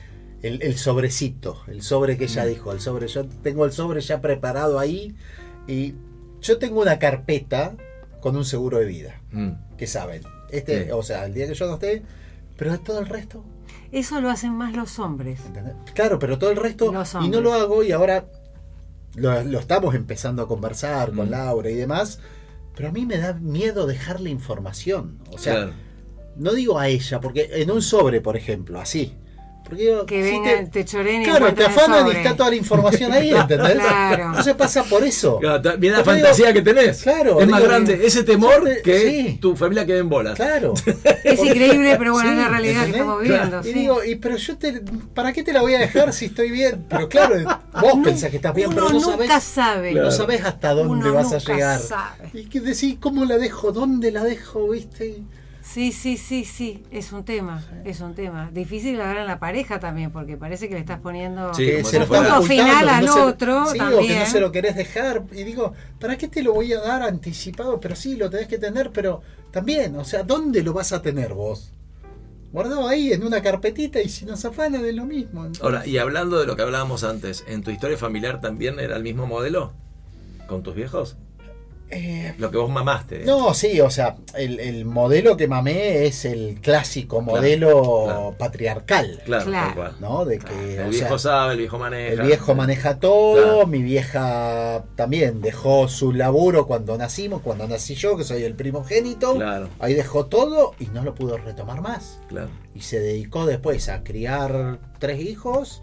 el, 0.42 0.60
el 0.62 0.76
sobrecito, 0.76 1.62
el 1.68 1.82
sobre 1.82 2.16
que 2.18 2.24
Mm. 2.24 2.28
ella 2.30 2.44
dijo, 2.46 2.72
el 2.72 2.80
sobre, 2.80 3.06
yo 3.08 3.26
tengo 3.42 3.64
el 3.64 3.72
sobre 3.72 4.00
ya 4.00 4.20
preparado 4.20 4.78
ahí 4.80 5.14
y 5.68 5.94
yo 6.42 6.58
tengo 6.58 6.80
una 6.82 6.98
carpeta 6.98 7.74
con 8.20 8.36
un 8.36 8.44
seguro 8.44 8.78
de 8.78 8.84
vida, 8.86 9.20
Mm. 9.32 9.76
que 9.76 9.86
saben, 9.86 10.22
este, 10.50 10.84
Sí. 10.86 10.90
o 10.92 11.02
sea, 11.02 11.24
el 11.24 11.34
día 11.34 11.46
que 11.46 11.54
yo 11.54 11.66
no 11.66 11.74
esté, 11.74 12.02
pero 12.56 12.78
todo 12.80 12.98
el 13.00 13.06
resto, 13.06 13.44
Eso 13.90 14.20
lo 14.22 14.30
hacen 14.30 14.52
más 14.52 14.74
los 14.74 14.98
hombres. 14.98 15.40
¿entendés? 15.46 15.74
Claro, 15.94 16.18
pero 16.18 16.38
todo 16.38 16.50
el 16.50 16.56
resto, 16.56 16.92
y 17.22 17.28
no 17.28 17.40
lo 17.42 17.52
hago 17.52 17.82
y 17.82 17.92
ahora 17.92 18.24
lo, 19.16 19.42
lo 19.44 19.58
estamos 19.58 19.94
empezando 19.94 20.42
a 20.42 20.48
conversar 20.48 21.12
con 21.12 21.28
Mm. 21.28 21.30
Laura 21.30 21.70
y 21.70 21.74
demás, 21.74 22.18
pero 22.74 22.88
a 22.88 22.92
mí 22.92 23.04
me 23.04 23.18
da 23.18 23.34
miedo 23.34 23.86
dejarle 23.86 24.30
información, 24.30 25.18
o 25.30 25.36
sea, 25.38 25.54
Claro. 25.54 25.72
no 26.36 26.52
digo 26.54 26.78
a 26.78 26.88
ella, 26.88 27.20
porque 27.20 27.50
en 27.52 27.70
un 27.70 27.82
sobre, 27.82 28.20
por 28.22 28.36
ejemplo, 28.36 28.80
así. 28.80 29.14
Porque 29.72 29.84
digo, 29.90 30.04
Que 30.06 30.22
si 30.22 30.30
vengan, 30.32 30.70
te 30.70 30.84
choren 30.84 31.22
y 31.22 31.24
Claro, 31.24 31.54
te 31.54 31.64
afanan 31.64 32.06
y 32.08 32.10
está 32.10 32.36
toda 32.36 32.50
la 32.50 32.56
información 32.56 33.10
ahí, 33.10 33.30
¿entendés? 33.34 33.72
Claro. 33.78 34.24
Entonces 34.26 34.54
pasa 34.54 34.84
por 34.84 35.02
eso. 35.02 35.38
Claro, 35.38 35.62
la 35.62 35.72
Porque 35.72 36.02
fantasía 36.04 36.48
digo, 36.52 36.54
que 36.64 36.74
tenés. 36.74 37.02
claro, 37.02 37.40
es 37.40 37.48
más 37.48 37.60
digo, 37.60 37.70
grande 37.70 38.00
ese 38.06 38.22
temor 38.22 38.68
que 38.84 38.98
sí. 39.00 39.38
tu 39.40 39.56
familia 39.56 39.86
quede 39.86 39.98
en 40.00 40.10
bolas. 40.10 40.34
Claro. 40.36 40.74
Es 41.24 41.38
increíble, 41.42 41.94
pero 41.98 42.12
bueno, 42.12 42.30
Sí, 42.30 42.36
es 42.36 42.42
la 42.42 42.48
realidad 42.48 42.72
que 42.82 42.86
¿entendés? 42.88 43.00
estamos 43.00 43.22
viviendo. 43.22 43.60
Y 43.60 43.64
sí. 43.64 43.72
digo, 43.72 44.04
y 44.04 44.16
pero 44.16 44.36
yo 44.36 44.58
te, 44.58 44.82
¿para 45.14 45.32
qué 45.32 45.42
te 45.42 45.52
la 45.52 45.62
voy 45.62 45.74
a 45.74 45.78
dejar 45.78 46.12
si 46.12 46.26
estoy 46.26 46.50
bien? 46.50 46.84
Pero 46.88 47.08
claro, 47.08 47.36
vos 47.80 47.92
Uno- 47.94 48.02
pensás 48.02 48.28
que 48.30 48.36
estás 48.36 48.54
bien, 48.54 48.70
pero 48.70 48.90
no 48.90 49.00
nunca 49.00 49.10
sabés, 49.40 49.42
sabe. 49.44 49.92
no 49.94 50.10
sabés 50.10 50.44
hasta 50.44 50.74
dónde 50.74 50.92
Uno 51.08 51.14
vas 51.14 51.32
a 51.32 51.38
nunca 51.38 51.52
llegar. 51.54 51.80
sabe. 51.80 52.28
Y 52.34 52.44
que 52.46 52.60
decís, 52.60 52.96
¿cómo 53.00 53.24
la 53.24 53.38
dejo? 53.38 53.72
¿Dónde 53.72 54.10
la 54.10 54.24
dejo? 54.24 54.68
¿Viste? 54.70 55.16
Sí, 55.72 55.90
sí, 55.92 56.18
sí, 56.18 56.44
sí, 56.44 56.82
es 56.90 57.12
un 57.12 57.24
tema, 57.24 57.64
es 57.84 58.00
un 58.00 58.14
tema. 58.14 58.50
Difícil 58.52 59.00
hablar 59.00 59.18
en 59.18 59.26
la 59.26 59.38
pareja 59.38 59.80
también, 59.80 60.10
porque 60.10 60.36
parece 60.36 60.68
que 60.68 60.74
le 60.74 60.80
estás 60.80 61.00
poniendo 61.00 61.54
Sí, 61.54 61.64
estás 61.70 62.06
Punto 62.06 62.42
final 62.42 62.88
al 62.88 63.06
no 63.06 63.12
se 63.14 63.20
otro 63.20 63.64
sí, 63.66 63.70
o 63.70 63.72
que 63.72 63.78
también. 63.78 64.18
no 64.18 64.26
se 64.26 64.40
lo 64.40 64.52
querés 64.52 64.76
dejar. 64.76 65.22
Y 65.32 65.44
digo, 65.44 65.72
¿para 65.98 66.18
qué 66.18 66.28
te 66.28 66.42
lo 66.42 66.52
voy 66.52 66.72
a 66.74 66.80
dar 66.80 67.02
anticipado? 67.02 67.80
Pero 67.80 67.96
sí, 67.96 68.16
lo 68.16 68.28
tenés 68.28 68.48
que 68.48 68.58
tener, 68.58 68.90
pero 68.90 69.22
también, 69.50 69.96
o 69.96 70.04
sea, 70.04 70.24
¿dónde 70.24 70.62
lo 70.62 70.74
vas 70.74 70.92
a 70.92 71.00
tener 71.00 71.32
vos? 71.32 71.72
Guardado 72.52 72.86
ahí 72.86 73.12
en 73.14 73.24
una 73.24 73.40
carpetita 73.40 74.02
y 74.02 74.10
si 74.10 74.26
nos 74.26 74.44
afana 74.44 74.82
de 74.82 74.92
lo 74.92 75.06
mismo. 75.06 75.40
entonces- 75.46 75.62
Ahora, 75.64 75.86
y 75.86 75.96
hablando 75.96 76.38
de 76.38 76.44
lo 76.46 76.54
que 76.54 76.60
hablábamos 76.62 77.02
antes, 77.02 77.44
¿en 77.48 77.62
tu 77.62 77.70
historia 77.70 77.96
familiar 77.96 78.42
también 78.42 78.78
era 78.78 78.94
el 78.96 79.02
mismo 79.02 79.26
modelo? 79.26 79.72
¿Con 80.48 80.62
tus 80.62 80.74
viejos? 80.74 81.16
Eh, 81.94 82.34
Lo 82.38 82.50
que 82.50 82.56
vos 82.56 82.70
mamaste. 82.70 83.24
no, 83.26 83.52
sí, 83.52 83.78
o 83.82 83.90
sea, 83.90 84.16
el, 84.34 84.58
el 84.60 84.86
modelo 84.86 85.36
que 85.36 85.46
mamé 85.46 86.06
es 86.06 86.24
el 86.24 86.58
clásico 86.62 87.20
modelo 87.20 88.04
claro. 88.04 88.34
patriarcal, 88.38 89.20
Claro, 89.26 89.44
Claro. 89.44 89.92
¿no? 90.00 90.24
De 90.24 90.38
que, 90.38 90.76
El 90.76 90.86
o 90.86 90.88
viejo 90.88 91.18
sea, 91.18 91.32
sabe, 91.32 91.52
el 91.52 91.58
viejo 91.58 91.78
maneja. 91.78 92.12
El 92.14 92.22
viejo 92.22 92.54
maneja 92.54 92.98
todo, 92.98 93.34
Claro. 93.42 93.66
mi 93.66 93.82
vieja 93.82 94.84
también 94.96 95.42
dejó 95.42 95.86
su 95.88 96.12
laburo 96.12 96.66
cuando 96.66 96.96
nacimos, 96.96 97.42
cuando 97.42 97.68
nací 97.68 97.94
yo, 97.94 98.16
que 98.16 98.24
soy 98.24 98.42
el 98.44 98.54
primogénito. 98.54 99.34
Claro, 99.34 99.68
Ahí 99.78 99.92
dejó 99.94 100.26
todo 100.26 100.74
y 100.78 100.86
no 100.86 101.02
lo 101.04 101.14
pudo 101.14 101.36
retomar 101.36 101.82
más. 101.82 102.20
claro. 102.28 102.48
Y 102.74 102.80
se 102.80 103.00
dedicó 103.00 103.44
después 103.44 103.90
a 103.90 104.02
criar 104.02 104.78
tres 104.98 105.20
hijos 105.20 105.82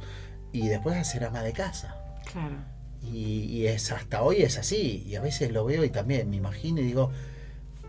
y 0.51 0.69
después 0.69 0.97
a 0.97 1.03
ser 1.03 1.23
ama 1.25 1.43
de 1.43 1.53
casa. 1.53 1.95
Claro. 2.33 2.55
Y, 3.03 3.43
y 3.45 3.67
es 3.67 3.91
hasta 3.91 4.21
hoy 4.23 4.41
es 4.41 4.57
así. 4.57 5.03
Y 5.07 5.15
a 5.15 5.21
veces 5.21 5.51
lo 5.51 5.65
veo 5.65 5.83
y 5.83 5.89
también 5.89 6.29
me 6.29 6.35
imagino 6.35 6.81
y 6.81 6.85
digo, 6.85 7.11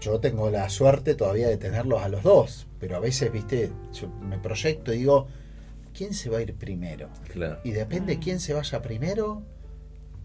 yo 0.00 0.20
tengo 0.20 0.50
la 0.50 0.68
suerte 0.70 1.14
todavía 1.14 1.48
de 1.48 1.56
tenerlos 1.56 2.02
a 2.02 2.08
los 2.08 2.22
dos, 2.22 2.66
pero 2.78 2.96
a 2.96 3.00
veces, 3.00 3.30
viste, 3.32 3.70
yo 3.92 4.08
me 4.08 4.38
proyecto 4.38 4.92
y 4.94 4.98
digo, 4.98 5.26
¿quién 5.96 6.14
se 6.14 6.30
va 6.30 6.38
a 6.38 6.42
ir 6.42 6.54
primero? 6.54 7.08
Claro. 7.32 7.58
Y 7.64 7.72
depende 7.72 8.16
Mm. 8.16 8.20
quién 8.20 8.40
se 8.40 8.54
vaya 8.54 8.80
primero, 8.80 9.42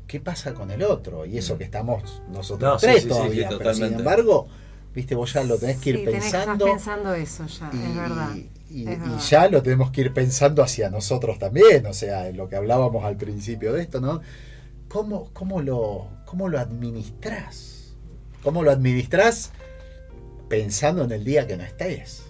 ¿qué 0.08 0.20
pasa 0.22 0.54
con 0.54 0.72
el 0.72 0.84
otro? 0.84 1.26
Y 1.26 1.38
eso 1.38 1.58
que 1.58 1.64
estamos 1.66 2.22
nosotros 2.30 2.70
Mm. 2.70 2.74
No, 2.74 2.78
tres 2.78 2.96
sí, 2.96 3.02
sí, 3.02 3.08
todavía, 3.10 3.50
sí, 3.50 3.56
pero 3.58 3.74
sin 3.74 3.94
embargo, 3.94 4.48
viste, 4.94 5.16
vos 5.16 5.34
ya 5.34 5.44
lo 5.44 5.58
tenés 5.58 5.78
que 5.78 5.90
ir 5.90 5.98
Sí, 5.98 6.06
tenés 6.06 6.22
que 6.22 6.28
estar 6.28 6.44
pensando. 6.46 6.66
pensando 6.66 7.14
eso 7.16 7.46
ya, 7.48 7.70
y, 7.74 7.78
es 7.86 7.96
verdad. 7.96 8.36
y- 8.36 8.40
es 8.40 8.50
y 8.70 8.86
verdad. 8.86 9.20
ya 9.30 9.50
lo 9.50 9.62
tenemos 9.64 9.92
que 9.92 10.02
ir 10.02 10.14
pensando 10.14 10.64
hacia 10.64 10.90
nosotros 10.90 11.38
también, 11.40 11.86
o 11.86 11.94
sea, 11.94 12.28
en 12.30 12.38
lo 12.38 12.48
que 12.48 12.56
hablábamos 12.56 13.04
al 13.04 13.18
principio 13.18 13.74
de 13.74 13.82
esto, 13.82 14.00
¿no? 14.00 14.22
¿Cómo, 14.96 15.30
cómo, 15.34 15.62
lo, 15.62 16.08
cómo 16.24 16.48
lo 16.48 16.58
administrás? 16.58 17.98
¿Cómo 18.42 18.64
lo 18.64 18.72
administrás 18.72 19.52
pensando 20.48 21.04
en 21.04 21.12
el 21.12 21.26
día 21.26 21.46
que 21.46 21.58
no 21.58 21.64
estés? 21.64 22.26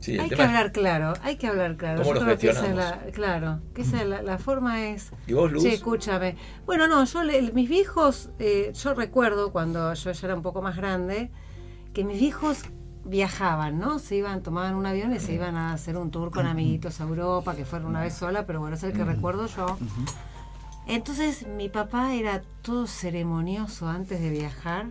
Sí, 0.00 0.18
Hay 0.18 0.28
que 0.28 0.42
hablar 0.42 0.72
claro, 0.72 1.12
hay 1.22 1.36
que 1.36 1.46
hablar 1.46 1.76
claro. 1.76 2.02
¿Cómo 2.02 2.14
Yo 2.14 2.20
creo 2.20 2.36
que 2.36 2.50
esa 2.50 2.68
es 2.68 2.74
la, 2.74 2.98
claro, 3.12 3.60
que 3.74 3.82
esa 3.82 4.02
es 4.02 4.08
la, 4.08 4.22
la 4.22 4.38
forma 4.38 4.86
es. 4.88 5.12
¿Y 5.28 5.34
vos, 5.34 5.52
Luz? 5.52 5.62
Che, 5.62 5.74
escúchame. 5.74 6.34
Bueno, 6.64 6.88
no, 6.88 7.04
yo 7.04 7.22
le- 7.22 7.52
mis 7.52 7.68
viejos, 7.68 8.30
eh, 8.40 8.72
yo 8.74 8.94
recuerdo 8.94 9.52
cuando 9.52 9.94
yo 9.94 10.10
ya 10.10 10.26
era 10.26 10.34
un 10.34 10.42
poco 10.42 10.62
más 10.62 10.74
grande, 10.76 11.30
que 11.94 12.02
mis 12.02 12.18
viejos 12.18 12.62
viajaban, 13.04 13.78
¿no? 13.78 14.00
Se 14.00 14.16
iban, 14.16 14.42
tomaban 14.42 14.74
un 14.74 14.84
avión 14.84 15.14
y 15.14 15.20
se 15.20 15.34
iban 15.34 15.56
a 15.56 15.72
hacer 15.74 15.96
un 15.96 16.10
tour 16.10 16.32
con 16.32 16.44
amiguitos 16.46 17.00
a 17.00 17.04
Europa, 17.04 17.54
que 17.54 17.64
fueron 17.64 17.86
una 17.90 18.00
vez 18.00 18.14
sola, 18.14 18.46
pero 18.46 18.58
bueno, 18.58 18.74
es 18.74 18.82
el 18.82 18.92
que 18.94 19.04
recuerdo 19.04 19.46
yo. 19.46 19.78
Entonces 20.86 21.46
mi 21.46 21.68
papá 21.68 22.14
era 22.14 22.42
todo 22.62 22.86
ceremonioso 22.86 23.88
antes 23.88 24.20
de 24.20 24.30
viajar. 24.30 24.86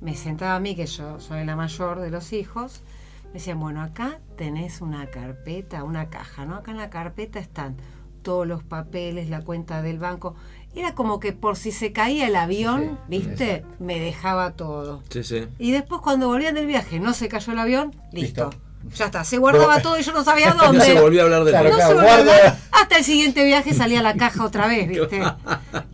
Me 0.00 0.14
sentaba 0.14 0.56
a 0.56 0.60
mí, 0.60 0.74
que 0.74 0.86
yo 0.86 1.20
soy 1.20 1.44
la 1.44 1.56
mayor 1.56 2.00
de 2.00 2.10
los 2.10 2.32
hijos. 2.32 2.82
Me 3.26 3.34
decían, 3.34 3.58
bueno, 3.60 3.80
acá 3.82 4.20
tenés 4.36 4.80
una 4.80 5.06
carpeta, 5.06 5.84
una 5.84 6.10
caja, 6.10 6.44
¿no? 6.44 6.56
Acá 6.56 6.72
en 6.72 6.76
la 6.76 6.90
carpeta 6.90 7.38
están 7.38 7.76
todos 8.22 8.46
los 8.46 8.62
papeles, 8.62 9.30
la 9.30 9.42
cuenta 9.42 9.82
del 9.82 9.98
banco. 9.98 10.34
Era 10.74 10.94
como 10.94 11.18
que 11.20 11.32
por 11.32 11.56
si 11.56 11.72
se 11.72 11.92
caía 11.92 12.28
el 12.28 12.36
avión, 12.36 12.82
Sí, 12.82 12.96
¿viste? 13.08 13.64
Me 13.78 13.98
dejaba 14.00 14.52
todo. 14.52 15.02
Sí, 15.10 15.22
sí. 15.24 15.48
Y 15.58 15.70
después 15.72 16.00
cuando 16.02 16.28
volvían 16.28 16.54
del 16.54 16.66
viaje, 16.66 17.00
no 17.00 17.14
se 17.14 17.28
cayó 17.28 17.52
el 17.52 17.58
avión, 17.58 17.94
listo. 18.12 18.50
Listo. 18.50 18.71
Ya 18.96 19.06
está, 19.06 19.24
se 19.24 19.38
guardaba 19.38 19.76
No. 19.76 19.82
todo 19.82 19.98
y 19.98 20.02
yo 20.02 20.12
no 20.12 20.24
sabía 20.24 20.52
No 20.54 20.64
dónde. 20.66 20.84
se 20.84 21.00
volvió 21.00 21.22
a 21.22 21.24
hablar 21.24 21.44
del 21.44 21.52
Claro, 21.54 21.70
No 22.00 22.08
hablar. 22.10 22.56
Hasta 22.72 22.98
el 22.98 23.04
siguiente 23.04 23.44
viaje 23.44 23.72
salía 23.74 24.02
la 24.02 24.14
caja 24.16 24.44
otra 24.44 24.66
vez, 24.66 24.88
¿viste? 24.88 25.22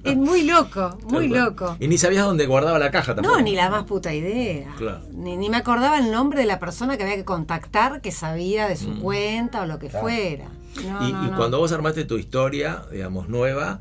Es 0.05 0.17
muy 0.17 0.43
loco, 0.45 0.99
muy 1.05 1.29
loco. 1.29 1.77
Y 1.81 1.89
ni 1.89 1.99
sabías 1.99 2.25
dónde 2.25 2.47
guardaba 2.47 2.79
la 2.79 2.91
caja 2.91 3.15
tampoco. 3.15 3.37
No, 3.37 3.43
ni 3.43 3.55
la 3.55 3.69
más 3.71 3.85
puta 3.85 4.13
idea. 4.15 4.69
Claro. 4.79 5.01
Ni, 5.13 5.37
ni 5.37 5.49
me 5.51 5.59
acordaba 5.59 5.99
el 5.99 6.11
nombre 6.11 6.41
de 6.41 6.47
la 6.47 6.59
persona 6.59 6.97
que 6.97 7.03
había 7.05 7.17
que 7.17 7.25
contactar 7.25 8.01
que 8.01 8.11
sabía 8.11 8.67
de 8.69 8.77
su 8.77 8.89
Mm. 8.91 9.01
cuenta 9.01 9.63
o 9.63 9.67
lo 9.67 9.79
que 9.79 9.89
Claro. 9.89 10.03
fuera. 10.07 10.45
No, 10.77 11.09
y 11.09 11.13
no, 11.13 11.25
y 11.27 11.31
no. 11.31 11.37
cuando 11.37 11.59
vos 11.59 11.73
armaste 11.73 12.05
tu 12.05 12.17
historia, 12.19 12.83
digamos, 12.91 13.29
nueva, 13.29 13.81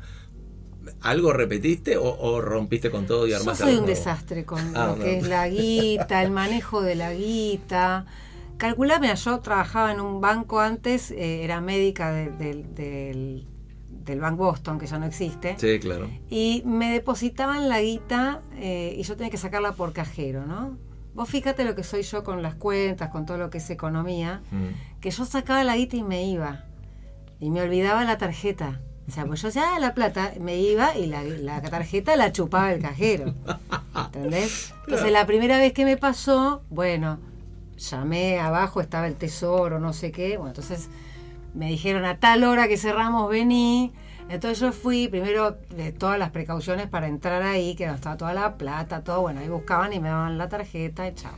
¿algo 1.02 1.32
repetiste 1.32 1.96
o, 1.96 2.04
o 2.18 2.40
rompiste 2.40 2.90
con 2.90 3.06
todo 3.06 3.26
y 3.26 3.30
Yo 3.30 3.36
armaste 3.36 3.62
soy 3.64 3.72
algo 3.72 3.82
un 3.82 3.86
nuevo? 3.86 3.98
desastre 4.04 4.44
con 4.44 4.76
Ah, 4.76 4.86
lo 4.88 4.96
no. 4.96 5.04
que 5.04 5.18
es 5.18 5.28
la 5.28 5.46
guita, 5.48 6.22
el 6.22 6.30
manejo 6.30 6.82
de 6.82 6.94
la 6.94 7.12
guita. 7.14 8.04
Calculame, 8.58 9.14
yo 9.14 9.40
trabajaba 9.40 9.92
en 9.92 10.00
un 10.00 10.20
banco 10.20 10.60
antes, 10.60 11.10
eh, 11.12 11.44
era 11.44 11.60
médica 11.60 12.10
de- 12.12 12.30
del, 12.30 12.74
del, 12.74 13.46
del 13.88 14.20
Bank 14.20 14.36
Boston, 14.36 14.78
que 14.78 14.86
ya 14.86 14.98
no 14.98 15.06
existe. 15.06 15.54
Sí, 15.58 15.78
claro. 15.78 16.08
Y 16.28 16.62
me 16.66 16.90
depositaban 16.92 17.68
la 17.68 17.80
guita 17.80 18.40
eh, 18.56 18.94
y 18.98 19.02
yo 19.04 19.16
tenía 19.16 19.30
que 19.30 19.36
sacarla 19.38 19.72
por 19.72 19.92
cajero, 19.92 20.44
¿no? 20.44 20.76
Vos 21.14 21.28
fíjate 21.28 21.64
lo 21.64 21.74
que 21.74 21.82
soy 21.84 22.02
yo 22.02 22.22
con 22.24 22.42
las 22.42 22.54
cuentas, 22.54 23.10
con 23.10 23.26
todo 23.26 23.38
lo 23.38 23.48
que 23.50 23.58
es 23.58 23.70
economía, 23.70 24.42
Mm. 24.50 25.00
que 25.00 25.10
yo 25.10 25.24
sacaba 25.24 25.62
la 25.64 25.76
guita 25.76 25.96
y 25.96 26.02
me 26.02 26.24
iba. 26.24 26.64
Y 27.40 27.50
me 27.50 27.60
olvidaba 27.62 28.04
la 28.04 28.18
tarjeta. 28.18 28.80
O 29.06 29.10
sea, 29.10 29.24
pues 29.24 29.40
yo 29.40 29.48
decía, 29.48 29.74
ah, 29.74 29.78
la 29.78 29.94
plata, 29.94 30.32
me 30.40 30.56
iba 30.60 30.96
y 30.96 31.06
la, 31.06 31.22
la 31.22 31.62
tarjeta 31.62 32.14
la 32.16 32.30
chupaba 32.32 32.72
el 32.72 32.82
cajero. 32.82 33.34
¿Entendés? 33.96 34.74
Entonces 34.84 35.10
la 35.12 35.26
primera 35.26 35.58
vez 35.58 35.72
que 35.72 35.84
me 35.84 35.96
pasó, 35.96 36.62
bueno, 36.70 37.18
llamé 37.78 38.38
abajo, 38.38 38.80
estaba 38.80 39.06
el 39.06 39.14
tesoro, 39.16 39.78
no 39.80 39.92
sé 39.92 40.12
qué. 40.12 40.36
Bueno, 40.36 40.50
entonces 40.50 40.88
me 41.54 41.68
dijeron 41.68 42.04
a 42.04 42.18
tal 42.20 42.44
hora 42.44 42.68
que 42.68 42.76
cerramos, 42.76 43.30
vení. 43.30 43.92
Entonces 44.28 44.60
yo 44.60 44.72
fui, 44.72 45.08
primero 45.08 45.56
de 45.74 45.90
todas 45.92 46.18
las 46.18 46.30
precauciones 46.30 46.86
para 46.86 47.08
entrar 47.08 47.42
ahí, 47.42 47.74
que 47.74 47.86
no 47.86 47.94
estaba 47.94 48.16
toda 48.18 48.34
la 48.34 48.58
plata, 48.58 49.02
todo, 49.02 49.22
bueno, 49.22 49.40
ahí 49.40 49.48
buscaban 49.48 49.92
y 49.94 50.00
me 50.00 50.08
daban 50.10 50.36
la 50.36 50.48
tarjeta 50.50 51.08
y 51.08 51.14
chao. 51.14 51.32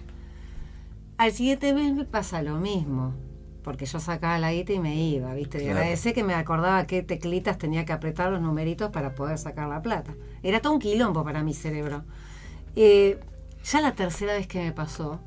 Al 1.17 1.33
siguiente 1.33 1.73
mes 1.75 1.95
me 1.95 2.05
pasa 2.05 2.43
lo 2.43 2.57
mismo, 2.57 3.15
porque 3.63 3.87
yo 3.87 4.01
sacaba 4.01 4.39
la 4.39 4.53
guita 4.53 4.73
y 4.73 4.81
me 4.81 4.97
iba, 4.97 5.33
¿viste? 5.35 5.59
Y 5.59 5.65
Claro. 5.67 5.79
agradecé 5.79 6.15
que 6.15 6.25
me 6.25 6.35
acordaba 6.35 6.87
qué 6.87 7.03
teclitas 7.03 7.59
tenía 7.59 7.85
que 7.85 7.93
apretar 7.93 8.33
los 8.33 8.41
numeritos 8.41 8.91
para 8.91 9.15
poder 9.15 9.39
sacar 9.39 9.69
la 9.69 9.83
plata. 9.83 10.15
Era 10.43 10.61
todo 10.61 10.73
un 10.73 10.79
quilombo 10.81 11.23
para 11.23 11.43
mi 11.45 11.55
cerebro. 11.55 12.03
Eh, 12.75 13.21
ya 13.63 13.81
la 13.83 13.93
tercera 13.95 14.33
vez 14.33 14.47
que 14.47 14.61
me 14.63 14.73
pasó, 14.73 15.21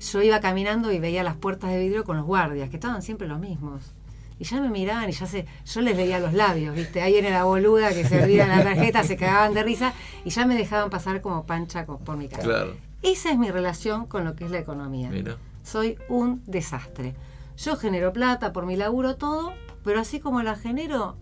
yo 0.00 0.22
iba 0.22 0.40
caminando 0.40 0.92
y 0.92 0.98
veía 0.98 1.22
las 1.22 1.36
puertas 1.36 1.70
de 1.70 1.78
vidrio 1.78 2.04
con 2.04 2.16
los 2.16 2.26
guardias, 2.26 2.70
que 2.70 2.76
estaban 2.76 3.02
siempre 3.02 3.26
los 3.26 3.38
mismos. 3.38 3.92
Y 4.38 4.44
ya 4.44 4.60
me 4.60 4.70
miraban 4.70 5.08
y 5.08 5.12
ya 5.12 5.26
se, 5.26 5.46
yo 5.66 5.80
les 5.80 5.96
veía 5.96 6.20
los 6.20 6.32
labios, 6.32 6.74
¿viste? 6.74 7.02
Ahí 7.02 7.16
era 7.16 7.30
la 7.30 7.44
boluda 7.44 7.88
que 7.88 8.04
se 8.04 8.22
olvida 8.22 8.46
la 8.46 8.62
tarjeta, 8.62 9.02
se 9.02 9.16
cagaban 9.16 9.52
de 9.52 9.64
risa 9.64 9.92
y 10.24 10.30
ya 10.30 10.46
me 10.46 10.56
dejaban 10.56 10.90
pasar 10.90 11.20
como 11.20 11.44
pancha 11.44 11.84
por 11.86 12.16
mi 12.16 12.28
casa. 12.28 12.42
Claro. 12.42 12.76
Esa 13.02 13.30
es 13.30 13.38
mi 13.38 13.50
relación 13.50 14.06
con 14.06 14.24
lo 14.24 14.36
que 14.36 14.44
es 14.44 14.50
la 14.50 14.58
economía. 14.58 15.10
Mira. 15.10 15.36
Soy 15.64 15.98
un 16.08 16.42
desastre. 16.46 17.14
Yo 17.56 17.76
genero 17.76 18.12
plata 18.12 18.52
por 18.52 18.64
mi 18.64 18.76
laburo, 18.76 19.16
todo, 19.16 19.52
pero 19.82 20.00
así 20.00 20.20
como 20.20 20.42
la 20.42 20.54
genero, 20.54 21.16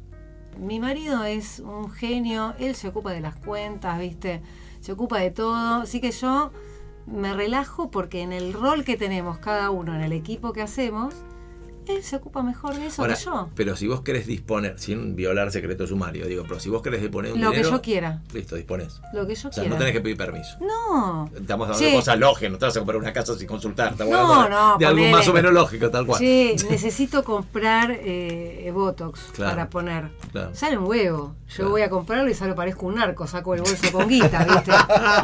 mi 0.59 0.81
marido 0.81 1.25
es 1.25 1.61
un 1.61 1.91
genio, 1.91 2.55
él 2.59 2.75
se 2.75 2.89
ocupa 2.89 3.13
de 3.13 3.21
las 3.21 3.37
cuentas, 3.37 3.99
¿viste? 3.99 4.43
Se 4.81 4.93
ocupa 4.93 5.19
de 5.19 5.31
todo. 5.31 5.83
Así 5.83 6.01
que 6.01 6.11
yo 6.11 6.53
me 7.07 7.35
relajo 7.35 7.91
porque 7.91 8.23
en 8.23 8.33
el 8.33 8.53
rol 8.53 8.85
que 8.85 8.97
tenemos 8.97 9.39
cada 9.39 9.71
uno, 9.71 9.95
en 9.95 10.03
el 10.03 10.13
equipo 10.13 10.53
que 10.53 10.63
hacemos, 10.63 11.15
él 11.89 12.03
se 12.03 12.17
ocupa 12.17 12.43
mejor 12.43 12.75
de 12.75 12.87
eso 12.87 13.03
Ahora, 13.03 13.15
que 13.15 13.25
yo. 13.25 13.49
pero 13.55 13.77
si 13.77 13.87
vos 13.87 14.01
querés 14.03 14.27
disponer, 14.27 14.79
sin 14.79 15.17
violar 15.17 15.51
secreto 15.53 15.87
sumario, 15.87 16.27
digo, 16.27 16.45
pero 16.49 16.61
si 16.61 16.69
vos 16.71 16.83
querés 16.83 17.01
disponer 17.01 17.33
un 17.33 17.41
Lo 17.41 17.53
que 17.53 17.63
yo 17.63 17.81
quiera. 17.83 18.23
listo, 18.33 18.57
disponés. 18.57 19.01
Lo 19.13 19.27
que 19.27 19.35
yo 19.35 19.49
O 19.49 19.53
sea, 19.53 19.63
quiera. 19.63 19.69
no 19.71 19.79
tenés 19.79 19.93
que 19.93 20.01
pedir 20.01 20.17
permiso. 20.17 20.57
No. 20.61 21.31
Estamos 21.35 21.67
hablando 21.67 21.79
Sí. 21.79 21.85
de 21.91 21.97
cosas 21.97 22.19
lógicas, 22.19 22.51
no 22.53 22.59
te 22.59 22.65
vas 22.67 22.77
a 22.77 22.81
comprar 22.81 22.99
una 22.99 23.13
casa 23.13 23.35
sin 23.37 23.47
consultar. 23.47 23.93
estamos 23.93 24.13
No, 24.13 24.19
hablando 24.21 24.45
de- 24.45 24.51
no, 24.51 24.79
De 24.79 24.87
algo 24.87 25.17
más 25.17 25.29
o 25.29 25.33
menos 25.33 25.53
lógico, 25.53 25.91
tal 25.91 26.07
cual. 26.07 26.19
Sí, 26.19 26.57
necesito 26.71 27.23
comprar 27.25 27.91
eh, 27.93 28.71
Botox 28.75 29.21
Claro. 29.35 29.51
para 29.53 29.71
poner. 29.71 30.09
Claro. 30.33 30.51
Sale 30.55 30.77
un 30.79 30.85
huevo. 30.87 31.35
Yo 31.49 31.55
Claro. 31.57 31.71
voy 31.71 31.83
a 31.83 31.91
comprarlo 31.91 32.29
y 32.31 32.35
solo 32.35 32.55
parezco 32.55 32.87
un 32.87 32.97
narco, 32.97 33.27
saco 33.27 33.55
el 33.55 33.61
bolso 33.61 33.93
con 33.93 34.09
guita, 34.09 34.45
¿viste? 34.45 34.73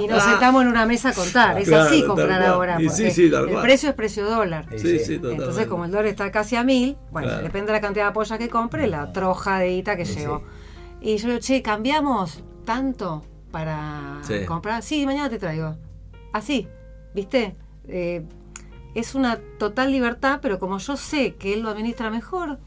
Y 0.05 0.07
nos 0.07 0.23
sentamos 0.23 0.63
en 0.63 0.69
una 0.69 0.87
mesa 0.87 1.09
a 1.11 1.13
contar. 1.13 1.59
Es 1.59 1.67
Claro, 1.69 1.85
así 1.85 2.05
comprar 2.05 2.43
ahora. 2.43 2.79
Sí, 2.91 3.11
sí, 3.11 3.31
tal 3.31 3.45
el 3.45 3.51
cual. 3.51 3.63
precio 3.63 3.89
es 3.89 3.95
precio 3.95 4.25
dólar. 4.29 4.67
Sí, 4.71 4.79
Sí, 4.79 4.99
sí. 4.99 5.05
sí, 5.05 5.15
totalmente. 5.17 5.45
Entonces, 5.45 5.67
como 5.67 5.85
el 5.85 5.91
dólar 5.91 6.07
está 6.07 6.31
casi 6.31 6.52
a 6.57 6.65
mil, 6.65 6.97
bueno, 7.11 7.29
Claro. 7.29 7.43
depende 7.43 7.67
de 7.69 7.73
la 7.73 7.81
cantidad 7.81 8.07
de 8.07 8.13
pollas 8.13 8.39
que 8.39 8.49
compre, 8.49 8.87
la 8.87 9.13
troja 9.13 9.59
de 9.59 9.71
guita 9.71 9.97
que 9.97 10.05
Sí, 10.05 10.21
llevo. 10.21 10.43
Y 11.01 11.17
yo 11.17 11.27
le 11.29 11.35
digo, 11.35 11.45
che, 11.45 11.63
¿cambiamos 11.63 12.43
tanto 12.65 13.23
para 13.51 14.19
Sí. 14.23 14.45
comprar? 14.47 14.83
Sí, 14.83 15.05
mañana 15.07 15.29
te 15.29 15.39
traigo. 15.39 15.77
Así, 16.33 16.69
¿viste? 17.15 17.57
Eh, 17.89 18.25
es 18.95 19.15
una 19.15 19.39
total 19.59 19.91
libertad, 19.91 20.39
pero 20.43 20.59
como 20.59 20.79
yo 20.79 20.97
sé 20.97 21.35
que 21.35 21.55
él 21.55 21.61
lo 21.63 21.71
administra 21.71 22.11
mejor, 22.11 22.59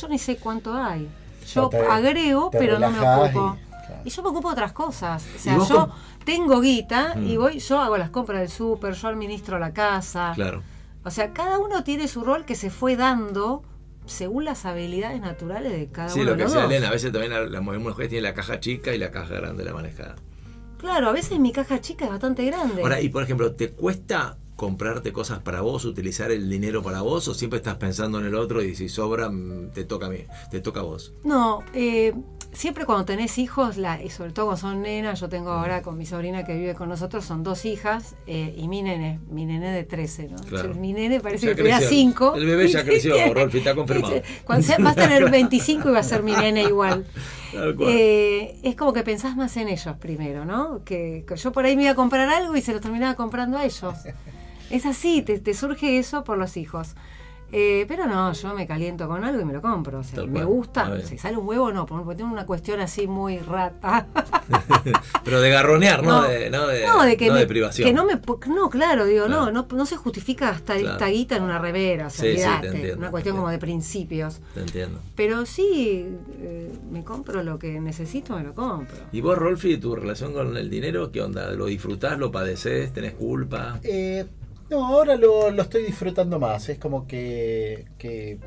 yo 0.00 0.08
ni 0.08 0.18
sé 0.18 0.36
cuánto 0.36 0.74
hay. 0.74 1.08
Yo 1.54 1.62
No, 1.62 1.68
te- 1.70 1.78
agrego, 1.78 2.50
te 2.50 2.58
pero 2.58 2.78
no 2.78 2.90
me 2.90 2.98
ocupo. 3.00 3.56
y- 3.56 3.86
claro. 3.86 4.02
Y 4.04 4.10
yo 4.10 4.22
me 4.22 4.28
ocupo 4.28 4.48
de 4.48 4.52
otras 4.52 4.72
cosas. 4.72 5.24
O 5.32 5.36
¿Y 5.36 5.38
sea, 5.38 5.58
yo 5.66 5.88
tengo 6.24 6.60
guita 6.60 7.14
y 7.16 7.36
Mm. 7.36 7.40
voy, 7.40 7.58
yo 7.58 7.80
hago 7.80 7.96
las 7.96 8.10
compras 8.10 8.40
del 8.40 8.50
súper, 8.50 8.92
yo 8.94 9.08
administro 9.08 9.58
la 9.58 9.72
casa. 9.72 10.32
Claro. 10.34 10.62
O 11.08 11.10
sea, 11.10 11.32
cada 11.32 11.58
uno 11.58 11.82
tiene 11.84 12.06
su 12.06 12.22
rol 12.22 12.44
que 12.44 12.54
se 12.54 12.70
fue 12.70 12.94
dando 12.96 13.62
según 14.06 14.44
las 14.44 14.64
habilidades 14.64 15.20
naturales 15.20 15.72
de 15.72 15.88
cada 15.88 16.08
Sí, 16.10 16.20
uno 16.20 16.30
lo 16.30 16.36
de 16.36 16.38
que 16.38 16.44
decía. 16.44 16.64
Elena, 16.64 16.88
a 16.88 16.90
veces 16.92 17.12
también 17.12 17.32
la, 17.32 17.46
la 17.46 17.60
mujer 17.60 18.08
tiene 18.08 18.22
la 18.22 18.34
caja 18.34 18.60
chica 18.60 18.94
y 18.94 18.98
la 18.98 19.10
caja 19.10 19.34
grande 19.34 19.64
la 19.64 19.72
manejada. 19.72 20.16
Claro, 20.78 21.08
a 21.08 21.12
veces 21.12 21.38
mi 21.40 21.52
caja 21.52 21.80
chica 21.80 22.04
es 22.04 22.10
bastante 22.10 22.44
grande. 22.44 22.82
Ahora, 22.82 23.00
y 23.00 23.08
por 23.08 23.22
ejemplo, 23.22 23.52
¿te 23.54 23.70
cuesta 23.70 24.38
comprarte 24.54 25.12
cosas 25.12 25.38
para 25.40 25.60
vos, 25.60 25.84
utilizar 25.84 26.30
el 26.30 26.48
dinero 26.50 26.82
para 26.82 27.00
vos, 27.00 27.26
o 27.28 27.34
siempre 27.34 27.58
estás 27.58 27.76
pensando 27.76 28.18
en 28.20 28.26
el 28.26 28.34
otro 28.34 28.62
y 28.62 28.74
si 28.74 28.88
sobra, 28.88 29.28
mm, 29.30 29.70
te 29.72 29.84
toca 29.84 30.06
a 30.06 30.10
mí, 30.10 30.24
te 30.50 30.60
toca 30.60 30.80
a 30.80 30.84
vos? 30.84 31.12
No, 31.24 31.62
eh, 31.74 32.12
siempre 32.58 32.84
cuando 32.86 33.04
tenés 33.04 33.38
hijos, 33.38 33.76
la, 33.76 34.02
y 34.02 34.10
sobre 34.10 34.32
todo 34.32 34.46
cuando 34.46 34.60
son 34.60 34.82
nenas, 34.82 35.20
yo 35.20 35.28
tengo 35.28 35.52
ahora 35.52 35.80
con 35.80 35.96
mi 35.96 36.06
sobrina 36.06 36.44
que 36.44 36.56
vive 36.56 36.74
con 36.74 36.88
nosotros, 36.88 37.24
son 37.24 37.44
dos 37.44 37.64
hijas, 37.64 38.16
eh, 38.26 38.52
y 38.56 38.66
mi 38.66 38.82
nene, 38.82 39.20
mi 39.30 39.46
nene 39.46 39.70
de 39.70 39.84
13, 39.84 40.28
¿no? 40.28 40.36
Claro. 40.38 40.74
Mi 40.74 40.92
nene 40.92 41.20
parece 41.20 41.46
Ya 41.46 41.54
que 41.54 41.62
creció. 41.62 41.88
5. 41.88 42.34
El 42.34 42.46
bebé 42.46 42.66
ya 42.66 42.84
creció, 42.84 43.14
Rolfi, 43.32 43.58
está 43.58 43.76
confirmado. 43.76 44.20
Cuando 44.44 44.66
sea, 44.66 44.76
vas 44.78 44.98
a 44.98 45.02
tener 45.02 45.30
25 45.30 45.88
y 45.88 45.92
va 45.92 46.00
a 46.00 46.02
ser 46.02 46.24
mi 46.24 46.32
nene 46.32 46.64
igual. 46.64 47.06
Eh, 47.80 48.58
es 48.62 48.76
como 48.76 48.92
que 48.92 49.02
pensás 49.02 49.34
más 49.34 49.56
en 49.56 49.68
ellos 49.68 49.96
primero, 49.96 50.44
¿no? 50.44 50.84
Que, 50.84 51.24
que 51.26 51.34
yo 51.36 51.50
por 51.50 51.64
ahí 51.64 51.76
me 51.76 51.84
iba 51.84 51.92
a 51.92 51.94
comprar 51.94 52.28
algo 52.28 52.54
y 52.54 52.60
se 52.60 52.74
lo 52.74 52.80
terminaba 52.80 53.14
comprando 53.14 53.56
a 53.56 53.64
ellos. 53.64 53.94
Es 54.68 54.84
así, 54.84 55.22
te, 55.22 55.38
te 55.38 55.54
surge 55.54 55.98
eso 55.98 56.24
por 56.24 56.36
los 56.36 56.58
hijos. 56.58 56.94
Eh, 57.50 57.86
pero 57.88 58.06
no, 58.06 58.32
yo 58.32 58.54
me 58.54 58.66
caliento 58.66 59.08
con 59.08 59.24
algo 59.24 59.40
y 59.40 59.44
me 59.44 59.52
lo 59.54 59.62
compro. 59.62 60.00
O 60.00 60.02
sea, 60.02 60.16
Tal 60.16 60.28
me 60.28 60.44
gusta. 60.44 61.00
Si 61.02 61.16
sale 61.16 61.36
un 61.38 61.46
huevo, 61.48 61.72
no, 61.72 61.86
porque 61.86 62.14
tengo 62.16 62.30
una 62.30 62.44
cuestión 62.44 62.80
así 62.80 63.06
muy 63.06 63.38
rata. 63.38 64.06
Pero 65.24 65.40
de 65.40 65.50
garronear, 65.50 66.02
no, 66.02 66.22
de, 66.22 66.50
no 66.50 66.66
de, 66.66 66.86
no, 66.86 67.02
de 67.02 67.16
que, 67.16 67.28
no 67.28 67.34
me- 67.34 67.40
de 67.40 67.46
privación. 67.46 67.86
que 67.88 67.92
no 67.92 68.04
me 68.04 68.18
no 68.48 68.70
claro 68.70 69.04
digo 69.04 69.26
Claro. 69.26 69.46
no, 69.52 69.66
no 69.68 69.76
no 69.76 69.86
se 69.86 69.96
justifica 69.96 70.48
hasta 70.50 70.74
Claro. 70.76 70.92
esta 70.92 71.06
guita 71.08 71.36
en 71.36 71.42
una 71.42 71.58
remera 71.58 72.06
o 72.06 72.10
sea, 72.10 72.24
Sí, 72.24 72.36
sí, 72.36 72.42
te 72.42 72.46
olvidate, 72.48 72.66
entiendo, 72.68 72.96
una 72.98 73.10
cuestión 73.10 73.34
te 73.34 73.38
como 73.38 73.50
de 73.50 73.58
principios 73.58 74.40
Te 74.54 74.60
entiendo. 74.60 75.00
pero 75.14 75.44
sí 75.46 76.06
eh, 76.40 76.72
me 76.90 77.04
compro 77.04 77.42
lo 77.42 77.58
que 77.58 77.80
necesito 77.80 78.36
me 78.36 78.44
lo 78.44 78.54
compro 78.54 78.96
¿Y 79.12 79.20
vos, 79.20 79.36
Rolfi, 79.36 79.76
tu 79.78 79.94
relación 79.94 80.32
con 80.32 80.56
el 80.56 80.70
dinero, 80.70 81.10
qué 81.12 81.20
onda? 81.22 81.50
¿Lo 81.52 81.66
disfrutás, 81.66 82.18
lo 82.18 82.30
padecés, 82.32 82.92
tenés 82.92 83.12
culpa? 83.14 83.78
Eh, 83.82 84.26
no, 84.70 84.86
ahora 84.86 85.16
lo, 85.16 85.50
lo 85.50 85.62
estoy 85.62 85.84
disfrutando 85.84 86.38
más. 86.38 86.68
Es 86.68 86.78
como 86.78 87.06
que, 87.06 87.86
que 87.98 88.38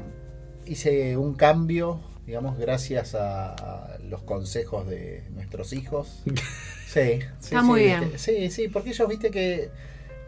hice 0.65 1.17
un 1.17 1.35
cambio, 1.35 2.01
digamos, 2.25 2.57
gracias 2.57 3.15
a, 3.15 3.53
a 3.95 3.99
los 3.99 4.23
consejos 4.23 4.87
de 4.87 5.29
nuestros 5.31 5.73
hijos. 5.73 6.23
Sí, 6.85 7.21
sí, 7.39 7.59
Está 7.59 7.61
sí, 7.61 7.73
muy 7.73 7.83
viste. 7.83 7.83
bien. 7.83 8.19
Sí, 8.19 8.49
sí, 8.51 8.67
porque 8.67 8.89
ellos, 8.91 9.07
viste, 9.07 9.31
que 9.31 9.71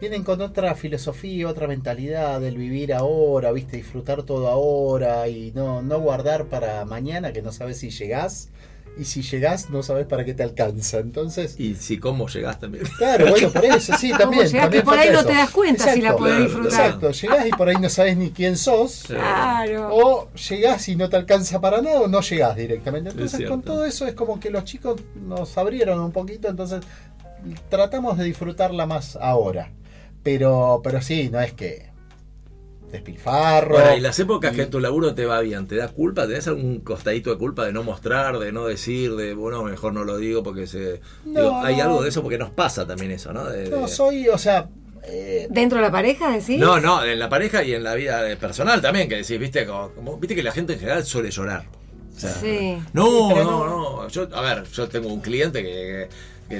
vienen 0.00 0.24
con 0.24 0.40
otra 0.40 0.74
filosofía, 0.74 1.48
otra 1.48 1.66
mentalidad 1.68 2.40
del 2.40 2.56
vivir 2.56 2.94
ahora, 2.94 3.52
viste, 3.52 3.76
disfrutar 3.76 4.22
todo 4.24 4.48
ahora 4.48 5.28
y 5.28 5.52
no, 5.52 5.82
no 5.82 6.00
guardar 6.00 6.46
para 6.48 6.84
mañana 6.86 7.32
que 7.32 7.42
no 7.42 7.52
sabes 7.52 7.78
si 7.80 7.90
llegás. 7.90 8.50
Y 8.96 9.04
si 9.06 9.22
llegás, 9.22 9.70
no 9.70 9.82
sabes 9.82 10.06
para 10.06 10.24
qué 10.24 10.34
te 10.34 10.44
alcanza. 10.44 10.98
Entonces, 10.98 11.58
Y 11.58 11.74
si 11.74 11.98
cómo 11.98 12.28
llegás 12.28 12.60
también. 12.60 12.84
Claro, 12.96 13.26
bueno, 13.30 13.50
por 13.50 13.64
eso, 13.64 13.92
sí, 13.98 14.08
¿Cómo 14.10 14.18
también. 14.20 14.46
llegás? 14.46 14.62
también 14.62 14.82
Que 14.82 14.84
por 14.88 14.98
ahí 14.98 15.10
no 15.10 15.24
te 15.24 15.32
das 15.32 15.50
cuenta 15.50 15.92
si 15.92 16.00
la 16.00 16.16
podés 16.16 16.34
Claro, 16.34 16.44
disfrutar. 16.44 16.80
Exacto, 16.86 17.10
llegás 17.10 17.46
y 17.46 17.50
por 17.50 17.68
ahí 17.68 17.76
no 17.80 17.88
sabes 17.88 18.16
ni 18.16 18.30
quién 18.30 18.56
sos. 18.56 19.02
claro 19.06 19.88
O 19.92 20.28
llegás 20.34 20.88
y 20.88 20.94
no 20.96 21.08
te 21.08 21.16
alcanza 21.16 21.60
para 21.60 21.82
nada 21.82 22.02
o 22.02 22.08
no 22.08 22.20
llegás 22.20 22.54
directamente. 22.56 23.10
Entonces, 23.10 23.48
con 23.48 23.62
todo 23.62 23.84
eso 23.84 24.06
es 24.06 24.14
como 24.14 24.38
que 24.38 24.50
los 24.50 24.62
chicos 24.64 25.00
nos 25.16 25.58
abrieron 25.58 25.98
un 25.98 26.12
poquito, 26.12 26.48
entonces 26.48 26.84
tratamos 27.68 28.16
de 28.18 28.24
disfrutarla 28.24 28.86
más 28.86 29.16
ahora. 29.16 29.70
Pero, 30.22 30.80
pero 30.82 31.02
sí, 31.02 31.28
no 31.30 31.40
es 31.40 31.52
que 31.52 31.90
despilfarro. 32.94 33.78
Ahora, 33.78 33.96
y 33.96 34.00
las 34.00 34.18
épocas 34.18 34.52
y- 34.52 34.56
que 34.56 34.62
en 34.62 34.70
tu 34.70 34.80
laburo 34.80 35.14
te 35.14 35.26
va 35.26 35.40
bien, 35.40 35.66
¿te 35.66 35.76
da 35.76 35.88
culpa? 35.88 36.26
¿Tenés 36.26 36.48
algún 36.48 36.80
costadito 36.80 37.30
de 37.30 37.36
culpa 37.38 37.64
de 37.66 37.72
no 37.72 37.82
mostrar, 37.82 38.38
de 38.38 38.50
no 38.52 38.66
decir, 38.66 39.14
de 39.16 39.34
bueno, 39.34 39.62
mejor 39.62 39.92
no 39.92 40.04
lo 40.04 40.16
digo 40.16 40.42
porque 40.42 40.66
se. 40.66 41.00
No, 41.24 41.40
Digo, 41.40 41.60
hay 41.62 41.76
no. 41.76 41.82
algo 41.84 42.02
de 42.02 42.08
eso 42.08 42.22
porque 42.22 42.38
nos 42.38 42.50
pasa 42.50 42.86
también 42.86 43.10
eso, 43.12 43.32
¿no? 43.32 43.44
De- 43.44 43.68
No, 43.68 43.82
de- 43.82 43.88
soy, 43.88 44.28
o 44.28 44.38
sea, 44.38 44.68
eh, 45.06 45.46
dentro 45.50 45.78
de 45.78 45.82
la 45.84 45.92
pareja 45.92 46.30
decís 46.30 46.58
No, 46.58 46.80
no, 46.80 47.04
en 47.04 47.18
la 47.18 47.28
pareja 47.28 47.62
y 47.62 47.74
en 47.74 47.84
la 47.84 47.94
vida 47.94 48.22
personal 48.36 48.80
también, 48.80 49.08
que 49.08 49.16
decís, 49.16 49.38
viste, 49.38 49.66
como, 49.66 49.90
como- 49.90 50.16
viste 50.18 50.34
que 50.34 50.42
la 50.42 50.52
gente 50.52 50.72
en 50.74 50.78
general 50.80 51.04
suele 51.04 51.30
llorar. 51.30 51.66
O 52.16 52.18
sea, 52.20 52.30
Sí. 52.30 52.78
No, 52.92 53.28
Pero 53.34 53.44
no, 53.44 53.66
no- 53.66 54.02
no. 54.02 54.08
Yo, 54.08 54.28
a 54.32 54.40
ver, 54.40 54.62
yo 54.72 54.88
tengo 54.88 55.08
un 55.12 55.20
cliente 55.20 55.62
que, 55.62 55.68
que 55.68 56.08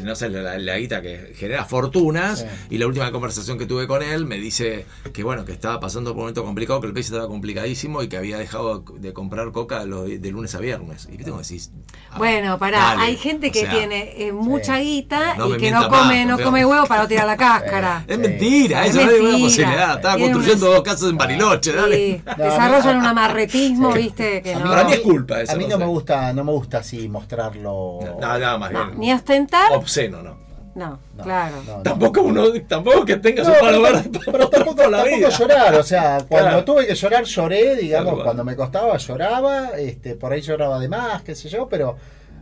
no 0.03 0.15
sé, 0.17 0.29
la, 0.31 0.59
la 0.59 0.79
guita 0.79 1.01
que 1.03 1.33
genera 1.37 1.65
fortunas 1.65 2.41
Sí. 2.41 2.47
y 2.71 2.79
la 2.79 2.87
última 2.87 3.11
conversación 3.13 3.59
que 3.59 3.67
tuve 3.67 3.87
con 3.87 4.03
él 4.03 4.25
me 4.27 4.37
dice 4.37 4.87
que 5.13 5.23
bueno, 5.23 5.45
que 5.45 5.53
estaba 5.53 5.79
pasando 5.81 6.11
por 6.11 6.17
un 6.19 6.23
momento 6.23 6.45
complicado, 6.45 6.81
que 6.81 6.87
el 6.89 6.93
país 6.93 7.07
estaba 7.07 7.29
complicadísimo 7.29 8.03
y 8.03 8.09
que 8.09 8.17
había 8.17 8.39
dejado 8.39 8.85
de 8.99 9.13
comprar 9.13 9.53
coca 9.53 9.85
lo- 9.85 10.05
de, 10.05 10.31
lunes 10.31 10.55
a 10.55 10.59
viernes. 10.59 11.07
¿Y 11.13 11.17
viste 11.17 11.31
cómo 11.31 11.43
decís? 11.43 11.71
Ah, 12.11 12.19
Bueno, 12.19 12.59
pará, 12.59 12.79
dale. 12.79 13.03
hay 13.03 13.17
gente 13.17 13.49
O 13.49 13.53
que 13.53 13.61
sea, 13.61 13.71
tiene 13.71 14.15
eh, 14.27 14.33
mucha 14.33 14.79
guita 14.79 15.35
No 15.37 15.55
y 15.55 15.59
que 15.59 15.71
no 15.71 15.89
come, 15.89 16.25
más, 16.27 16.39
no 16.39 16.45
come 16.45 16.65
huevo 16.65 16.87
para 16.87 17.03
no 17.03 17.09
tirar 17.09 17.27
la 17.27 17.37
cáscara. 17.37 18.05
Es 18.09 18.17
Sí. 18.17 18.23
mentira, 18.23 18.85
Es 18.87 18.91
eso 18.97 19.05
no 19.05 19.11
es 19.13 19.21
una 19.21 19.39
posibilidad. 19.39 19.97
Estaba 19.97 20.19
construyendo 20.19 20.67
una- 20.67 20.75
dos 20.77 20.85
casas 20.85 21.11
en 21.11 21.17
Bariloche, 21.19 21.73
dale. 21.73 21.97
Sí, 21.97 22.23
No, 22.27 22.45
desarrollan 22.45 22.97
un 22.99 23.07
amarretismo, 23.07 23.93
Sí. 23.93 23.99
viste, 23.99 24.43
que 24.43 24.55
a 24.55 24.59
no. 24.59 24.65
mí- 24.65 24.71
Para 24.71 24.85
mí 24.85 24.93
es 24.93 25.01
culpa 25.01 25.41
eso, 25.43 25.53
A 25.53 25.57
mí 25.57 25.65
no 25.65 25.71
no, 25.71 25.79
me 25.79 25.87
gusta, 25.87 26.33
no 26.33 26.45
me 26.45 26.53
gusta 26.53 26.79
así 26.79 27.09
mostrarlo. 27.09 27.99
No, 28.03 28.21
nada 28.21 28.59
más 28.59 28.73
No, 28.73 28.87
bien. 28.87 28.99
ni 29.01 29.13
ostentar, 29.13 29.71
Obsceno, 29.77 30.23
¿no? 30.23 30.37
no, 30.75 30.99
No, 31.17 31.23
claro. 31.23 31.57
no, 31.67 31.77
no. 31.77 31.83
Tampoco 31.83 32.23
uno, 32.23 32.45
tampoco 32.69 33.05
que 33.05 33.17
tengas 33.19 33.47
No, 33.47 33.55
un 33.55 33.61
palo 33.61 33.83
pero, 33.83 34.21
pero 34.33 34.49
tampoco, 34.49 34.83
la 34.91 34.99
tampoco 34.99 35.17
vida. 35.17 35.29
llorar, 35.31 35.75
o 35.77 35.83
sea, 35.85 36.25
cuando 36.29 36.49
Claro. 36.51 36.65
tuve 36.65 36.87
que 36.87 36.95
llorar 36.97 37.25
lloré, 37.25 37.77
digamos, 37.77 38.23
cuando 38.25 38.45
me 38.45 38.57
costaba 38.57 38.97
lloraba, 38.97 39.71
este, 39.79 40.17
por 40.17 40.33
ahí 40.33 40.41
lloraba 40.41 40.79
de 40.81 40.89
más, 40.89 41.23
qué 41.23 41.35
sé 41.37 41.49
yo, 41.49 41.69
pero 41.69 41.97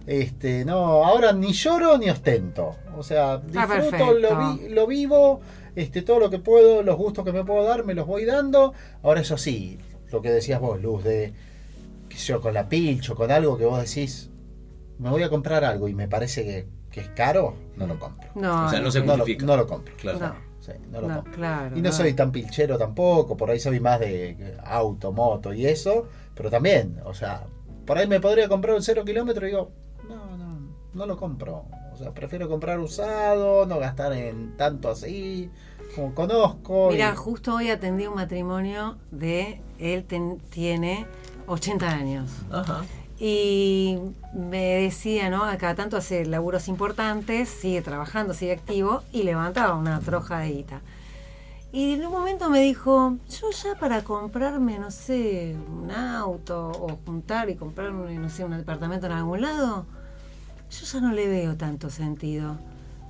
este, 0.06 0.64
no, 0.64 1.04
ahora 1.04 1.32
ni 1.32 1.52
lloro 1.52 1.98
ni 1.98 2.08
ostento, 2.10 2.74
o 2.96 3.02
sea, 3.02 3.36
disfruto, 3.38 4.14
lo, 4.14 4.36
vi- 4.38 4.68
lo 4.70 4.86
vivo, 4.86 5.40
este, 5.76 6.00
todo 6.02 6.18
lo 6.18 6.30
que 6.30 6.38
puedo, 6.38 6.82
los 6.82 6.96
gustos 6.96 7.24
que 7.24 7.32
me 7.32 7.44
puedo 7.44 7.64
dar, 7.64 7.84
me 7.84 7.94
los 7.94 8.06
voy 8.06 8.24
dando, 8.24 8.72
ahora 9.02 9.20
eso 9.20 9.36
sí, 9.36 9.78
lo 10.10 10.22
que 10.22 10.30
decías 10.30 10.58
vos, 10.60 10.80
Luz, 10.80 11.04
de, 11.04 11.32
qué 12.08 12.16
sé 12.16 12.28
yo, 12.28 12.40
con 12.40 12.54
la 12.54 12.68
pilcho, 12.68 13.14
con 13.14 13.30
algo 13.30 13.58
que 13.58 13.64
vos 13.66 13.78
decís, 13.78 14.30
me 14.98 15.10
voy 15.10 15.22
a 15.22 15.28
comprar 15.30 15.64
algo 15.64 15.86
y 15.88 15.94
me 15.94 16.08
parece 16.08 16.44
que, 16.44 16.66
que 16.92 17.00
es 17.00 17.08
caro, 17.08 17.54
no 17.76 17.86
lo 17.88 17.98
compro. 17.98 18.28
No, 18.36 18.66
O 18.66 18.68
sea, 18.68 18.80
no 18.80 18.90
se 18.92 19.00
No 19.00 19.06
lo, 19.06 19.16
justifica. 19.18 19.46
no 19.46 19.56
lo 19.56 19.66
compro. 19.66 19.94
Claro. 19.96 20.18
No. 20.20 20.34
Sí, 20.60 20.70
no 20.92 21.00
lo 21.00 21.08
no, 21.08 21.14
compro. 21.16 21.32
claro. 21.32 21.76
Y 21.76 21.80
no 21.82 21.90
soy 21.90 22.12
tan 22.12 22.30
pilchero 22.30 22.78
tampoco, 22.78 23.36
por 23.36 23.50
ahí 23.50 23.58
soy 23.58 23.80
más 23.80 23.98
de 23.98 24.56
auto, 24.64 25.10
moto 25.10 25.52
y 25.52 25.66
eso, 25.66 26.06
pero 26.36 26.50
también, 26.50 27.00
o 27.04 27.14
sea, 27.14 27.44
por 27.84 27.98
ahí 27.98 28.06
me 28.06 28.20
podría 28.20 28.48
comprar 28.48 28.76
un 28.76 28.82
cero 28.82 29.02
kilómetro 29.04 29.44
y 29.44 29.50
digo, 29.50 29.70
no, 30.08 30.36
no, 30.36 30.58
no 30.94 31.06
lo 31.06 31.16
compro. 31.16 31.64
O 31.92 31.96
sea, 31.96 32.12
prefiero 32.12 32.48
comprar 32.48 32.78
usado, 32.78 33.66
no 33.66 33.78
gastar 33.80 34.12
en 34.12 34.56
tanto 34.56 34.88
así, 34.90 35.50
como 35.96 36.14
conozco. 36.14 36.90
y- 36.90 36.94
Mira, 36.94 37.16
justo 37.16 37.54
hoy 37.56 37.70
atendí 37.70 38.06
un 38.06 38.14
matrimonio 38.14 38.98
de 39.10 39.60
él 39.80 40.04
ten- 40.04 40.38
tiene 40.50 41.06
80 41.48 41.90
años. 41.90 42.30
Ajá. 42.52 42.82
Y 43.24 44.00
me 44.34 44.80
decía, 44.80 45.30
¿no? 45.30 45.44
A 45.44 45.56
cada 45.56 45.76
tanto 45.76 45.96
hace 45.96 46.26
laburos 46.26 46.66
importantes, 46.66 47.48
sigue 47.48 47.80
trabajando, 47.80 48.34
sigue 48.34 48.50
activo 48.50 49.04
y 49.12 49.22
levantaba 49.22 49.76
una 49.76 50.00
troja 50.00 50.40
de 50.40 50.50
guita. 50.50 50.80
Y 51.70 51.92
en 51.92 52.04
un 52.04 52.10
momento 52.10 52.50
me 52.50 52.62
dijo, 52.62 53.18
yo 53.30 53.50
ya 53.52 53.78
para 53.78 54.02
comprarme, 54.02 54.80
no 54.80 54.90
sé, 54.90 55.54
un 55.68 55.92
auto 55.92 56.72
o 56.72 56.98
juntar 57.06 57.48
y 57.48 57.54
comprarme, 57.54 58.18
no 58.18 58.28
sé, 58.28 58.44
un 58.44 58.56
departamento 58.56 59.06
en 59.06 59.12
algún 59.12 59.42
lado, 59.42 59.86
yo 60.68 60.84
ya 60.84 61.00
no 61.00 61.12
le 61.12 61.28
veo 61.28 61.56
tanto 61.56 61.90
sentido. 61.90 62.56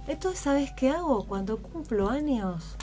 Entonces, 0.06 0.40
¿sabes 0.40 0.72
qué 0.72 0.90
hago? 0.90 1.24
Cuando 1.24 1.56
cumplo 1.56 2.10
años, 2.10 2.76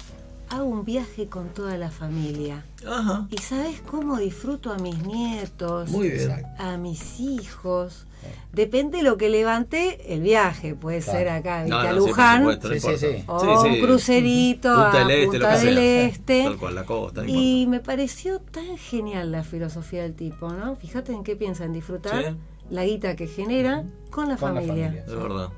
hago 0.49 0.65
un 0.65 0.85
viaje 0.85 1.27
con 1.27 1.49
toda 1.49 1.77
la 1.77 1.89
familia. 1.91 2.65
Ajá. 2.87 3.27
¿Y 3.29 3.37
sabes 3.37 3.81
cómo 3.81 4.17
disfruto 4.17 4.71
a 4.71 4.77
mis 4.77 4.97
nietos? 5.05 5.89
Muy 5.89 6.09
bien. 6.09 6.29
Exacto. 6.31 6.63
a 6.63 6.77
mis 6.77 7.19
hijos. 7.19 8.05
Depende 8.51 8.97
de 8.97 9.03
lo 9.03 9.15
que 9.17 9.29
levante 9.29 10.13
el 10.13 10.21
viaje. 10.21 10.75
Puede 10.75 10.99
Claro. 10.99 11.19
ser 11.19 11.29
acá, 11.29 11.63
¿viste? 11.63 11.69
No, 11.69 11.77
a 11.79 11.83
no, 11.83 11.89
sí, 11.93 11.99
por 11.99 12.07
Luján. 12.09 12.39
supuesto, 12.39 12.69
Sí, 12.73 12.79
sí, 12.79 12.97
sí. 12.97 13.23
o 13.27 13.39
Sí, 13.63 13.69
un 13.69 13.79
crucerito 13.85 14.69
Punta 14.73 14.91
a 14.91 15.07
del 15.07 15.11
Este, 15.11 15.27
Punta 15.39 15.57
del 15.57 15.75
sea. 15.75 16.01
Este. 16.05 16.43
Tal 16.43 16.57
cual, 16.57 16.75
la 16.75 16.85
costa, 16.85 17.23
Y 17.27 17.65
me 17.67 17.79
pareció 17.79 18.39
tan 18.39 18.77
genial 18.77 19.31
la 19.31 19.43
filosofía 19.43 20.01
del 20.03 20.15
tipo, 20.15 20.49
¿no? 20.51 20.75
Fíjate 20.75 21.13
en 21.13 21.23
qué 21.23 21.35
piensa, 21.37 21.63
en 21.63 21.71
disfrutar 21.73 22.23
Sí. 22.25 22.35
la 22.71 22.83
guita 22.85 23.15
que 23.15 23.27
genera 23.27 23.83
con 24.11 24.27
la 24.27 24.35
Con 24.37 24.55
la 24.55 24.61
familia. 24.61 24.85
familia. 24.87 25.05
Es 25.07 25.15
verdad. 25.15 25.49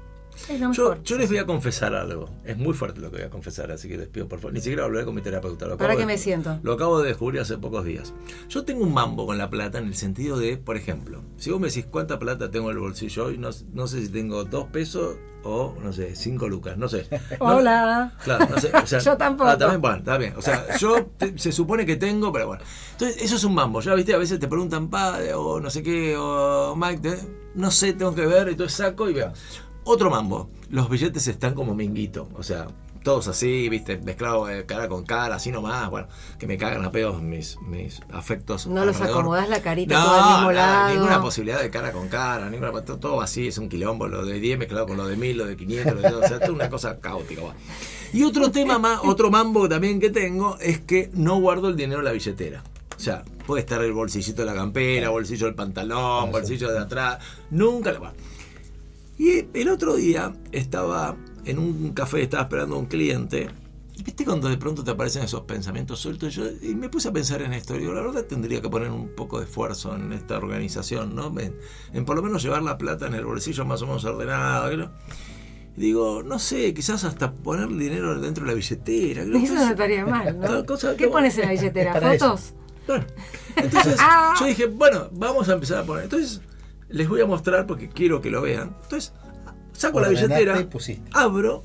Es 0.49 0.60
lo 0.60 0.70
mejor. 0.70 0.98
Yo, 0.98 1.03
yo 1.03 1.18
les 1.18 1.30
voy 1.30 1.38
a 1.38 1.45
confesar 1.45 1.94
algo. 1.95 2.30
Es 2.45 2.58
muy 2.58 2.74
fuerte 2.74 2.99
lo 2.99 3.10
que 3.12 3.18
voy 3.18 3.26
a 3.26 3.30
confesar, 3.30 3.72
así 3.72 3.88
que 3.88 3.98
les 3.98 4.08
pido 4.08 4.28
por 4.28 4.40
favor. 4.40 4.53
Ni 4.53 4.60
siquiera 4.62 4.86
hablaré 4.86 5.06
con 5.06 5.16
mi 5.16 5.22
terapeuta. 5.22 5.66
Lo 5.68 5.78
¿Para 5.78 5.94
qué 5.94 5.99
de- 6.02 6.06
me 6.06 6.18
siento? 6.18 6.60
Lo 6.64 6.74
acabo 6.74 6.99
de 7.02 7.10
descubrir 7.10 7.41
hace 7.41 7.58
pocos 7.58 7.86
días. 7.86 8.14
Yo 8.49 8.64
tengo 8.66 8.84
un 8.84 8.94
mambo 8.94 9.26
con 9.26 9.38
la 9.38 9.49
plata 9.49 9.78
en 9.80 9.86
el 9.88 9.95
sentido 9.95 10.38
de, 10.40 10.58
por 10.58 10.78
ejemplo, 10.78 11.22
si 11.38 11.52
vos 11.52 11.60
me 11.60 11.68
decís 11.68 11.86
cuánta 11.90 12.20
plata 12.20 12.49
tengo 12.52 12.70
en 12.72 12.78
el 12.78 12.82
bolsillo 12.82 13.26
hoy, 13.26 13.38
no, 13.38 13.49
no 13.74 13.88
sé 13.88 14.02
si 14.02 14.10
tengo 14.10 14.44
dos 14.45 14.68
pesos 14.68 15.16
o, 15.44 15.76
no 15.82 15.91
sé, 15.91 16.16
cinco 16.16 16.48
lucas, 16.48 16.78
no 16.78 16.88
sé. 16.88 17.08
No- 17.40 17.58
Hola. 17.58 18.14
Claro, 18.24 18.48
no 18.49 18.58
sé. 18.60 18.72
o 18.76 18.86
sea, 18.88 18.99
Yo 19.03 19.18
tampoco. 19.18 19.49
Ah, 19.49 19.58
también, 19.58 19.82
bueno, 19.82 19.98
está 19.98 20.18
bien. 20.18 20.34
O 20.38 20.41
sea, 20.41 20.78
yo 20.78 21.06
te- 21.18 21.38
se 21.38 21.52
supone 21.52 21.86
que 21.86 21.95
tengo, 21.95 22.32
pero 22.32 22.48
bueno. 22.48 22.64
Entonces, 22.94 23.22
eso 23.24 23.36
es 23.36 23.44
un 23.44 23.56
mambo. 23.56 23.82
Ya 23.82 23.94
viste, 23.95 24.14
a 24.14 24.18
veces 24.20 24.40
te 24.40 24.48
preguntan, 24.48 24.90
padre, 24.90 25.34
o 25.34 25.60
no 25.60 25.70
sé 25.72 25.82
qué, 25.82 26.16
o 26.18 26.76
Mike, 26.76 26.99
te- 27.10 27.41
no 27.56 27.72
sé, 27.72 27.94
tengo 27.94 28.14
que 28.14 28.26
ver, 28.28 28.49
entonces 28.49 28.78
saco 28.78 29.10
y 29.10 29.14
veo. 29.14 29.34
Otro 29.84 30.10
mambo. 30.10 30.49
Los 30.70 30.90
billetes 30.90 31.28
están 31.28 31.53
como 31.53 31.74
minguito. 31.76 32.30
O 32.36 32.44
sea, 32.44 32.68
todos 33.03 33.28
así, 33.28 33.68
viste, 33.68 33.98
mezclado 33.98 34.45
de 34.45 34.66
cara 34.66 34.88
con 34.88 35.03
cara, 35.06 35.36
así 35.36 35.52
nomás, 35.52 35.90
bueno, 35.90 36.08
que 36.38 36.45
me 36.45 36.58
cagan 36.58 36.86
a 36.86 36.91
pedos 36.91 37.22
mis, 37.22 37.58
mis 37.62 37.99
afectos. 38.12 38.68
No 38.68 38.86
los 38.86 39.02
acomodás 39.02 39.49
la 39.49 39.62
carita 39.62 39.95
No, 39.98 40.03
todo 40.06 40.22
al 40.22 40.34
mismo 40.36 40.52
nada, 40.52 40.84
lado. 40.84 40.94
ninguna 40.94 41.22
posibilidad 41.22 41.62
de 41.62 41.70
cara 41.72 41.91
con 41.91 42.10
cara, 42.10 42.49
ninguna, 42.49 42.72
todo, 42.84 42.98
todo 42.99 43.22
así, 43.22 43.48
es 43.48 43.58
un 43.58 43.70
quilombo, 43.70 44.08
lo 44.08 44.24
de 44.24 44.40
10 44.40 44.60
mezclado 44.60 44.86
con 44.86 44.98
lo 44.98 45.08
de 45.08 45.16
1000, 45.18 45.38
lo 45.38 45.45
de 45.45 45.58
500, 45.58 45.95
lo 45.95 46.02
de, 46.02 46.16
o 46.16 46.28
sea, 46.28 46.40
toda 46.40 46.52
una 46.52 46.70
cosa 46.70 46.99
caótica. 46.99 47.41
va. 47.41 47.56
Y 48.14 48.24
otro 48.24 48.52
tema 48.52 48.78
más, 48.78 48.99
otro 49.03 49.32
mambo 49.32 49.68
también 49.68 49.99
que 49.99 50.12
tengo 50.12 50.58
es 50.60 50.80
que 50.82 51.10
no 51.14 51.40
guardo 51.40 51.70
el 51.70 51.76
dinero 51.76 51.99
en 51.99 52.06
la 52.06 52.12
billetera. 52.12 52.62
O 52.95 52.99
sea, 53.03 53.24
puede 53.48 53.62
estar 53.62 53.84
el 53.84 53.94
bolsillito 53.94 54.44
de 54.44 54.45
la 54.45 54.53
campera, 54.53 55.10
bolsillo 55.10 55.48
del 55.48 55.56
pantalón, 55.56 56.32
bolsillo 56.32 56.72
de 56.72 56.78
atrás, 56.78 57.18
nunca 57.49 57.91
lo 57.94 57.99
guardo. 57.99 58.18
Y 59.22 59.45
el 59.53 59.69
otro 59.69 59.95
día 59.95 60.34
estaba 60.52 61.15
en 61.45 61.60
un 61.60 61.93
café, 61.93 62.23
estaba 62.23 62.41
esperando 62.43 62.76
a 62.76 62.80
un 62.80 62.88
cliente. 62.88 63.49
Y 63.95 64.02
viste 64.02 64.26
cuando 64.26 64.49
de 64.49 64.57
pronto 64.57 64.84
te 64.84 64.89
aparecen 64.89 65.22
esos 65.22 65.41
pensamientos 65.41 65.99
sueltos. 65.99 66.34
Yo, 66.34 66.45
y 66.64 66.73
me 66.73 66.89
puse 66.89 67.10
a 67.10 67.14
pensar 67.14 67.43
en 67.43 67.53
esto. 67.53 67.76
Digo, 67.76 67.93
la 67.93 68.02
verdad 68.02 68.23
tendría 68.26 68.61
que 68.64 68.69
poner 68.69 68.89
un 68.89 69.10
poco 69.10 69.38
de 69.38 69.45
esfuerzo 69.45 69.95
en 69.95 70.11
esta 70.11 70.38
organización, 70.38 71.14
¿no? 71.15 71.27
En, 71.39 71.56
en 71.93 72.03
por 72.03 72.15
lo 72.15 72.23
menos 72.23 72.41
llevar 72.41 72.64
la 72.64 72.80
plata 72.80 73.06
en 73.06 73.14
el 73.14 73.23
bolsillo 73.26 73.64
más 73.64 73.84
o 73.84 73.85
menos 73.85 74.03
ordenado. 74.06 74.76
¿no? 74.76 74.91
Digo, 75.76 76.23
no 76.23 76.39
sé, 76.39 76.73
quizás 76.73 77.03
hasta 77.03 77.31
poner 77.31 77.68
el 77.69 77.77
dinero 77.77 78.19
dentro 78.19 78.43
de 78.43 78.49
la 78.52 78.56
billetera. 78.56 79.23
creo 79.23 79.38
Eso 79.43 79.53
es- 79.53 79.60
no 79.60 79.69
estaría 79.69 80.03
mal, 80.03 80.39
¿no? 80.39 80.65
Cosa 80.65 80.98
¿Qué 80.98 81.07
pones 81.10 81.38
en 81.38 81.45
la 81.45 81.52
billetera? 81.52 82.14
eso. 82.14 82.26
¿Fotos? 82.27 82.53
bueno, 82.88 83.06
entonces 83.56 83.98
yo 84.39 84.45
dije, 84.48 84.65
bueno, 84.65 85.10
vamos 85.11 85.48
a 85.48 85.53
empezar 85.53 85.77
a 85.77 85.84
poner. 85.84 86.06
Entonces 86.06 86.41
les 86.91 87.07
voy 87.09 87.22
a 87.22 87.26
mostrar 87.26 87.65
porque 87.65 87.89
quiero 87.89 88.22
que 88.22 88.30
lo 88.30 88.41
vean. 88.41 88.76
Entonces 88.84 89.13
saco 89.73 89.99
la 89.99 90.09
billetera, 90.09 90.68
abro 91.13 91.63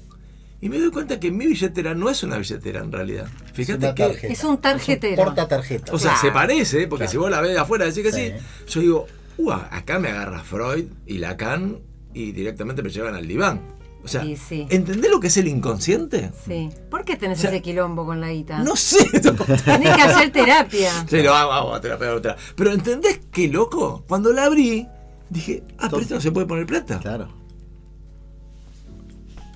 y 0.61 0.69
me 0.71 0.79
doy 0.79 0.91
cuenta 0.91 1.21
que 1.21 1.31
mi 1.31 1.47
billetera 1.47 1.95
no 1.95 2.09
es 2.09 2.23
una 2.23 2.39
billetera 2.39 2.81
en 2.81 2.91
realidad. 2.91 3.27
Fíjate 3.53 3.95
que. 3.95 4.29
Es 4.33 4.43
un 4.45 4.59
tarjetero. 4.59 5.25
Porta 5.25 5.47
tarjeta. 5.47 5.93
o 5.93 5.99
sea, 5.99 6.13
Claro. 6.13 6.27
se 6.27 6.33
parece, 6.33 6.87
porque 6.89 7.05
Claro. 7.05 7.11
si 7.13 7.17
vos 7.19 7.31
la 7.31 7.41
ves 7.41 7.53
de 7.53 7.59
afuera 7.59 7.85
decís 7.85 8.03
que 8.03 8.13
sí, 8.13 8.33
Sí. 8.67 8.73
yo 8.75 8.81
digo, 8.81 9.07
"Ua, 9.39 9.69
acá 9.71 9.99
me 9.99 10.09
agarra 10.09 10.43
Freud 10.43 10.87
y 11.07 11.19
Lacan 11.19 11.79
y 12.15 12.33
directamente 12.33 12.83
me 12.83 12.89
llevan 12.89 13.15
al 13.15 13.27
diván. 13.29 13.61
O 14.03 14.09
sea, 14.09 14.23
Sí, 14.23 14.37
sí. 14.37 14.67
¿entendés 14.71 15.11
lo 15.11 15.19
que 15.21 15.27
es 15.27 15.37
el 15.37 15.49
inconsciente? 15.49 16.31
Sí. 16.47 16.71
¿Por 16.91 17.05
qué 17.05 17.17
tenés 17.17 17.39
O 17.39 17.41
sea, 17.43 17.51
ese 17.51 17.61
quilombo 17.61 18.07
con 18.07 18.21
la 18.21 18.31
guita? 18.31 18.61
No 18.61 18.77
sé. 18.77 19.05
Tenés 19.65 19.97
que 19.97 20.03
hacer 20.03 20.31
terapia. 20.31 20.93
Sí, 21.11 21.23
lo 21.23 21.35
hago, 21.35 21.53
hago, 21.53 21.81
terapia, 21.81 22.15
otra. 22.15 22.37
Pero 22.55 22.73
¿entendés 22.73 23.21
qué 23.33 23.49
loco? 23.49 24.05
Cuando 24.09 24.33
la 24.33 24.45
abrí, 24.45 24.87
dije, 25.31 25.63
ah, 25.79 25.89
pero 25.91 26.03
esto 26.03 26.15
no 26.17 26.21
se 26.21 26.33
puede 26.33 26.47
poner 26.47 26.67
plata. 26.67 26.99
Claro. 27.01 27.29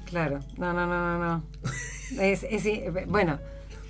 Claro. 0.06 0.40
No, 0.58 0.72
no, 0.72 0.86
no, 0.86 1.18
no, 1.18 1.18
no. 1.18 1.42
Es, 2.20 2.42
es- 2.42 3.06
bueno, 3.06 3.38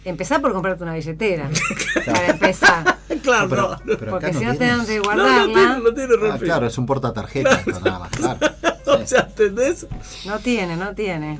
empezá 0.05 0.39
por 0.40 0.52
comprarte 0.52 0.82
una 0.82 0.94
billetera. 0.94 1.48
Para 2.07 2.27
empezar. 2.28 2.98
Claro, 3.23 3.48
pero, 3.48 3.62
no, 3.85 3.93
no. 3.94 4.11
Porque 4.11 4.32
si 4.35 4.44
no 4.44 4.52
te 4.52 4.59
tiene. 4.59 4.77
dan 4.77 4.86
de 4.86 4.97
No, 4.98 5.02
guardarla, 5.05 5.47
no 5.78 5.94
tiene, 5.94 6.09
no 6.09 6.16
tiene 6.16 6.31
Ah, 6.32 6.39
claro, 6.39 6.66
es 6.66 6.77
un 6.78 6.86
porta 6.86 7.12
tarjeta, 7.12 7.62
nada 7.66 7.98
más, 8.01 8.11
claro. 8.11 8.39
O 8.86 9.07
sea, 9.07 9.20
¿entendés? 9.23 9.86
no 10.27 10.39
tiene, 10.40 10.77
no 10.77 10.94
tiene. 10.94 11.39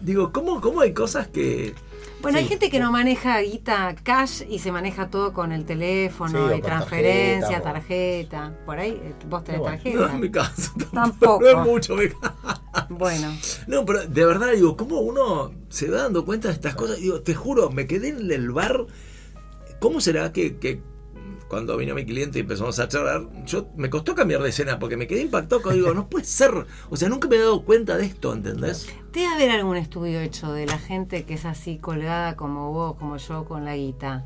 Digo, 0.00 0.32
¿cómo, 0.32 0.60
cómo 0.60 0.80
hay 0.80 0.92
cosas 0.94 1.26
que. 1.28 1.74
Bueno, 2.22 2.38
hay 2.38 2.46
gente 2.46 2.70
que 2.70 2.80
no 2.80 2.90
maneja 2.90 3.40
guita 3.40 3.94
cash 4.02 4.42
y 4.48 4.58
se 4.58 4.72
maneja 4.72 5.10
todo 5.10 5.32
con 5.32 5.52
el 5.52 5.64
teléfono 5.64 6.48
Sí, 6.50 6.54
y 6.58 6.60
transferencia, 6.62 7.60
tarjeta. 7.62 8.52
Por 8.64 8.78
ahí 8.78 8.90
eh, 8.90 9.14
vos 9.28 9.44
tenés 9.44 9.60
Bueno, 9.60 9.76
tarjeta. 9.76 9.98
No 10.00 10.06
es 10.06 10.14
mi 10.14 10.30
caso. 10.30 10.72
Tampoco. 10.92 11.40
No 11.42 11.48
es 11.48 11.66
mucho 11.66 11.94
mi 11.96 12.08
caso. 12.08 12.34
Bueno, 12.88 13.32
No, 13.66 13.84
pero 13.84 14.06
de 14.06 14.24
verdad 14.26 14.52
digo, 14.52 14.76
¿cómo 14.76 15.00
uno 15.00 15.52
se 15.68 15.90
va 15.90 16.02
dando 16.02 16.24
cuenta 16.24 16.48
de 16.48 16.54
estas 16.54 16.74
cosas? 16.74 16.98
Digo, 16.98 17.20
te 17.20 17.34
juro, 17.34 17.70
me 17.70 17.86
quedé 17.86 18.08
en 18.08 18.30
el 18.30 18.50
bar. 18.50 18.86
¿Cómo 19.78 20.00
será 20.00 20.32
que, 20.32 20.56
que 20.56 20.82
cuando 21.48 21.76
vino 21.76 21.94
mi 21.94 22.04
cliente 22.04 22.38
y 22.38 22.42
empezamos 22.42 22.78
a 22.78 22.88
charlar, 22.88 23.28
yo 23.44 23.68
me 23.76 23.88
costó 23.88 24.14
cambiar 24.14 24.42
de 24.42 24.48
escena 24.48 24.78
porque 24.78 24.96
me 24.96 25.06
quedé 25.06 25.22
impactado. 25.22 25.70
Digo, 25.70 25.94
no 25.94 26.08
puede 26.08 26.24
ser. 26.24 26.66
O 26.90 26.96
sea, 26.96 27.08
nunca 27.08 27.28
me 27.28 27.36
he 27.36 27.38
dado 27.38 27.62
cuenta 27.62 27.96
de 27.96 28.06
esto, 28.06 28.32
¿entendés? 28.32 28.88
debe 29.12 29.28
haber 29.28 29.50
algún 29.50 29.76
estudio 29.76 30.20
hecho 30.20 30.52
de 30.52 30.66
la 30.66 30.78
gente 30.78 31.24
que 31.24 31.34
es 31.34 31.46
así 31.46 31.78
colgada 31.78 32.36
como 32.36 32.72
vos, 32.72 32.96
como 32.96 33.16
yo, 33.16 33.44
con 33.44 33.64
la 33.64 33.76
guita. 33.76 34.24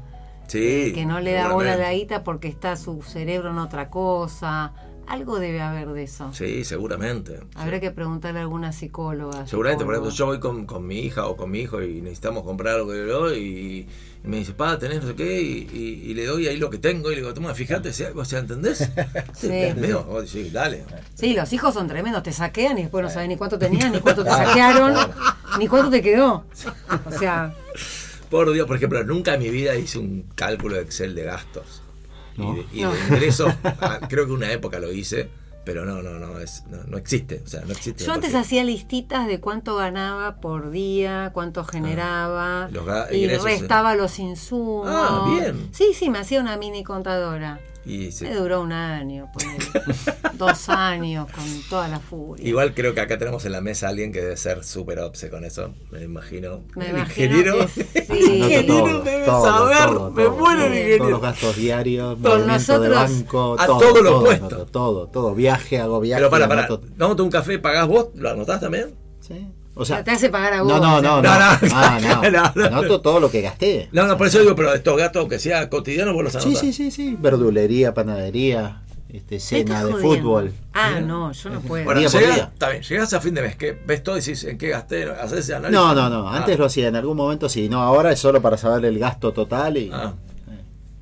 Sí. 0.49 0.91
que 0.93 1.07
no 1.07 1.21
le 1.21 1.33
da 1.33 1.53
bola 1.53 1.75
a 1.75 1.77
la 1.77 1.93
guita 1.93 2.25
porque 2.25 2.49
está 2.49 2.75
su 2.75 3.03
cerebro 3.03 3.51
en 3.51 3.59
otra 3.59 3.89
cosa. 3.89 4.73
Algo 5.11 5.41
debe 5.41 5.61
haber 5.61 5.89
de 5.89 6.05
eso. 6.05 6.33
Sí, 6.33 6.63
seguramente. 6.65 7.41
Habrá 7.57 7.81
que 7.81 7.91
preguntarle 7.91 8.39
a 8.39 8.43
alguna 8.43 8.71
psicóloga. 8.73 9.45
Seguramente, 9.49 9.85
por 9.85 9.95
ejemplo, 9.95 10.13
yo 10.13 10.27
voy 10.27 10.39
con, 10.39 10.67
con 10.67 10.87
mi 10.87 11.01
hija 11.01 11.27
o 11.27 11.37
con 11.37 11.51
mi 11.51 11.59
hijo 11.63 11.83
y 11.83 12.01
necesitamos 12.01 12.45
comprar 12.45 12.77
algo 12.77 12.93
que 12.93 13.09
yo 13.09 13.35
y, 13.35 13.89
y 14.25 14.29
me 14.29 14.37
dice, 14.37 14.53
pa, 14.53 14.79
tenés 14.79 15.03
no 15.03 15.09
sé 15.09 15.17
qué, 15.17 15.43
y, 15.43 15.69
y- 15.73 16.11
y 16.11 16.15
le 16.15 16.27
doy 16.27 16.47
ahí 16.47 16.59
lo 16.59 16.71
que 16.71 16.79
tengo 16.79 17.11
y 17.11 17.17
le 17.17 17.23
digo, 17.23 17.35
toma, 17.35 17.55
fíjate, 17.55 17.93
si- 17.93 18.05
o 18.05 18.25
sea, 18.25 18.39
¿entendés? 18.39 18.89
Sí. 19.35 19.51
Oh, 20.09 20.25
sí, 20.25 20.49
dale. 20.51 20.85
Sí, 21.15 21.35
los 21.35 21.53
hijos 21.53 21.75
son 21.75 21.89
tremendos, 21.89 22.23
te 22.23 22.33
saquean 22.33 22.79
y 22.79 22.83
después 22.83 23.03
no 23.03 23.11
sabes 23.11 23.29
ni 23.29 23.37
cuánto 23.37 23.59
tenías, 23.59 23.91
ni 23.91 23.99
cuánto 23.99 24.23
te 24.23 24.31
saquearon, 24.31 24.95
ni 25.59 25.67
cuánto 25.67 25.91
te 25.91 26.03
quedó. 26.03 26.45
O 27.07 27.11
sea, 27.19 27.53
Por 28.31 28.53
Dios, 28.53 28.69
por 28.69 28.77
ejemplo, 28.77 29.03
nunca 29.03 29.35
en 29.35 29.41
mi 29.43 29.49
vida 29.51 29.75
hice 29.75 29.99
un 29.99 30.25
cálculo 30.37 30.77
de 30.77 30.83
Excel 30.83 31.17
de 31.17 31.25
gastos. 31.25 31.83
No. 32.41 32.53
Y 32.55 32.57
de, 32.57 32.67
y 32.73 32.83
No. 32.83 32.93
de 32.93 33.01
ingresos, 33.01 33.53
ah, 33.65 34.01
creo 34.09 34.27
que 34.27 34.33
una 34.33 34.51
época 34.53 34.79
lo 34.79 34.93
hice, 34.93 35.29
pero 35.65 35.85
no, 35.85 36.03
no, 36.03 36.19
no, 36.19 36.39
es, 36.41 36.65
no, 36.71 36.79
no 36.85 36.97
existe. 36.99 37.43
O 37.45 37.49
sea, 37.49 37.61
no 37.67 37.73
existe. 37.73 38.05
yo 38.05 38.13
antes 38.13 38.35
hacía 38.35 38.65
listitas 38.65 39.27
de 39.27 39.41
cuánto 39.41 39.77
ganaba 39.77 40.37
por 40.41 40.71
día, 40.71 41.31
cuánto 41.35 41.65
generaba, 41.65 42.69
Los 42.73 42.87
ga- 42.87 43.09
y 43.13 43.25
ingresos, 43.25 43.45
restaba 43.45 43.95
los 43.95 44.19
insumos. 44.19 44.87
Ah, 44.89 45.27
bien. 45.39 45.69
Sí, 45.73 45.93
sí, 45.95 46.09
me 46.11 46.19
hacía 46.19 46.41
una 46.41 46.57
mini 46.57 46.83
contadora. 46.83 47.61
Y 47.85 48.13
sí. 48.13 48.25
Me 48.25 48.35
duró 48.35 48.61
un 48.61 48.73
año, 48.73 49.31
dos 50.35 50.69
años 50.69 51.27
con 51.33 51.45
toda 51.69 51.89
la 51.89 51.99
furia. 51.99 52.47
Igual 52.47 52.75
creo 52.75 52.95
que 52.95 53.01
acá 53.01 53.17
tenemos 53.19 53.45
en 53.47 53.53
la 53.53 53.61
mesa 53.63 53.87
a 53.87 53.91
alguien 53.91 54.13
que 54.13 54.21
debe 54.21 54.37
ser 54.37 54.65
súper 54.65 54.99
obse 55.01 55.31
con 55.31 55.45
eso, 55.45 55.73
me 55.91 56.03
imagino. 56.03 56.61
Me 56.77 56.87
el 56.91 56.97
imagino 56.97 57.37
ingeniero. 57.39 57.59
que 57.59 57.85
sí. 58.07 58.13
el 58.13 58.43
ingeniero 58.43 58.67
Todo, 58.85 59.03
debe 59.03 59.25
todo, 59.25 59.45
saber. 59.45 59.79
todo, 59.97 60.11
me 60.11 60.29
muero 60.29 60.65
el 60.67 60.73
ingeniero. 60.75 60.99
Todos 60.99 61.11
los 61.11 61.23
gastos 61.23 61.57
diarios, 61.57 62.19
Con 62.23 62.41
de 62.43 62.47
nosotros, 62.47 62.95
banco, 62.95 63.57
a 63.59 63.67
todo, 63.67 63.79
todo 63.81 64.03
lo 64.03 64.31
anoto, 64.31 64.67
todo, 64.67 65.07
todo, 65.09 65.35
viaje, 65.35 65.79
hago 65.79 66.01
viaje. 66.01 66.21
Pero 66.21 66.31
para, 66.31 66.49
para, 66.49 66.67
anoto- 66.69 66.83
vamos 66.97 67.19
a 67.19 67.23
un 67.23 67.31
café, 67.31 67.59
pagás 67.59 67.89
vos, 67.89 68.09
¿lo 68.15 68.29
anotás 68.31 68.61
también? 68.61 68.95
Sí. 69.21 69.47
O 69.75 69.85
sea, 69.85 70.03
te 70.05 70.11
hace 70.11 70.29
pagar 70.29 70.53
a 70.55 70.63
vos. 70.63 70.73
no, 70.73 70.79
no, 70.81 71.01
no, 71.01 71.23
no, 71.23 71.23
No, 71.23 71.39
no, 71.39 71.59
Ah, 71.73 71.99
no. 72.03 72.23
no, 72.31 72.53
no. 72.55 72.65
Anoto 72.67 73.01
todo 73.01 73.21
lo 73.21 73.31
que 73.31 73.41
gasté. 73.41 73.89
No, 73.93 74.07
no, 74.07 74.17
por 74.17 74.27
eso 74.27 74.41
digo, 74.41 74.55
pero 74.57 74.75
estos 74.75 74.97
gastos, 74.97 75.21
aunque 75.21 75.39
sea 75.39 75.69
cotidianos, 75.71 76.13
vos 76.15 76.25
los 76.25 76.33
Sí, 76.33 76.39
anotás. 76.41 76.61
sí, 76.61 76.73
sí, 76.73 76.91
sí. 76.91 77.17
Verdulería, 77.19 77.95
panadería, 77.95 78.83
este, 79.09 79.39
cena 79.41 79.85
de 79.85 79.95
fútbol. 79.95 80.53
Ah, 80.75 81.01
no, 81.01 81.33
yo 81.33 81.51
no 81.51 81.61
puedo. 81.61 81.85
Bueno, 81.85 82.01
está 82.01 82.69
bien, 82.71 82.83
llegás 82.83 83.13
a 83.15 83.21
fin 83.21 83.33
de 83.35 83.43
mes, 83.43 83.57
que 83.57 83.73
ves 83.87 84.03
todo 84.03 84.17
y 84.17 84.21
decís 84.21 84.45
en 84.45 84.59
qué 84.59 84.69
gasté, 84.69 85.05
haces 85.11 85.39
ese 85.41 85.55
análisis. 85.55 85.81
No, 85.81 85.95
no, 85.95 86.11
no. 86.11 86.29
Antes 86.29 86.57
Ah, 86.57 86.59
lo 86.59 86.65
hacía, 86.67 86.89
en 86.89 86.97
algún 86.97 87.17
momento 87.17 87.49
sí. 87.49 87.69
No, 87.69 87.81
ahora 87.83 88.13
es 88.13 88.19
solo 88.19 88.43
para 88.43 88.57
saber 88.59 88.85
el 88.85 88.99
gasto 88.99 89.33
total 89.33 89.77
y. 89.79 89.91
ah. 89.93 90.15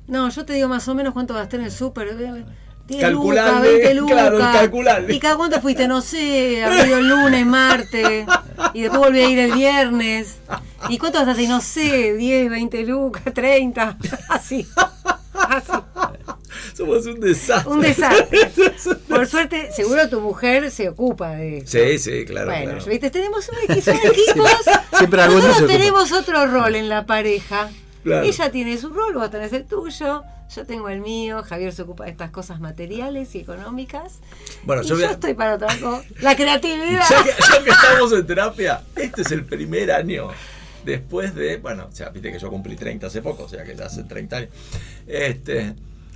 No, 0.07 0.29
yo 0.29 0.43
te 0.45 0.53
digo 0.53 0.67
más 0.67 0.87
o 0.87 0.95
menos 0.95 1.13
cuánto 1.13 1.33
gasté 1.33 1.57
en 1.57 1.63
el 1.63 1.71
súper. 1.71 2.45
10 2.89 3.01
Calculable, 3.01 3.51
lucas, 3.53 3.61
20 3.61 3.93
lucas. 4.01 4.13
claro, 4.17 4.37
calculable. 4.39 5.13
¿Y 5.13 5.19
cada 5.19 5.37
cuánto 5.37 5.61
fuiste? 5.61 5.87
No 5.87 6.01
sé, 6.01 6.63
habré 6.63 6.87
ido 6.87 6.97
el 6.97 7.07
lunes, 7.07 7.45
martes. 7.45 8.25
Y 8.73 8.81
después 8.81 8.99
volví 8.99 9.19
a 9.21 9.29
ir 9.29 9.39
el 9.39 9.51
viernes. 9.53 10.37
¿Y 10.89 10.97
cuánto 10.97 11.19
gastaste? 11.19 11.47
No 11.47 11.61
sé, 11.61 12.15
10, 12.15 12.49
20 12.49 12.83
lucas, 12.85 13.23
30. 13.33 13.97
Así. 14.29 14.67
Así. 15.33 15.71
Somos 16.75 17.05
un 17.05 17.19
desastre. 17.19 17.71
Un 17.73 17.81
desastre. 17.81 18.51
Por 19.07 19.27
suerte, 19.27 19.69
seguro 19.71 20.09
tu 20.09 20.21
mujer 20.21 20.71
se 20.71 20.89
ocupa 20.89 21.31
de 21.31 21.59
eso. 21.59 21.67
Sí, 21.67 21.99
sí, 21.99 22.25
claro. 22.25 22.47
bueno, 22.47 22.71
claro. 22.75 22.85
¿viste? 22.85 23.09
tenemos 23.09 23.47
un 23.49 23.57
equipo, 23.69 23.91
son 23.91 23.99
equipos. 24.11 24.51
Siempre 24.97 25.27
Nosotros 25.27 25.67
tenemos 25.67 26.11
otro 26.11 26.45
rol 26.47 26.75
en 26.75 26.89
la 26.89 27.05
pareja. 27.05 27.69
Claro. 28.09 28.25
Ella 28.25 28.51
tiene 28.51 28.77
su 28.77 28.89
rol, 28.89 29.13
vos 29.13 29.29
tenés 29.31 29.53
el 29.53 29.65
tuyo, 29.65 30.23
yo 30.55 30.65
tengo 30.65 30.89
el 30.89 30.99
mío, 31.01 31.43
Javier 31.43 31.71
se 31.73 31.83
ocupa 31.83 32.05
de 32.05 32.11
estas 32.11 32.31
cosas 32.31 32.59
materiales 32.59 33.33
y 33.35 33.39
económicas. 33.39 34.19
Bueno, 34.63 34.81
y 34.81 34.85
yo 34.85 34.89
yo, 34.89 34.95
voy 34.95 35.03
a- 35.05 35.11
estoy 35.11 35.33
para 35.35 35.55
otra 35.55 35.67
cosa. 35.79 36.03
La 36.21 36.35
creatividad. 36.35 37.03
Ya 37.09 37.23
que, 37.23 37.29
ya 37.29 37.63
que 37.63 37.69
estamos 37.69 38.11
en 38.13 38.25
terapia, 38.25 38.81
este 38.95 39.21
es 39.21 39.31
el 39.31 39.45
primer 39.45 39.91
año 39.91 40.29
después 40.85 41.35
de, 41.35 41.57
bueno, 41.57 41.87
o 41.91 41.95
sea, 41.95 42.09
viste 42.09 42.31
que 42.31 42.39
yo 42.39 42.49
cumplí 42.49 42.75
30 42.75 43.07
hace 43.07 43.21
poco, 43.21 43.43
o 43.43 43.49
sea 43.49 43.63
que 43.63 43.75
ya 43.75 43.85
hace 43.85 44.03
30 44.03 44.37
años, 44.37 44.49
este, 45.07 45.75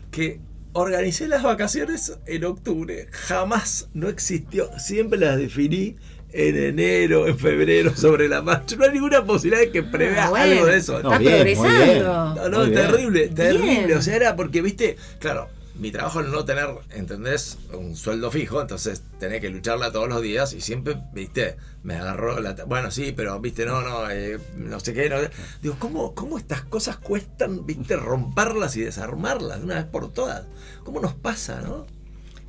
que 0.09 0.39
organicé 0.71 1.27
las 1.27 1.43
vacaciones 1.43 2.17
en 2.25 2.45
octubre, 2.45 3.07
jamás 3.11 3.89
no 3.93 4.09
existió, 4.09 4.69
siempre 4.79 5.19
las 5.19 5.37
definí 5.37 5.97
en 6.33 6.55
enero, 6.57 7.27
en 7.27 7.37
febrero, 7.37 7.93
sobre 7.95 8.27
la 8.27 8.41
marcha, 8.41 8.75
no 8.75 8.85
hay 8.85 8.91
ninguna 8.91 9.23
posibilidad 9.23 9.61
de 9.63 9.71
que 9.71 9.83
prevea 9.83 10.25
Ah, 10.25 10.29
bueno. 10.29 10.43
algo 10.53 10.65
de 10.65 10.77
eso. 10.77 10.93
No, 11.01 11.13
Está 11.13 11.17
bien, 11.19 11.31
muy 11.33 11.43
bien. 11.43 11.55
progresando. 11.59 12.35
No, 12.35 12.49
no, 12.49 12.57
Muy 12.59 12.69
bien. 12.69 12.81
terrible, 12.81 13.27
terrible. 13.29 13.85
Bien. 13.85 13.97
O 13.97 14.01
sea, 14.01 14.15
era 14.15 14.35
porque, 14.35 14.61
viste, 14.61 14.97
claro, 15.19 15.47
mi 15.75 15.91
trabajo 15.91 16.21
es 16.21 16.27
no 16.27 16.45
tener, 16.45 16.67
¿entendés? 16.91 17.57
Un 17.73 17.95
sueldo 17.95 18.29
fijo, 18.29 18.61
entonces 18.61 19.01
tenés 19.19 19.41
que 19.41 19.49
lucharla 19.49 19.91
todos 19.91 20.07
los 20.07 20.21
días 20.21 20.53
y 20.53 20.61
siempre, 20.61 20.97
viste, 21.13 21.55
me 21.83 21.95
agarró 21.95 22.39
la... 22.39 22.53
Bueno, 22.65 22.91
sí, 22.91 23.11
pero, 23.15 23.39
viste, 23.39 23.65
no, 23.65 23.81
no, 23.81 24.09
eh, 24.11 24.37
no 24.55 24.79
sé 24.79 24.93
qué. 24.93 25.09
No, 25.09 25.15
digo, 25.61 25.75
¿cómo, 25.79 26.13
¿cómo 26.13 26.37
estas 26.37 26.61
cosas 26.61 26.97
cuestan, 26.97 27.65
viste, 27.65 27.95
romperlas 27.95 28.75
y 28.77 28.81
desarmarlas 28.81 29.59
de 29.59 29.65
una 29.65 29.75
vez 29.75 29.85
por 29.85 30.13
todas? 30.13 30.45
¿Cómo 30.83 30.99
nos 30.99 31.15
pasa, 31.15 31.61
no? 31.61 31.85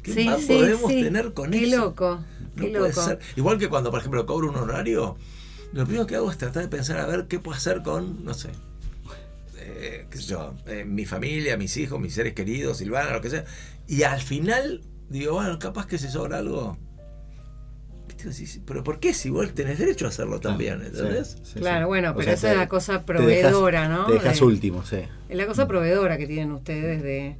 ¿Qué 0.05 0.13
Sí, 0.13 0.25
más 0.27 0.41
sí, 0.43 0.47
podemos 0.49 0.91
sí. 0.93 1.03
tener 1.03 1.33
con 1.33 1.51
Qué 1.51 1.65
eso? 1.67 1.77
loco, 1.79 2.21
No 2.57 2.63
qué 2.65 2.71
puede 2.71 2.89
loco. 2.91 3.03
ser. 3.03 3.19
Igual 3.37 3.59
que 3.59 3.69
cuando, 3.69 3.91
por 3.91 3.99
ejemplo, 4.01 4.25
cobro 4.27 4.51
un 4.51 4.57
honorario, 4.57 5.17
lo 5.73 5.85
primero 5.85 6.07
que 6.07 6.15
hago 6.17 6.31
es 6.31 6.39
tratar 6.39 6.63
de 6.63 6.69
pensar 6.69 6.99
a 6.99 7.07
ver 7.07 7.27
qué 7.27 7.39
puedo 7.41 7.57
hacer 7.57 7.83
con, 7.83 8.23
no 8.25 8.35
sé, 8.35 8.51
eh, 9.59 10.07
qué 10.11 10.19
sé 10.19 10.25
yo, 10.25 10.55
eh, 10.67 10.85
mi 10.85 11.07
familia, 11.07 11.57
mis 11.57 11.77
hijos, 11.79 11.99
mis 12.01 12.15
seres 12.15 12.35
queridos, 12.35 12.77
Silvana, 12.79 13.13
lo 13.13 13.21
que 13.23 13.31
sea. 13.31 13.45
Y 13.89 14.03
al 14.03 14.21
final 14.21 14.83
digo, 15.09 15.33
bueno, 15.35 15.59
capaz 15.59 15.87
que 15.87 15.97
se 15.99 16.11
sobra 16.11 16.39
algo. 16.39 16.77
Pero 18.67 18.83
¿por 18.85 19.01
qué 19.01 19.13
si 19.13 19.29
vos 19.31 19.53
tenés 19.55 19.79
derecho 19.79 20.07
a 20.07 20.09
hacerlo 20.09 20.41
también? 20.41 20.81
¿Entendés? 20.83 21.37
Sí, 21.43 21.53
sí, 21.55 21.59
Claro, 21.61 21.87
sí. 21.87 21.89
bueno, 21.89 22.11
O 22.11 22.15
pero 22.15 22.25
sea, 22.25 22.33
esa 22.35 22.47
te- 22.49 22.53
es 22.53 22.59
la 22.59 22.69
cosa 22.69 22.93
te 22.93 22.99
dejas- 22.99 23.05
proveedora, 23.05 23.89
¿no? 23.89 24.07
Te 24.07 24.13
dejas 24.15 24.39
De- 24.39 24.45
último, 24.45 24.85
sí. 24.85 24.99
Es 25.29 25.37
la 25.37 25.47
cosa 25.47 25.67
proveedora 25.67 26.17
que 26.17 26.27
tienen 26.27 26.53
ustedes 26.53 27.03
de 27.03 27.37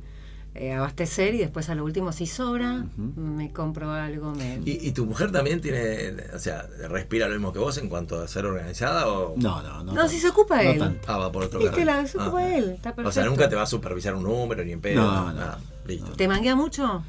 eh, 0.55 0.73
abastecer 0.73 1.35
y 1.35 1.39
después 1.39 1.69
a 1.69 1.75
lo 1.75 1.85
último, 1.85 2.13
si 2.13 2.27
sobra, 2.27 2.87
me 2.97 3.51
compro 3.53 3.91
algo, 3.93 4.33
me... 4.35 4.61
¿Y, 4.65 4.87
y 4.89 4.93
tu 4.93 5.05
mujer 5.05 5.33
también 5.33 5.61
tiene, 5.61 6.15
o 6.33 6.39
sea, 6.39 6.69
respira 6.89 7.27
lo 7.27 7.35
mismo 7.35 7.53
que 7.53 7.59
vos 7.59 7.77
en 7.79 7.89
cuanto 7.89 8.21
a 8.21 8.29
ser 8.29 8.47
organizada 8.47 9.09
o 9.09 9.35
No, 9.37 9.63
no, 9.63 9.79
no. 9.79 9.85
No, 9.85 9.95
tanto. 9.95 10.09
si 10.09 10.21
se 10.21 10.29
ocupa 10.29 10.63
No 10.63 10.71
él. 10.71 10.79
tanto. 10.79 11.01
ah, 11.11 11.19
va 11.19 11.33
por 11.33 11.43
otro 11.45 11.59
canal? 11.61 11.85
la 11.87 12.07
se 12.07 12.19
ocupa 12.19 12.39
Ah. 12.41 12.57
él, 12.57 12.71
está 12.71 12.91
O 12.91 12.95
sea, 12.95 13.05
perfecto. 13.05 13.31
nunca 13.31 13.49
te 13.49 13.57
va 13.57 13.63
a 13.63 13.67
supervisar 13.67 14.15
un 14.15 14.23
número 14.23 14.65
ni 14.65 14.73
en 14.73 14.81
pedo. 14.81 15.03
No, 15.03 15.25
no. 15.27 15.33
nada. 15.33 15.59
Listo. 15.87 16.13
¿Te 16.13 16.29
manguea 16.29 16.55
mucho? 16.55 17.03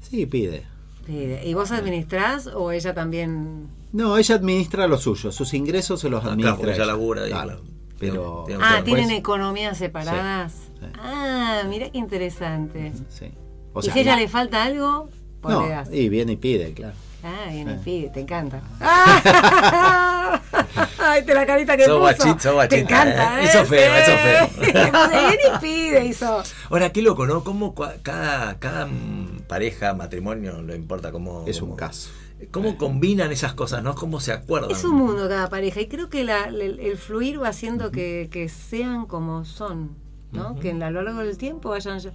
Sí, 0.00 0.26
pide. 0.26 0.64
Pide. 1.06 1.44
¿Y 1.46 1.54
vos 1.54 1.70
administrás 1.72 2.46
o 2.48 2.70
ella 2.70 2.92
también? 2.94 3.68
No, 3.92 4.18
ella 4.18 4.34
administra 4.36 4.86
lo 4.86 4.98
suyo, 4.98 5.32
sus 5.32 5.54
ingresos 5.54 6.00
se 6.00 6.08
los 6.10 6.22
Ah, 6.24 6.28
administra. 6.32 6.54
claro, 6.54 6.58
porque 6.58 6.74
ella 6.74 6.84
ella. 6.84 6.92
labura 6.92 7.26
claro. 7.26 7.60
Pero. 7.98 8.46
Ah, 8.62 8.82
¿tienen 8.84 9.10
economías 9.10 9.78
separadas? 9.78 10.52
sí. 10.52 10.69
Ah, 10.98 11.62
mira 11.68 11.90
qué 11.90 11.98
interesante. 11.98 12.92
Sí. 13.08 13.32
O 13.72 13.80
¿Y 13.80 13.82
sea, 13.84 13.92
si 13.92 13.98
a 13.98 14.02
ella 14.02 14.14
la- 14.16 14.20
le 14.22 14.28
falta 14.28 14.64
algo? 14.64 15.08
Pues 15.40 15.54
No, 15.54 15.62
le 15.62 15.68
das. 15.70 15.88
y 15.92 16.08
viene 16.08 16.32
y 16.32 16.36
pide, 16.36 16.72
claro. 16.74 16.94
Ah, 17.22 17.50
viene 17.50 17.74
y 17.74 17.78
pide, 17.84 18.08
te 18.10 18.20
encanta. 18.20 18.62
¡Ah! 18.80 20.40
Ay, 20.98 21.24
te 21.24 21.34
la 21.34 21.46
carita 21.46 21.76
que 21.76 21.84
Sos 21.84 22.14
puso. 22.14 22.52
guachita, 22.54 22.68
Te 22.68 22.80
encanta, 22.80 23.40
¿eh? 23.42 23.44
Hizo 23.44 23.64
feo, 23.64 23.92
Sí. 23.94 24.10
hizo 24.10 24.18
feo. 24.18 24.48
Viene 25.10 25.38
y 25.54 25.58
pide, 25.60 26.04
hizo. 26.06 26.42
Ahora, 26.70 26.92
qué 26.92 27.02
loco, 27.02 27.26
¿no? 27.26 27.42
Cómo 27.44 27.74
cada, 27.74 28.58
cada 28.58 28.86
mm, 28.86 29.42
pareja, 29.48 29.94
matrimonio, 29.94 30.62
no 30.62 30.74
importa 30.74 31.12
cómo. 31.12 31.44
Es 31.46 31.60
cómo- 31.60 31.72
un 31.72 31.76
caso. 31.78 32.10
¿Cómo 32.52 32.78
combinan 32.78 33.30
esas 33.32 33.52
cosas, 33.52 33.82
no? 33.82 33.94
¿Cómo 33.94 34.18
se 34.18 34.32
acuerdan? 34.32 34.70
Es 34.70 34.82
un 34.84 34.94
mundo 34.96 35.28
cada 35.28 35.50
pareja 35.50 35.82
y 35.82 35.88
creo 35.88 36.08
que 36.08 36.24
la- 36.24 36.44
el, 36.44 36.80
el 36.80 36.96
fluir 36.96 37.42
va 37.42 37.48
haciendo 37.48 37.90
que, 37.90 38.28
que 38.32 38.48
sean 38.48 39.04
como 39.04 39.44
son, 39.44 39.90
¿no? 40.32 40.58
Que 40.58 40.70
a 40.72 40.90
lo 40.90 41.02
largo 41.02 41.20
del 41.20 41.36
tiempo 41.38 41.72
hayan 41.72 41.98
ll- 41.98 42.12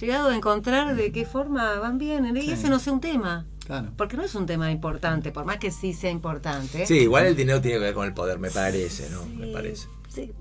llegado 0.00 0.28
a 0.30 0.36
encontrar 0.36 0.94
de 0.96 1.12
qué 1.12 1.24
forma 1.24 1.78
van 1.78 1.98
bien. 1.98 2.36
Y 2.36 2.50
ese 2.50 2.68
no 2.70 2.78
sea 2.78 2.92
un 2.92 3.00
tema, 3.00 3.46
Claro. 3.66 3.88
porque 3.96 4.16
no 4.16 4.22
es 4.24 4.34
un 4.34 4.46
tema 4.46 4.70
importante, 4.70 5.30
por 5.32 5.44
más 5.44 5.58
que 5.58 5.70
sí 5.70 5.92
sea 5.92 6.10
importante. 6.10 6.86
Sí, 6.86 6.98
igual 7.00 7.26
el 7.26 7.36
dinero 7.36 7.60
tiene 7.60 7.76
que 7.78 7.84
ver 7.84 7.94
con 7.94 8.06
el 8.06 8.14
poder, 8.14 8.38
me 8.38 8.50
parece, 8.50 9.10
¿no? 9.10 9.24
Me 9.26 9.46
Sí, 9.46 9.52
parece. 9.52 9.88
sí. 10.08 10.32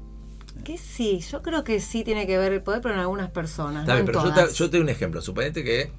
Que 0.63 0.77
sí, 0.77 1.19
yo 1.31 1.41
creo 1.43 1.63
que 1.63 1.79
sí 1.79 2.03
tiene 2.03 2.25
que 2.25 2.37
ver 2.37 2.51
el 2.51 2.61
poder, 2.63 2.81
pero 2.81 2.95
en 2.95 2.99
algunas 3.01 3.29
personas. 3.29 3.85
No 3.87 3.95
en 3.95 4.05
pero 4.05 4.23
yo 4.23 4.33
te, 4.33 4.53
yo 4.53 4.69
te 4.69 4.77
doy 4.77 4.81
un 4.83 4.89
ejemplo. 4.89 5.21
Suponete 5.21 5.63
que 5.63 5.91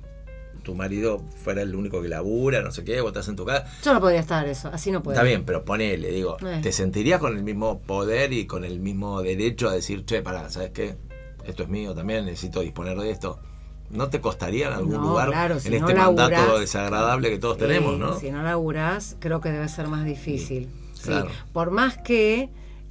tu 0.64 0.74
marido 0.74 1.22
fuera 1.42 1.62
el 1.62 1.74
único 1.74 2.02
que 2.02 2.08
labura, 2.08 2.60
no 2.60 2.70
sé 2.72 2.84
qué, 2.84 3.00
vos 3.00 3.08
estás 3.10 3.28
en 3.28 3.36
tu 3.36 3.46
casa. 3.46 3.64
Yo 3.82 3.94
no 3.94 4.00
podría 4.00 4.20
estar 4.20 4.46
eso, 4.46 4.68
así 4.70 4.90
no 4.90 5.02
puedo. 5.02 5.14
Está 5.14 5.24
bien, 5.24 5.44
pero 5.46 5.64
ponele, 5.64 6.10
digo, 6.10 6.36
Eh. 6.44 6.58
¿te 6.62 6.72
sentirías 6.72 7.20
con 7.20 7.36
el 7.36 7.42
mismo 7.44 7.80
poder 7.80 8.32
y 8.34 8.46
con 8.46 8.64
el 8.64 8.80
mismo 8.80 9.22
derecho 9.22 9.68
a 9.68 9.72
decir, 9.72 10.04
che, 10.04 10.20
pará, 10.20 10.50
¿sabes 10.50 10.70
qué? 10.72 10.96
Esto 11.48 11.62
es 11.62 11.68
mío 11.68 11.94
también, 11.94 12.26
necesito 12.26 12.60
disponer 12.60 12.96
de 12.98 13.10
esto. 13.10 13.40
¿No 13.90 14.08
te 14.08 14.20
costaría 14.20 14.66
en 14.68 14.74
algún 14.74 14.92
No, 14.92 15.02
lugar 15.02 15.28
claro, 15.30 15.58
si 15.58 15.68
en 15.74 15.80
no 15.80 15.88
este 15.88 15.98
mandato 15.98 16.58
desagradable 16.58 17.30
que 17.30 17.38
todos 17.38 17.56
tenemos, 17.56 17.94
Eh, 17.94 17.98
¿no? 17.98 18.18
Si 18.20 18.30
no 18.30 18.42
laburás, 18.42 19.16
creo 19.18 19.40
que 19.40 19.50
debe 19.50 19.66
ser 19.68 19.88
más 19.88 20.04
difícil. 20.04 20.68
Sí. 20.92 21.04
claro. 21.04 21.30
Por 21.54 21.70
más 21.70 21.96
que 21.96 22.50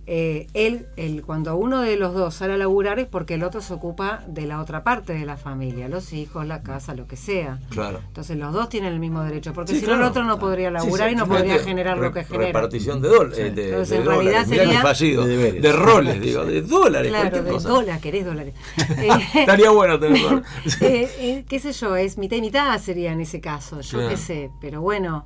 eh, 0.10 0.48
él, 0.54 0.88
él, 0.96 1.22
cuando 1.26 1.58
uno 1.58 1.82
de 1.82 1.98
los 1.98 2.14
dos 2.14 2.34
sale 2.36 2.54
a 2.54 2.58
laburar 2.58 2.98
es 2.98 3.08
porque 3.08 3.34
el 3.34 3.44
otro 3.44 3.60
se 3.60 3.74
ocupa 3.74 4.24
de 4.26 4.46
la 4.46 4.62
otra 4.62 4.82
parte 4.86 5.12
de 5.12 5.26
la 5.26 5.36
familia, 5.36 5.90
los 5.90 6.14
hijos, 6.14 6.48
la 6.48 6.64
casa, 6.64 6.96
lo 6.96 7.08
que 7.08 7.18
sea. 7.18 7.60
Claro. 7.72 8.00
Entonces 8.08 8.38
los 8.38 8.54
dos 8.54 8.70
tienen 8.70 8.94
el 8.94 9.00
mismo 9.02 9.22
derecho, 9.24 9.52
porque 9.52 9.74
Sí, 9.74 9.80
si 9.80 9.86
claro. 9.86 10.00
no 10.00 10.06
el 10.06 10.12
otro 10.12 10.24
no 10.24 10.40
podría 10.40 10.72
laburar 10.72 11.10
Sí, 11.10 11.14
y 11.14 11.18
no 11.18 11.28
podría 11.28 11.60
generar 11.60 11.98
lo 11.98 12.14
que 12.14 12.24
genera. 12.24 12.46
Repartición 12.48 13.02
de, 13.02 13.10
dólares 13.10 13.54
de, 13.56 13.66
Entonces, 13.70 13.90
de 13.90 13.96
en 13.98 14.06
realidad 14.06 14.46
dólares. 14.46 14.64
Sería- 14.66 14.82
fallido. 14.82 15.26
De 15.26 15.72
roles, 15.74 16.22
digo, 16.22 16.46
de 16.46 16.62
dólares, 16.78 17.12
Claro, 17.12 17.44
de 17.44 17.52
cosa. 17.52 17.68
dólar, 17.68 18.00
querés 18.00 18.26
dólares. 18.26 18.54
Eh, 18.98 19.10
Estaría 19.42 19.70
bueno 19.72 20.00
tenerlo. 20.00 20.42
eh, 20.82 21.10
eh, 21.20 21.46
qué 21.50 21.60
sé 21.60 21.74
yo, 21.74 21.98
es 21.98 22.18
mitad 22.18 22.38
y 22.38 22.42
mitad 22.42 22.80
sería 22.80 23.12
en 23.12 23.20
ese 23.20 23.42
caso, 23.42 23.82
yo 23.82 23.98
Claro. 23.98 24.10
qué 24.12 24.18
sé, 24.18 24.52
pero 24.62 24.80
bueno, 24.82 25.26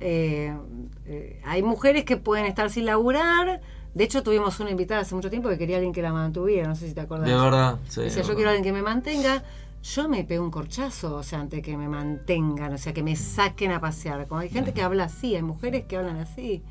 eh, 0.00 0.54
eh, 1.06 1.40
hay 1.44 1.62
mujeres 1.62 2.04
que 2.04 2.16
pueden 2.16 2.46
estar 2.46 2.70
sin 2.70 2.86
laburar, 2.86 3.60
de 3.94 4.04
hecho 4.04 4.22
tuvimos 4.22 4.58
una 4.60 4.70
invitada 4.70 5.00
hace 5.02 5.14
mucho 5.14 5.30
tiempo 5.30 5.48
que 5.48 5.58
quería 5.58 5.76
alguien 5.76 5.92
que 5.92 6.02
la 6.02 6.12
mantuviera, 6.12 6.68
no 6.68 6.74
sé 6.76 6.88
si 6.88 6.94
te 6.94 7.00
acuerdas. 7.02 7.28
De 7.28 7.34
verdad, 7.36 7.78
sí. 7.88 8.02
Decía, 8.02 8.22
de 8.22 8.28
yo 8.28 8.34
quiero 8.34 8.50
a 8.50 8.52
alguien 8.54 8.64
que 8.64 8.72
me 8.72 8.82
mantenga, 8.82 9.42
yo 9.82 10.08
me 10.08 10.24
pego 10.24 10.44
un 10.44 10.50
corchazo, 10.50 11.16
o 11.16 11.22
sea, 11.22 11.40
antes 11.40 11.62
que 11.62 11.76
me 11.76 11.88
mantengan, 11.88 12.72
o 12.72 12.78
sea, 12.78 12.92
que 12.92 13.02
me 13.02 13.16
saquen 13.16 13.72
a 13.72 13.80
pasear. 13.80 14.26
Como 14.28 14.40
hay 14.40 14.48
gente 14.48 14.72
que 14.72 14.82
habla 14.82 15.04
así, 15.04 15.34
hay 15.34 15.42
mujeres 15.42 15.84
que 15.86 15.96
hablan 15.96 16.16
así. 16.18 16.62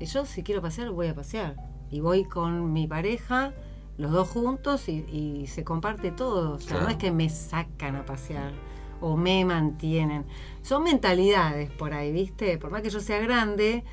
Y 0.00 0.04
yo 0.06 0.24
si 0.24 0.42
quiero 0.42 0.62
pasear, 0.62 0.90
voy 0.90 1.08
a 1.08 1.14
pasear. 1.14 1.56
Y 1.90 2.00
voy 2.00 2.24
con 2.24 2.72
mi 2.72 2.86
pareja, 2.86 3.52
los 3.98 4.10
dos 4.12 4.28
juntos, 4.28 4.88
y, 4.88 5.04
y 5.10 5.46
se 5.48 5.64
comparte 5.64 6.10
todo. 6.12 6.54
O 6.54 6.58
sea, 6.58 6.68
Claro. 6.70 6.84
no 6.84 6.88
es 6.90 6.96
que 6.96 7.10
me 7.12 7.28
sacan 7.28 7.96
a 7.96 8.04
pasear 8.06 8.52
o 9.00 9.16
me 9.16 9.44
mantienen. 9.44 10.24
Son 10.62 10.82
mentalidades 10.82 11.70
por 11.70 11.92
ahí, 11.92 12.10
¿viste? 12.12 12.56
Por 12.58 12.70
más 12.70 12.80
que 12.82 12.88
yo 12.90 13.00
sea 13.00 13.18
grande, 13.18 13.84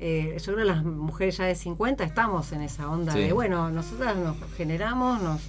eh, 0.00 0.36
yo 0.38 0.44
creo 0.54 0.56
que 0.58 0.64
las 0.72 0.84
mujeres 0.84 1.36
ya 1.38 1.44
de 1.44 1.54
50 1.54 2.04
estamos 2.04 2.52
en 2.52 2.62
esa 2.62 2.88
onda 2.90 3.12
Sí. 3.12 3.20
de, 3.20 3.32
bueno, 3.32 3.70
nosotras 3.70 4.16
nos 4.16 4.36
generamos, 4.56 5.22
nos 5.22 5.40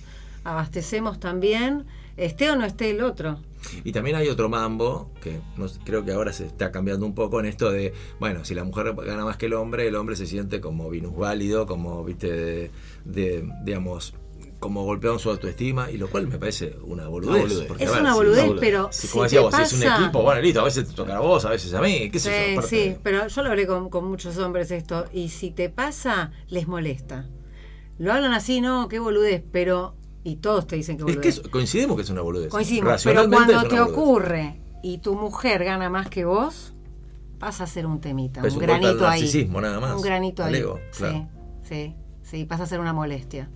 abastecemos 0.43 1.19
también, 1.19 1.85
esté 2.15 2.49
o 2.51 2.55
no 2.55 2.65
esté 2.65 2.89
el 2.91 3.01
otro. 3.03 3.39
Y 3.83 3.91
también 3.91 4.15
hay 4.15 4.29
otro 4.29 4.47
mambo, 4.49 5.11
que 5.21 5.39
no 5.57 5.65
creo 5.83 6.05
que 6.05 6.11
ahora 6.13 6.31
se 6.31 6.45
está 6.45 6.71
cambiando 6.71 7.05
un 7.05 7.13
poco 7.15 7.39
en 7.39 7.47
esto 7.47 7.69
de, 7.71 7.93
bueno, 8.19 8.45
si 8.45 8.53
la 8.55 8.63
mujer 8.63 8.93
gana 8.95 9.25
más 9.25 9.35
que 9.37 9.47
el 9.47 9.53
hombre, 9.53 9.87
el 9.87 9.95
hombre 9.95 10.15
se 10.15 10.25
siente 10.25 10.61
como 10.61 10.89
minusválido, 10.89 11.65
como, 11.65 12.03
viste, 12.05 12.31
de, 12.31 12.71
de, 13.03 13.49
digamos, 13.65 14.13
como 14.59 14.83
golpeado 14.83 15.15
en 15.15 15.19
su 15.19 15.29
autoestima, 15.29 15.91
y 15.91 15.97
lo 15.97 16.09
cual 16.09 16.27
me 16.27 16.37
parece 16.39 16.75
una 16.83 17.07
boludez. 17.07 17.35
Una 17.35 17.43
boludez. 17.43 17.67
porque, 17.67 17.83
Es 17.83 17.91
ver, 17.91 18.01
una 18.01 18.11
si- 18.11 18.17
boludez, 18.17 18.51
pero 18.59 18.89
si, 18.91 19.01
si 19.01 19.07
como 19.09 19.21
te 19.23 19.25
decía 19.25 19.41
vos, 19.41 19.55
si 19.55 19.61
es 19.61 19.73
un 19.73 19.83
equipo, 19.83 20.21
bueno, 20.23 20.41
listo, 20.41 20.61
a 20.61 20.63
veces 20.63 20.87
te 20.87 20.93
toca 20.93 21.17
a 21.17 21.19
vos, 21.19 21.45
a 21.45 21.49
veces 21.51 21.73
a 21.73 21.81
mí, 21.81 22.09
qué 22.09 22.19
sé 22.19 22.29
yo. 22.29 22.35
Sí, 22.45 22.51
aparte 22.53 22.69
sí, 22.69 22.89
de- 22.89 22.99
pero 23.03 23.27
yo 23.27 23.43
lo 23.43 23.49
hablé 23.49 23.67
con, 23.67 23.89
con 23.89 24.05
muchos 24.05 24.37
hombres 24.39 24.71
esto, 24.71 25.05
y 25.13 25.29
si 25.29 25.51
te 25.51 25.69
pasa, 25.69 26.31
les 26.49 26.67
molesta. 26.67 27.25
Lo 27.99 28.13
hablan 28.13 28.33
así, 28.33 28.61
no, 28.61 28.87
qué 28.87 28.99
boludez, 28.99 29.43
pero... 29.51 29.95
Y 30.23 30.37
todos 30.37 30.67
te 30.67 30.75
dicen 30.75 30.97
que 30.97 31.03
Es 31.03 31.05
boludez. 31.05 31.21
que 31.21 31.29
es- 31.29 31.49
coincidimos 31.49 31.95
que 31.95 32.01
es 32.01 32.09
una 32.09 32.21
boludez. 32.21 32.49
Coincidimos, 32.49 33.01
pero 33.03 33.29
cuando 33.29 33.61
te 33.63 33.79
boludez. 33.79 33.81
ocurre 33.97 34.61
y 34.83 34.97
tu 34.97 35.15
mujer 35.15 35.63
gana 35.63 35.89
más 35.89 36.09
que 36.09 36.25
vos, 36.25 36.73
pasa 37.39 37.63
a 37.63 37.67
ser 37.67 37.85
un 37.85 38.01
temita, 38.01 38.41
un 38.43 38.57
granito 38.59 39.07
ahí. 39.07 39.21
narcisismo, 39.21 39.61
nada 39.61 39.79
más, 39.79 39.95
Un 39.95 40.01
granito 40.01 40.43
ahí. 40.43 40.55
ego, 40.55 40.79
claro. 40.97 41.29
Sí, 41.63 41.69
sí, 41.69 41.95
sí, 42.23 42.45
pasa 42.45 42.63
a 42.63 42.65
ser 42.65 42.79
una 42.81 42.91
molestia. 42.93 43.49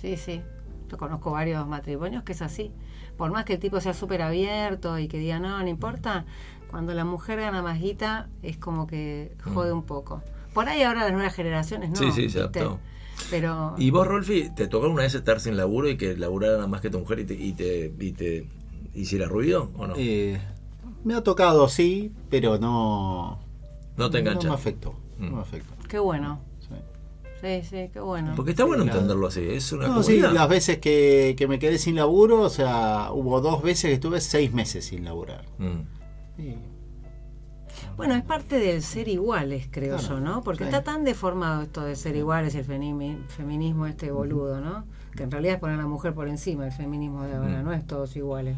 Sí, 0.00 0.16
sí. 0.16 0.42
Yo 0.88 0.96
conozco 0.98 1.30
varios 1.30 1.66
matrimonios 1.66 2.22
que 2.24 2.32
es 2.32 2.42
así. 2.42 2.72
Por 3.16 3.30
más 3.30 3.44
que 3.44 3.54
el 3.54 3.58
tipo 3.58 3.80
sea 3.80 3.94
súper 3.94 4.22
abierto 4.22 4.98
y 4.98 5.08
que 5.08 5.18
diga, 5.18 5.38
no, 5.38 5.60
no 5.60 5.68
importa, 5.68 6.24
cuando 6.70 6.94
la 6.94 7.04
mujer 7.04 7.40
gana 7.40 7.62
más 7.62 7.80
guita 7.80 8.28
es 8.42 8.56
como 8.56 8.86
que 8.86 9.36
jode 9.54 9.72
un 9.72 9.84
poco. 9.84 10.22
Por 10.54 10.68
ahí 10.68 10.82
ahora 10.82 11.02
las 11.04 11.12
nuevas 11.12 11.34
generaciones 11.34 11.90
no. 11.90 11.94
Mm. 11.94 12.12
Sí, 12.12 12.22
sí, 12.22 12.30
se 12.30 12.38
adaptó. 12.40 12.78
Pero 13.30 13.74
¿Y 13.76 13.90
vos, 13.90 14.06
Rolfi, 14.06 14.48
te 14.56 14.66
tocó 14.66 14.88
una 14.88 15.02
vez 15.02 15.14
estar 15.14 15.40
sin 15.40 15.56
laburo 15.56 15.88
y 15.90 15.96
que 15.96 16.16
laburara 16.16 16.66
más 16.66 16.80
que 16.80 16.88
tu 16.88 16.98
mujer 16.98 17.20
y 17.20 17.24
te, 17.26 17.34
y 17.34 17.52
te, 17.52 17.94
y 18.00 18.12
te 18.12 18.48
hiciera 18.94 19.28
ruido 19.28 19.70
o 19.76 19.86
no? 19.86 19.94
Eh, 19.98 20.40
me 21.04 21.14
ha 21.14 21.22
tocado, 21.22 21.68
sí, 21.68 22.12
pero 22.30 22.58
no. 22.58 23.38
no 23.96 24.10
te 24.10 24.22
No 24.22 24.30
engancha. 24.30 24.48
me 24.48 24.54
afectó. 24.54 24.92
Mm. 25.18 25.26
No 25.26 25.36
me 25.36 25.42
afectó. 25.42 25.74
qué 25.88 25.98
bueno. 25.98 26.40
Sí. 27.40 27.62
Sí, 27.68 27.90
qué 27.92 28.00
bueno. 28.00 28.32
Porque 28.36 28.50
está 28.52 28.64
bueno 28.64 28.82
entenderlo 28.84 29.26
así, 29.28 29.40
es 29.48 29.72
una 29.72 29.88
No, 29.88 30.02
sí, 30.02 30.18
las 30.20 30.48
veces 30.48 30.78
que, 30.78 31.34
que 31.38 31.46
me 31.48 31.58
quedé 31.58 31.78
sin 31.78 31.96
laburo, 31.96 32.40
o 32.42 32.50
sea, 32.50 33.10
hubo 33.12 33.40
dos 33.40 33.62
veces 33.62 33.88
que 33.88 33.94
estuve 33.94 34.20
seis 34.20 34.52
meses 34.52 34.84
sin 34.86 35.04
laburar. 35.04 35.44
Mm. 35.58 36.40
Y- 36.42 36.56
Bueno, 37.96 38.14
es 38.14 38.22
parte 38.22 38.58
del 38.58 38.82
ser 38.82 39.08
iguales, 39.08 39.68
creo 39.70 39.96
Claro, 39.98 40.14
yo, 40.16 40.20
¿no? 40.20 40.42
Porque 40.42 40.64
sí. 40.64 40.68
está 40.70 40.82
tan 40.82 41.04
deformado 41.04 41.62
esto 41.62 41.82
de 41.82 41.96
ser 41.96 42.16
iguales 42.16 42.54
y 42.54 42.58
el 42.58 42.64
feminismo 42.64 43.86
este 43.86 44.10
boludo, 44.10 44.60
¿no? 44.60 44.84
Que 45.16 45.22
en 45.24 45.30
realidad 45.30 45.54
es 45.54 45.60
poner 45.60 45.76
a 45.76 45.82
la 45.82 45.86
mujer 45.88 46.14
por 46.14 46.28
encima, 46.28 46.66
el 46.66 46.72
feminismo 46.72 47.22
de 47.24 47.34
ahora, 47.36 47.60
Mm. 47.60 47.64
no 47.64 47.72
es 47.72 47.86
todos 47.86 48.16
iguales. 48.16 48.56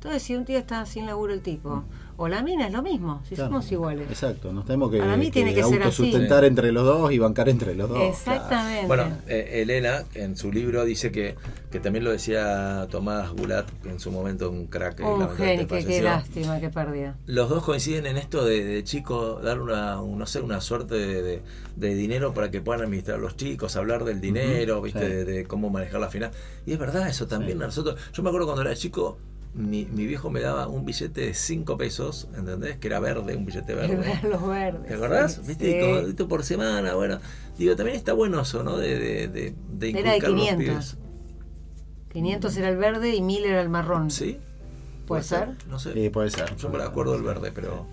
Entonces, 0.00 0.22
si 0.22 0.34
un 0.34 0.46
día 0.46 0.58
está 0.58 0.86
sin 0.86 1.04
laburo 1.04 1.34
el 1.34 1.42
tipo, 1.42 1.84
o 2.16 2.26
la 2.26 2.42
mina 2.42 2.66
es 2.66 2.72
lo 2.72 2.80
mismo, 2.82 3.22
si 3.28 3.34
Claro. 3.34 3.50
somos 3.50 3.70
iguales. 3.70 4.08
Exacto, 4.08 4.50
nos 4.50 4.64
tenemos 4.64 4.90
que, 4.90 4.98
Para 4.98 5.18
mí 5.18 5.30
tiene 5.30 5.50
que 5.54 5.62
ser 5.62 5.74
así. 5.74 5.82
autosustentar 5.82 6.44
entre 6.46 6.72
los 6.72 6.84
dos 6.86 7.12
y 7.12 7.18
bancar 7.18 7.50
entre 7.50 7.74
los 7.74 7.86
dos. 7.90 8.00
Exactamente. 8.00 8.86
Bueno, 8.86 9.04
eh, 9.28 9.60
Elena 9.60 10.04
en 10.14 10.38
su 10.38 10.50
libro 10.50 10.86
dice 10.86 11.12
que, 11.12 11.36
que 11.70 11.80
también 11.80 12.02
lo 12.04 12.12
decía 12.12 12.86
Tomás 12.90 13.30
Gulat, 13.32 13.68
en 13.84 14.00
su 14.00 14.10
momento 14.10 14.50
un 14.50 14.68
crack. 14.68 15.00
un 15.00 15.28
genio, 15.36 15.66
que 15.68 15.84
qué 15.84 16.00
lástima 16.00 16.58
que 16.60 16.70
perdió. 16.70 17.12
Los 17.26 17.50
dos 17.50 17.62
coinciden 17.62 18.06
en 18.06 18.16
esto 18.16 18.42
de, 18.42 18.64
de 18.64 18.82
chico 18.84 19.38
dar 19.42 19.60
una, 19.60 20.00
un- 20.00 20.18
no 20.18 20.24
sé, 20.26 20.40
una 20.40 20.62
suerte 20.62 20.94
de, 20.94 21.22
de- 21.22 21.42
de 21.76 21.94
dinero 21.94 22.32
para 22.32 22.50
que 22.50 22.62
puedan 22.62 22.82
administrar 22.82 23.18
los 23.18 23.36
chicos, 23.36 23.76
hablar 23.76 24.04
del 24.04 24.22
dinero, 24.22 24.80
viste, 24.80 25.00
sí. 25.00 25.06
de, 25.14 25.24
de 25.26 25.44
cómo 25.44 25.68
manejar 25.68 26.00
la 26.00 26.08
final. 26.08 26.30
Y 26.64 26.72
es 26.72 26.78
verdad 26.78 27.06
eso 27.06 27.26
también. 27.26 27.62
a 27.62 27.66
Nosotros, 27.66 27.96
yo 28.14 28.22
me 28.22 28.30
acuerdo 28.30 28.46
cuando 28.46 28.62
era 28.62 28.74
chico, 28.74 29.18
mi, 29.54 29.84
mi 29.86 30.06
viejo 30.06 30.30
me 30.30 30.40
daba 30.40 30.68
un 30.68 30.84
billete 30.84 31.22
de 31.22 31.34
5 31.34 31.76
pesos, 31.76 32.28
¿entendés? 32.36 32.76
Que 32.78 32.86
era 32.88 33.00
verde, 33.00 33.36
un 33.36 33.44
billete 33.44 33.74
verde. 33.74 34.20
Los 34.28 34.46
verdes. 34.46 34.86
¿Te 34.86 34.94
acordás? 34.94 35.34
sí, 35.34 35.40
¿Viste? 35.46 35.72
sí. 35.72 35.80
Como 35.80 36.08
esto 36.08 36.28
por 36.28 36.44
semana, 36.44 36.94
bueno. 36.94 37.18
Digo, 37.58 37.74
también 37.76 37.96
está 37.96 38.12
bueno 38.12 38.40
eso, 38.40 38.62
¿no? 38.62 38.76
De, 38.76 38.98
de, 38.98 39.28
de, 39.28 39.54
de 39.72 39.90
Era 39.90 40.12
de 40.12 40.16
inculcar 40.18 40.24
a 40.24 40.32
los 40.32 40.40
500. 40.40 40.56
pibes. 40.58 40.96
500 42.12 42.56
era 42.56 42.68
el 42.68 42.76
verde 42.76 43.14
y 43.14 43.22
1000 43.22 43.44
era 43.44 43.60
el 43.60 43.68
marrón. 43.68 44.10
¿Sí? 44.10 44.38
¿Puede 45.06 45.22
ser? 45.22 45.50
No 45.68 45.78
sé. 45.78 45.92
Sí, 45.92 46.08
puede 46.10 46.30
ser. 46.30 46.56
Yo 46.56 46.68
me 46.70 46.82
acuerdo 46.82 47.12
del 47.12 47.22
verde, 47.22 47.52
pero. 47.52 47.86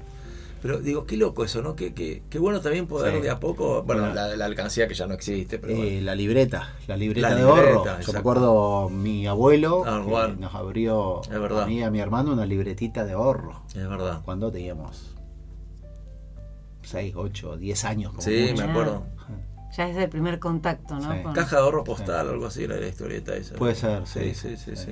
Pero 0.61 0.79
digo, 0.79 1.05
qué 1.05 1.17
loco 1.17 1.43
eso, 1.45 1.61
¿no? 1.61 1.75
Qué, 1.75 1.93
qué, 1.93 2.23
qué 2.29 2.39
bueno 2.39 2.59
también 2.61 2.87
poder 2.87 3.15
Sí. 3.15 3.21
de 3.21 3.29
a 3.29 3.39
poco. 3.39 3.83
Bueno, 3.83 4.01
Bueno. 4.03 4.15
la, 4.15 4.35
la 4.35 4.45
alcancía 4.45 4.87
que 4.87 4.93
ya 4.95 5.05
no 5.07 5.13
existe, 5.13 5.59
pero. 5.59 5.73
Eh, 5.73 5.75
bueno. 5.77 6.01
la 6.01 6.15
libreta, 6.15 6.73
la 6.87 6.97
libreta 6.97 7.29
La 7.29 7.35
de 7.35 7.41
libreta, 7.43 7.63
ahorro. 7.91 7.99
Yo 8.01 8.13
me 8.13 8.19
acuerdo 8.19 8.89
mi 8.89 9.27
abuelo 9.27 9.83
Ah, 9.85 10.01
que 10.33 10.41
nos 10.41 10.55
abrió 10.55 11.21
Es 11.23 11.29
verdad. 11.29 11.63
a 11.63 11.67
mí 11.67 11.79
y 11.79 11.83
a 11.83 11.91
mi 11.91 11.99
hermano 11.99 12.33
una 12.33 12.45
libretita 12.45 13.05
de 13.05 13.13
ahorro. 13.13 13.61
Es 13.75 13.87
verdad. 13.87 14.21
Cuando 14.25 14.51
teníamos 14.51 15.13
6, 16.83 17.13
8, 17.15 17.57
10 17.57 17.85
años. 17.85 18.11
Como 18.11 18.21
Sí, 18.21 18.47
mucho. 18.51 18.63
me 18.65 18.71
acuerdo. 18.71 19.03
Ya 19.75 19.89
es 19.89 19.97
el 19.97 20.09
primer 20.09 20.39
contacto, 20.39 20.95
¿no? 20.95 21.13
Sí. 21.13 21.21
Con- 21.21 21.33
Caja 21.33 21.57
de 21.57 21.61
ahorro 21.61 21.83
postal, 21.83 22.29
algo 22.29 22.45
así, 22.47 22.63
era 22.63 22.77
la 22.77 22.87
historieta 22.87 23.35
esa. 23.35 23.55
Puede 23.55 23.75
ser, 23.75 24.07
Sí, 24.07 24.33
sí. 24.33 24.55
sí, 24.55 24.57
sí, 24.57 24.75
sí. 24.75 24.85
Sí. 24.85 24.91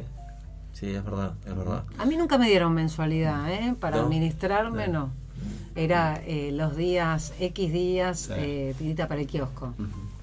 Sí, 0.73 0.89
es 0.93 1.03
verdad, 1.05 1.33
es 1.45 1.55
verdad. 1.55 1.85
A 1.97 2.05
mí 2.05 2.17
nunca 2.17 2.37
me 2.37 2.47
dieron 2.49 2.73
mensualidad, 2.73 3.49
¿eh? 3.49 3.73
Para 3.79 3.97
No. 3.97 4.03
administrarme, 4.03 4.89
no. 4.89 5.11
Era 5.75 6.21
eh, 6.25 6.51
los 6.53 6.77
días, 6.77 7.33
X 7.39 7.71
días, 7.73 8.19
Sí. 8.19 8.33
eh, 8.35 8.75
tirita 8.77 9.07
para 9.07 9.21
el 9.21 9.27
kiosco. 9.27 9.73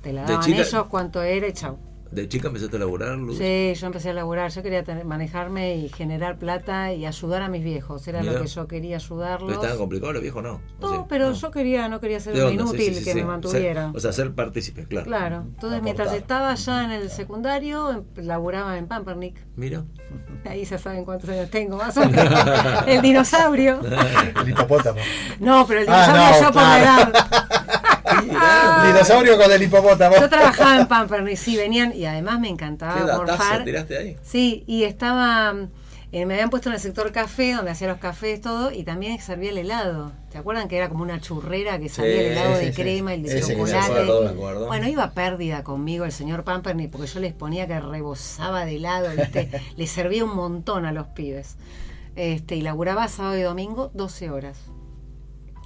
Te 0.02 0.12
la 0.12 0.22
De 0.22 0.28
daban 0.32 0.44
chica- 0.46 0.62
ellos 0.62 0.86
cuánto 0.88 1.22
era 1.22 1.46
y 1.46 1.52
chau. 1.52 1.76
¿De 2.12 2.28
chica 2.28 2.48
empezaste 2.48 2.76
a 2.76 2.78
laburar, 2.80 3.16
Luz? 3.16 3.38
Sí, 3.38 3.72
yo 3.74 3.86
empecé 3.86 4.10
a 4.10 4.12
laburar, 4.12 4.50
yo 4.50 4.62
quería 4.62 4.84
tener- 4.84 5.06
manejarme 5.06 5.76
y 5.76 5.88
generar 5.88 6.36
plata 6.36 6.92
y 6.92 7.06
ayudar 7.06 7.40
a 7.40 7.48
mis 7.48 7.64
viejos, 7.64 8.06
era 8.06 8.20
Mirá. 8.20 8.32
lo 8.34 8.42
que 8.42 8.48
yo 8.48 8.66
quería 8.68 8.98
¿Pero 8.98 9.14
ayudarlos. 9.14 9.52
estaban 9.54 9.78
complicados 9.78 10.12
los 10.14 10.22
viejos? 10.22 10.42
No. 10.42 10.60
¿O 10.80 10.90
No, 10.90 10.90
sí? 11.00 11.06
pero 11.08 11.30
No. 11.30 11.34
yo 11.34 11.50
quería, 11.50 11.88
no 11.88 12.00
quería 12.00 12.20
ser 12.20 12.34
un 12.44 12.52
inútil 12.52 12.80
sí, 12.80 12.94
sí, 12.96 13.04
que 13.04 13.12
sí. 13.12 13.18
me 13.18 13.24
mantuviera. 13.24 13.86
Ser- 13.88 13.96
o 13.96 14.00
sea, 14.00 14.12
ser 14.12 14.32
partícipe, 14.34 14.84
claro. 14.86 15.06
Claro, 15.06 15.36
entonces 15.54 15.82
mientras 15.82 16.08
Aportar. 16.08 16.22
estaba 16.22 16.54
ya 16.54 16.84
en 16.84 16.90
el 16.90 17.08
secundario, 17.10 17.90
em- 17.90 18.04
laburaba 18.26 18.76
en 18.76 18.88
Pampernick. 18.88 19.36
Mira. 19.56 19.84
Ahí 20.44 20.64
ya 20.64 20.76
saben 20.76 21.04
cuántos 21.06 21.30
años 21.30 21.48
tengo, 21.50 21.76
más 21.78 21.96
o 21.96 22.00
menos. 22.06 22.34
el 22.88 23.00
dinosaurio. 23.00 23.80
El 24.42 24.48
hipopótamo. 24.50 24.98
No, 25.40 25.66
pero 25.66 25.80
el 25.80 25.86
Ah, 25.88 26.06
dinosaurio 26.06 26.40
no, 26.40 26.46
yo 26.46 26.52
por 26.52 26.62
la 26.62 26.82
edad. 26.82 27.41
El 28.04 28.92
dinosaurio 28.92 29.38
con 29.38 29.50
el 29.52 29.62
hipopótamo. 29.62 30.16
Yo 30.16 30.28
trabajaba 30.28 30.76
en 30.80 30.86
Pampernick, 30.88 31.36
sí, 31.36 31.56
venían 31.56 31.94
y 31.94 32.04
además 32.06 32.40
me 32.40 32.48
encantaba 32.48 32.94
¿Qué 33.06 33.12
morfar. 33.12 33.64
tiraste 33.64 33.96
ahí? 33.98 34.16
Sí, 34.22 34.64
y 34.66 34.84
estaba. 34.84 35.54
eh, 36.12 36.26
me 36.26 36.34
habían 36.34 36.50
puesto 36.50 36.68
en 36.68 36.74
el 36.74 36.80
sector 36.80 37.10
café, 37.12 37.54
donde 37.54 37.70
hacía 37.70 37.88
los 37.88 37.98
cafés, 37.98 38.40
todo, 38.40 38.70
y 38.70 38.84
también 38.84 39.20
servía 39.20 39.50
el 39.50 39.58
helado. 39.58 40.12
¿te 40.30 40.38
acuerdan 40.38 40.66
que 40.66 40.78
era 40.78 40.88
como 40.88 41.02
una 41.02 41.20
churrera 41.20 41.78
que 41.78 41.90
salía 41.90 42.20
el 42.20 42.32
helado 42.32 42.54
sí, 42.58 42.64
de 42.64 42.72
sí. 42.72 42.82
crema, 42.82 43.12
el 43.12 43.22
de 43.22 43.38
Ese 43.38 43.52
chocolate? 43.52 43.78
acuerdo, 43.92 44.22
me 44.22 44.30
acuerdo. 44.30 44.66
Bueno, 44.66 44.88
iba 44.88 45.10
pérdida 45.10 45.62
conmigo 45.62 46.04
el 46.06 46.12
señor 46.12 46.42
Pampernick 46.42 46.90
porque 46.90 47.06
yo 47.06 47.20
les 47.20 47.34
ponía 47.34 47.66
que 47.66 47.78
rebosaba 47.78 48.64
de 48.64 48.76
helado, 48.76 49.10
¿viste? 49.16 49.50
le 49.76 49.86
servía 49.86 50.24
un 50.24 50.34
montón 50.34 50.86
a 50.86 50.92
los 50.92 51.06
pibes. 51.08 51.56
Este, 52.16 52.56
y 52.56 52.62
laburaba 52.62 53.08
sábado 53.08 53.36
y 53.38 53.42
domingo 53.42 53.90
12 53.94 54.30
horas. 54.30 54.58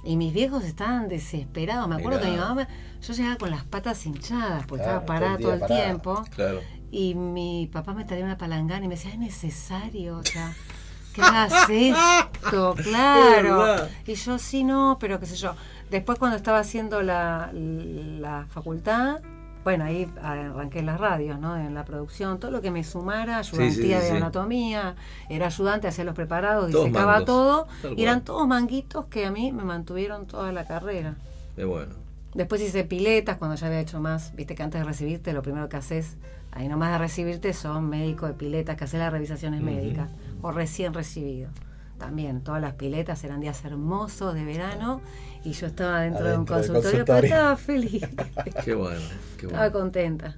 Y 0.07 0.15
mis 0.15 0.33
viejos 0.33 0.63
estaban 0.63 1.09
desesperados. 1.09 1.87
Me 1.89 1.95
acuerdo 1.95 2.19
Mirá. 2.19 2.31
que 2.31 2.37
mi 2.37 2.41
mamá, 2.41 2.67
yo 3.01 3.13
llegaba 3.13 3.35
con 3.35 3.51
las 3.51 3.65
patas 3.65 4.05
hinchadas 4.05 4.65
porque 4.65 4.85
Claro, 4.85 4.99
estaba 4.99 5.05
parada 5.05 5.37
todo 5.37 5.57
todo 5.57 5.65
el 5.65 5.67
tiempo. 5.67 6.23
Claro. 6.33 6.61
Y 6.91 7.13
mi 7.13 7.69
papá 7.71 7.93
me 7.93 8.05
traía 8.05 8.23
una 8.23 8.37
palangana 8.37 8.85
y 8.85 8.87
me 8.87 8.95
decía, 8.95 9.11
es 9.11 9.19
necesario, 9.19 10.19
o 10.19 10.23
sea, 10.23 10.53
¿qué 11.13 11.21
hagas 11.21 11.69
esto? 11.69 12.73
Claro. 12.75 13.85
Y 14.05 14.15
yo, 14.15 14.39
sí, 14.39 14.63
no, 14.63 14.97
pero 14.97 15.19
qué 15.19 15.25
sé 15.25 15.35
yo. 15.35 15.55
Después 15.91 16.17
cuando 16.17 16.37
estaba 16.37 16.59
haciendo 16.59 17.01
la, 17.01 17.51
la 17.53 18.45
facultad, 18.49 19.19
bueno, 19.67 19.83
ahí 19.83 20.09
arranqué 20.23 20.79
en 20.79 20.85
las 20.85 20.97
radios, 20.97 21.41
¿no? 21.41 21.57
En 21.57 21.73
la 21.73 21.83
producción, 21.83 22.39
todo 22.39 22.51
lo 22.51 22.61
que 22.61 22.71
me 22.71 22.85
sumara, 22.85 23.39
ayudantía 23.39 23.69
Sí, 23.69 23.81
sí, 23.81 24.07
sí, 24.07 24.13
de 24.13 24.17
anatomía, 24.17 24.95
era 25.27 25.47
ayudante, 25.47 25.89
hacía 25.89 26.05
los 26.05 26.15
preparados, 26.15 26.71
Todos 26.71 26.85
disecaba 26.85 27.19
mangos, 27.19 27.25
todo. 27.25 27.67
Y 27.97 28.01
eran 28.01 28.23
todos 28.23 28.47
manguitos 28.47 29.07
que 29.07 29.25
a 29.25 29.31
mí 29.31 29.51
me 29.51 29.65
mantuvieron 29.65 30.25
toda 30.25 30.53
la 30.53 30.65
carrera. 30.65 31.15
Qué 31.57 31.65
bueno. 31.65 31.95
Después 32.33 32.61
hice 32.61 32.85
piletas 32.85 33.35
cuando 33.35 33.57
ya 33.57 33.67
había 33.67 33.81
hecho 33.81 33.99
más. 33.99 34.33
Viste 34.37 34.55
que 34.55 34.63
antes 34.63 34.79
de 34.79 34.85
recibirte, 34.85 35.33
lo 35.33 35.41
primero 35.41 35.67
que 35.67 35.75
haces, 35.75 36.15
ahí 36.53 36.69
nomás 36.69 36.93
de 36.93 36.99
recibirte, 36.99 37.51
son 37.51 37.89
médicos 37.89 38.29
de 38.29 38.35
piletas 38.35 38.77
que 38.77 38.85
hacen 38.85 39.01
las 39.01 39.11
revisaciones 39.11 39.61
médicas. 39.61 40.09
O 40.41 40.53
recién 40.53 40.93
recibido. 40.93 41.49
También, 41.97 42.41
todas 42.43 42.61
las 42.61 42.73
piletas 42.75 43.23
eran 43.23 43.39
días 43.39 43.63
hermosos 43.65 44.35
de 44.35 44.45
verano 44.45 45.01
y 45.43 45.53
yo 45.53 45.65
estaba 45.67 46.01
dentro 46.01 46.27
de 46.27 46.37
un 46.37 46.45
consultorio, 46.45 47.03
pero 47.05 47.25
estaba 47.25 47.55
feliz. 47.57 48.03
Qué 48.63 48.75
bueno. 48.75 49.01
Qué 49.37 49.47
estaba 49.47 49.71
contenta. 49.71 50.35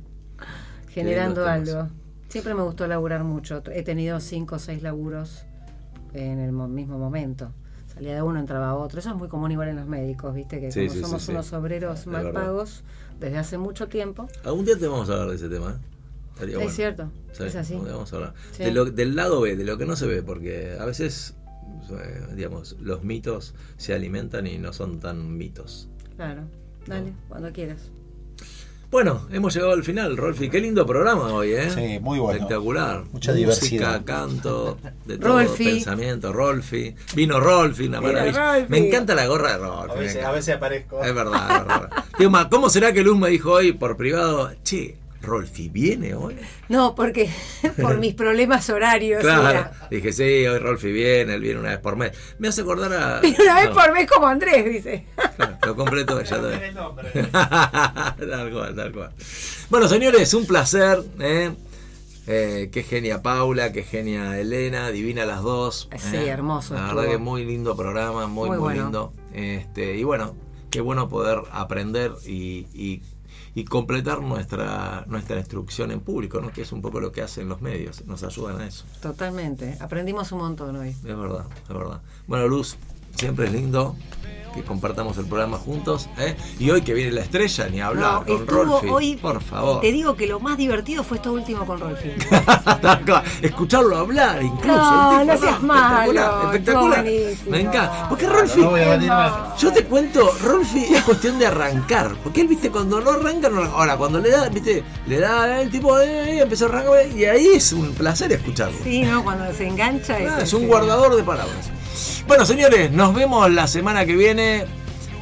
Generando 0.89 1.45
algo. 1.45 1.87
Siempre 2.29 2.53
me 2.53 2.61
gustó 2.63 2.87
laburar 2.87 3.23
mucho. 3.23 3.61
He 3.71 3.83
tenido 3.83 4.19
cinco 4.19 4.55
o 4.55 4.59
seis 4.59 4.81
laburos 4.83 5.43
en 6.13 6.39
el 6.39 6.51
mo- 6.51 6.67
mismo 6.67 6.97
momento. 6.97 7.51
Salía 7.93 8.15
de 8.15 8.21
uno, 8.21 8.39
entraba 8.39 8.69
a 8.69 8.75
otro. 8.75 8.99
Eso 8.99 9.09
es 9.09 9.15
muy 9.15 9.27
común 9.27 9.51
igual 9.51 9.69
en 9.69 9.75
los 9.77 9.87
médicos, 9.87 10.33
viste, 10.33 10.59
que 10.59 10.71
Sí, 10.71 10.81
como 10.87 10.93
sí, 10.93 11.01
somos 11.01 11.23
sí. 11.23 11.31
unos 11.31 11.51
obreros 11.53 12.07
mal 12.07 12.25
verdad. 12.25 12.43
pagos 12.45 12.83
desde 13.19 13.37
hace 13.37 13.57
mucho 13.57 13.87
tiempo. 13.87 14.27
Algún 14.45 14.63
día 14.65 14.77
te 14.77 14.87
vamos 14.87 15.09
a 15.09 15.13
hablar 15.13 15.29
de 15.29 15.35
ese 15.35 15.49
tema. 15.49 15.71
¿eh? 15.71 15.85
Estaría 16.35 16.53
Es 16.53 16.57
bueno. 16.59 16.71
cierto, 16.71 17.11
es 17.37 17.55
así. 17.55 17.73
algún 17.73 17.87
día 17.87 17.95
vamos 17.95 18.13
a 18.13 18.15
hablar. 18.15 18.33
Sí. 18.53 18.63
De 18.63 18.71
lo- 18.71 18.85
del 18.85 19.15
lado 19.15 19.41
B, 19.41 19.57
de 19.57 19.63
lo 19.65 19.77
que 19.77 19.85
no 19.85 19.95
se 19.95 20.07
ve, 20.07 20.21
porque 20.23 20.77
a 20.79 20.85
veces, 20.85 21.35
digamos, 22.35 22.75
los 22.79 23.03
mitos 23.03 23.53
se 23.77 23.93
alimentan 23.93 24.47
y 24.47 24.57
no 24.57 24.73
son 24.73 24.99
tan 24.99 25.37
mitos. 25.37 25.89
Claro. 26.15 26.43
Dale, 26.85 27.13
cuando 27.27 27.51
quieras. 27.51 27.91
Bueno, 28.91 29.27
hemos 29.31 29.53
llegado 29.53 29.73
al 29.73 29.83
final, 29.83 30.17
Rolfi. 30.17 30.49
Qué 30.49 30.59
lindo 30.59 30.83
programa 30.83 31.31
hoy, 31.31 31.51
¿eh? 31.51 31.69
Sí, 31.69 31.99
muy 32.01 32.17
bueno. 32.17 32.39
Espectacular. 32.39 33.03
Mucha 33.11 33.31
Música, 33.33 33.33
diversidad. 33.33 34.03
canto, 34.03 34.77
de 35.05 35.17
todo, 35.19 35.33
Rolfi. 35.37 35.63
pensamiento. 35.65 36.33
Rolfi. 36.33 36.95
Vino 37.15 37.39
Rolfi, 37.39 37.85
una 37.85 38.01
maravilla. 38.01 38.53
Rolfi. 38.55 38.71
Me 38.71 38.87
encanta 38.87 39.13
la 39.13 39.27
gorra 39.27 39.51
de 39.51 39.57
Rolfi. 39.59 39.91
A 39.91 39.93
me 39.93 39.99
veces, 40.01 40.15
encanta. 40.15 40.29
a 40.29 40.33
veces 40.33 40.55
aparezco. 40.55 41.03
Es 41.03 41.13
verdad, 41.13 41.57
es 41.61 41.67
verdad. 41.67 42.49
¿Cómo 42.49 42.69
será 42.71 42.91
que 42.91 43.03
Luz 43.03 43.15
me 43.19 43.29
dijo 43.29 43.51
hoy 43.51 43.73
por 43.73 43.95
privado, 43.95 44.51
che, 44.63 44.97
Rolfi 45.21 45.69
viene 45.69 46.13
hoy? 46.15 46.37
No, 46.69 46.95
porque 46.95 47.29
por 47.81 47.97
mis 47.97 48.13
problemas 48.13 48.69
horarios. 48.69 49.21
Claro. 49.21 49.69
Dije, 49.91 50.13
sí, 50.13 50.23
hoy 50.47 50.59
Rolfi 50.59 50.91
viene, 50.91 51.33
él 51.33 51.41
viene 51.41 51.59
una 51.59 51.69
vez 51.69 51.79
por 51.79 51.95
mes. 51.97 52.11
Me 52.39 52.47
hace 52.47 52.61
acordar 52.61 52.93
a. 52.93 53.21
Una 53.41 53.55
vez 53.55 53.69
no, 53.69 53.75
por 53.75 53.91
mes 53.93 54.09
como 54.09 54.27
Andrés, 54.27 54.65
dice. 54.65 55.05
claro, 55.35 55.57
lo 55.65 55.75
completo 55.75 56.21
ya 56.21 56.41
también. 56.41 56.73
tal 56.73 58.51
cual, 58.51 58.75
tal 58.75 58.91
cual. 58.91 59.11
Bueno, 59.69 59.87
señores, 59.87 60.33
un 60.33 60.45
placer. 60.45 61.03
¿eh? 61.19 61.51
Eh, 62.31 62.69
qué 62.71 62.83
genia 62.83 63.23
Paula, 63.23 63.71
qué 63.71 63.81
genia 63.83 64.39
Elena, 64.39 64.91
divina 64.91 65.25
las 65.25 65.41
dos. 65.41 65.89
Sí, 65.97 66.15
¿eh? 66.17 66.27
hermoso 66.27 66.75
La 66.75 66.81
estuvo. 66.81 66.95
verdad 67.01 67.11
que 67.13 67.17
muy 67.17 67.43
lindo 67.43 67.75
programa, 67.75 68.27
muy, 68.27 68.49
Muy 68.49 68.57
muy, 68.57 68.63
bueno. 68.67 68.83
lindo. 68.83 69.13
Este, 69.33 69.95
y 69.97 70.03
bueno, 70.03 70.35
qué 70.69 70.79
bueno 70.81 71.09
poder 71.09 71.39
aprender 71.51 72.11
y, 72.27 72.67
y- 72.73 73.01
y 73.59 73.65
completar 73.65 74.21
nuestra, 74.21 75.03
nuestra 75.07 75.37
instrucción 75.37 75.91
en 75.91 75.99
público, 75.99 76.39
¿no? 76.39 76.51
que 76.51 76.61
es 76.61 76.71
un 76.71 76.81
poco 76.81 77.01
lo 77.01 77.11
que 77.11 77.21
hacen 77.21 77.49
los 77.49 77.61
medios, 77.61 78.05
nos 78.05 78.23
ayudan 78.23 78.61
a 78.61 78.67
eso. 78.67 78.85
Totalmente. 79.01 79.77
Aprendimos 79.81 80.31
un 80.31 80.39
montón 80.39 80.77
hoy. 80.77 80.89
Es 80.89 81.03
verdad, 81.03 81.45
es 81.63 81.75
verdad. 81.75 82.01
Bueno, 82.25 82.47
Luz, 82.47 82.77
siempre 83.15 83.47
es 83.47 83.51
lindo. 83.51 83.97
Que 84.53 84.63
compartamos 84.63 85.17
el 85.17 85.25
programa 85.25 85.57
juntos. 85.57 86.09
¿eh? 86.17 86.35
Y 86.59 86.69
hoy 86.71 86.81
que 86.81 86.93
viene 86.93 87.11
la 87.11 87.21
estrella, 87.21 87.67
ni 87.69 87.81
hablar 87.81 88.13
No, 88.13 88.25
con 88.25 88.47
Rolfi. 88.47 88.87
hoy, 88.89 89.15
por 89.15 89.41
favor. 89.41 89.81
Te 89.81 89.91
digo 89.91 90.15
que 90.15 90.27
lo 90.27 90.39
más 90.39 90.57
divertido 90.57 91.03
fue 91.03 91.17
esto 91.17 91.31
último 91.33 91.65
con 91.65 91.79
Rolfi. 91.79 92.11
Escucharlo 93.41 93.97
hablar, 93.97 94.41
incluso. 94.41 94.67
No, 94.67 95.11
el 95.11 95.27
tipo, 95.27 95.33
no 95.33 95.37
seas 95.39 95.61
malo, 95.63 96.11
Espectacular, 96.51 97.05
espectacular. 97.05 97.05
Me 97.49 97.61
encanta. 97.61 98.09
Porque 98.09 98.27
Rolfi. 98.27 98.61
No. 98.61 99.57
Yo 99.57 99.73
te 99.73 99.83
cuento, 99.85 100.31
Rolfi 100.43 100.93
es 100.93 101.03
cuestión 101.03 101.39
de 101.39 101.47
arrancar. 101.47 102.15
Porque 102.23 102.41
él, 102.41 102.47
viste, 102.47 102.69
cuando 102.69 102.99
no 103.01 103.11
arranca, 103.11 103.49
no 103.49 103.59
arranca. 103.59 103.75
Ahora, 103.77 103.97
cuando 103.97 104.19
le 104.19 104.29
da, 104.31 104.49
viste, 104.49 104.83
le 105.07 105.19
da 105.19 105.61
el 105.61 105.69
tipo, 105.69 105.99
eh, 105.99 106.39
empezó 106.41 106.65
a 106.65 106.69
arrancar, 106.69 107.07
y 107.15 107.25
ahí 107.25 107.47
es 107.55 107.73
un 107.73 107.93
placer 107.93 108.31
escucharlo. 108.31 108.77
Sí, 108.83 109.01
¿no? 109.03 109.23
Cuando 109.23 109.51
se 109.53 109.67
engancha 109.67 110.15
Ah, 110.15 110.37
es, 110.37 110.43
es 110.43 110.53
un 110.53 110.67
guardador 110.67 111.15
de 111.15 111.23
palabras. 111.23 111.69
Bueno, 112.27 112.45
señores, 112.45 112.91
nos 112.91 113.13
vemos 113.13 113.51
la 113.51 113.67
semana 113.67 114.05
que 114.05 114.15
viene. 114.15 114.65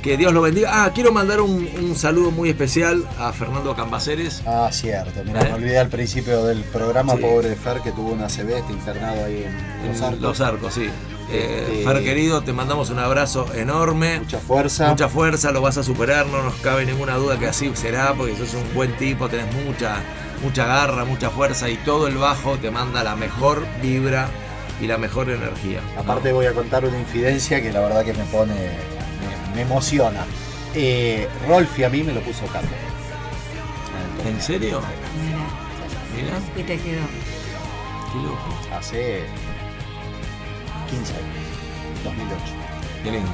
Que 0.01 0.15
Dios 0.15 0.31
lo 0.31 0.41
bendiga. 0.41 0.85
Ah, 0.85 0.91
quiero 0.93 1.11
mandar 1.11 1.41
un, 1.41 1.67
un 1.81 1.95
saludo 1.95 2.31
muy 2.31 2.49
especial 2.49 3.03
a 3.19 3.33
Fernando 3.33 3.75
Cambaceres. 3.75 4.41
Ah, 4.45 4.69
cierto. 4.71 5.21
Mira, 5.25 5.41
¿Eh? 5.41 5.45
me 5.49 5.53
olvidé 5.55 5.79
al 5.79 5.89
principio 5.89 6.45
del 6.45 6.61
programa, 6.65 7.15
Sí. 7.15 7.21
pobre 7.21 7.55
Fer, 7.55 7.81
que 7.81 7.91
tuvo 7.91 8.11
una 8.13 8.27
CB, 8.29 8.57
está 8.59 8.71
internado 8.71 9.25
ahí 9.25 9.43
en 9.43 9.87
Los 9.91 10.01
Arcos. 10.01 10.21
Los 10.21 10.41
Arcos, 10.41 10.73
sí. 10.75 10.89
Eh, 11.29 11.65
Este- 11.79 11.83
Fer 11.83 12.03
querido, 12.03 12.41
te 12.41 12.53
mandamos 12.53 12.89
un 12.89 12.99
abrazo 12.99 13.47
enorme. 13.55 14.19
Mucha 14.19 14.39
fuerza. 14.39 14.87
Mucha 14.89 15.09
fuerza, 15.09 15.51
lo 15.51 15.61
vas 15.61 15.77
a 15.77 15.83
superar, 15.83 16.27
no 16.27 16.41
nos 16.43 16.53
cabe 16.57 16.85
ninguna 16.85 17.15
duda 17.15 17.37
que 17.37 17.47
así 17.47 17.69
será, 17.73 18.13
porque 18.13 18.37
sos 18.37 18.53
un 18.53 18.73
buen 18.75 18.95
tipo, 18.97 19.27
tenés 19.27 19.47
mucha, 19.65 19.95
mucha 20.41 20.65
garra, 20.67 21.03
mucha 21.03 21.31
fuerza 21.31 21.69
y 21.69 21.75
todo 21.77 22.07
el 22.07 22.15
bajo 22.17 22.57
te 22.59 22.71
manda 22.71 23.03
la 23.03 23.15
mejor 23.17 23.65
vibra 23.81 24.29
y 24.81 24.87
la 24.87 24.97
mejor 24.97 25.29
energía. 25.29 25.81
¿no? 25.95 26.01
Aparte 26.01 26.31
voy 26.31 26.45
a 26.45 26.53
contar 26.53 26.85
una 26.85 26.97
infidencia 26.99 27.61
que 27.61 27.71
la 27.71 27.79
verdad 27.81 28.03
que 28.05 28.13
me 28.13 28.23
pone, 28.25 28.53
me, 28.53 29.55
me 29.55 29.61
emociona. 29.61 30.25
Eh, 30.75 31.27
Rolfi 31.47 31.83
a 31.83 31.89
mí 31.89 32.03
me 32.03 32.13
lo 32.13 32.21
puso 32.21 32.45
Carlos. 32.47 32.71
¿En 34.25 34.41
serio? 34.41 34.81
Mira, 35.23 36.31
Mira, 36.31 36.37
y 36.55 36.63
te 36.63 36.77
quedó. 36.77 37.01
qué 38.11 38.17
loco, 38.19 38.75
Hace 38.77 39.21
15 40.89 41.13
años, 41.13 41.25
2008. 42.03 42.41
qué 43.03 43.11
lindo. 43.11 43.29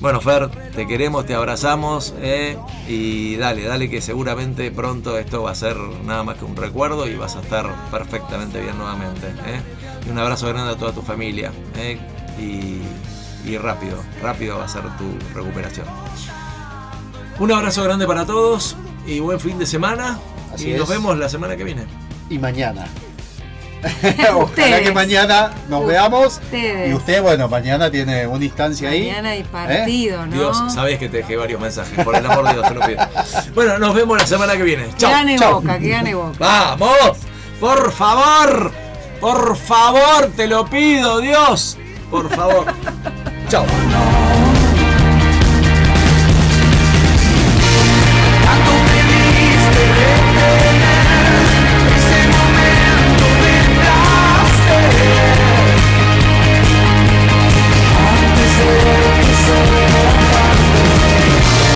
Bueno, 0.00 0.20
Fer, 0.20 0.48
te 0.76 0.86
queremos, 0.86 1.26
te 1.26 1.34
abrazamos 1.34 2.14
eh, 2.20 2.56
y 2.86 3.34
dale, 3.36 3.64
dale 3.64 3.90
que 3.90 4.00
seguramente 4.00 4.70
pronto 4.70 5.18
esto 5.18 5.42
va 5.42 5.50
a 5.50 5.54
ser 5.56 5.76
nada 6.04 6.22
más 6.22 6.38
que 6.38 6.44
un 6.44 6.54
recuerdo 6.54 7.08
y 7.08 7.16
vas 7.16 7.34
a 7.34 7.40
estar 7.40 7.66
perfectamente 7.90 8.60
bien 8.60 8.78
nuevamente. 8.78 9.26
eh. 9.46 9.60
Y 10.06 10.10
un 10.10 10.18
abrazo 10.18 10.46
grande 10.48 10.72
a 10.74 10.76
toda 10.76 10.92
tu 10.92 11.02
familia 11.02 11.50
eh, 11.76 11.98
y, 12.38 13.48
y 13.50 13.58
rápido, 13.58 13.96
rápido 14.22 14.58
va 14.58 14.66
a 14.66 14.68
ser 14.68 14.82
tu 14.98 15.18
recuperación. 15.34 15.86
Un 17.40 17.50
abrazo 17.50 17.82
grande 17.82 18.06
para 18.06 18.24
todos 18.24 18.76
y 19.04 19.18
buen 19.18 19.40
fin 19.40 19.58
de 19.58 19.66
semana 19.66 20.18
Así 20.54 20.70
y 20.70 20.74
nos 20.74 20.88
vemos 20.88 21.18
la 21.18 21.28
semana 21.28 21.56
que 21.56 21.64
viene. 21.64 21.86
Y 22.30 22.38
mañana. 22.38 22.86
Ojalá 24.02 24.36
Ustedes. 24.38 24.80
que 24.80 24.92
mañana 24.92 25.50
nos 25.68 25.86
veamos. 25.86 26.34
Ustedes. 26.42 26.90
Y 26.90 26.94
usted, 26.94 27.22
bueno, 27.22 27.48
mañana 27.48 27.90
tiene 27.90 28.26
una 28.26 28.44
instancia 28.44 28.90
ahí. 28.90 29.08
Mañana 29.08 29.30
hay 29.30 29.44
partido, 29.44 30.26
¿no? 30.26 30.32
Dios, 30.34 30.62
sabes 30.72 30.98
que 30.98 31.08
te 31.08 31.18
dejé 31.18 31.36
varios 31.36 31.60
mensajes, 31.60 32.04
por 32.04 32.14
el 32.16 32.26
amor 32.26 32.46
de 32.48 32.54
Dios, 32.54 32.68
te 32.68 32.74
lo 32.74 32.80
pido. 32.86 33.08
Bueno, 33.54 33.78
nos 33.78 33.94
vemos 33.94 34.18
la 34.18 34.26
semana 34.26 34.56
que 34.56 34.62
viene. 34.62 34.84
que 34.86 34.96
Chao. 34.96 35.10
gane 35.10 35.38
chao. 35.38 35.60
Boca, 35.60 35.78
que 35.78 35.88
gane 35.88 36.14
Boca. 36.14 36.36
Vamos, 36.38 37.18
por 37.60 37.92
favor, 37.92 38.72
por 39.20 39.56
favor, 39.56 40.30
te 40.36 40.46
lo 40.46 40.66
pido, 40.66 41.20
Dios, 41.20 41.76
por 42.10 42.28
favor. 42.34 42.66
Chao. 43.48 43.64